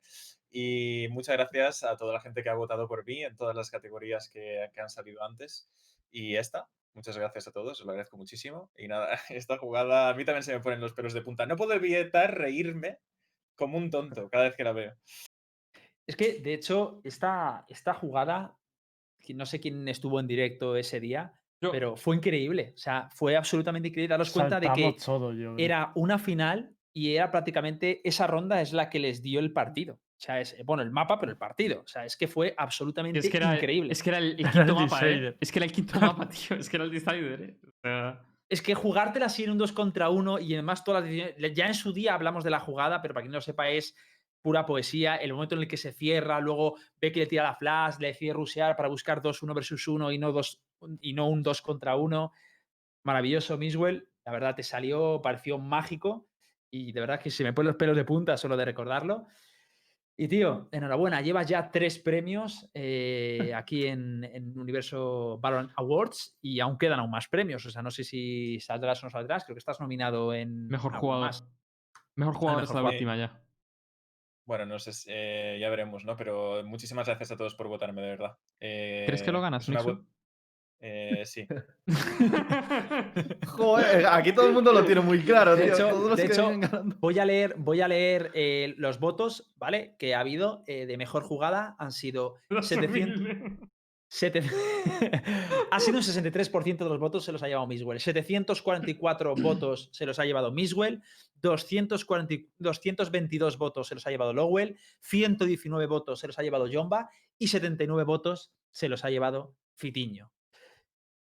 Y 0.51 1.07
muchas 1.11 1.37
gracias 1.37 1.85
a 1.85 1.97
toda 1.99 2.15
la 2.15 2.21
gente 2.21 2.43
que 2.43 2.49
ha 2.49 2.55
votado 2.55 2.89
por 2.89 3.05
mí 3.05 3.23
en 3.23 3.37
todas 3.37 3.55
las 3.55 3.71
categorías 3.71 4.31
que, 4.31 4.71
que 4.73 4.81
han 4.81 4.89
salido 4.91 5.23
antes. 5.23 5.69
Y 6.11 6.37
esta, 6.37 6.67
muchas 6.95 7.19
gracias 7.19 7.47
a 7.47 7.53
todos, 7.53 7.79
os 7.79 7.85
lo 7.85 7.93
agradezco 7.93 8.17
muchísimo. 8.17 8.71
Y 8.79 8.89
nada, 8.89 9.11
esta 9.29 9.59
jugada 9.59 10.09
a 10.09 10.15
mí 10.15 10.25
también 10.25 10.45
se 10.45 10.55
me 10.55 10.61
ponen 10.61 10.81
los 10.81 10.95
pelos 10.95 11.13
de 11.13 11.21
punta. 11.21 11.45
No 11.45 11.57
puedo 11.57 11.75
evitar 11.75 12.39
reírme 12.39 13.01
como 13.57 13.79
un 13.79 13.91
tonto 13.91 14.29
cada 14.31 14.45
vez 14.45 14.55
que 14.55 14.65
la 14.65 14.73
veo. 14.73 14.95
Es 16.07 16.17
que, 16.17 16.41
de 16.41 16.55
hecho, 16.55 17.01
esta, 17.03 17.65
esta 17.69 17.95
jugada, 17.95 18.57
no 19.35 19.47
sé 19.47 19.59
quién 19.59 19.89
estuvo 19.89 20.21
en 20.21 20.29
directo 20.29 20.77
ese 20.77 21.01
día, 21.01 21.35
Yo. 21.61 21.73
pero 21.73 21.97
fue 21.97 22.17
increíble. 22.17 22.73
O 22.75 22.79
sea, 22.79 23.09
fue 23.13 23.37
absolutamente 23.37 23.89
increíble. 23.89 24.13
Daros 24.13 24.31
cuenta 24.31 24.61
de 24.61 24.71
que 24.73 24.97
todo, 25.05 25.33
yo 25.33 25.55
creo. 25.55 25.65
era 25.65 25.93
una 25.97 26.19
final 26.19 26.77
y 26.95 27.15
era 27.15 27.31
prácticamente 27.31 28.01
esa 28.09 28.27
ronda 28.27 28.61
es 28.61 28.73
la 28.73 28.89
que 28.89 29.01
les 29.01 29.21
dio 29.21 29.41
el 29.41 29.53
partido. 29.53 29.95
O 29.95 30.19
sea, 30.19 30.41
es, 30.41 30.57
bueno, 30.65 30.83
el 30.83 30.91
mapa, 30.91 31.19
pero 31.21 31.31
el 31.31 31.37
partido. 31.37 31.83
O 31.83 31.87
sea, 31.87 32.07
es 32.07 32.17
que 32.17 32.27
fue 32.27 32.55
absolutamente 32.57 33.19
Es 33.19 33.29
que 33.29 33.37
era, 33.37 33.55
increíble. 33.55 33.93
Es 33.93 34.03
que 34.03 34.11
era 34.11 34.19
el, 34.19 34.37
el 34.39 34.51
quinto 34.51 34.75
mapa, 34.75 35.01
¿eh? 35.03 35.37
Es 35.41 35.53
que 35.53 35.59
era 35.59 35.67
el 35.67 35.73
quinto 35.73 36.01
mapa, 36.01 36.29
tío. 36.29 36.57
Es 36.57 36.71
que 36.71 36.77
era 36.77 36.85
el 36.85 36.91
decider, 36.91 37.43
¿eh? 37.43 37.57
O 37.67 37.81
sea, 37.83 38.25
Es 38.49 38.63
que 38.63 38.75
jugártela 38.75 39.27
así 39.27 39.45
en 39.45 39.51
un 39.51 39.59
2 39.59 39.73
contra 39.73 40.09
1 40.09 40.39
y 40.39 40.55
además 40.55 40.85
todas 40.85 41.03
las 41.03 41.11
decisiones. 41.11 41.55
Ya 41.55 41.67
en 41.67 41.75
su 41.75 41.93
día 41.93 42.15
hablamos 42.15 42.45
de 42.45 42.51
la 42.51 42.61
jugada, 42.61 43.03
pero 43.03 43.15
para 43.15 43.23
quien 43.23 43.33
no 43.33 43.39
lo 43.39 43.43
sepa, 43.43 43.69
es 43.69 43.95
pura 44.41 44.65
poesía. 44.65 45.17
El 45.17 45.33
momento 45.33 45.57
en 45.57 45.63
el 45.63 45.69
que 45.69 45.77
se 45.77 45.93
cierra, 45.93 46.41
luego 46.41 46.77
ve 47.01 47.11
que 47.11 47.21
le 47.21 47.27
tira 47.27 47.43
la 47.43 47.57
flash, 47.57 47.97
le 47.99 48.09
decide 48.09 48.33
rusear 48.33 48.77
para 48.77 48.89
buscar 48.89 49.21
2-1 49.21 49.53
versus 49.55 49.89
1 49.89 50.13
y 50.13 50.19
no, 50.19 50.31
dos, 50.31 50.63
y 51.01 51.13
no 51.15 51.29
un 51.29 51.43
2 51.43 51.61
contra 51.63 51.97
1. 51.97 52.33
Maravilloso, 53.03 53.59
Miswell. 53.59 54.09
La 54.25 54.33
verdad, 54.33 54.55
te 54.55 54.63
salió, 54.63 55.21
pareció 55.23 55.59
mágico. 55.59 56.29
Y 56.71 56.93
de 56.93 57.01
verdad 57.01 57.21
que 57.21 57.31
se 57.31 57.43
me 57.43 57.53
ponen 57.53 57.69
los 57.69 57.77
pelos 57.77 57.97
de 57.97 58.05
punta 58.05 58.37
solo 58.37 58.57
de 58.57 58.65
recordarlo. 58.65 59.27
Y 60.19 60.29
tío, 60.29 60.69
enhorabuena, 60.73 61.21
llevas 61.21 61.47
ya 61.47 61.71
tres 61.71 61.99
premios 61.99 62.71
eh, 62.73 63.53
aquí 63.55 63.87
en, 63.87 64.25
en 64.25 64.59
Universo 64.59 65.39
Valorant 65.41 65.73
Awards 65.77 66.39
y 66.41 66.61
aún 66.61 66.79
quedan 66.79 67.01
aún 67.01 67.11
más 67.11 67.29
premios. 67.29 67.67
O 67.67 67.71
sea, 67.71 67.83
no 67.83 67.91
sé 67.91 68.03
si 68.05 68.59
saldrás 68.61 69.03
o 69.03 69.07
no 69.07 69.11
saldrás. 69.11 69.45
Creo 69.45 69.55
que 69.55 69.59
estás 69.61 69.81
nominado 69.81 70.33
en. 70.33 70.69
mejor 70.69 70.95
jugador. 70.95 71.27
más. 71.27 71.47
Mejor 72.15 72.35
jugador 72.35 72.63
mejor 72.63 72.77
es 72.77 72.83
la 72.83 72.89
última 72.89 73.17
ya. 73.17 73.43
Bueno, 74.47 74.65
no 74.65 74.79
sé, 74.79 74.93
si- 74.93 75.11
eh, 75.13 75.59
ya 75.61 75.69
veremos, 75.69 76.05
¿no? 76.05 76.17
Pero 76.17 76.63
muchísimas 76.65 77.07
gracias 77.09 77.33
a 77.33 77.37
todos 77.37 77.55
por 77.55 77.69
votarme, 77.69 78.01
de 78.01 78.09
verdad. 78.09 78.39
¿Crees 78.59 79.23
que 79.23 79.33
lo 79.33 79.41
Eh, 79.41 79.43
ganas, 79.43 79.69
Eh, 80.81 81.23
sí. 81.25 81.47
Joder, 83.47 84.07
aquí 84.07 84.33
todo 84.33 84.47
el 84.47 84.53
mundo 84.53 84.73
lo 84.73 84.85
tiene 84.85 85.01
muy 85.01 85.23
claro, 85.25 85.57
De 85.57 85.65
tío. 85.65 85.75
hecho- 85.75 85.89
Todos 85.89 86.09
los 86.11 86.17
de 86.19 86.27
que 86.27 86.33
hecho, 86.33 86.49
vienen 86.49 86.61
ganando. 86.71 86.97
Voy 87.01 87.19
a 87.19 87.25
leer, 87.25 87.55
voy 87.59 87.81
a 87.81 87.89
leer 87.89 88.31
eh, 88.35 88.75
los 88.77 88.99
votos, 89.01 89.53
¿vale? 89.57 89.97
Que 89.99 90.15
ha 90.15 90.21
habido 90.21 90.63
eh, 90.67 90.87
de 90.87 90.97
mejor 90.97 91.23
jugada. 91.23 91.77
Han 91.79 91.93
sido 91.93 92.35
700. 92.61 93.21
Sete- 94.09 94.43
ha 95.71 95.81
sido 95.81 95.97
un 95.99 96.05
63% 96.05 96.77
de 96.79 96.85
los 96.89 97.01
votos 97.01 97.25
se 97.25 97.33
los 97.33 97.43
ha 97.43 97.49
llevado 97.49 97.67
Miswell. 97.67 97.99
744 97.99 99.35
votos 99.43 99.89
se 99.93 100.07
los 100.07 100.19
ha 100.19 100.25
llevado 100.25 100.53
Miswell. 100.53 101.03
240 101.43 102.35
y- 102.35 102.49
222 102.59 103.59
votos 103.59 103.89
se 103.89 103.95
los 103.95 104.07
ha 104.07 104.11
llevado 104.11 104.33
Lowell. 104.33 104.79
119 105.01 105.87
votos 105.87 106.21
se 106.21 106.27
los 106.29 106.39
ha 106.39 106.43
llevado 106.43 106.69
Jomba. 106.73 107.11
Y 107.39 107.49
79 107.49 108.05
votos 108.05 108.53
se 108.71 108.89
los 108.89 109.05
ha 109.05 109.11
llevado 109.11 109.55
Fitiño. 109.75 110.31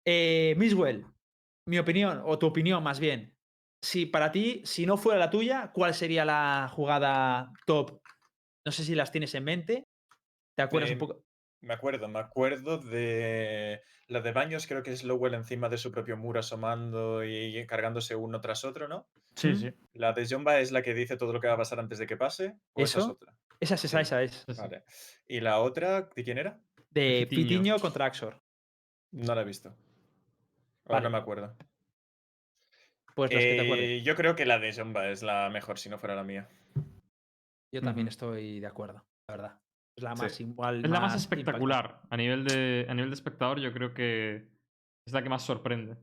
Eh, 0.09 0.55
Miswell, 0.57 1.05
mi 1.67 1.79
opinión, 1.79 2.21
o 2.25 2.39
tu 2.39 2.47
opinión 2.47 2.81
más 2.81 2.97
bien. 2.99 3.35
Si 3.81 4.05
para 4.05 4.31
ti, 4.31 4.61
si 4.63 4.85
no 4.85 4.95
fuera 4.95 5.19
la 5.19 5.29
tuya, 5.29 5.71
¿cuál 5.73 5.93
sería 5.93 6.23
la 6.23 6.69
jugada 6.73 7.51
top? 7.65 7.99
No 8.65 8.71
sé 8.71 8.85
si 8.85 8.95
las 8.95 9.11
tienes 9.11 9.35
en 9.35 9.43
mente. 9.43 9.83
¿Te 10.55 10.63
acuerdas 10.63 10.91
un 10.91 10.95
Eh, 10.95 10.99
poco? 10.99 11.23
Me 11.61 11.73
acuerdo, 11.73 12.07
me 12.07 12.19
acuerdo 12.19 12.77
de 12.77 13.81
la 14.07 14.21
de 14.21 14.31
Baños, 14.31 14.65
creo 14.65 14.81
que 14.81 14.93
es 14.93 15.03
Lowell 15.03 15.33
encima 15.33 15.67
de 15.67 15.77
su 15.77 15.91
propio 15.91 16.15
muro 16.15 16.39
asomando 16.39 17.25
y 17.25 17.65
cargándose 17.67 18.15
uno 18.15 18.39
tras 18.39 18.63
otro, 18.63 18.87
¿no? 18.87 19.09
Sí, 19.35 19.49
¿Mm? 19.49 19.55
sí. 19.57 19.73
La 19.93 20.13
de 20.13 20.25
Jomba 20.25 20.59
es 20.61 20.71
la 20.71 20.81
que 20.81 20.93
dice 20.93 21.17
todo 21.17 21.33
lo 21.33 21.41
que 21.41 21.47
va 21.47 21.55
a 21.55 21.57
pasar 21.57 21.79
antes 21.79 21.97
de 21.99 22.07
que 22.07 22.15
pase. 22.15 22.55
¿O 22.73 22.81
esa 22.83 22.99
es 22.99 23.05
otra? 23.05 23.33
Esa 23.59 23.75
es 23.75 23.83
esa, 23.83 23.97
Sí. 23.97 24.01
esa 24.03 24.23
es. 24.23 24.45
Vale. 24.57 24.83
¿Y 25.27 25.41
la 25.41 25.59
otra, 25.59 26.03
de 26.15 26.23
quién 26.23 26.37
era? 26.37 26.61
De 26.91 27.25
Fitiño. 27.29 27.47
Pitiño 27.49 27.79
contra 27.79 28.05
Axor. 28.05 28.41
No 29.11 29.35
la 29.35 29.41
he 29.41 29.45
visto. 29.45 29.75
Ahora 30.87 30.95
Vale. 30.99 31.03
no 31.03 31.09
me 31.11 31.17
acuerdo. 31.17 31.55
Pues 33.15 33.31
que 33.31 33.37
te 33.37 33.61
acuerdes. 33.61 33.85
Eh, 33.89 34.01
yo 34.03 34.15
creo 34.15 34.35
que 34.35 34.45
la 34.45 34.59
de 34.59 34.73
Jomba 34.73 35.09
es 35.09 35.23
la 35.23 35.49
mejor, 35.49 35.79
si 35.79 35.89
no 35.89 35.97
fuera 35.97 36.15
la 36.15 36.23
mía. 36.23 36.47
Yo 37.73 37.81
también 37.81 38.07
estoy 38.07 38.59
de 38.59 38.67
acuerdo, 38.67 39.03
la 39.27 39.35
verdad. 39.35 39.59
Es 39.95 40.03
la 40.03 40.15
Sí. 40.15 40.21
más 40.21 40.39
igual. 40.41 40.75
Es 40.85 40.91
la 40.91 40.99
más 40.99 41.13
impactante. 41.13 41.41
espectacular. 41.41 42.01
A 42.09 42.17
nivel, 42.17 42.45
de, 42.45 42.85
a 42.87 42.93
nivel 42.93 43.09
de 43.09 43.15
espectador, 43.15 43.59
yo 43.59 43.73
creo 43.73 43.93
que 43.93 44.47
es 45.05 45.13
la 45.13 45.23
que 45.23 45.29
más 45.29 45.43
sorprende. 45.43 45.97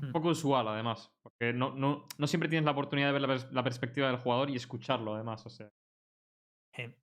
Un 0.00 0.08
Hmm. 0.08 0.12
poco 0.12 0.28
usual, 0.30 0.66
además. 0.68 1.12
Porque 1.22 1.52
no, 1.52 1.74
no, 1.74 2.06
no 2.18 2.26
siempre 2.26 2.48
tienes 2.48 2.64
la 2.64 2.72
oportunidad 2.72 3.08
de 3.08 3.12
ver 3.12 3.22
la, 3.22 3.28
pers- 3.28 3.50
la 3.50 3.62
perspectiva 3.62 4.08
del 4.08 4.16
jugador 4.18 4.50
y 4.50 4.56
escucharlo, 4.56 5.14
además. 5.14 5.46
O 5.46 5.50
sea, 5.50 5.70
Eh. 6.76 6.94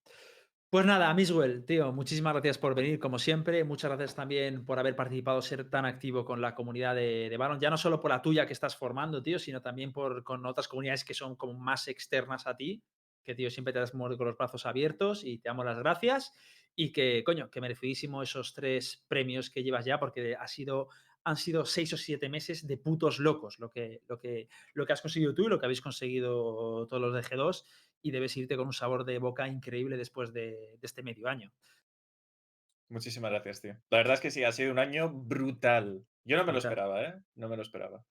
Pues 0.71 0.85
nada, 0.85 1.11
Miswell, 1.15 1.65
tío, 1.65 1.91
muchísimas 1.91 2.31
gracias 2.33 2.59
por 2.59 2.75
venir, 2.75 2.99
como 2.99 3.17
siempre. 3.17 3.63
Muchas 3.63 3.89
gracias 3.89 4.13
también 4.13 4.67
por 4.67 4.77
haber 4.77 4.95
participado, 4.95 5.41
ser 5.41 5.67
tan 5.67 5.83
activo 5.83 6.25
con 6.25 6.41
la 6.41 6.53
comunidad 6.53 6.93
de, 6.93 7.27
de 7.27 7.37
Baron. 7.37 7.59
Ya 7.59 7.71
no 7.71 7.77
solo 7.77 7.99
por 7.99 8.11
la 8.11 8.21
tuya 8.21 8.45
que 8.45 8.53
estás 8.53 8.77
formando, 8.77 9.23
tío, 9.23 9.39
sino 9.39 9.63
también 9.63 9.91
por, 9.91 10.23
con 10.23 10.45
otras 10.45 10.67
comunidades 10.67 11.03
que 11.03 11.15
son 11.15 11.35
como 11.35 11.53
más 11.55 11.87
externas 11.87 12.45
a 12.45 12.55
ti. 12.55 12.83
Que, 13.23 13.33
tío, 13.33 13.49
siempre 13.49 13.73
te 13.73 13.79
das 13.79 13.89
con 13.89 14.09
los 14.09 14.37
brazos 14.37 14.67
abiertos 14.67 15.25
y 15.25 15.39
te 15.39 15.49
damos 15.49 15.65
las 15.65 15.79
gracias. 15.79 16.33
Y 16.75 16.91
que, 16.91 17.23
coño, 17.25 17.49
que 17.49 17.61
merecidísimo 17.61 18.21
esos 18.21 18.53
tres 18.53 19.03
premios 19.07 19.49
que 19.49 19.63
llevas 19.63 19.85
ya, 19.85 19.99
porque 19.99 20.35
ha 20.35 20.47
sido, 20.47 20.89
han 21.23 21.37
sido 21.37 21.65
seis 21.65 21.91
o 21.93 21.97
siete 21.97 22.29
meses 22.29 22.67
de 22.67 22.77
putos 22.77 23.17
locos 23.17 23.57
lo 23.57 23.71
que, 23.71 24.03
lo 24.07 24.19
que, 24.19 24.49
lo 24.75 24.85
que 24.85 24.93
has 24.93 25.01
conseguido 25.01 25.33
tú 25.33 25.47
y 25.47 25.49
lo 25.49 25.59
que 25.59 25.65
habéis 25.65 25.81
conseguido 25.81 26.85
todos 26.85 27.01
los 27.01 27.13
de 27.15 27.21
G2 27.21 27.63
y 28.01 28.11
debes 28.11 28.35
irte 28.38 28.55
con 28.57 28.67
un 28.67 28.73
sabor 28.73 29.03
de 29.05 29.17
boca 29.19 29.47
increíble 29.47 29.97
después 29.97 30.34
de, 30.34 30.51
de 30.51 30.80
este 30.81 31.03
medio 31.03 31.27
año. 31.27 31.51
Muchísimas 32.89 33.31
gracias, 33.31 33.61
tío. 33.61 33.76
La 33.91 33.99
verdad 33.99 34.15
es 34.15 34.19
que 34.19 34.31
sí, 34.31 34.43
ha 34.43 34.51
sido 34.51 34.71
un 34.71 34.80
año 34.80 35.09
brutal. 35.09 36.03
Yo 36.23 36.38
no 36.38 36.43
me 36.45 36.51
lo 36.51 36.57
esperaba, 36.59 37.03
¿eh? 37.03 37.13
No 37.35 37.47
me 37.47 37.55
lo 37.55 37.61
esperaba. 37.61 38.03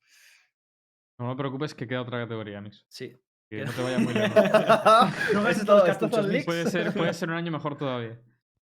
No 1.19 1.27
me 1.29 1.37
preocupes 1.37 1.75
que 1.75 1.89
queda 1.89 2.03
otra 2.03 2.21
categoría, 2.23 2.61
Nix. 2.61 2.85
Sí. 2.89 3.17
Que 3.51 3.65
no 3.65 3.73
te 3.73 3.83
vayas 3.83 4.01
muy 4.01 4.15
lejos. 4.15 4.35
No 5.35 5.43
gastes 5.43 5.63
Esto- 5.63 6.45
puede, 6.45 6.71
ser, 6.71 6.93
puede 6.93 7.13
ser 7.15 7.29
un 7.31 7.35
año 7.37 7.51
mejor 7.51 7.77
todavía. 7.77 8.21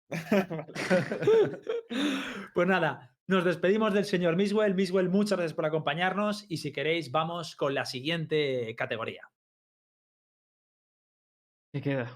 Pues 2.53 2.67
nada, 2.67 3.15
nos 3.27 3.45
despedimos 3.45 3.93
del 3.93 4.05
señor 4.05 4.35
Miswell. 4.35 4.75
Miswell, 4.75 5.09
muchas 5.09 5.37
gracias 5.37 5.53
por 5.53 5.65
acompañarnos 5.65 6.45
y 6.49 6.57
si 6.57 6.73
queréis 6.73 7.11
vamos 7.11 7.55
con 7.55 7.73
la 7.73 7.85
siguiente 7.85 8.75
categoría. 8.75 9.29
¿Qué 11.73 11.81
queda? 11.81 12.11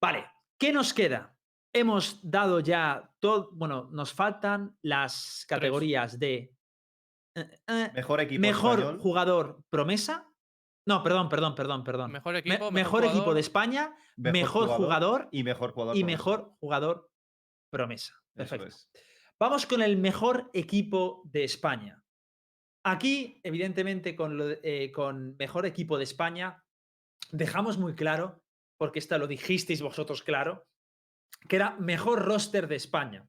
Vale, 0.00 0.26
¿qué 0.58 0.72
nos 0.72 0.92
queda? 0.92 1.36
Hemos 1.72 2.20
dado 2.28 2.60
ya 2.60 3.10
todo, 3.20 3.50
bueno, 3.52 3.88
nos 3.92 4.12
faltan 4.12 4.76
las 4.82 5.44
categorías 5.48 6.18
de 6.18 6.52
eh, 7.36 7.60
eh, 7.68 7.90
Mejor 7.94 8.20
equipo 8.20 8.40
mejor 8.40 8.78
español. 8.78 8.98
jugador 9.00 9.62
promesa. 9.68 10.28
No, 10.88 11.02
perdón, 11.02 11.28
perdón, 11.28 11.54
perdón, 11.54 11.84
perdón. 11.84 12.12
Mejor 12.12 12.32
Me- 12.32 12.38
equipo, 12.38 12.54
mejor 12.70 12.72
mejor 12.72 13.04
equipo 13.04 13.14
jugador. 13.18 13.34
de 13.34 13.40
España, 13.40 13.96
mejor, 14.16 14.68
jugador, 14.68 15.28
y 15.32 15.42
mejor 15.42 15.72
jugador. 15.72 15.96
y 15.96 16.00
promesa. 16.00 16.16
mejor 16.16 16.52
jugador 16.60 17.10
promesa. 17.70 18.14
Perfecto. 18.34 18.66
es. 18.66 18.90
Vamos 19.38 19.66
con 19.66 19.82
el 19.82 19.96
mejor 19.98 20.50
equipo 20.54 21.22
de 21.26 21.44
España. 21.44 22.02
Aquí, 22.84 23.40
evidentemente, 23.42 24.14
con, 24.16 24.36
lo 24.38 24.48
eh, 24.62 24.90
con 24.92 25.36
mejor 25.36 25.66
equipo 25.66 25.98
de 25.98 26.04
España, 26.04 26.64
dejamos 27.30 27.78
muy 27.78 27.94
claro, 27.94 28.42
porque 28.76 28.98
esta 28.98 29.18
lo 29.18 29.26
dijisteis 29.26 29.82
vosotros 29.82 30.22
claro, 30.22 30.66
que 31.48 31.56
era 31.56 31.76
mejor 31.76 32.24
roster 32.24 32.68
de 32.68 32.76
España. 32.76 33.28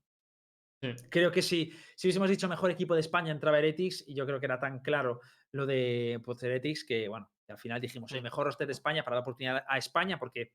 Sí. 0.82 0.94
Creo 1.10 1.32
que 1.32 1.42
si, 1.42 1.74
si 1.96 2.08
hubiésemos 2.08 2.30
dicho 2.30 2.48
mejor 2.48 2.70
equipo 2.70 2.94
de 2.94 3.02
España 3.02 3.32
entraba 3.32 3.58
Heretics, 3.58 4.04
y 4.08 4.14
yo 4.14 4.26
creo 4.26 4.40
que 4.40 4.46
era 4.46 4.60
tan 4.60 4.80
claro 4.80 5.22
lo 5.52 5.66
de 5.66 6.22
pues, 6.24 6.42
Heretics 6.44 6.84
que, 6.84 7.08
bueno, 7.08 7.32
al 7.48 7.58
final 7.58 7.82
dijimos, 7.82 8.12
el 8.12 8.22
mejor 8.22 8.46
roster 8.46 8.68
de 8.68 8.74
España 8.74 9.04
para 9.04 9.16
dar 9.16 9.22
oportunidad 9.22 9.64
a 9.68 9.78
España, 9.78 10.20
porque 10.20 10.54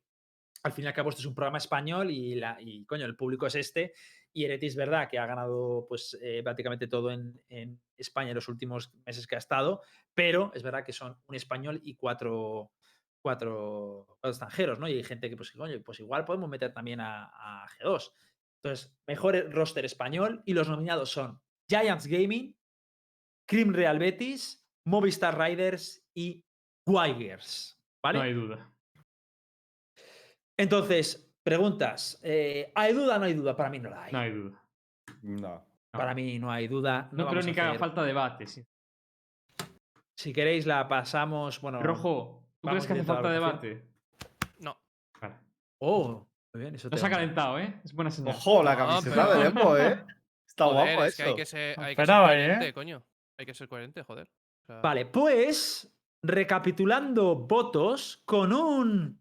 al 0.63 0.73
fin 0.73 0.85
y 0.85 0.89
al 0.89 0.95
cabo 0.95 1.11
esto 1.11 1.21
es 1.21 1.27
un 1.27 1.35
programa 1.35 1.59
español 1.59 2.11
y, 2.11 2.37
la, 2.37 2.57
y 2.61 2.85
coño, 2.85 3.05
el 3.05 3.17
público 3.17 3.47
es 3.47 3.55
este. 3.57 3.95
Y 4.33 4.45
Heretics, 4.45 4.77
verdad, 4.77 5.09
que 5.11 5.19
ha 5.19 5.27
ganado 5.27 5.87
pues 5.89 6.17
eh, 6.23 6.41
prácticamente 6.43 6.87
todo 6.87 7.11
en, 7.11 7.41
en 7.49 7.81
España 7.97 8.31
en 8.31 8.37
los 8.37 8.49
últimos 8.49 8.93
meses 9.05 9.27
que 9.27 9.35
ha 9.35 9.39
estado, 9.39 9.83
pero 10.15 10.53
es 10.55 10.63
verdad 10.63 10.85
que 10.85 10.93
son 10.93 11.17
un 11.27 11.35
español 11.35 11.81
y 11.83 11.97
cuatro, 11.97 12.73
cuatro, 13.23 14.05
cuatro 14.09 14.31
extranjeros, 14.31 14.79
¿no? 14.79 14.89
Y 14.89 14.95
hay 14.95 15.05
gente 15.05 15.31
que, 15.31 15.37
pues, 15.37 15.53
coño, 15.53 15.81
pues 15.83 16.01
igual 16.01 16.25
podemos 16.25 16.49
meter 16.51 16.73
también 16.73 17.01
a, 17.01 17.25
a 17.65 17.67
G2. 17.69 18.13
Entonces, 18.63 18.95
mejor 19.09 19.51
roster 19.53 19.85
español 19.85 20.43
y 20.45 20.55
los 20.55 20.69
nominados 20.69 21.11
son 21.11 21.41
Giants 21.69 22.07
Gaming, 22.07 22.55
Cream 23.49 23.73
Real 23.73 23.99
Betis, 23.99 24.65
Movistar 24.87 25.39
Riders 25.39 26.05
y 26.17 26.45
Wigers. 26.87 27.81
¿Vale? 28.05 28.19
No 28.19 28.25
hay 28.25 28.33
duda. 28.35 28.73
Entonces, 30.59 31.33
preguntas. 31.45 32.19
eh, 32.23 32.73
¿Hay 32.75 32.93
duda 32.93 33.17
o 33.17 33.19
no 33.19 33.25
hay 33.25 33.35
duda? 33.35 33.57
Para 33.57 33.71
mí 33.71 33.79
no 33.79 33.91
la 33.91 34.05
hay. 34.05 34.13
No 34.13 34.19
hay 34.19 34.31
duda. 34.33 34.65
No. 35.23 35.67
Para 35.93 36.15
mí 36.15 36.39
no 36.39 36.51
hay 36.51 36.69
duda. 36.69 37.09
No, 37.13 37.29
creo 37.29 37.43
ni 37.43 37.53
que 37.53 37.61
haga 37.61 37.79
falta 37.79 38.03
debate. 38.03 38.47
sí. 38.47 38.65
Si 40.17 40.33
queréis, 40.33 40.67
la 40.67 40.87
pasamos. 40.89 41.61
Bueno, 41.61 41.83
Rojo, 41.83 42.42
¿tú 42.63 42.69
crees 42.69 42.87
que 42.87 42.93
hace 42.95 43.05
falta 43.05 43.31
debate? 43.31 43.85
No. 44.61 44.77
Vale. 45.21 45.35
Oh, 45.81 46.27
muy 46.55 46.63
bien. 46.63 46.75
Eso 46.77 46.89
te 46.89 46.97
se 46.97 47.05
ha 47.07 47.11
calentado, 47.11 47.59
¿eh? 47.59 47.81
Es 47.85 47.93
buena 47.93 48.11
señal. 48.11 48.35
Ojo, 48.37 48.63
la 48.63 48.75
No, 48.77 48.87
camiseta 48.87 49.27
pero- 49.27 49.39
de 49.39 49.45
Lembo, 49.45 49.77
¿eh? 49.77 50.05
Está 50.47 50.65
Joder, 50.67 50.95
guapo 50.95 51.05
es 51.07 51.17
que 51.17 51.23
hay 51.23 51.35
que 51.35 51.47
ser, 51.47 51.79
No 51.79 51.85
hay 51.85 51.97
que 51.97 51.97
ser 51.97 52.03
esperaba, 52.03 52.35
¿eh? 52.35 52.37
coherente, 52.47 52.73
coño. 52.75 53.03
Hay 53.39 53.47
que 53.47 53.55
ser 53.55 53.69
coherente, 53.69 54.03
joder. 54.03 54.29
O 54.29 54.67
sea, 54.67 54.81
Vale, 54.81 55.07
pues 55.07 55.91
recapitulando 56.25 57.35
votos, 57.35 58.23
con 58.27 58.53
un 58.53 59.21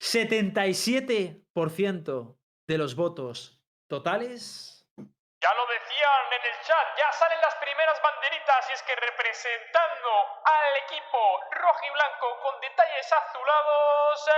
77% 0.00 2.36
de 2.68 2.78
los 2.78 2.94
votos 2.94 3.60
totales. 3.88 4.86
Ya 4.96 5.48
lo 5.56 5.66
decían 6.02 6.26
en 6.32 6.42
el 6.46 6.58
chat, 6.66 6.86
ya 6.98 7.12
salen 7.12 7.40
las 7.40 7.54
primeras 7.56 8.00
banderitas 8.02 8.70
y 8.70 8.72
es 8.72 8.82
que 8.82 8.94
representando 8.96 10.10
al 10.44 10.76
equipo 10.84 11.40
rojo 11.52 11.80
y 11.86 11.90
blanco 11.90 12.40
con 12.42 12.60
detalles 12.60 13.12
azulados 13.12 14.28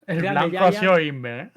El 0.08 0.22
Grande 0.22 0.48
blanco 0.48 0.66
ha 0.68 0.72
sido 0.72 1.00
Inver, 1.00 1.40
¿eh? 1.40 1.52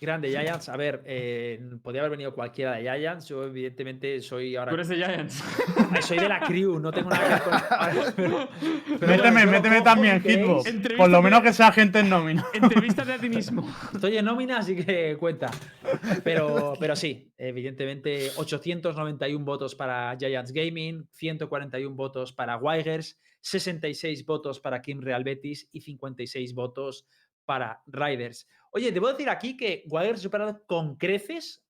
Grande 0.00 0.30
Giants. 0.30 0.68
A 0.70 0.76
ver, 0.76 1.02
eh, 1.04 1.60
podría 1.82 2.00
haber 2.02 2.12
venido 2.12 2.34
cualquiera 2.34 2.72
de 2.72 2.82
Giants. 2.82 3.28
Yo, 3.28 3.44
evidentemente, 3.44 4.20
soy 4.22 4.56
ahora. 4.56 4.70
Tú 4.70 4.76
eres 4.76 4.88
de 4.88 4.96
Giants. 4.96 5.44
Ay, 5.90 6.02
Soy 6.02 6.18
de 6.18 6.28
la 6.28 6.40
crew, 6.40 6.78
no 6.80 6.90
tengo 6.90 7.10
nada 7.10 7.22
que 7.22 7.28
ver 7.30 7.42
con. 7.42 8.12
Pero- 8.16 8.48
pero 8.98 9.06
méteme, 9.12 9.30
bueno, 9.30 9.50
méteme 9.52 9.74
¿cómo 9.76 9.84
también? 9.84 10.22
Hitbox. 10.22 10.72
Por 10.96 11.10
lo 11.10 11.22
menos 11.22 11.42
que 11.42 11.52
sea 11.52 11.70
gente 11.72 11.98
en 12.00 12.08
nómina. 12.08 12.46
Entrevístate 12.54 13.12
a 13.12 13.18
ti 13.18 13.28
mismo. 13.28 13.68
Estoy 13.94 14.16
en 14.16 14.24
nómina, 14.24 14.58
así 14.58 14.74
que 14.76 15.16
cuenta. 15.18 15.50
Pero, 16.24 16.74
pero 16.80 16.96
sí, 16.96 17.32
evidentemente, 17.38 18.30
891 18.36 19.44
votos 19.44 19.74
para 19.74 20.16
Giants 20.18 20.52
Gaming, 20.52 21.06
141 21.12 21.94
votos 21.94 22.32
para 22.32 22.56
Wigers, 22.56 23.18
66 23.42 24.24
votos 24.26 24.60
para 24.60 24.80
Kim 24.82 25.00
Real 25.00 25.24
Betis 25.24 25.68
y 25.72 25.80
56 25.82 26.54
votos 26.54 27.06
para 27.50 27.82
Riders. 27.86 28.46
Oye, 28.70 28.92
debo 28.92 29.08
decir 29.08 29.28
aquí 29.28 29.56
que 29.56 29.82
Wigers 29.90 30.20
ha 30.20 30.22
superado 30.22 30.62
con 30.66 30.94
creces 30.96 31.66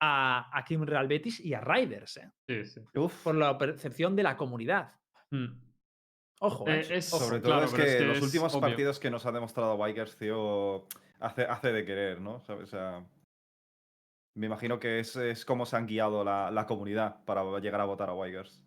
a, 0.00 0.48
a 0.56 0.64
Kim 0.64 0.84
Real 0.84 1.08
Betis 1.08 1.40
y 1.40 1.54
a 1.54 1.60
Riders, 1.60 2.18
¿eh? 2.18 2.30
Sí, 2.46 2.64
sí. 2.66 2.80
Uf, 2.96 3.24
por 3.24 3.34
la 3.34 3.58
percepción 3.58 4.14
de 4.14 4.22
la 4.22 4.36
comunidad. 4.36 4.92
Mm. 5.32 5.46
Ojo, 6.38 6.68
Eh, 6.68 6.82
¿eh? 6.82 6.86
es- 6.98 7.12
Ojo. 7.12 7.24
sobre 7.24 7.40
todo 7.40 7.50
claro, 7.50 7.64
es 7.64 7.74
que, 7.74 7.82
es 7.82 7.96
que 7.96 8.04
los 8.04 8.18
es 8.18 8.22
últimos 8.22 8.52
obvio. 8.54 8.60
partidos 8.60 9.00
que 9.00 9.10
nos 9.10 9.26
ha 9.26 9.32
demostrado 9.32 9.74
Wikers, 9.74 10.16
tío, 10.16 10.86
hace, 11.18 11.42
hace 11.42 11.72
de 11.72 11.84
querer, 11.84 12.20
¿no? 12.20 12.40
¿Sabes? 12.44 12.62
O 12.64 12.66
sea, 12.68 13.04
me 14.36 14.46
imagino 14.46 14.78
que 14.78 15.00
es, 15.00 15.16
es 15.16 15.44
como 15.44 15.66
se 15.66 15.74
han 15.76 15.86
guiado 15.88 16.22
la, 16.22 16.52
la 16.52 16.64
comunidad 16.66 17.24
para 17.24 17.42
llegar 17.58 17.80
a 17.80 17.86
votar 17.86 18.08
a 18.10 18.14
Wikers. 18.14 18.63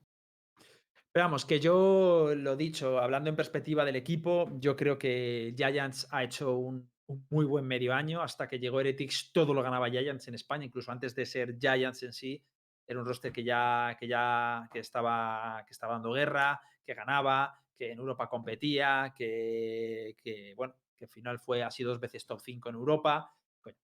Pero 1.18 1.30
vamos, 1.30 1.45
que 1.45 1.60
yo 1.60 2.35
lo 2.35 2.56
dicho, 2.56 2.99
hablando 2.99 3.31
en 3.31 3.35
perspectiva 3.35 3.84
del 3.84 3.95
equipo, 3.95 4.52
yo 4.60 4.76
creo 4.76 4.99
que 4.99 5.56
Giants 5.57 6.07
ha 6.11 6.23
hecho 6.23 6.56
un, 6.56 6.91
muy 7.31 7.44
buen 7.44 7.65
medio 7.65 7.95
año. 7.95 8.22
Hasta 8.22 8.48
que 8.48 8.60
llegó 8.60 8.80
Heretics, 8.80 9.31
todo 9.34 9.52
lo 9.56 9.64
ganaba 9.64 9.89
Giants 9.89 10.27
en 10.27 10.35
España, 10.35 10.65
incluso 10.65 10.91
antes 10.91 11.15
de 11.15 11.26
ser 11.26 11.57
Giants 11.57 12.03
en 12.03 12.14
sí. 12.14 12.45
Era 12.85 12.99
un 12.99 13.07
roster 13.07 13.31
que 13.31 13.44
ya, 13.44 13.98
que 13.99 14.07
ya 14.07 14.69
que 14.72 14.77
estaba, 14.77 15.64
que 15.65 15.72
estaba 15.72 15.94
dando 15.94 16.11
guerra, 16.11 16.61
que 16.85 16.94
ganaba, 16.94 17.64
que 17.76 17.94
en 17.94 17.98
Europa 17.98 18.30
competía, 18.30 19.11
que, 19.18 20.53
bueno, 20.56 20.76
que 20.95 21.06
al 21.06 21.10
final 21.10 21.39
fue 21.39 21.64
así 21.64 21.81
dos 21.81 21.99
veces 21.99 22.27
top 22.27 22.41
5 22.41 22.69
en 22.69 22.76
Europa. 22.76 23.34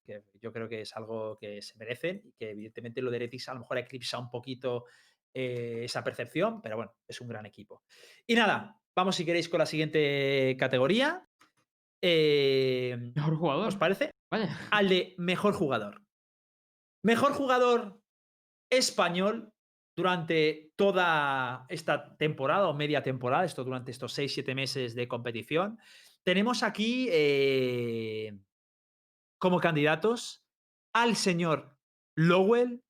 Que 0.05 0.21
yo 0.39 0.53
creo 0.53 0.69
que 0.69 0.81
es 0.81 0.95
algo 0.95 1.39
que 1.39 1.63
se 1.63 1.79
merecen 1.79 2.21
y 2.25 2.33
que 2.33 2.51
evidentemente 2.51 3.01
lo 3.01 3.09
de 3.09 3.17
Heretics 3.17 3.49
a 3.49 3.55
lo 3.55 3.61
mejor 3.61 3.79
eclipsa 3.79 4.19
un 4.19 4.29
poquito 4.29 4.85
eh, 5.33 5.81
esa 5.83 6.03
percepción, 6.03 6.61
pero 6.61 6.75
bueno, 6.75 6.93
es 7.07 7.19
un 7.21 7.27
gran 7.27 7.45
equipo. 7.45 7.83
Y 8.27 8.35
nada, 8.35 8.79
vamos 8.95 9.15
si 9.15 9.25
queréis 9.25 9.49
con 9.49 9.59
la 9.59 9.65
siguiente 9.65 10.55
categoría. 10.59 11.27
Eh, 12.01 13.11
Mejor 13.15 13.35
jugador. 13.35 13.67
¿Os 13.67 13.77
parece? 13.77 14.11
Vaya. 14.31 14.57
Al 14.71 14.89
de 14.89 15.15
mejor 15.17 15.53
jugador. 15.53 16.01
Mejor 17.03 17.33
jugador 17.33 18.01
español 18.69 19.53
durante 19.95 20.73
toda 20.75 21.65
esta 21.69 22.17
temporada 22.17 22.67
o 22.67 22.73
media 22.73 23.03
temporada, 23.03 23.45
esto 23.45 23.63
durante 23.63 23.91
estos 23.91 24.17
6-7 24.17 24.55
meses 24.55 24.95
de 24.95 25.07
competición. 25.07 25.79
Tenemos 26.23 26.63
aquí 26.63 27.07
eh, 27.11 28.39
como 29.39 29.59
candidatos 29.59 30.45
al 30.93 31.15
señor 31.15 31.77
Lowell, 32.15 32.83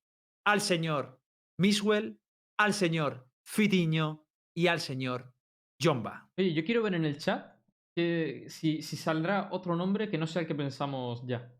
al 0.46 0.60
señor 0.60 1.20
Miswell, 1.58 2.20
al 2.58 2.74
señor 2.74 3.28
Fitiño 3.42 4.26
y 4.54 4.66
al 4.68 4.80
señor 4.80 5.34
Jomba. 5.80 6.30
Oye, 6.38 6.52
yo 6.54 6.64
quiero 6.64 6.82
ver 6.82 6.94
en 6.94 7.04
el 7.04 7.18
chat 7.18 7.56
que 7.94 8.46
si, 8.48 8.82
si 8.82 8.96
saldrá 8.96 9.48
otro 9.52 9.76
nombre 9.76 10.08
que 10.08 10.18
no 10.18 10.26
sea 10.26 10.42
el 10.42 10.48
que 10.48 10.54
pensamos 10.54 11.24
ya. 11.26 11.52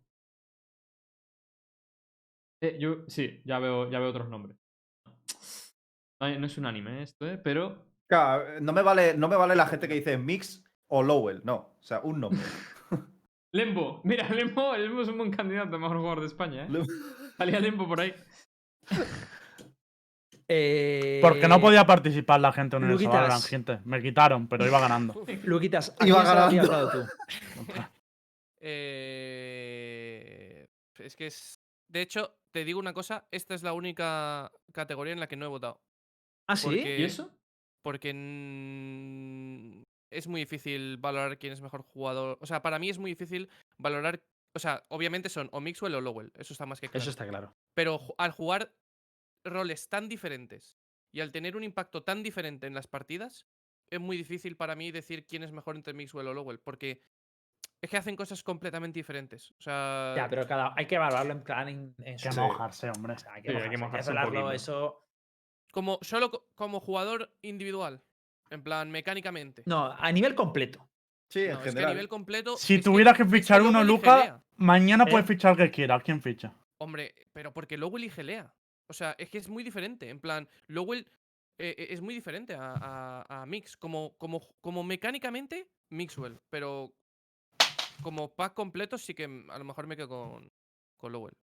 Eh, 2.63 2.79
yo, 2.81 3.05
sí, 3.09 3.43
ya 3.45 3.59
veo, 3.59 3.91
ya 3.91 3.99
veo 3.99 4.11
otros 4.11 4.29
nombres. 4.29 4.57
Ay, 6.21 6.39
No 6.39 6.47
es 6.47 6.57
un 6.57 6.67
anime 6.67 7.03
esto, 7.03 7.27
¿eh? 7.27 7.39
Pero 7.39 7.95
Claro, 8.07 8.61
no 8.61 8.73
me 8.73 8.83
vale, 8.83 9.15
no 9.17 9.29
me 9.29 9.37
vale 9.37 9.57
la 9.57 9.67
gente 9.67 9.89
que 9.89 9.95
dice 9.95 10.19
Mix 10.19 10.63
o 10.89 11.03
Lowell, 11.03 11.43
no. 11.45 11.77
O 11.79 11.83
sea, 11.83 12.01
un 12.01 12.21
nombre. 12.21 12.41
Lembo, 13.53 14.01
mira, 14.05 14.29
Lembo, 14.29 14.77
Lembo 14.77 15.03
es 15.03 15.09
un 15.09 15.19
buen 15.19 15.31
candidato 15.31 15.77
a 15.77 15.79
mejor 15.79 15.97
jugador 15.99 16.21
de 16.21 16.27
España, 16.27 16.67
¿eh? 16.67 16.87
Salía 17.39 17.61
Lembo 17.61 17.87
por 17.87 18.01
ahí. 18.01 18.15
Eh, 20.49 21.21
Porque 21.23 21.49
no 21.49 21.61
podía 21.61 21.87
participar 21.87 22.41
la 22.41 22.53
gente 22.53 22.77
en 22.77 22.85
el 22.85 22.91
Luquitas. 22.91 23.15
Valorant, 23.15 23.45
gente. 23.45 23.79
Me 23.85 24.03
quitaron, 24.03 24.49
pero 24.49 24.67
iba 24.67 24.81
ganando. 24.81 25.25
Luquitas, 25.45 25.95
¿a 25.99 26.07
Iba 26.07 26.17
quién 26.23 26.27
se 26.27 26.35
lo 26.35 26.41
habrías 26.41 26.69
ganando. 26.69 26.91
tú? 26.93 27.07
Eh, 28.67 30.67
es 30.99 31.17
que 31.17 31.27
es. 31.27 31.61
De 31.87 32.01
hecho, 32.01 32.35
te 32.51 32.65
digo 32.65 32.81
una 32.81 32.95
cosa: 32.95 33.27
esta 33.31 33.55
es 33.55 33.63
la 33.63 33.75
única 33.75 34.51
categoría 34.73 35.13
en 35.13 35.21
la 35.21 35.27
que 35.27 35.37
no 35.37 35.45
he 35.45 35.49
votado. 35.49 35.83
¿Ah, 36.49 36.57
sí? 36.57 36.69
Porque, 36.69 36.99
¿Y 36.99 37.05
eso? 37.05 37.31
Porque 37.83 38.09
es 40.11 40.27
muy 40.27 40.41
difícil 40.41 40.97
valorar 40.97 41.37
quién 41.39 41.53
es 41.53 41.61
mejor 41.61 41.83
jugador. 41.83 42.39
O 42.41 42.47
sea, 42.47 42.63
para 42.63 42.79
mí 42.79 42.89
es 42.89 42.99
muy 42.99 43.11
difícil 43.11 43.51
valorar. 43.77 44.23
O 44.55 44.59
sea, 44.59 44.83
obviamente 44.89 45.29
son 45.29 45.51
o 45.53 45.61
Mixwell 45.61 45.95
o 45.97 46.01
Lowell. 46.01 46.33
Eso 46.37 46.55
está 46.55 46.65
más 46.65 46.81
que 46.81 46.89
claro. 46.89 47.03
Eso 47.03 47.11
está 47.11 47.27
claro. 47.27 47.55
Pero 47.75 48.01
al 48.17 48.31
jugar 48.31 48.73
roles 49.45 49.89
tan 49.89 50.09
diferentes 50.09 50.77
y 51.13 51.21
al 51.21 51.31
tener 51.31 51.57
un 51.57 51.65
impacto 51.65 52.03
tan 52.03 52.23
diferente 52.23 52.67
en 52.67 52.75
las 52.75 52.87
partidas, 52.87 53.47
es 53.91 54.01
muy 54.01 54.17
difícil 54.17 54.57
para 54.57 54.75
mí 54.75 54.91
decir 54.91 55.27
quién 55.27 55.43
es 55.43 55.53
mejor 55.53 55.77
entre 55.77 55.93
Mixwell 55.95 56.27
o 56.29 56.35
Lowell, 56.35 56.59
porque 56.59 57.03
es 57.81 57.91
que 57.91 57.97
hacen 57.99 58.17
cosas 58.17 58.43
completamente 58.43 58.99
diferentes. 58.99 59.51
O 59.53 59.61
sea, 59.61 60.15
Ya, 60.17 60.29
pero 60.29 60.47
cada, 60.47 60.73
hay 60.77 60.87
que 60.87 60.97
valorarlo 60.99 61.33
en 61.33 61.43
plan 61.45 61.69
en, 61.69 61.95
en 61.99 62.15
Hay 62.15 62.19
su- 62.19 62.31
que 62.31 62.37
mojarse, 62.41 62.91
hombre. 62.91 63.13
o 63.15 63.19
sea, 63.19 63.35
hay 63.35 63.43
que 63.43 63.51
Sí, 63.51 63.57
hay 63.57 63.71
que 63.71 63.77
mojarse, 63.77 64.11
mojarse 64.11 64.31
poquito. 64.33 64.53
eso. 64.53 65.01
como 65.71 65.99
solo 66.03 66.31
co- 66.31 66.49
como 66.55 66.81
jugador 66.81 67.31
individual, 67.43 68.03
en 68.51 68.63
plan 68.63 68.91
mecánicamente. 68.91 69.63
No, 69.67 69.93
a 69.93 70.13
nivel 70.13 70.35
completo. 70.35 70.89
Sí, 71.29 71.41
en 71.41 71.47
que 71.47 71.53
a 71.53 71.61
general. 71.63 71.91
nivel 71.93 72.09
completo. 72.09 72.57
Si 72.57 72.81
tuvieras 72.81 73.17
que 73.17 73.25
fichar 73.25 73.61
uno, 73.63 73.83
Luca, 73.85 74.41
mañana 74.57 75.05
¿Eh? 75.05 75.11
puedes 75.11 75.27
fichar 75.27 75.51
al 75.53 75.57
que 75.57 75.71
quieras. 75.71 76.03
¿Quién 76.05 76.23
ficha? 76.23 76.53
Hombre, 76.79 77.15
pero 77.33 77.53
porque 77.53 77.77
Lowell 77.77 78.05
elige 78.05 78.23
Lea. 78.23 78.55
O 78.89 78.93
sea, 78.93 79.15
es 79.19 79.31
que 79.31 79.39
es 79.39 79.49
muy 79.49 79.63
diferente. 79.65 80.09
En 80.09 80.21
plan, 80.21 80.49
Lowell 80.69 81.07
eh, 81.59 81.75
eh, 81.79 81.87
es 81.91 82.01
muy 82.01 82.15
diferente 82.15 82.55
a, 82.55 82.77
a- 83.29 83.43
a 83.43 83.47
Mix. 83.47 83.77
Como, 83.77 84.15
como, 84.19 84.41
como 84.61 84.85
mecánicamente, 84.85 85.69
Mixwell. 85.91 86.39
Pero 86.51 86.93
como 88.03 88.29
pack 88.35 88.55
completo, 88.55 88.99
sí 88.99 89.15
que 89.15 89.25
a 89.25 89.59
lo 89.59 89.65
mejor 89.65 89.87
me 89.87 89.97
quedo 89.97 90.09
con, 90.09 90.53
con 90.97 91.13
Lowell. 91.13 91.35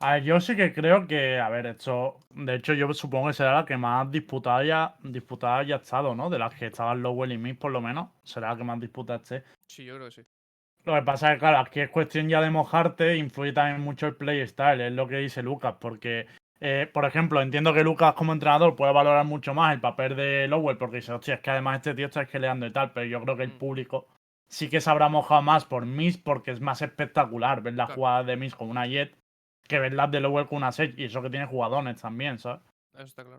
A 0.00 0.14
ver, 0.14 0.24
yo 0.24 0.40
sí 0.40 0.56
que 0.56 0.72
creo 0.72 1.06
que, 1.06 1.38
a 1.38 1.48
ver, 1.48 1.66
esto, 1.66 2.18
de 2.30 2.56
hecho, 2.56 2.74
yo 2.74 2.92
supongo 2.92 3.28
que 3.28 3.32
será 3.32 3.54
la 3.54 3.64
que 3.64 3.76
más 3.76 4.10
disputada 4.10 4.58
haya, 4.58 4.94
disputada 5.02 5.58
haya 5.58 5.76
estado, 5.76 6.14
¿no? 6.14 6.28
De 6.28 6.38
las 6.38 6.54
que 6.54 6.66
estaban 6.66 7.00
Lowell 7.02 7.32
y 7.32 7.38
Mix, 7.38 7.58
por 7.58 7.72
lo 7.72 7.80
menos. 7.80 8.10
Será 8.22 8.50
la 8.50 8.56
que 8.56 8.64
más 8.64 8.80
disputada 8.80 9.18
esté. 9.20 9.44
Sí, 9.66 9.84
yo 9.84 9.94
creo 9.96 10.08
que 10.08 10.22
sí. 10.22 10.22
Lo 10.84 10.94
que 10.94 11.02
pasa 11.02 11.28
es 11.28 11.34
que, 11.36 11.38
claro, 11.40 11.58
aquí 11.58 11.80
es 11.80 11.88
cuestión 11.90 12.28
ya 12.28 12.40
de 12.42 12.50
mojarte, 12.50 13.16
influye 13.16 13.52
también 13.52 13.80
mucho 13.80 14.06
el 14.06 14.16
playstyle, 14.16 14.82
es 14.82 14.92
lo 14.92 15.08
que 15.08 15.16
dice 15.16 15.42
Lucas, 15.42 15.76
porque, 15.80 16.26
eh, 16.60 16.90
por 16.92 17.06
ejemplo, 17.06 17.40
entiendo 17.40 17.72
que 17.72 17.82
Lucas 17.82 18.12
como 18.14 18.34
entrenador 18.34 18.76
puede 18.76 18.92
valorar 18.92 19.24
mucho 19.24 19.54
más 19.54 19.72
el 19.74 19.80
papel 19.80 20.14
de 20.14 20.46
Lowell, 20.46 20.76
porque 20.76 20.96
dice, 20.96 21.12
hostia, 21.12 21.34
es 21.36 21.40
que 21.40 21.50
además 21.50 21.76
este 21.76 21.94
tío 21.94 22.06
está 22.06 22.22
esqueleando 22.22 22.66
y 22.66 22.70
tal, 22.72 22.92
pero 22.92 23.06
yo 23.06 23.22
creo 23.22 23.36
que 23.36 23.44
el 23.44 23.54
Mm. 23.54 23.58
público 23.58 24.06
sí 24.46 24.68
que 24.68 24.82
se 24.82 24.90
habrá 24.90 25.08
mojado 25.08 25.40
más 25.40 25.64
por 25.64 25.86
Miss, 25.86 26.18
porque 26.18 26.50
es 26.50 26.60
más 26.60 26.82
espectacular 26.82 27.62
ver 27.62 27.74
las 27.74 27.86
Claro. 27.86 27.96
jugadas 28.00 28.26
de 28.26 28.36
Miss 28.36 28.54
con 28.54 28.68
una 28.68 28.86
Jet 28.86 29.16
que 29.66 29.78
ver 29.78 29.94
las 29.94 30.10
de 30.10 30.20
Lowell 30.20 30.46
con 30.46 30.58
una 30.58 30.70
Sage, 30.70 30.92
y 30.98 31.04
eso 31.04 31.22
que 31.22 31.30
tiene 31.30 31.46
jugadones 31.46 32.00
también, 32.02 32.38
¿sabes? 32.38 32.60
Eso 32.92 33.04
está 33.04 33.24
claro. 33.24 33.38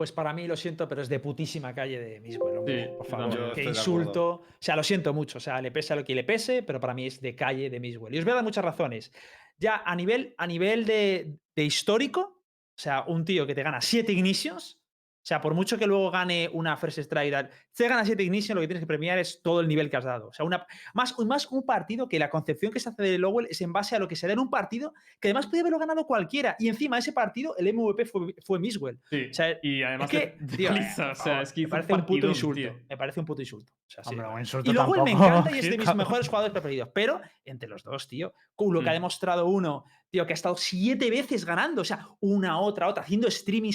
Pues 0.00 0.12
para 0.12 0.32
mí, 0.32 0.46
lo 0.46 0.56
siento, 0.56 0.88
pero 0.88 1.02
es 1.02 1.10
de 1.10 1.20
putísima 1.20 1.74
calle 1.74 2.00
de 2.00 2.20
Miswell, 2.20 2.62
Sí, 2.66 2.90
por 2.96 3.06
favor. 3.06 3.54
de 3.54 3.64
insulto. 3.64 4.30
O 4.30 4.46
sea, 4.58 4.74
lo 4.74 4.82
siento 4.82 5.12
mucho. 5.12 5.36
O 5.36 5.40
sea, 5.42 5.60
le 5.60 5.70
pese 5.70 5.92
a 5.92 5.96
lo 5.96 6.04
que 6.06 6.14
le 6.14 6.24
pese, 6.24 6.62
pero 6.62 6.80
para 6.80 6.94
mí 6.94 7.04
es 7.04 7.20
de 7.20 7.34
calle 7.36 7.68
de 7.68 7.78
Miswell. 7.80 8.14
Y 8.14 8.18
os 8.18 8.24
voy 8.24 8.32
a 8.32 8.36
dar 8.36 8.44
muchas 8.44 8.64
razones. 8.64 9.12
Ya 9.58 9.82
a 9.84 9.94
nivel, 9.94 10.34
a 10.38 10.46
nivel 10.46 10.86
de, 10.86 11.36
de 11.54 11.64
histórico, 11.64 12.20
o 12.22 12.78
sea, 12.78 13.04
un 13.08 13.26
tío 13.26 13.46
que 13.46 13.54
te 13.54 13.62
gana 13.62 13.82
7 13.82 14.10
Ignitions, 14.10 14.79
o 15.22 15.26
sea, 15.26 15.40
por 15.40 15.54
mucho 15.54 15.76
que 15.76 15.86
luego 15.86 16.10
gane 16.10 16.48
una 16.52 16.76
First 16.78 16.98
Strike, 16.98 17.50
te 17.76 17.88
gana 17.88 18.04
7 18.04 18.22
Ignitions, 18.22 18.54
lo 18.54 18.62
que 18.62 18.66
tienes 18.66 18.80
que 18.80 18.86
premiar 18.86 19.18
es 19.18 19.42
todo 19.42 19.60
el 19.60 19.68
nivel 19.68 19.90
que 19.90 19.98
has 19.98 20.04
dado. 20.04 20.28
O 20.28 20.32
sea, 20.32 20.46
una, 20.46 20.66
más, 20.94 21.14
más 21.20 21.46
un 21.50 21.64
partido 21.64 22.08
que 22.08 22.18
la 22.18 22.30
concepción 22.30 22.72
que 22.72 22.80
se 22.80 22.88
hace 22.88 23.02
de 23.02 23.18
Lowell 23.18 23.46
es 23.50 23.60
en 23.60 23.72
base 23.72 23.94
a 23.96 23.98
lo 23.98 24.08
que 24.08 24.16
se 24.16 24.26
da 24.26 24.32
en 24.32 24.38
un 24.38 24.48
partido 24.48 24.94
que 25.20 25.28
además 25.28 25.46
puede 25.46 25.60
haberlo 25.60 25.78
ganado 25.78 26.06
cualquiera. 26.06 26.56
Y 26.58 26.68
encima 26.68 26.98
ese 26.98 27.12
partido, 27.12 27.54
el 27.58 27.72
MVP 27.72 28.06
fue, 28.06 28.34
fue 28.44 28.58
Miswell. 28.58 28.98
Sí. 29.10 29.26
O 29.30 29.34
sea, 29.34 29.58
y 29.62 29.82
además 29.82 30.12
es 30.12 30.20
que, 30.20 30.56
tío, 30.56 30.70
o 30.70 31.14
sea, 31.14 31.42
es 31.42 31.56
me 31.56 31.68
parece 31.68 31.92
un 31.92 32.06
puto 32.06 32.26
insulto. 32.26 32.54
tío. 32.54 32.78
Me 32.88 32.96
parece 32.96 33.20
un 33.20 33.26
puto 33.26 33.42
insulto. 33.42 33.72
O 33.90 33.92
sea, 33.92 34.04
sí, 34.04 34.10
Hombre, 34.14 34.40
insulto 34.40 34.70
y 34.70 34.74
luego 34.74 34.94
él 34.94 35.02
me 35.02 35.10
tampoco, 35.10 35.28
encanta 35.30 35.50
y 35.50 35.58
es 35.58 35.68
de 35.68 35.78
mis 35.78 35.94
mejores 35.96 36.28
jugadores 36.28 36.52
preferidos. 36.52 36.90
Pero 36.94 37.20
entre 37.44 37.68
los 37.68 37.82
dos, 37.82 38.06
tío, 38.06 38.32
con 38.54 38.72
lo 38.72 38.80
que 38.82 38.88
ha 38.88 38.92
Mm. 38.92 38.94
demostrado 38.94 39.46
uno, 39.46 39.84
tío, 40.08 40.24
que 40.26 40.32
ha 40.32 40.34
estado 40.34 40.56
siete 40.56 41.10
veces 41.10 41.44
ganando. 41.44 41.82
O 41.82 41.84
sea, 41.84 42.06
una, 42.20 42.60
otra, 42.60 42.86
otra, 42.86 43.02
haciendo 43.02 43.26
streaming. 43.26 43.72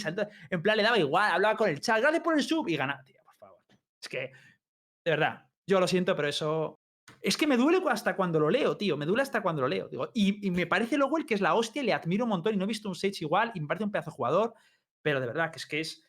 En 0.50 0.62
plan, 0.62 0.78
le 0.78 0.84
daba 0.84 0.98
igual, 0.98 1.34
hablaba 1.34 1.58
con 1.58 1.70
el 1.70 1.82
chat, 1.82 2.00
gracias 2.00 2.24
por 2.24 2.34
el 2.34 2.44
sub 2.44 2.66
y 2.70 2.78
gana, 2.78 3.02
tío, 3.04 3.20
por 3.26 3.36
favor. 3.36 3.60
Es 4.02 4.08
que, 4.08 4.20
de 5.04 5.12
verdad, 5.12 5.46
yo 5.68 5.82
lo 5.82 5.88
siento, 5.88 6.16
pero 6.16 6.30
eso. 6.30 6.80
Es 7.22 7.36
que 7.36 7.46
me 7.46 7.58
duele 7.58 7.82
hasta 7.90 8.16
cuando 8.16 8.40
lo 8.40 8.50
leo, 8.50 8.78
tío. 8.78 8.96
Me 8.96 9.06
duele 9.06 9.22
hasta 9.22 9.42
cuando 9.42 9.62
lo 9.64 9.68
leo. 9.68 9.90
Digo, 9.90 10.10
y, 10.14 10.48
y 10.48 10.50
me 10.50 10.66
parece 10.66 10.98
luego 10.98 11.18
el 11.18 11.26
que 11.26 11.34
es 11.34 11.42
la 11.42 11.56
hostia, 11.56 11.84
le 11.84 11.92
admiro 11.94 12.24
un 12.24 12.30
montón 12.30 12.54
y 12.54 12.58
no 12.58 12.64
he 12.64 12.68
visto 12.68 12.88
un 12.88 12.96
Sage 12.96 13.18
igual 13.20 13.52
y 13.54 13.60
me 13.60 13.68
parece 13.68 13.84
un 13.84 13.92
pedazo 13.92 14.12
de 14.12 14.16
jugador. 14.16 14.54
Pero 15.02 15.20
de 15.20 15.28
verdad, 15.28 15.52
que 15.52 15.58
es 15.58 15.66
que 15.68 15.80
es 15.82 16.04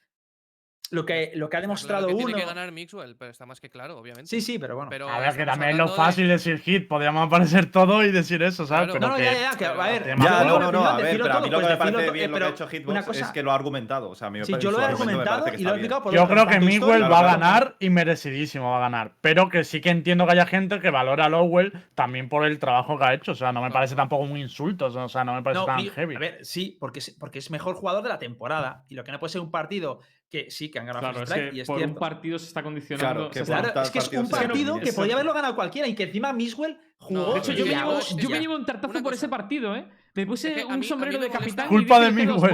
lo 0.91 1.05
que, 1.05 1.33
lo 1.35 1.49
que 1.49 1.57
ha 1.57 1.61
claro 1.61 1.63
demostrado 1.63 2.07
que 2.07 2.15
uno. 2.15 2.27
tiene 2.27 2.41
que 2.41 2.47
ganar 2.47 2.71
Mixwell, 2.73 3.17
pero 3.17 3.31
está 3.31 3.45
más 3.47 3.61
que 3.61 3.69
claro, 3.71 3.99
obviamente. 3.99 4.29
Sí, 4.29 4.41
sí, 4.41 4.59
pero 4.59 4.77
bueno. 4.77 4.89
Pero 4.91 5.09
A 5.09 5.19
ver, 5.19 5.37
que 5.37 5.45
también 5.45 5.71
es 5.73 5.77
lo 5.77 5.85
hablando 5.85 6.03
de- 6.03 6.07
fácil 6.07 6.29
decir 6.29 6.59
hit, 6.61 6.89
podríamos 6.89 7.27
aparecer 7.27 7.71
todo 7.71 8.05
y 8.05 8.13
decir 8.13 8.43
eso, 8.43 8.67
¿sabes? 8.67 8.87
Claro. 8.89 8.93
Pero 8.95 9.07
no, 9.07 9.13
no, 9.13 9.17
que, 9.19 9.25
ya, 9.25 9.51
ya, 9.53 9.57
que, 9.59 9.65
a 9.67 9.73
ver. 9.73 10.07
Ya, 10.07 10.45
no, 10.45 10.59
no, 10.61 10.73
no, 10.73 10.85
a 10.87 10.97
ver, 10.97 11.21
pero 11.21 11.33
a 11.35 11.41
mí 11.41 11.51
lo 11.51 11.59
que 11.59 11.65
pues 11.67 11.71
me 11.71 11.77
parece 11.77 12.11
bien 12.13 12.25
eh, 12.27 12.29
lo 12.33 12.39
que 12.39 12.45
ha 12.45 12.49
hecho 12.51 12.69
Hitbox 12.69 13.05
cosa- 13.07 13.25
es 13.25 13.31
que 13.33 13.43
lo 13.43 13.51
ha 13.51 13.55
argumentado. 13.55 14.11
O 14.11 14.15
sea, 14.15 14.29
a 14.29 14.31
mí 14.31 14.39
me 14.39 14.45
Sí, 14.45 14.53
parece- 14.53 14.65
yo 14.65 14.71
lo 14.71 14.81
he 14.81 14.85
argumentado 14.85 15.47
y 15.57 15.63
lo 15.63 15.71
he 15.71 15.73
explicado 15.73 16.03
por 16.03 16.15
Yo 16.15 16.23
otro, 16.25 16.35
creo 16.35 16.47
que 16.47 16.65
histórico 16.75 17.09
va 17.09 17.19
a 17.21 17.23
ganar 17.25 17.77
y 17.81 17.91
merecidísimo 17.91 18.71
va 18.71 18.77
a 18.79 18.81
ganar. 18.81 19.13
Pero 19.21 19.49
que 19.49 19.65
sí 19.65 19.81
que 19.81 19.91
entiendo 19.91 20.27
que 20.27 20.33
haya 20.33 20.47
gente 20.47 20.81
que 20.81 20.91
valora 20.91 21.25
a 21.27 21.29
Lowell 21.29 21.73
también 21.95 22.29
por 22.29 22.45
el 22.47 22.59
trabajo 22.59 22.99
que 22.99 23.05
ha 23.05 23.15
hecho. 23.15 23.33
O 23.33 23.35
sea, 23.35 23.53
no 23.53 23.63
me 23.63 23.71
parece 23.71 23.95
tampoco 23.95 24.23
un 24.25 24.37
insulto. 24.37 24.87
O 24.87 25.09
sea, 25.09 25.25
no 25.25 25.35
me 25.35 25.43
parece 25.43 25.65
tan 25.65 25.81
heavy. 25.91 26.15
A 26.17 26.19
ver, 26.19 26.45
sí, 26.45 26.77
porque 26.81 27.01
es 27.01 27.51
mejor 27.51 27.75
jugador 27.75 28.03
de 28.03 28.09
la 28.09 28.19
temporada. 28.19 28.85
Y 28.89 28.95
lo 28.95 29.05
que 29.05 29.13
no 29.13 29.19
puede 29.19 29.33
ser 29.33 29.41
un 29.41 29.51
partido 29.51 30.01
que 30.29 30.51
sí, 30.51 30.71
que 30.71 30.79
han 30.79 30.87
ganado 30.87 31.01
Claro, 31.03 31.19
First 31.19 31.33
es 31.33 31.37
Strike, 31.37 31.51
que 31.53 31.57
y 31.57 31.61
es 31.61 31.67
por 31.67 31.83
un 31.83 31.95
partido 31.95 32.39
se 32.39 32.47
está 32.47 32.63
condicionando. 32.63 33.31
Claro, 33.31 33.31
que 33.31 33.99
es 33.99 34.09
que 34.09 34.17
es 34.17 34.23
un 34.23 34.29
partido 34.29 34.81
que 34.81 34.93
podía 34.93 35.15
haberlo 35.15 35.33
ganado 35.33 35.55
cualquiera 35.55 35.87
y 35.89 35.95
que 35.95 36.05
encima 36.05 36.33
Miswell 36.33 36.79
jugó. 36.99 37.35
De 37.35 37.39
hecho, 37.39 37.53
yo 37.53 37.65
me, 37.65 37.71
llevo, 37.75 38.01
yo 38.01 38.29
me 38.29 38.35
ya. 38.37 38.41
llevo 38.41 38.57
un 38.57 38.65
tartazo 38.67 39.03
por 39.03 39.15
ese 39.15 39.29
partido, 39.29 39.77
¿eh? 39.77 39.89
Me 40.15 40.27
puse 40.27 40.49
Es 40.49 40.55
que 40.57 40.65
un 40.65 40.81
mí 40.81 40.87
sombrero 40.87 41.19
de 41.19 41.31
capitán. 41.31 41.69
Culpa 41.69 42.01
de 42.01 42.27
bow. 42.27 42.51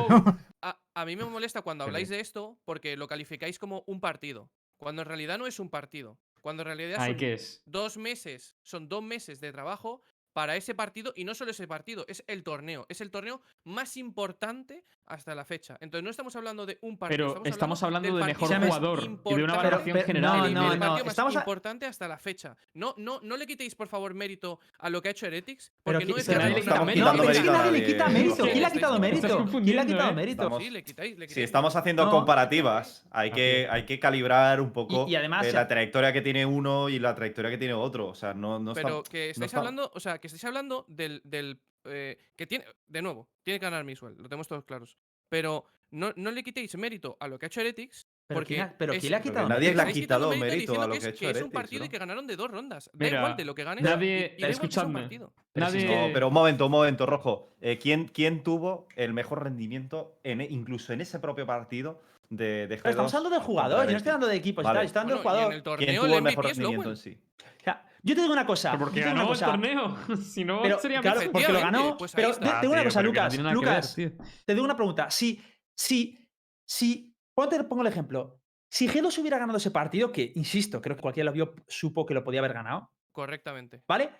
A, 0.63 0.79
a 0.95 1.05
mí 1.07 1.17
me 1.17 1.25
molesta 1.25 1.63
cuando 1.63 1.85
habláis 1.85 2.09
de 2.09 2.21
esto 2.21 2.59
porque 2.65 2.97
lo 2.97 3.09
calificáis 3.09 3.59
como 3.59 3.85
un 3.87 4.01
partido, 4.01 4.51
cuando 4.77 5.03
en 5.03 5.09
realidad 5.09 5.39
no 5.39 5.47
es 5.47 5.59
un 5.61 5.71
partido. 5.71 6.19
Cuando 6.41 6.63
en 6.63 6.67
realidad 6.67 6.99
Ay, 7.01 7.13
son 7.13 7.19
¿qué 7.19 7.33
es? 7.35 7.63
dos 7.67 7.97
meses, 7.97 8.57
son 8.63 8.89
dos 8.89 9.03
meses 9.03 9.41
de 9.41 9.53
trabajo 9.53 10.03
para 10.33 10.57
ese 10.57 10.75
partido 10.75 11.13
y 11.17 11.25
no 11.25 11.35
solo 11.35 11.51
ese 11.51 11.67
partido, 11.67 12.05
es 12.09 12.25
el 12.27 12.43
torneo. 12.43 12.87
Es 12.89 13.01
el 13.01 13.11
torneo 13.11 13.41
más 13.65 13.97
importante 13.97 14.85
hasta 15.07 15.35
la 15.35 15.45
fecha. 15.45 15.77
Entonces 15.81 16.05
no 16.05 16.11
estamos 16.11 16.35
hablando 16.37 16.65
de 16.65 16.79
un 16.81 16.97
partido. 16.97 17.35
Pero 17.35 17.45
estamos 17.45 17.83
hablando 17.83 18.09
del 18.09 18.19
de 18.21 18.25
mejor 18.27 18.49
jugador 18.57 19.03
y 19.25 19.35
de 19.35 19.45
una 19.45 19.55
valoración 19.57 19.95
pero- 19.95 20.07
general. 20.07 20.55
no, 20.55 20.63
no, 20.63 20.73
el 20.73 20.79
no, 20.79 20.87
partido 20.87 21.05
más 21.05 21.13
estamos 21.13 21.37
a- 21.37 21.39
importante 21.41 21.87
hasta 21.87 22.09
la 22.09 22.19
fecha. 22.19 22.57
No, 22.75 22.95
no, 22.97 23.21
no 23.23 23.37
le 23.37 23.47
quitéis, 23.47 23.75
por 23.75 23.89
favor, 23.89 24.15
mérito 24.15 24.59
a 24.79 24.89
lo 24.89 25.03
que 25.03 25.09
ha 25.09 25.11
hecho 25.11 25.27
Heretics, 25.27 25.73
porque 25.83 26.07
que- 26.07 26.13
no 26.13 26.17
es 26.19 26.29
que 26.29 26.35
nadie 26.37 26.49
le 26.55 26.61
quita 26.61 26.71
estamos 26.71 26.87
mérito. 26.87 27.13
No, 27.13 27.23
es 27.31 27.39
que 27.41 27.51
nadie 27.51 27.73
le 27.73 27.85
quita 27.85 28.09
mérito. 28.09 28.45
¿Quién 28.45 28.61
le 28.61 28.67
ha 28.67 28.71
quitado 28.71 28.99
mérito? 28.99 29.45
¿Quién 29.51 29.77
le 29.77 29.81
ha 29.81 29.87
quitado 29.87 30.11
¿eh? 30.11 30.15
mérito? 30.15 30.43
Estamos- 30.43 30.63
Sí, 30.63 30.71
le 30.71 30.85
quitáis, 30.85 31.19
le 31.19 31.29
Si 31.29 31.43
estamos 31.43 31.77
haciendo 31.77 32.05
No. 32.07 32.11
comparativas, 32.11 33.05
hay 33.11 33.31
que, 33.33 33.67
hay 33.71 33.85
que 33.85 33.99
calibrar 33.99 34.61
un 34.61 34.73
poco 34.73 35.07
y 35.09 35.15
además 35.15 35.47
eh, 35.47 35.53
la 35.53 35.69
trayectoria 35.69 36.13
que 36.13 36.23
tiene 36.23 36.47
uno 36.47 36.89
y 36.89 36.99
la 36.99 37.15
trayectoria 37.15 37.51
que 37.51 37.59
tiene 37.59 37.75
otro. 37.75 38.09
O 38.09 38.15
sea, 38.15 38.35
no, 38.35 38.59
no 38.59 38.73
Pero 38.73 38.99
está- 39.01 39.11
que 39.11 39.19
no 39.27 39.31
estáis 39.33 39.47
está- 39.47 39.59
hablando, 39.59 39.91
o 39.95 40.01
sea, 40.01 40.19
que 40.23 40.29
estáis 40.29 40.45
hablando 40.45 40.87
del, 40.89 41.21
del 41.25 41.61
eh, 41.85 42.17
que 42.37 42.47
tiene, 42.47 42.65
de 42.87 43.03
nuevo, 43.03 43.29
tiene 43.43 43.59
que 43.59 43.67
ganar 43.67 43.85
Mixwell, 43.85 44.15
lo 44.17 44.29
tenemos 44.29 44.47
todos 44.49 44.65
claros. 44.65 44.97
Pero 45.29 45.67
no, 45.91 46.13
no 46.17 46.31
le 46.31 46.43
quitéis 46.45 46.75
mérito 46.77 47.17
a 47.21 47.27
lo 47.27 47.39
que 47.39 47.47
ha 47.47 47.49
hecho 47.49 47.61
Heretics, 47.61 48.07
Pero 48.29 48.39
porque 48.39 48.55
¿quién 48.55 48.67
ha- 48.69 48.75
pero 48.79 48.93
es- 48.93 49.01
¿quién 49.01 49.11
le 49.11 49.17
ha 49.17 49.21
quitado 49.23 49.49
nadie 49.49 49.75
le 49.75 49.83
ha 49.83 49.87
quitado 49.93 50.31
mérito 50.31 50.55
diciendo 50.55 50.83
a 50.83 50.87
lo 50.87 50.93
que 50.95 51.01
que 51.01 51.07
ha 51.07 51.09
es, 51.09 51.15
hecho 51.17 51.27
que 51.33 51.39
es 51.39 51.43
un 51.43 51.51
partido 51.51 51.85
y 51.85 51.89
¿no? 51.89 51.91
que 51.91 51.99
ganaron 51.99 52.27
de 52.29 52.37
dos 52.37 52.51
rondas. 52.51 52.89
Da 52.93 53.05
Mira, 53.05 53.19
igual 53.19 53.37
de 53.37 53.45
lo 53.45 53.55
que 53.55 53.65
ganes. 53.65 53.85
nadie- 53.85 54.37
y- 54.39 54.43
y 54.43 54.45
un 54.45 54.51
escuchadme. 54.51 55.01
partido. 55.01 55.33
Pero 55.53 55.67
si 55.71 55.79
Nadie. 55.79 56.07
No, 56.09 56.13
pero 56.15 56.29
un 56.29 56.35
momento, 56.35 56.67
un 56.67 56.73
momento, 56.73 57.05
Rojo. 57.05 57.53
Eh, 57.61 57.79
¿quién, 57.79 58.07
quién 58.09 58.43
tuvo 58.45 58.87
el 58.97 59.13
mejor 59.13 59.43
rendimiento 59.43 60.21
en, 60.23 60.41
e- 60.41 60.47
incluso 60.49 60.93
en 60.93 61.01
ese 61.01 61.19
propio 61.19 61.45
partido 61.47 62.01
de, 62.31 62.67
de 62.69 62.77
Pero 62.79 62.91
estamos 62.91 63.13
G2 63.13 63.17
hablando 63.17 63.31
del 63.31 63.39
contra 63.41 63.47
jugador, 63.47 63.85
yo 63.87 63.91
no 63.91 63.97
estoy 63.99 64.11
hablando 64.11 64.27
de 64.29 64.37
equipos 64.37 64.63
y 64.63 64.67
Vale. 64.67 64.79
tal, 64.79 64.87
estoy 64.87 65.01
hablando 65.01 65.17
del 65.17 65.25
Bueno, 65.25 65.39
y 65.39 65.43
en 65.43 65.49
jugador. 65.63 65.79
¿Quién 65.79 65.97
tuvo 65.97 66.07
el 66.07 66.13
el 66.15 66.23
mejor 66.23 66.45
rendimiento 66.47 66.91
en 66.91 66.97
sí? 66.97 67.19
O 67.61 67.65
sea, 67.65 67.87
yo 68.03 68.15
te 68.15 68.21
digo 68.21 68.33
una 68.33 68.47
cosa. 68.47 68.73
Pero 68.73 68.85
porque 68.85 69.01
digo 69.01 69.13
una 69.13 69.21
ganó 69.21 69.33
el 69.33 69.39
cosa, 69.39 69.47
torneo. 69.47 69.97
si 70.23 70.45
no, 70.45 70.63
Pero, 70.63 70.79
sería 70.79 71.01
claro, 71.01 71.21
porque 71.31 71.53
lo 71.53 71.61
ganó. 71.61 71.97
pues 71.97 72.13
pero 72.13 72.31
está. 72.31 72.61
te, 72.61 72.67
digo 72.67 72.73
una 72.73 72.85
cosa, 72.85 73.01
tío, 73.03 73.43
no 73.43 73.53
Lucas. 73.53 73.97
ver, 73.97 74.13
Lucas, 74.13 74.29
te 74.45 74.55
digo 74.55 74.65
una 74.65 74.77
pregunta. 74.77 75.11
Si, 75.11 75.43
si, 75.75 76.29
si, 76.65 77.17
te 77.51 77.65
pongo 77.65 77.83
el 77.83 77.89
ejemplo. 77.89 78.39
Si 78.69 78.89
G2 78.89 79.19
hubiera 79.19 79.39
ganado 79.39 79.59
ese 79.59 79.71
partido, 79.71 80.11
que 80.11 80.33
insisto, 80.35 80.81
creo 80.81 80.97
que 80.97 81.03
cualquiera 81.03 81.27
lo 81.27 81.33
vio, 81.35 81.55
supo 81.69 82.07
que 82.07 82.15
lo 82.15 82.25
podía 82.25 82.41
haber 82.41 82.55
ganado, 82.55 82.91
Correctamente. 83.11 83.83
¿vale? 83.87 84.11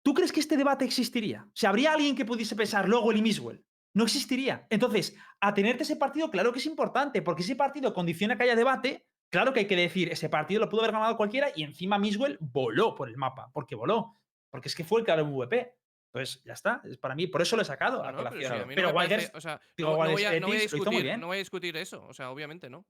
¿Tú 0.00 0.14
crees 0.14 0.30
que 0.30 0.38
este 0.38 0.56
debate 0.56 0.84
existiría? 0.84 1.42
O 1.44 1.50
sea, 1.52 1.70
¿habría 1.70 1.92
alguien 1.92 2.14
que 2.14 2.24
pudiese 2.24 2.54
pensar 2.54 2.88
luego 2.88 3.10
el 3.10 3.20
Miswell? 3.20 3.66
no 3.96 4.04
existiría. 4.04 4.66
Entonces, 4.68 5.16
a 5.40 5.54
tenerte 5.54 5.82
ese 5.82 5.96
partido, 5.96 6.30
claro 6.30 6.52
que 6.52 6.58
es 6.58 6.66
importante, 6.66 7.22
porque 7.22 7.42
ese 7.42 7.56
partido 7.56 7.94
condiciona 7.94 8.36
que 8.36 8.42
haya 8.42 8.54
debate. 8.54 9.06
Claro 9.36 9.52
que 9.52 9.60
hay 9.60 9.66
que 9.66 9.76
decir, 9.76 10.10
ese 10.10 10.30
partido 10.30 10.60
lo 10.60 10.70
pudo 10.70 10.80
haber 10.80 10.92
ganado 10.92 11.14
cualquiera 11.18 11.50
y 11.54 11.62
encima 11.62 11.98
Miswell 11.98 12.38
voló 12.40 12.94
por 12.94 13.06
el 13.10 13.18
mapa, 13.18 13.50
porque 13.52 13.74
voló, 13.74 14.16
porque 14.50 14.68
es 14.68 14.74
que 14.74 14.82
fue 14.82 15.00
el 15.00 15.04
claro 15.04 15.26
MVP. 15.26 15.74
Entonces, 16.14 16.42
ya 16.42 16.54
está, 16.54 16.80
es 16.88 16.96
para 16.96 17.14
mí, 17.14 17.26
por 17.26 17.42
eso 17.42 17.54
lo 17.54 17.60
he 17.60 17.64
sacado 17.66 18.02
a 18.02 18.12
no, 18.12 18.16
pero 18.18 18.30
colación. 18.30 18.52
si 18.56 18.62
a 18.62 18.64
mí 18.64 18.74
no 18.74 18.76
pero 18.76 18.88
me 18.88 18.94
parece- 18.94 19.14
Wilders, 19.16 19.34
o 19.34 19.40
sea, 19.42 19.60
digo, 19.76 19.90
no, 19.90 19.96
no 19.96 20.00
Wilders 20.04 20.14
voy 20.14 20.24
a, 20.24 20.40
no 20.40 20.46
voy 20.46 20.56
a 20.56 20.58
Ethics 20.58 20.72
lo 20.72 20.76
hizo 20.78 20.84
muy 20.86 20.94
discutir, 20.94 21.02
bien. 21.04 21.20
no 21.20 21.26
voy 21.26 21.36
a 21.36 21.38
discutir 21.40 21.76
eso. 21.76 22.06
O 22.06 22.14
sea, 22.14 22.30
obviamente 22.30 22.70
no. 22.70 22.86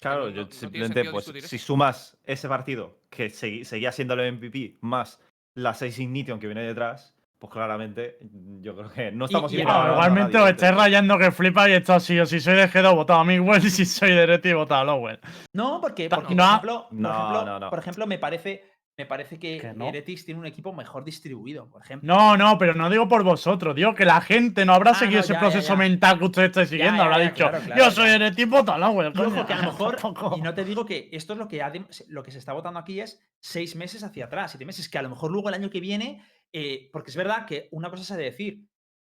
Claro, 0.00 0.24
no- 0.24 0.30
yo 0.30 0.48
simplemente, 0.50 1.04
pues, 1.12 1.26
si 1.44 1.58
sumas 1.58 2.18
ese 2.24 2.48
partido, 2.48 2.98
que 3.08 3.30
seguía 3.30 3.92
siendo 3.92 4.14
el 4.14 4.32
MVP, 4.32 4.78
más 4.80 5.20
la 5.54 5.74
6 5.74 5.96
Ignition 6.00 6.40
que 6.40 6.48
viene 6.48 6.62
detrás, 6.62 7.13
pues 7.46 7.52
claramente 7.52 8.16
yo 8.62 8.74
creo 8.74 8.90
que 8.90 9.12
no 9.12 9.26
estamos 9.26 9.52
y- 9.52 9.60
igualmente 9.60 10.32
nadie, 10.32 10.44
os 10.44 10.50
estáis 10.52 10.74
rayando 10.74 11.18
que 11.18 11.30
flipa 11.30 11.68
y 11.68 11.72
esto 11.72 12.00
sí 12.00 12.18
o 12.18 12.24
si 12.24 12.40
soy 12.40 12.54
de 12.54 12.68
G2 12.70 12.94
votado 12.94 13.20
a 13.20 13.24
Miguel 13.24 13.62
y 13.64 13.68
si 13.70 13.84
soy 13.84 14.12
de 14.12 14.24
Reti 14.24 14.52
votado 14.54 14.80
a 14.80 14.84
Lowell. 14.84 15.20
No, 15.52 15.78
porque, 15.80 16.08
Ta- 16.08 16.16
porque, 16.16 16.34
no. 16.34 16.42
por, 16.42 16.50
ejemplo, 16.52 16.86
por, 16.88 16.98
No, 16.98 17.10
ejemplo, 17.10 17.44
no, 17.44 17.60
no. 17.60 17.70
por 17.70 17.78
ejemplo, 17.78 18.06
me 18.06 18.18
parece, 18.18 18.64
me 18.96 19.04
parece 19.04 19.38
que, 19.38 19.58
Que 19.58 19.72
no. 19.74 19.88
Heretics 19.88 20.24
tiene 20.24 20.40
un 20.40 20.46
equipo 20.46 20.72
mejor 20.72 21.04
distribuido, 21.04 21.68
por 21.68 21.82
ejemplo. 21.82 22.06
No, 22.14 22.36
no, 22.38 22.56
pero 22.56 22.74
no 22.74 22.88
digo 22.88 23.06
por 23.08 23.22
vosotros, 23.24 23.74
digo 23.76 23.92
que 23.94 24.06
la 24.06 24.20
gente 24.22 24.64
no 24.64 24.72
habrá 24.72 24.92
Ah, 24.92 24.94
seguido 24.94 25.18
no, 25.18 25.24
ese 25.24 25.32
ya, 25.34 25.40
proceso 25.40 25.68
ya. 25.68 25.76
mental 25.76 26.18
que 26.18 26.24
ustedes 26.24 26.48
estáis 26.48 26.68
siguiendo, 26.70 26.96
ya, 26.96 27.02
habrá 27.04 27.18
ya, 27.18 27.24
dicho, 27.24 27.48
claro, 27.50 27.60
claro, 27.64 27.84
yo 27.84 27.90
soy 27.90 28.08
ya. 28.10 28.18
de 28.20 28.30
tipo 28.32 28.56
votado 28.56 28.82
a 28.82 28.88
Lowell. 28.88 29.12
Y 29.14 29.20
ojo, 29.20 29.30
coño". 29.30 29.46
que 29.46 29.52
a 29.52 29.56
lo 29.56 29.62
mejor, 29.64 29.96
y 30.38 30.40
no 30.40 30.54
te 30.54 30.64
digo 30.64 30.86
que 30.86 31.10
esto 31.12 31.34
es 31.34 31.38
lo 31.38 31.46
que, 31.48 31.62
ha 31.62 31.70
de- 31.70 31.84
lo 32.08 32.22
que 32.22 32.30
se 32.30 32.38
está 32.38 32.54
votando 32.54 32.78
aquí 32.78 33.00
es 33.00 33.20
seis 33.40 33.76
meses 33.76 34.02
hacia 34.02 34.24
atrás, 34.24 34.52
siete 34.52 34.64
meses, 34.64 34.88
que 34.88 34.96
a 34.96 35.02
lo 35.02 35.10
mejor 35.10 35.30
luego 35.30 35.48
el 35.50 35.54
año 35.56 35.68
que 35.70 35.80
viene, 35.80 36.22
eh, 36.54 36.88
porque 36.92 37.10
es 37.10 37.16
verdad 37.16 37.44
que 37.46 37.68
una 37.72 37.90
cosa 37.90 38.04
se 38.04 38.14
ha 38.14 38.16
de 38.16 38.24
decir, 38.24 38.60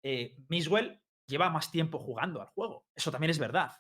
eh, 0.02 0.36
Miswell 0.48 1.00
lleva 1.26 1.48
más 1.48 1.70
tiempo 1.70 1.98
jugando 1.98 2.40
al 2.42 2.48
juego, 2.48 2.86
eso 2.94 3.10
también 3.12 3.30
es 3.30 3.38
verdad, 3.38 3.70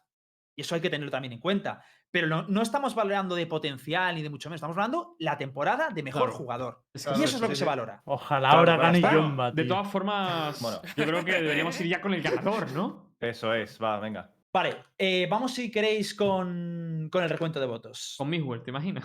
y 0.56 0.62
eso 0.62 0.74
hay 0.74 0.80
que 0.80 0.88
tenerlo 0.88 1.10
también 1.10 1.32
en 1.32 1.40
cuenta, 1.40 1.82
pero 2.10 2.28
no, 2.28 2.44
no 2.44 2.62
estamos 2.62 2.94
valorando 2.94 3.34
de 3.34 3.46
potencial 3.46 4.14
ni 4.14 4.22
de 4.22 4.30
mucho 4.30 4.48
menos, 4.48 4.58
estamos 4.58 4.76
hablando 4.76 5.16
la 5.18 5.36
temporada 5.36 5.90
de 5.90 6.02
mejor 6.02 6.22
Claro. 6.28 6.36
jugador, 6.36 6.84
Es 6.94 7.06
y 7.06 7.24
eso 7.24 7.36
es 7.36 7.40
lo 7.40 7.48
que 7.48 7.54
sí, 7.54 7.58
se 7.58 7.64
sí. 7.64 7.68
valora. 7.68 8.00
Ojalá 8.06 8.48
Claro, 8.50 8.58
ahora 8.72 8.76
gane 8.78 9.02
Jumba, 9.02 9.50
De 9.50 9.64
todas 9.64 9.90
formas, 9.90 10.60
Bueno. 10.62 10.80
yo 10.96 11.04
creo 11.04 11.24
que 11.24 11.32
deberíamos 11.32 11.78
ir 11.80 11.88
ya 11.88 12.00
con 12.00 12.14
el 12.14 12.22
ganador, 12.22 12.70
¿no? 12.72 13.14
Eso 13.20 13.52
es, 13.52 13.78
va, 13.82 13.98
venga. 14.00 14.32
Vale, 14.52 14.76
eh, 14.96 15.26
vamos 15.30 15.52
si 15.52 15.70
queréis 15.70 16.14
con, 16.14 17.08
con 17.12 17.22
el 17.22 17.28
recuento 17.28 17.60
de 17.60 17.66
votos. 17.66 18.14
Con 18.16 18.30
Mixwell, 18.30 18.62
¿te 18.62 18.70
imaginas? 18.70 19.04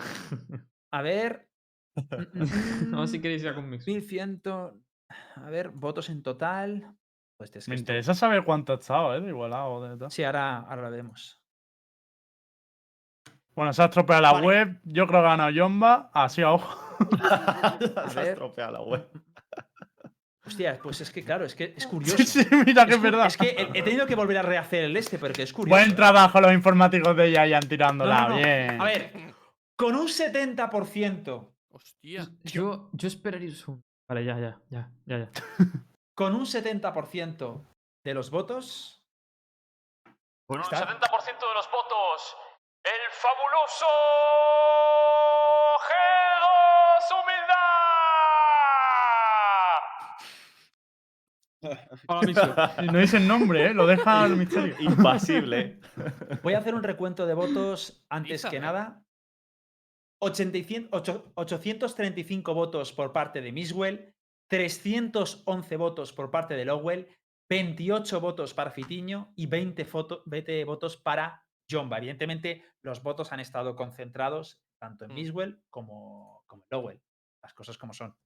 A 0.92 1.02
ver. 1.02 1.50
Mm, 1.94 2.90
Vamos 2.92 3.10
si 3.10 3.20
queréis 3.20 3.42
ya 3.42 3.54
con 3.54 3.68
Mixwell. 3.68 3.96
1100. 3.96 4.42
A 5.36 5.50
ver, 5.50 5.70
votos 5.70 6.08
en 6.10 6.22
total. 6.22 6.94
Pues 7.36 7.50
es 7.54 7.64
que 7.64 7.70
Me 7.70 7.74
esto- 7.76 7.82
interesa 7.82 8.14
saber 8.14 8.44
cuánto 8.44 8.72
ha 8.72 8.76
estado, 8.76 9.14
¿eh? 9.14 9.20
De 9.20 9.28
igualado. 9.28 9.88
De 9.88 9.96
tal. 9.96 10.10
Sí, 10.10 10.22
ahora, 10.24 10.58
ahora 10.58 10.82
lo 10.82 10.90
vemos. 10.90 11.38
Bueno, 13.54 13.72
se 13.74 13.82
ha 13.82 13.86
estropeado 13.86 14.22
la 14.22 14.32
Vale. 14.32 14.46
web. 14.46 14.80
Yo 14.84 15.06
creo 15.06 15.20
que 15.20 15.26
ha 15.26 15.30
ganado 15.30 15.50
Jomba. 15.54 16.10
Así 16.14 16.40
a 16.42 16.52
ojo. 16.52 16.96
Se 18.08 18.18
ha 18.18 18.22
ver. 18.22 18.28
estropeado 18.28 18.72
la 18.72 18.80
web. 18.80 19.08
Hostia, 20.44 20.78
pues 20.82 21.00
es 21.00 21.10
que 21.12 21.22
claro, 21.22 21.44
es 21.44 21.54
que 21.54 21.72
es 21.76 21.86
curioso. 21.86 22.16
Sí, 22.16 22.24
sí, 22.24 22.46
mira 22.66 22.84
que 22.84 22.92
es, 22.92 22.96
es 22.96 22.96
cu- 22.96 23.02
verdad. 23.02 23.26
es 23.26 23.36
que 23.36 23.48
he, 23.50 23.78
he 23.78 23.82
tenido 23.82 24.06
que 24.06 24.16
volver 24.16 24.38
a 24.38 24.42
rehacer 24.42 24.84
el 24.84 24.96
este, 24.96 25.18
pero 25.18 25.32
que 25.32 25.42
es 25.44 25.52
curioso. 25.52 25.78
Buen 25.78 25.94
trabajo 25.94 26.40
los 26.40 26.52
informáticos 26.52 27.16
de 27.16 27.30
Yayan 27.30 27.60
No, 27.62 27.68
tirándola. 27.68 28.22
no, 28.22 28.28
no. 28.30 28.36
Bien. 28.36 28.80
A 28.80 28.84
ver, 28.84 29.12
con 29.76 29.94
un 29.94 30.08
70%, 30.08 31.51
Hostia. 31.72 32.26
Yo, 32.44 32.90
yo 32.92 33.08
esperaría 33.08 33.48
un 33.48 33.54
segundo. 33.54 33.82
Vale, 34.08 34.24
ya, 34.24 34.38
ya, 34.38 34.60
ya, 34.68 34.90
ya, 35.06 35.18
ya. 35.18 35.30
con 36.14 36.34
un 36.34 36.44
70% 36.44 37.64
de 38.04 38.14
los 38.14 38.30
votos, 38.30 39.02
Con 40.46 40.58
un 40.58 40.64
Está- 40.64 40.86
70% 40.86 40.98
de 41.48 41.54
los 41.54 41.70
votos, 41.70 42.36
el 42.84 43.10
fabuloso 43.12 43.86
G2 45.88 47.12
Humildad. 51.62 51.98
Hola, 52.08 52.20
Mixwell. 52.26 52.84
Y 52.84 52.92
no 52.92 52.98
dice 52.98 53.16
el 53.18 53.28
nombre, 53.28 53.66
¿eh? 53.66 53.74
Lo 53.74 53.86
deja 53.86 54.26
el 54.26 54.36
misterio. 54.36 54.74
Impasible. 54.80 55.78
voy 56.42 56.54
a 56.54 56.58
hacer 56.58 56.74
un 56.74 56.82
recuento 56.82 57.24
de 57.24 57.34
votos 57.34 58.04
antes 58.10 58.44
que 58.46 58.58
nada. 58.60 59.00
85 60.22 60.88
ocho- 60.96 61.32
835 61.34 62.54
votos 62.54 62.92
por 62.92 63.12
parte 63.12 63.40
de 63.40 63.50
Miswell, 63.50 64.14
311 64.48 65.76
votos 65.76 66.12
por 66.12 66.30
parte 66.30 66.54
de 66.54 66.64
Lowell, 66.64 67.08
28 67.50 68.20
votos 68.20 68.54
para 68.54 68.70
Fitiño 68.70 69.32
y 69.36 69.46
20, 69.46 69.84
foto- 69.84 70.22
20 70.26 70.64
votos 70.64 70.96
para 70.96 71.44
Jomba. 71.68 71.98
Evidentemente, 71.98 72.64
los 72.82 73.02
votos 73.02 73.32
han 73.32 73.40
estado 73.40 73.74
concentrados 73.74 74.62
tanto 74.80 75.04
en 75.04 75.10
Mm. 75.10 75.14
Miswell 75.14 75.62
como, 75.70 76.44
como 76.46 76.62
en 76.62 76.68
Lowell. 76.70 77.02
Las 77.42 77.52
cosas 77.54 77.76
como 77.76 77.92
son. 77.92 78.16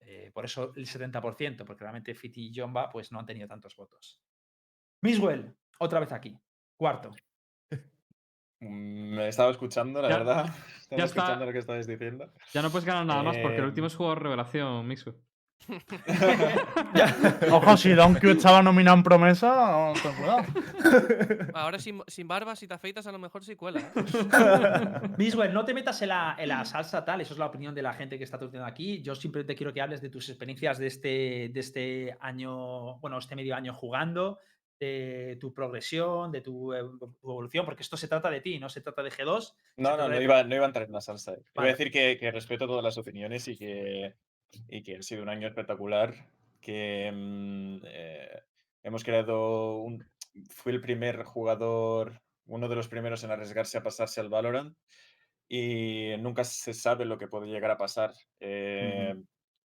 Eh, 0.00 0.30
por 0.32 0.44
eso 0.44 0.72
el 0.76 0.86
70%, 0.86 1.64
porque 1.64 1.82
realmente 1.82 2.14
Fiti 2.14 2.48
y 2.48 2.54
Jomba 2.56 2.88
pues, 2.88 3.10
no 3.10 3.18
han 3.18 3.26
tenido 3.26 3.48
tantos 3.48 3.74
votos. 3.74 4.20
Miswell, 5.02 5.56
otra 5.80 5.98
vez 6.00 6.12
aquí. 6.12 6.38
Cuarto. 6.78 7.10
Mm, 8.60 9.14
Me 9.16 9.28
estaba 9.28 9.50
escuchando, 9.50 10.00
la 10.02 10.08
Ya- 10.08 10.18
verdad. 10.18 10.46
Estaba 10.86 10.98
ya 11.00 11.04
está. 11.04 11.20
escuchando 11.20 11.46
lo 11.46 11.52
que 11.52 11.58
estabais 11.58 11.86
diciendo. 11.88 12.32
Ya 12.54 12.62
no 12.62 12.70
puedes 12.70 12.84
ganar 12.86 13.04
nada 13.06 13.22
más 13.24 13.36
porque 13.38 13.56
el 13.56 13.64
Eh, 13.64 13.66
último 13.66 13.88
es 13.88 13.96
jugador 13.96 14.22
revelación, 14.22 14.86
Mixwell. 14.86 15.16
Ojo, 17.50 17.76
si 17.76 17.92
Donkey 17.92 18.30
estaba 18.30 18.62
nominado 18.62 18.96
en 18.96 19.02
promesa, 19.02 19.92
ten 20.00 20.12
cuidado. 20.14 20.44
Ahora 21.54 21.78
sin, 21.80 22.02
sin 22.06 22.28
barba, 22.28 22.54
si 22.54 22.68
te 22.68 22.74
afeitas, 22.74 23.06
a 23.06 23.12
lo 23.12 23.18
mejor 23.18 23.44
sí 23.44 23.56
cuela. 23.56 23.80
¿eh? 23.80 25.10
Miswell, 25.18 25.52
no 25.52 25.64
te 25.64 25.74
metas 25.74 26.00
en 26.02 26.08
la, 26.10 26.36
en 26.38 26.48
la 26.50 26.64
salsa 26.64 27.04
tal, 27.04 27.20
eso 27.20 27.32
es 27.34 27.38
la 27.38 27.46
opinión 27.46 27.74
de 27.74 27.82
la 27.82 27.94
gente 27.94 28.16
que 28.18 28.24
está 28.24 28.38
tuiteando 28.38 28.66
aquí. 28.68 29.02
Yo 29.02 29.14
simplemente 29.14 29.56
quiero 29.56 29.72
que 29.72 29.80
hables 29.80 30.00
de 30.00 30.08
tus 30.10 30.28
experiencias 30.28 30.78
de 30.78 30.86
este, 30.86 31.50
de 31.52 31.60
este 31.60 32.16
año, 32.20 32.98
bueno, 33.00 33.18
este 33.18 33.34
medio 33.34 33.56
año 33.56 33.74
jugando, 33.74 34.38
de 34.78 35.36
tu 35.40 35.52
progresión, 35.54 36.30
de 36.32 36.40
tu, 36.42 36.72
ev- 36.72 36.98
tu 36.98 37.30
evolución, 37.30 37.64
porque 37.64 37.82
esto 37.82 37.96
se 37.96 38.08
trata 38.08 38.30
de 38.30 38.40
ti, 38.40 38.58
no 38.58 38.68
se 38.68 38.80
trata 38.80 39.02
de 39.02 39.10
G2. 39.10 39.54
No, 39.78 39.96
no, 39.96 40.08
no 40.08 40.16
de- 40.16 40.22
iba, 40.22 40.42
no 40.44 40.54
iba 40.54 40.64
a 40.64 40.68
entrar 40.68 40.86
en 40.86 40.92
la 40.92 41.00
salsa. 41.00 41.32
eh. 41.32 41.38
Iba 41.40 41.50
Vale. 41.54 41.68
a 41.70 41.72
decir 41.72 41.90
que, 41.90 42.16
que 42.18 42.30
respeto 42.30 42.66
todas 42.66 42.84
las 42.84 42.98
opiniones 42.98 43.48
y 43.48 43.56
que, 43.56 44.14
y 44.68 44.82
que 44.82 44.96
ha 44.96 45.02
sido 45.02 45.22
un 45.22 45.28
año 45.28 45.48
espectacular. 45.48 46.14
Que 46.60 47.10
mm, 47.14 47.78
eh, 47.84 48.40
hemos 48.82 49.04
creado 49.04 49.78
un. 49.78 50.06
Fui 50.50 50.72
el 50.72 50.80
primer 50.80 51.22
jugador, 51.24 52.20
uno 52.46 52.68
de 52.68 52.76
los 52.76 52.88
primeros 52.88 53.22
en 53.24 53.30
arriesgarse 53.30 53.78
a 53.78 53.82
pasarse 53.82 54.20
al 54.20 54.28
Valorant. 54.28 54.76
Y 55.48 56.14
nunca 56.18 56.42
se 56.44 56.74
sabe 56.74 57.04
lo 57.04 57.18
que 57.18 57.28
puede 57.28 57.46
llegar 57.46 57.70
a 57.70 57.76
pasar. 57.78 58.12
Eh, 58.40 59.14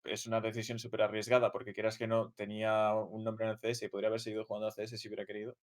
Es 0.04 0.26
una 0.26 0.40
decisión 0.40 0.78
súper 0.78 1.02
arriesgada 1.02 1.52
porque 1.52 1.74
quieras 1.74 1.98
que 1.98 2.06
no, 2.06 2.32
tenía 2.32 2.94
un 2.94 3.24
nombre 3.24 3.46
en 3.46 3.52
el 3.52 3.58
CS 3.58 3.84
y 3.84 3.88
podría 3.88 4.08
haber 4.08 4.20
seguido 4.20 4.44
jugando 4.44 4.66
al 4.66 4.72
CS 4.72 4.96
si 4.96 5.08
hubiera 5.08 5.26
querido 5.26 5.56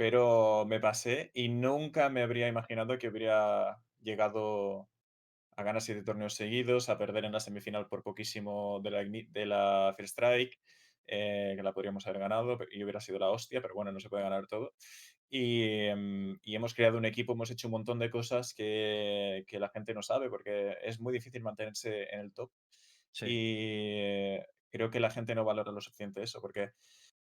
pero 0.00 0.64
me 0.64 0.80
pasé 0.80 1.30
y 1.34 1.50
nunca 1.50 2.08
me 2.08 2.22
habría 2.22 2.48
imaginado 2.48 2.96
que 2.96 3.08
hubiera 3.08 3.82
llegado 4.00 4.88
a 5.56 5.62
ganar 5.62 5.82
siete 5.82 6.02
torneos 6.02 6.32
seguidos, 6.32 6.88
a 6.88 6.96
perder 6.96 7.26
en 7.26 7.32
la 7.32 7.40
semifinal 7.40 7.86
por 7.86 8.02
poquísimo 8.02 8.80
de 8.82 8.90
la, 8.90 9.04
de 9.04 9.44
la 9.44 9.92
First 9.94 10.12
Strike, 10.12 10.58
eh, 11.06 11.52
que 11.54 11.62
la 11.62 11.74
podríamos 11.74 12.06
haber 12.06 12.18
ganado 12.18 12.58
y 12.72 12.82
hubiera 12.82 13.02
sido 13.02 13.18
la 13.18 13.28
hostia, 13.28 13.60
pero 13.60 13.74
bueno, 13.74 13.92
no 13.92 14.00
se 14.00 14.08
puede 14.08 14.22
ganar 14.22 14.46
todo. 14.46 14.72
Y, 15.28 15.64
em, 15.64 16.38
y 16.44 16.54
hemos 16.56 16.72
creado 16.72 16.96
un 16.96 17.04
equipo, 17.04 17.34
hemos 17.34 17.50
hecho 17.50 17.68
un 17.68 17.72
montón 17.72 17.98
de 17.98 18.08
cosas 18.08 18.54
que, 18.54 19.44
que 19.46 19.58
la 19.60 19.68
gente 19.68 19.92
no 19.92 20.02
sabe, 20.02 20.30
porque 20.30 20.76
es 20.82 20.98
muy 20.98 21.12
difícil 21.12 21.42
mantenerse 21.42 22.04
en 22.10 22.20
el 22.20 22.32
top. 22.32 22.50
Y 23.22 23.56
eh, 23.58 24.46
creo 24.70 24.90
que 24.90 25.00
la 25.00 25.10
gente 25.10 25.34
no 25.34 25.44
valora 25.44 25.72
lo 25.72 25.80
suficiente 25.80 26.22
eso, 26.22 26.40
porque 26.40 26.72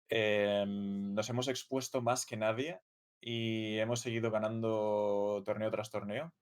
em, 0.10 1.14
nos 1.14 1.30
hemos 1.30 1.48
expuesto 1.48 2.02
más 2.02 2.26
que 2.26 2.38
nadie 2.38 2.80
y 3.22 3.78
hemos 3.80 4.02
seguido 4.02 4.32
ganando 4.32 5.42
torneo 5.46 5.72
tras 5.72 5.90
torneo. 5.90 6.34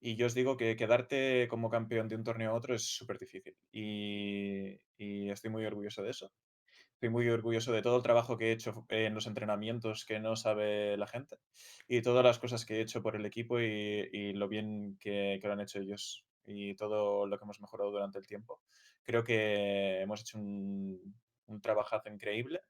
Y 0.00 0.16
yo 0.16 0.26
os 0.26 0.34
digo 0.34 0.56
que 0.56 0.76
quedarte 0.76 1.48
como 1.48 1.70
campeón 1.70 2.08
de 2.08 2.16
un 2.16 2.24
torneo 2.24 2.50
a 2.52 2.54
otro 2.54 2.74
es 2.74 2.84
súper 2.84 3.18
difícil. 3.18 3.56
Y, 3.72 4.80
y 4.98 5.30
estoy 5.30 5.50
muy 5.50 5.64
orgulloso 5.64 6.02
de 6.02 6.10
eso. 6.10 6.32
Estoy 6.94 7.10
muy 7.10 7.28
orgulloso 7.28 7.72
de 7.72 7.82
todo 7.82 7.98
el 7.98 8.02
trabajo 8.02 8.38
que 8.38 8.48
he 8.48 8.52
hecho 8.52 8.86
en 8.88 9.14
los 9.14 9.26
entrenamientos 9.26 10.04
que 10.06 10.18
no 10.20 10.34
sabe 10.36 10.96
la 10.96 11.06
gente 11.06 11.36
y 11.86 12.00
todas 12.02 12.24
las 12.24 12.38
cosas 12.38 12.64
que 12.64 12.76
he 12.76 12.80
hecho 12.80 13.02
por 13.02 13.16
el 13.16 13.26
equipo 13.26 13.60
y, 13.60 14.08
y 14.12 14.32
lo 14.32 14.48
bien 14.48 14.96
que, 14.98 15.38
que 15.40 15.46
lo 15.46 15.52
han 15.52 15.60
hecho 15.60 15.78
ellos 15.78 16.25
y 16.46 16.74
todo 16.74 17.26
lo 17.26 17.38
que 17.38 17.44
hemos 17.44 17.60
mejorado 17.60 17.90
durante 17.90 18.18
el 18.18 18.26
tiempo. 18.26 18.60
Creo 19.02 19.24
que 19.24 20.00
hemos 20.00 20.20
hecho 20.20 20.38
un, 20.38 21.14
un 21.46 21.60
trabajazo 21.60 22.08
increíble 22.08 22.60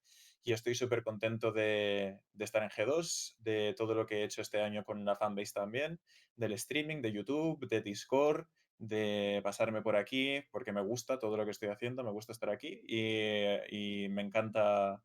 y 0.43 0.53
estoy 0.53 0.75
súper 0.75 1.03
contento 1.03 1.51
de, 1.51 2.21
de 2.33 2.45
estar 2.45 2.63
en 2.63 2.71
G2, 2.71 3.37
de 3.41 3.75
todo 3.77 3.95
lo 3.95 4.07
que 4.07 4.21
he 4.21 4.25
hecho 4.25 4.43
este 4.43 4.61
año 4.61 4.85
con 4.85 5.05
la 5.05 5.17
fanbase 5.17 5.53
también, 5.53 5.99
del 6.37 6.53
streaming, 6.53 7.03
de 7.03 7.13
YouTube, 7.13 7.69
de 7.69 7.81
Discord, 7.81 8.47
de 8.79 9.41
pasarme 9.43 9.83
por 9.83 9.97
aquí, 9.97 10.43
porque 10.53 10.73
me 10.73 10.83
gusta 10.83 11.19
todo 11.19 11.37
lo 11.37 11.45
que 11.45 11.51
estoy 11.51 11.71
haciendo, 11.71 12.05
me 12.05 12.13
gusta 12.13 12.33
estar 12.33 12.51
aquí 12.51 12.81
y, 12.87 14.05
y 14.05 14.09
me 14.09 14.23
encanta 14.23 15.03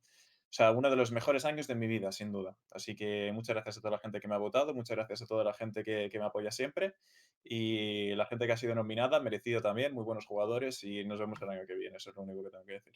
O 0.51 0.53
sea, 0.53 0.71
uno 0.71 0.89
de 0.89 0.97
los 0.97 1.13
mejores 1.13 1.45
años 1.45 1.65
de 1.67 1.75
mi 1.75 1.87
vida, 1.87 2.11
sin 2.11 2.33
duda. 2.33 2.57
Así 2.73 2.93
que 2.93 3.31
muchas 3.33 3.55
gracias 3.55 3.77
a 3.77 3.79
toda 3.79 3.91
la 3.91 3.99
gente 3.99 4.19
que 4.19 4.27
me 4.27 4.35
ha 4.35 4.37
votado, 4.37 4.73
muchas 4.73 4.97
gracias 4.97 5.21
a 5.21 5.25
toda 5.25 5.45
la 5.45 5.53
gente 5.53 5.81
que, 5.81 6.09
que 6.11 6.19
me 6.19 6.25
apoya 6.25 6.51
siempre 6.51 6.95
y 7.41 8.13
la 8.15 8.25
gente 8.25 8.45
que 8.45 8.51
ha 8.51 8.57
sido 8.57 8.75
nominada, 8.75 9.21
merecido 9.21 9.61
también, 9.61 9.93
muy 9.93 10.03
buenos 10.03 10.25
jugadores 10.25 10.83
y 10.83 11.05
nos 11.05 11.19
vemos 11.19 11.41
el 11.41 11.51
año 11.51 11.65
que 11.65 11.75
viene, 11.75 11.95
eso 11.95 12.09
es 12.09 12.17
lo 12.17 12.23
único 12.23 12.43
que 12.43 12.49
tengo 12.49 12.65
que 12.65 12.73
decir. 12.73 12.93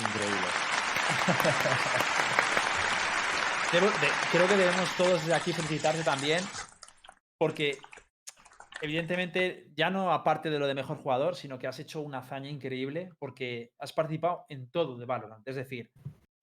Increíble. 0.00 0.48
Creo 4.32 4.48
que 4.48 4.56
debemos 4.56 4.96
todos 4.96 5.20
desde 5.20 5.34
aquí 5.34 5.52
felicitarte 5.52 6.02
también, 6.02 6.42
porque 7.36 7.76
evidentemente 8.80 9.68
ya 9.76 9.90
no 9.90 10.14
aparte 10.14 10.48
de 10.48 10.58
lo 10.58 10.66
de 10.66 10.74
mejor 10.74 10.96
jugador, 10.96 11.36
sino 11.36 11.58
que 11.58 11.66
has 11.66 11.78
hecho 11.78 12.00
una 12.00 12.18
hazaña 12.18 12.48
increíble 12.48 13.10
porque 13.18 13.72
has 13.78 13.92
participado 13.92 14.46
en 14.48 14.70
todo 14.70 14.96
de 14.96 15.04
Valorant. 15.04 15.46
Es 15.46 15.56
decir, 15.56 15.90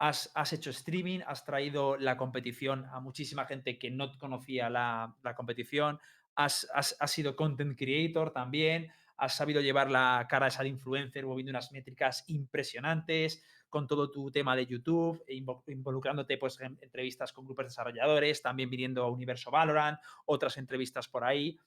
has, 0.02 0.54
hecho 0.54 0.72
streaming, 0.72 1.20
has 1.28 1.46
traído 1.46 1.96
la 1.96 2.18
competición 2.18 2.86
a 2.86 3.00
muchísima 3.00 3.46
gente 3.46 3.78
que 3.78 3.92
no 3.92 4.18
conocía 4.18 4.68
la, 4.68 5.16
competición, 5.36 6.00
has, 6.36 6.68
has- 6.74 6.96
sido 7.06 7.36
content 7.36 7.78
creator 7.78 8.32
también, 8.32 8.92
has 9.18 9.36
sabido 9.36 9.62
llevar 9.62 9.92
la 9.92 10.26
cara 10.28 10.50
de 10.50 10.68
influencer, 10.68 11.24
moviendo 11.28 11.52
unas 11.52 11.72
métricas 11.72 12.24
impresionantes 12.28 13.44
con 13.70 13.86
todo 13.86 14.10
tu 14.10 14.32
tema 14.32 14.56
de 14.56 14.66
YouTube, 14.66 15.24
e 15.28 15.36
invo- 15.36 15.64
involucrándote 15.68 16.40
pues, 16.40 16.60
en 16.62 16.80
entrevistas 16.82 17.32
con 17.32 17.46
grupos 17.46 17.66
de 17.66 17.70
desarrolladores, 17.70 18.42
también 18.42 18.72
viniendo 18.72 19.04
a 19.04 19.12
Universo 19.12 19.52
Valorant, 19.52 20.00
otras 20.26 20.58
entrevistas 20.58 21.08
por 21.08 21.24
ahí. 21.24 21.60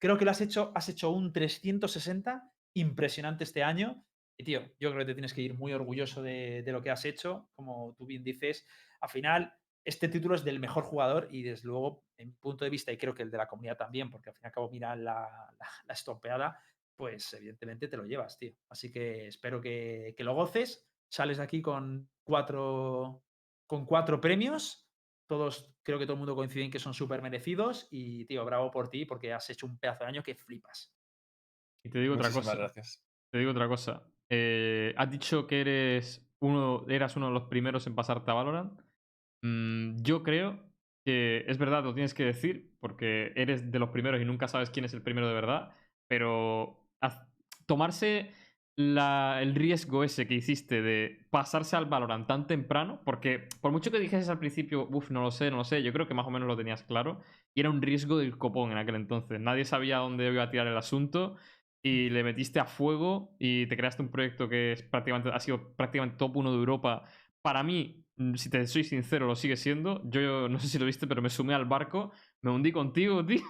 Creo 0.00 0.18
que 0.18 0.24
lo 0.24 0.32
has 0.32 0.40
hecho, 0.40 0.72
has 0.74 0.88
hecho 0.88 1.10
un 1.10 1.32
360 1.32 2.50
impresionante 2.74 3.44
este 3.44 3.62
año. 3.62 4.04
Y 4.36 4.44
tío, 4.44 4.62
yo 4.80 4.90
creo 4.90 4.98
que 5.00 5.06
te 5.06 5.14
tienes 5.14 5.34
que 5.34 5.42
ir 5.42 5.54
muy 5.54 5.72
orgulloso 5.72 6.22
de, 6.22 6.62
de 6.62 6.72
lo 6.72 6.82
que 6.82 6.90
has 6.90 7.04
hecho. 7.04 7.48
Como 7.54 7.94
tú 7.96 8.06
bien 8.06 8.24
dices, 8.24 8.66
al 9.00 9.10
final, 9.10 9.52
este 9.84 10.08
título 10.08 10.34
es 10.34 10.44
del 10.44 10.60
mejor 10.60 10.84
jugador 10.84 11.28
y 11.30 11.42
desde 11.42 11.66
luego, 11.66 12.04
en 12.16 12.28
mi 12.28 12.34
punto 12.34 12.64
de 12.64 12.70
vista, 12.70 12.92
y 12.92 12.96
creo 12.96 13.14
que 13.14 13.22
el 13.22 13.30
de 13.30 13.38
la 13.38 13.48
comunidad 13.48 13.76
también, 13.76 14.10
porque 14.10 14.30
al 14.30 14.34
fin 14.34 14.42
y 14.44 14.46
al 14.46 14.52
cabo, 14.52 14.70
mira 14.70 14.96
la, 14.96 15.52
la, 15.58 15.68
la 15.86 15.94
estompeada, 15.94 16.58
pues 16.94 17.32
evidentemente 17.34 17.88
te 17.88 17.96
lo 17.96 18.04
llevas, 18.04 18.38
tío. 18.38 18.52
Así 18.68 18.92
que 18.92 19.26
espero 19.26 19.60
que, 19.60 20.14
que 20.16 20.24
lo 20.24 20.34
goces. 20.34 20.86
Sales 21.08 21.38
de 21.38 21.42
aquí 21.42 21.60
con 21.60 22.08
cuatro, 22.22 23.24
con 23.66 23.86
cuatro 23.86 24.20
premios. 24.20 24.88
Todos, 25.26 25.74
creo 25.82 25.98
que 25.98 26.04
todo 26.04 26.14
el 26.14 26.20
mundo 26.20 26.36
coincide 26.36 26.64
en 26.64 26.70
que 26.70 26.78
son 26.78 26.94
súper 26.94 27.22
merecidos. 27.22 27.88
Y, 27.90 28.24
tío, 28.26 28.44
bravo 28.44 28.70
por 28.70 28.88
ti 28.88 29.04
porque 29.04 29.32
has 29.32 29.48
hecho 29.50 29.66
un 29.66 29.78
pedazo 29.78 30.04
de 30.04 30.10
año 30.10 30.22
que 30.22 30.34
flipas. 30.34 30.94
Y 31.82 31.90
te 31.90 31.98
digo 31.98 32.14
otra 32.14 32.30
cosa. 32.30 32.54
gracias. 32.54 33.02
Te 33.30 33.38
digo 33.38 33.50
otra 33.50 33.66
cosa. 33.66 34.11
Eh, 34.34 34.94
has 34.96 35.10
dicho 35.10 35.46
que 35.46 35.60
eres 35.60 36.26
uno, 36.40 36.86
eras 36.88 37.16
uno 37.16 37.26
de 37.26 37.32
los 37.34 37.44
primeros 37.44 37.86
en 37.86 37.94
pasarte 37.94 38.30
a 38.30 38.34
Valorant. 38.34 38.80
Mm, 39.42 39.96
yo 40.02 40.22
creo 40.22 40.58
que 41.04 41.44
es 41.48 41.58
verdad, 41.58 41.84
lo 41.84 41.94
tienes 41.94 42.14
que 42.14 42.24
decir, 42.24 42.74
porque 42.80 43.32
eres 43.36 43.70
de 43.70 43.78
los 43.78 43.90
primeros 43.90 44.20
y 44.22 44.24
nunca 44.24 44.48
sabes 44.48 44.70
quién 44.70 44.84
es 44.86 44.94
el 44.94 45.02
primero 45.02 45.28
de 45.28 45.34
verdad. 45.34 45.74
Pero 46.08 46.88
haz- 47.00 47.26
tomarse 47.66 48.32
la- 48.76 49.40
el 49.42 49.54
riesgo 49.54 50.02
ese 50.04 50.26
que 50.26 50.34
hiciste 50.34 50.80
de 50.82 51.26
pasarse 51.30 51.76
al 51.76 51.86
Valorant 51.86 52.26
tan 52.26 52.46
temprano, 52.46 53.02
porque 53.04 53.48
por 53.60 53.70
mucho 53.72 53.90
que 53.90 53.98
dijeses 53.98 54.28
al 54.30 54.38
principio, 54.38 54.88
uff, 54.90 55.10
no 55.10 55.22
lo 55.22 55.30
sé, 55.30 55.50
no 55.50 55.58
lo 55.58 55.64
sé, 55.64 55.82
yo 55.82 55.92
creo 55.92 56.06
que 56.08 56.14
más 56.14 56.26
o 56.26 56.30
menos 56.30 56.48
lo 56.48 56.56
tenías 56.56 56.82
claro, 56.84 57.20
y 57.54 57.60
era 57.60 57.68
un 57.70 57.82
riesgo 57.82 58.16
del 58.18 58.38
copón 58.38 58.72
en 58.72 58.78
aquel 58.78 58.94
entonces. 58.96 59.40
Nadie 59.40 59.64
sabía 59.66 59.98
dónde 59.98 60.26
iba 60.32 60.42
a 60.44 60.50
tirar 60.50 60.66
el 60.68 60.76
asunto 60.78 61.36
y 61.82 62.10
le 62.10 62.22
metiste 62.22 62.60
a 62.60 62.64
fuego 62.64 63.34
y 63.38 63.66
te 63.66 63.76
creaste 63.76 64.02
un 64.02 64.10
proyecto 64.10 64.48
que 64.48 64.72
es 64.72 64.82
prácticamente, 64.82 65.30
ha 65.30 65.40
sido 65.40 65.74
prácticamente 65.74 66.16
top 66.16 66.36
1 66.36 66.52
de 66.52 66.58
Europa. 66.58 67.04
Para 67.42 67.62
mí, 67.62 68.04
mm, 68.16 68.34
si 68.34 68.50
te 68.50 68.66
soy 68.66 68.84
sincero, 68.84 69.26
lo 69.26 69.34
sigue 69.34 69.56
siendo. 69.56 70.00
Yo 70.08 70.48
no 70.48 70.58
sé 70.60 70.68
si 70.68 70.78
lo 70.78 70.86
viste, 70.86 71.06
pero 71.06 71.22
me 71.22 71.30
sumé 71.30 71.54
al 71.54 71.64
barco, 71.64 72.12
me 72.42 72.50
hundí 72.50 72.70
contigo, 72.70 73.24
tío. 73.26 73.42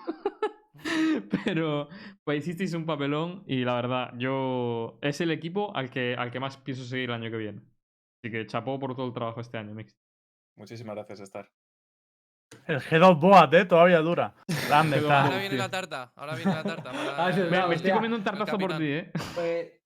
pero 1.44 1.88
pues 2.24 2.38
hicisteis 2.38 2.74
un 2.74 2.86
papelón 2.86 3.44
y 3.46 3.64
la 3.64 3.74
verdad, 3.74 4.12
yo 4.16 4.98
es 5.02 5.20
el 5.20 5.30
equipo 5.30 5.76
al 5.76 5.90
que, 5.90 6.14
al 6.16 6.30
que 6.30 6.40
más 6.40 6.56
pienso 6.56 6.84
seguir 6.84 7.10
el 7.10 7.16
año 7.16 7.30
que 7.30 7.36
viene. 7.36 7.62
Así 8.22 8.32
que 8.32 8.46
chapó 8.46 8.78
por 8.78 8.96
todo 8.96 9.06
el 9.06 9.12
trabajo 9.12 9.40
este 9.40 9.58
año, 9.58 9.74
Mix. 9.74 9.96
Muchísimas 10.56 10.94
gracias, 10.94 11.20
Star. 11.20 11.50
El 12.66 12.80
G2 12.80 13.20
Boat, 13.20 13.54
eh, 13.54 13.64
todavía 13.64 13.98
dura. 14.00 14.34
Grande 14.72 14.96
G2 14.98 15.02
está. 15.02 15.14
Boat. 15.22 15.26
Ahora 15.32 15.38
viene 15.40 15.56
la 15.56 15.68
tarta, 15.68 16.12
ahora 16.16 16.34
viene 16.34 16.54
la 16.54 16.62
tarta. 16.62 16.90
para- 16.92 17.26
Ah, 17.26 17.66
Me, 17.68 17.74
estoy 17.74 17.90
comiendo 17.92 18.16
un 18.16 18.24
tartazo 18.24 18.58
por 18.58 18.76
ti, 18.78 18.84
eh. 18.84 19.12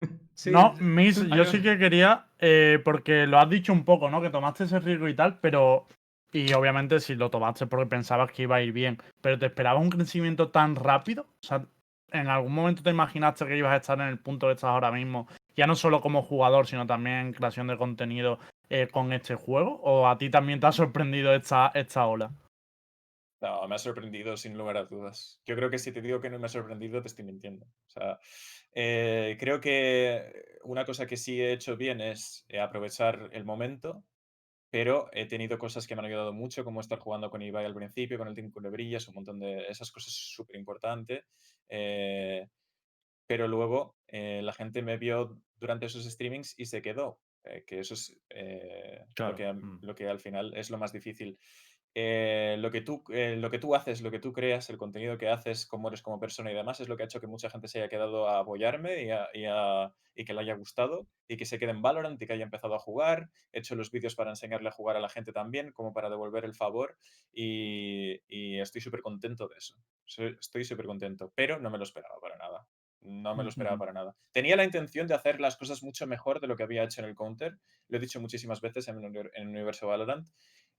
Sí, 0.34 0.50
No, 0.50 0.74
Miss, 0.80 1.26
yo 1.30 1.44
sí 1.46 1.62
que 1.62 1.78
quería, 1.78 2.26
eh, 2.38 2.78
porque 2.84 3.26
lo 3.26 3.38
has 3.38 3.48
dicho 3.48 3.72
un 3.72 3.84
poco, 3.86 4.10
¿no? 4.10 4.20
Que 4.20 4.28
tomaste 4.28 4.64
ese 4.64 4.78
riesgo 4.80 5.08
y 5.08 5.14
tal, 5.14 5.38
pero. 5.40 5.86
Y 6.32 6.52
obviamente 6.52 7.00
si 7.00 7.14
lo 7.14 7.30
tomaste 7.30 7.66
porque 7.66 7.86
pensabas 7.86 8.30
que 8.30 8.42
iba 8.42 8.56
a 8.56 8.60
ir 8.60 8.72
bien, 8.72 8.98
pero 9.22 9.38
¿te 9.38 9.46
esperabas 9.46 9.82
un 9.82 9.88
crecimiento 9.88 10.50
tan 10.50 10.76
rápido? 10.76 11.22
O 11.22 11.46
sea, 11.46 11.64
¿en 12.12 12.28
algún 12.28 12.52
momento 12.52 12.82
te 12.82 12.90
imaginaste 12.90 13.46
que 13.46 13.56
ibas 13.56 13.72
a 13.72 13.76
estar 13.76 13.98
en 14.00 14.08
el 14.08 14.18
punto 14.18 14.48
que 14.48 14.52
estás 14.54 14.68
ahora 14.68 14.90
mismo? 14.92 15.26
Ya 15.56 15.66
no 15.66 15.74
solo 15.74 16.02
como 16.02 16.20
jugador, 16.22 16.66
sino 16.66 16.86
también 16.86 17.16
en 17.16 17.32
creación 17.32 17.68
de 17.68 17.78
contenido 17.78 18.38
eh, 18.68 18.88
con 18.92 19.14
este 19.14 19.36
juego. 19.36 19.80
¿O 19.82 20.06
a 20.06 20.18
ti 20.18 20.28
también 20.28 20.60
te 20.60 20.66
ha 20.66 20.72
sorprendido 20.72 21.32
esta, 21.34 21.70
esta 21.74 22.04
ola? 22.06 22.30
No, 23.46 23.68
me 23.68 23.76
ha 23.76 23.78
sorprendido 23.78 24.36
sin 24.36 24.58
lugar 24.58 24.76
a 24.76 24.84
dudas. 24.84 25.40
Yo 25.46 25.54
creo 25.54 25.70
que 25.70 25.78
si 25.78 25.92
te 25.92 26.02
digo 26.02 26.20
que 26.20 26.28
no 26.28 26.40
me 26.40 26.46
ha 26.46 26.48
sorprendido, 26.48 27.00
te 27.00 27.06
estoy 27.06 27.24
mintiendo. 27.24 27.64
O 27.64 27.90
sea, 27.90 28.18
eh, 28.72 29.36
creo 29.38 29.60
que 29.60 30.58
una 30.64 30.84
cosa 30.84 31.06
que 31.06 31.16
sí 31.16 31.40
he 31.40 31.52
hecho 31.52 31.76
bien 31.76 32.00
es 32.00 32.44
eh, 32.48 32.58
aprovechar 32.58 33.30
el 33.32 33.44
momento, 33.44 34.02
pero 34.68 35.08
he 35.12 35.26
tenido 35.26 35.58
cosas 35.58 35.86
que 35.86 35.94
me 35.94 36.00
han 36.00 36.06
ayudado 36.06 36.32
mucho, 36.32 36.64
como 36.64 36.80
estar 36.80 36.98
jugando 36.98 37.30
con 37.30 37.40
Ibai 37.40 37.64
al 37.64 37.74
principio, 37.74 38.18
con 38.18 38.26
el 38.26 38.34
Team 38.34 38.50
Culebrillas, 38.50 39.06
un 39.06 39.14
montón 39.14 39.38
de 39.38 39.68
esas 39.68 39.92
cosas 39.92 40.12
súper 40.12 40.56
importantes. 40.56 41.24
pero 43.28 43.46
luego 43.48 43.96
eh, 44.08 44.40
la 44.42 44.52
gente 44.52 44.82
me 44.82 44.98
vio 44.98 45.40
durante 45.56 45.86
esos 45.86 46.04
streamings 46.04 46.58
y 46.58 46.66
se 46.66 46.82
quedó, 46.82 47.20
eh, 47.44 47.64
que 47.64 47.78
eso 47.78 47.94
es 47.94 48.16
eh, 48.30 49.04
Claro, 49.14 49.32
lo, 49.32 49.36
que, 49.36 49.52
mm. 49.52 49.78
lo 49.82 49.94
que 49.94 50.08
al 50.08 50.18
final 50.18 50.52
es 50.54 50.70
lo 50.70 50.78
más 50.78 50.92
difícil. 50.92 51.38
Eh, 51.98 52.56
lo, 52.58 52.70
que 52.70 52.82
tú, 52.82 53.02
eh, 53.10 53.36
lo 53.36 53.50
que 53.50 53.58
tú 53.58 53.74
haces, 53.74 54.02
lo 54.02 54.10
que 54.10 54.18
tú 54.18 54.30
creas, 54.34 54.68
el 54.68 54.76
contenido 54.76 55.16
que 55.16 55.30
haces, 55.30 55.64
cómo 55.64 55.88
eres 55.88 56.02
como 56.02 56.20
persona 56.20 56.52
y 56.52 56.54
demás, 56.54 56.78
es 56.80 56.88
lo 56.90 56.96
que 56.96 57.02
ha 57.04 57.06
hecho 57.06 57.20
que 57.22 57.26
mucha 57.26 57.48
gente 57.48 57.68
se 57.68 57.78
haya 57.78 57.88
quedado 57.88 58.28
a 58.28 58.40
apoyarme 58.40 59.02
y, 59.02 59.10
a- 59.10 59.28
y 59.32 59.44
a- 59.46 59.94
y 60.14 60.24
que 60.26 60.34
le 60.34 60.40
haya 60.42 60.54
gustado 60.54 61.08
y 61.26 61.38
que 61.38 61.46
se 61.46 61.58
quede 61.58 61.70
en 61.70 61.80
Valorant 61.80 62.20
y 62.20 62.26
que 62.26 62.34
haya 62.34 62.44
empezado 62.44 62.74
a 62.74 62.78
jugar. 62.78 63.30
He 63.52 63.60
hecho 63.60 63.76
los 63.76 63.90
vídeos 63.90 64.14
para 64.14 64.30
enseñarle 64.30 64.68
a 64.68 64.72
jugar 64.72 64.96
a 64.96 65.00
la 65.00 65.08
gente 65.08 65.32
también, 65.32 65.72
como 65.72 65.94
para 65.94 66.10
devolver 66.10 66.44
el 66.44 66.54
favor 66.54 66.98
y, 67.32 68.20
y 68.28 68.58
estoy 68.60 68.80
súper 68.82 69.00
contento 69.00 69.48
de 69.48 69.56
eso. 69.56 69.76
Estoy 70.06 70.64
súper 70.64 70.86
contento, 70.86 71.32
pero 71.34 71.58
no 71.58 71.70
me 71.70 71.78
lo 71.78 71.84
esperaba 71.84 72.16
para 72.20 72.36
nada. 72.36 72.66
No 73.00 73.34
me 73.36 73.42
lo 73.42 73.48
esperaba 73.50 73.78
para 73.78 73.92
nada. 73.92 74.16
Tenía 74.32 74.56
la 74.56 74.64
intención 74.64 75.06
de 75.06 75.14
hacer 75.14 75.40
las 75.40 75.56
cosas 75.56 75.82
mucho 75.82 76.06
mejor 76.06 76.40
de 76.40 76.46
lo 76.48 76.56
que 76.56 76.62
había 76.64 76.82
hecho 76.84 77.00
en 77.00 77.08
el 77.08 77.14
Counter. 77.14 77.58
Lo 77.88 77.96
he 77.96 78.00
dicho 78.00 78.20
muchísimas 78.20 78.60
veces 78.60 78.88
en, 78.88 79.02
el 79.04 79.16
en 79.16 79.30
el 79.34 79.48
universo 79.48 79.86
Valorant. 79.86 80.28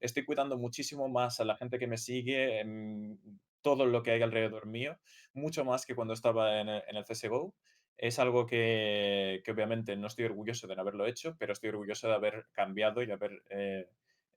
Estoy 0.00 0.24
cuidando 0.24 0.56
muchísimo 0.58 1.08
más 1.08 1.40
a 1.40 1.44
la 1.44 1.56
gente 1.56 1.78
que 1.78 1.86
me 1.86 1.96
sigue, 1.98 2.60
en 2.60 3.40
todo 3.62 3.86
lo 3.86 4.02
que 4.02 4.12
hay 4.12 4.22
alrededor 4.22 4.66
mío, 4.66 4.98
mucho 5.32 5.64
más 5.64 5.84
que 5.86 5.94
cuando 5.94 6.14
estaba 6.14 6.60
en 6.60 6.68
el, 6.68 6.82
en 6.88 6.96
el 6.96 7.04
CSGO. 7.04 7.54
Es 7.96 8.18
algo 8.20 8.46
que, 8.46 9.42
que 9.44 9.50
obviamente 9.50 9.96
no 9.96 10.06
estoy 10.06 10.26
orgulloso 10.26 10.68
de 10.68 10.76
no 10.76 10.82
haberlo 10.82 11.06
hecho, 11.06 11.36
pero 11.38 11.52
estoy 11.52 11.70
orgulloso 11.70 12.06
de 12.08 12.14
haber 12.14 12.46
cambiado 12.52 13.02
y 13.02 13.10
haber 13.10 13.42
eh, 13.50 13.88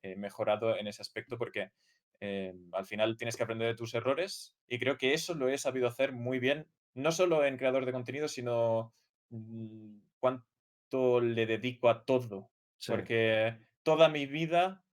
eh, 0.01 0.15
mejorado 0.15 0.75
en 0.75 0.87
ese 0.87 1.01
aspecto 1.03 1.37
porque 1.37 1.71
eh, 2.19 2.53
al 2.73 2.85
final 2.85 3.17
tienes 3.17 3.35
que 3.35 3.43
aprender 3.43 3.67
de 3.67 3.75
tus 3.75 3.93
errores 3.93 4.57
y 4.67 4.79
creo 4.79 4.97
que 4.97 5.13
eso 5.13 5.33
lo 5.35 5.49
he 5.49 5.57
sabido 5.57 5.87
hacer 5.87 6.11
muy 6.11 6.39
bien, 6.39 6.67
no 6.93 7.11
solo 7.11 7.45
en 7.45 7.57
creador 7.57 7.85
de 7.85 7.91
contenido, 7.91 8.27
sino 8.27 8.95
mm, 9.29 9.99
cuánto 10.19 11.21
le 11.21 11.45
dedico 11.45 11.89
a 11.89 12.05
todo, 12.05 12.51
Sí. 12.77 12.93
porque 12.93 13.57
toda 13.83 14.09
mi 14.09 14.25
vida 14.25 14.85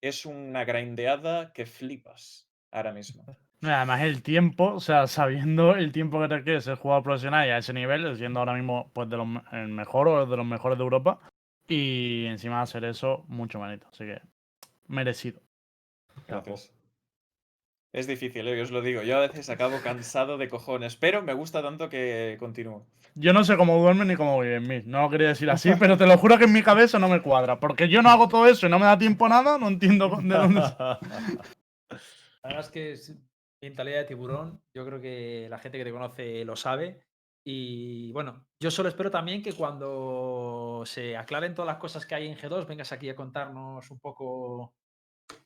es 0.00 0.26
una 0.26 0.64
grindeada 0.64 1.52
que 1.52 1.66
flipas 1.66 2.48
ahora 2.70 2.92
mismo. 2.92 3.24
Además, 3.62 4.02
el 4.02 4.22
tiempo, 4.22 4.74
o 4.74 4.80
sea, 4.80 5.08
sabiendo 5.08 5.74
el 5.74 5.90
tiempo 5.90 6.20
que 6.20 6.28
te 6.28 6.44
queda 6.44 6.60
ser 6.60 6.76
jugador 6.76 7.02
profesional 7.02 7.46
y 7.46 7.50
a 7.50 7.58
ese 7.58 7.72
nivel, 7.72 8.16
siendo 8.16 8.38
ahora 8.38 8.54
mismo 8.54 8.90
pues 8.92 9.08
de 9.10 9.16
los, 9.16 9.26
el 9.52 9.68
mejor 9.68 10.06
o 10.06 10.26
de 10.26 10.36
los 10.36 10.46
mejores 10.46 10.78
de 10.78 10.84
Europa, 10.84 11.18
y 11.66 12.26
encima 12.26 12.62
hacer 12.62 12.84
eso, 12.84 13.24
mucho 13.26 13.58
mérito. 13.58 13.88
Así 13.92 14.04
que, 14.04 14.20
merecido. 14.86 15.40
Gracias. 16.28 16.72
Es 17.92 18.06
difícil, 18.06 18.46
¿eh? 18.46 18.56
Yo 18.56 18.64
os 18.64 18.70
lo 18.70 18.82
digo. 18.82 19.02
Yo 19.02 19.16
a 19.16 19.20
veces 19.20 19.48
acabo 19.48 19.80
cansado 19.82 20.36
de 20.36 20.48
cojones, 20.48 20.96
pero 20.96 21.22
me 21.22 21.32
gusta 21.32 21.62
tanto 21.62 21.88
que 21.88 22.36
continúo. 22.38 22.86
Yo 23.14 23.32
no 23.32 23.44
sé 23.44 23.56
cómo 23.56 23.80
duermen 23.80 24.08
ni 24.08 24.16
cómo 24.16 24.38
viven, 24.40 24.68
Miss. 24.68 24.86
No 24.86 25.02
lo 25.02 25.10
quería 25.10 25.28
decir 25.28 25.50
así, 25.50 25.70
pero 25.78 25.96
te 25.96 26.06
lo 26.06 26.18
juro 26.18 26.36
que 26.36 26.44
en 26.44 26.52
mi 26.52 26.62
cabeza 26.62 26.98
no 26.98 27.08
me 27.08 27.22
cuadra. 27.22 27.58
Porque 27.58 27.88
yo 27.88 28.02
no 28.02 28.10
hago 28.10 28.28
todo 28.28 28.46
eso 28.46 28.66
y 28.66 28.70
no 28.70 28.78
me 28.78 28.84
da 28.84 28.98
tiempo 28.98 29.26
a 29.26 29.30
nada, 29.30 29.58
no 29.58 29.68
entiendo 29.68 30.08
de 30.22 30.34
dónde. 30.34 30.60
La 30.80 30.98
verdad 32.44 32.60
es 32.60 32.70
que 32.70 32.92
es 32.92 33.16
mentalidad 33.62 34.00
de 34.00 34.04
tiburón. 34.04 34.62
Yo 34.74 34.84
creo 34.84 35.00
que 35.00 35.48
la 35.48 35.58
gente 35.58 35.78
que 35.78 35.84
te 35.84 35.92
conoce 35.92 36.44
lo 36.44 36.56
sabe. 36.56 37.00
Y 37.42 38.12
bueno, 38.12 38.46
yo 38.60 38.70
solo 38.70 38.90
espero 38.90 39.10
también 39.10 39.42
que 39.42 39.54
cuando 39.54 40.82
se 40.84 41.16
aclaren 41.16 41.54
todas 41.54 41.72
las 41.72 41.78
cosas 41.78 42.04
que 42.04 42.14
hay 42.14 42.26
en 42.28 42.36
G2, 42.36 42.66
vengas 42.66 42.92
aquí 42.92 43.08
a 43.08 43.16
contarnos 43.16 43.90
un 43.90 43.98
poco 43.98 44.74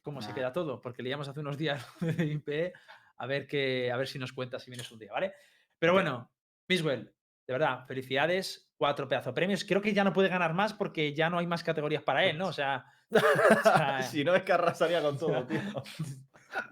cómo 0.02 0.20
se 0.20 0.34
queda 0.34 0.52
todo, 0.52 0.80
porque 0.80 1.02
leíamos 1.02 1.28
hace 1.28 1.40
unos 1.40 1.56
días 1.56 1.86
de 2.00 2.24
IP, 2.24 2.72
a 3.16 3.26
ver, 3.26 3.46
que, 3.46 3.90
a 3.90 3.96
ver 3.96 4.08
si 4.08 4.18
nos 4.18 4.32
cuentas 4.32 4.62
si 4.62 4.70
vienes 4.70 4.90
un 4.90 4.98
día, 4.98 5.12
¿vale? 5.12 5.32
Pero 5.78 5.92
bueno, 5.92 6.30
Miswell, 6.68 7.12
de 7.46 7.52
verdad, 7.52 7.86
felicidades, 7.86 8.72
cuatro 8.76 9.08
pedazos 9.08 9.32
premios. 9.32 9.64
Creo 9.64 9.82
que 9.82 9.92
ya 9.92 10.04
no 10.04 10.12
puede 10.12 10.28
ganar 10.28 10.54
más 10.54 10.72
porque 10.72 11.14
ya 11.14 11.30
no 11.30 11.38
hay 11.38 11.46
más 11.46 11.62
categorías 11.62 12.02
para 12.02 12.24
él, 12.24 12.38
¿no? 12.38 12.48
O 12.48 12.52
sea, 12.52 12.84
o 13.10 13.62
sea, 13.62 14.02
si 14.10 14.24
no 14.24 14.34
es 14.34 14.42
que 14.42 14.52
arrasaría 14.52 15.02
con 15.02 15.18
todo, 15.18 15.44
tío. 15.46 15.60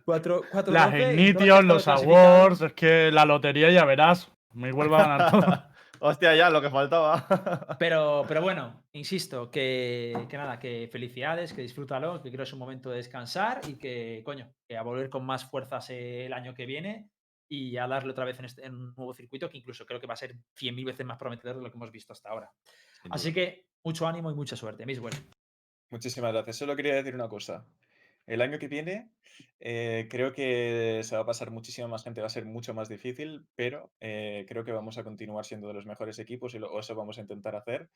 cuatro, 0.04 0.42
cuatro 0.50 0.72
Las 0.72 0.94
Ignitios, 0.94 1.64
los. 1.64 1.88
Awards, 1.88 2.62
es 2.62 2.72
que 2.72 3.10
la 3.12 3.24
lotería 3.24 3.70
ya 3.70 3.84
verás. 3.84 4.30
Me 4.52 4.72
vuelve 4.72 4.96
a 4.96 5.06
ganar 5.06 5.30
todo. 5.30 5.69
Hostia, 6.02 6.34
ya, 6.34 6.48
lo 6.50 6.62
que 6.62 6.70
faltaba. 6.70 7.26
Pero, 7.78 8.24
pero 8.26 8.40
bueno, 8.42 8.84
insisto, 8.92 9.50
que, 9.50 10.26
que 10.28 10.36
nada, 10.36 10.58
que 10.58 10.88
felicidades, 10.90 11.52
que 11.52 11.62
disfrútalo, 11.62 12.22
que 12.22 12.30
creo 12.30 12.38
que 12.38 12.48
es 12.48 12.52
un 12.52 12.58
momento 12.58 12.90
de 12.90 12.96
descansar 12.96 13.60
y 13.68 13.74
que, 13.74 14.22
coño, 14.24 14.50
que 14.66 14.76
a 14.76 14.82
volver 14.82 15.10
con 15.10 15.24
más 15.24 15.44
fuerzas 15.44 15.90
el 15.90 16.32
año 16.32 16.54
que 16.54 16.64
viene 16.66 17.10
y 17.48 17.76
a 17.76 17.86
darle 17.86 18.12
otra 18.12 18.24
vez 18.24 18.38
en, 18.38 18.44
este- 18.46 18.64
en 18.64 18.74
un 18.74 18.94
nuevo 18.96 19.12
circuito 19.12 19.48
que 19.50 19.58
incluso 19.58 19.84
creo 19.84 20.00
que 20.00 20.06
va 20.06 20.14
a 20.14 20.16
ser 20.16 20.36
100.000 20.58 20.84
veces 20.86 21.04
más 21.04 21.18
prometedor 21.18 21.56
de 21.56 21.62
lo 21.62 21.70
que 21.70 21.76
hemos 21.76 21.90
visto 21.90 22.12
hasta 22.12 22.30
ahora. 22.30 22.50
Así 23.10 23.32
que 23.32 23.66
mucho 23.84 24.06
ánimo 24.06 24.30
y 24.30 24.34
mucha 24.34 24.56
suerte, 24.56 24.86
Miswell. 24.86 25.14
Muchísimas 25.90 26.32
gracias. 26.32 26.56
Solo 26.56 26.76
quería 26.76 26.94
decir 26.94 27.14
una 27.14 27.28
cosa. 27.28 27.66
El 28.26 28.42
año 28.42 28.58
que 28.58 28.68
viene 28.68 29.10
eh, 29.58 30.08
creo 30.10 30.32
que 30.32 31.00
se 31.02 31.16
va 31.16 31.22
a 31.22 31.26
pasar 31.26 31.50
muchísima 31.50 31.88
más 31.88 32.04
gente, 32.04 32.20
va 32.20 32.26
a 32.26 32.30
ser 32.30 32.44
mucho 32.44 32.74
más 32.74 32.88
difícil, 32.88 33.46
pero 33.54 33.92
eh, 34.00 34.46
creo 34.48 34.64
que 34.64 34.72
vamos 34.72 34.98
a 34.98 35.04
continuar 35.04 35.44
siendo 35.44 35.68
de 35.68 35.74
los 35.74 35.86
mejores 35.86 36.18
equipos 36.18 36.54
y 36.54 36.58
eso 36.78 36.94
vamos 36.94 37.18
a 37.18 37.20
intentar 37.22 37.56
hacer. 37.56 37.90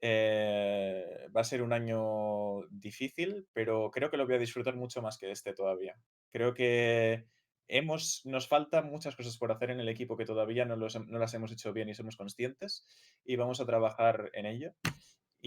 Eh, 0.00 1.28
va 1.34 1.40
a 1.40 1.44
ser 1.44 1.62
un 1.62 1.72
año 1.72 2.66
difícil, 2.70 3.46
pero 3.52 3.90
creo 3.90 4.10
que 4.10 4.16
lo 4.16 4.26
voy 4.26 4.36
a 4.36 4.40
disfrutar 4.40 4.76
mucho 4.76 5.02
más 5.02 5.18
que 5.18 5.30
este 5.30 5.54
todavía. 5.54 5.96
Creo 6.30 6.54
que 6.54 7.26
hemos, 7.68 8.22
nos 8.24 8.48
faltan 8.48 8.90
muchas 8.90 9.16
cosas 9.16 9.36
por 9.38 9.52
hacer 9.52 9.70
en 9.70 9.80
el 9.80 9.88
equipo 9.88 10.16
que 10.16 10.26
todavía 10.26 10.64
no 10.64 10.76
las 10.76 11.34
hemos 11.34 11.52
hecho 11.52 11.72
bien 11.72 11.88
y 11.88 11.94
somos 11.94 12.16
conscientes 12.16 12.86
y 13.24 13.36
vamos 13.36 13.60
a 13.60 13.66
trabajar 13.66 14.30
en 14.34 14.46
ello 14.46 14.74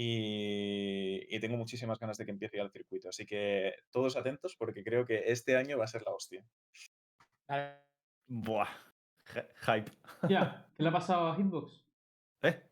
y, 0.01 1.35
y 1.35 1.39
tengo 1.39 1.57
muchísimas 1.57 1.99
ganas 1.99 2.17
de 2.17 2.25
que 2.25 2.31
empiece 2.31 2.55
ya 2.57 2.63
el 2.63 2.71
circuito. 2.71 3.09
Así 3.09 3.25
que 3.25 3.73
todos 3.91 4.15
atentos 4.15 4.55
porque 4.57 4.83
creo 4.83 5.05
que 5.05 5.23
este 5.25 5.57
año 5.57 5.77
va 5.77 5.83
a 5.83 5.87
ser 5.87 6.03
la 6.03 6.11
hostia. 6.11 6.45
Buah. 8.27 8.67
Hy- 9.33 9.47
Hype. 9.65 9.91
Ya, 10.29 10.65
¿qué 10.77 10.83
le 10.83 10.89
ha 10.89 10.91
pasado 10.91 11.27
a 11.27 11.35
Hitbox? 11.35 11.83
¿Eh? 12.43 12.63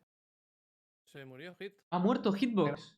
Se 1.05 1.25
murió 1.25 1.53
Hit. 1.59 1.73
Ha 1.91 1.99
muerto 1.99 2.31
Hitbox. 2.31 2.95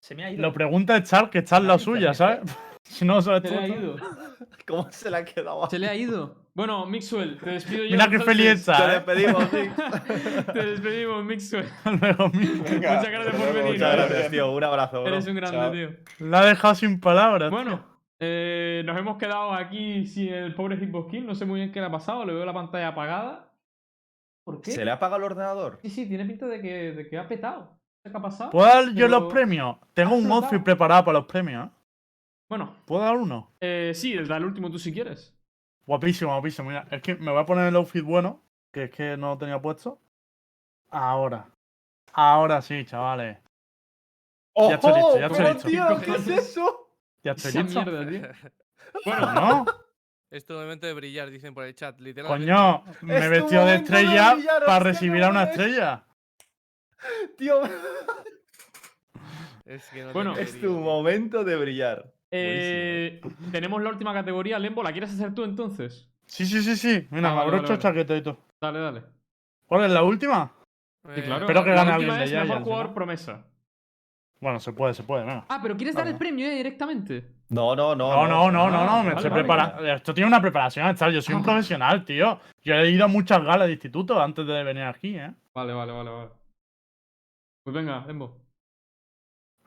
Se 0.00 0.14
me 0.14 0.24
ha 0.24 0.30
ido. 0.30 0.42
Lo 0.42 0.52
pregunta 0.52 1.02
Char, 1.02 1.30
que 1.30 1.42
Char 1.44 1.62
la 1.62 1.78
suya, 1.78 2.14
¿sabes? 2.14 2.40
Si 2.88 3.04
no, 3.04 3.20
Se 3.20 3.40
tú. 3.42 3.48
le 3.50 3.58
ha 3.58 3.68
ido. 3.68 3.96
¿Cómo 4.66 4.90
se 4.90 5.10
le 5.10 5.18
ha 5.18 5.24
quedado? 5.24 5.68
Se 5.68 5.78
le 5.78 5.88
ha 5.88 5.94
ido. 5.94 6.47
Bueno, 6.58 6.86
Mixwell, 6.86 7.38
te 7.38 7.50
despido 7.50 7.84
yo. 7.84 7.90
Mira 7.92 8.10
qué 8.10 8.18
feliz 8.18 8.64
Te 8.66 8.72
¿eh? 8.72 8.88
despedimos, 8.94 9.52
Nick. 9.52 9.76
Te 10.52 10.66
despedimos, 10.66 11.24
Mixwell. 11.24 11.68
Luego. 12.00 12.30
Venga, 12.32 12.96
Muchas 12.96 13.10
gracias 13.10 13.36
por 13.36 13.54
venir. 13.54 13.72
Muchas 13.74 13.96
gracias, 13.96 14.30
tío. 14.32 14.50
Un 14.52 14.64
abrazo, 14.64 15.02
bro. 15.02 15.08
Eres 15.12 15.26
un 15.28 15.36
grande, 15.36 15.56
Chao. 15.56 15.70
tío. 15.70 15.90
La 16.28 16.40
ha 16.40 16.46
dejado 16.46 16.74
sin 16.74 16.98
palabras. 16.98 17.52
Bueno, 17.52 17.84
eh, 18.18 18.82
nos 18.84 18.98
hemos 18.98 19.18
quedado 19.18 19.52
aquí 19.52 20.04
sin 20.06 20.32
el 20.34 20.52
pobre 20.56 20.76
Hitbox 20.78 21.08
King. 21.12 21.22
No 21.26 21.36
sé 21.36 21.44
muy 21.44 21.60
bien 21.60 21.70
qué 21.70 21.78
le 21.78 21.86
ha 21.86 21.92
pasado. 21.92 22.24
Le 22.24 22.34
veo 22.34 22.44
la 22.44 22.52
pantalla 22.52 22.88
apagada. 22.88 23.52
¿Por 24.44 24.60
qué? 24.60 24.72
¿Se 24.72 24.84
le 24.84 24.90
ha 24.90 24.94
apagado 24.94 25.18
el 25.18 25.30
ordenador? 25.30 25.78
Sí, 25.82 25.90
sí, 25.90 26.08
tiene 26.08 26.24
pinta 26.24 26.46
de 26.46 26.60
que, 26.60 26.92
de 26.92 27.08
que 27.08 27.18
ha 27.18 27.28
petado. 27.28 27.78
¿Qué 28.02 28.10
ha 28.12 28.20
pasado? 28.20 28.50
¿Puedo 28.50 28.66
dar 28.66 28.86
yo 28.86 29.06
Pero- 29.06 29.08
los 29.20 29.32
premios? 29.32 29.76
Tengo 29.94 30.16
¿Has 30.16 30.22
un 30.24 30.32
outfit 30.32 30.64
preparado 30.64 31.04
para 31.04 31.18
los 31.20 31.28
premios, 31.28 31.68
¿eh? 31.68 31.70
Bueno, 32.48 32.74
¿Puedo 32.84 33.02
dar 33.04 33.16
uno? 33.16 33.54
eh, 33.60 33.92
sí, 33.94 34.12
el 34.14 34.26
del 34.26 34.44
último 34.44 34.68
tú 34.72 34.78
si 34.80 34.92
quieres. 34.92 35.37
Guapísimo, 35.88 36.32
guapísimo. 36.32 36.68
Mira, 36.68 36.86
es 36.90 37.00
que 37.00 37.14
me 37.14 37.30
voy 37.32 37.40
a 37.40 37.46
poner 37.46 37.68
el 37.68 37.76
outfit 37.76 38.04
bueno, 38.04 38.42
que 38.70 38.84
es 38.84 38.90
que 38.90 39.16
no 39.16 39.28
lo 39.28 39.38
tenía 39.38 39.58
puesto. 39.58 39.98
Ahora. 40.90 41.48
Ahora 42.12 42.60
sí, 42.60 42.84
chavales. 42.84 43.38
Ya 44.54 44.74
estoy 44.74 44.92
listo, 44.92 45.18
ya 45.18 45.26
estoy 45.28 45.38
pero, 45.38 45.52
listo. 45.54 45.68
tío, 45.68 46.00
¿qué 46.04 46.10
es 46.16 46.28
eso? 46.28 46.90
Ya 47.24 47.32
estoy 47.32 47.48
Esa 47.50 47.62
listo. 47.62 47.82
mierda, 47.84 48.06
tío. 48.06 48.50
Bueno, 49.06 49.32
no. 49.32 49.64
Es 50.30 50.44
tu 50.44 50.52
momento 50.52 50.86
de 50.86 50.92
brillar, 50.92 51.30
dicen 51.30 51.54
por 51.54 51.64
el 51.64 51.74
chat. 51.74 51.98
Literalmente. 52.00 52.52
Coño, 52.52 52.84
me 53.00 53.16
he 53.16 53.28
vestido 53.28 53.64
de 53.64 53.76
estrella 53.76 54.34
brillar, 54.34 54.64
para 54.66 54.80
recibir 54.80 55.24
a 55.24 55.30
una 55.30 55.46
ves. 55.46 55.56
estrella. 55.56 56.04
Tío, 57.38 57.62
Es 59.64 59.88
que 59.88 60.04
no 60.04 60.12
Bueno, 60.12 60.36
es 60.36 60.60
tu 60.60 60.70
momento 60.72 61.44
de 61.44 61.56
brillar. 61.56 62.12
Eh, 62.30 63.20
tenemos 63.50 63.82
la 63.82 63.90
última 63.90 64.12
categoría, 64.12 64.58
Lembo. 64.58 64.82
¿La 64.82 64.92
quieres 64.92 65.10
hacer 65.12 65.34
tú 65.34 65.44
entonces? 65.44 66.08
Sí, 66.26 66.44
sí, 66.44 66.62
sí, 66.62 66.76
sí. 66.76 67.08
Mira, 67.10 67.30
Ah, 67.30 67.34
me 67.34 67.40
abrocho 67.40 67.68
vale, 67.68 67.78
chaqueta 67.78 68.16
y 68.16 68.22
todo. 68.22 68.38
Dale, 68.60 68.78
dale. 68.80 69.02
¿Cuál 69.66 69.84
es 69.84 69.90
la 69.90 70.02
última? 70.02 70.52
Sí, 71.04 71.20
Eh, 71.20 71.22
claro. 71.24 71.40
espero 71.40 71.64
que 71.64 71.70
la 71.70 71.76
gane 71.84 71.96
última 71.96 72.14
alguien 72.14 72.18
de 72.18 72.24
es 72.24 72.30
Giants, 72.30 72.48
mejor 72.48 72.60
¿no? 72.60 72.64
jugador 72.66 72.94
promesa. 72.94 73.46
Bueno, 74.40 74.60
se 74.60 74.72
puede, 74.72 74.94
se 74.94 75.02
puede, 75.02 75.24
venga. 75.24 75.44
Ah, 75.48 75.58
pero 75.62 75.76
¿quieres 75.76 75.96
dar 75.96 76.06
el 76.06 76.16
premio 76.16 76.46
ya 76.46 76.54
directamente? 76.54 77.32
No, 77.48 77.74
no, 77.74 77.94
no. 77.94 78.10
No, 78.10 78.28
no, 78.28 78.50
no, 78.50 78.70
no, 78.70 78.84
no, 78.84 79.02
me 79.02 79.14
vale, 79.14 79.16
estoy 79.16 79.30
vale. 79.30 79.42
preparando. 79.42 79.86
Esto 79.86 80.14
tiene 80.14 80.28
una 80.28 80.40
preparación, 80.40 80.94
tal. 80.94 81.12
Yo 81.12 81.22
soy 81.22 81.34
un 81.34 81.42
profesional, 81.44 82.04
tío. 82.04 82.38
Yo 82.62 82.74
he 82.74 82.90
ido 82.90 83.06
a 83.06 83.08
muchas 83.08 83.42
galas 83.42 83.66
de 83.66 83.72
instituto 83.72 84.20
antes 84.20 84.46
de 84.46 84.62
venir 84.64 84.84
aquí, 84.84 85.16
¿eh? 85.16 85.32
Vale, 85.54 85.72
vale, 85.72 85.92
vale, 85.92 86.10
vale. 86.10 86.30
Pues 87.64 87.74
venga, 87.74 88.04
Lembo. 88.06 88.36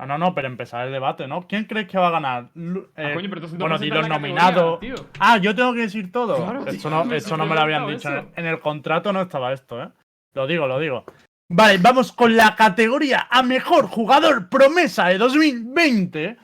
Ah, 0.02 0.07
no, 0.07 0.18
no, 0.18 0.34
pero 0.34 0.48
empezar 0.48 0.88
el 0.88 0.91
debate, 0.91 1.28
¿no? 1.28 1.48
¿Quién 1.48 1.65
crees 1.65 1.88
que 1.88 1.99
va 1.99 2.07
a 2.07 2.11
ganar? 2.11 2.49
Ah, 2.56 3.11
eh, 3.11 3.11
coño, 3.14 3.30
pero 3.30 3.48
tú 3.48 3.56
bueno, 3.56 3.78
di 3.78 3.91
los 3.91 4.10
nominados. 4.10 4.80
Ah, 5.19 5.38
yo 5.38 5.53
tengo 5.53 5.76
que 5.76 5.82
decir 5.82 6.11
todo. 6.11 6.38
Claro, 6.38 6.65
eso 6.65 6.90
no, 6.90 7.14
eso 7.14 7.38
no 7.38 7.45
me 7.45 7.53
lo 7.53 7.61
había 7.61 7.76
habían 7.76 7.95
dicho. 7.95 8.10
eso. 8.10 8.28
en 8.36 8.48
el 8.48 8.60
contrato 8.60 9.14
no 9.14 9.22
estaba 9.22 9.53
esto, 9.53 9.80
¿eh? 9.80 9.90
Lo 10.34 10.48
digo, 10.48 10.65
lo 10.65 10.80
digo. 10.80 11.06
Vale, 11.49 11.78
vamos 11.78 12.11
con 12.14 12.36
la 12.36 12.56
categoría 12.56 13.28
a 13.30 13.44
mejor 13.44 13.86
jugador 13.86 14.49
promesa 14.49 15.10
de 15.10 15.19
2020. 15.19 16.36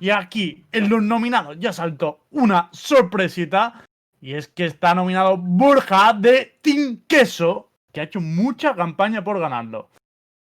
Y 0.00 0.10
aquí, 0.10 0.66
en 0.72 0.88
los 0.88 1.00
nominados, 1.00 1.56
ya 1.60 1.72
saltó 1.72 2.26
una 2.32 2.68
sorpresita. 2.72 3.84
Y 4.20 4.34
es 4.34 4.48
que 4.48 4.64
está 4.64 4.92
nominado 4.92 5.36
Borja 5.36 6.14
de 6.14 6.58
Team 6.60 7.02
Queso, 7.06 7.70
que 7.92 8.00
ha 8.00 8.04
hecho 8.04 8.20
mucha 8.20 8.74
campaña 8.74 9.22
por 9.22 9.38
ganarlo. 9.38 9.88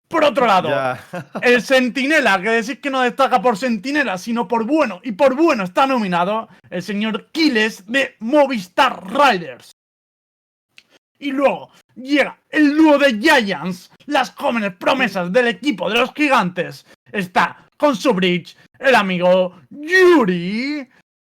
Por 0.08 0.24
otro 0.24 0.46
lado, 0.46 0.68
Ya. 0.68 1.04
el 1.42 1.62
Sentinela, 1.62 2.40
que 2.40 2.50
decís 2.50 2.78
que 2.78 2.90
no 2.90 3.00
destaca 3.02 3.42
por 3.42 3.56
Sentinela, 3.56 4.18
sino 4.18 4.46
por 4.46 4.64
bueno, 4.64 5.00
y 5.02 5.12
por 5.12 5.34
bueno 5.34 5.64
está 5.64 5.86
nominado 5.86 6.48
el 6.70 6.82
señor 6.82 7.28
Kiles 7.32 7.84
de 7.86 8.14
Movistar 8.20 9.02
Riders. 9.04 9.72
Y 11.18 11.32
luego 11.32 11.70
llega 11.96 12.38
el 12.50 12.76
dúo 12.76 12.98
de 12.98 13.18
Giants, 13.18 13.90
las 14.06 14.30
jóvenes 14.32 14.74
promesas 14.76 15.32
del 15.32 15.48
equipo 15.48 15.90
de 15.90 15.98
los 15.98 16.12
gigantes. 16.14 16.86
Está 17.10 17.66
con 17.76 17.96
su 17.96 18.12
bridge 18.12 18.56
el 18.78 18.94
amigo 18.94 19.56
Yuri. 19.70 20.88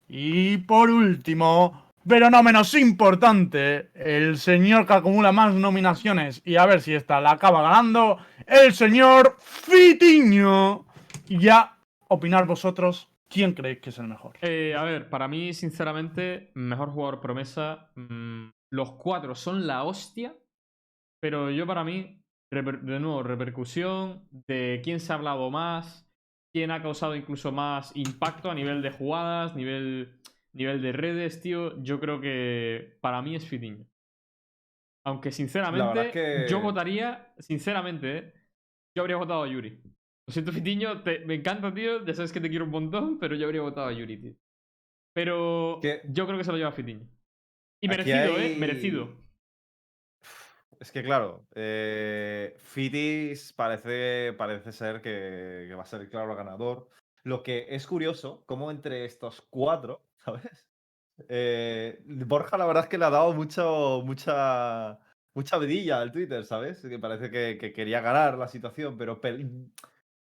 Y 0.08 0.58
por 0.58 0.90
último, 0.90 1.89
pero 2.10 2.28
no 2.28 2.42
menos 2.42 2.74
importante, 2.74 3.92
el 3.94 4.36
señor 4.36 4.84
que 4.84 4.94
acumula 4.94 5.30
más 5.30 5.54
nominaciones 5.54 6.42
y 6.44 6.56
a 6.56 6.66
ver 6.66 6.80
si 6.80 6.92
esta 6.92 7.20
la 7.20 7.30
acaba 7.30 7.62
ganando, 7.62 8.18
el 8.48 8.74
señor 8.74 9.36
Fitiño. 9.38 10.86
Y 11.28 11.38
ya, 11.38 11.78
opinar 12.08 12.48
vosotros, 12.48 13.08
¿quién 13.28 13.54
creéis 13.54 13.78
que 13.78 13.90
es 13.90 13.98
el 14.00 14.08
mejor? 14.08 14.36
Eh, 14.42 14.74
a 14.76 14.82
ver, 14.82 15.08
para 15.08 15.28
mí, 15.28 15.54
sinceramente, 15.54 16.50
mejor 16.54 16.90
jugador 16.90 17.20
promesa. 17.20 17.92
mm, 17.94 18.48
los 18.72 18.90
cuatro 18.94 19.36
son 19.36 19.68
la 19.68 19.84
hostia. 19.84 20.34
Pero 21.20 21.52
yo, 21.52 21.64
para 21.64 21.84
mí, 21.84 22.24
de 22.50 22.98
nuevo, 22.98 23.22
repercusión 23.22 24.26
de 24.48 24.80
quién 24.82 24.98
se 24.98 25.12
ha 25.12 25.14
hablado 25.14 25.48
más, 25.48 26.10
quién 26.52 26.72
ha 26.72 26.82
causado 26.82 27.14
incluso 27.14 27.52
más 27.52 27.92
impacto 27.94 28.50
a 28.50 28.54
nivel 28.56 28.82
de 28.82 28.90
jugadas, 28.90 29.54
nivel, 29.54 30.18
nivel 30.52 30.82
de 30.82 30.92
redes, 30.92 31.40
tío. 31.40 31.80
Yo 31.82 32.00
creo 32.00 32.20
que 32.20 32.98
para 33.00 33.22
mí 33.22 33.34
es 33.36 33.46
Fitiño. 33.46 33.86
Aunque, 35.04 35.30
sinceramente, 35.32 36.06
es 36.06 36.12
que- 36.12 36.46
yo 36.48 36.60
votaría, 36.60 37.32
sinceramente, 37.38 38.18
¿eh? 38.18 38.34
yo 38.94 39.02
habría 39.02 39.16
votado 39.16 39.44
a 39.44 39.48
Yuri. 39.48 39.80
Lo 40.26 40.32
siento, 40.32 40.52
Fitiño, 40.52 41.02
te- 41.02 41.20
me 41.20 41.34
encanta, 41.34 41.72
tío. 41.72 42.04
Ya 42.04 42.14
sabes 42.14 42.32
que 42.32 42.40
te 42.40 42.50
quiero 42.50 42.64
un 42.66 42.70
montón, 42.70 43.18
pero 43.18 43.34
yo 43.34 43.46
habría 43.46 43.62
votado 43.62 43.86
a 43.88 43.92
Yuri, 43.92 44.16
tío. 44.20 44.34
Pero 45.14 45.80
yo 45.82 46.26
creo 46.26 46.38
que 46.38 46.44
se 46.44 46.52
lo 46.52 46.58
lleva 46.58 46.72
Fitiño. 46.72 47.08
Y 47.82 47.86
Aquí 47.88 47.88
merecido, 47.88 48.38
¿eh? 48.38 48.42
hay- 48.42 48.56
Merecido. 48.56 49.08
Es 50.78 50.92
que 50.92 51.02
claro, 51.02 51.46
eh, 51.54 52.54
Fitis 52.58 53.52
parece, 53.52 54.32
parece 54.36 54.72
ser 54.72 55.02
que, 55.02 55.66
que 55.68 55.74
va 55.74 55.82
a 55.82 55.86
ser 55.86 56.00
el 56.02 56.08
claro 56.08 56.34
ganador. 56.34 56.88
Lo 57.22 57.42
que 57.42 57.66
es 57.68 57.86
curioso, 57.86 58.44
como 58.46 58.70
entre 58.70 59.04
estos 59.04 59.42
cuatro, 59.50 60.02
¿sabes? 60.24 60.66
Eh, 61.28 62.02
Borja 62.06 62.56
la 62.56 62.66
verdad 62.66 62.84
es 62.84 62.88
que 62.88 62.98
le 62.98 63.04
ha 63.04 63.10
dado 63.10 63.32
mucho, 63.32 64.02
mucha, 64.04 64.98
mucha 65.34 65.58
vidilla 65.58 66.00
al 66.00 66.12
Twitter, 66.12 66.44
¿sabes? 66.44 66.80
Que 66.80 66.98
parece 66.98 67.30
que, 67.30 67.58
que 67.58 67.72
quería 67.72 68.00
ganar 68.00 68.38
la 68.38 68.48
situación, 68.48 68.96
pero 68.96 69.20
pel- 69.20 69.70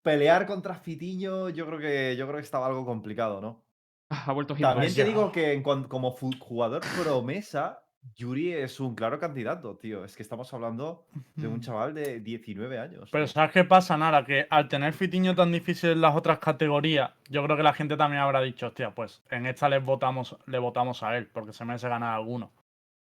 pelear 0.02 0.46
contra 0.46 0.76
Fitiño 0.76 1.50
yo 1.50 1.66
creo 1.66 1.78
que 1.78 2.16
yo 2.16 2.26
creo 2.26 2.38
que 2.38 2.44
estaba 2.44 2.66
algo 2.66 2.86
complicado, 2.86 3.40
¿no? 3.40 3.66
Ha 4.10 4.32
vuelto 4.32 4.54
También 4.54 4.94
te 4.94 5.04
digo 5.04 5.30
que 5.32 5.52
en 5.52 5.62
como 5.62 6.12
jugador 6.12 6.82
promesa, 7.02 7.87
Yuri 8.16 8.52
es 8.52 8.80
un 8.80 8.94
claro 8.94 9.18
candidato, 9.18 9.76
tío. 9.76 10.04
Es 10.04 10.16
que 10.16 10.22
estamos 10.22 10.52
hablando 10.54 11.06
de 11.36 11.46
un 11.48 11.60
chaval 11.60 11.94
de 11.94 12.20
19 12.20 12.78
años. 12.78 13.08
Pero 13.10 13.24
tío. 13.24 13.32
¿sabes 13.32 13.52
qué 13.52 13.64
pasa, 13.64 13.96
Nara? 13.96 14.24
Que 14.24 14.46
al 14.50 14.68
tener 14.68 14.92
Fitiño 14.92 15.34
tan 15.34 15.52
difícil 15.52 15.90
en 15.90 16.00
las 16.00 16.16
otras 16.16 16.38
categorías, 16.38 17.10
yo 17.28 17.44
creo 17.44 17.56
que 17.56 17.62
la 17.62 17.74
gente 17.74 17.96
también 17.96 18.22
habrá 18.22 18.40
dicho, 18.40 18.66
hostia, 18.68 18.94
pues 18.94 19.22
en 19.30 19.46
esta 19.46 19.68
les 19.68 19.84
votamos, 19.84 20.36
le 20.46 20.58
votamos 20.58 21.02
a 21.02 21.16
él, 21.16 21.26
porque 21.28 21.52
se 21.52 21.64
merece 21.64 21.88
ganar 21.88 22.14
alguno. 22.14 22.52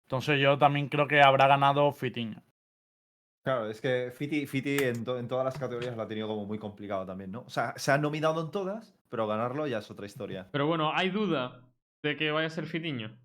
Entonces 0.05 0.39
yo 0.39 0.57
también 0.57 0.89
creo 0.89 1.07
que 1.07 1.21
habrá 1.21 1.47
ganado 1.47 1.91
Fitiño. 1.91 2.41
Claro, 3.43 3.69
es 3.69 3.81
que 3.81 4.11
Fiti, 4.15 4.47
Fiti 4.47 4.77
en, 4.83 5.03
to- 5.03 5.17
en 5.19 5.27
todas 5.27 5.43
las 5.43 5.57
categorías 5.59 5.95
lo 5.97 6.03
ha 6.03 6.07
tenido 6.07 6.27
como 6.29 6.45
muy 6.45 6.57
complicado 6.57 7.05
también, 7.05 7.31
¿no? 7.31 7.41
O 7.41 7.49
sea, 7.49 7.73
se 7.77 7.91
ha 7.91 7.97
nominado 7.97 8.41
en 8.41 8.51
todas, 8.51 8.95
pero 9.09 9.27
ganarlo 9.27 9.67
ya 9.67 9.79
es 9.79 9.91
otra 9.91 10.05
historia. 10.05 10.47
Pero 10.51 10.65
bueno, 10.67 10.91
¿hay 10.93 11.09
duda 11.09 11.61
de 12.03 12.15
que 12.15 12.31
vaya 12.31 12.47
a 12.47 12.49
ser 12.49 12.65
Fitiño? 12.65 13.17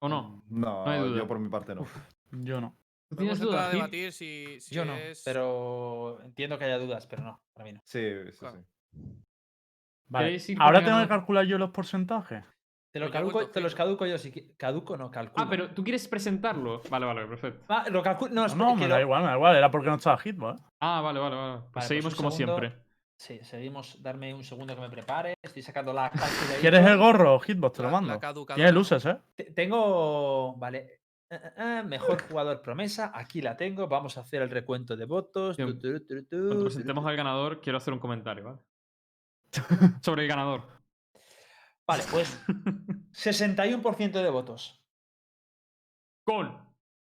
¿O 0.00 0.08
no? 0.08 0.42
No, 0.48 0.84
No 0.84 0.90
hay 0.90 1.00
duda. 1.00 1.18
yo 1.18 1.28
por 1.28 1.38
mi 1.38 1.48
parte 1.48 1.74
no. 1.74 1.86
Yo 2.32 2.60
no. 2.60 2.76
¿Tú 3.08 3.16
tienes 3.16 3.38
Podemos 3.38 3.40
entrar 3.40 3.50
duda, 3.50 3.66
a 3.66 3.72
debatir 3.72 4.12
si, 4.12 4.60
si 4.60 4.74
Yo 4.74 4.84
no, 4.84 4.94
es- 4.94 5.22
pero 5.24 6.20
entiendo 6.22 6.58
que 6.58 6.64
haya 6.64 6.78
dudas, 6.78 7.06
pero 7.06 7.22
no, 7.22 7.40
para 7.52 7.64
mí 7.64 7.72
no. 7.72 7.80
Sí, 7.84 8.00
sí, 8.32 8.38
Claro. 8.38 8.62
sí. 8.62 8.64
Vale. 10.08 10.26
¿Queréis 10.26 10.48
ir 10.48 10.56
por 10.58 10.66
Ahora 10.66 10.84
tengo 10.84 11.00
que 11.00 11.08
calcular 11.08 11.44
yo 11.44 11.58
los 11.58 11.70
porcentajes. 11.70 12.44
Te, 12.92 12.98
lo 12.98 13.06
yo 13.06 13.12
caduco, 13.12 13.32
cuento 13.34 13.52
te 13.52 13.60
los 13.60 13.74
caduco 13.74 14.04
yo 14.06 14.18
si 14.18 14.32
Caduco 14.56 14.96
no, 14.96 15.10
calculo. 15.10 15.44
Ah, 15.44 15.48
pero 15.48 15.70
tú 15.70 15.84
quieres 15.84 16.08
presentarlo. 16.08 16.82
Vale, 16.90 17.06
vale, 17.06 17.26
perfecto. 17.26 17.64
Ah, 17.68 17.84
lo 17.90 18.02
calculo. 18.02 18.32
No, 18.34 18.48
No, 18.48 18.54
no, 18.56 18.74
me 18.76 18.88
lo- 18.88 18.94
da 18.94 19.00
igual, 19.00 19.22
me 19.22 19.28
da 19.28 19.34
igual. 19.36 19.56
Era 19.56 19.70
porque 19.70 19.88
no 19.88 19.94
estaba 19.96 20.18
Hitbox, 20.18 20.60
¿eh? 20.60 20.64
Ah, 20.80 21.00
vale, 21.00 21.20
vale, 21.20 21.36
vale. 21.36 21.58
Pues 21.60 21.70
pues 21.72 21.84
seguimos 21.86 22.14
como 22.16 22.30
segundo. 22.32 22.58
siempre. 22.58 22.82
Sí, 23.20 23.38
seguimos. 23.44 24.02
Darme 24.02 24.32
un 24.32 24.42
segundo 24.42 24.74
que 24.74 24.80
me 24.80 24.88
prepare. 24.88 25.34
Estoy 25.42 25.60
sacando 25.62 25.92
la 25.92 26.08
calculadora. 26.08 26.58
¿Quieres 26.62 26.86
el 26.86 26.96
gorro, 26.96 27.38
Hitbox? 27.38 27.76
Te 27.76 27.82
lo 27.82 27.90
mando. 27.90 28.18
caducadora. 28.18 28.54
Tiene 28.56 28.72
luces, 28.72 29.04
¿eh? 29.04 29.18
Te- 29.36 29.50
Tengo. 29.52 30.54
Vale. 30.56 30.78
eh, 30.78 31.00
eh, 31.28 31.52
eh, 31.58 31.82
mejor 31.84 32.22
jugador 32.26 32.62
promesa. 32.62 33.12
Aquí 33.14 33.42
la 33.42 33.58
tengo. 33.58 33.86
Vamos 33.88 34.16
a 34.16 34.22
hacer 34.22 34.40
el 34.40 34.48
recuento 34.48 34.96
de 34.96 35.04
votos. 35.04 35.58
Bien. 35.58 35.78
Tu, 35.78 36.00
tu, 36.00 36.06
tu, 36.06 36.24
tu, 36.24 36.28
Cuando 36.38 36.56
tu, 36.56 36.64
presentemos 36.64 37.04
tu. 37.04 37.08
al 37.10 37.16
ganador, 37.16 37.60
quiero 37.60 37.76
hacer 37.76 37.92
un 37.92 38.00
comentario, 38.00 38.44
¿vale? 38.44 38.58
Sobre 40.02 40.22
el 40.22 40.28
ganador. 40.28 40.62
Vale, 41.86 42.04
pues 42.10 42.42
61% 43.12 44.12
de 44.12 44.30
votos. 44.30 44.82
Con 46.24 46.46
61% 46.48 46.56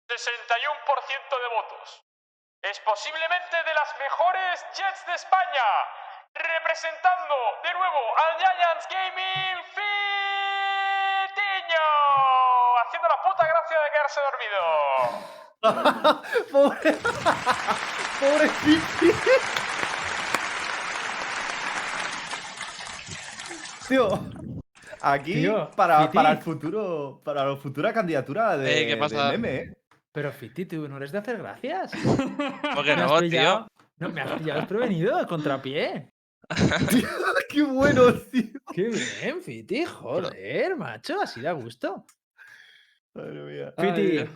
de 0.06 1.48
votos. 1.56 2.05
Es 2.70 2.80
posiblemente 2.80 3.56
de 3.64 3.74
las 3.74 3.94
mejores 3.98 4.64
Jets 4.74 5.06
de 5.06 5.14
España. 5.14 5.68
Representando 6.34 7.34
de 7.62 7.72
nuevo 7.78 8.02
al 8.18 8.32
Giants 8.40 8.86
Gaming 8.90 9.58
Fitiño. 9.76 9.96
Haciendo 12.82 13.08
la 13.08 13.18
puta 13.22 13.44
gracia 13.46 13.78
de 13.84 13.88
quedarse 13.94 14.20
dormido. 14.26 14.62
Pobre. 16.52 16.90
Pobre 18.20 18.48
Fiti. 18.48 19.10
Tío. 23.88 24.08
Aquí 25.02 25.34
Tío, 25.34 25.70
para, 25.76 26.10
para 26.10 26.32
el 26.32 26.38
futuro. 26.38 27.20
Para 27.24 27.44
la 27.44 27.56
futura 27.56 27.92
candidatura 27.92 28.56
de, 28.56 28.82
Eh, 28.82 28.86
¿qué 28.86 28.94
de 28.94 28.96
pasa? 28.96 29.30
meme, 29.30 29.54
¿eh? 29.56 29.72
Pero 30.16 30.32
Fiti, 30.32 30.64
tú 30.64 30.88
no 30.88 30.96
eres 30.96 31.12
de 31.12 31.18
hacer 31.18 31.36
gracias. 31.36 31.92
¿Por 32.74 32.84
qué 32.86 32.96
Me 32.96 33.02
has 33.02 33.10
no, 33.12 33.18
pillado- 33.18 33.66
tío? 33.66 33.68
No, 33.98 34.08
me 34.08 34.22
has 34.22 34.32
pillado 34.32 34.60
desprevenido, 34.60 35.14
a 35.14 35.26
contrapié. 35.26 36.08
¡Qué 37.50 37.62
bueno, 37.62 38.14
tío! 38.32 38.58
Qué 38.72 38.88
bien, 38.88 39.42
Fiti, 39.42 39.84
joder, 39.84 40.74
macho, 40.74 41.20
así 41.20 41.42
da 41.42 41.52
gusto. 41.52 42.06
Madre 43.14 43.42
mía. 43.42 43.74
Fiti, 43.76 44.18
Ay, 44.20 44.30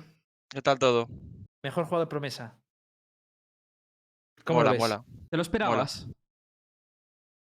¿Qué 0.50 0.60
tal 0.60 0.78
todo? 0.78 1.08
mejor 1.64 1.86
jugador 1.86 2.10
promesa. 2.10 2.60
¿Cómo 4.44 4.58
mola, 4.58 4.70
lo 4.70 4.72
ves? 4.72 4.80
mola. 4.80 5.04
¿Te 5.30 5.36
lo 5.38 5.42
esperabas? 5.42 6.06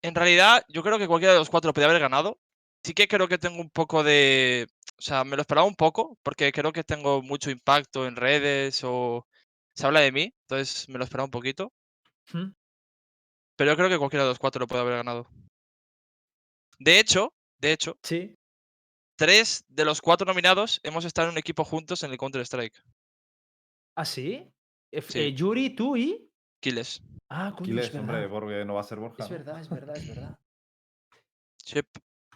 En 0.01 0.15
realidad, 0.15 0.63
yo 0.69 0.81
creo 0.81 0.97
que 0.97 1.07
cualquiera 1.07 1.33
de 1.33 1.39
los 1.39 1.51
cuatro 1.51 1.71
podía 1.71 1.87
haber 1.87 2.01
ganado. 2.01 2.39
Sí 2.83 2.93
que 2.93 3.07
creo 3.07 3.27
que 3.27 3.37
tengo 3.37 3.61
un 3.61 3.69
poco 3.69 4.03
de. 4.03 4.67
O 4.97 5.01
sea, 5.01 5.23
me 5.23 5.35
lo 5.35 5.41
esperaba 5.41 5.65
un 5.67 5.75
poco, 5.75 6.17
porque 6.23 6.51
creo 6.51 6.71
que 6.71 6.83
tengo 6.83 7.21
mucho 7.21 7.49
impacto 7.49 8.05
en 8.07 8.15
redes 8.15 8.81
o 8.83 9.25
se 9.75 9.85
habla 9.85 10.01
de 10.01 10.11
mí, 10.11 10.33
entonces 10.47 10.87
me 10.89 10.97
lo 10.97 11.03
esperaba 11.03 11.25
un 11.25 11.31
poquito. 11.31 11.71
¿Mm? 12.33 12.51
Pero 13.55 13.71
yo 13.71 13.77
creo 13.77 13.89
que 13.89 13.97
cualquiera 13.97 14.23
de 14.25 14.29
los 14.31 14.39
cuatro 14.39 14.59
lo 14.59 14.67
puede 14.67 14.81
haber 14.81 14.95
ganado. 14.95 15.27
De 16.79 16.99
hecho, 16.99 17.33
de 17.59 17.71
hecho, 17.71 17.97
Sí. 18.03 18.35
tres 19.17 19.63
de 19.67 19.85
los 19.85 20.01
cuatro 20.01 20.25
nominados 20.25 20.79
hemos 20.83 21.05
estado 21.05 21.27
en 21.27 21.33
un 21.33 21.37
equipo 21.37 21.63
juntos 21.63 22.03
en 22.03 22.11
el 22.11 22.17
Counter-Strike. 22.17 22.83
¿Ah, 23.95 24.05
sí? 24.05 24.51
Eh, 24.91 25.01
Sí. 25.01 25.19
eh, 25.19 25.33
Yuri, 25.33 25.75
tú 25.75 25.95
y. 25.97 26.29
Kiles. 26.61 27.01
Ah, 27.29 27.51
coño, 27.51 27.63
Aquiles, 27.63 27.89
es 27.89 27.95
hombre, 27.95 28.17
verdad. 28.21 28.29
porque 28.29 28.65
no 28.65 28.73
va 28.75 28.81
a 28.81 28.83
ser 28.83 28.99
Borja. 28.99 29.23
Es 29.23 29.29
verdad, 29.29 29.59
es 29.59 29.69
verdad, 29.69 29.97
es 29.97 30.07
verdad. 30.07 30.37
Chip. 31.63 31.87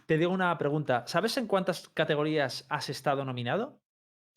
Te 0.08 0.16
digo 0.16 0.32
una 0.32 0.56
pregunta. 0.56 1.04
¿Sabes 1.06 1.36
en 1.36 1.46
cuántas 1.46 1.90
categorías 1.90 2.64
has 2.70 2.88
estado 2.88 3.26
nominado? 3.26 3.78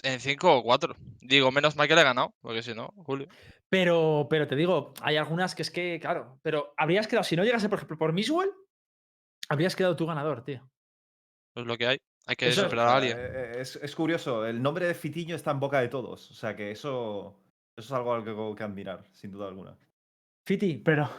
En 0.03 0.19
cinco 0.19 0.57
o 0.57 0.63
cuatro. 0.63 0.97
Digo, 1.21 1.49
menos 1.49 1.77
mal 1.77 1.87
que 1.87 1.95
le 1.95 2.01
he 2.01 2.03
ganado, 2.03 2.33
porque 2.41 2.61
si 2.61 2.73
no, 2.73 2.89
Julio. 3.05 3.29
Pero, 3.69 4.27
pero 4.29 4.47
te 4.47 4.57
digo, 4.57 4.93
hay 5.01 5.15
algunas 5.15 5.55
que 5.55 5.61
es 5.61 5.71
que, 5.71 5.97
claro, 6.01 6.39
pero 6.41 6.73
habrías 6.75 7.07
quedado, 7.07 7.23
si 7.23 7.37
no 7.37 7.45
llegase, 7.45 7.69
por 7.69 7.77
ejemplo, 7.77 7.97
por 7.97 8.11
Miswell, 8.11 8.51
habrías 9.47 9.77
quedado 9.77 9.95
tú 9.95 10.05
ganador, 10.05 10.43
tío. 10.43 10.69
Es 11.55 11.65
lo 11.65 11.77
que 11.77 11.87
hay. 11.87 11.97
Hay 12.27 12.35
que 12.35 12.49
Eso 12.49 12.63
superar 12.63 12.89
a 12.89 12.95
alguien. 12.97 13.17
Eh, 13.17 13.61
Es, 13.61 13.77
es 13.77 13.95
curioso, 13.95 14.45
el 14.45 14.61
nombre 14.61 14.85
de 14.87 14.93
Fitiño 14.93 15.37
está 15.37 15.51
en 15.51 15.61
boca 15.61 15.79
de 15.79 15.87
todos. 15.87 16.31
O 16.31 16.33
sea 16.33 16.53
que 16.53 16.71
eso, 16.71 17.39
eso 17.77 17.87
es 17.87 17.91
algo 17.93 18.21
que, 18.25 18.57
que 18.57 18.63
admirar, 18.63 19.07
sin 19.13 19.31
duda 19.31 19.47
alguna. 19.47 19.77
Fiti, 20.45 20.79
Pero 20.79 21.09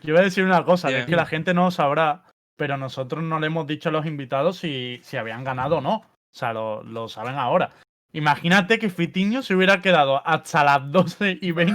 yo 0.00 0.10
iba 0.10 0.20
a 0.20 0.24
decir 0.24 0.44
una 0.44 0.64
cosa, 0.64 0.90
que 0.90 1.00
es 1.00 1.06
que 1.06 1.16
la 1.16 1.26
gente 1.26 1.54
no 1.54 1.64
lo 1.64 1.70
sabrá, 1.72 2.24
pero 2.56 2.76
nosotros 2.76 3.22
no 3.22 3.40
le 3.40 3.46
hemos 3.48 3.66
dicho 3.66 3.88
a 3.88 3.92
los 3.92 4.06
invitados 4.06 4.58
si, 4.58 5.00
si 5.02 5.16
habían 5.16 5.44
ganado 5.44 5.78
o 5.78 5.80
no. 5.80 5.96
O 5.96 6.36
sea, 6.36 6.52
lo, 6.52 6.82
lo 6.82 7.08
saben 7.08 7.36
ahora. 7.36 7.70
Imagínate 8.14 8.78
que 8.78 8.90
Fitiño 8.90 9.42
se 9.42 9.56
hubiera 9.56 9.82
quedado 9.82 10.24
hasta 10.24 10.62
las 10.62 10.92
12 10.92 11.38
y 11.42 11.50
20 11.50 11.74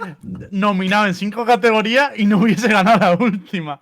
nominado 0.50 1.06
en 1.06 1.14
cinco 1.14 1.46
categorías 1.46 2.12
y 2.18 2.26
no 2.26 2.36
hubiese 2.36 2.68
ganado 2.68 2.98
la 2.98 3.14
última. 3.14 3.80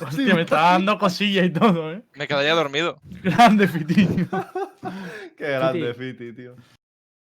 Hostia, 0.00 0.36
me 0.36 0.42
estaba 0.42 0.72
dando 0.72 0.96
cosillas 0.96 1.46
y 1.46 1.50
todo, 1.50 1.92
¿eh? 1.92 2.02
Me 2.14 2.28
quedaría 2.28 2.54
dormido. 2.54 3.00
Grande 3.02 3.66
Fitiño. 3.66 4.28
Qué 5.36 5.50
grande, 5.50 5.92
Fiti, 5.94 6.32
tío. 6.32 6.54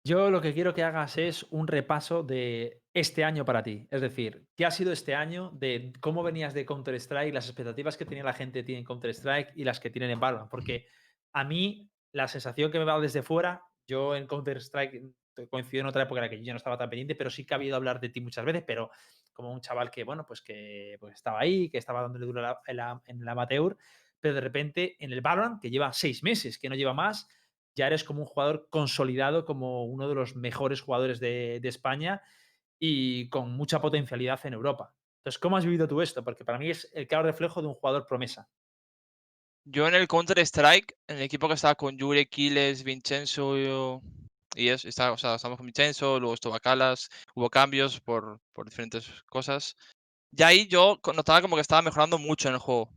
yo 0.05 0.31
lo 0.31 0.43
que 0.43 0.53
quiero 0.53 0.75
que 0.75 0.85
hagas 0.85 1.17
es 1.17 1.47
un 1.51 1.67
repaso 1.67 2.23
de 2.23 2.78
este 2.95 3.25
año 3.25 3.45
para 3.45 3.63
ti. 3.63 3.87
Es 3.91 4.01
decir, 4.01 4.47
¿qué 4.57 4.67
ha 4.67 4.71
sido 4.71 4.93
este 4.93 5.15
año 5.15 5.51
de 5.55 5.93
cómo 6.01 6.23
venías 6.23 6.55
de 6.55 6.67
Counter-Strike, 6.67 7.35
las 7.35 7.47
expectativas 7.47 7.97
que 7.97 8.05
tenía 8.07 8.25
la 8.25 8.33
gente 8.33 8.61
de 8.61 8.65
ti 8.65 8.75
en 8.75 8.85
Counter-Strike 8.85 9.53
y 9.55 9.65
las 9.65 9.81
que 9.81 9.91
tienen 9.91 10.11
en 10.11 10.21
Valorant? 10.21 10.51
Porque 10.51 10.87
a 11.33 11.45
mí, 11.45 11.91
la 12.13 12.29
sensación 12.29 12.71
que 12.71 12.79
me 12.79 12.85
va 12.85 12.99
desde 13.01 13.23
fuera, 13.23 13.63
yo 13.87 14.17
en 14.17 14.27
Counter-Strike 14.27 15.03
coincidió 15.51 15.83
en 15.83 15.87
otra 15.87 16.03
época 16.03 16.19
en 16.21 16.25
la 16.25 16.31
que 16.31 16.39
yo 16.39 16.43
ya 16.45 16.53
no 16.53 16.57
estaba 16.57 16.79
tan 16.79 16.91
pendiente, 16.91 17.15
pero 17.15 17.31
sí 17.31 17.45
que 17.47 17.55
ha 17.55 17.57
habido 17.57 17.77
hablar 17.77 18.01
de 18.01 18.09
ti 18.09 18.21
muchas 18.21 18.45
veces, 18.45 18.65
pero 18.67 18.91
como 19.33 19.53
un 19.53 19.61
chaval 19.61 19.91
que, 19.91 20.03
bueno, 20.03 20.25
pues 20.27 20.43
que 20.43 20.97
pues 20.99 21.15
estaba 21.15 21.39
ahí, 21.41 21.71
que 21.71 21.79
estaba 21.79 22.03
dándole 22.03 22.27
duro 22.27 22.41
la- 22.43 22.59
en, 22.67 22.77
la- 22.77 23.01
en 23.07 23.21
el 23.21 23.29
amateur, 23.29 23.77
pero 24.21 24.35
de 24.35 24.41
repente 24.41 24.97
en 24.99 25.13
el 25.13 25.21
Valorant, 25.21 25.61
que 25.61 25.71
lleva 25.71 25.93
seis 25.93 26.25
meses, 26.25 26.59
que 26.59 26.69
no 26.69 26.75
lleva 26.75 26.93
más, 26.93 27.29
ya 27.77 27.87
eres 27.87 28.03
como 28.03 28.21
un 28.23 28.27
jugador 28.27 28.67
consolidado, 28.71 29.45
como 29.45 29.85
uno 29.85 30.09
de 30.09 30.15
los 30.17 30.35
mejores 30.35 30.81
jugadores 30.81 31.21
de, 31.21 31.61
de 31.63 31.69
España 31.69 32.23
y 32.79 33.29
con 33.29 33.53
mucha 33.53 33.81
potencialidad 33.81 34.45
en 34.45 34.55
Europa. 34.55 34.95
Entonces, 35.21 35.39
¿cómo 35.39 35.57
has 35.57 35.65
vivido 35.65 35.89
tú 35.89 36.01
esto? 36.01 36.23
Porque 36.23 36.45
para 36.45 36.59
mí 36.59 36.71
es 36.71 36.91
el 36.95 37.07
claro 37.07 37.25
reflejo 37.25 37.61
de 37.61 37.69
un 37.69 37.75
jugador 37.75 38.07
promesa. 38.07 38.49
Yo 39.65 39.87
en 39.87 39.95
el 39.95 40.09
Counter-Strike, 40.09 40.97
en 41.09 41.17
el 41.17 41.23
equipo 41.23 41.49
que 41.49 41.55
estaba 41.55 41.75
con 41.75 41.99
Yuri, 41.99 42.27
Kiles, 42.27 42.85
Vincenzo 42.85 44.01
y 44.55 44.69
eso, 44.69 44.89
o 44.89 44.93
sea, 45.19 45.35
estábamos 45.35 45.59
con 45.59 45.67
Vincenzo, 45.67 46.19
luego 46.19 46.35
estuvo 46.35 46.59
Calas, 46.59 47.11
hubo 47.35 47.51
cambios 47.51 48.01
por, 48.01 48.41
por 48.55 48.65
diferentes 48.65 49.11
cosas. 49.27 49.77
Y 50.33 50.43
ahí 50.43 50.67
yo 50.69 50.99
notaba 51.15 51.43
como 51.43 51.57
que 51.57 51.63
estaba 51.63 51.83
mejorando 51.83 52.19
mucho 52.19 52.49
en 52.49 52.55
el 52.55 52.61
juego. 52.61 52.91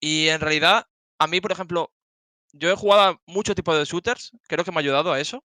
Y 0.00 0.28
en 0.28 0.40
realidad, 0.40 0.86
a 1.18 1.26
mí, 1.26 1.40
por 1.40 1.52
ejemplo, 1.52 1.92
yo 2.52 2.70
he 2.70 2.76
jugado 2.76 3.02
a 3.02 3.20
mucho 3.26 3.54
tipo 3.54 3.74
de 3.74 3.84
shooters, 3.84 4.32
creo 4.48 4.64
que 4.64 4.72
me 4.72 4.78
ha 4.78 4.80
ayudado 4.80 5.12
a 5.12 5.20
eso. 5.20 5.44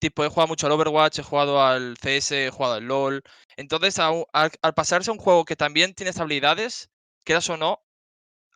Tipo, 0.00 0.24
he 0.24 0.28
jugado 0.28 0.48
mucho 0.48 0.66
al 0.66 0.72
Overwatch, 0.72 1.18
he 1.20 1.22
jugado 1.22 1.62
al 1.62 1.96
CS, 1.98 2.46
he 2.46 2.50
jugado 2.50 2.74
al 2.74 2.84
LoL. 2.84 3.22
Entonces, 3.56 3.98
al, 3.98 4.26
pasarse 4.74 5.10
a 5.10 5.12
un 5.12 5.18
juego 5.18 5.44
que 5.44 5.56
también 5.56 5.94
tiene 5.94 6.12
habilidades, 6.18 6.90
quieras 7.24 7.48
o 7.50 7.56
no, 7.58 7.80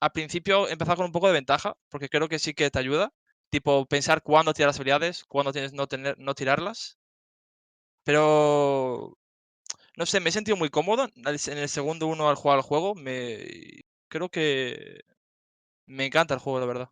al 0.00 0.12
principio 0.12 0.68
empezar 0.68 0.96
con 0.96 1.06
un 1.06 1.12
poco 1.12 1.28
de 1.28 1.34
ventaja, 1.34 1.76
porque 1.90 2.08
creo 2.08 2.28
que 2.28 2.38
sí 2.38 2.54
que 2.54 2.70
te 2.70 2.78
ayuda. 2.78 3.12
Tipo, 3.50 3.86
pensar 3.86 4.22
cuándo 4.22 4.54
tirar 4.54 4.68
las 4.68 4.76
habilidades, 4.78 5.24
cuándo 5.26 5.52
tienes 5.52 5.72
no, 5.74 5.86
tener, 5.88 6.18
no 6.18 6.34
tirarlas. 6.34 6.98
Pero. 8.04 9.16
No 9.96 10.06
sé, 10.06 10.20
me 10.20 10.30
he 10.30 10.32
sentido 10.32 10.56
muy 10.56 10.70
cómodo 10.70 11.08
en 11.16 11.58
el 11.58 11.68
segundo 11.68 12.06
uno 12.08 12.28
al 12.28 12.36
jugar 12.36 12.58
al 12.58 12.62
juego. 12.62 12.94
Me. 12.94 13.46
Creo 14.08 14.28
que. 14.30 15.00
Me 15.86 16.06
encanta 16.06 16.34
el 16.34 16.40
juego, 16.40 16.60
la 16.60 16.66
verdad. 16.66 16.90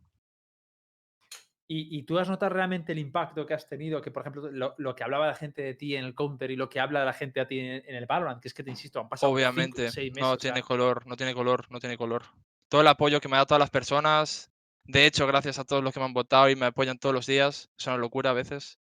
¿Y, 1.75 1.89
y 1.91 2.03
tú 2.03 2.19
has 2.19 2.29
notado 2.29 2.53
realmente 2.53 2.93
el 2.93 2.99
impacto 2.99 3.47
que 3.47 3.55
has 3.55 3.67
tenido? 3.67 4.03
Que, 4.03 4.11
por 4.11 4.21
ejemplo, 4.21 4.51
lo, 4.51 4.75
lo 4.77 4.95
que 4.95 5.05
hablaba 5.05 5.27
la 5.27 5.35
gente 5.35 5.63
de 5.63 5.73
ti 5.73 5.97
en 5.97 6.05
el 6.05 6.15
counter 6.15 6.51
y 6.51 6.57
lo 6.57 6.69
que 6.69 6.81
habla 6.81 7.03
la 7.03 7.15
gente 7.15 7.41
a 7.41 7.49
ti 7.49 7.61
en, 7.61 7.83
en 7.87 7.95
el 7.95 8.05
Valorant, 8.05 8.43
que 8.43 8.49
es 8.49 8.53
que 8.53 8.63
te 8.63 8.69
insisto, 8.69 9.01
han 9.01 9.09
pasado 9.09 9.31
cinco, 9.31 9.37
Obviamente. 9.37 9.91
seis 9.91 10.13
meses. 10.13 10.21
No 10.21 10.33
o 10.33 10.39
sea, 10.39 10.53
tiene 10.53 10.63
color, 10.63 11.07
no 11.07 11.17
tiene 11.17 11.33
color, 11.33 11.71
no 11.71 11.81
tiene 11.81 11.97
color. 11.97 12.25
Todo 12.69 12.83
el 12.83 12.89
apoyo 12.89 13.23
que 13.23 13.29
me 13.29 13.37
ha 13.37 13.39
dado 13.39 13.47
todas 13.47 13.61
las 13.61 13.71
personas. 13.71 14.53
De 14.85 15.07
hecho, 15.07 15.27
gracias 15.27 15.59
a 15.59 15.65
todos 15.65 15.83
los 15.83 15.95
que 15.95 16.01
me 16.01 16.05
han 16.05 16.13
votado 16.13 16.51
y 16.51 16.57
me 16.57 16.67
apoyan 16.67 16.99
todos 16.99 17.15
los 17.15 17.25
días. 17.25 17.71
Es 17.79 17.87
una 17.87 17.97
locura 17.97 18.31
a 18.31 18.35
veces. 18.35 18.79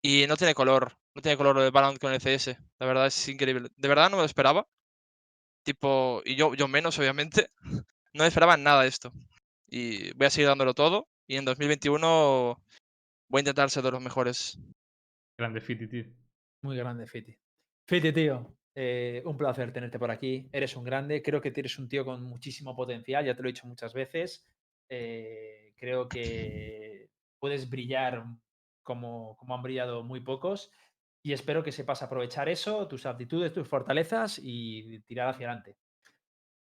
Y 0.00 0.24
no 0.26 0.38
tiene 0.38 0.54
color. 0.54 0.96
No 1.14 1.20
tiene 1.20 1.36
color 1.36 1.54
lo 1.54 1.62
de 1.62 1.70
Valorant 1.70 2.00
con 2.00 2.14
el 2.14 2.20
CS. 2.22 2.56
La 2.78 2.86
verdad 2.86 3.08
es 3.08 3.28
increíble. 3.28 3.68
De 3.76 3.88
verdad 3.88 4.08
no 4.08 4.16
me 4.16 4.22
lo 4.22 4.26
esperaba. 4.26 4.66
Tipo, 5.64 6.22
y 6.24 6.34
yo, 6.34 6.54
yo 6.54 6.66
menos, 6.66 6.98
obviamente. 6.98 7.50
No 8.12 8.24
me 8.24 8.26
esperaba 8.26 8.56
nada 8.56 8.82
de 8.82 8.88
esto. 8.88 9.12
Y 9.68 10.12
voy 10.14 10.26
a 10.26 10.30
seguir 10.30 10.48
dándolo 10.48 10.74
todo. 10.74 11.06
Y 11.30 11.36
en 11.36 11.44
2021 11.44 12.60
voy 13.28 13.38
a 13.38 13.40
intentar 13.40 13.70
ser 13.70 13.84
de 13.84 13.92
los 13.92 14.02
mejores. 14.02 14.58
Grande 15.38 15.60
Fiti, 15.60 15.86
tío. 15.86 16.06
Muy 16.62 16.76
grande, 16.76 17.06
Fiti. 17.06 17.38
Fiti, 17.86 18.12
tío. 18.12 18.56
eh, 18.74 19.22
un 19.24 19.36
placer 19.36 19.72
tenerte 19.72 19.96
por 19.96 20.10
aquí. 20.10 20.48
Eres 20.50 20.74
un 20.74 20.82
grande. 20.82 21.22
Creo 21.22 21.40
que 21.40 21.52
tienes 21.52 21.78
un 21.78 21.88
tío 21.88 22.04
con 22.04 22.24
muchísimo 22.24 22.74
potencial. 22.74 23.24
Ya 23.24 23.36
te 23.36 23.42
lo 23.42 23.48
he 23.48 23.52
dicho 23.52 23.68
muchas 23.68 23.94
veces. 23.94 24.44
Eh, 24.88 25.72
creo 25.76 26.08
que 26.08 27.10
puedes 27.38 27.70
brillar 27.70 28.24
como, 28.82 29.36
como 29.36 29.54
han 29.54 29.62
brillado 29.62 30.02
muy 30.02 30.18
pocos. 30.18 30.72
Y 31.22 31.32
espero 31.32 31.62
que 31.62 31.70
sepas 31.70 32.02
aprovechar 32.02 32.48
eso, 32.48 32.88
tus 32.88 33.06
aptitudes, 33.06 33.52
tus 33.52 33.68
fortalezas 33.68 34.40
y 34.42 34.98
tirar 35.02 35.28
hacia 35.28 35.46
adelante. 35.46 35.76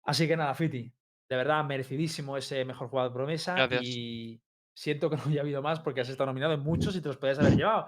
Así 0.03 0.27
que 0.27 0.35
nada, 0.35 0.53
Fiti. 0.53 0.93
De 1.29 1.37
verdad, 1.37 1.63
merecidísimo 1.63 2.35
ese 2.35 2.65
mejor 2.65 2.89
jugador 2.89 3.13
promesa. 3.13 3.55
Gracias. 3.55 3.83
Y 3.85 4.41
siento 4.79 5.09
que 5.09 5.17
no 5.17 5.23
haya 5.27 5.41
habido 5.41 5.61
más 5.61 5.79
porque 5.81 6.01
has 6.01 6.09
estado 6.09 6.27
nominado 6.27 6.53
en 6.53 6.61
muchos 6.61 6.95
y 6.95 7.01
te 7.01 7.09
los 7.09 7.17
podías 7.17 7.37
haber 7.39 7.55
llevado. 7.57 7.87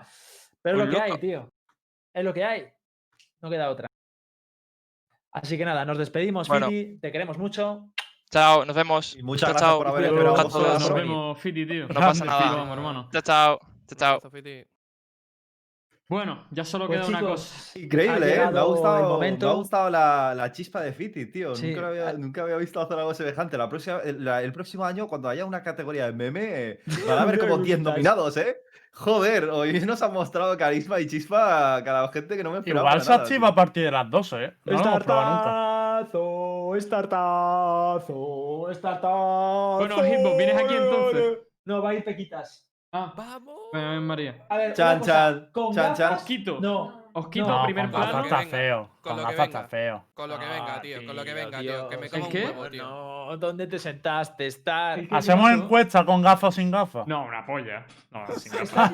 Pero 0.62 0.78
es 0.78 0.84
Pues 0.84 0.88
lo 0.88 0.92
que 0.92 1.02
hay, 1.02 1.20
tío. 1.20 1.50
Es 2.14 2.24
lo 2.24 2.34
que 2.34 2.44
hay. 2.44 2.68
No 3.42 3.50
queda 3.50 3.70
otra. 3.70 3.88
Así 5.32 5.58
que 5.58 5.64
nada, 5.64 5.86
nos 5.86 5.98
despedimos, 5.98 6.50
Bueno. 6.50 6.68
Fiti. 6.68 7.00
Te 7.00 7.12
queremos 7.12 7.38
mucho. 7.38 7.90
Chao, 8.30 8.66
nos 8.66 8.76
vemos. 8.76 9.16
Y 9.16 9.24
muchas 9.24 9.50
Chao, 9.50 9.54
gracias 9.54 9.70
chao. 9.70 9.78
por 9.78 9.88
haber 9.88 10.06
esperado 10.06 10.80
Nos 10.80 10.94
vemos, 10.94 11.40
Fiti, 11.40 11.66
tío. 11.66 11.88
No 11.88 12.00
pasa 12.00 12.26
nada. 12.26 12.42
Fiti, 12.42 12.56
vamos, 12.56 12.78
hermano. 12.78 13.10
Chao, 13.12 13.22
chao. 13.22 13.60
Chao, 13.88 14.20
chao. 14.22 14.71
Bueno, 16.12 16.44
ya 16.52 16.66
solo 16.66 16.88
Pues, 16.88 17.00
queda 17.00 17.08
una 17.08 17.22
cosa. 17.22 17.80
Increíble, 17.80 18.36
¿eh? 18.36 18.40
Me 18.52 18.60
ha 18.60 18.64
gustado, 18.64 19.18
me 19.18 19.30
ha 19.30 19.54
gustado 19.54 19.90
la, 19.90 20.34
la 20.36 20.52
chispa 20.52 20.82
de 20.82 20.92
Fiti, 20.92 21.28
tío. 21.32 21.56
Sí, 21.56 21.74
Nunca, 21.74 21.88
había, 21.88 22.12
nunca 22.14 22.42
había 22.42 22.58
visto 22.58 22.82
hacer 22.82 23.00
algo 23.00 23.14
semejante. 23.14 23.58
La 23.58 23.70
próxima, 23.70 24.00
el, 24.04 24.26
la- 24.26 24.44
el 24.44 24.52
próximo 24.52 24.84
año, 24.84 25.08
cuando 25.08 25.30
haya 25.30 25.46
una 25.46 25.64
categoría 25.64 26.08
de 26.08 26.12
meme, 26.12 26.80
van 27.08 27.18
a 27.18 27.22
haber 27.22 27.40
como 27.40 27.60
10 27.60 27.78
Preguntas. 27.78 27.94
nominados, 27.94 28.36
¿eh? 28.36 28.58
Joder, 28.94 29.46
hoy 29.52 29.80
nos 29.86 30.02
han 30.02 30.12
mostrado 30.12 30.58
carisma 30.58 31.00
y 31.00 31.08
chispa 31.08 31.78
a 31.78 31.84
cada 31.86 32.06
gente 32.10 32.36
que 32.36 32.44
no 32.44 32.52
me 32.52 32.58
esperaba. 32.58 32.90
Igual 32.90 33.02
Sachi 33.02 33.36
tío. 33.36 33.42
va 33.42 33.48
a 33.48 33.56
partir 33.56 33.86
de 33.86 33.92
las 33.92 34.10
12, 34.10 34.44
¿eh? 34.44 34.54
No. 34.66 34.76
Estartazo, 34.76 36.76
estartazo, 36.76 38.70
estartazo. 38.70 39.78
Bueno, 39.80 39.96
Hitbox, 40.04 40.38
¿vienes 40.38 40.56
aquí 40.58 40.74
entonces? 40.76 41.38
No, 41.64 41.82
va 41.82 41.92
a 41.92 41.94
ir 41.94 42.04
Pequitas. 42.04 42.68
Ah, 42.94 43.14
¡Vamos! 43.16 43.60
María. 44.02 44.46
A 44.50 44.58
ver, 44.58 44.66
una 44.68 44.76
Chan, 44.76 45.00
cosa, 45.00 45.12
chan, 45.14 45.50
con 45.54 45.74
chan, 45.76 45.96
chan. 45.96 46.10
gafas- 46.12 46.18
Osquito. 46.22 46.60
No, 46.60 47.02
Osquito, 47.14 47.48
No, 47.48 47.64
primer 47.64 47.86
con 47.86 47.92
plano. 48.02 48.06
gafas 48.06 48.22
que 48.22 48.28
está 48.28 48.38
venga, 48.40 48.52
feo. 48.58 48.88
con 48.88 48.98
Con 49.02 49.12
lo 49.12 49.18
que 49.28 49.32
gafas 49.34 49.46
está 49.48 49.58
venga. 49.60 49.70
feo. 49.70 50.06
Con 50.14 50.30
lo 50.30 50.40
que 50.40 50.46
venga, 50.46 50.82
tío. 50.82 51.06
Con 51.06 51.16
lo 51.16 51.24
que 51.24 51.34
venga, 51.34 51.60
tío. 51.60 51.90
Que 51.90 51.98
me 51.98 52.08
¿El 52.08 52.22
un 52.22 52.30
qué? 52.30 52.46
huevo, 52.46 52.70
tío. 52.70 52.84
No, 52.84 53.38
¿dónde 53.38 53.68
te 53.68 53.80
sentaste? 53.80 54.48
Estar. 54.48 55.00
¿El 55.00 55.08
qué? 55.10 55.16
¿Hacemos 55.16 55.52
encuesta 55.52 56.06
con 56.06 56.22
gafas 56.22 56.44
o 56.50 56.52
sin 56.52 56.72
gafas? 56.72 57.08
No, 57.08 57.24
una 57.26 57.46
polla. 57.46 57.86
No, 58.12 58.26
sin 58.38 58.52
gafas. 58.54 58.92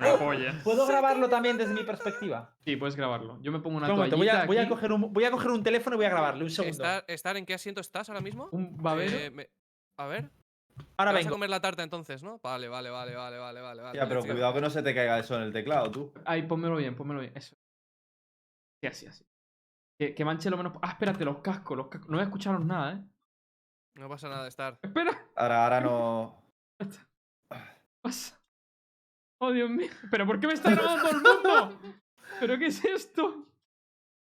Una 0.00 0.16
polla. 0.18 0.54
¿Puedo 0.64 0.86
grabarlo 0.86 1.28
también 1.28 1.56
desde 1.58 1.72
mi 1.74 1.82
perspectiva? 1.84 2.50
Sí, 2.64 2.76
puedes 2.76 2.94
grabarlo. 2.96 3.38
Yo 3.42 3.52
me 3.52 3.58
pongo 3.60 3.76
una 3.78 3.86
Un 3.88 3.96
momento, 3.96 4.16
voy, 4.16 4.28
a, 4.28 4.44
voy, 4.46 4.56
a 4.58 4.62
aquí, 4.62 4.68
coger 4.70 4.92
un, 4.92 5.12
voy 5.12 5.24
a 5.24 5.30
coger 5.30 5.50
un 5.50 5.62
teléfono 5.62 5.94
y 5.94 5.98
voy 5.98 6.06
a 6.06 6.10
grabarle. 6.10 6.44
Un 6.44 6.50
segundo. 6.50 6.72
¿Estar, 6.72 7.04
estar 7.06 7.36
en 7.36 7.44
qué 7.46 7.54
asiento 7.54 7.80
estás 7.82 8.08
ahora 8.08 8.20
mismo? 8.22 8.48
un 8.52 8.76
babero. 8.76 9.16
Eh, 9.16 9.30
me- 9.30 9.48
A 9.98 10.06
ver. 10.06 10.30
Ahora 10.96 11.12
Te 11.12 11.18
vas 11.18 11.26
a 11.26 11.30
comer 11.30 11.50
la 11.50 11.60
tarta 11.60 11.82
entonces, 11.82 12.22
¿no? 12.22 12.38
Vale, 12.42 12.68
vale, 12.68 12.90
vale, 12.90 13.14
vale, 13.14 13.38
vale, 13.38 13.60
vale. 13.60 13.82
vale, 13.82 13.98
Ya, 13.98 14.08
pero 14.08 14.22
cuidado 14.22 14.54
que 14.54 14.60
no 14.60 14.70
se 14.70 14.82
te 14.82 14.94
caiga 14.94 15.18
eso 15.18 15.36
en 15.36 15.42
el 15.42 15.52
teclado, 15.52 15.90
tú. 15.90 16.12
Ahí, 16.24 16.42
pónmelo 16.42 16.76
bien, 16.76 16.94
pónmelo 16.94 17.20
bien. 17.20 17.32
Eso. 17.34 17.56
Sí, 18.80 18.86
así, 18.86 19.06
así. 19.06 19.24
Que, 19.98 20.14
que 20.14 20.24
manche 20.24 20.50
lo 20.50 20.56
menos. 20.56 20.74
Ah, 20.82 20.90
espérate, 20.90 21.24
los 21.24 21.38
cascos, 21.38 21.76
los 21.76 21.88
cascos. 21.88 22.08
No 22.08 22.16
voy 22.16 22.22
a 22.22 22.26
escucharos 22.26 22.64
nada, 22.64 22.94
¿eh? 22.94 23.04
No 23.96 24.08
pasa 24.08 24.28
nada, 24.28 24.46
estar. 24.46 24.78
Espera. 24.82 25.26
Ahora, 25.34 25.64
ahora 25.64 25.80
no. 25.80 26.42
pasa? 28.02 28.38
Oh, 29.40 29.52
Dios 29.52 29.70
mío. 29.70 29.90
¿Pero 30.10 30.26
por 30.26 30.40
qué 30.40 30.46
me 30.46 30.54
está 30.54 30.70
grabando 30.70 31.02
todo 31.02 31.16
el 31.16 31.22
mundo? 31.22 31.80
¿Pero 32.40 32.58
qué 32.58 32.66
es 32.66 32.84
esto? 32.84 33.46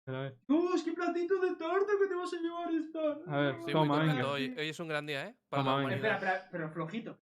A 0.08 0.12
ver. 0.12 0.38
¡Dios, 0.46 0.82
qué 0.84 0.92
platito 0.92 1.40
de 1.40 1.56
torta 1.56 1.92
que 2.00 2.06
te 2.06 2.14
vas 2.14 2.32
a 2.32 2.36
llevar 2.36 2.72
esta! 2.72 3.00
A 3.26 3.36
ver, 3.40 3.54
Estoy 3.56 3.64
muy 3.64 3.72
toma, 3.72 3.98
venga. 4.04 4.30
hoy. 4.30 4.54
Hoy 4.56 4.68
es 4.68 4.78
un 4.80 4.88
gran 4.88 5.04
día, 5.04 5.26
¿eh? 5.26 5.36
Para 5.48 5.64
Toma, 5.64 5.76
venga. 5.78 5.94
Espera, 5.96 6.14
espera, 6.16 6.48
pero 6.52 6.70
flojito. 6.70 7.18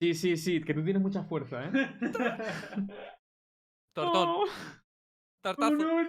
Sí, 0.00 0.14
sí, 0.14 0.36
sí, 0.36 0.62
que 0.62 0.72
tú 0.74 0.82
tienes 0.84 1.02
mucha 1.02 1.22
fuerza, 1.24 1.64
¿eh? 1.66 1.70
Tortón. 3.94 4.28
Oh, 4.28 4.44
Tartazo. 5.42 5.70
no, 5.72 5.78
no, 5.78 6.02
no, 6.02 6.02
no, 6.02 6.06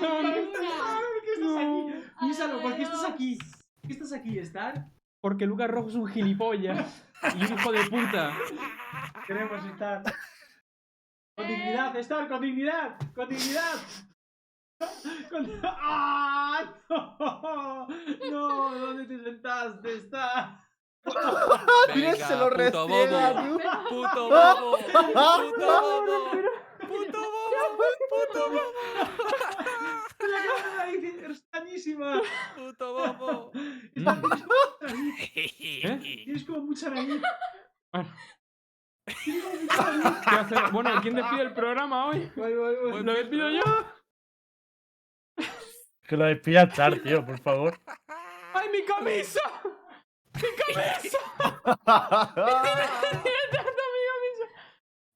¿Por 0.00 0.32
qué 0.32 1.32
estás 1.32 1.40
no. 1.40 1.88
aquí? 1.88 1.94
Piénsalo, 2.20 2.62
¿por 2.62 2.76
qué 2.76 2.82
estás 2.82 3.04
aquí? 3.04 3.38
¿Por 3.38 3.88
qué 3.88 3.92
estás 3.92 4.12
aquí, 4.12 4.38
Star? 4.38 4.86
Porque 5.20 5.46
Lucas 5.46 5.70
Rojo 5.70 5.88
es 5.88 5.94
un 5.96 6.06
gilipollas 6.06 7.04
y 7.34 7.44
un 7.44 7.58
hijo 7.58 7.72
de 7.72 7.84
puta. 7.90 8.32
Queremos 9.26 9.64
estar. 9.66 10.02
Con 11.36 11.46
dignidad, 11.48 11.96
Star, 11.96 12.28
con 12.28 12.40
dignidad, 12.40 12.96
con 13.14 13.28
dignidad. 13.28 13.74
Con- 15.30 15.60
¡Ah! 15.62 16.64
¡No! 16.88 17.86
¡No! 18.30 18.78
¿Dónde 18.78 19.04
te 19.06 19.22
sentaste, 19.22 19.96
Star? 19.98 20.64
Mira, 21.94 22.14
se 22.14 22.36
lo 22.36 22.48
puto 22.50 22.88
bobo. 22.88 23.18
Puto 23.88 24.28
bobo. 24.28 24.78
Puto 24.78 25.02
bobo. 25.12 26.16
Puto 26.80 27.20
bobo. 27.20 27.60
Puto 28.10 28.50
bobo. 28.50 28.62
¡Me 30.20 30.28
la 30.28 30.38
acabo 30.38 30.58
de 30.58 30.76
nariz 30.76 31.04
extrañísima! 31.24 32.22
Puto 32.56 32.86
bobo. 32.94 33.52
Tienes 35.20 36.44
como 36.44 36.60
mucha 36.60 36.88
nariz. 36.90 37.20
Bueno. 37.92 38.08
¿Qué 39.06 40.36
hacer? 40.36 40.70
Bueno, 40.72 40.90
¿quién 41.02 41.14
despide 41.14 41.42
el 41.42 41.52
programa 41.52 42.06
hoy? 42.06 42.32
Voy, 42.34 42.54
voy, 42.54 42.76
voy. 42.76 43.02
¿Lo 43.02 43.12
despido 43.12 43.50
yo? 43.50 43.62
Que 46.06 46.16
lo 46.16 46.26
despida 46.26 46.62
estar, 46.62 46.98
tío, 47.00 47.24
por 47.24 47.40
favor. 47.40 47.80
¡Ay, 48.54 48.68
mi 48.70 48.84
camisa! 48.84 49.40
¡Mi 50.34 50.74
camisa! 50.74 51.18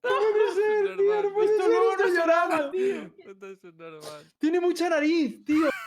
No 0.03 0.11
puede 0.11 0.55
ser, 0.55 0.97
tío. 0.97 1.23
No 1.23 1.33
puede 1.35 1.53
Esto 1.53 1.69
luego 1.69 1.97
no 1.97 2.07
lloraba, 2.09 2.71
tío. 2.71 3.11
Esto 3.19 3.47
es 3.47 3.75
normal. 3.75 4.33
Tiene 4.39 4.61
mucha 4.61 4.89
nariz, 4.89 5.45
tío. 5.45 5.69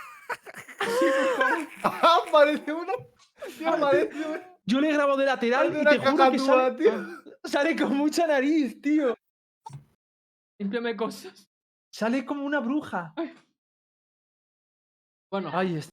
Parece 2.31 2.73
uno. 2.73 2.93
Tío, 3.57 3.79
parece 3.79 4.25
uno. 4.25 4.39
Yo 4.65 4.79
le 4.79 4.89
he 4.89 4.93
grabado 4.93 5.17
de 5.17 5.25
lateral 5.25 5.75
y 5.75 5.83
te 5.83 5.97
juro 5.97 6.31
que 6.31 6.39
sale, 6.39 6.77
tío. 6.77 6.91
sale 7.43 7.75
con 7.75 7.97
mucha 7.97 8.27
nariz, 8.27 8.79
tío. 8.81 9.17
Límpiame 10.59 10.95
cosas. 10.95 11.49
Sale 11.89 12.23
como 12.23 12.45
una 12.45 12.59
bruja. 12.59 13.13
Bueno, 15.31 15.49
Ay, 15.53 15.77
es- 15.77 15.89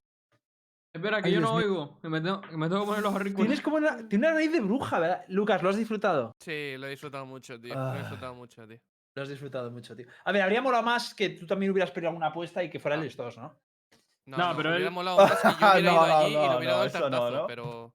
espera, 0.93 1.21
que 1.21 1.29
ay, 1.29 1.33
yo 1.35 1.39
Dios 1.39 1.49
no 1.51 1.57
mío. 1.57 1.65
oigo. 1.65 1.99
Que 2.01 2.09
me 2.09 2.19
tengo, 2.21 2.41
que 2.41 2.57
me 2.57 2.67
tengo 2.67 2.81
que 2.81 2.87
poner 2.87 3.03
los 3.03 3.13
auriculares. 3.13 3.35
tienes 3.47 3.61
como 3.61 3.77
una, 3.77 4.07
tiene 4.09 4.27
una 4.27 4.33
nariz 4.35 4.51
de 4.51 4.59
bruja, 4.59 4.99
¿verdad? 4.99 5.23
Lucas, 5.29 5.63
¿lo 5.63 5.69
has 5.69 5.77
disfrutado? 5.77 6.33
Sí, 6.41 6.75
lo 6.77 6.87
he 6.87 6.89
disfrutado 6.91 7.25
mucho, 7.25 7.59
tío. 7.59 7.73
Lo 7.73 7.93
he 7.93 7.97
Ah. 7.97 7.99
disfrutado 7.99 8.35
mucho, 8.35 8.67
tío. 8.67 8.77
Lo 9.15 9.23
has 9.23 9.29
disfrutado 9.29 9.71
mucho, 9.71 9.95
tío. 9.95 10.07
A 10.25 10.31
ver, 10.31 10.41
habría 10.41 10.61
molado 10.61 10.83
más 10.83 11.15
que 11.15 11.29
tú 11.29 11.47
también 11.47 11.71
hubieras 11.71 11.91
pedido 11.91 12.09
alguna 12.09 12.27
apuesta 12.27 12.61
y 12.63 12.69
que 12.69 12.79
fuera 12.79 12.95
el 12.97 13.15
dos, 13.15 13.37
¿no? 13.37 13.55
No, 14.27 14.37
No, 14.37 14.49
no, 14.51 14.57
pero 14.57 14.75
él- 14.75 14.91
molado 14.91 15.17
más 15.17 15.31
que 15.41 15.47
yo 15.47 15.49
hubiera 15.57 15.73
No, 15.73 15.79
ido 15.79 16.07
no, 16.07 16.17
allí 16.17 16.31
y 16.31 16.35
no, 16.35 16.41
le 16.41 16.57
hubiera 16.57 16.59
no, 16.59 16.71
dado 16.71 16.83
el 16.83 16.91
tartazo, 16.91 17.31
¿no? 17.31 17.47
pero. 17.47 17.93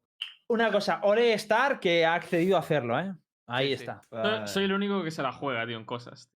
Una 0.49 0.71
cosa, 0.73 1.01
Ore 1.05 1.33
Star 1.35 1.79
que 1.81 2.05
ha 2.05 2.15
accedido 2.15 2.57
a 2.57 2.61
hacerlo, 2.61 2.99
¿eh? 2.99 3.15
Ahí 3.47 3.69
Sí, 3.77 3.85
sí. 3.85 3.91
está. 3.91 4.03
Soy- 4.11 4.49
Soy 4.49 4.65
el 4.65 4.73
único 4.73 5.03
que 5.05 5.11
se 5.11 5.23
la 5.23 5.33
juega, 5.33 5.67
tío, 5.67 5.77
en 5.79 5.85
cosas. 5.85 6.31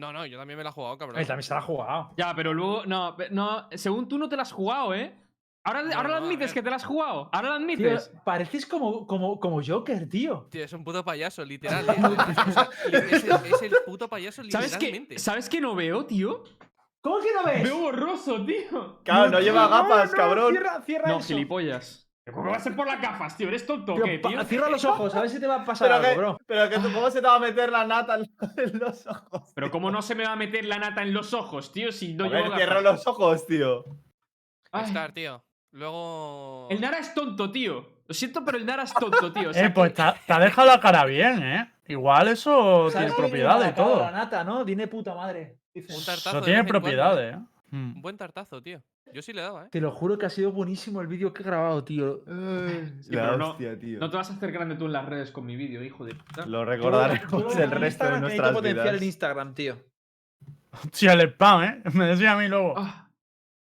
No, 0.00 0.12
no, 0.12 0.26
yo 0.26 0.38
también 0.38 0.56
me 0.56 0.64
la 0.64 0.70
he 0.70 0.72
jugado, 0.72 0.96
cabrón. 0.98 1.18
Él 1.20 1.26
también 1.26 1.42
se 1.44 1.52
la 1.54 1.60
ha 1.60 1.62
jugado. 1.62 2.10
Ya, 2.16 2.34
pero 2.34 2.52
luego. 2.54 2.84
No, 2.86 3.16
no. 3.30 3.68
Según 3.74 4.08
tú 4.08 4.18
no 4.18 4.28
te 4.28 4.36
la 4.36 4.42
has 4.42 4.52
jugado, 4.52 4.94
¿eh? 4.94 5.14
Ahora, 5.62 5.82
No, 5.82 5.94
ahora 5.94 6.08
lo 6.08 6.14
no, 6.16 6.22
a 6.22 6.26
admites 6.26 6.54
que 6.54 6.62
te 6.62 6.70
lo 6.70 6.76
has 6.76 6.84
jugado. 6.86 7.28
Ahora 7.32 7.50
lo 7.50 7.56
Tío, 7.58 7.64
admites. 7.66 8.12
pareces 8.24 8.64
como, 8.64 9.06
como, 9.06 9.38
como 9.38 9.60
Joker, 9.64 10.08
tío. 10.08 10.46
Tío, 10.50 10.64
es 10.64 10.72
un 10.72 10.82
puto 10.84 11.04
payaso, 11.04 11.44
literal. 11.44 11.86
¿eh? 11.86 11.94
Es, 13.10 13.24
el, 13.24 13.30
es 13.32 13.62
el 13.62 13.72
puto 13.84 14.08
payaso, 14.08 14.42
¿Sabes 14.50 14.76
qué? 14.78 14.86
literalmente. 14.86 15.18
¿Sabes 15.18 15.48
qué 15.50 15.60
no 15.60 15.74
veo, 15.74 16.06
tío? 16.06 16.42
¿Cómo 17.02 17.18
que 17.20 17.32
no 17.34 17.44
ves? 17.44 17.62
Veo 17.62 17.78
borroso, 17.78 18.44
tío. 18.44 19.00
Claro, 19.04 19.30
no 19.30 19.40
lleva 19.40 19.68
gafas, 19.68 20.12
cabrón. 20.12 20.52
Cierra, 20.54 20.80
cierra 20.82 21.08
No, 21.10 21.18
eso. 21.18 21.28
gilipollas. 21.28 22.09
¿Cómo 22.32 22.50
va 22.50 22.56
a 22.56 22.60
ser 22.60 22.74
por 22.76 22.86
las 22.86 23.00
gafas, 23.00 23.36
tío? 23.36 23.48
¿Eres 23.48 23.66
tonto 23.66 23.92
o 23.92 23.96
Tío, 23.96 24.04
qué, 24.04 24.18
tío? 24.18 24.44
cierra 24.44 24.68
los 24.70 24.84
ojos, 24.84 25.14
a 25.14 25.20
ver 25.20 25.30
si 25.30 25.40
te 25.40 25.46
va 25.46 25.56
a 25.62 25.64
pasar 25.64 25.88
Pero 25.88 25.94
algo, 25.96 26.08
que, 26.10 26.16
bro. 26.16 26.38
pero 26.46 26.68
que 26.70 26.78
tú, 26.78 26.92
¿cómo 26.94 27.10
se 27.10 27.20
te 27.20 27.26
va 27.26 27.36
a 27.36 27.40
meter 27.40 27.70
la 27.70 27.84
nata 27.86 28.16
en 28.16 28.30
en 28.56 28.78
los 28.78 29.06
ojos? 29.06 29.52
Pero 29.54 29.70
cómo 29.70 29.90
no 29.90 30.02
se 30.02 30.14
me 30.14 30.24
va 30.24 30.32
a 30.32 30.36
meter 30.36 30.64
la 30.64 30.78
nata 30.78 31.02
en 31.02 31.12
los 31.14 31.34
ojos, 31.34 31.72
tío, 31.72 31.92
si 31.92 32.14
no 32.14 32.24
a 32.24 32.28
llevo 32.28 32.36
ver, 32.42 32.50
gafas? 32.50 32.58
cierra 32.58 32.80
los 32.80 33.06
ojos, 33.06 33.46
tío. 33.46 33.84
Ay, 34.72 34.84
Estar, 34.84 35.12
tío. 35.12 35.44
Luego. 35.72 36.66
El 36.70 36.80
Nara 36.80 36.98
es 36.98 37.14
tonto, 37.14 37.50
tío. 37.50 38.00
Lo 38.06 38.14
siento, 38.14 38.44
pero 38.44 38.58
el 38.58 38.66
Nara 38.66 38.82
es 38.82 38.92
tonto, 38.92 39.32
tío. 39.32 39.50
O 39.50 39.52
sea 39.52 39.66
Eh, 39.66 39.70
pues 39.70 39.94
te 39.94 40.02
ha, 40.02 40.14
te 40.14 40.32
ha 40.32 40.38
dejado 40.40 40.66
la 40.66 40.80
cara 40.80 41.04
bien, 41.04 41.42
¿eh? 41.42 41.72
Igual 41.86 42.28
eso 42.28 42.90
¿Sabes 42.90 43.08
tiene 43.14 43.20
propiedades 43.28 43.62
la 43.66 43.70
y 43.70 43.74
todo. 43.74 44.00
La 44.00 44.10
nata, 44.10 44.44
¿no? 44.44 44.64
Tiene 44.64 44.86
puta 44.88 45.14
madre. 45.14 45.58
dice. 45.74 45.92
Un 45.94 46.04
tartazo. 46.04 46.30
Eso 46.38 46.40
tiene 46.42 46.60
cuando, 46.60 46.70
¿eh? 46.78 46.80
propiedades, 46.80 47.34
¿eh? 47.36 47.38
Mm. 47.70 47.92
Un 47.96 48.02
buen 48.02 48.16
tartazo, 48.16 48.60
tío. 48.62 48.82
Yo 49.12 49.22
sí 49.22 49.32
le 49.32 49.42
daba, 49.42 49.64
¿eh? 49.64 49.68
Te 49.70 49.80
lo 49.80 49.92
juro 49.92 50.18
que 50.18 50.26
ha 50.26 50.30
sido 50.30 50.52
buenísimo 50.52 51.00
el 51.00 51.06
vídeo 51.06 51.32
que 51.32 51.42
he 51.42 51.46
grabado, 51.46 51.84
tío. 51.84 52.22
Sí, 52.26 53.14
la 53.14 53.22
pero 53.22 53.36
no- 53.36 53.50
hostia, 53.50 53.78
tío. 53.78 53.98
No 54.00 54.10
te 54.10 54.16
vas 54.16 54.30
a 54.30 54.34
hacer 54.34 54.52
grande 54.52 54.76
tú 54.76 54.86
en 54.86 54.92
las 54.92 55.06
redes 55.06 55.30
con 55.30 55.46
mi 55.46 55.56
vídeo, 55.56 55.82
hijo 55.82 56.04
de 56.04 56.14
puta. 56.14 56.46
Lo 56.46 56.64
recordaremos 56.64 57.30
yo 57.30 57.50
el 57.52 57.62
en 57.64 57.70
resto 57.72 58.04
de 58.10 58.20
nuestras 58.20 58.62
vidas. 58.62 58.86
el 58.86 59.02
Instagram, 59.02 59.54
tío. 59.54 59.76
Hostia, 60.72 61.12
el 61.14 61.20
spam, 61.32 61.62
¿eh? 61.64 61.82
Me 61.94 62.06
decía 62.06 62.32
a 62.32 62.36
mí 62.36 62.48
luego. 62.48 62.74
Ah, 62.76 63.08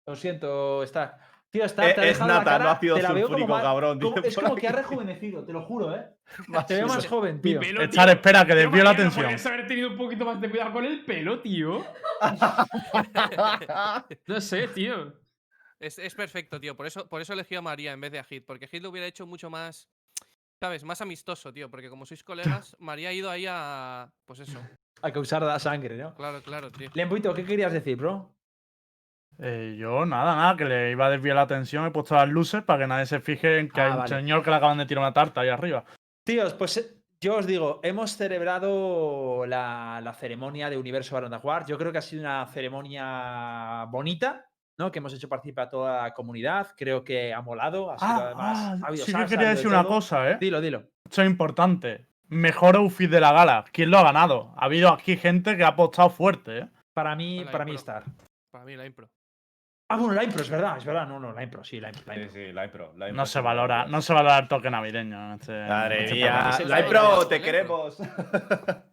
Lo 0.07 0.17
siento, 0.17 0.83
Star. 0.85 1.19
Tío, 1.51 1.65
Star, 1.67 1.91
Eh, 1.91 1.95
te 1.95 2.01
es 2.01 2.07
dejado 2.17 2.29
la 2.29 2.35
nata, 2.39 2.51
cara, 2.53 2.65
no 2.65 2.71
ácido 2.71 2.97
sulfúrico, 2.99 3.61
cabrón, 3.61 4.01
como- 4.01 4.15
dice 4.17 4.29
es 4.29 4.35
como 4.39 4.55
que 4.57 4.69
ha 4.69 4.73
rejuvenecido, 4.73 5.45
te 5.45 5.53
lo 5.53 5.61
juro, 5.63 5.95
¿eh? 5.95 6.07
Más 6.49 6.67
Te 6.67 6.77
veo 6.77 6.87
más 6.87 7.07
joven, 7.07 7.37
mi 7.37 7.43
tío. 7.43 7.61
pelo, 7.61 7.83
Echar, 7.83 8.07
tío. 8.07 8.15
espera, 8.15 8.41
que 8.47 8.53
Tío, 8.55 8.63
desvío 8.63 8.85
la 8.85 8.91
atención. 8.91 9.25
Podrías 9.25 9.45
haber 9.47 9.67
tenido 9.67 9.91
un 9.91 9.97
poquito 9.99 10.25
más 10.25 10.41
de 10.41 10.49
cuidado 10.49 10.73
con 10.73 10.85
el 10.87 11.05
pelo, 11.05 11.41
tío. 11.41 11.85
No 14.27 14.41
sé, 14.41 14.69
tío. 14.69 15.13
Es, 15.83 15.99
es 15.99 16.15
perfecto, 16.15 16.61
tío. 16.61 16.77
Por 16.77 16.87
eso, 16.87 17.09
por 17.09 17.21
eso 17.21 17.33
elegí 17.33 17.55
a 17.57 17.61
María 17.63 17.93
en 17.93 18.01
vez 18.01 18.13
de 18.13 18.19
a 18.21 18.25
Hit. 18.25 18.45
Porque 18.47 18.69
Hit 18.69 18.83
lo 18.83 18.91
hubiera 18.91 19.07
hecho 19.07 19.27
mucho 19.27 19.51
más. 19.51 19.89
¿Sabes? 20.61 20.85
Más 20.85 21.01
amistoso, 21.01 21.53
tío. 21.53 21.69
Porque 21.69 21.91
como 21.91 22.07
sois 22.07 22.23
colegas, 22.23 22.77
María 22.79 23.09
ha 23.09 23.13
ido 23.13 23.29
ahí 23.31 23.47
a. 23.49 24.11
Pues 24.25 24.39
eso. 24.41 24.61
A 25.03 25.11
causar 25.11 25.43
la 25.43 25.59
sangre, 25.59 25.97
¿no? 25.97 26.15
Claro, 26.15 26.41
claro, 26.43 26.71
tío. 26.71 26.89
Lembuito, 26.95 27.35
¿qué 27.35 27.45
querías 27.45 27.73
decir, 27.73 27.97
bro? 27.97 28.33
Eh, 29.39 29.77
yo 29.79 30.05
nada, 30.07 30.37
nada, 30.37 30.57
que 30.57 30.65
le 30.65 30.91
iba 30.93 31.07
a 31.07 31.11
desviar 31.11 31.35
la 31.37 31.43
atención. 31.43 31.85
He 31.87 31.91
puesto 31.91 32.15
las 32.15 32.29
luces 32.29 32.63
para 32.63 32.81
que 32.85 32.87
nadie 32.87 33.07
se 33.07 33.19
fije 33.21 33.59
en 33.59 33.69
que 33.69 33.81
Ah, 33.81 33.85
hay 33.87 33.91
un 33.93 33.97
vale. 33.99 34.09
señor 34.21 34.43
que 34.45 34.51
le 34.51 34.57
acaban 34.57 34.79
de 34.79 34.87
tirar 34.87 35.03
una 35.03 35.13
tarta 35.13 35.41
ahí 35.41 35.49
arriba. 35.49 35.85
Tíos, 36.25 36.55
pues 36.55 36.77
eh, 36.77 37.03
yo 37.21 37.37
os 37.39 37.47
digo, 37.47 37.81
hemos 37.83 38.17
celebrado 38.17 39.45
la, 39.47 40.01
la 40.01 40.13
ceremonia 40.15 40.71
de 40.71 40.77
Universo 40.79 41.15
Baron 41.17 41.37
War. 41.43 41.67
Yo 41.67 41.77
creo 41.77 41.91
que 41.91 41.99
ha 41.99 42.03
sido 42.03 42.23
una 42.23 42.47
ceremonia 42.47 43.87
bonita, 43.91 44.49
¿no? 44.79 44.91
Que 44.91 44.99
hemos 44.99 45.13
hecho 45.15 45.29
participar 45.29 45.67
a 45.67 45.71
toda 45.71 46.03
la 46.03 46.15
comunidad. 46.15 46.69
Creo 46.77 47.05
que 47.05 47.33
ha 47.33 47.41
molado. 47.43 47.91
Ha 47.91 47.99
sido 47.99 48.11
Ah, 48.11 48.23
además. 48.27 48.59
ah, 48.59 48.79
ha 48.83 48.87
habido 48.89 49.05
sí 49.05 49.13
que 49.13 49.19
salsa, 49.19 49.29
quería 49.29 49.49
ha 49.49 49.51
habido 49.51 49.57
decir 49.57 49.71
de 49.71 49.77
una 49.77 49.83
todo. 49.85 49.93
cosa, 49.95 50.31
¿eh? 50.31 50.37
Dilo, 50.41 50.61
dilo. 50.61 50.83
Esto 51.09 51.23
es 51.23 51.31
importante. 51.31 52.07
Mejor 52.29 52.77
outfit 52.77 53.11
de 53.11 53.21
la 53.21 53.33
gala. 53.33 53.65
¿Quién 53.73 53.91
lo 53.91 53.99
ha 53.99 54.03
ganado? 54.05 54.53
Ha 54.57 54.65
habido 54.65 54.89
aquí 54.91 55.17
gente 55.17 55.57
que 55.57 55.65
ha 55.65 55.69
apostado 55.69 56.09
fuerte, 56.11 56.59
¿eh? 56.61 56.69
Para 56.95 57.15
mí, 57.15 57.45
para 57.51 57.65
mí 57.65 57.73
impro. 57.73 57.81
Star. 57.81 58.05
Para 58.51 58.65
mí 58.65 58.77
la 58.77 58.87
impro. 58.87 59.09
Ah, 59.91 59.97
bueno, 59.97 60.15
la 60.15 60.25
impro, 60.25 60.41
es 60.41 60.49
verdad, 60.49 60.79
es 60.79 60.85
verdad. 60.87 61.07
No, 61.07 61.21
no, 61.21 61.33
la 61.33 61.43
impro, 61.43 61.63
sí, 61.63 61.79
la 61.79 61.89
impro. 61.89 62.05
La 62.07 62.15
impro. 62.17 62.33
sí, 62.33 62.53
la 62.53 62.65
impro. 62.65 62.93
la 62.97 63.09
impro 63.09 63.17
No 63.17 63.27
se 63.27 63.41
valora, 63.43 63.85
no 63.85 64.01
se 64.01 64.15
valora 64.15 64.39
el 64.39 64.49
toque 64.49 64.71
navideño 64.71 65.35
este. 65.35 65.53
Madre 65.67 66.05
este 66.05 66.15
mía, 66.15 66.51
la 66.67 66.81
impro, 66.81 67.27
te 67.29 67.41
queremos. 67.43 67.99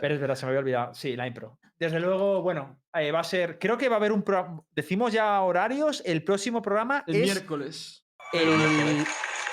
Pero 0.00 0.14
es 0.14 0.20
verdad, 0.20 0.34
se 0.34 0.46
me 0.46 0.50
había 0.50 0.60
olvidado. 0.60 0.94
Sí, 0.94 1.16
la 1.16 1.26
impro. 1.26 1.58
Desde 1.78 2.00
luego, 2.00 2.42
bueno, 2.42 2.80
eh, 2.94 3.10
va 3.10 3.20
a 3.20 3.24
ser. 3.24 3.58
Creo 3.58 3.76
que 3.76 3.88
va 3.88 3.96
a 3.96 3.98
haber 3.98 4.12
un 4.12 4.22
programa. 4.22 4.62
Decimos 4.74 5.12
ya 5.12 5.40
horarios. 5.40 6.02
El 6.04 6.24
próximo 6.24 6.62
programa 6.62 7.04
El 7.06 7.16
es 7.16 7.22
miércoles. 7.22 8.04
el, 8.32 9.04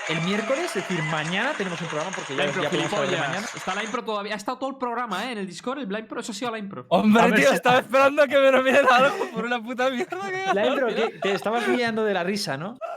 el 0.09 0.21
miércoles, 0.21 0.65
es 0.65 0.73
decir, 0.75 1.01
mañana 1.03 1.53
tenemos 1.55 1.79
un 1.81 1.87
programa 1.87 2.11
porque 2.15 2.35
ya, 2.35 2.45
impro, 2.45 2.63
ya 2.63 2.69
podemos 2.69 2.91
mañana. 2.91 3.45
Está 3.55 3.75
la 3.75 3.83
impro 3.83 4.03
todavía. 4.03 4.33
Ha 4.33 4.37
estado 4.37 4.57
todo 4.57 4.69
el 4.71 4.77
programa, 4.77 5.25
¿eh? 5.27 5.33
En 5.33 5.37
el 5.37 5.47
Discord, 5.47 5.79
el 5.79 5.85
Blind 5.85 6.07
Pro. 6.07 6.19
Eso 6.21 6.31
ha 6.31 6.35
sido 6.35 6.51
la 6.51 6.57
impro. 6.57 6.85
Hombre, 6.89 7.29
ver 7.29 7.35
tío, 7.35 7.51
estaba 7.51 7.79
esperando 7.79 8.25
que 8.27 8.39
me 8.39 8.51
nominen 8.51 8.85
algo 8.89 9.29
por 9.31 9.45
una 9.45 9.61
puta 9.61 9.89
mierda 9.89 10.31
que 10.31 10.53
La 10.53 10.65
impro, 10.67 10.87
que 10.87 11.19
te 11.21 11.33
estabas 11.33 11.67
mirando 11.67 12.03
de 12.03 12.13
la 12.13 12.23
risa, 12.23 12.57
¿no? 12.57 12.77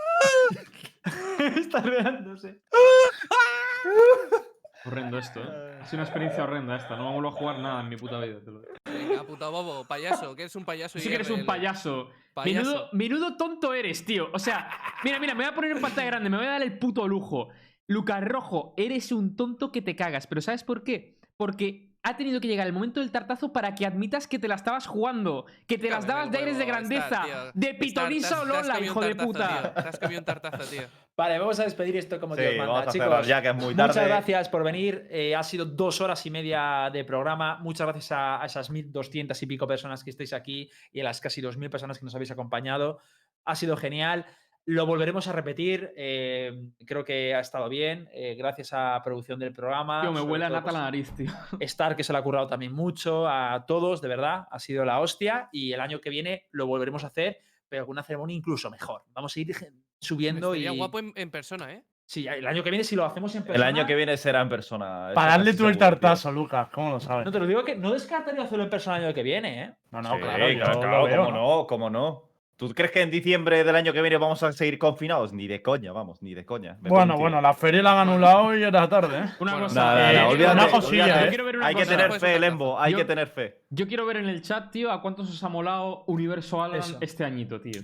Está 1.57 1.81
reándose. 1.81 2.61
Horrendo 4.85 5.19
esto, 5.19 5.41
¿eh? 5.41 5.79
Ha 5.83 5.87
sido 5.87 5.99
una 5.99 6.05
experiencia 6.05 6.45
horrenda 6.45 6.77
esta. 6.77 6.97
No 6.97 7.07
me 7.07 7.13
vuelvo 7.15 7.31
a 7.31 7.33
jugar 7.33 7.59
nada 7.59 7.81
en 7.81 7.89
mi 7.89 7.97
puta 7.97 8.21
vida. 8.21 8.39
Te 8.41 8.51
lo 8.51 8.61
digo. 8.61 8.73
Venga, 8.85 9.25
puta 9.25 9.49
bobo. 9.49 9.85
Payaso, 9.85 10.37
que 10.37 10.43
eres 10.43 10.55
un 10.55 10.65
payaso. 10.65 10.99
Sí 10.99 11.09
que 11.09 11.17
eres 11.17 11.31
un. 11.31 11.45
Payaso. 11.45 12.11
Menudo, 12.45 12.89
menudo 12.93 13.37
tonto 13.37 13.75
eres, 13.75 14.05
tío. 14.05 14.29
O 14.33 14.39
sea, 14.39 14.71
mira, 15.05 15.19
mira, 15.19 15.35
me 15.35 15.45
voy 15.45 15.53
a 15.53 15.55
poner 15.55 15.73
en 15.73 15.81
pantalla 15.81 16.07
grande, 16.07 16.31
me 16.31 16.37
voy 16.37 16.47
a 16.47 16.51
dar 16.51 16.63
el 16.63 16.79
puto 16.79 17.07
lujo. 17.09 17.49
Lucas 17.89 18.23
Rojo, 18.25 18.75
eres 18.77 19.13
un 19.13 19.37
tonto 19.37 19.73
que 19.73 19.83
te 19.83 19.97
cagas. 19.97 20.27
Pero 20.27 20.41
¿sabes 20.41 20.65
por 20.65 20.85
qué? 20.85 21.19
Porque 21.37 21.92
ha 22.05 22.17
tenido 22.17 22.41
que 22.41 22.49
llegar 22.49 22.67
el 22.67 22.73
momento 22.73 22.99
del 23.01 23.13
tartazo 23.13 23.53
para 23.53 23.75
que 23.77 23.87
admitas 23.87 24.27
que 24.27 24.39
te 24.39 24.49
la 24.49 24.57
estabas 24.57 24.87
jugando. 24.87 25.47
Que 25.69 25.79
te 25.79 25.89
las 25.89 26.05
dabas 26.07 26.31
de 26.33 26.39
aires 26.39 26.59
de 26.59 26.65
grandeza. 26.67 27.25
De 27.55 27.75
has- 27.75 28.33
o 28.33 28.45
Lola, 28.45 28.81
hijo 28.81 29.01
de 29.01 29.15
puta. 29.15 29.49
tío. 29.75 29.83
Te 29.83 29.89
has 29.89 29.99
comido 30.01 30.19
un 30.19 30.25
tartazo, 30.25 30.65
tío. 30.69 30.83
Vale, 31.17 31.39
vamos 31.39 31.61
a 31.61 31.65
despedir 31.65 31.97
esto 31.97 32.19
como 32.19 32.35
Sí, 32.35 32.41
Dios 32.41 32.57
manda. 32.57 32.73
vamos 32.73 32.89
a 32.89 32.93
Chicos, 32.93 33.07
cerrar 33.07 33.25
ya, 33.25 33.43
que 33.43 33.49
es 33.51 33.55
muy 33.55 33.75
tarde. 33.75 33.89
Muchas 33.93 34.09
gracias 34.09 34.49
por 34.49 34.65
venir. 34.65 35.07
Eh, 35.11 35.37
ha 35.37 35.43
sido 35.43 35.65
dos 35.65 36.01
horas 36.01 36.25
y 36.27 36.31
media 36.31 36.91
de 36.93 37.05
programa. 37.05 37.59
Muchas 37.59 37.87
gracias 37.87 38.13
a, 38.13 38.43
a 38.43 38.47
esas 38.47 38.71
1.200 38.73 39.41
y 39.43 39.47
pico 39.47 39.67
personas 39.69 40.03
que 40.03 40.11
estáis 40.11 40.33
aquí 40.33 40.71
y 40.91 41.01
a 41.01 41.05
las 41.05 41.21
casi 41.21 41.41
2.000 41.43 41.71
personas 41.71 41.99
que 41.99 42.05
nos 42.05 42.15
habéis 42.15 42.31
acompañado. 42.33 42.99
Ha 43.45 43.55
sido 43.55 43.77
genial. 43.77 44.25
Lo 44.65 44.87
volveremos 44.87 45.27
a 45.27 45.33
repetir. 45.33 45.93
eh, 45.97 46.57
creo 46.87 47.05
que 47.05 47.35
ha 47.35 47.41
estado 47.41 47.69
bien. 47.69 48.09
eh, 48.13 48.35
gracias 48.37 48.73
a 48.73 49.01
producción 49.05 49.39
del 49.41 49.53
programa. 49.53 50.03
Tío, 50.03 50.13
me 50.13 50.21
huele 50.21 50.45
a 50.45 50.49
nata 50.51 50.59
la 50.67 50.73
pues, 50.73 50.75
nariz, 50.85 51.11
tío. 51.17 51.31
Star, 51.61 51.97
que 51.97 52.05
se 52.05 52.13
le 52.13 52.19
ha 52.19 52.23
currado 52.23 52.47
también 52.47 52.73
mucho. 52.73 53.27
A 53.29 53.65
todos, 53.67 54.01
de 54.01 54.09
verdad. 54.09 54.47
Ha 54.51 54.59
sido 54.61 54.85
la 54.85 55.01
hostia. 55.01 55.49
Y 55.53 55.73
el 55.73 55.81
año 55.81 56.01
que 56.01 56.11
viene 56.11 56.47
lo 56.53 56.67
volveremos 56.67 57.03
a 57.05 57.09
hacer, 57.09 57.39
pero 57.69 57.87
con 57.87 57.95
una 57.95 58.03
ceremonia 58.05 58.37
incluso 58.37 58.71
mejor. 58.71 59.03
Vamos 59.09 59.37
a 59.37 59.41
ir 59.41 59.49
subiendo 60.01 60.55
y. 60.55 60.69
guapo 60.77 60.99
en, 61.01 61.13
en 61.17 61.31
persona, 61.31 61.73
¿eh? 61.73 61.83
Sí, 62.05 62.27
el 62.27 62.47
año 62.47 62.63
que 62.63 62.71
viene, 62.71 62.85
si 62.85 62.95
lo 62.95 63.05
hacemos 63.07 63.35
en 63.35 63.41
El 63.43 63.47
persona. 63.47 63.67
año 63.69 63.87
que 63.87 63.95
viene 63.95 64.17
será 64.17 64.43
en 64.43 64.49
persona. 64.49 65.13
Para 65.15 65.31
darle 65.33 65.55
tú 65.55 65.67
el 65.67 65.73
tío. 65.73 65.81
tartazo, 65.81 66.31
Lucas, 66.31 66.69
¿cómo 66.73 66.91
lo 66.91 67.01
sabes? 67.01 67.25
No 67.25 67.33
te 67.33 67.39
lo 67.39 67.47
digo 67.47 67.65
que 67.65 67.75
no 67.75 67.93
descartaría 67.93 68.43
hacerlo 68.43 68.65
en 68.65 68.71
persona 68.71 68.99
el 68.99 69.05
año 69.07 69.15
que 69.15 69.23
viene, 69.23 69.63
¿eh? 69.63 69.75
No, 69.93 70.03
no, 70.03 70.11
Sí, 70.15 70.21
claro, 70.21 70.47
claro, 70.57 70.81
claro, 70.81 71.05
veo, 71.05 71.25
cómo 71.25 71.31
no, 71.39 71.67
cómo 71.67 71.91
no. 71.91 72.32
¿Tú 72.63 72.73
crees 72.75 72.93
que 72.93 73.03
en 73.03 73.11
diciembre 73.11 73.65
del 73.65 73.75
año 73.75 73.93
que 73.93 74.01
viene 74.01 74.17
vamos 74.19 74.41
a 74.45 74.53
seguir 74.53 74.79
confinados? 74.79 75.33
Ni 75.33 75.49
de 75.49 75.61
coña, 75.63 75.91
vamos, 75.91 76.23
ni 76.23 76.33
de 76.33 76.47
coña. 76.47 76.79
Me 76.81 76.91
Bueno, 76.91 77.17
bueno, 77.17 77.41
la 77.41 77.55
feria 77.55 77.83
la 77.83 78.01
han 78.01 78.09
anulado 78.09 78.57
y 78.57 78.63
era 78.63 78.89
tarde, 78.89 79.19
¿eh? 79.19 79.25
Una 79.41 79.53
Bueno, 79.55 79.67
cosa. 79.67 79.81
Nada, 79.85 79.95
nada, 80.13 80.31
eh, 80.33 80.39
nada, 80.39 80.53
una 80.53 80.69
cosilla. 80.71 81.25
¿eh? 81.27 81.31
Ver 81.43 81.57
una 81.57 81.67
Hay 81.67 81.75
que 81.75 81.87
tener 81.87 82.13
fe, 82.21 82.39
Lembo, 82.39 82.79
hay 82.79 82.93
Yo- 82.93 82.99
que 82.99 83.05
tener 83.05 83.27
fe. 83.27 83.65
Yo 83.71 83.89
quiero 83.89 84.07
ver 84.07 84.19
en 84.19 84.29
el 84.29 84.43
chat, 84.43 84.71
tío, 84.71 84.93
a 84.93 85.03
cuántos 85.03 85.29
os 85.29 85.43
ha 85.43 85.49
molado 85.49 86.05
Universo 86.07 86.65
Eso. 86.73 86.99
este 87.01 87.25
añito, 87.25 87.61
tío. 87.61 87.83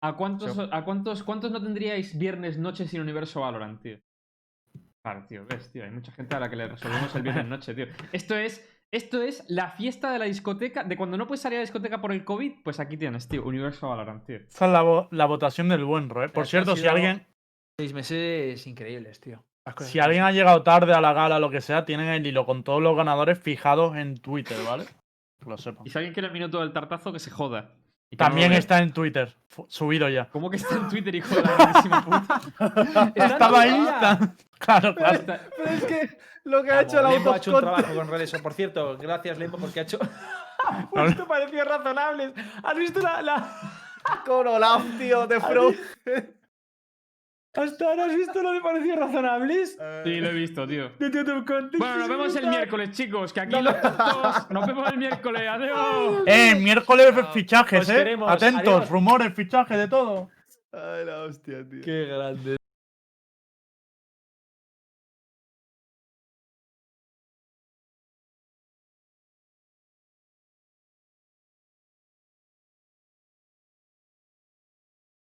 ¿A 0.00 0.12
cuántos, 0.14 0.52
Sí. 0.54 0.68
¿A 0.70 0.84
cuántos 0.84 1.24
cuántos 1.24 1.50
no 1.50 1.60
tendríais 1.60 2.16
viernes 2.16 2.58
noche 2.58 2.86
sin 2.86 3.00
Universo 3.00 3.40
Valorant, 3.40 3.82
tío? 3.82 3.98
Claro, 5.02 5.24
tío, 5.28 5.44
ves, 5.44 5.72
tío, 5.72 5.82
hay 5.82 5.90
mucha 5.90 6.12
gente 6.12 6.36
a 6.36 6.40
la 6.40 6.48
que 6.48 6.54
le 6.54 6.68
resolvemos 6.68 7.12
el 7.16 7.22
viernes 7.22 7.46
noche, 7.46 7.74
tío. 7.74 7.86
Esto 8.12 8.36
es, 8.36 8.64
esto 8.92 9.22
es 9.22 9.44
la 9.48 9.70
fiesta 9.70 10.10
de 10.12 10.18
la 10.18 10.24
discoteca, 10.26 10.84
de 10.84 10.96
cuando 10.96 11.16
no 11.16 11.26
puedes 11.26 11.40
salir 11.42 11.56
a 11.58 11.60
la 11.60 11.64
discoteca 11.64 12.00
por 12.00 12.12
el 12.12 12.24
COVID, 12.24 12.62
pues 12.64 12.80
aquí 12.80 12.96
tienes, 12.96 13.28
tío, 13.28 13.44
Universo 13.44 13.88
Valorant, 13.88 14.24
tío. 14.24 14.36
Esa 14.36 14.66
es 14.66 14.72
la, 14.72 14.82
vo- 14.82 15.08
la 15.10 15.26
votación 15.26 15.68
del 15.68 15.84
buen 15.84 16.04
¿eh? 16.04 16.28
Por 16.28 16.46
cierto, 16.46 16.76
si 16.76 16.86
alguien, 16.86 17.26
Seis 17.78 17.92
meses 17.92 18.66
increíbles, 18.66 19.20
tío. 19.20 19.44
Si 19.80 19.98
alguien 19.98 20.22
ha 20.22 20.30
llegado 20.32 20.62
tarde 20.62 20.94
a 20.94 21.00
la 21.00 21.12
gala 21.12 21.36
o 21.36 21.40
lo 21.40 21.50
que 21.50 21.60
sea, 21.60 21.84
tienen 21.84 22.06
el 22.08 22.26
hilo 22.26 22.46
con 22.46 22.62
todos 22.62 22.80
los 22.80 22.96
ganadores 22.96 23.38
fijados 23.38 23.96
en 23.96 24.16
Twitter, 24.16 24.56
¿vale? 24.66 24.84
Que 25.42 25.50
lo 25.50 25.58
sepan. 25.58 25.84
Y 25.86 25.90
si 25.90 25.98
alguien 25.98 26.14
quiere 26.14 26.28
el 26.28 26.32
minuto 26.32 26.60
del 26.60 26.72
tartazo, 26.72 27.12
que 27.12 27.18
se 27.18 27.30
joda. 27.30 27.74
No 28.12 28.18
También 28.18 28.52
está 28.52 28.78
en 28.78 28.92
Twitter, 28.92 29.36
subido 29.68 30.08
ya. 30.08 30.28
¿Cómo 30.28 30.48
que 30.48 30.56
está 30.58 30.76
en 30.76 30.88
Twitter, 30.88 31.14
hijo 31.14 31.34
de 31.34 31.42
la 31.42 31.52
grandísima 31.56 32.04
puta? 32.04 33.12
Estaba 33.14 33.60
ahí, 33.60 33.86
Claro, 34.58 34.94
claro. 34.94 35.14
Está- 35.18 35.40
Pero 35.56 35.70
es 35.70 35.84
que 35.84 36.18
lo 36.44 36.62
que 36.62 36.70
ha 36.70 36.80
hecho 36.82 36.96
Vamos, 36.96 37.10
el 37.10 37.16
Lembo 37.18 37.32
ha 37.32 37.36
hecho 37.36 37.54
un 37.54 37.60
trabajo 37.60 37.94
con 37.94 38.08
redes. 38.08 38.32
Por 38.40 38.52
cierto, 38.54 38.96
gracias, 38.96 39.38
Lembo, 39.38 39.58
porque 39.58 39.80
ha 39.80 39.82
hecho. 39.82 39.98
Pues 40.90 41.10
esto 41.10 41.26
parecía 41.28 41.64
razonable. 41.64 42.32
¿Has 42.62 42.76
visto 42.76 43.00
la. 43.00 43.22
la... 43.22 43.60
Con 44.24 44.46
Olaf, 44.46 44.82
tío, 44.98 45.26
de 45.26 45.40
Fro. 45.40 45.70
Hasta 47.56 47.84
ahora 47.86 48.04
has 48.04 48.14
visto 48.14 48.42
lo 48.42 48.52
de 48.52 48.60
parecía 48.60 48.96
razonables? 48.96 49.78
Sí, 50.04 50.20
lo 50.20 50.28
he 50.28 50.32
visto, 50.32 50.66
tío. 50.66 50.90
Bueno, 50.98 51.96
nos 51.98 52.08
vemos 52.08 52.36
el 52.36 52.46
miércoles, 52.48 52.90
chicos, 52.90 53.32
que 53.32 53.40
aquí 53.40 53.60
los 53.60 53.80
tontos... 53.80 54.50
Nos 54.50 54.66
vemos 54.66 54.90
el 54.92 54.98
miércoles, 54.98 55.42
adiós. 55.48 56.22
Eh, 56.26 56.54
miércoles 56.56 57.14
Chao. 57.14 57.32
fichajes, 57.32 57.80
Os 57.80 57.88
eh. 57.88 57.94
queremos, 57.94 58.30
Atentos, 58.30 58.74
adiós. 58.74 58.90
rumores, 58.90 59.32
fichajes, 59.34 59.78
de 59.78 59.88
todo. 59.88 60.28
Ay, 60.72 61.04
la 61.06 61.22
hostia, 61.22 61.64
tío. 61.68 61.80
Qué 61.82 62.04
grande. 62.06 62.56